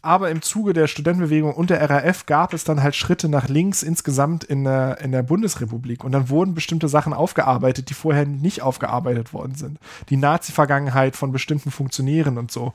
Aber 0.00 0.30
im 0.30 0.40
Zuge 0.40 0.72
der 0.72 0.86
Studentenbewegung 0.86 1.52
und 1.52 1.68
der 1.68 1.90
RAF 1.90 2.26
gab 2.26 2.54
es 2.54 2.62
dann 2.62 2.80
halt 2.80 2.94
Schritte 2.94 3.28
nach 3.28 3.48
links 3.48 3.82
insgesamt 3.82 4.44
in 4.44 4.62
der, 4.62 5.00
in 5.00 5.10
der 5.10 5.24
Bundesrepublik. 5.24 6.04
Und 6.04 6.12
dann 6.12 6.28
wurden 6.28 6.54
bestimmte 6.54 6.86
Sachen 6.86 7.12
aufgearbeitet, 7.12 7.90
die 7.90 7.94
vorher 7.94 8.24
nicht 8.24 8.62
aufgearbeitet 8.62 9.32
worden 9.32 9.56
sind. 9.56 9.80
Die 10.08 10.16
Nazi-Vergangenheit 10.16 11.16
von 11.16 11.32
bestimmten 11.32 11.72
Funktionären 11.72 12.38
und 12.38 12.52
so. 12.52 12.72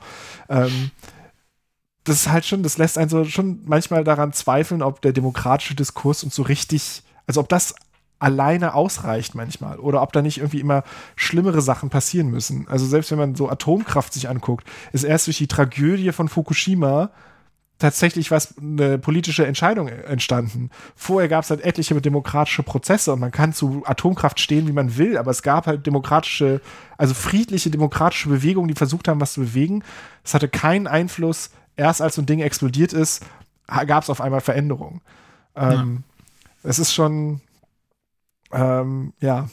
Ähm, 0.50 0.90
das 2.04 2.16
ist 2.16 2.30
halt 2.30 2.44
schon, 2.44 2.62
das 2.62 2.78
lässt 2.78 2.98
einen 2.98 3.08
so 3.08 3.24
schon 3.24 3.60
manchmal 3.64 4.04
daran 4.04 4.32
zweifeln, 4.32 4.82
ob 4.82 5.00
der 5.02 5.12
demokratische 5.12 5.74
Diskurs 5.74 6.24
uns 6.24 6.34
so 6.34 6.42
richtig, 6.42 7.02
also 7.26 7.40
ob 7.40 7.48
das 7.48 7.74
alleine 8.18 8.74
ausreicht 8.74 9.34
manchmal 9.34 9.78
oder 9.78 10.00
ob 10.00 10.12
da 10.12 10.22
nicht 10.22 10.38
irgendwie 10.38 10.60
immer 10.60 10.84
schlimmere 11.16 11.60
Sachen 11.60 11.90
passieren 11.90 12.28
müssen. 12.28 12.68
Also 12.68 12.86
selbst 12.86 13.10
wenn 13.10 13.18
man 13.18 13.34
so 13.34 13.48
Atomkraft 13.48 14.12
sich 14.12 14.28
anguckt, 14.28 14.66
ist 14.92 15.04
erst 15.04 15.26
durch 15.26 15.38
die 15.38 15.48
Tragödie 15.48 16.12
von 16.12 16.28
Fukushima 16.28 17.10
tatsächlich 17.82 18.30
was 18.30 18.56
eine 18.58 18.96
politische 18.98 19.44
Entscheidung 19.44 19.88
entstanden. 19.88 20.70
Vorher 20.94 21.28
gab 21.28 21.42
es 21.42 21.50
halt 21.50 21.62
etliche 21.62 22.00
demokratische 22.00 22.62
Prozesse 22.62 23.12
und 23.12 23.18
man 23.18 23.32
kann 23.32 23.52
zu 23.52 23.82
Atomkraft 23.84 24.38
stehen, 24.38 24.68
wie 24.68 24.72
man 24.72 24.96
will, 24.96 25.18
aber 25.18 25.32
es 25.32 25.42
gab 25.42 25.66
halt 25.66 25.84
demokratische, 25.84 26.60
also 26.96 27.12
friedliche 27.12 27.70
demokratische 27.70 28.28
Bewegungen, 28.28 28.68
die 28.68 28.74
versucht 28.74 29.08
haben, 29.08 29.20
was 29.20 29.32
zu 29.32 29.40
bewegen. 29.40 29.82
Es 30.22 30.32
hatte 30.32 30.48
keinen 30.48 30.86
Einfluss. 30.86 31.50
Erst 31.76 32.02
als 32.02 32.16
so 32.16 32.22
ein 32.22 32.26
Ding 32.26 32.40
explodiert 32.40 32.92
ist, 32.92 33.24
gab 33.86 34.02
es 34.02 34.10
auf 34.10 34.20
einmal 34.20 34.40
Veränderungen. 34.40 35.00
Ähm, 35.56 36.04
Es 36.64 36.78
ist 36.78 36.94
schon, 36.94 37.40
ähm, 38.52 39.12
ja, 39.20 39.48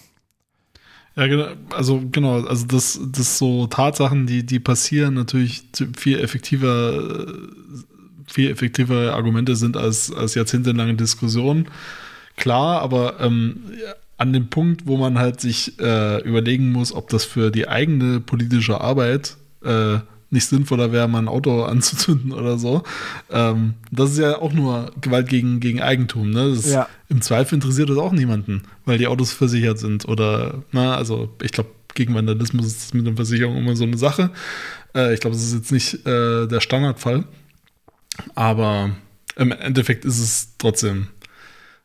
Ja, 1.15 1.27
genau, 1.27 1.47
also 1.71 2.01
genau, 2.11 2.41
also 2.45 2.65
das, 2.67 2.99
das 3.11 3.37
so 3.37 3.67
Tatsachen, 3.67 4.25
die, 4.25 4.45
die 4.45 4.59
passieren, 4.59 5.15
natürlich 5.15 5.63
viel 5.97 6.19
effektiver, 6.19 7.27
äh, 7.27 8.31
viel 8.31 8.51
effektivere 8.51 9.13
Argumente 9.13 9.55
sind 9.55 9.75
als, 9.75 10.13
als 10.13 10.35
jahrzehntelange 10.35 10.95
Diskussionen. 10.95 11.67
Klar, 12.37 12.81
aber 12.81 13.19
ähm, 13.19 13.65
an 14.17 14.33
dem 14.33 14.49
Punkt, 14.49 14.87
wo 14.87 14.97
man 14.97 15.19
halt 15.19 15.41
sich 15.41 15.79
äh, 15.79 16.21
überlegen 16.23 16.71
muss, 16.71 16.93
ob 16.93 17.09
das 17.09 17.25
für 17.25 17.51
die 17.51 17.67
eigene 17.67 18.19
politische 18.21 18.81
Arbeit 18.81 19.37
äh, 19.63 19.99
nicht 20.31 20.45
sinnvoller 20.45 20.91
wäre, 20.91 21.07
mal 21.07 21.19
ein 21.19 21.27
Auto 21.27 21.63
anzuzünden 21.65 22.31
oder 22.31 22.57
so. 22.57 22.83
Ähm, 23.31 23.75
das 23.91 24.11
ist 24.11 24.19
ja 24.19 24.37
auch 24.39 24.53
nur 24.53 24.91
Gewalt 25.01 25.29
gegen, 25.29 25.59
gegen 25.59 25.81
Eigentum. 25.81 26.29
Ne? 26.29 26.49
Das 26.49 26.65
ist, 26.65 26.73
Ja. 26.73 26.87
Im 27.09 27.21
Zweifel 27.21 27.55
interessiert 27.55 27.89
das 27.89 27.97
auch 27.97 28.11
niemanden, 28.11 28.61
weil 28.85 28.99
die 28.99 29.07
Autos 29.07 29.31
versichert 29.31 29.79
sind. 29.79 30.07
Oder, 30.07 30.63
na, 30.71 30.95
also 30.95 31.35
ich 31.41 31.51
glaube, 31.51 31.71
gegen 31.95 32.13
Vandalismus 32.13 32.67
ist 32.67 32.83
das 32.83 32.93
mit 32.93 33.07
der 33.07 33.15
Versicherung 33.15 33.57
immer 33.57 33.75
so 33.75 33.83
eine 33.83 33.97
Sache. 33.97 34.29
Äh, 34.95 35.13
ich 35.13 35.19
glaube, 35.19 35.35
das 35.35 35.43
ist 35.43 35.53
jetzt 35.55 35.71
nicht 35.71 36.05
äh, 36.05 36.47
der 36.47 36.61
Standardfall. 36.61 37.23
Aber 38.35 38.91
im 39.35 39.51
Endeffekt 39.51 40.05
ist 40.05 40.19
es 40.19 40.55
trotzdem, 40.57 41.07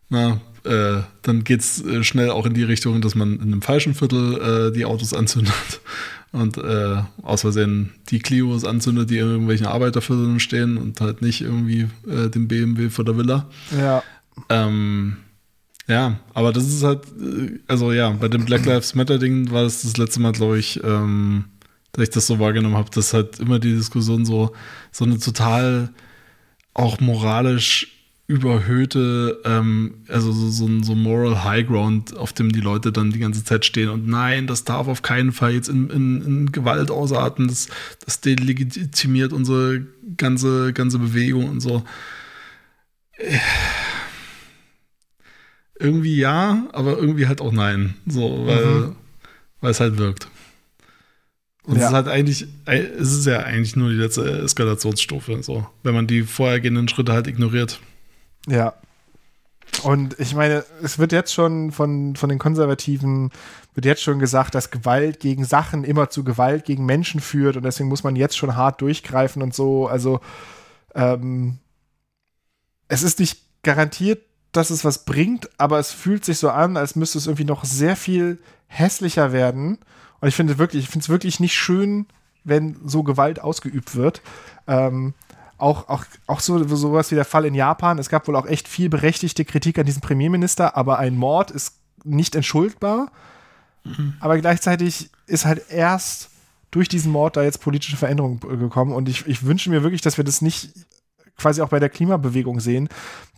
na, 0.09 0.41
äh, 0.65 1.03
dann 1.23 1.45
geht 1.45 1.61
es 1.61 1.85
äh, 1.85 2.03
schnell 2.05 2.31
auch 2.31 2.47
in 2.47 2.55
die 2.55 2.62
Richtung, 2.62 3.01
dass 3.01 3.15
man 3.15 3.36
in 3.36 3.43
einem 3.43 3.62
falschen 3.62 3.95
Viertel 3.95 4.70
äh, 4.70 4.73
die 4.73 4.85
Autos 4.85 5.12
anzündet 5.12 5.81
und 6.32 6.59
äh, 6.59 7.03
aus 7.23 7.43
Versehen 7.43 7.93
die 8.11 8.19
Clios 8.19 8.65
anzündet, 8.65 9.11
die 9.11 9.19
in 9.19 9.28
irgendwelchen 9.28 9.66
Arbeitervierteln 9.66 10.41
stehen 10.41 10.77
und 10.78 11.01
halt 11.01 11.23
nicht 11.23 11.43
irgendwie 11.43 11.89
äh, 12.09 12.28
den 12.31 12.49
BMW 12.49 12.89
vor 12.91 13.05
der 13.05 13.16
Villa. 13.16 13.49
ja, 13.78 14.03
Ähm, 14.49 15.19
ja, 15.86 16.19
aber 16.32 16.53
das 16.53 16.66
ist 16.66 16.82
halt, 16.82 17.05
äh, 17.20 17.59
also 17.66 17.93
ja, 17.93 18.11
bei 18.11 18.28
dem 18.28 18.45
Black 18.47 18.65
Lives 18.65 18.95
Matter 18.95 19.19
Ding 19.19 19.51
war 19.51 19.65
das 19.65 19.82
das 19.82 19.97
letzte 19.97 20.20
Mal, 20.20 20.32
glaube 20.32 20.59
ich, 20.59 20.82
ähm, 20.82 21.45
dass 21.93 22.05
ich 22.05 22.11
das 22.11 22.27
so 22.27 22.39
wahrgenommen 22.39 22.77
habe, 22.77 22.91
dass 22.91 23.12
halt 23.12 23.39
immer 23.39 23.59
die 23.59 23.74
Diskussion 23.74 24.24
so, 24.24 24.53
so 24.91 25.05
eine 25.05 25.19
total 25.19 25.91
auch 26.73 27.01
moralisch 27.01 27.94
überhöhte, 28.26 29.40
ähm, 29.44 29.96
also 30.09 30.32
so, 30.32 30.48
so 30.48 30.66
ein 30.66 30.82
so 30.82 30.94
Moral 30.94 31.44
High 31.44 31.66
Ground, 31.66 32.16
auf 32.16 32.32
dem 32.32 32.52
die 32.52 32.60
Leute 32.60 32.90
dann 32.90 33.10
die 33.10 33.18
ganze 33.18 33.44
Zeit 33.44 33.66
stehen 33.66 33.90
und 33.90 34.09
nein, 34.09 34.46
das 34.46 34.64
darf 34.64 34.88
auf 34.88 35.02
keinen 35.02 35.32
Fall 35.32 35.52
jetzt 35.52 35.68
in, 35.68 35.90
in, 35.90 36.22
in 36.22 36.52
Gewalt 36.52 36.90
ausarten, 36.90 37.48
das, 37.48 37.68
das 38.05 38.20
delegitimiert 38.22 39.34
unsere 39.34 39.86
ganze, 40.16 40.72
ganze 40.72 40.98
Bewegung 40.98 41.51
und 41.51 41.60
so. 41.60 41.84
Irgendwie 45.78 46.16
ja, 46.16 46.66
aber 46.72 46.96
irgendwie 46.96 47.26
halt 47.26 47.42
auch 47.42 47.52
nein. 47.52 47.94
So, 48.06 48.46
weil, 48.46 48.64
mhm. 48.64 48.96
weil 49.60 49.70
es 49.70 49.80
halt 49.80 49.98
wirkt. 49.98 50.28
Und 51.64 51.76
ja. 51.76 51.82
es 51.82 51.88
ist 51.88 51.94
halt 51.94 52.09
eigentlich, 52.09 52.46
es 52.66 53.12
ist 53.12 53.26
ja 53.26 53.40
eigentlich 53.40 53.76
nur 53.76 53.90
die 53.90 53.96
letzte 53.96 54.42
Eskalationsstufe, 54.42 55.42
so, 55.42 55.66
wenn 55.82 55.94
man 55.94 56.06
die 56.06 56.22
vorhergehenden 56.22 56.88
Schritte 56.88 57.12
halt 57.12 57.26
ignoriert. 57.26 57.80
Ja. 58.47 58.75
Und 59.83 60.19
ich 60.21 60.35
meine, 60.35 60.65
es 60.83 60.99
wird 60.99 61.12
jetzt 61.12 61.33
schon 61.33 61.73
von, 61.73 62.16
von 62.16 62.29
den 62.29 62.39
Konservativen, 62.39 63.31
wird 63.75 63.87
jetzt 63.87 64.03
schon 64.03 64.19
gesagt, 64.19 64.55
dass 64.55 64.71
Gewalt 64.71 65.21
gegen 65.21 65.45
Sachen 65.45 65.85
immer 65.85 66.11
zu 66.11 66.23
Gewalt 66.25 66.65
gegen 66.65 66.87
Menschen 66.87 67.21
führt 67.21 67.57
und 67.57 67.65
deswegen 67.65 67.89
muss 67.89 68.05
man 68.05 68.16
jetzt 68.16 68.37
schon 68.37 68.57
hart 68.57 68.81
durchgreifen 68.81 69.43
und 69.43 69.55
so. 69.55 69.89
Also, 69.89 70.21
ähm, 70.95 71.59
es 72.89 73.03
ist 73.03 73.19
nicht 73.19 73.41
garantiert, 73.62 74.23
dass 74.53 74.71
es 74.71 74.85
was 74.85 75.05
bringt, 75.05 75.49
aber 75.59 75.79
es 75.79 75.91
fühlt 75.91 76.25
sich 76.25 76.39
so 76.39 76.51
an, 76.51 76.77
als 76.77 76.95
müsste 76.95 77.19
es 77.19 77.27
irgendwie 77.27 77.45
noch 77.45 77.65
sehr 77.65 77.97
viel 77.97 78.39
hässlicher 78.66 79.33
werden. 79.33 79.79
Und 80.21 80.29
ich 80.29 80.37
finde 80.37 80.59
wirklich, 80.59 80.85
ich 80.85 80.91
finde 80.91 81.05
es 81.05 81.09
wirklich 81.09 81.41
nicht 81.41 81.55
schön, 81.55 82.07
wenn 82.45 82.77
so 82.85 83.03
Gewalt 83.03 83.41
ausgeübt 83.41 83.97
wird. 83.97 84.23
Ähm, 84.69 85.15
auch, 85.59 85.89
auch, 85.89 86.05
auch 86.26 86.40
so 86.40 86.62
sowas 86.76 87.10
wie 87.10 87.14
der 87.14 87.24
Fall 87.24 87.44
in 87.44 87.55
Japan. 87.55 87.98
Es 87.98 88.09
gab 88.09 88.26
wohl 88.28 88.36
auch 88.36 88.47
echt 88.47 88.68
viel 88.68 88.89
berechtigte 88.89 89.44
Kritik 89.44 89.78
an 89.78 89.86
diesem 89.86 90.02
Premierminister, 90.02 90.76
aber 90.76 90.98
ein 90.98 91.16
Mord 91.16 91.51
ist 91.51 91.74
nicht 92.05 92.35
entschuldbar. 92.35 93.10
Mhm. 93.85 94.14
Aber 94.20 94.39
gleichzeitig 94.39 95.10
ist 95.26 95.44
halt 95.44 95.70
erst 95.70 96.31
durch 96.70 96.89
diesen 96.89 97.12
Mord 97.12 97.36
da 97.36 97.43
jetzt 97.44 97.60
politische 97.60 97.97
Veränderungen 97.97 98.40
gekommen. 98.40 98.93
Und 98.93 99.09
ich, 99.09 99.26
ich 99.26 99.44
wünsche 99.44 99.70
mir 99.70 99.82
wirklich, 99.82 100.01
dass 100.01 100.16
wir 100.16 100.24
das 100.24 100.43
nicht 100.43 100.70
quasi 101.39 101.62
auch 101.62 101.68
bei 101.68 101.81
der 101.81 101.89
Klimabewegung 101.89 102.60
sehen, 102.60 102.89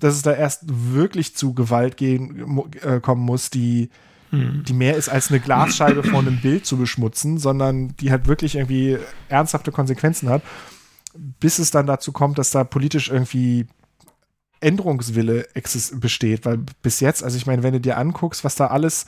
dass 0.01 0.15
es 0.15 0.23
da 0.23 0.33
erst 0.33 0.63
wirklich 0.67 1.37
zu 1.37 1.55
Gewalt 1.55 1.97
gehen, 1.97 2.63
äh, 2.83 3.01
kommen 3.01 3.23
muss, 3.23 3.51
die, 3.51 3.91
mhm. 4.31 4.65
die 4.65 4.73
mehr 4.73 4.97
ist 4.97 5.09
als 5.09 5.31
eine 5.31 5.41
Glasscheibe 5.41 6.03
vor 6.03 6.21
einem 6.21 6.41
Bild 6.41 6.67
zu 6.67 6.77
beschmutzen, 6.77 7.39
sondern 7.39 7.95
die 7.97 8.11
halt 8.11 8.27
wirklich 8.27 8.57
irgendwie 8.57 8.99
ernsthafte 9.29 9.73
Konsequenzen 9.73 10.29
hat 10.29 10.43
bis 11.19 11.59
es 11.59 11.71
dann 11.71 11.87
dazu 11.87 12.13
kommt, 12.13 12.39
dass 12.39 12.51
da 12.51 12.65
politisch 12.65 13.11
irgendwie 13.11 13.67
Änderungswille 14.61 15.47
besteht, 15.95 16.45
weil 16.45 16.59
bis 16.83 17.01
jetzt, 17.01 17.23
also 17.23 17.37
ich 17.37 17.47
meine, 17.47 17.63
wenn 17.63 17.75
du 17.75 17.81
dir 17.81 17.99
anguckst, 17.99 18.45
was 18.45 18.57
da 18.57 18.69
alles, 18.69 19.07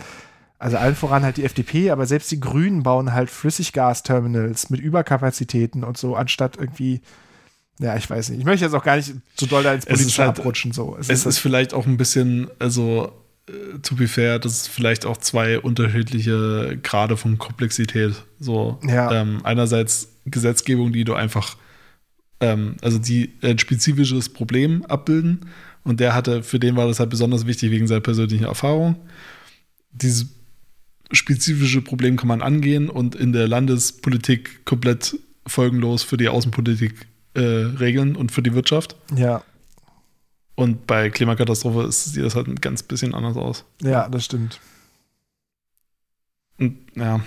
also 0.59 0.77
allen 0.77 0.95
voran 0.95 1.23
halt 1.23 1.37
die 1.37 1.45
FDP, 1.45 1.91
aber 1.91 2.07
selbst 2.07 2.31
die 2.31 2.41
Grünen 2.41 2.83
bauen 2.83 3.13
halt 3.13 3.31
Flüssiggasterminals 3.31 4.71
mit 4.71 4.81
Überkapazitäten 4.81 5.85
und 5.85 5.97
so, 5.97 6.17
anstatt 6.17 6.57
irgendwie, 6.59 7.01
ja, 7.79 7.97
ich 7.97 8.09
weiß 8.09 8.31
nicht. 8.31 8.41
Ich 8.41 8.45
möchte 8.45 8.65
jetzt 8.65 8.75
auch 8.75 8.85
gar 8.85 8.97
nicht 8.97 9.15
zu 9.37 9.47
doll 9.47 9.63
da 9.63 9.73
ins 9.73 9.87
Politische 9.87 10.27
halt, 10.27 10.39
abrutschen. 10.39 10.73
So. 10.73 10.97
Es, 10.99 11.09
es 11.09 11.21
ist, 11.21 11.27
ist 11.27 11.39
vielleicht 11.39 11.73
auch 11.73 11.87
ein 11.87 11.97
bisschen, 11.97 12.51
also 12.59 13.13
äh, 13.49 13.79
to 13.83 13.95
be 13.95 14.09
fair, 14.09 14.39
das 14.39 14.53
ist 14.53 14.69
vielleicht 14.69 15.07
auch 15.07 15.17
zwei 15.17 15.59
unterschiedliche 15.59 16.79
Grade 16.83 17.17
von 17.17 17.39
Komplexität. 17.39 18.15
So, 18.39 18.79
ja. 18.87 19.13
ähm, 19.13 19.41
einerseits 19.45 20.09
Gesetzgebung, 20.27 20.93
die 20.93 21.05
du 21.05 21.15
einfach 21.15 21.57
ähm, 22.41 22.77
also 22.83 22.99
die 22.99 23.33
ein 23.43 23.59
spezifisches 23.59 24.29
Problem 24.29 24.85
abbilden. 24.87 25.47
Und 25.85 26.01
der 26.01 26.15
hatte, 26.15 26.43
für 26.43 26.59
den 26.59 26.77
war 26.77 26.87
das 26.87 27.01
halt 27.01 27.11
besonders 27.11 27.47
wichtig 27.47 27.71
wegen 27.71 27.87
seiner 27.87 28.01
persönlichen 28.01 28.45
Erfahrung. 28.45 28.97
Dieses 29.93 30.27
spezifische 31.13 31.81
Problem 31.81 32.17
kann 32.17 32.29
man 32.29 32.43
angehen 32.43 32.91
und 32.91 33.15
in 33.15 33.33
der 33.33 33.49
Landespolitik 33.49 34.65
komplett 34.65 35.19
folgenlos 35.47 36.03
für 36.03 36.19
die 36.19 36.29
Außenpolitik 36.29 37.07
äh, 37.35 37.41
regeln 37.41 38.17
und 38.17 38.33
für 38.33 38.43
die 38.43 38.55
Wirtschaft. 38.55 38.97
Ja. 39.17 39.43
Und 40.55 40.87
bei 40.87 41.09
Klimakatastrophe 41.09 41.91
sieht 41.93 42.25
das 42.25 42.35
halt 42.35 42.49
ein 42.49 42.57
ganz 42.57 42.83
bisschen 42.83 43.15
anders 43.15 43.37
aus. 43.37 43.65
Ja, 43.81 44.09
das 44.09 44.25
stimmt. 44.25 44.61
Und 46.59 46.77
ja, 46.97 47.21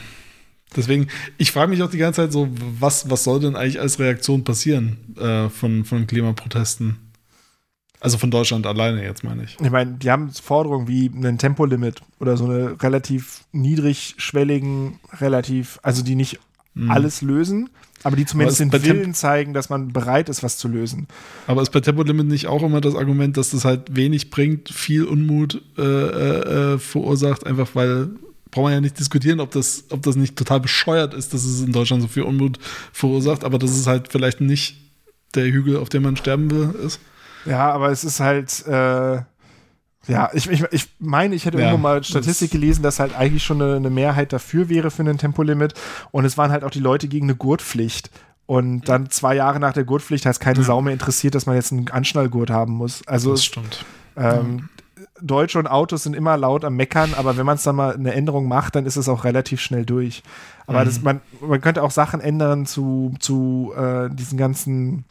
Deswegen, 0.76 1.07
ich 1.38 1.52
frage 1.52 1.69
mich 1.69 1.84
auch 1.84 1.89
die 1.89 1.98
ganze 1.98 2.22
Zeit 2.22 2.31
so, 2.31 2.48
was, 2.80 3.10
was 3.10 3.23
soll 3.23 3.41
denn 3.41 3.56
eigentlich 3.56 3.80
als 3.80 3.99
Reaktion 3.99 4.43
passieren 4.43 4.98
äh, 5.18 5.49
von, 5.49 5.84
von 5.84 6.07
Klimaprotesten? 6.07 6.98
Also 7.99 8.18
von 8.18 8.31
Deutschland 8.31 8.65
alleine 8.65 9.03
jetzt 9.03 9.23
meine 9.23 9.43
ich. 9.43 9.57
Ich 9.61 9.69
meine, 9.69 9.91
die 9.93 10.10
haben 10.10 10.31
Forderungen 10.31 10.88
wie 10.88 11.06
ein 11.06 11.38
Tempolimit 11.38 12.02
oder 12.19 12.35
so 12.35 12.45
eine 12.45 12.81
relativ 12.81 13.43
niedrigschwelligen, 13.52 14.99
relativ, 15.19 15.80
also 15.84 16.03
die 16.03 16.15
nicht 16.15 16.39
mhm. 16.73 16.89
alles 16.89 17.22
lösen, 17.22 17.69
aber 18.02 18.15
die 18.15 18.26
zumindest 18.26 18.60
den 18.60 18.72
Willen 18.72 19.14
zeigen, 19.14 19.53
dass 19.53 19.69
man 19.69 19.93
bereit 19.93 20.30
ist, 20.30 20.41
was 20.41 20.57
zu 20.57 20.68
lösen. 20.68 21.07
Aber 21.45 21.61
ist 21.61 21.72
bei 21.72 21.81
Tempolimit 21.81 22.26
nicht 22.26 22.48
auch 22.48 22.64
immer 22.64 22.81
das 22.81 22.95
Argument, 22.95 23.38
dass 23.38 23.52
das 23.52 23.65
halt 23.65 23.95
wenig 23.95 24.31
bringt, 24.31 24.69
viel 24.69 25.03
Unmut 25.03 25.61
äh, 25.77 25.81
äh, 25.81 26.73
äh 26.73 26.77
verursacht, 26.80 27.45
einfach 27.45 27.69
weil 27.76 28.10
braucht 28.51 28.65
man 28.65 28.73
ja 28.73 28.81
nicht 28.81 28.99
diskutieren, 28.99 29.39
ob 29.39 29.51
das, 29.51 29.85
ob 29.89 30.01
das 30.03 30.15
nicht 30.15 30.35
total 30.35 30.59
bescheuert 30.59 31.13
ist, 31.13 31.33
dass 31.33 31.43
es 31.43 31.61
in 31.61 31.71
Deutschland 31.71 32.01
so 32.01 32.07
viel 32.07 32.23
Unmut 32.23 32.59
verursacht, 32.91 33.43
aber 33.43 33.57
dass 33.57 33.71
es 33.71 33.87
halt 33.87 34.09
vielleicht 34.11 34.41
nicht 34.41 34.77
der 35.33 35.45
Hügel, 35.45 35.77
auf 35.77 35.89
dem 35.89 36.03
man 36.03 36.17
sterben 36.17 36.51
will, 36.51 36.75
ist. 36.85 36.99
Ja, 37.45 37.71
aber 37.71 37.89
es 37.89 38.03
ist 38.03 38.19
halt, 38.19 38.65
äh, 38.67 39.21
ja, 40.07 40.29
ich, 40.33 40.49
ich, 40.49 40.63
ich 40.71 40.89
meine, 40.99 41.33
ich 41.35 41.45
hätte 41.45 41.57
ja, 41.57 41.65
irgendwo 41.65 41.81
mal 41.81 42.03
Statistik 42.03 42.51
gelesen, 42.51 42.83
dass 42.83 42.99
halt 42.99 43.15
eigentlich 43.15 43.43
schon 43.43 43.61
eine, 43.61 43.75
eine, 43.75 43.89
Mehrheit 43.89 44.33
dafür 44.33 44.67
wäre 44.67 44.91
für 44.91 45.03
ein 45.03 45.17
Tempolimit 45.17 45.73
und 46.11 46.25
es 46.25 46.37
waren 46.37 46.51
halt 46.51 46.63
auch 46.63 46.71
die 46.71 46.79
Leute 46.79 47.07
gegen 47.07 47.27
eine 47.27 47.35
Gurtpflicht. 47.35 48.11
Und 48.47 48.89
dann 48.89 49.09
zwei 49.09 49.35
Jahre 49.35 49.59
nach 49.59 49.71
der 49.71 49.85
Gurtpflicht 49.85 50.25
heißt 50.25 50.41
keine 50.41 50.59
ja. 50.59 50.65
Sau 50.65 50.81
mehr 50.81 50.91
interessiert, 50.91 51.35
dass 51.35 51.45
man 51.45 51.55
jetzt 51.55 51.71
einen 51.71 51.87
Anschnallgurt 51.89 52.49
haben 52.49 52.73
muss. 52.73 53.01
Also 53.07 53.31
das 53.31 53.45
stimmt. 53.45 53.85
Ähm, 54.17 54.67
Deutsche 55.22 55.60
und 55.60 55.68
Autos 55.68 56.03
sind 56.03 56.15
immer 56.15 56.38
laut 56.38 56.65
am 56.65 56.76
Meckern, 56.76 57.14
aber 57.15 57.38
wenn 57.38 57.45
man 57.45 57.56
es 57.56 57.64
dann 57.64 57.76
mal 57.76 57.93
eine 57.93 58.14
Änderung 58.14 58.48
macht, 58.48 58.76
dann 58.76 58.85
ist 58.85 58.98
es 58.98 59.10
auch 59.10 59.23
relativ 59.23 59.61
schnell 59.61 59.85
durch. 59.85 60.23
Aber 60.68 60.81
mhm. 60.81 60.85
das, 60.85 61.02
man, 61.02 61.22
man 61.39 61.61
könnte 61.61 61.84
auch 61.84 61.91
Sachen 61.91 62.19
ändern 62.19 62.65
zu, 62.65 63.14
zu 63.19 63.73
äh, 63.76 64.10
diesen 64.10 64.38
ganzen 64.38 65.06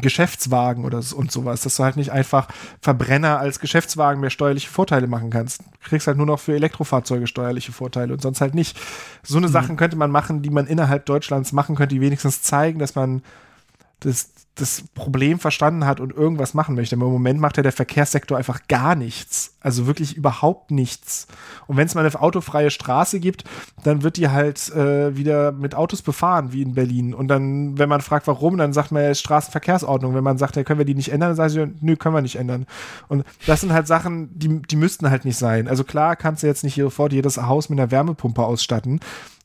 Geschäftswagen 0.00 0.84
oder 0.84 1.02
so, 1.02 1.16
und 1.16 1.30
sowas, 1.30 1.62
dass 1.62 1.76
du 1.76 1.84
halt 1.84 1.96
nicht 1.96 2.12
einfach 2.12 2.48
Verbrenner 2.80 3.38
als 3.38 3.60
Geschäftswagen 3.60 4.20
mehr 4.20 4.30
steuerliche 4.30 4.70
Vorteile 4.70 5.06
machen 5.06 5.28
kannst. 5.28 5.60
Du 5.60 5.88
kriegst 5.88 6.06
halt 6.06 6.16
nur 6.16 6.26
noch 6.26 6.40
für 6.40 6.54
Elektrofahrzeuge 6.54 7.26
steuerliche 7.26 7.72
Vorteile 7.72 8.14
und 8.14 8.22
sonst 8.22 8.40
halt 8.40 8.54
nicht. 8.54 8.78
So 9.22 9.36
eine 9.36 9.48
mhm. 9.48 9.52
Sachen 9.52 9.76
könnte 9.76 9.96
man 9.96 10.10
machen, 10.10 10.40
die 10.40 10.50
man 10.50 10.66
innerhalb 10.66 11.04
Deutschlands 11.04 11.52
machen 11.52 11.76
könnte, 11.76 11.94
die 11.94 12.00
wenigstens 12.00 12.40
zeigen, 12.42 12.78
dass 12.78 12.94
man 12.94 13.22
das, 14.00 14.30
das 14.54 14.84
Problem 14.94 15.38
verstanden 15.38 15.86
hat 15.86 15.98
und 15.98 16.12
irgendwas 16.12 16.52
machen 16.52 16.74
möchte. 16.74 16.96
Aber 16.96 17.06
im 17.06 17.12
Moment 17.12 17.40
macht 17.40 17.56
ja 17.56 17.62
der 17.62 17.72
Verkehrssektor 17.72 18.36
einfach 18.36 18.68
gar 18.68 18.94
nichts. 18.94 19.56
Also 19.60 19.86
wirklich 19.86 20.14
überhaupt 20.14 20.70
nichts. 20.70 21.26
Und 21.66 21.78
wenn 21.78 21.86
es 21.86 21.94
mal 21.94 22.04
eine 22.04 22.20
autofreie 22.20 22.70
Straße 22.70 23.18
gibt, 23.18 23.44
dann 23.82 24.02
wird 24.02 24.18
die 24.18 24.28
halt 24.28 24.70
äh, 24.74 25.16
wieder 25.16 25.52
mit 25.52 25.74
Autos 25.74 26.02
befahren, 26.02 26.52
wie 26.52 26.60
in 26.60 26.74
Berlin. 26.74 27.14
Und 27.14 27.28
dann, 27.28 27.78
wenn 27.78 27.88
man 27.88 28.02
fragt, 28.02 28.26
warum, 28.26 28.58
dann 28.58 28.74
sagt 28.74 28.92
man, 28.92 29.02
ja, 29.02 29.14
Straßenverkehrsordnung. 29.14 30.14
Wenn 30.14 30.24
man 30.24 30.36
sagt, 30.36 30.56
ja, 30.56 30.64
können 30.64 30.78
wir 30.78 30.86
die 30.86 30.94
nicht 30.94 31.12
ändern, 31.12 31.30
dann 31.30 31.36
sagen 31.36 31.50
sie, 31.50 31.84
nö, 31.84 31.96
können 31.96 32.14
wir 32.14 32.22
nicht 32.22 32.36
ändern. 32.36 32.66
Und 33.08 33.24
das 33.46 33.62
sind 33.62 33.72
halt 33.72 33.86
Sachen, 33.86 34.38
die, 34.38 34.60
die 34.60 34.76
müssten 34.76 35.08
halt 35.08 35.24
nicht 35.24 35.38
sein. 35.38 35.66
Also 35.66 35.82
klar 35.82 36.14
kannst 36.14 36.42
du 36.42 36.46
jetzt 36.46 36.62
nicht 36.62 36.74
sofort 36.74 37.14
jedes 37.14 37.38
Haus 37.38 37.70
mit 37.70 37.78
einer 37.78 37.90
Wärmepumpe 37.90 38.42
ausstatten, 38.42 39.00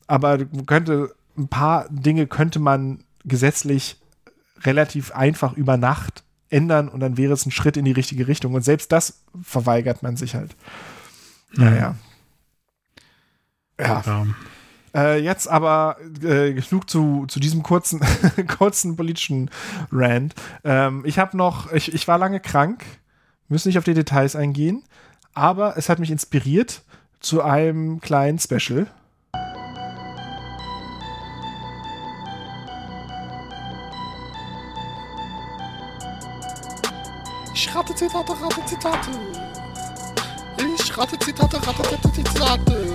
aber 0.06 0.38
könnte, 0.66 1.14
ein 1.38 1.48
paar 1.48 1.86
Dinge 1.88 2.26
könnte 2.26 2.58
man 2.58 3.04
gesetzlich 3.24 4.00
relativ 4.62 5.12
einfach 5.12 5.52
über 5.54 5.76
Nacht 5.76 6.24
ändern 6.50 6.88
und 6.88 7.00
dann 7.00 7.16
wäre 7.16 7.32
es 7.32 7.46
ein 7.46 7.50
Schritt 7.50 7.76
in 7.76 7.84
die 7.84 7.92
richtige 7.92 8.28
Richtung. 8.28 8.54
Und 8.54 8.62
selbst 8.62 8.92
das 8.92 9.22
verweigert 9.42 10.02
man 10.02 10.16
sich 10.16 10.34
halt. 10.34 10.56
Naja. 11.52 11.94
Ja. 13.78 14.02
ja. 14.04 14.26
Äh, 14.94 15.22
jetzt 15.22 15.48
aber 15.48 15.96
äh, 16.22 16.54
genug 16.54 16.88
zu, 16.88 17.26
zu 17.28 17.40
diesem 17.40 17.62
kurzen, 17.62 18.00
kurzen 18.58 18.96
politischen 18.96 19.50
Rant. 19.92 20.34
Ähm, 20.64 21.02
ich 21.04 21.18
habe 21.18 21.36
noch, 21.36 21.72
ich, 21.72 21.94
ich 21.94 22.08
war 22.08 22.18
lange 22.18 22.40
krank, 22.40 22.84
müssen 23.48 23.68
nicht 23.68 23.78
auf 23.78 23.84
die 23.84 23.94
Details 23.94 24.34
eingehen, 24.34 24.82
aber 25.34 25.76
es 25.76 25.88
hat 25.88 25.98
mich 25.98 26.10
inspiriert 26.10 26.82
zu 27.20 27.42
einem 27.42 28.00
kleinen 28.00 28.38
Special. 28.38 28.86
Rate 37.78 37.94
Zitate, 37.94 38.32
rate 38.32 38.62
Zitate. 38.66 39.10
Ich 40.58 40.96
rate 40.98 41.18
Zitate, 41.20 41.56
rate 41.58 42.12
Zitate. 42.12 42.94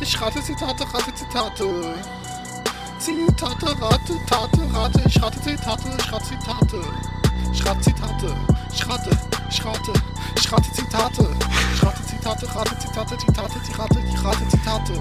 Ich 0.00 0.20
rate 0.20 0.42
Zitate, 0.42 0.84
rate 0.94 1.14
Zitate. 1.14 1.94
Zitate, 2.98 3.66
rate, 3.80 4.16
Tate, 4.26 4.62
rate, 4.72 5.02
ich 5.06 5.22
rate 5.22 5.40
Zitate, 5.42 5.90
ich 5.98 6.12
rate 6.12 6.24
Zitate. 6.24 6.80
Ich 7.52 7.64
rate 7.66 7.80
Zitate, 7.82 8.34
ich 8.72 8.86
rate, 8.88 9.10
ich 9.50 9.64
rate, 9.64 9.92
ich 10.36 10.52
rate 10.52 10.72
Zitate. 10.72 11.26
Ich 11.74 11.82
rate 11.82 12.02
Zitate, 12.06 12.46
rate 12.54 12.78
Zitate, 12.78 13.18
Zitate, 13.18 13.62
Zitate, 13.62 13.98
ich 14.08 14.24
rate 14.24 14.48
Zitate. 14.48 14.94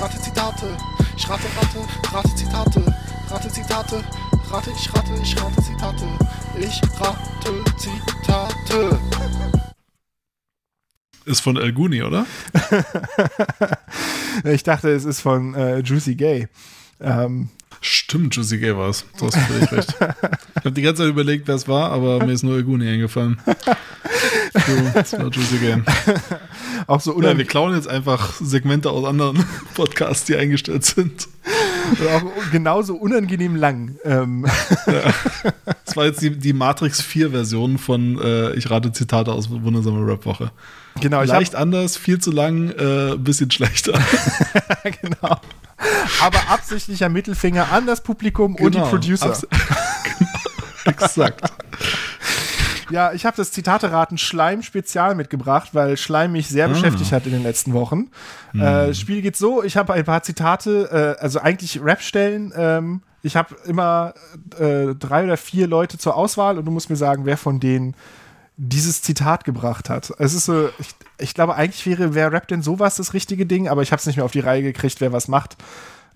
Rate 0.00 0.20
Zitate, 0.22 0.76
ich 1.16 1.28
rate, 1.28 1.48
rate, 1.56 2.14
rate 2.14 2.34
Zitate. 2.36 2.84
Rate 3.30 3.50
Zitate, 3.50 4.04
rate, 4.50 4.70
ich 4.70 4.94
rate, 4.94 5.10
ich 5.22 5.36
rate 5.40 5.62
Zitate. 5.62 6.04
Ich 6.58 6.80
rate 7.00 7.64
Zitate. 7.76 8.98
Ist 11.24 11.40
von 11.40 11.56
El 11.56 11.72
Guni, 11.72 12.02
oder? 12.02 12.26
Ich 14.44 14.62
dachte, 14.62 14.90
es 14.90 15.04
ist 15.04 15.20
von 15.20 15.54
äh, 15.54 15.80
Juicy 15.80 16.14
Gay. 16.14 16.46
Ähm, 17.00 17.48
Stimmt, 17.80 18.36
Juicy 18.36 18.58
Gay 18.58 18.76
war 18.76 18.88
es. 18.88 19.04
Du 19.18 19.26
hast 19.26 19.36
völlig 19.36 19.72
recht. 19.72 19.94
Ich 19.98 20.64
habe 20.64 20.72
die 20.72 20.82
ganze 20.82 21.02
Zeit 21.02 21.10
überlegt, 21.10 21.48
wer 21.48 21.56
es 21.56 21.66
war, 21.66 21.90
aber 21.90 22.24
mir 22.24 22.32
ist 22.32 22.44
nur 22.44 22.54
El 22.56 22.62
Guni 22.62 22.88
eingefallen. 22.88 23.38
So, 24.66 24.72
das 24.94 25.12
war 25.12 25.28
Juicy 25.28 25.58
Gay. 25.58 25.82
auch 26.86 27.00
so 27.00 27.20
Ja, 27.22 27.36
wir 27.36 27.44
klauen 27.44 27.74
jetzt 27.74 27.86
einfach 27.86 28.32
Segmente 28.40 28.90
aus 28.90 29.04
anderen 29.04 29.44
Podcasts, 29.74 30.24
die 30.24 30.36
eingestellt 30.36 30.84
sind. 30.84 31.28
Und 31.90 32.00
auch 32.08 32.50
genauso 32.52 32.94
unangenehm 32.96 33.56
lang. 33.56 33.96
Ähm, 34.04 34.46
Das 35.84 35.96
war 35.96 36.04
jetzt 36.06 36.20
die, 36.22 36.30
die 36.36 36.52
Matrix 36.52 37.02
4-Version 37.02 37.78
von 37.78 38.20
äh, 38.20 38.52
Ich 38.54 38.70
rate 38.70 38.92
Zitate 38.92 39.32
aus 39.32 39.48
Wundersame 39.50 40.06
Rap-Woche. 40.06 40.50
genau, 41.00 41.22
ich 41.22 41.28
Leicht 41.28 41.54
anders, 41.54 41.96
viel 41.96 42.18
zu 42.18 42.30
lang, 42.30 42.70
äh, 42.70 43.16
bisschen 43.16 43.50
schlechter. 43.50 43.98
genau. 45.02 45.40
Aber 46.22 46.38
absichtlicher 46.50 47.08
Mittelfinger 47.08 47.70
an 47.72 47.86
das 47.86 48.02
Publikum 48.02 48.54
und 48.56 48.74
die 48.74 48.78
Genau. 48.78 48.88
Producer. 48.90 49.26
Abs- 49.26 49.46
Exakt. 50.84 51.42
Ja, 52.90 53.12
ich 53.12 53.26
habe 53.26 53.36
das 53.36 53.52
Zitate-Raten 53.52 54.18
Schleim-Spezial 54.18 55.14
mitgebracht, 55.14 55.70
weil 55.72 55.96
Schleim 55.96 56.32
mich 56.32 56.46
Ah. 56.46 56.52
sehr 56.52 56.68
beschäftigt 56.68 57.12
hat 57.12 57.26
in 57.26 57.32
den 57.32 57.42
letzten 57.42 57.72
Wochen. 57.74 58.08
Hm. 58.52 58.60
Äh, 58.60 58.94
Spiel 58.94 59.22
geht 59.22 59.36
so, 59.36 59.62
ich 59.62 59.76
habe 59.76 59.92
ein 59.92 60.04
paar 60.04 60.22
Zitate, 60.22 61.16
äh, 61.18 61.22
also 61.22 61.40
eigentlich 61.40 61.82
Rap-Stellen. 61.82 62.52
Ähm, 62.56 63.02
ich 63.22 63.36
habe 63.36 63.56
immer 63.66 64.14
äh, 64.58 64.94
drei 64.94 65.24
oder 65.24 65.36
vier 65.36 65.66
Leute 65.66 65.98
zur 65.98 66.16
Auswahl 66.16 66.56
und 66.58 66.64
du 66.64 66.70
musst 66.70 66.88
mir 66.88 66.96
sagen, 66.96 67.26
wer 67.26 67.36
von 67.36 67.60
denen 67.60 67.94
dieses 68.56 69.02
Zitat 69.02 69.44
gebracht 69.44 69.88
hat. 69.90 70.12
Es 70.18 70.34
ist 70.34 70.46
so, 70.46 70.68
ich, 70.78 70.88
ich 71.18 71.34
glaube, 71.34 71.54
eigentlich 71.54 71.86
wäre, 71.86 72.14
wer 72.14 72.32
rappt 72.32 72.50
denn 72.50 72.62
sowas 72.62 72.96
das 72.96 73.14
richtige 73.14 73.46
Ding, 73.46 73.68
aber 73.68 73.82
ich 73.82 73.92
habe 73.92 74.00
es 74.00 74.06
nicht 74.06 74.16
mehr 74.16 74.24
auf 74.24 74.32
die 74.32 74.40
Reihe 74.40 74.62
gekriegt, 74.62 75.00
wer 75.00 75.12
was 75.12 75.28
macht. 75.28 75.56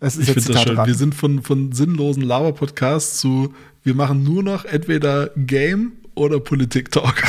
Es 0.01 0.17
ist 0.17 0.23
Ich 0.23 0.29
jetzt 0.29 0.35
finde 0.45 0.53
das 0.55 0.63
schön. 0.63 0.71
Zitate-Raten. 0.71 0.89
Wir 0.89 0.95
sind 0.97 1.15
von, 1.15 1.43
von 1.43 1.71
sinnlosen 1.73 2.23
Laber-Podcasts 2.23 3.19
zu, 3.19 3.55
wir 3.85 3.95
machen 3.95 4.25
nur 4.25 4.43
noch 4.43 4.65
entweder 4.65 5.31
Game 5.37 5.93
oder 6.15 6.41
Politik-Talk. 6.41 7.23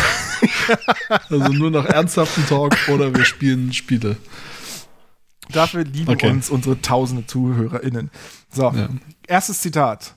also 1.30 1.50
nur 1.50 1.72
noch 1.72 1.86
ernsthaften 1.86 2.46
Talk 2.48 2.76
oder 2.90 3.14
wir 3.16 3.26
spielen 3.26 3.74
Spiele. 3.74 4.18
Dafür 5.52 5.84
lieben 5.84 6.12
Okay. 6.12 6.30
uns 6.30 6.50
unsere 6.50 6.80
tausende 6.82 7.26
ZuhörerInnen. 7.26 8.12
So, 8.50 8.64
Ja. 8.72 8.90
erstes 9.28 9.62
Zitat. 9.62 10.16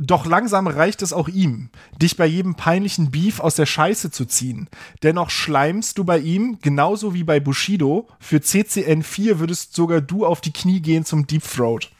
Doch 0.00 0.26
langsam 0.26 0.68
reicht 0.68 1.02
es 1.02 1.12
auch 1.12 1.26
ihm, 1.26 1.70
dich 2.00 2.16
bei 2.16 2.24
jedem 2.26 2.54
peinlichen 2.54 3.10
Beef 3.10 3.40
aus 3.40 3.56
der 3.56 3.66
Scheiße 3.66 4.12
zu 4.12 4.26
ziehen. 4.26 4.68
Dennoch 5.02 5.28
schleimst 5.30 5.98
du 5.98 6.04
bei 6.04 6.18
ihm, 6.18 6.58
genauso 6.62 7.14
wie 7.14 7.24
bei 7.24 7.40
Bushido. 7.40 8.06
Für 8.20 8.40
CCN 8.40 9.02
4 9.02 9.40
würdest 9.40 9.74
sogar 9.74 10.00
du 10.00 10.24
auf 10.24 10.40
die 10.40 10.52
Knie 10.52 10.80
gehen 10.80 11.04
zum 11.04 11.26
Deep 11.26 11.42
Throat. 11.42 11.90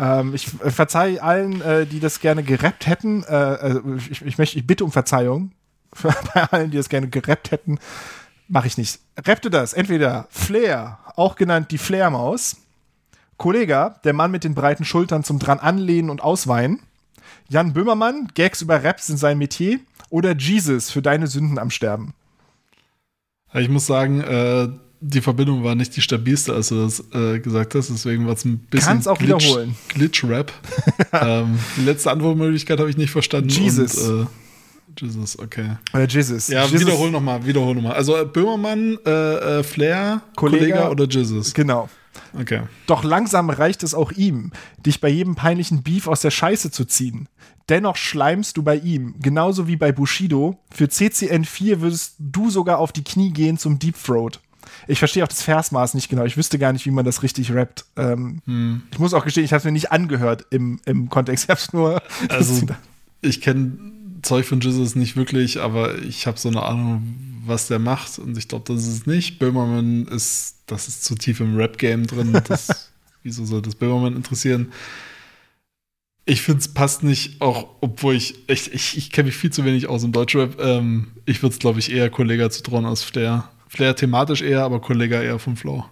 Ähm, 0.00 0.34
ich 0.34 0.48
äh, 0.62 0.70
verzeihe 0.70 1.22
allen, 1.22 1.60
äh, 1.60 1.86
die 1.86 2.00
das 2.00 2.20
gerne 2.20 2.42
gerappt 2.42 2.86
hätten. 2.86 3.22
Äh, 3.24 3.34
also 3.34 3.82
ich, 3.96 4.22
ich, 4.22 4.38
möchte, 4.38 4.58
ich 4.58 4.66
bitte 4.66 4.84
um 4.84 4.92
Verzeihung 4.92 5.52
bei 6.02 6.42
allen, 6.44 6.70
die 6.70 6.78
das 6.78 6.88
gerne 6.88 7.08
gerappt 7.08 7.50
hätten. 7.50 7.78
Mache 8.48 8.66
ich 8.66 8.78
nicht. 8.78 8.98
Rappte 9.18 9.50
das 9.50 9.74
entweder 9.74 10.26
Flair, 10.30 10.98
auch 11.16 11.36
genannt 11.36 11.70
die 11.70 11.78
Flairmaus, 11.78 12.56
Kollega, 13.36 14.00
der 14.04 14.14
Mann 14.14 14.30
mit 14.30 14.42
den 14.42 14.54
breiten 14.54 14.84
Schultern 14.84 15.22
zum 15.22 15.38
dran 15.38 15.60
anlehnen 15.60 16.10
und 16.10 16.22
ausweinen, 16.22 16.80
Jan 17.48 17.72
Böhmermann, 17.72 18.28
Gags 18.34 18.62
über 18.62 18.82
Raps 18.82 19.06
sind 19.06 19.18
sein 19.18 19.38
Metier 19.38 19.80
oder 20.08 20.34
Jesus 20.34 20.90
für 20.90 21.02
deine 21.02 21.26
Sünden 21.26 21.58
am 21.58 21.70
Sterben. 21.70 22.14
Ich 23.52 23.68
muss 23.68 23.86
sagen, 23.86 24.20
äh, 24.20 24.68
die 25.00 25.20
Verbindung 25.20 25.64
war 25.64 25.74
nicht 25.74 25.96
die 25.96 26.02
stabilste, 26.02 26.54
als 26.54 26.68
du 26.68 26.82
das 26.82 27.02
äh, 27.12 27.40
gesagt 27.40 27.74
hast. 27.74 27.88
Deswegen 27.88 28.26
war 28.26 28.34
es 28.34 28.44
ein 28.44 28.58
bisschen 28.58 28.88
Kannst 28.88 29.08
auch 29.08 29.20
wiederholen. 29.20 29.74
Glitch-Rap. 29.88 30.52
ähm, 31.12 31.58
die 31.76 31.84
letzte 31.84 32.10
Antwortmöglichkeit 32.10 32.78
habe 32.78 32.90
ich 32.90 32.96
nicht 32.96 33.10
verstanden. 33.10 33.48
Jesus. 33.48 33.96
Und, 33.96 34.22
äh, 34.22 34.26
Jesus, 35.00 35.38
okay. 35.38 35.76
Oder 35.94 36.06
Jesus. 36.06 36.48
Ja, 36.48 36.64
Jesus, 36.64 36.80
wiederhol 36.80 37.10
nochmal, 37.10 37.44
wiederhol 37.44 37.74
nochmal. 37.74 37.94
Also 37.94 38.16
äh, 38.16 38.24
Böhmermann, 38.26 38.98
äh, 39.06 39.60
äh, 39.60 39.62
Flair, 39.62 40.20
Kollega. 40.36 40.66
Kollega 40.66 40.90
oder 40.90 41.06
Jesus? 41.06 41.54
Genau. 41.54 41.88
Okay. 42.38 42.62
Doch 42.86 43.02
langsam 43.02 43.50
reicht 43.50 43.82
es 43.82 43.94
auch 43.94 44.12
ihm, 44.12 44.52
dich 44.84 45.00
bei 45.00 45.08
jedem 45.08 45.34
peinlichen 45.34 45.82
Beef 45.82 46.08
aus 46.08 46.20
der 46.20 46.30
Scheiße 46.30 46.70
zu 46.70 46.84
ziehen. 46.84 47.28
Dennoch 47.68 47.96
schleimst 47.96 48.56
du 48.56 48.62
bei 48.62 48.76
ihm, 48.76 49.14
genauso 49.20 49.68
wie 49.68 49.76
bei 49.76 49.92
Bushido. 49.92 50.58
Für 50.72 50.88
CCN 50.88 51.44
4 51.44 51.80
würdest 51.80 52.16
du 52.18 52.50
sogar 52.50 52.78
auf 52.78 52.92
die 52.92 53.04
Knie 53.04 53.30
gehen 53.30 53.58
zum 53.58 53.78
Deep 53.78 53.94
Throat. 54.02 54.40
Ich 54.90 54.98
verstehe 54.98 55.22
auch 55.22 55.28
das 55.28 55.42
Versmaß 55.42 55.94
nicht 55.94 56.08
genau. 56.08 56.24
Ich 56.24 56.36
wüsste 56.36 56.58
gar 56.58 56.72
nicht, 56.72 56.84
wie 56.84 56.90
man 56.90 57.04
das 57.04 57.22
richtig 57.22 57.52
rappt. 57.52 57.84
Ähm, 57.96 58.82
Ich 58.90 58.98
muss 58.98 59.14
auch 59.14 59.24
gestehen, 59.24 59.44
ich 59.44 59.52
habe 59.52 59.58
es 59.58 59.64
mir 59.64 59.72
nicht 59.72 59.92
angehört 59.92 60.46
im, 60.50 60.80
im 60.84 61.08
Kontext. 61.08 61.44
Ich 61.44 61.50
habe 61.50 61.60
es 61.60 61.72
nur. 61.72 62.02
Also, 62.28 62.66
ich 63.22 63.40
kenne 63.40 63.78
Zeug 64.22 64.46
von 64.46 64.60
Jesus 64.60 64.96
nicht 64.96 65.16
wirklich, 65.16 65.60
aber 65.60 65.98
ich 65.98 66.26
habe 66.26 66.38
so 66.38 66.48
eine 66.48 66.62
Ahnung, 66.62 67.14
was 67.46 67.68
der 67.68 67.78
macht 67.78 68.18
und 68.18 68.36
ich 68.36 68.48
glaube, 68.48 68.64
das 68.72 68.82
ist 68.82 68.92
es 68.92 69.06
nicht. 69.06 69.38
Böhmermann 69.38 70.06
ist, 70.06 70.56
das 70.66 70.88
ist 70.88 71.04
zu 71.04 71.14
tief 71.14 71.40
im 71.40 71.56
Rap-Game 71.56 72.06
drin. 72.06 72.40
Das, 72.46 72.90
wieso 73.22 73.44
soll 73.44 73.62
das 73.62 73.76
Böhmermann 73.76 74.16
interessieren? 74.16 74.72
Ich 76.26 76.42
finde, 76.42 76.60
es 76.60 76.68
passt 76.68 77.02
nicht, 77.02 77.40
auch 77.40 77.68
obwohl 77.80 78.14
ich, 78.14 78.48
ich, 78.48 78.72
ich, 78.72 78.96
ich 78.96 79.10
kenne 79.10 79.26
mich 79.26 79.36
viel 79.36 79.50
zu 79.50 79.64
wenig 79.64 79.86
aus 79.88 80.02
im 80.04 80.12
Deutschrap. 80.12 80.60
Ähm, 80.60 81.08
ich 81.26 81.42
würde 81.42 81.54
es, 81.54 81.58
glaube 81.58 81.78
ich, 81.78 81.92
eher 81.92 82.10
Kollega 82.10 82.50
zu 82.50 82.62
trauen 82.62 82.84
als 82.86 83.02
Flair. 83.02 83.48
Flair 83.72 83.94
thematisch 83.94 84.42
eher, 84.42 84.64
aber 84.64 84.80
Kollega 84.80 85.22
eher 85.22 85.38
vom 85.38 85.56
Flow. 85.56 85.84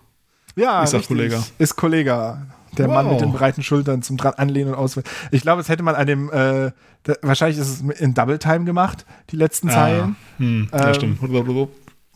ja, 0.57 0.83
ich 0.83 0.91
sag 0.91 0.99
richtig. 0.99 1.17
Kollega. 1.17 1.45
Ist 1.59 1.77
Kollega. 1.77 2.47
Der 2.77 2.89
Mann 2.89 3.07
Wow. 3.07 3.13
mit 3.13 3.21
den 3.23 3.33
breiten 3.33 3.63
Schultern 3.63 4.03
zum 4.03 4.17
dran 4.19 4.35
anlehnen 4.37 4.75
und 4.75 4.79
auswählen. 4.79 5.07
Ich 5.31 5.43
glaube, 5.43 5.61
das 5.63 5.69
hätte 5.69 5.83
man 5.83 5.95
an 5.95 6.07
dem, 6.07 6.29
äh, 6.31 6.73
da, 7.05 7.15
wahrscheinlich 7.23 7.57
ist 7.59 7.69
es 7.69 7.81
in 8.01 8.13
Double 8.15 8.39
Time 8.39 8.65
gemacht, 8.65 9.07
die 9.31 9.37
letzten 9.37 9.71
Zeilen. 9.71 10.17
Ah, 10.19 10.39
hm, 10.39 10.69
ja, 10.73 10.89
Ähm, 10.89 10.95
stimmt. 10.95 11.69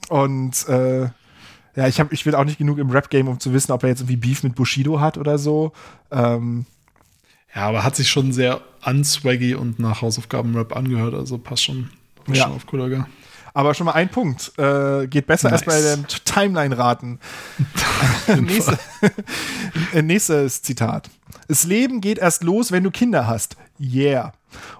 Und 0.08 0.68
äh, 0.68 1.02
ja, 1.74 1.88
ich, 1.88 2.00
hab, 2.00 2.12
ich 2.12 2.24
bin 2.24 2.34
auch 2.34 2.44
nicht 2.44 2.58
genug 2.58 2.78
im 2.78 2.90
Rap-Game, 2.90 3.28
um 3.28 3.40
zu 3.40 3.54
wissen, 3.54 3.72
ob 3.72 3.82
er 3.84 3.88
jetzt 3.90 4.00
irgendwie 4.00 4.16
Beef 4.16 4.42
mit 4.42 4.54
Bushido 4.56 5.00
hat 5.00 5.16
oder 5.16 5.38
so. 5.38 5.72
Ähm, 6.10 6.66
Ja, 7.54 7.68
aber 7.68 7.84
hat 7.84 7.96
sich 7.96 8.10
schon 8.10 8.32
sehr 8.32 8.60
unswaggy 8.84 9.54
und 9.54 9.78
nach 9.78 10.02
Hausaufgaben-Rap 10.02 10.74
angehört, 10.76 11.14
also 11.14 11.38
passt 11.38 11.64
schon, 11.64 11.88
passt 12.24 12.38
Ja. 12.38 12.44
schon 12.44 12.52
auf 12.56 12.66
Kollega. 12.66 13.06
Aber 13.54 13.74
schon 13.74 13.86
mal 13.86 13.92
ein 13.92 14.08
Punkt. 14.08 14.52
Äh, 14.58 15.06
geht 15.06 15.26
besser 15.26 15.52
als 15.52 15.64
bei 15.64 15.74
Nice. 15.74 15.96
den 15.96 16.06
Timeline-Raten. 16.24 17.20
Nächste, 18.40 18.78
äh, 19.92 20.02
nächstes 20.02 20.62
Zitat. 20.62 21.10
Das 21.48 21.64
Leben 21.64 22.00
geht 22.00 22.18
erst 22.18 22.44
los, 22.44 22.72
wenn 22.72 22.84
du 22.84 22.90
Kinder 22.90 23.26
hast. 23.26 23.56
Yeah. 23.80 24.32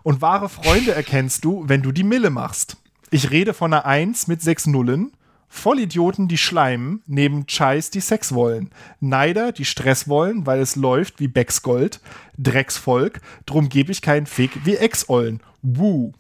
Und 0.03 0.21
wahre 0.23 0.49
Freunde 0.49 0.95
erkennst 0.95 1.45
du, 1.45 1.65
wenn 1.67 1.83
du 1.83 1.93
die 1.93 2.05
Mille 2.05 2.31
machst. 2.31 2.77
Ich 3.11 3.31
rede 3.31 3.53
von 3.53 3.73
einer 3.73 3.85
Eins 3.85 4.27
mit 4.27 4.43
sechs 4.43 4.67
Nullen. 4.67 5.13
Vollidioten, 5.49 6.29
die 6.29 6.39
schleimen, 6.39 7.03
neben 7.07 7.47
Chais, 7.47 7.91
die 7.91 8.01
Sex 8.01 8.33
wollen. 8.33 8.71
Neider, 9.01 9.53
die 9.53 9.67
Stress 9.67 10.09
wollen, 10.09 10.47
weil 10.47 10.61
es 10.61 10.77
läuft 10.77 11.21
wie 11.21 11.29
Becks 11.29 11.61
Gold. 11.61 12.01
Drecksvolk, 12.39 13.21
drum 13.45 13.69
gebe 13.69 13.93
ich 13.93 14.01
keinen 14.01 14.25
Fick 14.25 14.65
wie 14.65 14.77
Ex-Ollen. 14.77 15.41
Woo. 15.61 16.13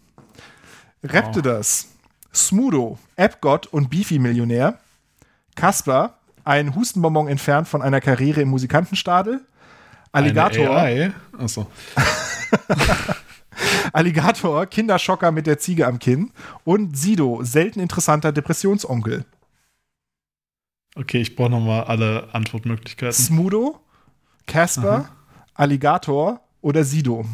Rappte 1.02 1.40
das. 1.40 1.88
Smudo, 2.34 2.98
Appgott 3.16 3.66
und 3.66 3.90
Beefy-Millionär. 3.90 4.78
Kasper, 5.54 6.18
ein 6.44 6.74
Hustenbonbon 6.74 7.28
entfernt 7.28 7.68
von 7.68 7.82
einer 7.82 8.00
Karriere 8.00 8.40
im 8.40 8.48
Musikantenstadel. 8.48 9.40
Alligator? 10.12 10.76
Achso. 11.38 11.66
Alligator, 13.92 14.66
Kinderschocker 14.66 15.30
mit 15.32 15.46
der 15.46 15.58
Ziege 15.58 15.86
am 15.86 15.98
Kinn. 15.98 16.32
Und 16.64 16.96
Sido, 16.96 17.42
selten 17.42 17.80
interessanter 17.80 18.32
Depressionsonkel. 18.32 19.24
Okay, 20.94 21.22
ich 21.22 21.36
brauche 21.36 21.50
nochmal 21.50 21.84
alle 21.84 22.28
Antwortmöglichkeiten. 22.34 23.12
Smudo, 23.12 23.80
Casper, 24.46 25.08
Alligator 25.54 26.40
oder 26.60 26.84
Sido. 26.84 27.24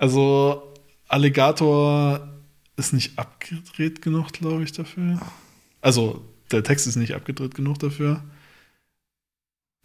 Also, 0.00 0.72
Alligator 1.08 2.26
ist 2.76 2.94
nicht 2.94 3.18
abgedreht 3.18 4.00
genug, 4.00 4.32
glaube 4.32 4.62
ich, 4.64 4.72
dafür. 4.72 5.20
Also, 5.82 6.24
der 6.50 6.64
Text 6.64 6.86
ist 6.86 6.96
nicht 6.96 7.14
abgedreht 7.14 7.54
genug 7.54 7.78
dafür. 7.80 8.24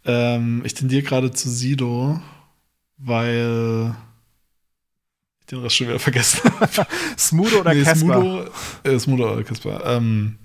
Ähm, 0.06 0.62
ich 0.64 0.72
tendiere 0.72 1.02
gerade 1.02 1.32
zu 1.32 1.50
Sido, 1.50 2.18
weil 2.96 3.94
ich 5.40 5.46
den 5.48 5.58
Rest 5.58 5.76
schon 5.76 5.88
wieder 5.88 5.98
vergessen 5.98 6.40
habe. 6.60 6.86
Smudo 7.18 7.60
oder 7.60 7.74
Nee, 7.74 7.82
Casper? 7.82 7.96
Smudo, 7.98 8.44
äh, 8.84 8.98
Smudo 8.98 9.32
oder 9.34 9.44
Casper. 9.44 9.84
Ähm, 9.84 10.38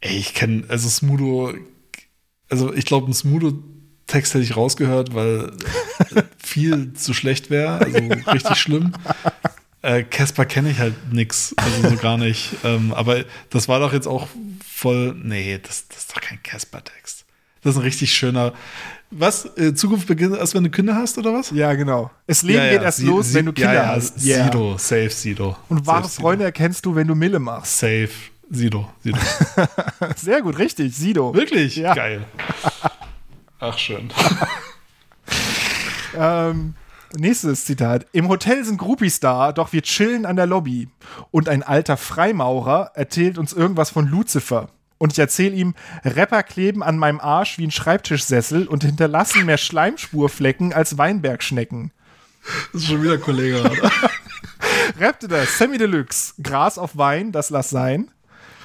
ey, 0.00 0.18
ich 0.18 0.34
kenne, 0.34 0.64
also 0.68 0.90
Smudo, 0.90 1.54
also 2.50 2.70
ich 2.74 2.84
glaube, 2.84 3.06
einen 3.06 3.14
Smudo-Text 4.06 4.34
hätte 4.34 4.44
ich 4.44 4.56
rausgehört, 4.56 5.14
weil 5.14 5.52
viel 6.42 6.92
zu 6.94 7.14
schlecht 7.14 7.50
wäre, 7.50 7.78
also 7.78 7.98
richtig 8.32 8.56
schlimm. 8.56 8.92
Äh, 9.82 10.04
Casper 10.04 10.44
kenne 10.44 10.70
ich 10.70 10.78
halt 10.78 10.94
nix, 11.12 11.54
also 11.56 11.88
so 11.90 11.96
gar 11.96 12.16
nicht. 12.18 12.50
Ähm, 12.64 12.92
aber 12.94 13.24
das 13.50 13.68
war 13.68 13.80
doch 13.80 13.92
jetzt 13.92 14.06
auch 14.06 14.28
voll, 14.64 15.14
nee, 15.22 15.58
das, 15.62 15.88
das 15.88 15.98
ist 15.98 16.16
doch 16.16 16.20
kein 16.20 16.42
Casper-Text. 16.42 17.24
Das 17.62 17.74
ist 17.74 17.78
ein 17.78 17.82
richtig 17.84 18.12
schöner, 18.12 18.52
was, 19.10 19.44
äh, 19.56 19.74
Zukunft 19.74 20.06
beginnt 20.08 20.36
erst, 20.36 20.54
wenn 20.54 20.64
du 20.64 20.70
Kinder 20.70 20.94
hast, 20.96 21.18
oder 21.18 21.32
was? 21.34 21.50
Ja, 21.50 21.74
genau. 21.74 22.10
Das 22.26 22.42
Leben 22.42 22.58
Ja, 22.58 22.64
ja, 22.66 22.72
geht 22.72 22.82
erst 22.82 22.98
Sie- 22.98 23.06
los, 23.06 23.28
Sie- 23.28 23.34
wenn 23.34 23.46
du 23.46 23.52
Kinder 23.52 23.74
ja, 23.74 23.82
ja, 23.84 23.88
hast. 23.96 24.24
Yeah. 24.24 24.44
Sido, 24.44 24.78
safe 24.78 25.10
Sido. 25.10 25.56
Und 25.68 25.86
wahre 25.86 26.04
Safe 26.04 26.20
Freunde 26.20 26.44
erkennst 26.44 26.84
du, 26.86 26.94
wenn 26.94 27.06
du 27.06 27.14
Mille 27.14 27.38
machst. 27.38 27.78
Sido. 27.78 28.06
Safe 28.08 28.12
Sido. 28.50 28.90
Sido. 29.02 29.18
Sehr 30.16 30.42
gut, 30.42 30.58
richtig. 30.58 30.94
Sido. 30.96 31.34
Wirklich? 31.34 31.76
Ja. 31.76 31.94
Geil. 31.94 32.24
Ach, 33.62 33.78
schön. 33.78 34.12
Ähm, 36.14 36.74
nächstes 37.16 37.64
Zitat. 37.64 38.06
Im 38.12 38.28
Hotel 38.28 38.62
sind 38.66 38.76
Groupies 38.76 39.18
da, 39.18 39.50
doch 39.52 39.72
wir 39.72 39.80
chillen 39.80 40.26
an 40.26 40.36
der 40.36 40.44
Lobby. 40.44 40.90
Und 41.30 41.48
ein 41.48 41.62
alter 41.62 41.96
Freimaurer 41.96 42.90
erzählt 42.94 43.38
uns 43.38 43.54
irgendwas 43.54 43.88
von 43.88 44.08
Lucifer. 44.08 44.68
Und 44.98 45.12
ich 45.14 45.18
erzähle 45.18 45.54
ihm, 45.54 45.74
Rapper 46.04 46.42
kleben 46.42 46.82
an 46.82 46.98
meinem 46.98 47.18
Arsch 47.18 47.56
wie 47.56 47.66
ein 47.66 47.70
Schreibtischsessel 47.70 48.66
und 48.66 48.84
hinterlassen 48.84 49.46
mehr 49.46 49.56
Schleimspurflecken 49.56 50.74
als 50.74 50.98
Weinbergschnecken. 50.98 51.92
Das 52.74 52.82
ist 52.82 52.88
schon 52.88 53.02
wieder 53.02 53.14
ein 53.14 53.22
Kollege. 53.22 53.60
Oder? 53.60 53.72
Rappte 55.00 55.28
das, 55.28 55.56
Sammy 55.56 55.78
Deluxe. 55.78 56.34
Gras 56.42 56.76
auf 56.76 56.98
Wein, 56.98 57.32
das 57.32 57.48
lass 57.48 57.70
sein. 57.70 58.10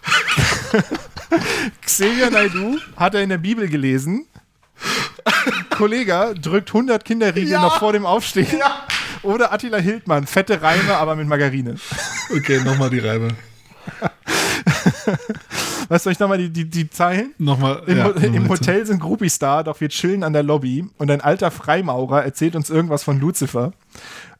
Xavier 1.85 2.29
Naidoo 2.29 2.77
hat 2.97 3.15
er 3.15 3.23
in 3.23 3.29
der 3.29 3.37
Bibel 3.37 3.69
gelesen. 3.69 4.26
Kollege 5.69 6.35
drückt 6.41 6.69
100 6.69 7.03
Kinderriegel 7.03 7.59
noch 7.59 7.79
vor 7.79 7.93
dem 7.93 8.05
Aufstehen. 8.05 8.61
Oder 9.23 9.51
Attila 9.51 9.77
Hildmann, 9.77 10.27
fette 10.27 10.61
Reime, 10.61 10.95
aber 10.95 11.15
mit 11.15 11.27
Margarine. 11.27 11.75
Okay, 12.35 12.61
nochmal 12.63 12.89
die 12.89 12.99
Reibe. 12.99 13.29
Weißt 15.89 16.05
du, 16.05 16.09
ich 16.09 16.19
nochmal 16.19 16.37
die, 16.37 16.49
die, 16.49 16.65
die 16.65 16.89
Zeilen? 16.89 17.33
Nochmal. 17.37 17.81
Im, 17.87 17.97
ja, 17.97 18.09
Im. 18.09 18.49
Hotel 18.49 18.85
sind 18.85 18.99
Groupies 18.99 19.39
da, 19.39 19.63
doch 19.63 19.79
wir 19.79 19.87
chillen 19.89 20.23
an 20.23 20.33
der 20.33 20.43
Lobby 20.43 20.85
und 20.97 21.09
ein 21.09 21.21
alter 21.21 21.49
Freimaurer 21.49 22.23
erzählt 22.23 22.55
uns 22.55 22.69
irgendwas 22.69 23.03
von 23.03 23.19
Lucifer. 23.19 23.71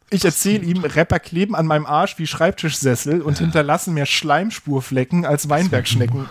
Ich 0.10 0.24
erzähle 0.24 0.64
ihm, 0.64 0.84
Rapper 0.84 1.20
kleben 1.20 1.56
an 1.56 1.66
meinem 1.66 1.86
Arsch 1.86 2.18
wie 2.18 2.28
Schreibtischsessel 2.28 3.22
und 3.22 3.40
hinterlassen 3.40 3.94
mehr 3.94 4.06
Schleimspurflecken 4.06 5.26
als 5.26 5.50
Weinbergschnecken. 5.50 6.28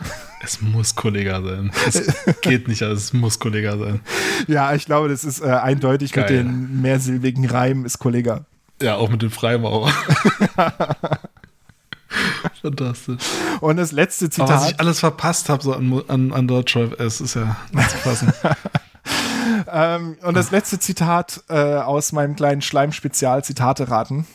Es 0.47 0.63
muss 0.63 0.95
Kollege 0.95 1.43
sein. 1.45 1.73
Es 1.89 2.41
geht 2.41 2.69
nicht, 2.69 2.81
also 2.83 2.95
es 2.95 3.13
muss 3.13 3.41
Kollege 3.41 3.77
sein. 3.77 4.01
Ja, 4.47 4.75
ich 4.75 4.85
glaube, 4.85 5.09
das 5.09 5.25
ist 5.25 5.41
äh, 5.41 5.47
eindeutig 5.47 6.15
mit 6.15 6.29
Geil. 6.29 6.45
den 6.45 6.81
mehrsilbigen 6.81 7.47
Reimen 7.47 7.85
ist 7.85 7.99
Kollega. 7.99 8.45
Ja, 8.81 8.95
auch 8.95 9.11
mit 9.11 9.23
dem 9.23 9.33
Freimaurer. 9.33 9.93
Fantastisch. 12.63 13.23
Und 13.61 13.77
das 13.77 13.91
letzte 13.91 14.27
Aber 14.41 14.49
was 14.55 14.63
ich 14.63 14.69
Zitat, 14.69 14.81
alles 14.81 15.01
verpasst 15.01 15.49
habe 15.49 15.65
so 15.65 15.73
an, 15.73 16.03
an, 16.07 16.33
an 16.33 16.47
Deutschrap, 16.47 17.01
es 17.01 17.21
ist 17.21 17.35
ja 17.35 17.57
nicht 17.73 17.91
zu 17.91 17.97
fassen. 17.99 18.33
ähm, 19.73 20.17
und 20.23 20.35
das 20.37 20.51
letzte 20.51 20.79
Zitat 20.79 21.43
äh, 21.49 21.55
aus 21.55 22.13
meinem 22.13 22.37
kleinen 22.37 22.63
Schleim-Spezial 22.63 23.45
Zitate 23.45 23.91
raten. 23.91 24.27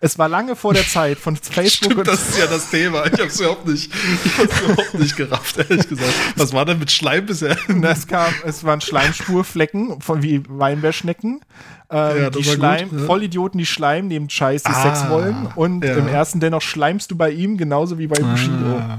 Es 0.00 0.18
war 0.18 0.28
lange 0.28 0.56
vor 0.56 0.74
der 0.74 0.86
Zeit 0.86 1.18
von 1.18 1.36
Facebook 1.42 1.92
Stimmt, 1.92 1.96
und 1.96 2.08
das 2.08 2.28
ist 2.28 2.38
ja 2.38 2.46
das 2.46 2.68
Thema. 2.70 3.06
Ich 3.06 3.12
habe 3.12 3.24
es 3.26 3.40
überhaupt 3.40 3.66
nicht, 3.66 3.90
ich 4.24 4.38
hab's 4.38 4.60
überhaupt 4.60 4.94
nicht 4.94 5.16
gerafft, 5.16 5.56
ehrlich 5.58 5.88
gesagt. 5.88 6.12
Was 6.36 6.52
war 6.52 6.64
denn 6.66 6.78
mit 6.78 6.90
Schleim 6.92 7.24
bisher? 7.26 7.56
es 7.82 8.06
kam, 8.06 8.32
es 8.44 8.62
waren 8.64 8.80
Schleimspurflecken 8.80 10.00
von 10.00 10.22
wie 10.22 10.42
Weinbeerschnecken. 10.48 11.40
Ähm, 11.90 12.22
Ja, 12.22 12.30
das 12.30 12.42
die 12.42 12.44
Schleim, 12.44 12.90
gut, 12.90 13.00
ja. 13.00 13.06
Vollidioten, 13.06 13.58
die 13.58 13.66
Schleim 13.66 14.06
nehmen 14.08 14.28
Scheiß, 14.28 14.64
die 14.64 14.72
Ah, 14.72 14.82
Sex 14.82 15.08
wollen. 15.08 15.48
Und 15.54 15.84
ja. 15.84 15.94
im 15.96 16.08
ersten 16.08 16.40
dennoch 16.40 16.62
schleimst 16.62 17.10
du 17.10 17.16
bei 17.16 17.30
ihm 17.30 17.56
genauso 17.56 17.98
wie 17.98 18.06
bei 18.06 18.20
Bushido. 18.20 18.78
Ah. 18.78 18.98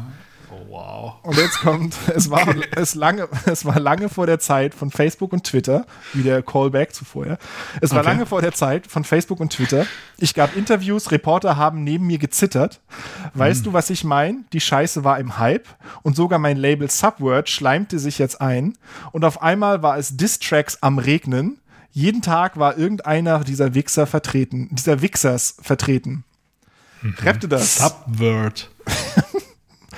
Wow. 1.06 1.14
Und 1.24 1.38
jetzt 1.38 1.60
kommt, 1.60 1.96
es 2.16 2.30
war, 2.30 2.48
es, 2.76 2.96
lange, 2.96 3.28
es 3.46 3.64
war 3.66 3.80
lange 3.80 4.10
vor 4.10 4.26
der 4.26 4.40
Zeit 4.40 4.74
von 4.74 4.90
Facebook 4.92 5.34
und 5.34 5.44
Twitter, 5.44 5.86
wie 6.14 6.24
der 6.24 6.42
Callback 6.42 6.94
zuvor. 6.96 7.28
Ja. 7.28 7.38
Es 7.82 7.92
war 7.92 8.00
Okay. 8.00 8.08
lange 8.10 8.26
vor 8.26 8.42
der 8.42 8.54
Zeit 8.54 8.88
von 8.88 9.04
Facebook 9.04 9.40
und 9.40 9.52
Twitter. 9.54 9.86
Ich 10.18 10.34
gab 10.34 10.56
Interviews, 10.56 11.12
Reporter 11.12 11.58
haben 11.58 11.84
neben 11.84 12.08
mir 12.08 12.18
gezittert. 12.18 12.82
Weißt 13.34 13.60
Hm. 13.60 13.64
du, 13.66 13.74
was 13.74 13.90
ich 13.90 14.04
meine? 14.04 14.40
Die 14.54 14.62
Scheiße 14.62 15.04
war 15.04 15.20
im 15.20 15.38
Hype 15.38 15.68
und 16.02 16.16
sogar 16.16 16.40
mein 16.40 16.58
Label 16.58 16.90
Subword 16.90 17.50
schleimte 17.50 18.00
sich 18.00 18.18
jetzt 18.18 18.42
ein. 18.42 18.78
Und 19.12 19.26
auf 19.26 19.42
einmal 19.44 19.84
war 19.84 19.98
es 19.98 20.18
Distracks 20.18 20.78
am 20.82 20.98
Regnen. 20.98 21.60
Jeden 21.92 22.22
Tag 22.22 22.58
war 22.58 22.78
irgendeiner 22.78 23.40
dieser 23.44 23.74
Wichser 23.74 24.06
vertreten, 24.08 24.70
dieser 24.72 25.02
Wichsers 25.02 25.56
vertreten. 25.62 26.24
Mhm. 27.02 27.16
Rappte 27.22 27.48
das? 27.48 27.78
Subword. 27.78 28.70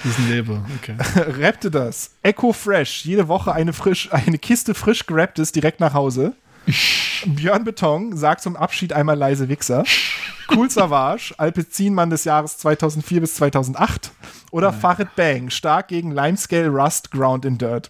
Das 0.04 0.12
ist 0.14 0.20
ein 0.20 0.30
Label, 0.30 0.62
okay. 0.78 0.96
rappte 1.42 1.72
das. 1.72 2.12
Echo 2.24 2.54
Fresh, 2.54 3.06
jede 3.06 3.28
Woche 3.28 3.52
eine, 3.54 3.74
frisch, 3.74 4.12
eine 4.14 4.38
Kiste 4.38 4.74
frisch 4.74 5.06
gerapptes 5.06 5.52
direkt 5.52 5.80
nach 5.80 5.94
Hause. 5.94 6.34
Björn 7.26 7.64
Beton 7.64 8.16
sagt 8.16 8.42
zum 8.42 8.56
Abschied 8.56 8.94
einmal 8.94 9.18
leise 9.18 9.50
Wichser. 9.50 9.84
Cool 10.54 10.70
Savage, 10.70 11.34
Alpezinmann 11.38 12.10
des 12.10 12.24
Jahres 12.26 12.58
2004 12.60 13.22
bis 13.22 13.36
2008. 13.36 14.12
Oder 14.52 14.72
Farid 14.72 15.16
Bang, 15.16 15.50
stark 15.50 15.90
gegen 15.90 16.12
Limescale 16.12 16.70
Rust, 16.70 17.12
Ground 17.12 17.44
in 17.46 17.58
Dirt. 17.58 17.90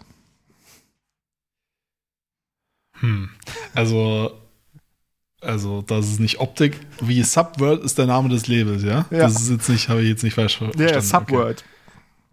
Also, 3.74 4.32
also, 5.40 5.82
das 5.82 6.06
ist 6.08 6.18
nicht 6.20 6.40
Optik. 6.40 6.80
Wie 7.00 7.22
Subword 7.22 7.84
ist 7.84 7.96
der 7.96 8.06
Name 8.06 8.28
des 8.28 8.48
Labels, 8.48 8.82
ja? 8.82 9.04
Ja. 9.10 9.18
Das 9.18 9.40
ist 9.40 9.50
jetzt 9.50 9.68
nicht, 9.68 9.88
habe 9.88 10.02
ich 10.02 10.08
jetzt 10.08 10.24
nicht 10.24 10.34
falsch 10.34 10.58
ver- 10.58 10.72
verstanden. 10.72 10.94
Ja, 10.94 11.00
Subword. 11.00 11.58
Okay. 11.60 11.77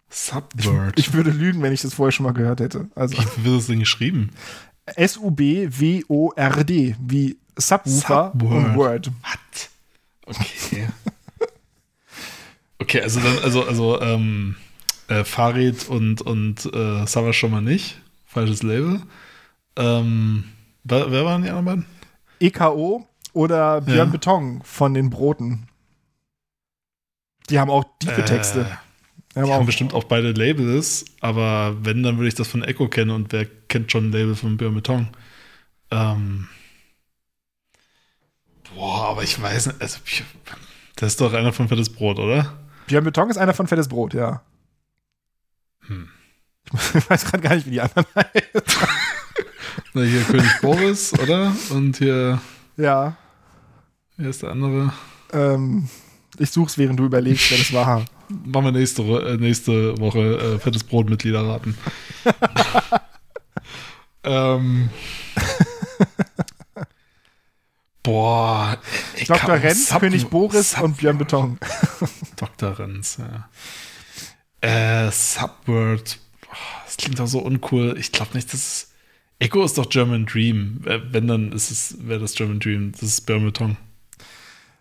Subword. 0.09 0.97
Ich 0.97 1.13
würde 1.13 1.31
lügen, 1.31 1.61
wenn 1.61 1.73
ich 1.73 1.81
das 1.81 1.93
vorher 1.95 2.11
schon 2.11 2.25
mal 2.25 2.33
gehört 2.33 2.59
hätte. 2.59 2.87
Also 2.95 3.17
Wie 3.17 3.45
wird 3.45 3.57
das 3.59 3.67
denn 3.67 3.79
geschrieben? 3.79 4.29
S-U-B-W-O-R-D, 5.65 6.95
wie 6.99 7.37
Subwoofer 7.57 8.31
Subword. 8.33 8.65
und 8.65 8.75
Word. 8.75 9.07
What? 9.07 9.69
Okay. 10.27 10.87
okay, 12.79 13.01
also 13.01 13.19
dann, 13.19 13.37
also, 13.43 13.65
also, 13.65 14.01
ähm, 14.01 14.55
äh, 15.07 15.23
Farid 15.23 15.87
und, 15.87 16.21
und 16.21 16.65
äh, 16.65 17.05
Savage 17.05 17.33
schon 17.33 17.51
mal 17.51 17.61
nicht. 17.61 18.01
Falsches 18.25 18.63
Label. 18.63 19.01
Ähm, 19.75 20.45
wer, 20.83 21.11
wer 21.11 21.25
waren 21.25 21.43
die 21.43 21.49
anderen 21.49 21.65
beiden? 21.65 21.85
EKO 22.39 23.07
oder 23.33 23.81
Björn 23.81 23.97
Ja. 23.97 24.05
Beton 24.05 24.61
von 24.63 24.93
den 24.93 25.09
Broten. 25.09 25.67
Die 27.49 27.59
haben 27.59 27.69
auch 27.69 27.83
tiefe 27.99 28.25
Texte. 28.25 28.61
Äh, 28.61 28.65
Die 28.65 28.71
haben 29.35 29.45
Die 29.47 29.53
haben 29.53 29.65
bestimmt 29.65 29.93
auch 29.93 30.05
beide 30.05 30.31
Labels, 30.31 31.05
aber 31.21 31.75
wenn, 31.83 32.03
dann 32.03 32.17
würde 32.17 32.27
ich 32.29 32.35
das 32.35 32.47
von 32.47 32.63
Echo 32.63 32.87
kennen 32.87 33.11
und 33.11 33.31
wer 33.33 33.45
kennt 33.45 33.91
schon 33.91 34.09
ein 34.09 34.11
Label 34.11 34.35
von 34.35 34.57
Björn 34.57 34.75
Beton? 34.75 35.07
Ähm, 35.91 36.47
boah, 38.73 39.09
aber 39.09 39.23
ich 39.23 39.41
weiß 39.41 39.67
nicht, 39.67 39.81
also, 39.81 39.99
das 40.95 41.13
ist 41.13 41.21
doch 41.21 41.33
einer 41.33 41.53
von 41.53 41.67
Fettes 41.67 41.89
Brot, 41.89 42.19
oder? 42.19 42.57
Björn 42.87 43.03
Beton 43.03 43.29
ist 43.29 43.37
einer 43.37 43.53
von 43.53 43.67
Fettes 43.67 43.87
Brot, 43.87 44.13
ja. 44.13 44.41
Hm. 45.87 46.09
Ich 46.95 47.09
weiß 47.09 47.25
gerade 47.25 47.41
gar 47.43 47.55
nicht, 47.55 47.65
wie 47.67 47.71
die 47.71 47.81
anderen 47.81 48.05
heißen. 48.15 48.87
Na, 49.93 50.01
hier 50.03 50.21
König 50.23 50.61
Boris, 50.61 51.13
oder? 51.19 51.53
Und 51.69 51.97
hier, 51.97 52.41
Ja, 52.77 53.15
hier 54.17 54.29
ist 54.29 54.41
der 54.43 54.51
andere. 54.51 54.93
ähm, 55.33 55.89
ich 56.37 56.49
such's, 56.51 56.77
während 56.77 56.99
du 56.99 57.05
überlegst, 57.05 57.51
wer 57.51 57.57
das 57.57 57.71
war. 57.73 58.05
Machen 58.29 58.65
wir 58.65 58.71
nächste, 58.71 59.01
äh, 59.03 59.37
nächste 59.37 59.97
Woche 59.99 60.55
äh, 60.55 60.59
Fettes 60.59 60.83
Brot 60.83 61.09
Mitglieder 61.09 61.45
raten. 61.45 61.77
ähm. 64.23 64.89
Boah. 68.03 68.77
Ich 69.17 69.27
Dr. 69.27 69.55
Renz, 69.55 69.89
Sub- 69.89 69.99
König 69.99 70.27
Boris 70.27 70.71
Sub- 70.71 70.83
und 70.83 70.97
Björn 70.97 71.17
Beton. 71.17 71.57
Dr. 72.35 72.77
Renz, 72.77 73.17
ja. 73.17 73.49
Äh, 74.61 75.11
Subword. 75.11 76.19
Boah, 76.41 76.55
Das 76.85 76.97
klingt 76.97 77.19
doch 77.19 77.27
so 77.27 77.39
uncool. 77.39 77.95
Ich 77.97 78.11
glaube 78.11 78.35
nicht, 78.35 78.53
dass. 78.53 78.91
Echo 79.39 79.65
ist 79.65 79.77
doch 79.77 79.89
German 79.89 80.25
Dream. 80.25 80.81
Äh, 80.85 80.99
Wenn, 81.11 81.27
dann 81.27 81.51
ist 81.51 81.69
es, 81.71 81.97
wäre 82.07 82.19
das 82.21 82.35
German 82.35 82.59
Dream. 82.59 82.91
Das 82.93 83.03
ist 83.03 83.21
Björn 83.25 83.43
Beton. 83.43 83.77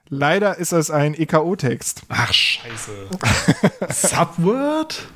Leider 0.08 0.58
ist 0.58 0.72
das 0.72 0.90
ein 0.90 1.14
EKO-Text. 1.14 2.02
Ach, 2.08 2.32
scheiße. 2.32 3.08
Subword? 3.90 5.08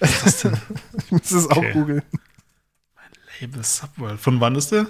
Was 0.00 0.10
ist 0.10 0.24
das 0.26 0.40
denn? 0.42 0.60
Ich 0.98 1.12
muss 1.12 1.30
es 1.30 1.48
auch 1.48 1.56
Okay. 1.58 1.72
googeln. 1.72 2.02
Label 3.40 3.62
Subworld. 3.64 4.20
Von 4.20 4.40
wann 4.40 4.54
ist 4.56 4.72
der? 4.72 4.86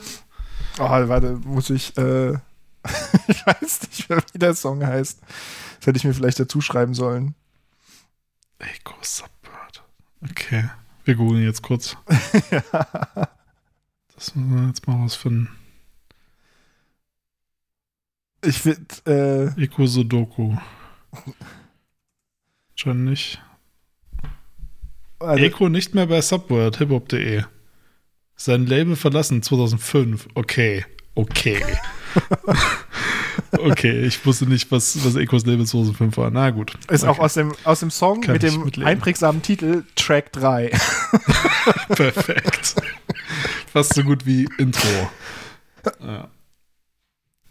Oh, 0.79 0.89
warte, 0.89 1.33
muss 1.45 1.69
ich, 1.71 1.97
äh, 1.99 2.33
ich 3.29 3.47
weiß 3.47 3.81
nicht 3.91 4.09
mehr, 4.09 4.23
wie 4.33 4.39
der 4.39 4.55
Song 4.55 4.85
heißt. 4.87 5.21
Das 5.79 5.87
hätte 5.87 5.97
ich 5.99 6.05
mir 6.05 6.15
vielleicht 6.15 6.41
dazu 6.41 6.61
schreiben 6.61 6.95
sollen. 6.95 7.35
Echo 8.59 8.95
Subworld. 9.03 9.83
Okay. 10.31 10.71
Wir 11.05 11.15
googeln 11.17 11.43
jetzt 11.45 11.63
kurz. 11.63 11.97
Das 14.15 14.37
müssen 14.37 14.57
wir 14.61 14.69
jetzt 14.69 14.87
mal 14.87 14.97
rausfinden. 14.99 15.49
Ich 18.45 18.59
finde, 18.59 19.55
äh, 19.57 19.63
Echo 19.63 19.87
Sudoku. 19.87 20.57
Schon 22.75 23.05
nicht. 23.05 23.41
also, 25.21 25.45
Echo 25.45 25.69
nicht 25.69 25.95
mehr 25.95 26.07
bei 26.07 26.21
Subworld, 26.21 26.79
hiphop.de. 26.79 27.45
Sein 28.37 28.67
Label 28.67 28.97
verlassen 28.97 29.43
2005. 29.43 30.29
Okay. 30.35 30.85
Okay. 31.15 31.63
okay, 33.53 34.05
ich 34.05 34.25
wusste 34.25 34.47
nicht, 34.47 34.71
was, 34.71 35.05
was 35.05 35.15
Echos 35.17 35.45
Label 35.47 35.67
2005 35.67 36.17
war. 36.17 36.31
Na 36.31 36.51
gut. 36.51 36.75
ist 36.91 37.05
auch 37.05 37.19
okay. 37.19 37.21
aus 37.21 37.35
dem, 37.35 37.53
aus 37.65 37.81
dem 37.81 37.91
Song 37.91 38.21
Kann 38.23 38.33
mit 38.33 38.43
dem 38.43 38.71
einprägsamen 38.85 39.43
Titel 39.43 39.85
Track 39.95 40.33
3. 40.33 40.69
Perfekt. 41.89 42.77
Fast 43.73 43.95
so 43.95 44.03
gut 44.03 44.27
wie 44.27 44.49
Intro. 44.59 45.11
Ja. 46.01 46.29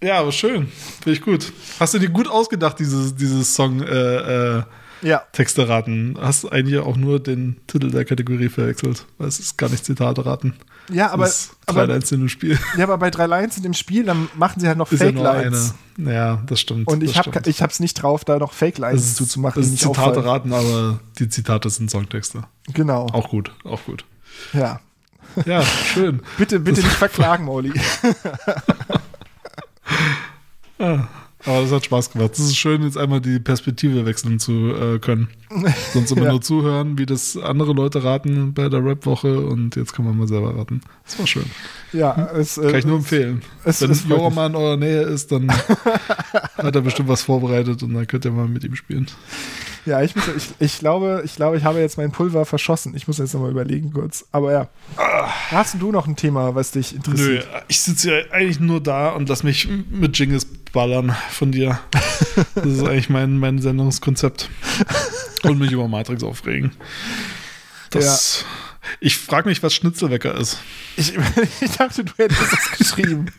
Ja, 0.03 0.19
aber 0.19 0.31
schön. 0.31 0.67
Finde 1.01 1.11
ich 1.17 1.21
gut. 1.21 1.51
Hast 1.79 1.93
du 1.93 1.99
dir 1.99 2.09
gut 2.09 2.27
ausgedacht, 2.27 2.79
dieses, 2.79 3.15
dieses 3.15 3.53
Song 3.53 3.81
äh, 3.83 4.57
äh, 4.57 4.63
ja, 5.03 5.23
Texte 5.31 5.67
raten? 5.69 6.17
Hast 6.19 6.51
eigentlich 6.51 6.79
auch 6.79 6.97
nur 6.97 7.19
den 7.19 7.57
Titel 7.67 7.91
der 7.91 8.05
Kategorie 8.05 8.49
verwechselt, 8.49 9.05
weil 9.17 9.27
es 9.27 9.39
ist 9.39 9.57
gar 9.57 9.69
nicht 9.69 9.85
Zitate 9.85 10.25
raten. 10.25 10.55
ja, 10.91 11.11
aber, 11.11 11.25
das 11.25 11.41
ist 11.41 11.51
drei 11.67 11.83
aber, 11.83 11.93
Lines 11.93 12.11
in 12.11 12.19
dem 12.21 12.29
Spiel. 12.29 12.57
ja, 12.77 12.83
aber 12.85 12.97
bei 12.97 13.11
drei 13.11 13.27
Lines 13.27 13.57
in 13.57 13.63
dem 13.63 13.73
Spiel, 13.75 14.03
dann 14.03 14.27
machen 14.35 14.59
sie 14.59 14.67
halt 14.67 14.77
noch 14.79 14.91
Ist 14.91 15.01
ja 15.01 15.05
Fake 15.07 15.15
nur 15.15 15.23
Lines. 15.23 15.75
eine. 15.99 16.13
Ja, 16.13 16.43
das 16.47 16.59
stimmt. 16.59 16.87
Und 16.87 17.03
ich 17.03 17.17
habe 17.17 17.31
ich 17.45 17.61
hab's 17.61 17.79
nicht 17.79 17.93
drauf, 17.93 18.25
da 18.25 18.39
noch 18.39 18.53
Fake 18.53 18.79
Lines 18.79 19.01
das 19.01 19.09
ist, 19.11 19.17
zuzumachen, 19.17 19.61
das 19.61 19.67
ist 19.67 19.71
nicht 19.71 19.81
Zitate 19.83 20.19
auffallen. 20.19 20.27
raten, 20.27 20.53
aber 20.53 20.99
die 21.19 21.29
Zitate 21.29 21.69
sind 21.69 21.91
Songtexte. 21.91 22.43
Genau. 22.73 23.05
Auch 23.13 23.29
gut, 23.29 23.51
auch 23.63 23.83
gut. 23.85 24.03
Ja. 24.53 24.79
Ja, 25.45 25.63
schön. 25.63 26.21
Bitte, 26.37 26.59
bitte 26.59 26.81
nicht 26.81 26.91
verklagen, 26.97 27.45
Molly. 27.45 27.71
Ja, 30.81 31.07
aber 31.53 31.61
das 31.61 31.71
hat 31.71 31.85
Spaß 31.85 32.11
gemacht. 32.11 32.31
Es 32.33 32.39
ist 32.39 32.55
schön, 32.57 32.83
jetzt 32.83 32.97
einmal 32.97 33.19
die 33.21 33.39
Perspektive 33.39 34.05
wechseln 34.05 34.37
zu 34.39 34.73
äh, 34.75 34.99
können. 34.99 35.27
Sonst 35.93 36.11
immer 36.11 36.23
Ja. 36.25 36.31
nur 36.31 36.41
zuhören, 36.41 36.97
wie 36.99 37.05
das 37.07 37.35
andere 37.35 37.73
Leute 37.73 38.03
raten 38.03 38.53
bei 38.53 38.69
der 38.69 38.83
Rap-Woche 38.85 39.39
und 39.41 39.75
jetzt 39.75 39.93
kann 39.93 40.05
man 40.05 40.17
mal 40.17 40.27
selber 40.27 40.55
raten. 40.55 40.81
Das 41.05 41.17
war 41.17 41.25
schön. 41.27 41.45
Ja, 41.93 42.29
es, 42.35 42.57
äh, 42.57 42.67
Kann 42.69 42.79
ich 42.79 42.85
nur 42.85 42.97
empfehlen. 42.97 43.41
es- 43.63 43.81
Wenn 43.81 43.91
Jora 44.09 44.29
mal 44.29 44.47
in 44.47 44.55
eurer 44.55 44.77
Nähe 44.77 45.01
ist, 45.01 45.31
dann 45.31 45.51
hat 46.57 46.75
er 46.75 46.81
bestimmt 46.81 47.09
was 47.09 47.23
vorbereitet 47.23 47.81
und 47.83 47.93
dann 47.93 48.05
könnt 48.07 48.25
ihr 48.25 48.31
mal 48.31 48.47
mit 48.47 48.63
ihm 48.63 48.75
spielen. 48.75 49.07
Ja, 49.87 49.99
ich, 50.03 50.15
muss, 50.15 50.25
ich, 50.37 50.49
ich, 50.59 50.77
glaube, 50.77 51.23
ich 51.25 51.35
glaube, 51.35 51.57
ich 51.57 51.63
habe 51.63 51.79
jetzt 51.79 51.97
mein 51.97 52.11
Pulver 52.11 52.45
verschossen. 52.45 52.93
Ich 52.95 53.07
muss 53.07 53.17
jetzt 53.17 53.33
nochmal 53.33 53.49
überlegen 53.49 53.91
kurz. 53.93 54.25
Aber 54.31 54.51
ja. 54.51 54.67
Hast 55.49 55.81
du 55.81 55.91
noch 55.91 56.05
ein 56.05 56.15
Thema, 56.15 56.53
was 56.53 56.69
dich 56.69 56.91
Nö, 56.91 56.97
interessiert? 56.97 57.47
ich 57.67 57.81
sitze 57.81 58.11
ja 58.11 58.23
eigentlich 58.31 58.59
nur 58.59 58.79
da 58.79 59.09
und 59.09 59.27
lass 59.27 59.41
mich 59.41 59.67
mit 59.89 60.15
Jingles 60.19 60.45
ballern 60.72 61.15
von 61.30 61.52
dir. 61.52 61.80
Das 62.56 62.65
ist 62.65 62.84
eigentlich 62.84 63.10
mein, 63.10 63.38
mein 63.38 63.60
Sendungskonzept. 63.60 64.49
Und 65.43 65.60
mich 65.60 65.72
über 65.72 65.88
Matrix 65.88 66.23
aufregen. 66.23 66.72
Das, 67.89 68.45
Ich 68.99 69.18
frage 69.18 69.49
mich, 69.49 69.61
was 69.64 69.73
Schnitzelwecker 69.73 70.35
ist. 70.35 70.60
Ich, 70.98 71.14
ich 71.61 71.72
dachte, 71.72 72.03
du 72.03 72.11
hättest 72.18 72.41
das 72.41 72.77
geschrieben. 72.77 73.31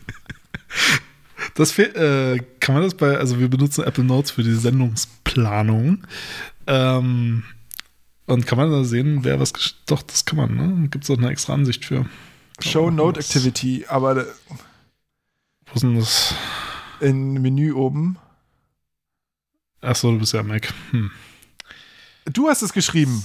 Das 1.55 1.77
äh, 1.77 2.39
kann 2.59 2.75
man 2.75 2.83
das 2.83 2.95
bei, 2.95 3.17
also 3.17 3.39
wir 3.39 3.49
benutzen 3.49 3.83
Apple 3.83 4.03
Notes 4.03 4.31
für 4.31 4.43
die 4.43 4.55
Sendungsplanung. 4.55 6.05
Ähm, 6.67 7.43
und 8.25 8.47
kann 8.47 8.57
man 8.57 8.71
da 8.71 8.83
sehen, 8.83 9.23
wer 9.23 9.39
was 9.39 9.53
Doch, 9.85 10.01
das 10.01 10.25
kann 10.25 10.37
man, 10.37 10.55
ne? 10.55 10.87
Gibt 10.89 11.03
es 11.03 11.09
auch 11.09 11.17
eine 11.17 11.29
extra 11.29 11.53
Ansicht 11.53 11.85
für. 11.85 12.05
Show 12.61 12.89
Note 12.89 13.19
Activity, 13.19 13.85
aber 13.87 14.25
Wo 15.65 15.75
ist 15.75 15.83
denn 15.83 15.99
das? 15.99 16.33
In 17.03 17.33
Menü 17.41 17.73
oben. 17.73 18.17
Achso, 19.81 20.11
du 20.11 20.19
bist 20.19 20.33
ja 20.33 20.43
Mac. 20.43 20.73
Hm. 20.91 21.11
Du 22.31 22.47
hast 22.47 22.61
es 22.61 22.71
geschrieben. 22.73 23.23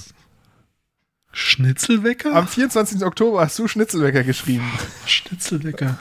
Schnitzelwecker? 1.31 2.33
Am 2.35 2.47
24. 2.47 3.03
Oktober 3.05 3.41
hast 3.41 3.57
du 3.59 3.67
Schnitzelwecker 3.67 4.23
geschrieben. 4.23 4.69
Schnitzelwecker. 5.05 5.95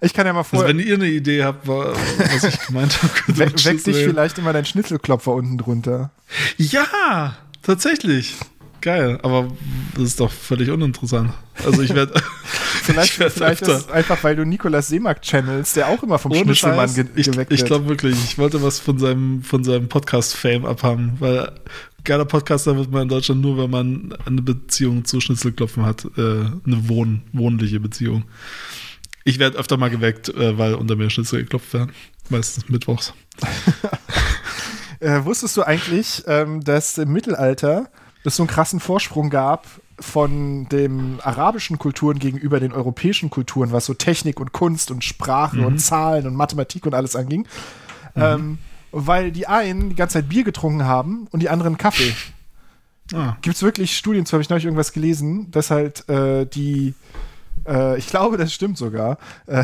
Ich 0.00 0.14
kann 0.14 0.26
ja 0.26 0.32
mal 0.32 0.38
Also 0.40 0.56
vor. 0.56 0.66
wenn 0.66 0.78
ihr 0.80 0.94
eine 0.94 1.06
Idee 1.06 1.44
habt, 1.44 1.68
wa- 1.68 1.92
was 2.32 2.44
ich 2.44 2.58
gemeint 2.66 3.00
habe, 3.02 3.12
We 3.28 3.38
weck 3.38 3.56
dich 3.84 3.96
vielleicht 3.96 4.38
immer 4.38 4.52
dein 4.54 4.64
Schnitzelklopfer 4.64 5.32
unten 5.32 5.58
drunter. 5.58 6.10
Ja, 6.56 7.36
tatsächlich. 7.62 8.36
Geil, 8.84 9.18
aber 9.22 9.48
das 9.94 10.04
ist 10.04 10.20
doch 10.20 10.30
völlig 10.30 10.68
uninteressant. 10.68 11.32
Also 11.64 11.80
ich 11.80 11.94
werde 11.94 12.20
Vielleicht, 12.82 13.14
ich 13.14 13.18
werd 13.18 13.32
vielleicht 13.32 13.62
ist 13.62 13.90
einfach, 13.90 14.22
weil 14.22 14.36
du 14.36 14.44
Nikolas 14.44 14.88
Seemack 14.88 15.22
channelst, 15.22 15.76
der 15.76 15.88
auch 15.88 16.02
immer 16.02 16.18
vom 16.18 16.32
ohne 16.32 16.54
Schnitzelmann 16.54 16.92
ge 16.92 17.06
ich, 17.16 17.30
geweckt 17.30 17.50
ich 17.50 17.60
wird. 17.60 17.68
glaube 17.68 17.88
wirklich, 17.88 18.14
ich 18.22 18.36
wollte 18.36 18.62
was 18.62 18.80
von 18.80 18.98
seinem, 18.98 19.42
von 19.42 19.64
seinem 19.64 19.88
Podcast-Fame 19.88 20.66
abhaben, 20.66 21.14
weil 21.18 21.50
geiler 22.04 22.26
Podcaster 22.26 22.76
wird 22.76 22.90
man 22.90 23.04
in 23.04 23.08
Deutschland 23.08 23.40
nur, 23.40 23.56
wenn 23.56 23.70
man 23.70 24.18
eine 24.26 24.42
Beziehung 24.42 25.06
zu 25.06 25.18
Schnitzelklopfen 25.18 25.86
hat, 25.86 26.04
äh, 26.18 26.20
eine 26.20 26.86
wohn 26.86 27.22
wohnliche 27.32 27.80
Beziehung. 27.80 28.24
Ich 29.24 29.38
werde 29.38 29.56
öfter 29.56 29.78
mal 29.78 29.88
geweckt, 29.88 30.28
äh, 30.28 30.58
weil 30.58 30.74
unter 30.74 30.94
mir 30.94 31.08
Schnitzel 31.08 31.40
geklopft 31.40 31.72
werden. 31.72 31.92
Meistens 32.28 32.68
mittwochs. 32.68 33.14
Äh, 35.00 35.22
wusstest 35.26 35.54
du 35.58 35.62
eigentlich, 35.62 36.22
ähm, 36.26 36.64
dass 36.64 36.96
im 36.96 37.12
Mittelalter 37.12 37.90
es 38.24 38.36
so 38.36 38.42
einen 38.42 38.48
krassen 38.48 38.80
Vorsprung 38.80 39.30
gab 39.30 39.66
von 40.00 40.68
den 40.70 41.20
arabischen 41.22 41.78
Kulturen 41.78 42.18
gegenüber 42.18 42.58
den 42.58 42.72
europäischen 42.72 43.30
Kulturen, 43.30 43.70
was 43.70 43.86
so 43.86 43.94
Technik 43.94 44.40
und 44.40 44.52
Kunst 44.52 44.90
und 44.90 45.04
Sprache 45.04 45.58
Mhm. 45.58 45.64
und 45.66 45.78
Zahlen 45.78 46.26
und 46.26 46.34
Mathematik 46.34 46.84
und 46.86 46.94
alles 46.94 47.14
anging? 47.14 47.46
Ähm, 48.16 48.58
weil 48.92 49.30
die 49.32 49.46
einen 49.46 49.90
die 49.90 49.94
ganze 49.96 50.14
Zeit 50.14 50.28
Bier 50.28 50.44
getrunken 50.44 50.84
haben 50.84 51.26
und 51.30 51.40
die 51.40 51.48
anderen 51.48 51.78
Kaffee. 51.78 52.14
Ah, 53.12 53.36
Gibt 53.42 53.56
es 53.56 53.62
wirklich 53.62 53.96
Studien, 53.96 54.24
zu 54.24 54.32
habe 54.32 54.42
ich 54.42 54.48
neulich 54.48 54.64
irgendwas 54.64 54.92
gelesen, 54.92 55.50
dass 55.50 55.70
halt 55.70 56.08
äh, 56.08 56.46
die, 56.46 56.94
äh, 57.68 57.98
ich 57.98 58.06
glaube, 58.06 58.36
das 58.36 58.52
stimmt 58.52 58.78
sogar, 58.78 59.18
äh, 59.46 59.62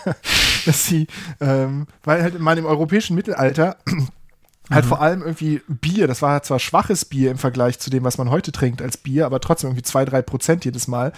dass 0.66 0.86
sie, 0.86 1.06
ähm, 1.40 1.86
weil 2.02 2.22
halt 2.22 2.40
man 2.40 2.58
im 2.58 2.66
europäischen 2.66 3.14
Mittelalter 3.14 3.76
halt 4.74 4.84
vor 4.86 5.00
allem 5.00 5.22
irgendwie 5.22 5.60
Bier, 5.68 6.06
das 6.06 6.22
war 6.22 6.42
zwar 6.42 6.58
schwaches 6.58 7.04
Bier 7.04 7.30
im 7.30 7.38
Vergleich 7.38 7.78
zu 7.78 7.90
dem, 7.90 8.04
was 8.04 8.18
man 8.18 8.30
heute 8.30 8.52
trinkt 8.52 8.82
als 8.82 8.96
Bier, 8.96 9.26
aber 9.26 9.40
trotzdem 9.40 9.68
irgendwie 9.70 9.82
zwei, 9.82 10.04
drei 10.04 10.22
Prozent 10.22 10.64
jedes 10.64 10.88
Mal, 10.88 11.12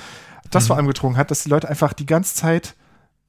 das 0.50 0.66
vor 0.66 0.76
allem 0.76 0.86
getrunken 0.86 1.16
hat, 1.18 1.30
dass 1.30 1.42
die 1.42 1.48
Leute 1.48 1.68
einfach 1.68 1.92
die 1.92 2.06
ganze 2.06 2.34
Zeit 2.34 2.74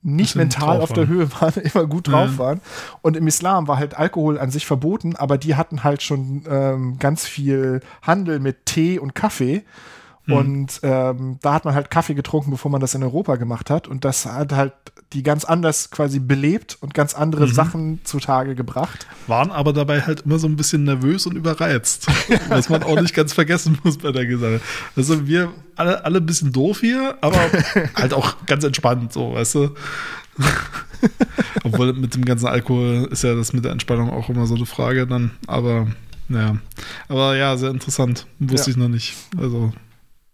nicht 0.08 0.36
mental 0.36 0.82
auf 0.82 0.94
der. 0.94 1.08
Höhe 1.08 1.32
waren, 1.42 1.54
immer 1.74 1.88
gut 1.88 2.08
drauf 2.08 2.32
Ja. 2.34 2.38
waren. 2.38 2.62
Und 3.02 3.18
im 3.18 3.26
Islam 3.26 3.68
war 3.68 3.78
halt 3.78 3.98
Alkohol 3.98 4.38
an 4.38 4.52
sich 4.52 4.66
verboten, 4.68 5.16
aber 5.16 5.38
die 5.40 5.56
hatten 5.56 5.84
halt 5.84 6.04
schon 6.04 6.44
ähm, 6.48 6.98
ganz 7.00 7.26
viel 7.26 7.82
Handel 8.04 8.40
mit 8.40 8.68
Tee 8.68 9.00
und 9.00 9.16
Kaffee. 9.16 9.64
Mhm. 10.28 10.34
Und 10.34 10.80
ähm, 10.84 11.38
da 11.42 11.54
hat 11.54 11.66
man 11.66 11.76
halt 11.76 11.92
Kaffee 11.92 12.14
getrunken, 12.16 12.52
bevor 12.52 12.72
man 12.72 12.82
das 12.82 12.94
in 12.96 13.04
Europa 13.04 13.36
gemacht 13.36 13.70
hat. 13.70 13.88
Und 13.88 14.06
das 14.06 14.26
hat 14.26 14.52
halt 14.54 14.74
die 15.14 15.22
ganz 15.24 15.46
anders 15.46 15.92
quasi 15.92 16.20
belebt 16.20 16.78
und 16.82 16.94
ganz 16.94 17.16
Mhm. 17.16 17.22
andere 17.22 17.48
Sachen 17.48 18.00
zutage 18.04 18.56
gebracht. 18.56 19.06
waren 19.28 19.52
aber 19.52 19.72
dabei 19.72 20.02
halt 20.02 20.22
immer 20.22 20.40
so 20.40 20.48
ein 20.48 20.56
bisschen 20.56 20.84
nervös 20.84 21.26
und 21.28 21.36
überreizt. 21.36 22.08
was 22.50 22.70
man 22.70 22.84
auch 22.84 23.00
nicht 23.00 23.14
ganz 23.14 23.34
vergessen 23.34 23.78
muss 23.84 23.98
bei 23.98 24.12
der 24.12 24.26
Sache. 24.38 24.62
Also 24.96 25.28
wir 25.28 25.52
alle, 25.76 26.04
alle 26.06 26.18
ein 26.20 26.26
bisschen 26.26 26.52
doof 26.52 26.80
hier, 26.82 27.18
aber 27.22 27.38
halt 27.96 28.14
auch 28.14 28.36
ganz 28.48 28.64
entspannt, 28.64 29.14
so, 29.14 29.34
weißt 29.34 29.56
du. 29.56 29.70
Obwohl 31.64 31.94
mit 31.94 32.16
dem 32.16 32.26
ganzen 32.26 32.48
Alkohol 32.48 33.08
ist 33.12 33.24
ja 33.24 33.36
das 33.36 33.54
mit 33.54 33.64
der 33.66 33.72
Entspannung 33.72 34.10
auch 34.10 34.30
immer 34.30 34.46
so 34.48 34.56
eine 34.56 34.66
Frage 34.66 35.08
dann. 35.08 35.32
Aber 35.48 35.88
ja. 36.30 36.58
Aber 37.08 37.36
ja, 37.36 37.56
sehr 37.58 37.70
interessant. 37.72 38.26
Wusste 38.40 38.72
Ja. 38.72 38.76
ich 38.76 38.78
noch 38.78 38.90
nicht. 38.90 39.16
Also 39.38 39.72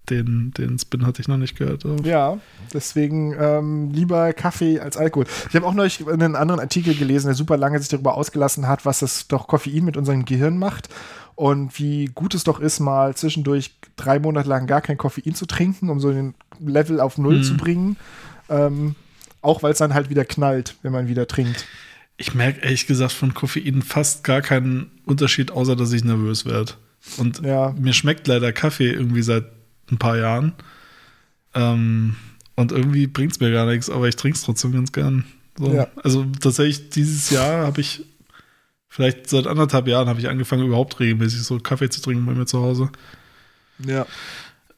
den, 0.09 0.51
den 0.57 0.77
Spin 0.79 1.05
hatte 1.05 1.21
ich 1.21 1.27
noch 1.27 1.37
nicht 1.37 1.57
gehört. 1.57 1.85
Aber 1.85 2.03
Ja, 2.05 2.37
deswegen 2.73 3.35
ähm, 3.39 3.91
lieber 3.91 4.33
Kaffee 4.33 4.79
als 4.79 4.97
Alkohol. 4.97 5.25
Ich 5.49 5.55
habe 5.55 5.65
auch 5.65 5.73
neulich 5.73 6.05
einen 6.07 6.35
anderen 6.35 6.59
Artikel 6.59 6.95
gelesen, 6.95 7.27
der 7.27 7.35
super 7.35 7.55
lange 7.57 7.79
sich 7.79 7.87
darüber 7.87 8.15
ausgelassen 8.17 8.67
hat, 8.67 8.85
was 8.85 8.99
das 8.99 9.27
doch 9.27 9.47
Koffein 9.47 9.85
mit 9.85 9.97
unserem 9.97 10.25
Gehirn 10.25 10.57
macht 10.57 10.89
und 11.35 11.77
wie 11.79 12.05
gut 12.13 12.33
es 12.33 12.43
doch 12.43 12.59
ist, 12.59 12.79
mal 12.79 13.15
zwischendurch 13.15 13.75
drei 13.95 14.19
Monate 14.19 14.49
lang 14.49 14.67
gar 14.67 14.81
kein 14.81 14.97
Koffein 14.97 15.35
zu 15.35 15.45
trinken, 15.45 15.89
um 15.89 15.99
so 15.99 16.11
den 16.11 16.33
Level 16.59 16.99
auf 16.99 17.17
Null 17.17 17.37
Mhm. 17.37 17.43
zu 17.43 17.57
bringen. 17.57 17.97
Ähm, 18.49 18.95
auch 19.41 19.63
weil 19.63 19.71
es 19.71 19.77
dann 19.79 19.93
halt 19.93 20.09
wieder 20.09 20.25
knallt, 20.25 20.75
wenn 20.81 20.91
man 20.91 21.07
wieder 21.07 21.27
trinkt. 21.27 21.65
ich 22.17 22.35
merke 22.35 22.59
ehrlich 22.61 22.85
gesagt 22.85 23.13
von 23.13 23.33
Koffein 23.33 23.81
fast 23.81 24.23
gar 24.23 24.41
keinen 24.41 24.91
Unterschied, 25.05 25.49
außer 25.51 25.75
dass 25.75 25.91
ich 25.93 26.03
nervös 26.03 26.45
werde. 26.45 26.73
Und 27.17 27.41
Ja. 27.43 27.73
mir 27.79 27.93
schmeckt 27.93 28.27
leider 28.27 28.51
Kaffee 28.51 28.91
irgendwie 28.91 29.23
seit 29.23 29.45
ein 29.91 29.97
paar 29.97 30.17
Jahren. 30.17 30.53
Ähm, 31.53 32.15
und 32.55 32.71
irgendwie 32.71 33.07
bringt 33.07 33.33
es 33.33 33.39
mir 33.39 33.51
gar 33.51 33.65
nichts, 33.65 33.89
aber 33.89 34.07
ich 34.07 34.15
trinke 34.15 34.37
es 34.37 34.43
trotzdem 34.43 34.71
ganz 34.71 34.91
gern. 34.91 35.25
So. 35.57 35.73
Ja. 35.73 35.87
Also 36.03 36.25
tatsächlich, 36.39 36.89
dieses 36.89 37.29
Jahr 37.29 37.65
habe 37.65 37.81
ich, 37.81 38.05
vielleicht 38.87 39.29
seit 39.29 39.47
anderthalb 39.47 39.87
Jahren 39.87 40.07
habe 40.07 40.19
ich 40.19 40.29
angefangen, 40.29 40.65
überhaupt 40.65 40.99
regelmäßig 40.99 41.43
so 41.43 41.57
Kaffee 41.59 41.89
zu 41.89 42.01
trinken 42.01 42.25
bei 42.25 42.33
mir 42.33 42.45
zu 42.45 42.61
Hause. 42.61 42.89
Ja. 43.79 44.05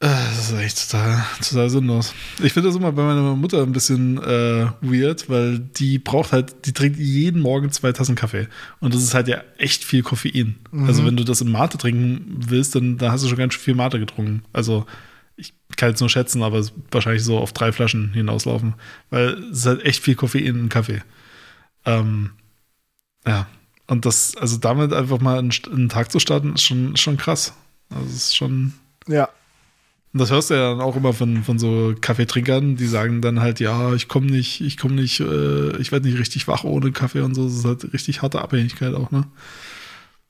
Äh, 0.04 0.08
Das 0.36 0.52
ist 0.52 0.60
echt 0.60 0.92
total, 0.92 1.24
total 1.42 1.70
sinnlos. 1.70 2.14
Ich 2.42 2.52
finde 2.52 2.68
das 2.68 2.76
immer 2.76 2.92
bei 2.92 3.04
meiner 3.04 3.36
Mutter 3.36 3.64
ein 3.64 3.72
bisschen 3.72 4.18
äh, 4.22 4.68
weird, 4.82 5.30
weil 5.30 5.60
die 5.60 5.98
braucht 5.98 6.34
halt, 6.34 6.66
die 6.66 6.74
trinkt 6.74 7.00
jeden 7.00 7.40
Morgen 7.42 7.72
zwei 7.72 7.94
Tassen 7.94 8.16
Kaffee. 8.16 8.50
Und 8.82 8.94
das 8.94 9.02
ist 9.02 9.14
halt 9.14 9.30
ja 9.30 9.42
echt 9.58 9.86
viel 9.86 10.04
Koffein. 10.04 10.56
Also 10.88 11.06
wenn 11.06 11.16
du 11.16 11.24
das 11.24 11.40
in 11.40 11.50
Mate 11.52 11.78
trinken 11.78 12.36
willst, 12.50 12.76
dann, 12.76 12.98
dann 12.98 13.12
hast 13.12 13.24
du 13.24 13.30
schon 13.30 13.38
ganz 13.38 13.54
schön 13.54 13.64
viel 13.64 13.76
Mate 13.76 13.98
getrunken. 13.98 14.44
Also 14.52 14.86
ich 15.38 15.54
kann 15.78 15.90
jetzt 15.90 16.02
nur 16.02 16.10
schätzen, 16.10 16.44
aber 16.44 16.66
wahrscheinlich 16.92 17.24
so 17.24 17.38
auf 17.40 17.54
drei 17.54 17.72
Flaschen 17.72 18.14
hinauslaufen. 18.14 18.74
Weil 19.10 19.36
es 19.52 19.60
ist 19.60 19.66
halt 19.68 19.86
echt 19.86 20.04
viel 20.04 20.16
Koffein 20.16 20.44
in 20.44 20.70
Kaffee. 20.70 21.02
Ähm, 21.86 22.32
ja. 23.26 23.48
Und 23.88 24.06
das, 24.06 24.36
also 24.36 24.58
damit 24.58 24.92
einfach 24.92 25.20
mal 25.22 25.40
einen, 25.40 25.52
einen 25.72 25.88
Tag 25.88 26.12
zu 26.12 26.20
starten, 26.20 26.56
ist 26.56 26.64
schon, 26.64 26.98
schon 26.98 27.16
krass. 27.16 27.54
Also 27.90 28.06
es 28.08 28.16
ist 28.16 28.36
schon, 28.36 28.74
Ja. 29.08 29.30
Und 30.14 30.20
das 30.22 30.32
hörst 30.32 30.50
du 30.50 30.54
ja 30.54 30.72
dann 30.72 30.82
auch 30.82 30.96
immer 30.96 31.12
von, 31.14 31.44
von 31.44 31.58
so 31.60 31.94
Kaffeetrinkern, 32.00 32.76
die 32.76 32.86
sagen 32.88 33.22
dann 33.22 33.40
halt, 33.42 33.60
ja, 33.60 33.94
ich 33.94 34.08
komme 34.08 34.28
nicht, 34.28 34.62
ich 34.62 34.78
komme 34.78 34.96
nicht, 34.96 35.20
äh, 35.20 35.76
ich 35.78 35.92
werde 35.92 36.08
nicht 36.08 36.20
richtig 36.20 36.48
wach 36.48 36.64
ohne 36.64 36.92
Kaffee 36.92 37.22
und 37.22 37.34
so. 37.36 37.46
Das 37.46 37.54
ist 37.54 37.66
halt 37.66 37.94
richtig 37.94 38.22
harte 38.22 38.42
Abhängigkeit 38.42 38.94
auch, 38.94 39.12
ne? 39.12 39.26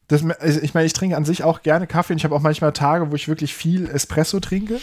Das, 0.08 0.24
also 0.26 0.60
ich 0.62 0.74
meine, 0.74 0.86
ich 0.86 0.94
trinke 0.94 1.16
an 1.18 1.26
sich 1.26 1.44
auch 1.44 1.62
gerne 1.64 1.88
Kaffee 1.88 2.14
und 2.14 2.18
ich 2.18 2.24
habe 2.26 2.36
auch 2.36 2.42
manchmal 2.42 2.74
Tage, 2.74 3.10
wo 3.12 3.16
ich 3.16 3.28
wirklich 3.28 3.54
viel 3.54 3.88
Espresso 3.88 4.40
trinke. 4.40 4.80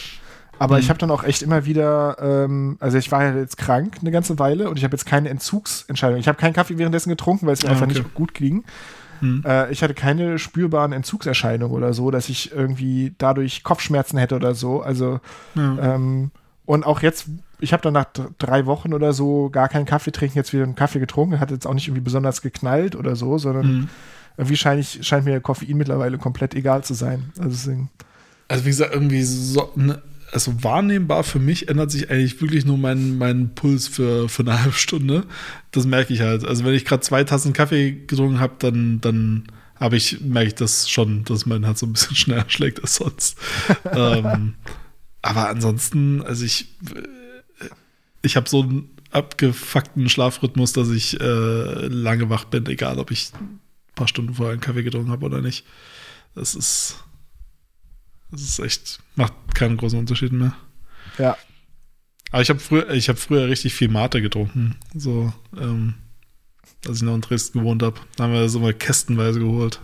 Aber 0.59 0.75
Mhm. 0.77 0.81
ich 0.83 0.89
habe 0.91 0.99
dann 0.99 1.11
auch 1.11 1.25
echt 1.25 1.41
immer 1.43 1.65
wieder, 1.65 2.17
ähm, 2.21 2.77
also 2.81 2.99
ich 2.99 3.11
war 3.13 3.25
ja 3.25 3.35
jetzt 3.37 3.57
krank 3.57 3.97
eine 4.01 4.11
ganze 4.11 4.39
Weile 4.39 4.69
und 4.69 4.77
ich 4.77 4.85
habe 4.85 4.95
jetzt 4.95 5.07
keine 5.07 5.29
Entzugsentscheidung. 5.31 6.19
Ich 6.19 6.29
habe 6.29 6.37
keinen 6.39 6.53
Kaffee 6.53 6.77
währenddessen 6.79 7.09
getrunken, 7.09 7.47
weil 7.47 7.55
es 7.55 7.63
mir 7.63 7.69
Ah, 7.71 7.73
einfach 7.73 7.87
okay. 7.87 7.99
nicht 8.01 8.15
gut 8.15 8.35
ging. 8.35 8.65
Mhm. 9.21 9.43
Äh, 9.47 9.71
ich 9.73 9.83
hatte 9.83 9.95
keine 9.95 10.39
spürbaren 10.39 10.93
Entzugserscheinungen 10.93 11.77
oder 11.77 11.93
so, 11.95 12.11
dass 12.11 12.29
ich 12.29 12.53
irgendwie 12.53 13.15
dadurch 13.19 13.63
Kopfschmerzen 13.63 14.19
hätte 14.19 14.37
oder 14.37 14.55
so. 14.55 14.83
Also 14.83 15.21
Ja. 15.55 15.95
ähm, 15.95 16.31
und 16.67 16.87
auch 16.87 17.03
jetzt, 17.03 17.27
ich 17.59 17.73
habe 17.73 17.83
dann 17.83 17.95
nach 17.95 18.05
dr- 18.13 18.31
drei 18.39 18.65
Wochen 18.67 18.95
oder 18.95 19.13
so 19.13 19.51
gar 19.51 19.69
keinen 19.69 19.87
Kaffee 19.87 20.13
trinken, 20.13 20.39
jetzt 20.39 20.53
wieder 20.53 20.63
einen 20.65 20.77
Kaffee 20.77 21.01
getrunken, 21.01 21.41
hat 21.41 21.51
jetzt 21.51 21.67
auch 21.67 21.75
nicht 21.75 21.89
irgendwie 21.89 22.03
besonders 22.05 22.43
geknallt 22.43 22.95
oder 22.97 23.17
so, 23.17 23.39
sondern 23.39 23.67
Mhm. 23.67 23.89
irgendwie 24.37 24.57
scheint, 24.57 24.81
ich, 24.81 25.07
scheint 25.07 25.25
mir 25.25 25.41
Koffein 25.41 25.77
mittlerweile 25.77 26.17
komplett 26.19 26.55
egal 26.55 26.85
zu 26.85 26.95
sein. 26.95 27.33
Also 27.39 27.51
deswegen, 27.51 27.91
Also 28.49 28.65
wie 28.65 28.69
gesagt, 28.71 28.95
irgendwie 28.95 29.23
so, 29.23 29.71
ne, 29.75 30.01
also 30.33 30.63
wahrnehmbar 30.63 31.25
für 31.25 31.39
mich 31.39 31.69
ändert 31.69 31.91
sich 31.91 32.11
eigentlich 32.11 32.41
wirklich 32.41 32.65
nur 32.65 32.79
mein, 32.79 33.19
mein 33.19 33.55
Puls 33.55 33.89
für, 33.89 34.29
für 34.29 34.43
eine 34.43 34.61
halbe 34.63 34.77
Stunde. 34.77 35.25
Das 35.71 35.87
merke 35.87 36.13
ich 36.13 36.21
halt. 36.21 36.45
Also 36.45 36.65
wenn 36.65 36.75
ich 36.75 36.85
gerade 36.85 37.03
zwei 37.03 37.25
Tassen 37.25 37.53
Kaffee 37.53 37.93
getrunken 37.93 38.41
habe, 38.41 38.55
dann, 38.59 39.01
dann 39.01 39.45
habe 39.77 39.97
ich, 39.97 40.21
merke 40.21 40.49
ich 40.49 40.55
das 40.55 40.89
schon, 40.89 41.25
dass 41.25 41.47
mein 41.47 41.65
Herz 41.65 41.81
so 41.81 41.87
ein 41.87 41.93
bisschen 41.93 42.17
schneller 42.17 42.45
schlägt 42.49 42.81
als 42.83 42.97
sonst. 42.97 43.39
ähm, 43.93 44.55
aber 45.23 45.49
ansonsten, 45.49 46.23
also 46.23 46.45
ich, 46.45 46.69
äh, 46.95 47.69
ich 48.23 48.37
habe 48.37 48.49
so 48.49 48.63
einen 48.63 48.91
abgefuckten 49.11 50.09
Schlafrhythmus, 50.09 50.73
dass 50.73 50.91
ich 50.91 51.21
äh, 51.21 51.87
lange 51.87 52.31
wach 52.31 52.45
bin, 52.45 52.67
egal 52.67 52.99
ob 52.99 53.11
ich 53.11 53.33
ein 53.35 53.61
paar 53.95 54.09
Stunden 54.09 54.35
vorher 54.35 54.53
einen 54.53 54.61
Kaffee 54.61 54.83
getrunken 54.83 55.11
habe 55.11 55.27
oder 55.27 55.41
nicht. 55.41 55.65
Das 56.35 56.55
ist, 56.55 57.03
das 58.31 58.43
ist 58.43 58.59
echt, 58.61 59.01
macht 59.17 59.33
keinen 59.55 59.77
großen 59.77 59.99
Unterschied 59.99 60.33
mehr. 60.33 60.55
ja. 61.19 61.37
Aber 62.33 62.43
ich 62.43 62.49
habe 62.49 62.61
früher, 62.61 62.89
ich 62.91 63.09
habe 63.09 63.19
früher 63.19 63.49
richtig 63.49 63.75
viel 63.75 63.89
Mate 63.89 64.23
getrunken. 64.23 64.77
So, 64.95 65.33
ähm, 65.59 65.95
als 66.87 66.99
ich 66.99 67.03
noch 67.03 67.17
in 67.17 67.23
Dresden 67.23 67.59
gewohnt 67.59 67.83
habe. 67.83 67.99
Da 68.15 68.23
haben 68.25 68.33
wir 68.33 68.41
das 68.43 68.55
immer 68.55 68.73
kästenweise 68.73 69.41
geholt, 69.41 69.81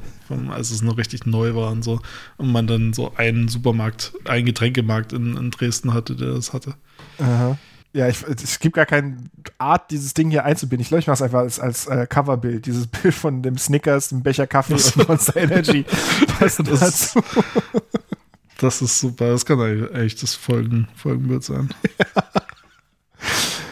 als 0.51 0.71
es 0.71 0.81
noch 0.81 0.97
richtig 0.97 1.27
neu 1.27 1.57
war 1.57 1.73
und 1.73 1.83
so. 1.83 2.01
Und 2.37 2.53
man 2.53 2.69
dann 2.69 2.93
so 2.93 3.13
einen 3.17 3.49
Supermarkt, 3.49 4.13
einen 4.27 4.47
Getränkemarkt 4.47 5.13
in, 5.13 5.37
in 5.37 5.51
Dresden 5.51 5.93
hatte, 5.93 6.15
der 6.15 6.35
das 6.35 6.53
hatte. 6.53 6.75
Aha. 7.19 7.59
Ja, 7.93 8.09
ich, 8.09 8.23
es 8.23 8.61
gibt 8.61 8.77
gar 8.77 8.87
keine 8.87 9.17
Art, 9.59 9.91
dieses 9.91 10.15
Ding 10.15 10.31
hier 10.31 10.45
einzubinden. 10.45 10.83
Ich 10.83 10.89
glaube, 10.89 11.01
ich 11.01 11.07
mache 11.09 11.15
es 11.15 11.23
einfach 11.23 11.41
als, 11.41 11.59
als 11.59 11.87
äh, 11.89 12.07
Coverbild. 12.07 12.65
Dieses 12.67 12.87
Bild 12.87 13.13
von 13.15 13.43
dem 13.43 13.59
Snickers, 13.59 14.11
dem 14.11 14.23
Becher 14.23 14.47
Kaffee 14.47 14.75
und 14.75 15.09
Monster 15.09 15.35
Energy. 15.37 15.85
Was 16.39 16.59
Das- 16.59 16.79
dazu? 17.15 17.21
Das 18.59 18.81
ist 18.83 19.01
super. 19.01 19.31
Das 19.31 19.45
kann 19.45 19.61
eigentlich 19.61 19.95
echt 19.95 20.23
das 20.23 20.35
Folgen, 20.35 20.89
Folgenbild 20.95 21.45
sein. 21.45 21.69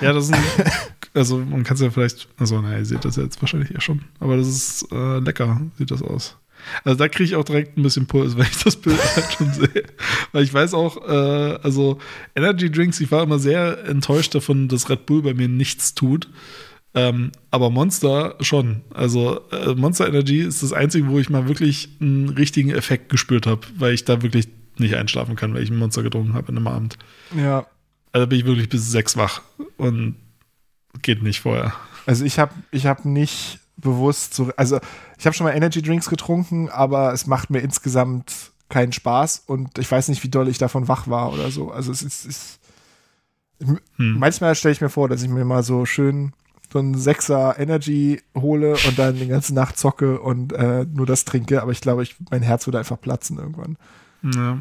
ja, 0.00 0.12
das 0.12 0.26
ist 0.26 0.34
ein, 0.34 0.44
also 1.14 1.38
man 1.38 1.64
kann 1.64 1.74
es 1.76 1.80
ja 1.80 1.90
vielleicht, 1.90 2.28
also 2.38 2.60
naja, 2.60 2.78
ihr 2.78 2.84
seht 2.84 3.04
das 3.04 3.16
jetzt 3.16 3.40
wahrscheinlich 3.40 3.70
ja 3.70 3.80
schon, 3.80 4.02
aber 4.20 4.36
das 4.36 4.48
ist 4.48 4.88
äh, 4.92 5.18
lecker, 5.18 5.60
sieht 5.78 5.90
das 5.90 6.02
aus. 6.02 6.36
Also 6.82 6.98
da 6.98 7.08
kriege 7.08 7.24
ich 7.24 7.36
auch 7.36 7.44
direkt 7.44 7.76
ein 7.76 7.82
bisschen 7.82 8.06
Puls, 8.06 8.36
wenn 8.36 8.46
ich 8.46 8.62
das 8.62 8.76
Bild 8.76 8.98
halt 9.16 9.32
schon 9.32 9.52
sehe. 9.52 9.84
Weil 10.32 10.44
ich 10.44 10.52
weiß 10.52 10.74
auch, 10.74 10.96
äh, 11.06 11.58
also 11.62 11.98
Energy 12.34 12.70
Drinks, 12.70 13.00
ich 13.00 13.10
war 13.10 13.22
immer 13.22 13.38
sehr 13.38 13.84
enttäuscht 13.84 14.34
davon, 14.34 14.68
dass 14.68 14.88
Red 14.90 15.06
Bull 15.06 15.22
bei 15.22 15.34
mir 15.34 15.48
nichts 15.48 15.94
tut. 15.94 16.28
Ähm, 16.96 17.32
aber 17.50 17.70
Monster 17.70 18.36
schon. 18.40 18.82
Also 18.90 19.40
äh, 19.50 19.74
Monster 19.74 20.06
Energy 20.06 20.40
ist 20.40 20.62
das 20.62 20.72
Einzige, 20.72 21.08
wo 21.08 21.18
ich 21.18 21.28
mal 21.28 21.48
wirklich 21.48 21.88
einen 22.00 22.28
richtigen 22.28 22.70
Effekt 22.70 23.08
gespürt 23.08 23.46
habe, 23.46 23.62
weil 23.76 23.94
ich 23.94 24.04
da 24.04 24.22
wirklich 24.22 24.48
nicht 24.80 24.94
einschlafen 24.94 25.36
kann, 25.36 25.54
weil 25.54 25.62
ich 25.62 25.70
ein 25.70 25.76
Monster 25.76 26.02
getrunken 26.02 26.34
habe 26.34 26.50
in 26.50 26.56
einem 26.56 26.66
Abend. 26.66 26.98
Ja. 27.36 27.66
Also 28.12 28.26
bin 28.26 28.38
ich 28.38 28.44
wirklich 28.44 28.68
bis 28.68 28.90
sechs 28.90 29.16
wach 29.16 29.42
und 29.76 30.16
geht 31.02 31.22
nicht 31.22 31.40
vorher. 31.40 31.72
Also 32.06 32.24
ich 32.24 32.38
habe 32.38 32.52
ich 32.70 32.86
hab 32.86 33.04
nicht 33.04 33.60
bewusst 33.76 34.34
so, 34.34 34.52
also 34.56 34.78
ich 35.18 35.26
habe 35.26 35.34
schon 35.34 35.46
mal 35.46 35.52
Energy 35.54 35.82
Drinks 35.82 36.08
getrunken, 36.08 36.68
aber 36.68 37.12
es 37.12 37.26
macht 37.26 37.50
mir 37.50 37.60
insgesamt 37.60 38.52
keinen 38.68 38.92
Spaß 38.92 39.44
und 39.46 39.78
ich 39.78 39.90
weiß 39.90 40.08
nicht, 40.08 40.22
wie 40.22 40.28
doll 40.28 40.48
ich 40.48 40.58
davon 40.58 40.88
wach 40.88 41.08
war 41.08 41.32
oder 41.32 41.50
so. 41.50 41.70
Also 41.70 41.92
es 41.92 42.02
ist, 42.02 42.24
ist 42.24 42.60
Hm. 43.96 44.18
manchmal 44.18 44.54
stelle 44.54 44.72
ich 44.72 44.80
mir 44.80 44.88
vor, 44.90 45.08
dass 45.08 45.22
ich 45.22 45.28
mir 45.28 45.44
mal 45.44 45.62
so 45.62 45.86
schön 45.86 46.32
so 46.72 46.80
einen 46.80 46.96
Sechser 46.96 47.56
Energy 47.58 48.20
hole 48.36 48.72
und 48.72 48.98
dann 48.98 49.14
die 49.14 49.28
ganze 49.28 49.54
Nacht 49.54 49.78
zocke 49.78 50.20
und 50.20 50.52
äh, 50.52 50.84
nur 50.92 51.06
das 51.06 51.24
trinke, 51.24 51.62
aber 51.62 51.70
ich 51.70 51.80
glaube, 51.80 52.02
ich, 52.02 52.16
mein 52.30 52.42
Herz 52.42 52.66
würde 52.66 52.78
einfach 52.80 53.00
platzen 53.00 53.38
irgendwann. 53.38 53.76
Ja. 54.24 54.58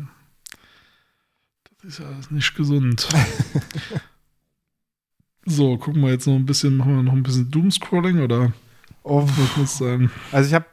Das 1.81 1.93
ist 1.93 1.99
ja 1.99 2.05
alles 2.05 2.31
nicht 2.31 2.55
gesund. 2.55 3.07
so, 5.45 5.77
gucken 5.77 6.01
wir 6.01 6.11
jetzt 6.11 6.27
noch 6.27 6.35
ein 6.35 6.45
bisschen, 6.45 6.77
machen 6.77 6.95
wir 6.95 7.03
noch 7.03 7.13
ein 7.13 7.23
bisschen 7.23 7.49
Doomscrolling 7.49 8.21
oder 8.21 8.53
Oh, 9.03 9.23
was 9.25 9.57
muss 9.57 9.77
sein? 9.77 10.09
Also 10.31 10.47
ich 10.47 10.53
habe, 10.53 10.65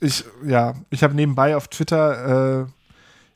ich, 0.00 0.24
ja, 0.46 0.74
ich 0.90 1.02
habe 1.02 1.14
nebenbei 1.14 1.56
auf 1.56 1.68
Twitter 1.68 2.62
äh, 2.62 2.66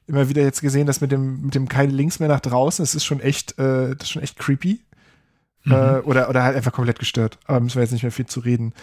immer 0.07 0.29
wieder 0.29 0.43
jetzt 0.43 0.61
gesehen, 0.61 0.87
dass 0.87 1.01
mit 1.01 1.13
dem, 1.13 1.43
mit 1.43 1.55
dem 1.55 1.69
keine 1.69 1.93
Links 1.93 2.21
mehr 2.21 2.29
nach 2.29 2.41
draußen, 2.41 2.83
das 2.83 2.95
ist 2.95 3.05
schon 3.05 3.21
echt, 3.21 3.59
äh, 3.59 3.97
das 3.97 4.03
ist 4.03 4.11
schon 4.11 4.23
echt 4.23 4.39
creepy. 4.39 4.81
Mhm. 5.65 5.73
Äh, 5.73 5.99
oder, 6.01 6.29
oder 6.29 6.45
halt 6.45 6.57
einfach 6.57 6.73
komplett 6.73 6.99
gestört. 6.99 7.39
Aber 7.47 7.59
müssen 7.59 7.77
wir 7.77 7.83
jetzt 7.83 7.93
nicht 7.93 8.03
mehr 8.03 8.13
viel 8.13 8.27
zu 8.27 8.41
reden. 8.41 8.75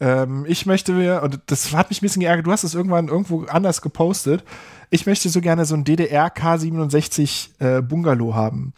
Ähm, 0.00 0.46
ich 0.48 0.66
möchte 0.66 0.92
mir, 0.92 1.22
und 1.22 1.40
das 1.46 1.74
hat 1.74 1.90
mich 1.90 2.00
ein 2.00 2.06
bisschen 2.06 2.20
geärgert, 2.20 2.46
du 2.46 2.52
hast 2.52 2.64
es 2.64 2.74
irgendwann 2.74 3.08
irgendwo 3.08 3.44
anders 3.44 3.82
gepostet. 3.82 4.44
Ich 4.90 5.06
möchte 5.06 5.28
so 5.28 5.40
gerne 5.40 5.64
so 5.64 5.74
ein 5.74 5.84
DDR 5.84 6.28
K67 6.34 7.48
äh, 7.60 7.82
Bungalow 7.82 8.34
haben. 8.34 8.72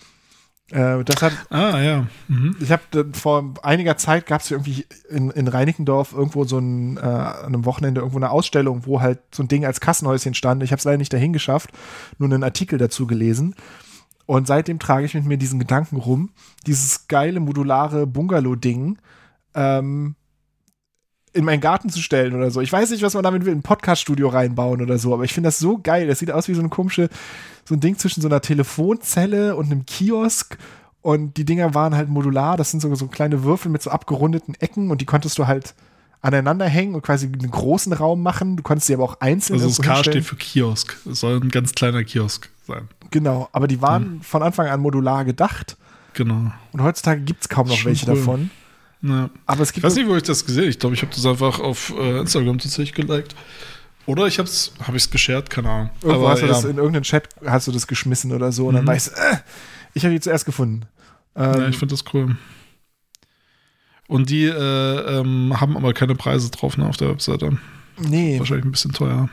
Äh, 0.70 1.02
das 1.04 1.22
hat, 1.22 1.32
Ah, 1.50 1.80
ja. 1.80 2.06
Mhm. 2.28 2.56
ich 2.60 2.70
habe 2.70 2.82
vor 3.12 3.54
einiger 3.62 3.96
Zeit 3.96 4.26
gab 4.26 4.40
es 4.40 4.50
irgendwie 4.50 4.86
in, 5.08 5.30
in 5.30 5.48
Reinickendorf 5.48 6.12
irgendwo 6.12 6.44
so 6.44 6.58
ein, 6.58 6.96
äh, 6.96 7.00
an 7.00 7.46
einem 7.46 7.64
Wochenende 7.64 8.00
irgendwo 8.00 8.18
eine 8.18 8.30
Ausstellung, 8.30 8.86
wo 8.86 9.00
halt 9.00 9.18
so 9.34 9.42
ein 9.42 9.48
Ding 9.48 9.64
als 9.64 9.80
Kassenhäuschen 9.80 10.34
stand. 10.34 10.62
Ich 10.62 10.70
habe 10.70 10.78
es 10.78 10.84
leider 10.84 10.98
nicht 10.98 11.12
dahin 11.12 11.32
geschafft, 11.32 11.70
nur 12.18 12.28
einen 12.28 12.44
Artikel 12.44 12.78
dazu 12.78 13.06
gelesen. 13.06 13.54
Und 14.26 14.46
seitdem 14.46 14.78
trage 14.78 15.06
ich 15.06 15.14
mit 15.14 15.24
mir 15.24 15.38
diesen 15.38 15.58
Gedanken 15.58 15.96
rum, 15.96 16.30
dieses 16.66 17.08
geile 17.08 17.40
modulare 17.40 18.06
Bungalow-Ding 18.06 18.98
ähm, 19.54 20.14
in 21.32 21.44
meinen 21.44 21.60
Garten 21.60 21.88
zu 21.90 22.00
stellen 22.00 22.34
oder 22.34 22.50
so. 22.50 22.60
Ich 22.60 22.72
weiß 22.72 22.90
nicht, 22.90 23.02
was 23.02 23.14
man 23.14 23.22
damit 23.22 23.44
will, 23.44 23.54
ein 23.54 23.62
Podcast-Studio 23.62 24.28
reinbauen 24.28 24.82
oder 24.82 24.98
so, 24.98 25.14
aber 25.14 25.24
ich 25.24 25.32
finde 25.32 25.48
das 25.48 25.58
so 25.58 25.78
geil. 25.78 26.06
Das 26.08 26.18
sieht 26.18 26.30
aus 26.30 26.48
wie 26.48 26.54
so 26.54 26.60
eine 26.60 26.68
komische, 26.68 27.08
so 27.64 27.74
ein 27.74 27.80
Ding 27.80 27.96
zwischen 27.98 28.20
so 28.20 28.28
einer 28.28 28.40
Telefonzelle 28.40 29.56
und 29.56 29.66
einem 29.66 29.86
Kiosk. 29.86 30.58
Und 31.02 31.36
die 31.36 31.44
Dinger 31.44 31.72
waren 31.74 31.94
halt 31.94 32.08
modular. 32.08 32.56
Das 32.56 32.70
sind 32.72 32.80
so, 32.80 32.94
so 32.94 33.06
kleine 33.06 33.44
Würfel 33.44 33.70
mit 33.70 33.82
so 33.82 33.90
abgerundeten 33.90 34.54
Ecken 34.56 34.90
und 34.90 35.00
die 35.00 35.06
konntest 35.06 35.38
du 35.38 35.46
halt 35.46 35.74
aneinander 36.20 36.66
hängen 36.66 36.94
und 36.94 37.02
quasi 37.02 37.26
einen 37.26 37.50
großen 37.50 37.92
Raum 37.92 38.22
machen. 38.22 38.56
Du 38.56 38.62
konntest 38.62 38.88
sie 38.88 38.94
aber 38.94 39.04
auch 39.04 39.20
einzeln 39.20 39.54
Also 39.56 39.68
das 39.68 39.80
K 39.80 39.94
hinstellen. 39.94 40.22
steht 40.22 40.28
für 40.28 40.36
Kiosk. 40.36 40.96
Es 41.10 41.20
soll 41.20 41.40
ein 41.40 41.48
ganz 41.48 41.72
kleiner 41.72 42.04
Kiosk 42.04 42.50
sein. 42.66 42.88
Genau, 43.10 43.48
aber 43.52 43.66
die 43.66 43.80
waren 43.80 44.20
von 44.22 44.42
Anfang 44.42 44.66
an 44.66 44.80
modular 44.80 45.24
gedacht. 45.24 45.76
Genau. 46.14 46.52
Und 46.72 46.82
heutzutage 46.82 47.22
gibt 47.22 47.42
es 47.42 47.48
kaum 47.48 47.68
noch 47.68 47.84
welche 47.84 48.06
cool. 48.06 48.16
davon. 48.16 48.50
Ja. 49.02 49.30
Aber 49.46 49.62
es 49.62 49.70
Ich 49.70 49.74
gibt 49.74 49.84
weiß 49.86 49.94
nicht, 49.96 50.08
wo 50.08 50.16
ich 50.16 50.22
das 50.22 50.44
gesehen 50.44 50.62
habe. 50.62 50.70
Ich 50.70 50.78
glaube, 50.78 50.94
ich 50.94 51.02
habe 51.02 51.12
das 51.14 51.24
einfach 51.26 51.58
auf 51.60 51.92
äh, 51.98 52.18
Instagram 52.20 52.58
tatsächlich 52.58 52.92
geliked. 52.94 53.34
Oder 54.06 54.26
ich 54.26 54.38
habe 54.38 54.48
es 54.48 54.72
hab 54.86 54.94
ich's 54.94 55.10
geshared, 55.10 55.48
keine 55.50 55.70
Ahnung. 55.70 55.90
Irgendwo 56.02 56.22
Aber 56.24 56.30
hast 56.32 56.40
du 56.42 56.46
ja. 56.46 56.52
das 56.52 56.64
in 56.64 56.76
irgendeinem 56.76 57.02
Chat 57.04 57.28
hast 57.46 57.66
du 57.68 57.72
das 57.72 57.86
geschmissen 57.86 58.32
oder 58.32 58.50
so 58.52 58.66
und 58.68 58.74
dann 58.74 58.84
Mhm. 58.84 58.88
weißt 58.88 59.08
du, 59.08 59.12
äh, 59.12 59.36
ich 59.94 60.04
habe 60.04 60.14
die 60.14 60.20
zuerst 60.20 60.44
gefunden. 60.46 60.86
Ähm, 61.36 61.54
ja, 61.60 61.68
ich 61.68 61.76
finde 61.78 61.94
das 61.94 62.04
cool. 62.12 62.36
Und 64.08 64.28
die 64.30 64.44
äh, 64.46 65.18
ähm, 65.20 65.60
haben 65.60 65.76
aber 65.76 65.92
keine 65.94 66.14
Preise 66.16 66.50
drauf 66.50 66.76
ne, 66.76 66.86
auf 66.86 66.96
der 66.96 67.10
Webseite. 67.10 67.56
nee, 67.98 68.38
Wahrscheinlich 68.38 68.64
ein 68.66 68.72
bisschen 68.72 68.92
teuer. 68.92 69.28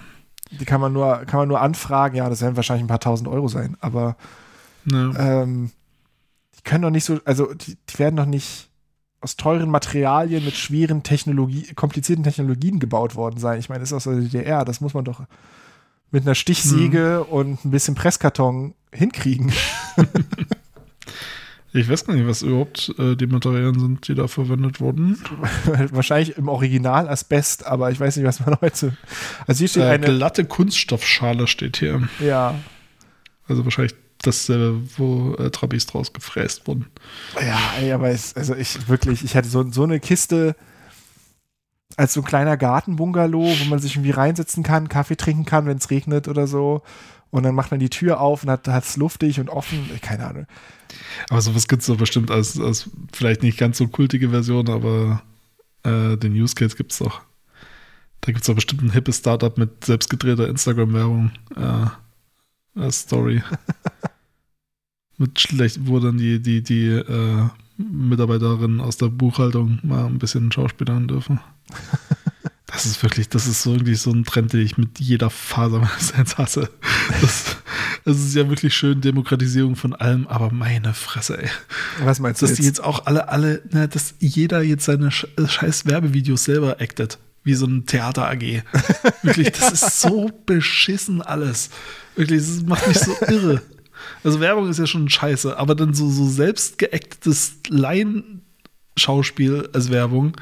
die 0.52 0.66
kann 0.66 0.80
man 0.80 0.94
nur 0.94 1.26
kann 1.26 1.40
man 1.40 1.48
nur 1.48 1.62
anfragen. 1.62 2.16
Ja, 2.16 2.30
das 2.30 2.42
werden 2.42 2.56
wahrscheinlich 2.56 2.84
ein 2.84 2.88
paar 2.90 3.00
tausend 3.00 3.28
Euro 3.28 3.48
sein, 3.48 3.76
aber 3.80 4.16
Ja. 4.86 5.42
ähm, 5.44 5.72
die 6.58 6.62
können 6.64 6.84
doch 6.84 6.92
nicht 6.92 7.06
so, 7.06 7.20
also 7.26 7.54
die, 7.54 7.76
die 7.90 8.00
werden 8.00 8.16
doch 8.18 8.26
nicht 8.28 8.70
aus 9.22 9.36
teuren 9.36 9.70
Materialien 9.70 10.46
mit 10.46 10.56
schweren 10.56 11.04
Technologie, 11.04 11.74
komplizierten 11.76 12.24
Technologien 12.24 12.80
gebaut 12.80 13.16
worden 13.16 13.40
sein. 13.40 13.60
Ich 13.60 13.70
meine, 13.70 13.80
das 13.82 13.90
ist 13.92 13.96
aus 13.96 14.04
der 14.04 14.16
DDR, 14.16 14.64
das 14.66 14.80
muss 14.82 14.94
man 14.94 15.06
doch 15.06 15.22
mit 16.12 16.24
einer 16.24 16.36
Stichsäge 16.36 17.26
Mhm. 17.28 17.34
und 17.34 17.66
ein 17.66 17.72
bisschen 17.72 17.96
Presskarton 17.96 18.74
hinkriegen. 18.94 19.52
Ich 21.74 21.88
weiß 21.90 22.06
gar 22.06 22.16
nicht, 22.16 22.26
was 22.26 22.42
überhaupt 22.42 22.96
äh, 22.98 23.16
die 23.16 23.28
Materialien 23.28 23.78
sind, 23.78 24.08
die 24.08 24.16
da 24.16 24.28
verwendet 24.28 24.80
wurden. 24.80 25.22
Wahrscheinlich 25.92 26.38
im 26.38 26.48
Original 26.48 27.08
Asbest, 27.10 27.68
aber 27.68 27.92
ich 27.92 28.00
weiß 28.00 28.16
nicht, 28.16 28.26
was 28.26 28.40
man 28.44 28.56
heute. 28.62 28.98
Also 29.46 29.60
hier 29.60 29.68
steht 29.68 29.84
Äh, 29.84 29.88
eine. 29.88 30.06
glatte 30.08 30.46
Kunststoffschale 30.46 31.46
steht 31.46 31.78
hier. 31.78 32.08
Ja, 32.20 32.56
Also 33.48 33.64
wahrscheinlich 33.66 33.94
dasselbe, 34.22 34.82
wo 34.98 35.36
äh, 35.36 35.50
Trabis 35.52 35.86
draus 35.86 36.14
gefräst 36.14 36.68
wurden. 36.68 36.88
ja, 37.36 37.60
ey, 37.80 37.92
aber 37.92 38.10
es, 38.10 38.36
also 38.36 38.56
ich 38.56 38.88
wirklich, 38.88 39.24
ich 39.24 39.36
hatte 39.36 39.48
so, 39.48 39.70
so 39.72 39.84
eine 39.84 40.00
Kiste 40.00 40.56
als 41.96 42.14
so 42.14 42.22
ein 42.22 42.26
kleiner 42.26 42.58
Gartenbungalow, 42.58 43.60
wo 43.60 43.66
man 43.66 43.80
sich 43.80 43.96
irgendwie 43.96 44.12
reinsetzen 44.12 44.64
kann, 44.64 44.90
Kaffee 44.90 45.16
trinken 45.16 45.46
kann, 45.46 45.66
wenn 45.66 45.78
es 45.78 45.90
regnet 45.90 46.28
oder 46.28 46.48
so. 46.48 46.84
Und 47.30 47.44
dann 47.44 47.56
macht 47.56 47.72
man 47.72 47.80
die 47.80 47.90
Tür 47.90 48.22
auf 48.22 48.44
und 48.44 48.50
hat 48.50 48.68
es 48.68 48.98
luftig 48.98 49.40
und 49.40 49.50
offen. 49.50 49.90
Keine 50.02 50.28
Ahnung. 50.28 50.48
Aber 51.30 51.42
sowas 51.42 51.68
gibt 51.68 51.82
es 51.82 51.88
doch 51.88 51.98
bestimmt 51.98 52.32
als, 52.32 52.60
als 52.60 52.90
vielleicht 53.12 53.44
nicht 53.44 53.58
ganz 53.58 53.78
so 53.78 53.88
kultige 53.88 54.30
Version, 54.30 54.70
aber 54.70 55.22
äh, 55.84 56.18
den 56.18 56.34
Use 56.34 56.56
Case 56.56 56.76
gibt 56.76 56.92
es 56.92 57.00
doch. 57.00 57.22
Da 58.22 58.32
gibt 58.32 58.42
es 58.42 58.48
doch 58.48 58.56
bestimmt 58.56 58.84
ein 58.84 58.92
hippes 58.92 59.18
Startup 59.18 59.58
mit 59.58 59.86
selbstgedrehter 59.86 60.48
Instagram-Werbung. 60.48 61.32
Äh, 61.56 61.88
Story. 62.92 63.44
mit 65.18 65.40
schlecht, 65.40 65.80
wo 65.88 66.00
dann 66.00 66.18
die, 66.18 66.40
die, 66.42 66.62
die 66.62 66.88
äh, 66.88 67.48
Mitarbeiterinnen 67.78 68.82
aus 68.82 68.98
der 68.98 69.08
Buchhaltung 69.08 69.80
mal 69.84 70.06
ein 70.06 70.20
bisschen 70.20 70.52
schauspielern 70.52 71.08
dürfen. 71.08 71.40
Das 72.70 72.86
ist 72.86 73.02
wirklich, 73.02 73.30
das 73.30 73.48
ist 73.48 73.64
so 73.64 73.72
irgendwie 73.72 73.96
so 73.96 74.12
ein 74.12 74.26
Trend, 74.26 74.52
den 74.52 74.60
ich 74.60 74.78
mit 74.78 75.00
jeder 75.00 75.30
Faser 75.30 75.80
meines 75.80 76.10
Seins 76.10 76.38
hasse. 76.38 76.70
Das, 77.22 77.56
das 78.04 78.20
ist 78.20 78.36
ja 78.36 78.50
wirklich 78.50 78.76
schön 78.76 79.00
Demokratisierung 79.00 79.78
von 79.78 79.96
allem, 79.96 80.28
aber 80.28 80.52
meine 80.52 80.94
Fresse, 80.94 81.42
ey. 81.42 81.50
Was 82.04 82.20
meinst 82.20 82.42
du 82.42 82.46
Dass 82.46 82.56
die 82.56 82.64
jetzt? 82.64 82.80
jetzt 82.80 82.84
auch 82.84 83.06
alle, 83.06 83.30
alle, 83.30 83.62
ne, 83.72 83.88
dass 83.88 84.16
jeder 84.20 84.62
jetzt 84.62 84.84
seine 84.84 85.08
äh, 85.08 85.48
scheiß 85.48 85.86
Werbevideos 85.86 86.44
selber 86.44 86.82
actet. 86.82 87.20
Wie 87.46 87.54
so 87.54 87.66
ein 87.66 87.86
Theater 87.86 88.30
AG. 88.30 88.42
Wirklich, 89.24 89.54
das 89.54 89.72
ist 89.72 90.02
so 90.02 90.30
beschissen 90.46 91.22
alles. 91.22 91.70
Wirklich, 92.18 92.42
das 92.42 92.64
macht 92.64 92.88
mich 92.88 93.00
so 93.00 93.16
irre. 93.28 93.62
Also 94.24 94.40
Werbung 94.40 94.70
ist 94.70 94.80
ja 94.80 94.88
schon 94.88 95.08
scheiße, 95.08 95.58
aber 95.58 95.76
dann 95.76 95.94
so, 95.94 96.10
so 96.10 96.28
selbst 96.28 96.78
geactetes 96.78 97.58
Laienschauspiel 97.70 99.70
als 99.74 99.92
Werbung 99.92 100.34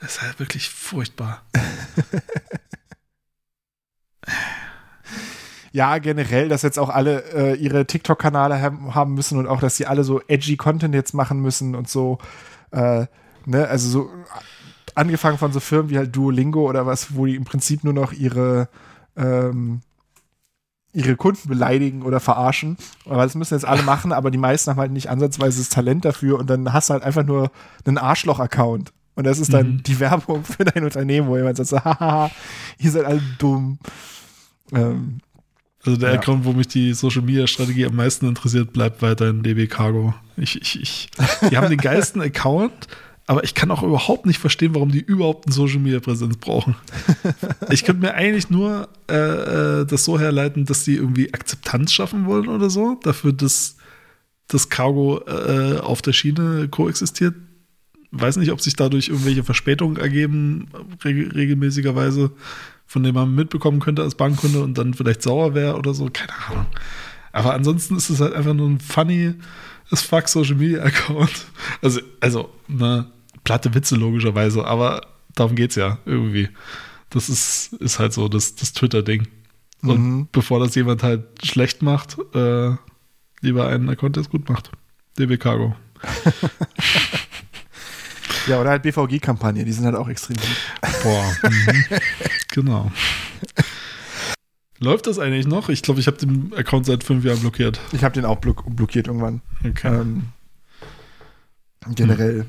ist 0.00 0.22
halt 0.22 0.38
wirklich 0.38 0.68
furchtbar. 0.68 1.42
Ja, 5.74 5.96
generell, 5.96 6.50
dass 6.50 6.60
jetzt 6.60 6.78
auch 6.78 6.90
alle 6.90 7.24
äh, 7.32 7.54
ihre 7.54 7.86
TikTok-Kanäle 7.86 8.60
haben, 8.60 8.94
haben 8.94 9.14
müssen 9.14 9.38
und 9.38 9.46
auch, 9.46 9.58
dass 9.58 9.76
sie 9.76 9.86
alle 9.86 10.04
so 10.04 10.20
edgy 10.28 10.58
Content 10.58 10.94
jetzt 10.94 11.14
machen 11.14 11.40
müssen 11.40 11.74
und 11.74 11.88
so. 11.88 12.18
Äh, 12.72 13.06
ne, 13.46 13.68
also 13.68 13.88
so 13.88 14.10
angefangen 14.94 15.38
von 15.38 15.50
so 15.50 15.60
Firmen 15.60 15.88
wie 15.88 15.96
halt 15.96 16.14
Duolingo 16.14 16.68
oder 16.68 16.84
was, 16.84 17.16
wo 17.16 17.24
die 17.24 17.36
im 17.36 17.44
Prinzip 17.44 17.84
nur 17.84 17.94
noch 17.94 18.12
ihre 18.12 18.68
ähm, 19.16 19.80
ihre 20.94 21.16
Kunden 21.16 21.48
beleidigen 21.48 22.02
oder 22.02 22.20
verarschen. 22.20 22.76
Aber 23.06 23.22
das 23.22 23.34
müssen 23.34 23.54
jetzt 23.54 23.64
alle 23.64 23.82
machen, 23.82 24.12
aber 24.12 24.30
die 24.30 24.38
meisten 24.38 24.70
haben 24.70 24.78
halt 24.80 24.92
nicht 24.92 25.08
ansatzweise 25.08 25.58
das 25.58 25.68
Talent 25.70 26.04
dafür 26.04 26.38
und 26.38 26.50
dann 26.50 26.72
hast 26.72 26.90
du 26.90 26.94
halt 26.94 27.02
einfach 27.02 27.24
nur 27.24 27.50
einen 27.86 27.98
Arschloch-Account. 27.98 28.92
Und 29.14 29.24
das 29.24 29.38
ist 29.38 29.52
dann 29.52 29.74
Mhm. 29.76 29.82
die 29.82 30.00
Werbung 30.00 30.44
für 30.44 30.64
dein 30.64 30.84
Unternehmen, 30.84 31.28
wo 31.28 31.36
jemand 31.36 31.56
sagt 31.58 31.68
so, 31.70 31.78
haha, 31.84 32.30
ihr 32.78 32.90
seid 32.90 33.04
alle 33.04 33.20
dumm. 33.38 33.78
Ähm, 34.72 35.18
Also 35.84 35.98
der 35.98 36.12
Ja. 36.14 36.18
Account, 36.20 36.44
wo 36.44 36.52
mich 36.52 36.68
die 36.68 36.94
Social 36.94 37.22
Media 37.22 37.46
Strategie 37.46 37.86
am 37.86 37.96
meisten 37.96 38.26
interessiert, 38.28 38.72
bleibt 38.72 39.02
weiterhin 39.02 39.42
DB 39.42 39.66
Cargo. 39.66 40.14
Ich, 40.36 40.60
ich, 40.60 40.80
ich, 40.80 41.10
die 41.50 41.56
haben 41.56 41.68
den 41.68 41.78
geilsten 41.78 42.22
Account, 42.22 42.72
aber 43.32 43.44
ich 43.44 43.54
kann 43.54 43.70
auch 43.70 43.82
überhaupt 43.82 44.26
nicht 44.26 44.38
verstehen, 44.38 44.74
warum 44.74 44.92
die 44.92 45.00
überhaupt 45.00 45.46
eine 45.46 45.54
Social 45.54 45.78
Media 45.78 46.00
Präsenz 46.00 46.36
brauchen. 46.36 46.76
Ich 47.70 47.84
könnte 47.84 48.02
mir 48.02 48.12
eigentlich 48.12 48.50
nur 48.50 48.90
äh, 49.10 49.14
äh, 49.14 49.86
das 49.86 50.04
so 50.04 50.20
herleiten, 50.20 50.66
dass 50.66 50.84
die 50.84 50.96
irgendwie 50.96 51.32
Akzeptanz 51.32 51.94
schaffen 51.94 52.26
wollen 52.26 52.48
oder 52.48 52.68
so, 52.68 53.00
dafür, 53.02 53.32
dass 53.32 53.76
das 54.48 54.68
Cargo 54.68 55.22
äh, 55.26 55.78
auf 55.78 56.02
der 56.02 56.12
Schiene 56.12 56.68
koexistiert. 56.68 57.34
Weiß 58.10 58.36
nicht, 58.36 58.52
ob 58.52 58.60
sich 58.60 58.76
dadurch 58.76 59.08
irgendwelche 59.08 59.44
Verspätungen 59.44 59.96
ergeben, 59.96 60.68
reg 61.02 61.34
regelmäßigerweise, 61.34 62.32
von 62.84 63.02
denen 63.02 63.14
man 63.14 63.34
mitbekommen 63.34 63.80
könnte 63.80 64.02
als 64.02 64.14
Bankkunde 64.14 64.62
und 64.62 64.76
dann 64.76 64.92
vielleicht 64.92 65.22
sauer 65.22 65.54
wäre 65.54 65.78
oder 65.78 65.94
so. 65.94 66.10
Keine 66.12 66.34
Ahnung. 66.50 66.66
Aber 67.32 67.54
ansonsten 67.54 67.96
ist 67.96 68.10
es 68.10 68.20
halt 68.20 68.34
einfach 68.34 68.52
nur 68.52 68.68
ein 68.68 68.78
funny 68.80 69.32
as 69.90 70.02
fuck 70.02 70.28
Social 70.28 70.56
Media 70.56 70.82
Account. 70.82 71.46
Also, 71.80 72.00
also, 72.20 72.50
ne, 72.68 73.06
platte 73.44 73.74
Witze 73.74 73.96
logischerweise, 73.96 74.64
aber 74.64 75.06
darum 75.34 75.56
geht's 75.56 75.74
ja 75.76 75.98
irgendwie. 76.04 76.48
Das 77.10 77.28
ist, 77.28 77.72
ist 77.74 77.98
halt 77.98 78.12
so 78.12 78.28
das, 78.28 78.54
das 78.54 78.72
Twitter-Ding. 78.72 79.28
Und 79.82 80.00
Mhm. 80.00 80.28
bevor 80.32 80.60
das 80.60 80.74
jemand 80.76 81.02
halt 81.02 81.24
schlecht 81.44 81.82
macht, 81.82 82.16
äh, 82.34 82.70
lieber 83.40 83.68
einen 83.68 83.88
Account, 83.90 84.16
der 84.16 84.22
es 84.22 84.30
gut 84.30 84.48
macht. 84.48 84.70
DB 85.18 85.36
Cargo. 85.36 85.74
ja, 88.46 88.60
oder 88.60 88.70
halt 88.70 88.82
BVG-Kampagne, 88.82 89.64
die 89.64 89.72
sind 89.72 89.84
halt 89.84 89.96
auch 89.96 90.08
extrem 90.08 90.36
gut. 90.36 91.02
Boah. 91.02 91.36
mhm. 91.50 91.84
genau. 92.52 92.92
Läuft 94.78 95.06
das 95.06 95.18
eigentlich 95.18 95.46
noch? 95.46 95.68
Ich 95.68 95.82
glaube, 95.82 96.00
ich 96.00 96.06
habe 96.08 96.16
den 96.16 96.52
Account 96.56 96.86
seit 96.86 97.04
fünf 97.04 97.24
Jahren 97.24 97.38
blockiert. 97.40 97.80
Ich 97.92 98.02
habe 98.02 98.14
den 98.14 98.24
auch 98.24 98.38
block 98.38 98.64
blockiert 98.74 99.06
irgendwann. 99.06 99.40
Okay. 99.64 99.88
Ähm, 99.88 100.24
generell. 101.94 102.46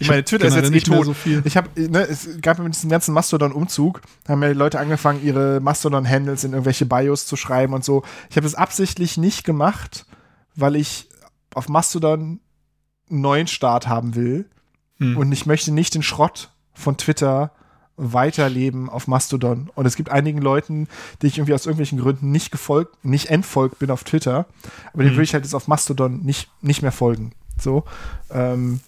Ich 0.00 0.08
meine, 0.08 0.24
Twitter 0.24 0.46
ist 0.46 0.54
jetzt 0.54 0.70
nicht 0.70 0.86
tot. 0.86 1.04
so 1.06 1.12
viel. 1.14 1.42
Ich 1.44 1.56
habe, 1.56 1.68
ne, 1.80 2.06
es 2.06 2.28
gab 2.40 2.58
mit 2.60 2.72
diesem 2.74 2.88
ganzen 2.90 3.12
Mastodon-Umzug, 3.14 4.00
haben 4.28 4.42
ja 4.42 4.48
die 4.48 4.54
Leute 4.54 4.78
angefangen, 4.78 5.22
ihre 5.24 5.60
Mastodon-Handles 5.60 6.44
in 6.44 6.52
irgendwelche 6.52 6.86
Bios 6.86 7.26
zu 7.26 7.36
schreiben 7.36 7.72
und 7.74 7.84
so. 7.84 8.04
Ich 8.30 8.36
habe 8.36 8.44
das 8.44 8.54
absichtlich 8.54 9.16
nicht 9.16 9.44
gemacht, 9.44 10.06
weil 10.54 10.76
ich 10.76 11.08
auf 11.54 11.68
Mastodon 11.68 12.40
einen 13.10 13.20
neuen 13.20 13.46
Start 13.46 13.88
haben 13.88 14.14
will 14.14 14.46
Hm. 14.98 15.16
und 15.16 15.30
ich 15.32 15.46
möchte 15.46 15.72
nicht 15.72 15.94
den 15.94 16.02
Schrott 16.02 16.50
von 16.74 16.96
Twitter 16.96 17.52
weiterleben 17.96 18.88
auf 18.88 19.08
Mastodon. 19.08 19.70
Und 19.74 19.86
es 19.86 19.96
gibt 19.96 20.10
einigen 20.10 20.40
Leuten, 20.40 20.86
die 21.20 21.26
ich 21.26 21.38
irgendwie 21.38 21.54
aus 21.54 21.66
irgendwelchen 21.66 21.98
Gründen 22.00 22.30
nicht 22.30 22.50
gefolgt, 22.52 23.04
nicht 23.04 23.26
entfolgt 23.30 23.78
bin 23.80 23.90
auf 23.90 24.04
Twitter, 24.04 24.46
aber 24.92 25.02
den 25.02 25.12
Mhm. 25.12 25.16
würde 25.16 25.22
ich 25.24 25.34
halt 25.34 25.44
jetzt 25.44 25.54
auf 25.54 25.66
Mastodon 25.68 26.20
nicht, 26.24 26.48
nicht 26.62 26.82
mehr 26.82 26.92
folgen. 26.92 27.32
So. 27.60 27.84
Ähm, 28.30 28.80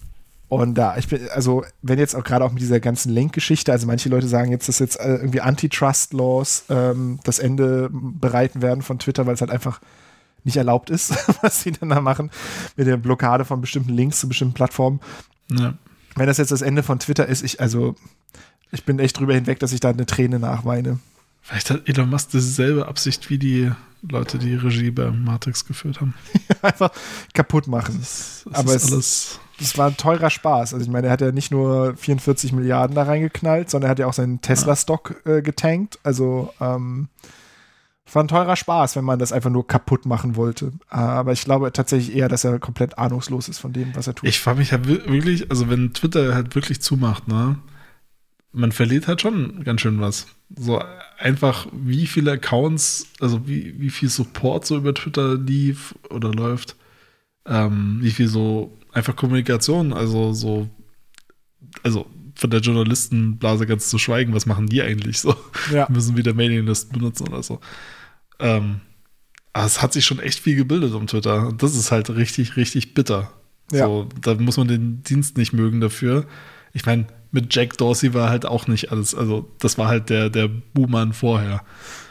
und 0.50 0.74
da, 0.74 0.96
ich 0.96 1.06
bin, 1.06 1.28
also, 1.30 1.64
wenn 1.80 2.00
jetzt 2.00 2.16
auch 2.16 2.24
gerade 2.24 2.44
auch 2.44 2.50
mit 2.50 2.60
dieser 2.60 2.80
ganzen 2.80 3.12
Lenkgeschichte, 3.12 3.70
also 3.70 3.86
manche 3.86 4.08
Leute 4.08 4.26
sagen 4.26 4.50
jetzt, 4.50 4.68
dass 4.68 4.80
jetzt 4.80 4.98
äh, 4.98 5.14
irgendwie 5.14 5.40
Antitrust-Laws 5.40 6.64
ähm, 6.68 7.20
das 7.22 7.38
Ende 7.38 7.88
bereiten 7.92 8.60
werden 8.60 8.82
von 8.82 8.98
Twitter, 8.98 9.26
weil 9.26 9.34
es 9.34 9.40
halt 9.40 9.52
einfach 9.52 9.80
nicht 10.42 10.56
erlaubt 10.56 10.90
ist, 10.90 11.14
was 11.42 11.62
sie 11.62 11.70
dann 11.70 11.90
da 11.90 12.00
machen, 12.00 12.32
mit 12.76 12.88
der 12.88 12.96
Blockade 12.96 13.44
von 13.44 13.60
bestimmten 13.60 13.92
Links 13.92 14.18
zu 14.18 14.28
bestimmten 14.28 14.54
Plattformen. 14.54 14.98
Ja. 15.52 15.74
Wenn 16.16 16.26
das 16.26 16.38
jetzt 16.38 16.50
das 16.50 16.62
Ende 16.62 16.82
von 16.82 16.98
Twitter 16.98 17.26
ist, 17.26 17.44
ich, 17.44 17.60
also, 17.60 17.94
ich 18.72 18.84
bin 18.84 18.98
echt 18.98 19.20
drüber 19.20 19.34
hinweg, 19.34 19.60
dass 19.60 19.72
ich 19.72 19.78
da 19.78 19.90
eine 19.90 20.04
Träne 20.04 20.40
nachweine. 20.40 20.98
Vielleicht 21.50 21.70
hat 21.70 21.88
Elon 21.88 22.08
Musk 22.08 22.30
dieselbe 22.30 22.86
Absicht 22.86 23.28
wie 23.28 23.38
die 23.38 23.70
Leute, 24.08 24.38
die 24.38 24.54
Regie 24.54 24.90
bei 24.90 25.10
Matrix 25.10 25.66
geführt 25.66 26.00
haben. 26.00 26.14
Einfach 26.62 26.90
kaputt 27.34 27.66
machen. 27.66 27.96
Das, 27.98 28.44
das 28.48 28.54
Aber 28.58 28.74
ist 28.74 28.84
es- 28.84 28.92
alles. 28.92 29.40
Das 29.58 29.76
war 29.76 29.88
ein 29.88 29.96
teurer 29.98 30.30
Spaß. 30.30 30.72
Also 30.72 30.82
ich 30.86 30.90
meine, 30.90 31.08
er 31.08 31.12
hat 31.12 31.20
ja 31.20 31.32
nicht 31.32 31.50
nur 31.50 31.94
44 31.96 32.52
Milliarden 32.52 32.94
da 32.96 33.02
reingeknallt, 33.02 33.68
sondern 33.68 33.88
er 33.88 33.90
hat 33.90 33.98
ja 33.98 34.06
auch 34.06 34.14
seinen 34.14 34.40
Tesla-Stock 34.40 35.16
äh, 35.26 35.42
getankt. 35.42 35.98
Also 36.02 36.50
ähm, 36.62 37.08
war 38.12 38.24
ein 38.24 38.28
teurer 38.28 38.56
Spaß, 38.56 38.96
wenn 38.96 39.04
man 39.04 39.18
das 39.18 39.32
einfach 39.32 39.50
nur 39.50 39.66
kaputt 39.66 40.06
machen 40.06 40.34
wollte. 40.34 40.72
Aber 40.88 41.32
ich 41.32 41.44
glaube 41.44 41.72
tatsächlich 41.72 42.16
eher, 42.16 42.28
dass 42.28 42.42
er 42.44 42.58
komplett 42.58 42.96
ahnungslos 42.98 43.48
ist 43.50 43.58
von 43.58 43.72
dem, 43.74 43.94
was 43.94 44.06
er 44.06 44.14
tut. 44.14 44.28
Ich 44.28 44.40
frage 44.40 44.58
mich 44.60 44.72
halt 44.72 44.88
wi- 44.88 45.02
wirklich, 45.06 45.50
also 45.50 45.68
wenn 45.68 45.92
Twitter 45.92 46.34
halt 46.34 46.54
wirklich 46.54 46.80
zumacht, 46.80 47.28
ne, 47.28 47.56
man 48.52 48.72
verliert 48.72 49.06
halt 49.06 49.20
schon 49.20 49.62
ganz 49.64 49.80
schön 49.80 50.00
was. 50.00 50.26
So 50.56 50.82
einfach, 51.18 51.66
wie 51.72 52.06
viele 52.06 52.32
Accounts, 52.32 53.06
also 53.20 53.46
wie, 53.46 53.78
wie 53.80 53.90
viel 53.90 54.08
Support 54.08 54.66
so 54.66 54.76
über 54.76 54.94
Twitter 54.94 55.36
lief 55.36 55.94
oder 56.10 56.32
läuft, 56.32 56.76
ähm, 57.46 57.98
wie 58.00 58.10
viel 58.10 58.28
so 58.28 58.76
einfach 58.92 59.14
Kommunikation, 59.14 59.92
also 59.92 60.32
so, 60.32 60.68
also 61.82 62.06
von 62.34 62.50
der 62.50 62.60
Journalistenblase 62.60 63.66
ganz 63.66 63.88
zu 63.88 63.98
schweigen, 63.98 64.34
was 64.34 64.46
machen 64.46 64.66
die 64.66 64.82
eigentlich 64.82 65.20
so? 65.20 65.36
ja. 65.72 65.86
müssen 65.90 66.16
wieder 66.16 66.34
Mailinglisten 66.34 66.92
benutzen 66.98 67.28
oder 67.28 67.42
so. 67.42 67.60
Ähm, 68.38 68.80
aber 69.52 69.66
es 69.66 69.82
hat 69.82 69.92
sich 69.92 70.04
schon 70.04 70.20
echt 70.20 70.40
viel 70.40 70.56
gebildet 70.56 70.94
um 70.94 71.06
Twitter. 71.06 71.48
Und 71.48 71.62
das 71.62 71.76
ist 71.76 71.92
halt 71.92 72.10
richtig, 72.10 72.56
richtig 72.56 72.94
bitter. 72.94 73.32
Ja. 73.72 73.86
So, 73.86 74.08
da 74.20 74.34
muss 74.34 74.56
man 74.56 74.68
den 74.68 75.02
Dienst 75.02 75.36
nicht 75.36 75.52
mögen 75.52 75.80
dafür. 75.80 76.26
Ich 76.72 76.86
meine, 76.86 77.06
mit 77.32 77.54
Jack 77.54 77.76
Dorsey 77.78 78.12
war 78.14 78.28
halt 78.30 78.44
auch 78.46 78.66
nicht 78.66 78.90
alles. 78.92 79.14
Also, 79.14 79.48
das 79.60 79.78
war 79.78 79.88
halt 79.88 80.10
der, 80.10 80.30
der 80.30 80.48
Buhmann 80.48 81.12
vorher. 81.12 81.62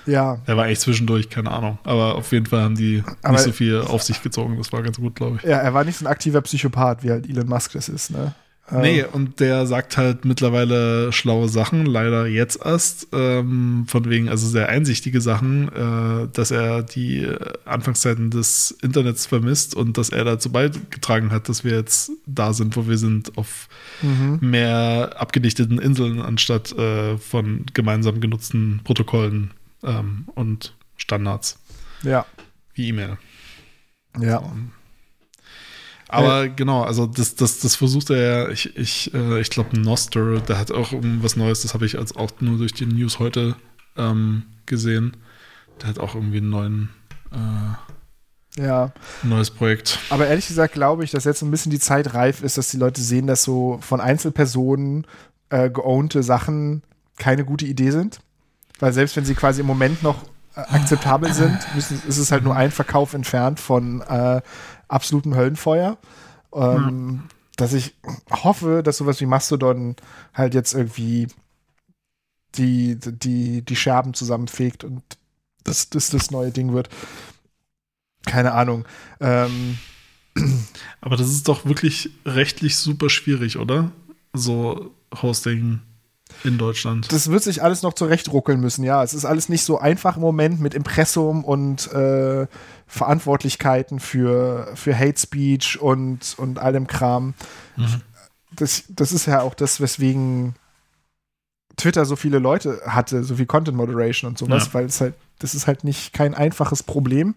ja, 0.06 0.38
Der 0.48 0.56
war 0.57 0.65
eigentlich 0.65 0.80
zwischendurch, 0.80 1.30
keine 1.30 1.51
Ahnung. 1.51 1.77
Aber 1.83 2.15
auf 2.15 2.31
jeden 2.31 2.45
Fall 2.45 2.61
haben 2.61 2.75
die 2.75 3.03
Aber- 3.22 3.33
nicht 3.33 3.43
so 3.43 3.51
viel 3.51 3.81
auf 3.81 4.01
sich 4.03 4.22
gezogen. 4.23 4.57
Das 4.57 4.72
war 4.72 4.81
ganz 4.81 4.98
gut, 4.98 5.15
glaube 5.15 5.38
ich. 5.38 5.43
ja, 5.49 5.57
er 5.57 5.73
war 5.73 5.83
nicht 5.83 5.98
so 5.98 6.06
ein 6.06 6.07
aktiver 6.11 6.41
Psychopath, 6.41 7.03
wie 7.03 7.11
halt 7.11 7.30
Elon 7.30 7.48
Musk 7.48 7.73
das 7.73 7.89
ist, 7.89 8.11
ne? 8.11 8.33
Ähm, 8.72 8.81
Nee, 8.81 9.03
und 9.03 9.39
der 9.39 9.65
sagt 9.65 9.98
halt 9.98 10.25
mittlerweile 10.25 11.11
schlaue 11.11 11.49
Sachen, 11.49 11.85
leider 11.85 12.27
jetzt 12.27 12.59
erst, 12.64 13.07
ähm, 13.14 13.85
von 13.88 14.09
wegen, 14.09 14.30
also 14.30 14.48
sehr 14.48 14.69
einsichtige 14.69 15.22
Sachen, 15.22 15.69
äh, 15.69 16.27
dass 16.31 16.51
er 16.51 16.83
die 16.83 17.27
Anfangszeiten 17.65 18.30
des 18.30 18.72
Internets 18.81 19.25
vermisst 19.25 19.75
und 19.75 19.98
dass 19.98 20.09
er 20.09 20.23
dazu 20.23 20.51
beigetragen 20.51 21.31
hat, 21.31 21.49
dass 21.49 21.64
wir 21.64 21.72
jetzt 21.73 22.11
da 22.25 22.53
sind, 22.53 22.75
wo 22.75 22.88
wir 22.88 22.98
sind, 22.98 23.38
auf 23.38 23.67
Mhm. 24.01 24.38
mehr 24.41 25.14
abgedichteten 25.17 25.80
Inseln 25.80 26.22
anstatt 26.22 26.72
äh, 26.77 27.17
von 27.17 27.65
gemeinsam 27.73 28.22
genutzten 28.22 28.80
Protokollen 28.83 29.51
ähm, 29.83 30.25
und 30.35 30.73
Standards 30.95 31.59
Ja, 32.03 32.25
wie 32.75 32.89
E-Mail. 32.89 33.17
ja. 34.19 34.41
Aber 36.11 36.49
genau, 36.49 36.81
also 36.83 37.05
das, 37.05 37.35
das, 37.35 37.59
das 37.59 37.75
versucht 37.75 38.09
er 38.09 38.17
ja, 38.17 38.49
ich, 38.49 38.75
ich, 38.75 39.13
äh, 39.13 39.39
ich 39.39 39.49
glaube, 39.49 39.79
Noster, 39.79 40.39
der 40.41 40.57
hat 40.57 40.71
auch 40.71 40.91
was 40.91 41.35
Neues, 41.35 41.61
das 41.61 41.73
habe 41.73 41.85
ich 41.85 41.97
als 41.97 42.15
auch 42.15 42.31
nur 42.39 42.57
durch 42.57 42.73
die 42.73 42.88
News 42.88 43.19
heute 43.19 43.55
ähm, 43.95 44.43
gesehen. 44.65 45.15
Der 45.81 45.89
hat 45.89 45.99
auch 45.99 46.15
irgendwie 46.15 46.38
einen 46.38 46.49
neuen, 46.49 46.89
äh, 47.31 48.61
Ja, 48.61 48.91
ein 49.23 49.29
neues 49.29 49.51
Projekt. 49.51 49.99
aber 50.09 50.27
ehrlich 50.27 50.47
gesagt 50.47 50.73
glaube 50.73 51.03
ich, 51.03 51.11
dass 51.11 51.25
jetzt 51.25 51.39
so 51.39 51.45
ein 51.45 51.51
bisschen 51.51 51.71
die 51.71 51.79
Zeit 51.79 52.13
reif 52.15 52.41
ist, 52.41 52.57
dass 52.57 52.69
die 52.69 52.77
Leute 52.77 53.01
sehen, 53.01 53.27
dass 53.27 53.43
so 53.43 53.77
von 53.81 54.01
Einzelpersonen 54.01 55.05
äh, 55.49 55.69
geownte 55.69 56.23
Sachen 56.23 56.81
keine 57.17 57.45
gute 57.45 57.65
Idee 57.65 57.91
sind. 57.91 58.19
Weil 58.79 58.93
selbst 58.93 59.15
wenn 59.15 59.25
sie 59.25 59.35
quasi 59.35 59.61
im 59.61 59.67
Moment 59.67 60.01
noch 60.03 60.23
äh, 60.55 60.61
akzeptabel 60.61 61.33
sind, 61.33 61.57
müssen, 61.75 62.01
ist 62.07 62.17
es 62.17 62.31
halt 62.31 62.43
nur 62.43 62.55
ein 62.55 62.71
Verkauf 62.71 63.13
entfernt 63.13 63.59
von 63.59 64.01
äh, 64.01 64.41
absolutem 64.90 65.35
Höllenfeuer. 65.35 65.98
Ähm, 66.53 67.24
Dass 67.56 67.74
ich 67.74 67.95
hoffe, 68.32 68.84
dass 68.84 68.98
sowas 68.98 69.22
wie 69.22 69.26
Mastodon 69.26 69.95
halt 70.34 70.53
jetzt 70.53 70.74
irgendwie 70.74 71.27
die, 72.56 72.98
die, 73.00 73.61
die 73.61 73.76
Scherben 73.76 74.14
zusammenfegt 74.14 74.84
und 74.84 75.03
das, 75.64 75.90
das 75.90 76.09
das 76.09 76.32
neue 76.32 76.51
Ding 76.51 76.74
wird. 76.74 76.90
Keine 78.26 78.53
Ahnung. 78.53 78.85
Ähm, 79.19 79.77
Aber 81.01 81.18
das 81.18 81.27
ist 81.30 81.48
doch 81.48 81.66
wirklich 81.66 82.11
rechtlich 82.26 82.77
super 82.77 83.09
schwierig, 83.09 83.58
oder? 83.58 83.92
So 84.34 84.92
Hosting 85.22 85.82
in 86.43 86.58
Deutschland. 86.58 87.11
das 87.11 87.32
wird 87.32 87.43
sich 87.43 87.64
alles 87.64 87.82
noch 87.82 87.93
zurechtruckeln 87.93 88.59
müssen, 88.59 88.84
ja. 88.84 89.03
Es 89.03 89.14
ist 89.14 89.26
alles 89.26 89.50
nicht 89.50 89.64
so 89.64 89.80
einfach 89.80 90.16
im 90.16 90.22
Moment 90.22 90.59
mit 90.59 90.74
Impressum 90.74 91.43
und 91.43 91.92
äh, 91.92 92.48
Verantwortlichkeiten 92.90 94.00
für, 94.00 94.68
für 94.74 94.98
Hate 94.98 95.18
Speech 95.19 95.80
und, 95.80 96.35
und 96.38 96.58
all 96.58 96.74
dem 96.74 96.88
Kram. 96.88 97.35
Mhm. 97.77 98.01
Das, 98.56 98.84
das 98.90 99.11
ist 99.11 99.27
ja 99.27 99.42
auch 99.42 99.53
das, 99.53 99.80
weswegen 99.80 100.56
Twitter 101.77 102.03
so 102.06 102.16
viele 102.16 102.40
Leute 102.40 102.82
hatte, 102.88 103.24
so 103.24 103.35
viel 103.35 103.45
Content 103.45 103.77
Moderation 103.77 104.30
und 104.30 104.38
sowas, 104.40 104.66
Ja. 104.68 104.74
weil 104.74 104.85
es 104.85 105.00
halt, 105.01 105.14
das 105.38 105.53
ist 105.53 105.68
halt 105.68 105.84
nicht 105.84 106.14
kein 106.14 106.34
einfaches 106.34 106.82
Problem. 106.82 107.35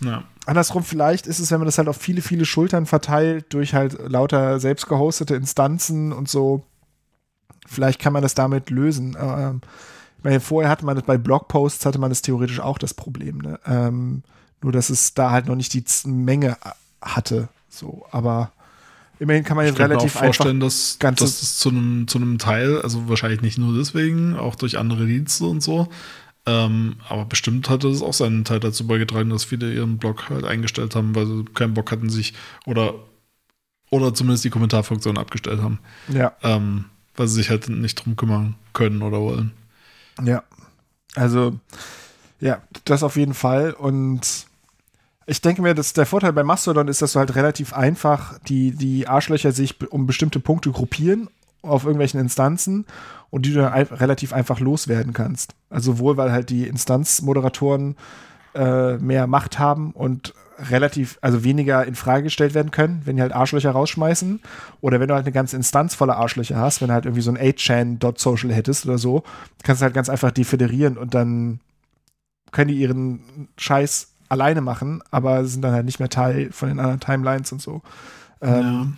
Ja. 0.00 0.24
Andersrum, 0.44 0.82
vielleicht 0.82 1.28
ist 1.28 1.38
es, 1.38 1.52
wenn 1.52 1.60
man 1.60 1.66
das 1.66 1.78
halt 1.78 1.88
auf 1.88 1.96
viele, 1.96 2.20
viele 2.20 2.44
Schultern 2.44 2.84
verteilt, 2.84 3.54
durch 3.54 3.74
halt 3.74 3.96
lauter 4.10 4.58
selbst 4.58 4.88
gehostete 4.88 5.36
Instanzen 5.36 6.12
und 6.12 6.28
so, 6.28 6.64
vielleicht 7.66 8.00
kann 8.00 8.12
man 8.12 8.22
das 8.22 8.34
damit 8.34 8.70
lösen. 8.70 9.16
Ähm, 9.18 9.60
ich 10.18 10.24
meine, 10.24 10.40
vorher 10.40 10.68
hatte 10.68 10.84
man 10.84 10.96
das 10.96 11.04
bei 11.04 11.16
Blogposts, 11.16 11.86
hatte 11.86 12.00
man 12.00 12.10
das 12.10 12.22
theoretisch 12.22 12.58
auch 12.58 12.76
das 12.76 12.92
Problem. 12.92 13.38
Ne? 13.38 13.60
Ähm, 13.64 14.24
nur, 14.62 14.72
dass 14.72 14.90
es 14.90 15.14
da 15.14 15.30
halt 15.30 15.46
noch 15.46 15.56
nicht 15.56 15.72
die 15.74 15.84
Menge 16.08 16.56
hatte. 17.00 17.48
So, 17.68 18.06
aber 18.10 18.52
immerhin 19.18 19.44
kann 19.44 19.56
man 19.56 19.66
Ich 19.66 19.70
jetzt 19.72 19.80
auch 19.80 19.84
relativ 19.88 20.16
einfach. 20.16 20.20
vorstellen, 20.26 20.60
dass, 20.60 20.98
dass 20.98 21.42
es 21.42 21.58
zu 21.58 21.70
einem, 21.70 22.08
zu 22.08 22.18
einem 22.18 22.38
Teil, 22.38 22.80
also 22.82 23.08
wahrscheinlich 23.08 23.42
nicht 23.42 23.58
nur 23.58 23.76
deswegen, 23.76 24.36
auch 24.36 24.54
durch 24.54 24.78
andere 24.78 25.06
Dienste 25.06 25.44
und 25.44 25.62
so, 25.62 25.88
ähm, 26.46 26.96
aber 27.08 27.26
bestimmt 27.26 27.68
hatte 27.68 27.88
es 27.88 28.02
auch 28.02 28.14
seinen 28.14 28.44
Teil 28.44 28.60
dazu 28.60 28.86
beigetragen, 28.86 29.30
dass 29.30 29.44
viele 29.44 29.72
ihren 29.72 29.98
Blog 29.98 30.30
halt 30.30 30.44
eingestellt 30.44 30.96
haben, 30.96 31.14
weil 31.14 31.26
sie 31.26 31.44
keinen 31.54 31.74
Bock 31.74 31.90
hatten, 31.92 32.10
sich 32.10 32.34
oder 32.66 32.94
oder 33.90 34.14
zumindest 34.14 34.44
die 34.44 34.50
Kommentarfunktion 34.50 35.18
abgestellt 35.18 35.60
haben, 35.60 35.80
Ja, 36.08 36.32
ähm, 36.42 36.84
weil 37.16 37.26
sie 37.28 37.34
sich 37.34 37.50
halt 37.50 37.68
nicht 37.68 37.96
drum 37.96 38.16
kümmern 38.16 38.54
können 38.72 39.02
oder 39.02 39.20
wollen. 39.20 39.52
ja. 40.22 40.42
Also, 41.16 41.58
ja, 42.38 42.62
das 42.84 43.02
auf 43.02 43.16
jeden 43.16 43.34
Fall. 43.34 43.72
Und 43.72 44.46
ich 45.26 45.40
denke 45.40 45.62
mir, 45.62 45.74
dass 45.74 45.92
der 45.92 46.06
Vorteil 46.06 46.32
bei 46.32 46.42
Mastodon 46.42 46.88
ist, 46.88 47.02
dass 47.02 47.12
du 47.12 47.18
halt 47.18 47.34
relativ 47.34 47.72
einfach 47.72 48.38
die, 48.48 48.72
die 48.72 49.06
Arschlöcher 49.06 49.52
sich 49.52 49.76
um 49.90 50.06
bestimmte 50.06 50.40
Punkte 50.40 50.70
gruppieren 50.70 51.28
auf 51.62 51.84
irgendwelchen 51.84 52.20
Instanzen 52.20 52.86
und 53.28 53.46
die 53.46 53.52
du 53.52 53.60
dann 53.60 53.72
relativ 53.72 54.32
einfach 54.32 54.60
loswerden 54.60 55.12
kannst. 55.12 55.54
Also 55.68 55.92
sowohl, 55.92 56.16
weil 56.16 56.32
halt 56.32 56.50
die 56.50 56.66
Instanzmoderatoren 56.66 57.96
äh, 58.54 58.96
mehr 58.96 59.26
Macht 59.26 59.58
haben 59.58 59.92
und 59.92 60.34
relativ, 60.58 61.18
also 61.20 61.44
weniger 61.44 61.86
in 61.86 61.94
Frage 61.94 62.24
gestellt 62.24 62.54
werden 62.54 62.70
können, 62.70 63.02
wenn 63.04 63.16
die 63.16 63.22
halt 63.22 63.32
Arschlöcher 63.32 63.70
rausschmeißen. 63.70 64.40
Oder 64.80 65.00
wenn 65.00 65.08
du 65.08 65.14
halt 65.14 65.24
eine 65.24 65.32
ganze 65.32 65.56
Instanz 65.56 65.94
voller 65.94 66.16
Arschlöcher 66.16 66.56
hast, 66.56 66.80
wenn 66.80 66.88
du 66.88 66.94
halt 66.94 67.06
irgendwie 67.06 67.22
so 67.22 67.30
ein 67.30 67.38
8chan.social 67.38 68.52
hättest 68.52 68.86
oder 68.86 68.98
so, 68.98 69.22
kannst 69.62 69.80
du 69.80 69.84
halt 69.84 69.94
ganz 69.94 70.08
einfach 70.08 70.30
defederieren 70.30 70.98
und 70.98 71.14
dann 71.14 71.60
können 72.52 72.68
die 72.68 72.78
ihren 72.80 73.48
Scheiß 73.56 74.09
alleine 74.30 74.62
machen, 74.62 75.02
aber 75.10 75.44
sind 75.44 75.60
dann 75.62 75.72
halt 75.74 75.84
nicht 75.84 75.98
mehr 75.98 76.08
Teil 76.08 76.50
von 76.52 76.68
den 76.70 76.78
anderen 76.80 77.00
Timelines 77.00 77.52
und 77.52 77.60
so. 77.60 77.82
Ähm, 78.40 78.96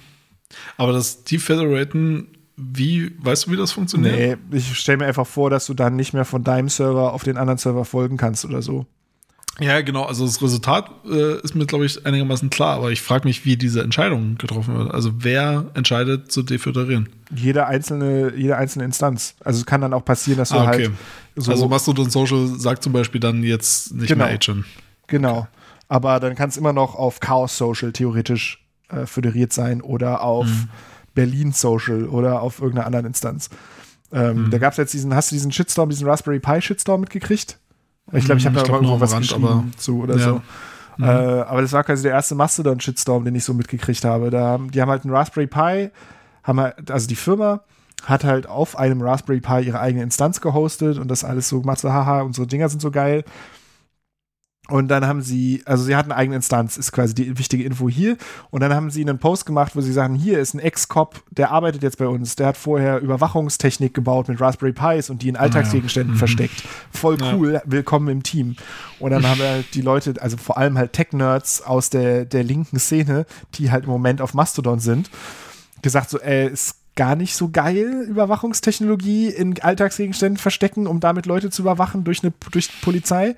Aber 0.77 0.93
das 0.93 1.25
Defederaten, 1.25 2.28
wie, 2.57 3.12
weißt 3.19 3.47
du, 3.47 3.51
wie 3.52 3.57
das 3.57 3.73
funktioniert? 3.73 4.39
Nee, 4.51 4.57
ich 4.57 4.78
stelle 4.78 4.99
mir 4.99 5.07
einfach 5.07 5.27
vor, 5.27 5.51
dass 5.51 5.67
du 5.67 5.75
dann 5.75 5.97
nicht 5.97 6.12
mehr 6.12 6.25
von 6.25 6.44
deinem 6.44 6.69
Server 6.69 7.12
auf 7.12 7.25
den 7.25 7.36
anderen 7.36 7.59
Server 7.59 7.85
folgen 7.85 8.17
kannst 8.19 8.44
oder 8.44 8.62
so. 8.62 8.86
Ja, 9.61 9.83
genau. 9.83 10.05
Also 10.05 10.25
das 10.25 10.41
Resultat 10.41 10.91
äh, 11.11 11.39
ist 11.43 11.55
mir, 11.55 11.67
glaube 11.67 11.85
ich, 11.85 12.07
einigermaßen 12.07 12.49
klar, 12.49 12.77
aber 12.77 12.91
ich 12.91 13.02
frage 13.02 13.28
mich, 13.28 13.44
wie 13.44 13.57
diese 13.59 13.83
Entscheidung 13.83 14.39
getroffen 14.39 14.78
wird. 14.78 14.91
Also 14.93 15.12
wer 15.19 15.67
entscheidet 15.75 16.33
zu 16.33 16.43
deföderieren? 16.43 17.11
Jede 17.35 17.67
einzelne, 17.67 18.33
jede 18.35 18.57
einzelne 18.57 18.86
Instanz. 18.86 19.35
Also 19.44 19.61
es 19.61 19.67
kann 19.67 19.83
dann 19.83 19.93
auch 19.93 20.05
passieren, 20.07 20.39
dass 20.39 20.51
du 20.51 20.55
Ah, 20.57 20.69
okay. 20.69 20.86
halt 20.86 20.93
so, 21.36 21.51
also 21.51 21.69
Mastodon 21.69 22.09
Social 22.09 22.47
sagt 22.47 22.83
zum 22.83 22.93
Beispiel 22.94 23.20
dann 23.20 23.43
jetzt 23.43 23.93
nicht 23.94 24.09
Genau. 24.09 24.25
mehr 24.25 24.35
Agent. 24.35 24.65
Genau. 25.12 25.47
Aber 25.89 26.18
dann 26.20 26.34
kann 26.34 26.49
es 26.49 26.57
immer 26.57 26.73
noch 26.73 26.94
auf 26.97 27.20
Chaos 27.20 27.57
Social 27.57 27.92
theoretisch 27.92 28.66
äh, 28.89 29.07
föderiert 29.07 29.52
sein 29.52 29.81
oder 29.81 30.23
auf 30.23 30.47
Mhm. 30.47 30.68
Berlin 31.15 31.52
Social 31.52 32.07
oder 32.07 32.42
auf 32.42 32.60
irgendeiner 32.60 32.86
anderen 32.86 33.07
Instanz. 33.07 33.49
Ähm, 34.12 34.47
Mhm. 34.47 34.50
Da 34.50 34.58
gab 34.58 34.73
es 34.73 34.78
jetzt 34.78 34.92
diesen, 34.94 35.15
hast 35.15 35.31
du 35.31 35.34
diesen 35.36 35.52
Shitstorm, 35.52 35.89
diesen 35.91 36.08
Raspberry 36.08 36.41
Pi 36.41 36.60
Shitstorm 36.60 37.00
mitgekriegt? 37.02 37.58
Ich 38.12 38.24
glaube, 38.24 38.39
ich 38.41 38.47
habe 38.47 38.52
Mhm, 38.55 38.57
da 38.57 38.60
ich 38.62 38.68
glaub, 38.68 38.82
irgendwo 38.82 39.00
was 39.00 39.12
Rand, 39.12 39.23
geschrieben 39.23 39.47
aber- 39.47 39.65
zu 39.76 40.00
oder 40.02 40.16
Ja. 40.16 40.24
so. 40.24 40.42
Mhm. 40.99 41.05
Äh, 41.05 41.08
aber 41.08 41.62
das 41.62 41.73
war 41.73 41.84
quasi 41.84 42.02
der 42.02 42.12
erste 42.12 42.34
Mastodon-Shitstorm, 42.34 43.24
den 43.24 43.34
ich 43.34 43.44
so 43.44 43.55
mitgekriegt 43.55 44.05
habe. 44.05 44.31
Da, 44.31 44.58
die 44.58 44.81
haben 44.82 44.91
halt 44.91 45.05
einen 45.05 45.15
Raspberry 45.15 45.47
Pi, 45.47 45.91
haben 46.42 46.60
halt, 46.60 46.91
also 46.91 47.07
die 47.07 47.16
Firma 47.16 47.60
hat 48.05 48.24
halt 48.24 48.47
auf 48.47 48.76
einem 48.78 49.00
Raspberry 49.00 49.41
Pi 49.41 49.60
ihre 49.66 49.78
eigene 49.81 50.02
Instanz 50.02 50.41
gehostet 50.41 50.99
und 50.99 51.08
das 51.08 51.23
alles 51.24 51.49
so 51.49 51.60
gemacht, 51.60 51.78
so 51.78 51.91
haha, 51.92 52.23
unsere 52.23 52.47
Dinger 52.47 52.68
sind 52.68 52.81
so 52.82 52.91
geil. 52.91 53.24
Und 54.68 54.86
dann 54.89 55.05
haben 55.07 55.23
sie, 55.23 55.60
also 55.66 55.82
sie 55.82 55.97
hatten 55.97 56.12
eine 56.12 56.18
eigene 56.20 56.36
Instanz, 56.36 56.76
ist 56.76 56.92
quasi 56.92 57.15
die 57.15 57.36
wichtige 57.36 57.65
Info 57.65 57.89
hier. 57.89 58.16
Und 58.50 58.60
dann 58.60 58.73
haben 58.73 58.91
sie 58.91 59.00
einen 59.02 59.18
Post 59.18 59.44
gemacht, 59.44 59.74
wo 59.74 59.81
sie 59.81 59.92
sagen, 59.92 60.15
hier 60.15 60.39
ist 60.39 60.55
ein 60.55 60.60
Ex-Cop, 60.60 61.20
der 61.31 61.50
arbeitet 61.50 61.82
jetzt 61.82 61.99
bei 61.99 62.07
uns. 62.07 62.36
Der 62.36 62.47
hat 62.47 62.57
vorher 62.57 63.00
Überwachungstechnik 63.00 63.92
gebaut 63.92 64.28
mit 64.28 64.41
Raspberry 64.41 64.73
Pis 64.73 65.10
und 65.10 65.20
die 65.23 65.28
in 65.28 65.36
Alltagsgegenständen 65.36 66.15
Mhm. 66.15 66.18
versteckt. 66.18 66.62
Voll 66.92 67.18
Ja. 67.20 67.34
cool, 67.34 67.60
willkommen 67.65 68.08
im 68.08 68.23
Team. 68.23 68.55
Und 69.00 69.10
dann 69.10 69.26
haben 69.26 69.41
wir 69.41 69.65
die 69.65 69.81
Leute, 69.81 70.15
also 70.20 70.36
vor 70.36 70.57
allem 70.58 70.78
halt 70.78 70.92
Tech-Nerds 70.92 71.62
aus 71.62 71.91
der, 71.91 72.24
der 72.24 72.44
linken 72.44 72.78
Szene, 72.78 73.26
die 73.55 73.73
halt 73.73 73.84
im 73.84 73.91
Moment 73.91 74.20
auf 74.20 74.32
Mastodon 74.32 74.78
sind, 74.78 75.10
gesagt 75.82 76.08
so, 76.08 76.20
ey, 76.20 76.47
ist 76.49 76.76
gar 76.94 77.16
nicht 77.16 77.34
so 77.34 77.49
geil, 77.49 78.07
Überwachungstechnologie 78.08 79.28
in 79.28 79.60
Alltagsgegenständen 79.60 80.36
verstecken, 80.39 80.86
um 80.86 81.00
damit 81.00 81.26
Leute 81.26 81.50
zu 81.50 81.62
überwachen 81.62 82.05
durch 82.05 82.23
eine 82.23 82.32
durch 82.52 82.68
die 82.68 82.76
Polizei. 82.84 83.34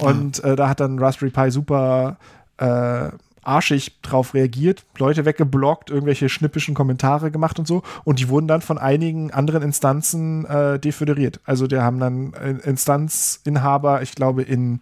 Und 0.00 0.42
äh, 0.44 0.56
da 0.56 0.68
hat 0.68 0.80
dann 0.80 0.98
Raspberry 0.98 1.30
Pi 1.30 1.50
super 1.50 2.18
äh, 2.58 3.10
arschig 3.42 4.00
drauf 4.02 4.34
reagiert, 4.34 4.84
Leute 4.98 5.24
weggeblockt, 5.24 5.90
irgendwelche 5.90 6.28
schnippischen 6.28 6.74
Kommentare 6.74 7.30
gemacht 7.30 7.58
und 7.58 7.66
so. 7.66 7.82
Und 8.04 8.18
die 8.18 8.28
wurden 8.28 8.48
dann 8.48 8.60
von 8.60 8.78
einigen 8.78 9.30
anderen 9.30 9.62
Instanzen 9.62 10.44
äh, 10.44 10.78
deföderiert. 10.78 11.40
Also 11.44 11.66
die 11.66 11.78
haben 11.78 12.00
dann 12.00 12.34
äh, 12.34 12.68
Instanzinhaber, 12.68 14.02
ich 14.02 14.14
glaube, 14.14 14.42
in 14.42 14.80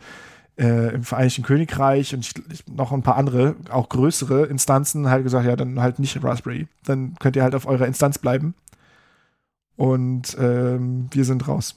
äh, 0.58 0.92
im 0.94 1.04
Vereinigten 1.04 1.44
Königreich 1.44 2.14
und 2.14 2.26
ich, 2.52 2.66
noch 2.66 2.90
ein 2.90 3.02
paar 3.02 3.16
andere, 3.16 3.54
auch 3.70 3.88
größere 3.88 4.46
Instanzen 4.46 5.08
halt 5.08 5.22
gesagt, 5.22 5.46
ja, 5.46 5.54
dann 5.54 5.80
halt 5.80 6.00
nicht 6.00 6.22
Raspberry. 6.22 6.66
Dann 6.84 7.14
könnt 7.20 7.36
ihr 7.36 7.44
halt 7.44 7.54
auf 7.54 7.66
eurer 7.66 7.86
Instanz 7.86 8.18
bleiben. 8.18 8.54
Und 9.76 10.36
ähm, 10.40 11.06
wir 11.12 11.24
sind 11.24 11.46
raus. 11.46 11.76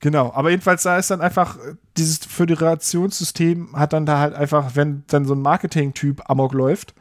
Genau, 0.00 0.32
aber 0.34 0.50
jedenfalls 0.50 0.82
da 0.82 0.96
ist 0.96 1.10
dann 1.10 1.20
einfach, 1.20 1.56
äh, 1.56 1.74
dieses 1.96 2.18
Föderationssystem 2.18 3.76
hat 3.76 3.92
dann 3.92 4.06
da 4.06 4.18
halt 4.18 4.34
einfach, 4.34 4.74
wenn 4.74 5.04
dann 5.08 5.26
so 5.26 5.34
ein 5.34 5.42
Marketing-Typ 5.42 6.28
amok 6.28 6.54
läuft, 6.54 6.94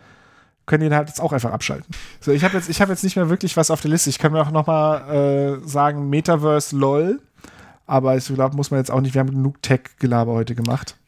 können 0.66 0.84
die 0.84 0.90
dann 0.90 0.98
halt 0.98 1.08
jetzt 1.08 1.22
auch 1.22 1.32
einfach 1.32 1.52
abschalten. 1.52 1.88
So, 2.20 2.32
ich 2.32 2.44
habe 2.44 2.58
jetzt, 2.58 2.70
ich 2.70 2.82
habe 2.82 2.92
jetzt 2.92 3.04
nicht 3.04 3.16
mehr 3.16 3.30
wirklich 3.30 3.58
was 3.58 3.72
auf 3.72 3.82
der 3.82 3.92
Liste. 3.92 4.10
Ich 4.10 4.20
kann 4.20 4.34
mir 4.34 4.42
auch 4.42 4.52
noch 4.52 4.68
mal 4.68 5.60
äh, 5.64 5.68
sagen, 5.68 6.10
Metaverse 6.10 6.76
LOL, 6.76 7.22
aber 7.88 8.18
ich 8.18 8.28
glaube, 8.28 8.56
muss 8.56 8.70
man 8.70 8.82
jetzt 8.82 8.92
auch 8.92 9.02
nicht, 9.02 9.16
wir 9.16 9.22
haben 9.22 9.32
genug 9.32 9.62
Tech-Gelaber 9.62 10.34
heute 10.34 10.54
gemacht. 10.54 10.99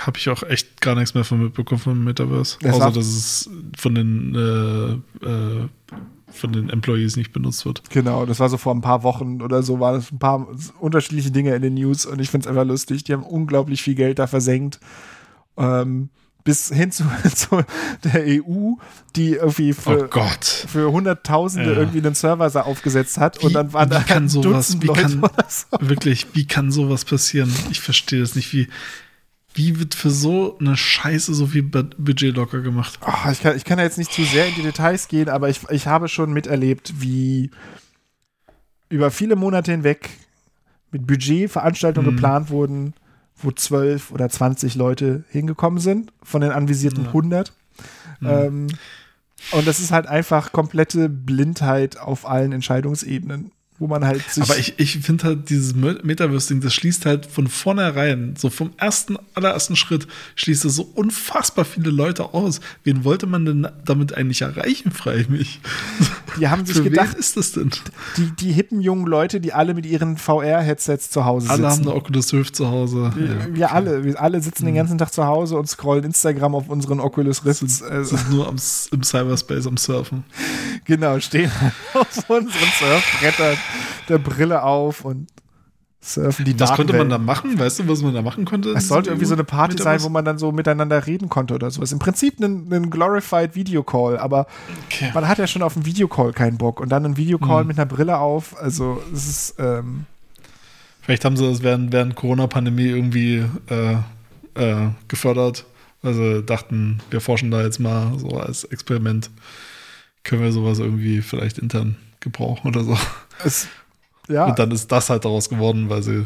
Habe 0.00 0.18
ich 0.18 0.28
auch 0.28 0.42
echt 0.42 0.80
gar 0.80 0.94
nichts 0.94 1.14
mehr 1.14 1.24
von 1.24 1.42
mitbekommen 1.42 1.80
vom 1.80 2.04
Metaverse. 2.04 2.58
Das 2.60 2.74
außer, 2.76 2.92
dass 2.92 3.06
es 3.06 3.50
von 3.76 3.94
den, 3.94 4.34
äh, 4.34 5.26
äh, 5.26 5.68
von 6.30 6.52
den 6.52 6.68
Employees 6.70 7.16
nicht 7.16 7.32
benutzt 7.32 7.64
wird. 7.64 7.82
Genau, 7.90 8.26
das 8.26 8.40
war 8.40 8.48
so 8.48 8.56
vor 8.58 8.74
ein 8.74 8.80
paar 8.82 9.02
Wochen 9.02 9.40
oder 9.42 9.62
so, 9.62 9.80
waren 9.80 9.96
es 10.00 10.12
ein 10.12 10.18
paar 10.18 10.46
unterschiedliche 10.80 11.30
Dinge 11.30 11.54
in 11.54 11.62
den 11.62 11.74
News 11.74 12.04
und 12.06 12.20
ich 12.20 12.30
finde 12.30 12.46
es 12.46 12.48
einfach 12.50 12.66
lustig. 12.66 13.04
Die 13.04 13.12
haben 13.12 13.22
unglaublich 13.22 13.82
viel 13.82 13.94
Geld 13.94 14.18
da 14.18 14.26
versenkt. 14.26 14.80
Ähm, 15.56 16.10
bis 16.44 16.68
hin 16.68 16.92
zu, 16.92 17.04
zu 17.34 17.62
der 18.04 18.22
EU, 18.26 18.74
die 19.16 19.32
irgendwie 19.32 19.72
für, 19.72 20.08
oh 20.14 20.30
für 20.68 20.92
Hunderttausende 20.92 21.72
Ja. 21.72 21.78
irgendwie 21.78 21.98
einen 21.98 22.14
Server 22.14 22.48
da 22.50 22.62
aufgesetzt 22.62 23.18
hat 23.18 23.38
und 23.42 23.50
Wie- 23.50 23.54
dann 23.54 23.72
waren 23.72 23.90
da 23.90 24.00
kann 24.00 24.28
sowas- 24.28 24.68
Dutzend 24.68 24.82
wie 24.84 24.86
Leute 24.86 25.02
kann-. 25.02 25.30
Wirklich, 25.88 26.26
wie 26.34 26.46
kann 26.46 26.70
sowas 26.70 27.04
passieren? 27.04 27.52
Ich 27.72 27.80
verstehe 27.80 28.20
das 28.20 28.36
nicht. 28.36 28.52
Wie, 28.52 28.68
wie 29.56 29.78
wird 29.80 29.94
für 29.94 30.10
so 30.10 30.56
eine 30.58 30.76
Scheiße 30.76 31.34
so 31.34 31.46
viel 31.46 31.62
Bu- 31.62 31.90
Budget 31.98 32.36
locker 32.36 32.60
gemacht? 32.60 32.98
Ah, 33.00 33.30
ich, 33.32 33.40
kann, 33.40 33.56
ich 33.56 33.64
kann 33.64 33.78
da 33.78 33.84
jetzt 33.84 33.98
nicht 33.98 34.12
zu 34.12 34.22
sehr 34.24 34.46
in 34.46 34.54
die 34.54 34.62
Details 34.62 35.08
gehen, 35.08 35.28
aber 35.28 35.48
ich, 35.48 35.60
ich 35.70 35.86
habe 35.86 36.08
schon 36.08 36.32
miterlebt, 36.32 36.94
wie 37.00 37.50
über 38.88 39.10
viele 39.10 39.36
Monate 39.36 39.72
hinweg 39.72 40.10
mit 40.92 41.06
Budget 41.06 41.50
Veranstaltungen 41.50 42.06
Mhm. 42.08 42.10
geplant 42.16 42.50
wurden, 42.50 42.94
wo 43.36 43.50
zwölf 43.50 44.10
oder 44.12 44.28
20 44.28 44.74
Leute 44.76 45.24
hingekommen 45.30 45.78
sind, 45.80 46.12
von 46.22 46.40
den 46.40 46.52
anvisierten 46.52 47.02
Ja. 47.04 47.08
100. 47.10 47.52
Mhm. 48.20 48.26
Ähm, 48.28 48.66
und 49.52 49.66
das 49.66 49.80
ist 49.80 49.90
halt 49.90 50.06
einfach 50.06 50.52
komplette 50.52 51.08
Blindheit 51.08 51.98
auf 51.98 52.26
allen 52.28 52.52
Entscheidungsebenen, 52.52 53.52
wo 53.78 53.86
man 53.86 54.04
halt 54.04 54.22
sich. 54.30 54.42
Aber 54.42 54.56
ich, 54.58 54.74
ich 54.78 54.98
finde 54.98 55.24
halt 55.24 55.50
dieses 55.50 55.74
Me- 55.74 55.98
Metaverse-Ding, 56.02 56.60
das 56.60 56.72
schließt 56.74 57.04
halt 57.06 57.26
von 57.26 57.46
vornherein, 57.48 58.34
so 58.36 58.48
vom 58.50 58.70
ersten, 58.78 59.16
allerersten 59.34 59.76
Schritt, 59.76 60.06
schließt 60.34 60.64
es 60.64 60.76
so 60.76 60.82
unfassbar 60.94 61.64
viele 61.64 61.90
Leute 61.90 62.32
aus. 62.34 62.60
Wen 62.84 63.04
wollte 63.04 63.26
man 63.26 63.44
denn 63.44 63.68
damit 63.84 64.14
eigentlich 64.14 64.42
erreichen, 64.42 64.92
frage 64.92 65.20
ich 65.20 65.28
mich. 65.28 65.60
Die 66.38 66.48
haben 66.48 66.64
sich 66.66 66.76
Für 66.76 66.82
gedacht, 66.84 67.12
wen 67.14 67.18
ist 67.20 67.36
das 67.36 67.52
denn? 67.52 67.70
die, 68.16 68.30
die 68.36 68.52
hippen 68.52 68.80
jungen 68.80 69.06
Leute, 69.06 69.40
die 69.40 69.52
alle 69.52 69.74
mit 69.74 69.86
ihren 69.86 70.16
VR-Headsets 70.16 71.10
zu 71.10 71.24
Hause 71.24 71.50
Alle 71.50 71.64
haben 71.64 71.74
sitzen. 71.76 71.88
eine 71.88 71.96
Oculus 71.96 72.32
Rift 72.32 72.56
zu 72.56 72.68
Hause. 72.68 73.12
Wir, 73.16 73.54
wir 73.54 73.72
alle, 73.72 74.04
wir 74.04 74.20
alle 74.20 74.40
sitzen 74.42 74.66
den 74.66 74.74
ganzen 74.74 74.98
Tag 74.98 75.12
zu 75.12 75.26
Hause 75.26 75.56
und 75.56 75.68
scrollen 75.68 76.04
Instagram 76.04 76.54
auf 76.54 76.68
unseren 76.68 77.00
Oculus 77.00 77.44
Rifts. 77.44 77.80
Ja. 77.80 77.86
Also, 77.86 78.16
Sind 78.16 78.30
nur 78.30 78.48
am, 78.48 78.56
im 78.90 79.02
Cyberspace 79.02 79.66
am 79.66 79.76
Surfen. 79.76 80.24
genau, 80.84 81.18
stehen 81.20 81.50
auf 81.94 82.30
unseren 82.30 82.68
Surfbrettern 82.78 83.56
der 84.08 84.18
Brille 84.18 84.62
auf 84.62 85.04
und 85.04 85.28
surfen 86.06 86.44
die 86.44 86.58
Was 86.60 86.72
konnte 86.74 86.92
man 86.96 87.08
da 87.08 87.18
machen? 87.18 87.58
Weißt 87.58 87.78
du, 87.80 87.88
was 87.88 88.02
man 88.02 88.14
da 88.14 88.22
machen 88.22 88.44
konnte? 88.44 88.70
Es 88.70 88.88
sollte 88.88 89.10
irgendwie 89.10 89.26
so 89.26 89.34
eine 89.34 89.44
Party 89.44 89.82
sein, 89.82 90.02
wo 90.02 90.08
man 90.08 90.24
dann 90.24 90.38
so 90.38 90.52
miteinander 90.52 91.06
reden 91.06 91.28
konnte 91.28 91.54
oder 91.54 91.70
sowas. 91.70 91.90
Im 91.92 91.98
Prinzip 91.98 92.38
ein, 92.40 92.72
ein 92.72 92.90
glorified 92.90 93.54
Videocall, 93.54 94.18
aber 94.18 94.46
Okay. 94.86 95.10
man 95.14 95.26
hat 95.28 95.38
ja 95.38 95.46
schon 95.46 95.62
auf 95.62 95.76
einen 95.76 95.84
Videocall 95.86 96.32
keinen 96.32 96.58
Bock 96.58 96.80
und 96.80 96.88
dann 96.90 97.04
ein 97.04 97.16
Videocall 97.16 97.62
Mhm. 97.62 97.68
mit 97.68 97.78
einer 97.78 97.86
Brille 97.86 98.18
auf. 98.18 98.56
Also 98.60 99.02
es 99.12 99.26
ist 99.26 99.54
ähm, 99.58 100.06
Vielleicht 101.02 101.24
haben 101.24 101.36
sie 101.36 101.48
das 101.48 101.62
während, 101.62 101.92
während 101.92 102.16
Corona-Pandemie 102.16 102.86
irgendwie 102.86 103.44
äh, 103.68 103.96
äh, 104.54 104.88
gefördert, 105.08 105.64
sie 106.02 106.42
dachten, 106.44 107.00
wir 107.10 107.20
forschen 107.20 107.50
da 107.50 107.62
jetzt 107.62 107.78
mal 107.80 108.18
so 108.18 108.28
als 108.38 108.64
Experiment. 108.64 109.30
Können 110.24 110.42
wir 110.42 110.52
sowas 110.52 110.78
irgendwie 110.78 111.20
vielleicht 111.22 111.58
intern 111.58 111.96
gebrauchen 112.20 112.68
oder 112.68 112.82
so. 112.84 112.96
es, 113.44 113.68
ja, 114.28 114.46
Und 114.46 114.58
dann 114.58 114.70
ist 114.70 114.90
das 114.90 115.10
halt 115.10 115.24
daraus 115.24 115.48
geworden, 115.48 115.88
weil 115.88 116.02
sie, 116.02 116.24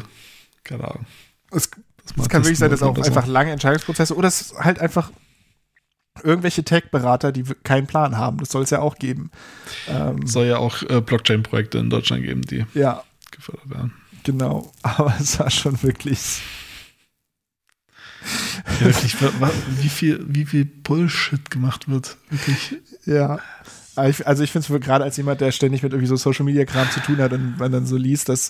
keine 0.63 0.85
Ahnung. 0.85 1.05
es, 1.51 1.69
das 1.69 2.25
Es 2.25 2.29
kann 2.29 2.43
wirklich 2.43 2.59
sein, 2.59 2.71
dass 2.71 2.81
auch 2.81 2.97
oder 2.97 3.05
einfach 3.05 3.27
lange 3.27 3.51
Entscheidungsprozesse 3.51 4.15
oder 4.15 4.27
es 4.27 4.41
ist 4.41 4.57
halt 4.57 4.79
einfach 4.79 5.11
irgendwelche 6.23 6.63
Tech-Berater, 6.63 7.31
die 7.31 7.43
keinen 7.63 7.87
Plan 7.87 8.17
haben. 8.17 8.37
Das 8.37 8.49
soll 8.49 8.63
es 8.63 8.69
ja 8.69 8.79
auch 8.79 8.97
geben. 8.97 9.31
Ähm, 9.87 10.25
so. 10.25 10.39
Soll 10.39 10.47
ja 10.47 10.57
auch 10.57 10.81
äh, 10.83 11.01
Blockchain-Projekte 11.01 11.77
in 11.77 11.89
Deutschland 11.89 12.23
geben, 12.23 12.41
die 12.41 12.65
ja, 12.73 13.03
gefördert 13.31 13.69
werden. 13.69 13.93
genau. 14.23 14.71
Aber 14.81 15.13
es 15.19 15.39
war 15.39 15.49
schon 15.49 15.81
wirklich. 15.83 16.41
Ja, 18.79 18.85
wirklich, 18.85 19.15
wie 19.79 19.89
viel, 19.89 20.23
wie 20.27 20.45
viel 20.45 20.65
Bullshit 20.65 21.49
gemacht 21.49 21.89
wird. 21.89 22.17
Wirklich. 22.29 22.75
Ja. 23.05 23.39
Aber 23.95 24.09
ich- 24.09 24.25
Also 24.27 24.43
ich 24.43 24.51
finde 24.51 24.73
es 24.73 24.81
gerade 24.81 25.03
als 25.03 25.17
jemand, 25.17 25.41
der 25.41 25.51
ständig 25.51 25.83
mit 25.83 25.91
irgendwie 25.91 26.07
so 26.07 26.15
Social 26.15 26.45
Media 26.45 26.65
Kram 26.65 26.89
zu 26.91 26.99
tun 27.01 27.17
hat 27.17 27.33
und 27.33 27.57
man 27.57 27.71
dann 27.71 27.85
so 27.85 27.97
liest, 27.97 28.29
dass 28.29 28.49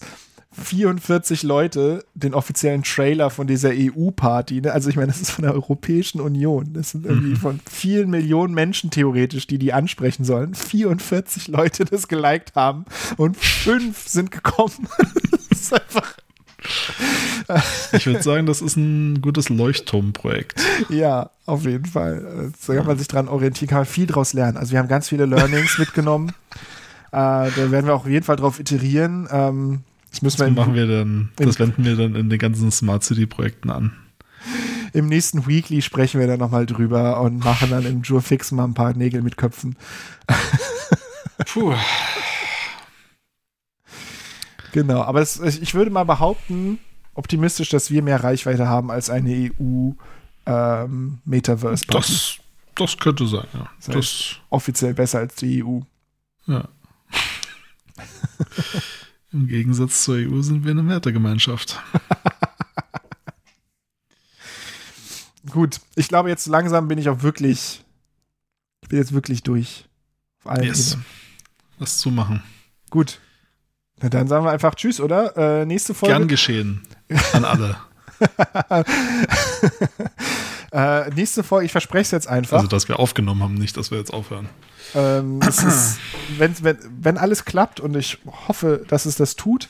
44 0.54 1.44
Leute 1.44 2.04
den 2.14 2.34
offiziellen 2.34 2.84
Trailer 2.84 3.30
von 3.30 3.48
dieser 3.48 3.72
EU-Party, 3.74 4.60
ne? 4.62 4.74
also 4.74 4.90
ich 4.90 4.98
meine, 4.98 5.08
das 5.08 5.22
ist 5.22 5.32
von 5.32 5.44
der 5.44 5.54
Europäischen 5.54 6.20
Union, 6.20 6.74
das 6.74 6.92
sind 6.92 7.06
irgendwie 7.06 7.38
von 7.38 7.62
vielen 7.72 8.10
Millionen 8.10 8.54
Menschen 8.54 8.92
theoretisch, 8.92 9.48
die 9.48 9.58
die 9.58 9.72
ansprechen 9.72 10.26
sollen, 10.26 10.54
44 10.54 11.48
Leute 11.48 11.86
das 11.86 12.10
geliked 12.10 12.54
haben 12.56 12.84
und 13.16 13.38
fünf 13.38 14.10
sind 14.10 14.30
gekommen. 14.32 14.90
das 15.50 15.62
ist 15.62 15.74
einfach, 15.74 16.16
Ich 17.94 18.06
würde 18.06 18.22
sagen, 18.24 18.46
das 18.46 18.62
ist 18.62 18.78
ein 18.78 19.22
gutes 19.22 19.50
Leuchtturmprojekt. 19.50 20.62
ja, 20.90 21.30
auf 21.46 21.66
jeden 21.66 21.86
Fall. 21.86 22.52
Da 22.68 22.76
kann 22.76 22.86
man 22.86 22.98
sich 22.98 23.08
dran 23.08 23.28
orientieren, 23.28 23.68
kann 23.70 23.80
man 23.80 23.86
viel 23.86 24.06
draus 24.08 24.34
lernen. 24.34 24.58
Also 24.58 24.72
wir 24.72 24.80
haben 24.80 24.88
ganz 24.88 25.10
viele 25.10 25.26
Learnings 25.26 25.78
mitgenommen. 25.78 26.32
Äh, 27.14 27.52
da 27.52 27.72
werden 27.72 27.88
wir 27.88 27.94
auch 27.94 28.06
auf 28.06 28.08
jeden 28.10 28.24
Fall 28.24 28.38
drauf 28.38 28.58
iterieren. 28.62 29.28
Ähm, 29.30 29.82
das 30.12 30.22
müssen 30.22 30.40
wir 30.40 30.46
Das 30.48 30.56
machen 30.56 30.76
wir 30.76 30.88
dann, 30.88 31.30
in- 31.38 31.46
das 31.46 31.60
wenden 31.60 31.84
wir 31.84 31.98
dann 31.98 32.16
in 32.16 32.30
den 32.30 32.40
ganzen 32.40 32.72
Smart 32.72 33.04
City 33.04 33.26
Projekten 33.26 33.70
an. 33.70 33.92
im 34.94 35.08
nächsten 35.08 35.46
Weekly 35.46 35.82
sprechen 35.82 36.22
wir 36.22 36.28
dann 36.28 36.40
nochmal 36.40 36.66
drüber 36.66 37.20
und 37.20 37.44
machen 37.44 37.70
dann 37.72 37.86
im 37.86 38.02
Jurfix 38.04 38.54
mal 38.54 38.64
ein 38.64 38.74
paar 38.76 38.94
Nägel 38.94 39.24
mit 39.24 39.36
Köpfen. 39.36 39.76
Puh. 41.48 41.74
Genau, 44.72 45.02
aber 45.02 45.22
es, 45.22 45.40
ich 45.40 45.74
würde 45.74 45.92
mal 45.92 46.06
behaupten, 46.06 46.80
optimistisch, 47.14 47.70
dass 47.70 47.92
wir 47.92 48.02
mehr 48.02 48.24
Reichweite 48.24 48.68
haben 48.68 48.90
als 48.92 49.10
eine 49.10 49.52
EU 49.60 49.92
ähm, 50.46 51.20
Metaverse. 51.26 51.86
Das, 51.88 52.38
das 52.76 52.98
könnte 52.98 53.28
sein, 53.28 53.48
ja. 53.54 53.70
Das 53.86 53.96
Das, 53.96 54.36
offiziell 54.50 54.94
besser 54.94 55.20
als 55.20 55.36
die 55.36 55.64
EU. 55.64 55.80
ja. 56.48 56.68
Im 59.34 59.48
Gegensatz 59.48 60.04
zur 60.04 60.16
EU 60.16 60.42
sind 60.42 60.66
wir 60.66 60.72
eine 60.72 60.86
Wertegemeinschaft. 60.90 61.80
Gut, 65.50 65.80
ich 65.96 66.08
glaube 66.08 66.30
jetzt 66.30 66.48
langsam 66.48 66.88
bin 66.88 66.98
ich 66.98 67.10
auch 67.10 67.24
wirklich, 67.24 67.84
ich 68.82 68.90
bin 68.90 69.00
jetzt 69.00 69.14
wirklich 69.14 69.44
durch. 69.44 69.86
Auf 70.44 70.52
allen 70.52 70.64
Yes. 70.66 70.92
Ebenen. 70.94 71.06
Was 71.80 71.98
zu 71.98 72.12
machen. 72.12 72.44
Gut. 72.90 73.20
Na 74.02 74.10
dann 74.10 74.28
sagen 74.28 74.46
wir 74.46 74.52
einfach 74.52 74.76
Tschüss, 74.76 75.00
oder? 75.00 75.62
Äh, 75.62 75.66
nächste 75.66 75.94
Folge. 75.94 76.16
Gern 76.16 76.28
geschehen 76.28 76.82
an 77.34 77.46
alle. 77.46 77.78
äh, 80.72 81.10
nächste 81.12 81.44
Folge, 81.44 81.66
ich 81.66 81.72
verspreche 81.72 82.02
es 82.04 82.12
jetzt 82.12 82.28
einfach. 82.28 82.58
Also, 82.58 82.68
dass 82.68 82.88
wir 82.88 83.00
aufgenommen 83.00 83.44
haben, 83.44 83.54
nicht, 83.56 83.78
dass 83.78 83.92
wir 83.92 83.98
jetzt 83.98 84.14
aufhören. 84.14 84.50
Ähm, 84.96 85.40
es 85.48 85.64
ist, 85.64 86.00
wenn, 86.38 86.54
wenn, 86.64 86.78
wenn 87.00 87.18
alles 87.18 87.46
klappt 87.46 87.80
und 87.80 87.96
ich 87.96 88.18
hoffe, 88.48 88.84
dass 88.88 89.06
es 89.06 89.16
das 89.16 89.36
tut, 89.36 89.70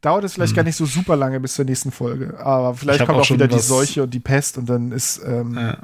dauert 0.00 0.24
es 0.24 0.34
vielleicht 0.34 0.54
gar 0.54 0.64
nicht 0.64 0.76
so 0.76 0.86
super 0.86 1.16
lange 1.16 1.40
bis 1.40 1.54
zur 1.54 1.64
nächsten 1.64 1.92
Folge. 1.92 2.38
Aber 2.40 2.74
vielleicht 2.74 3.04
kommt 3.06 3.18
auch 3.18 3.22
auch 3.22 3.30
wieder 3.30 3.48
die 3.48 3.58
Seuche 3.58 4.02
und 4.02 4.12
die 4.12 4.20
Pest 4.20 4.58
und 4.58 4.68
dann 4.68 4.92
ist 4.92 5.20
ähm, 5.24 5.56
Ja. 5.56 5.78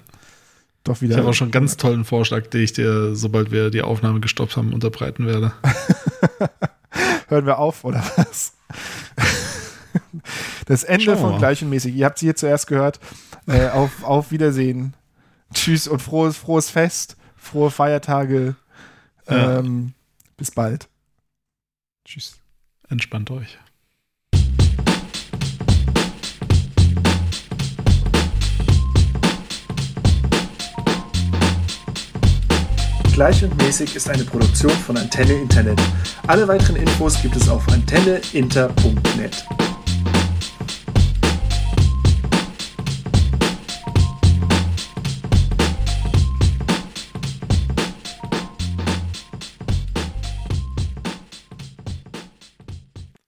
doch 0.85 1.01
wieder. 1.01 1.13
Ich 1.13 1.19
habe 1.19 1.29
auch 1.29 1.35
schon 1.35 1.47
einen 1.47 1.53
ganz 1.53 1.77
tollen 1.77 2.05
Vorschlag, 2.05 2.47
den 2.49 2.63
ich 2.63 2.73
dir, 2.73 3.15
sobald 3.15 3.51
wir 3.51 3.71
die 3.71 3.83
Aufnahme 3.83 4.21
gestoppt 4.21 4.57
haben, 4.57 4.73
unterbreiten 4.73 5.27
werde. 5.27 5.53
Hören 7.29 7.47
wir 7.47 7.59
auf, 7.59 7.85
oder 7.85 8.03
was? 8.17 8.55
Das 10.67 10.85
Ende 10.85 11.17
von 11.17 11.33
mal. 11.33 11.39
Gleichenmäßig. 11.39 11.95
Ihr 11.95 12.07
habt 12.07 12.19
sie 12.19 12.27
hier 12.27 12.37
zuerst 12.37 12.67
gehört. 12.67 13.01
Äh, 13.47 13.69
auf, 13.69 14.05
auf 14.05 14.31
Wiedersehen. 14.31 14.95
Tschüss 15.55 15.89
und 15.89 16.01
frohes, 16.01 16.37
frohes 16.37 16.71
Fest. 16.71 17.17
Frohe 17.37 17.71
Feiertage. 17.71 18.57
Ja. 19.29 19.59
Ähm, 19.59 19.95
bis 20.37 20.51
bald. 20.51 20.89
Tschüss. 22.05 22.39
Entspannt 22.89 23.31
euch. 23.31 23.59
Gleich 33.19 33.43
und 33.43 33.61
mäßig 33.61 33.97
ist 33.97 34.09
eine 34.09 34.23
Produktion 34.23 34.71
von 34.71 34.97
Antenne 34.97 35.33
Internet. 35.33 35.81
Alle 36.29 36.47
weiteren 36.47 36.77
Infos 36.77 37.21
gibt 37.21 37.35
es 37.35 37.49
auf 37.49 37.67
antenneinter.net. 37.67 39.45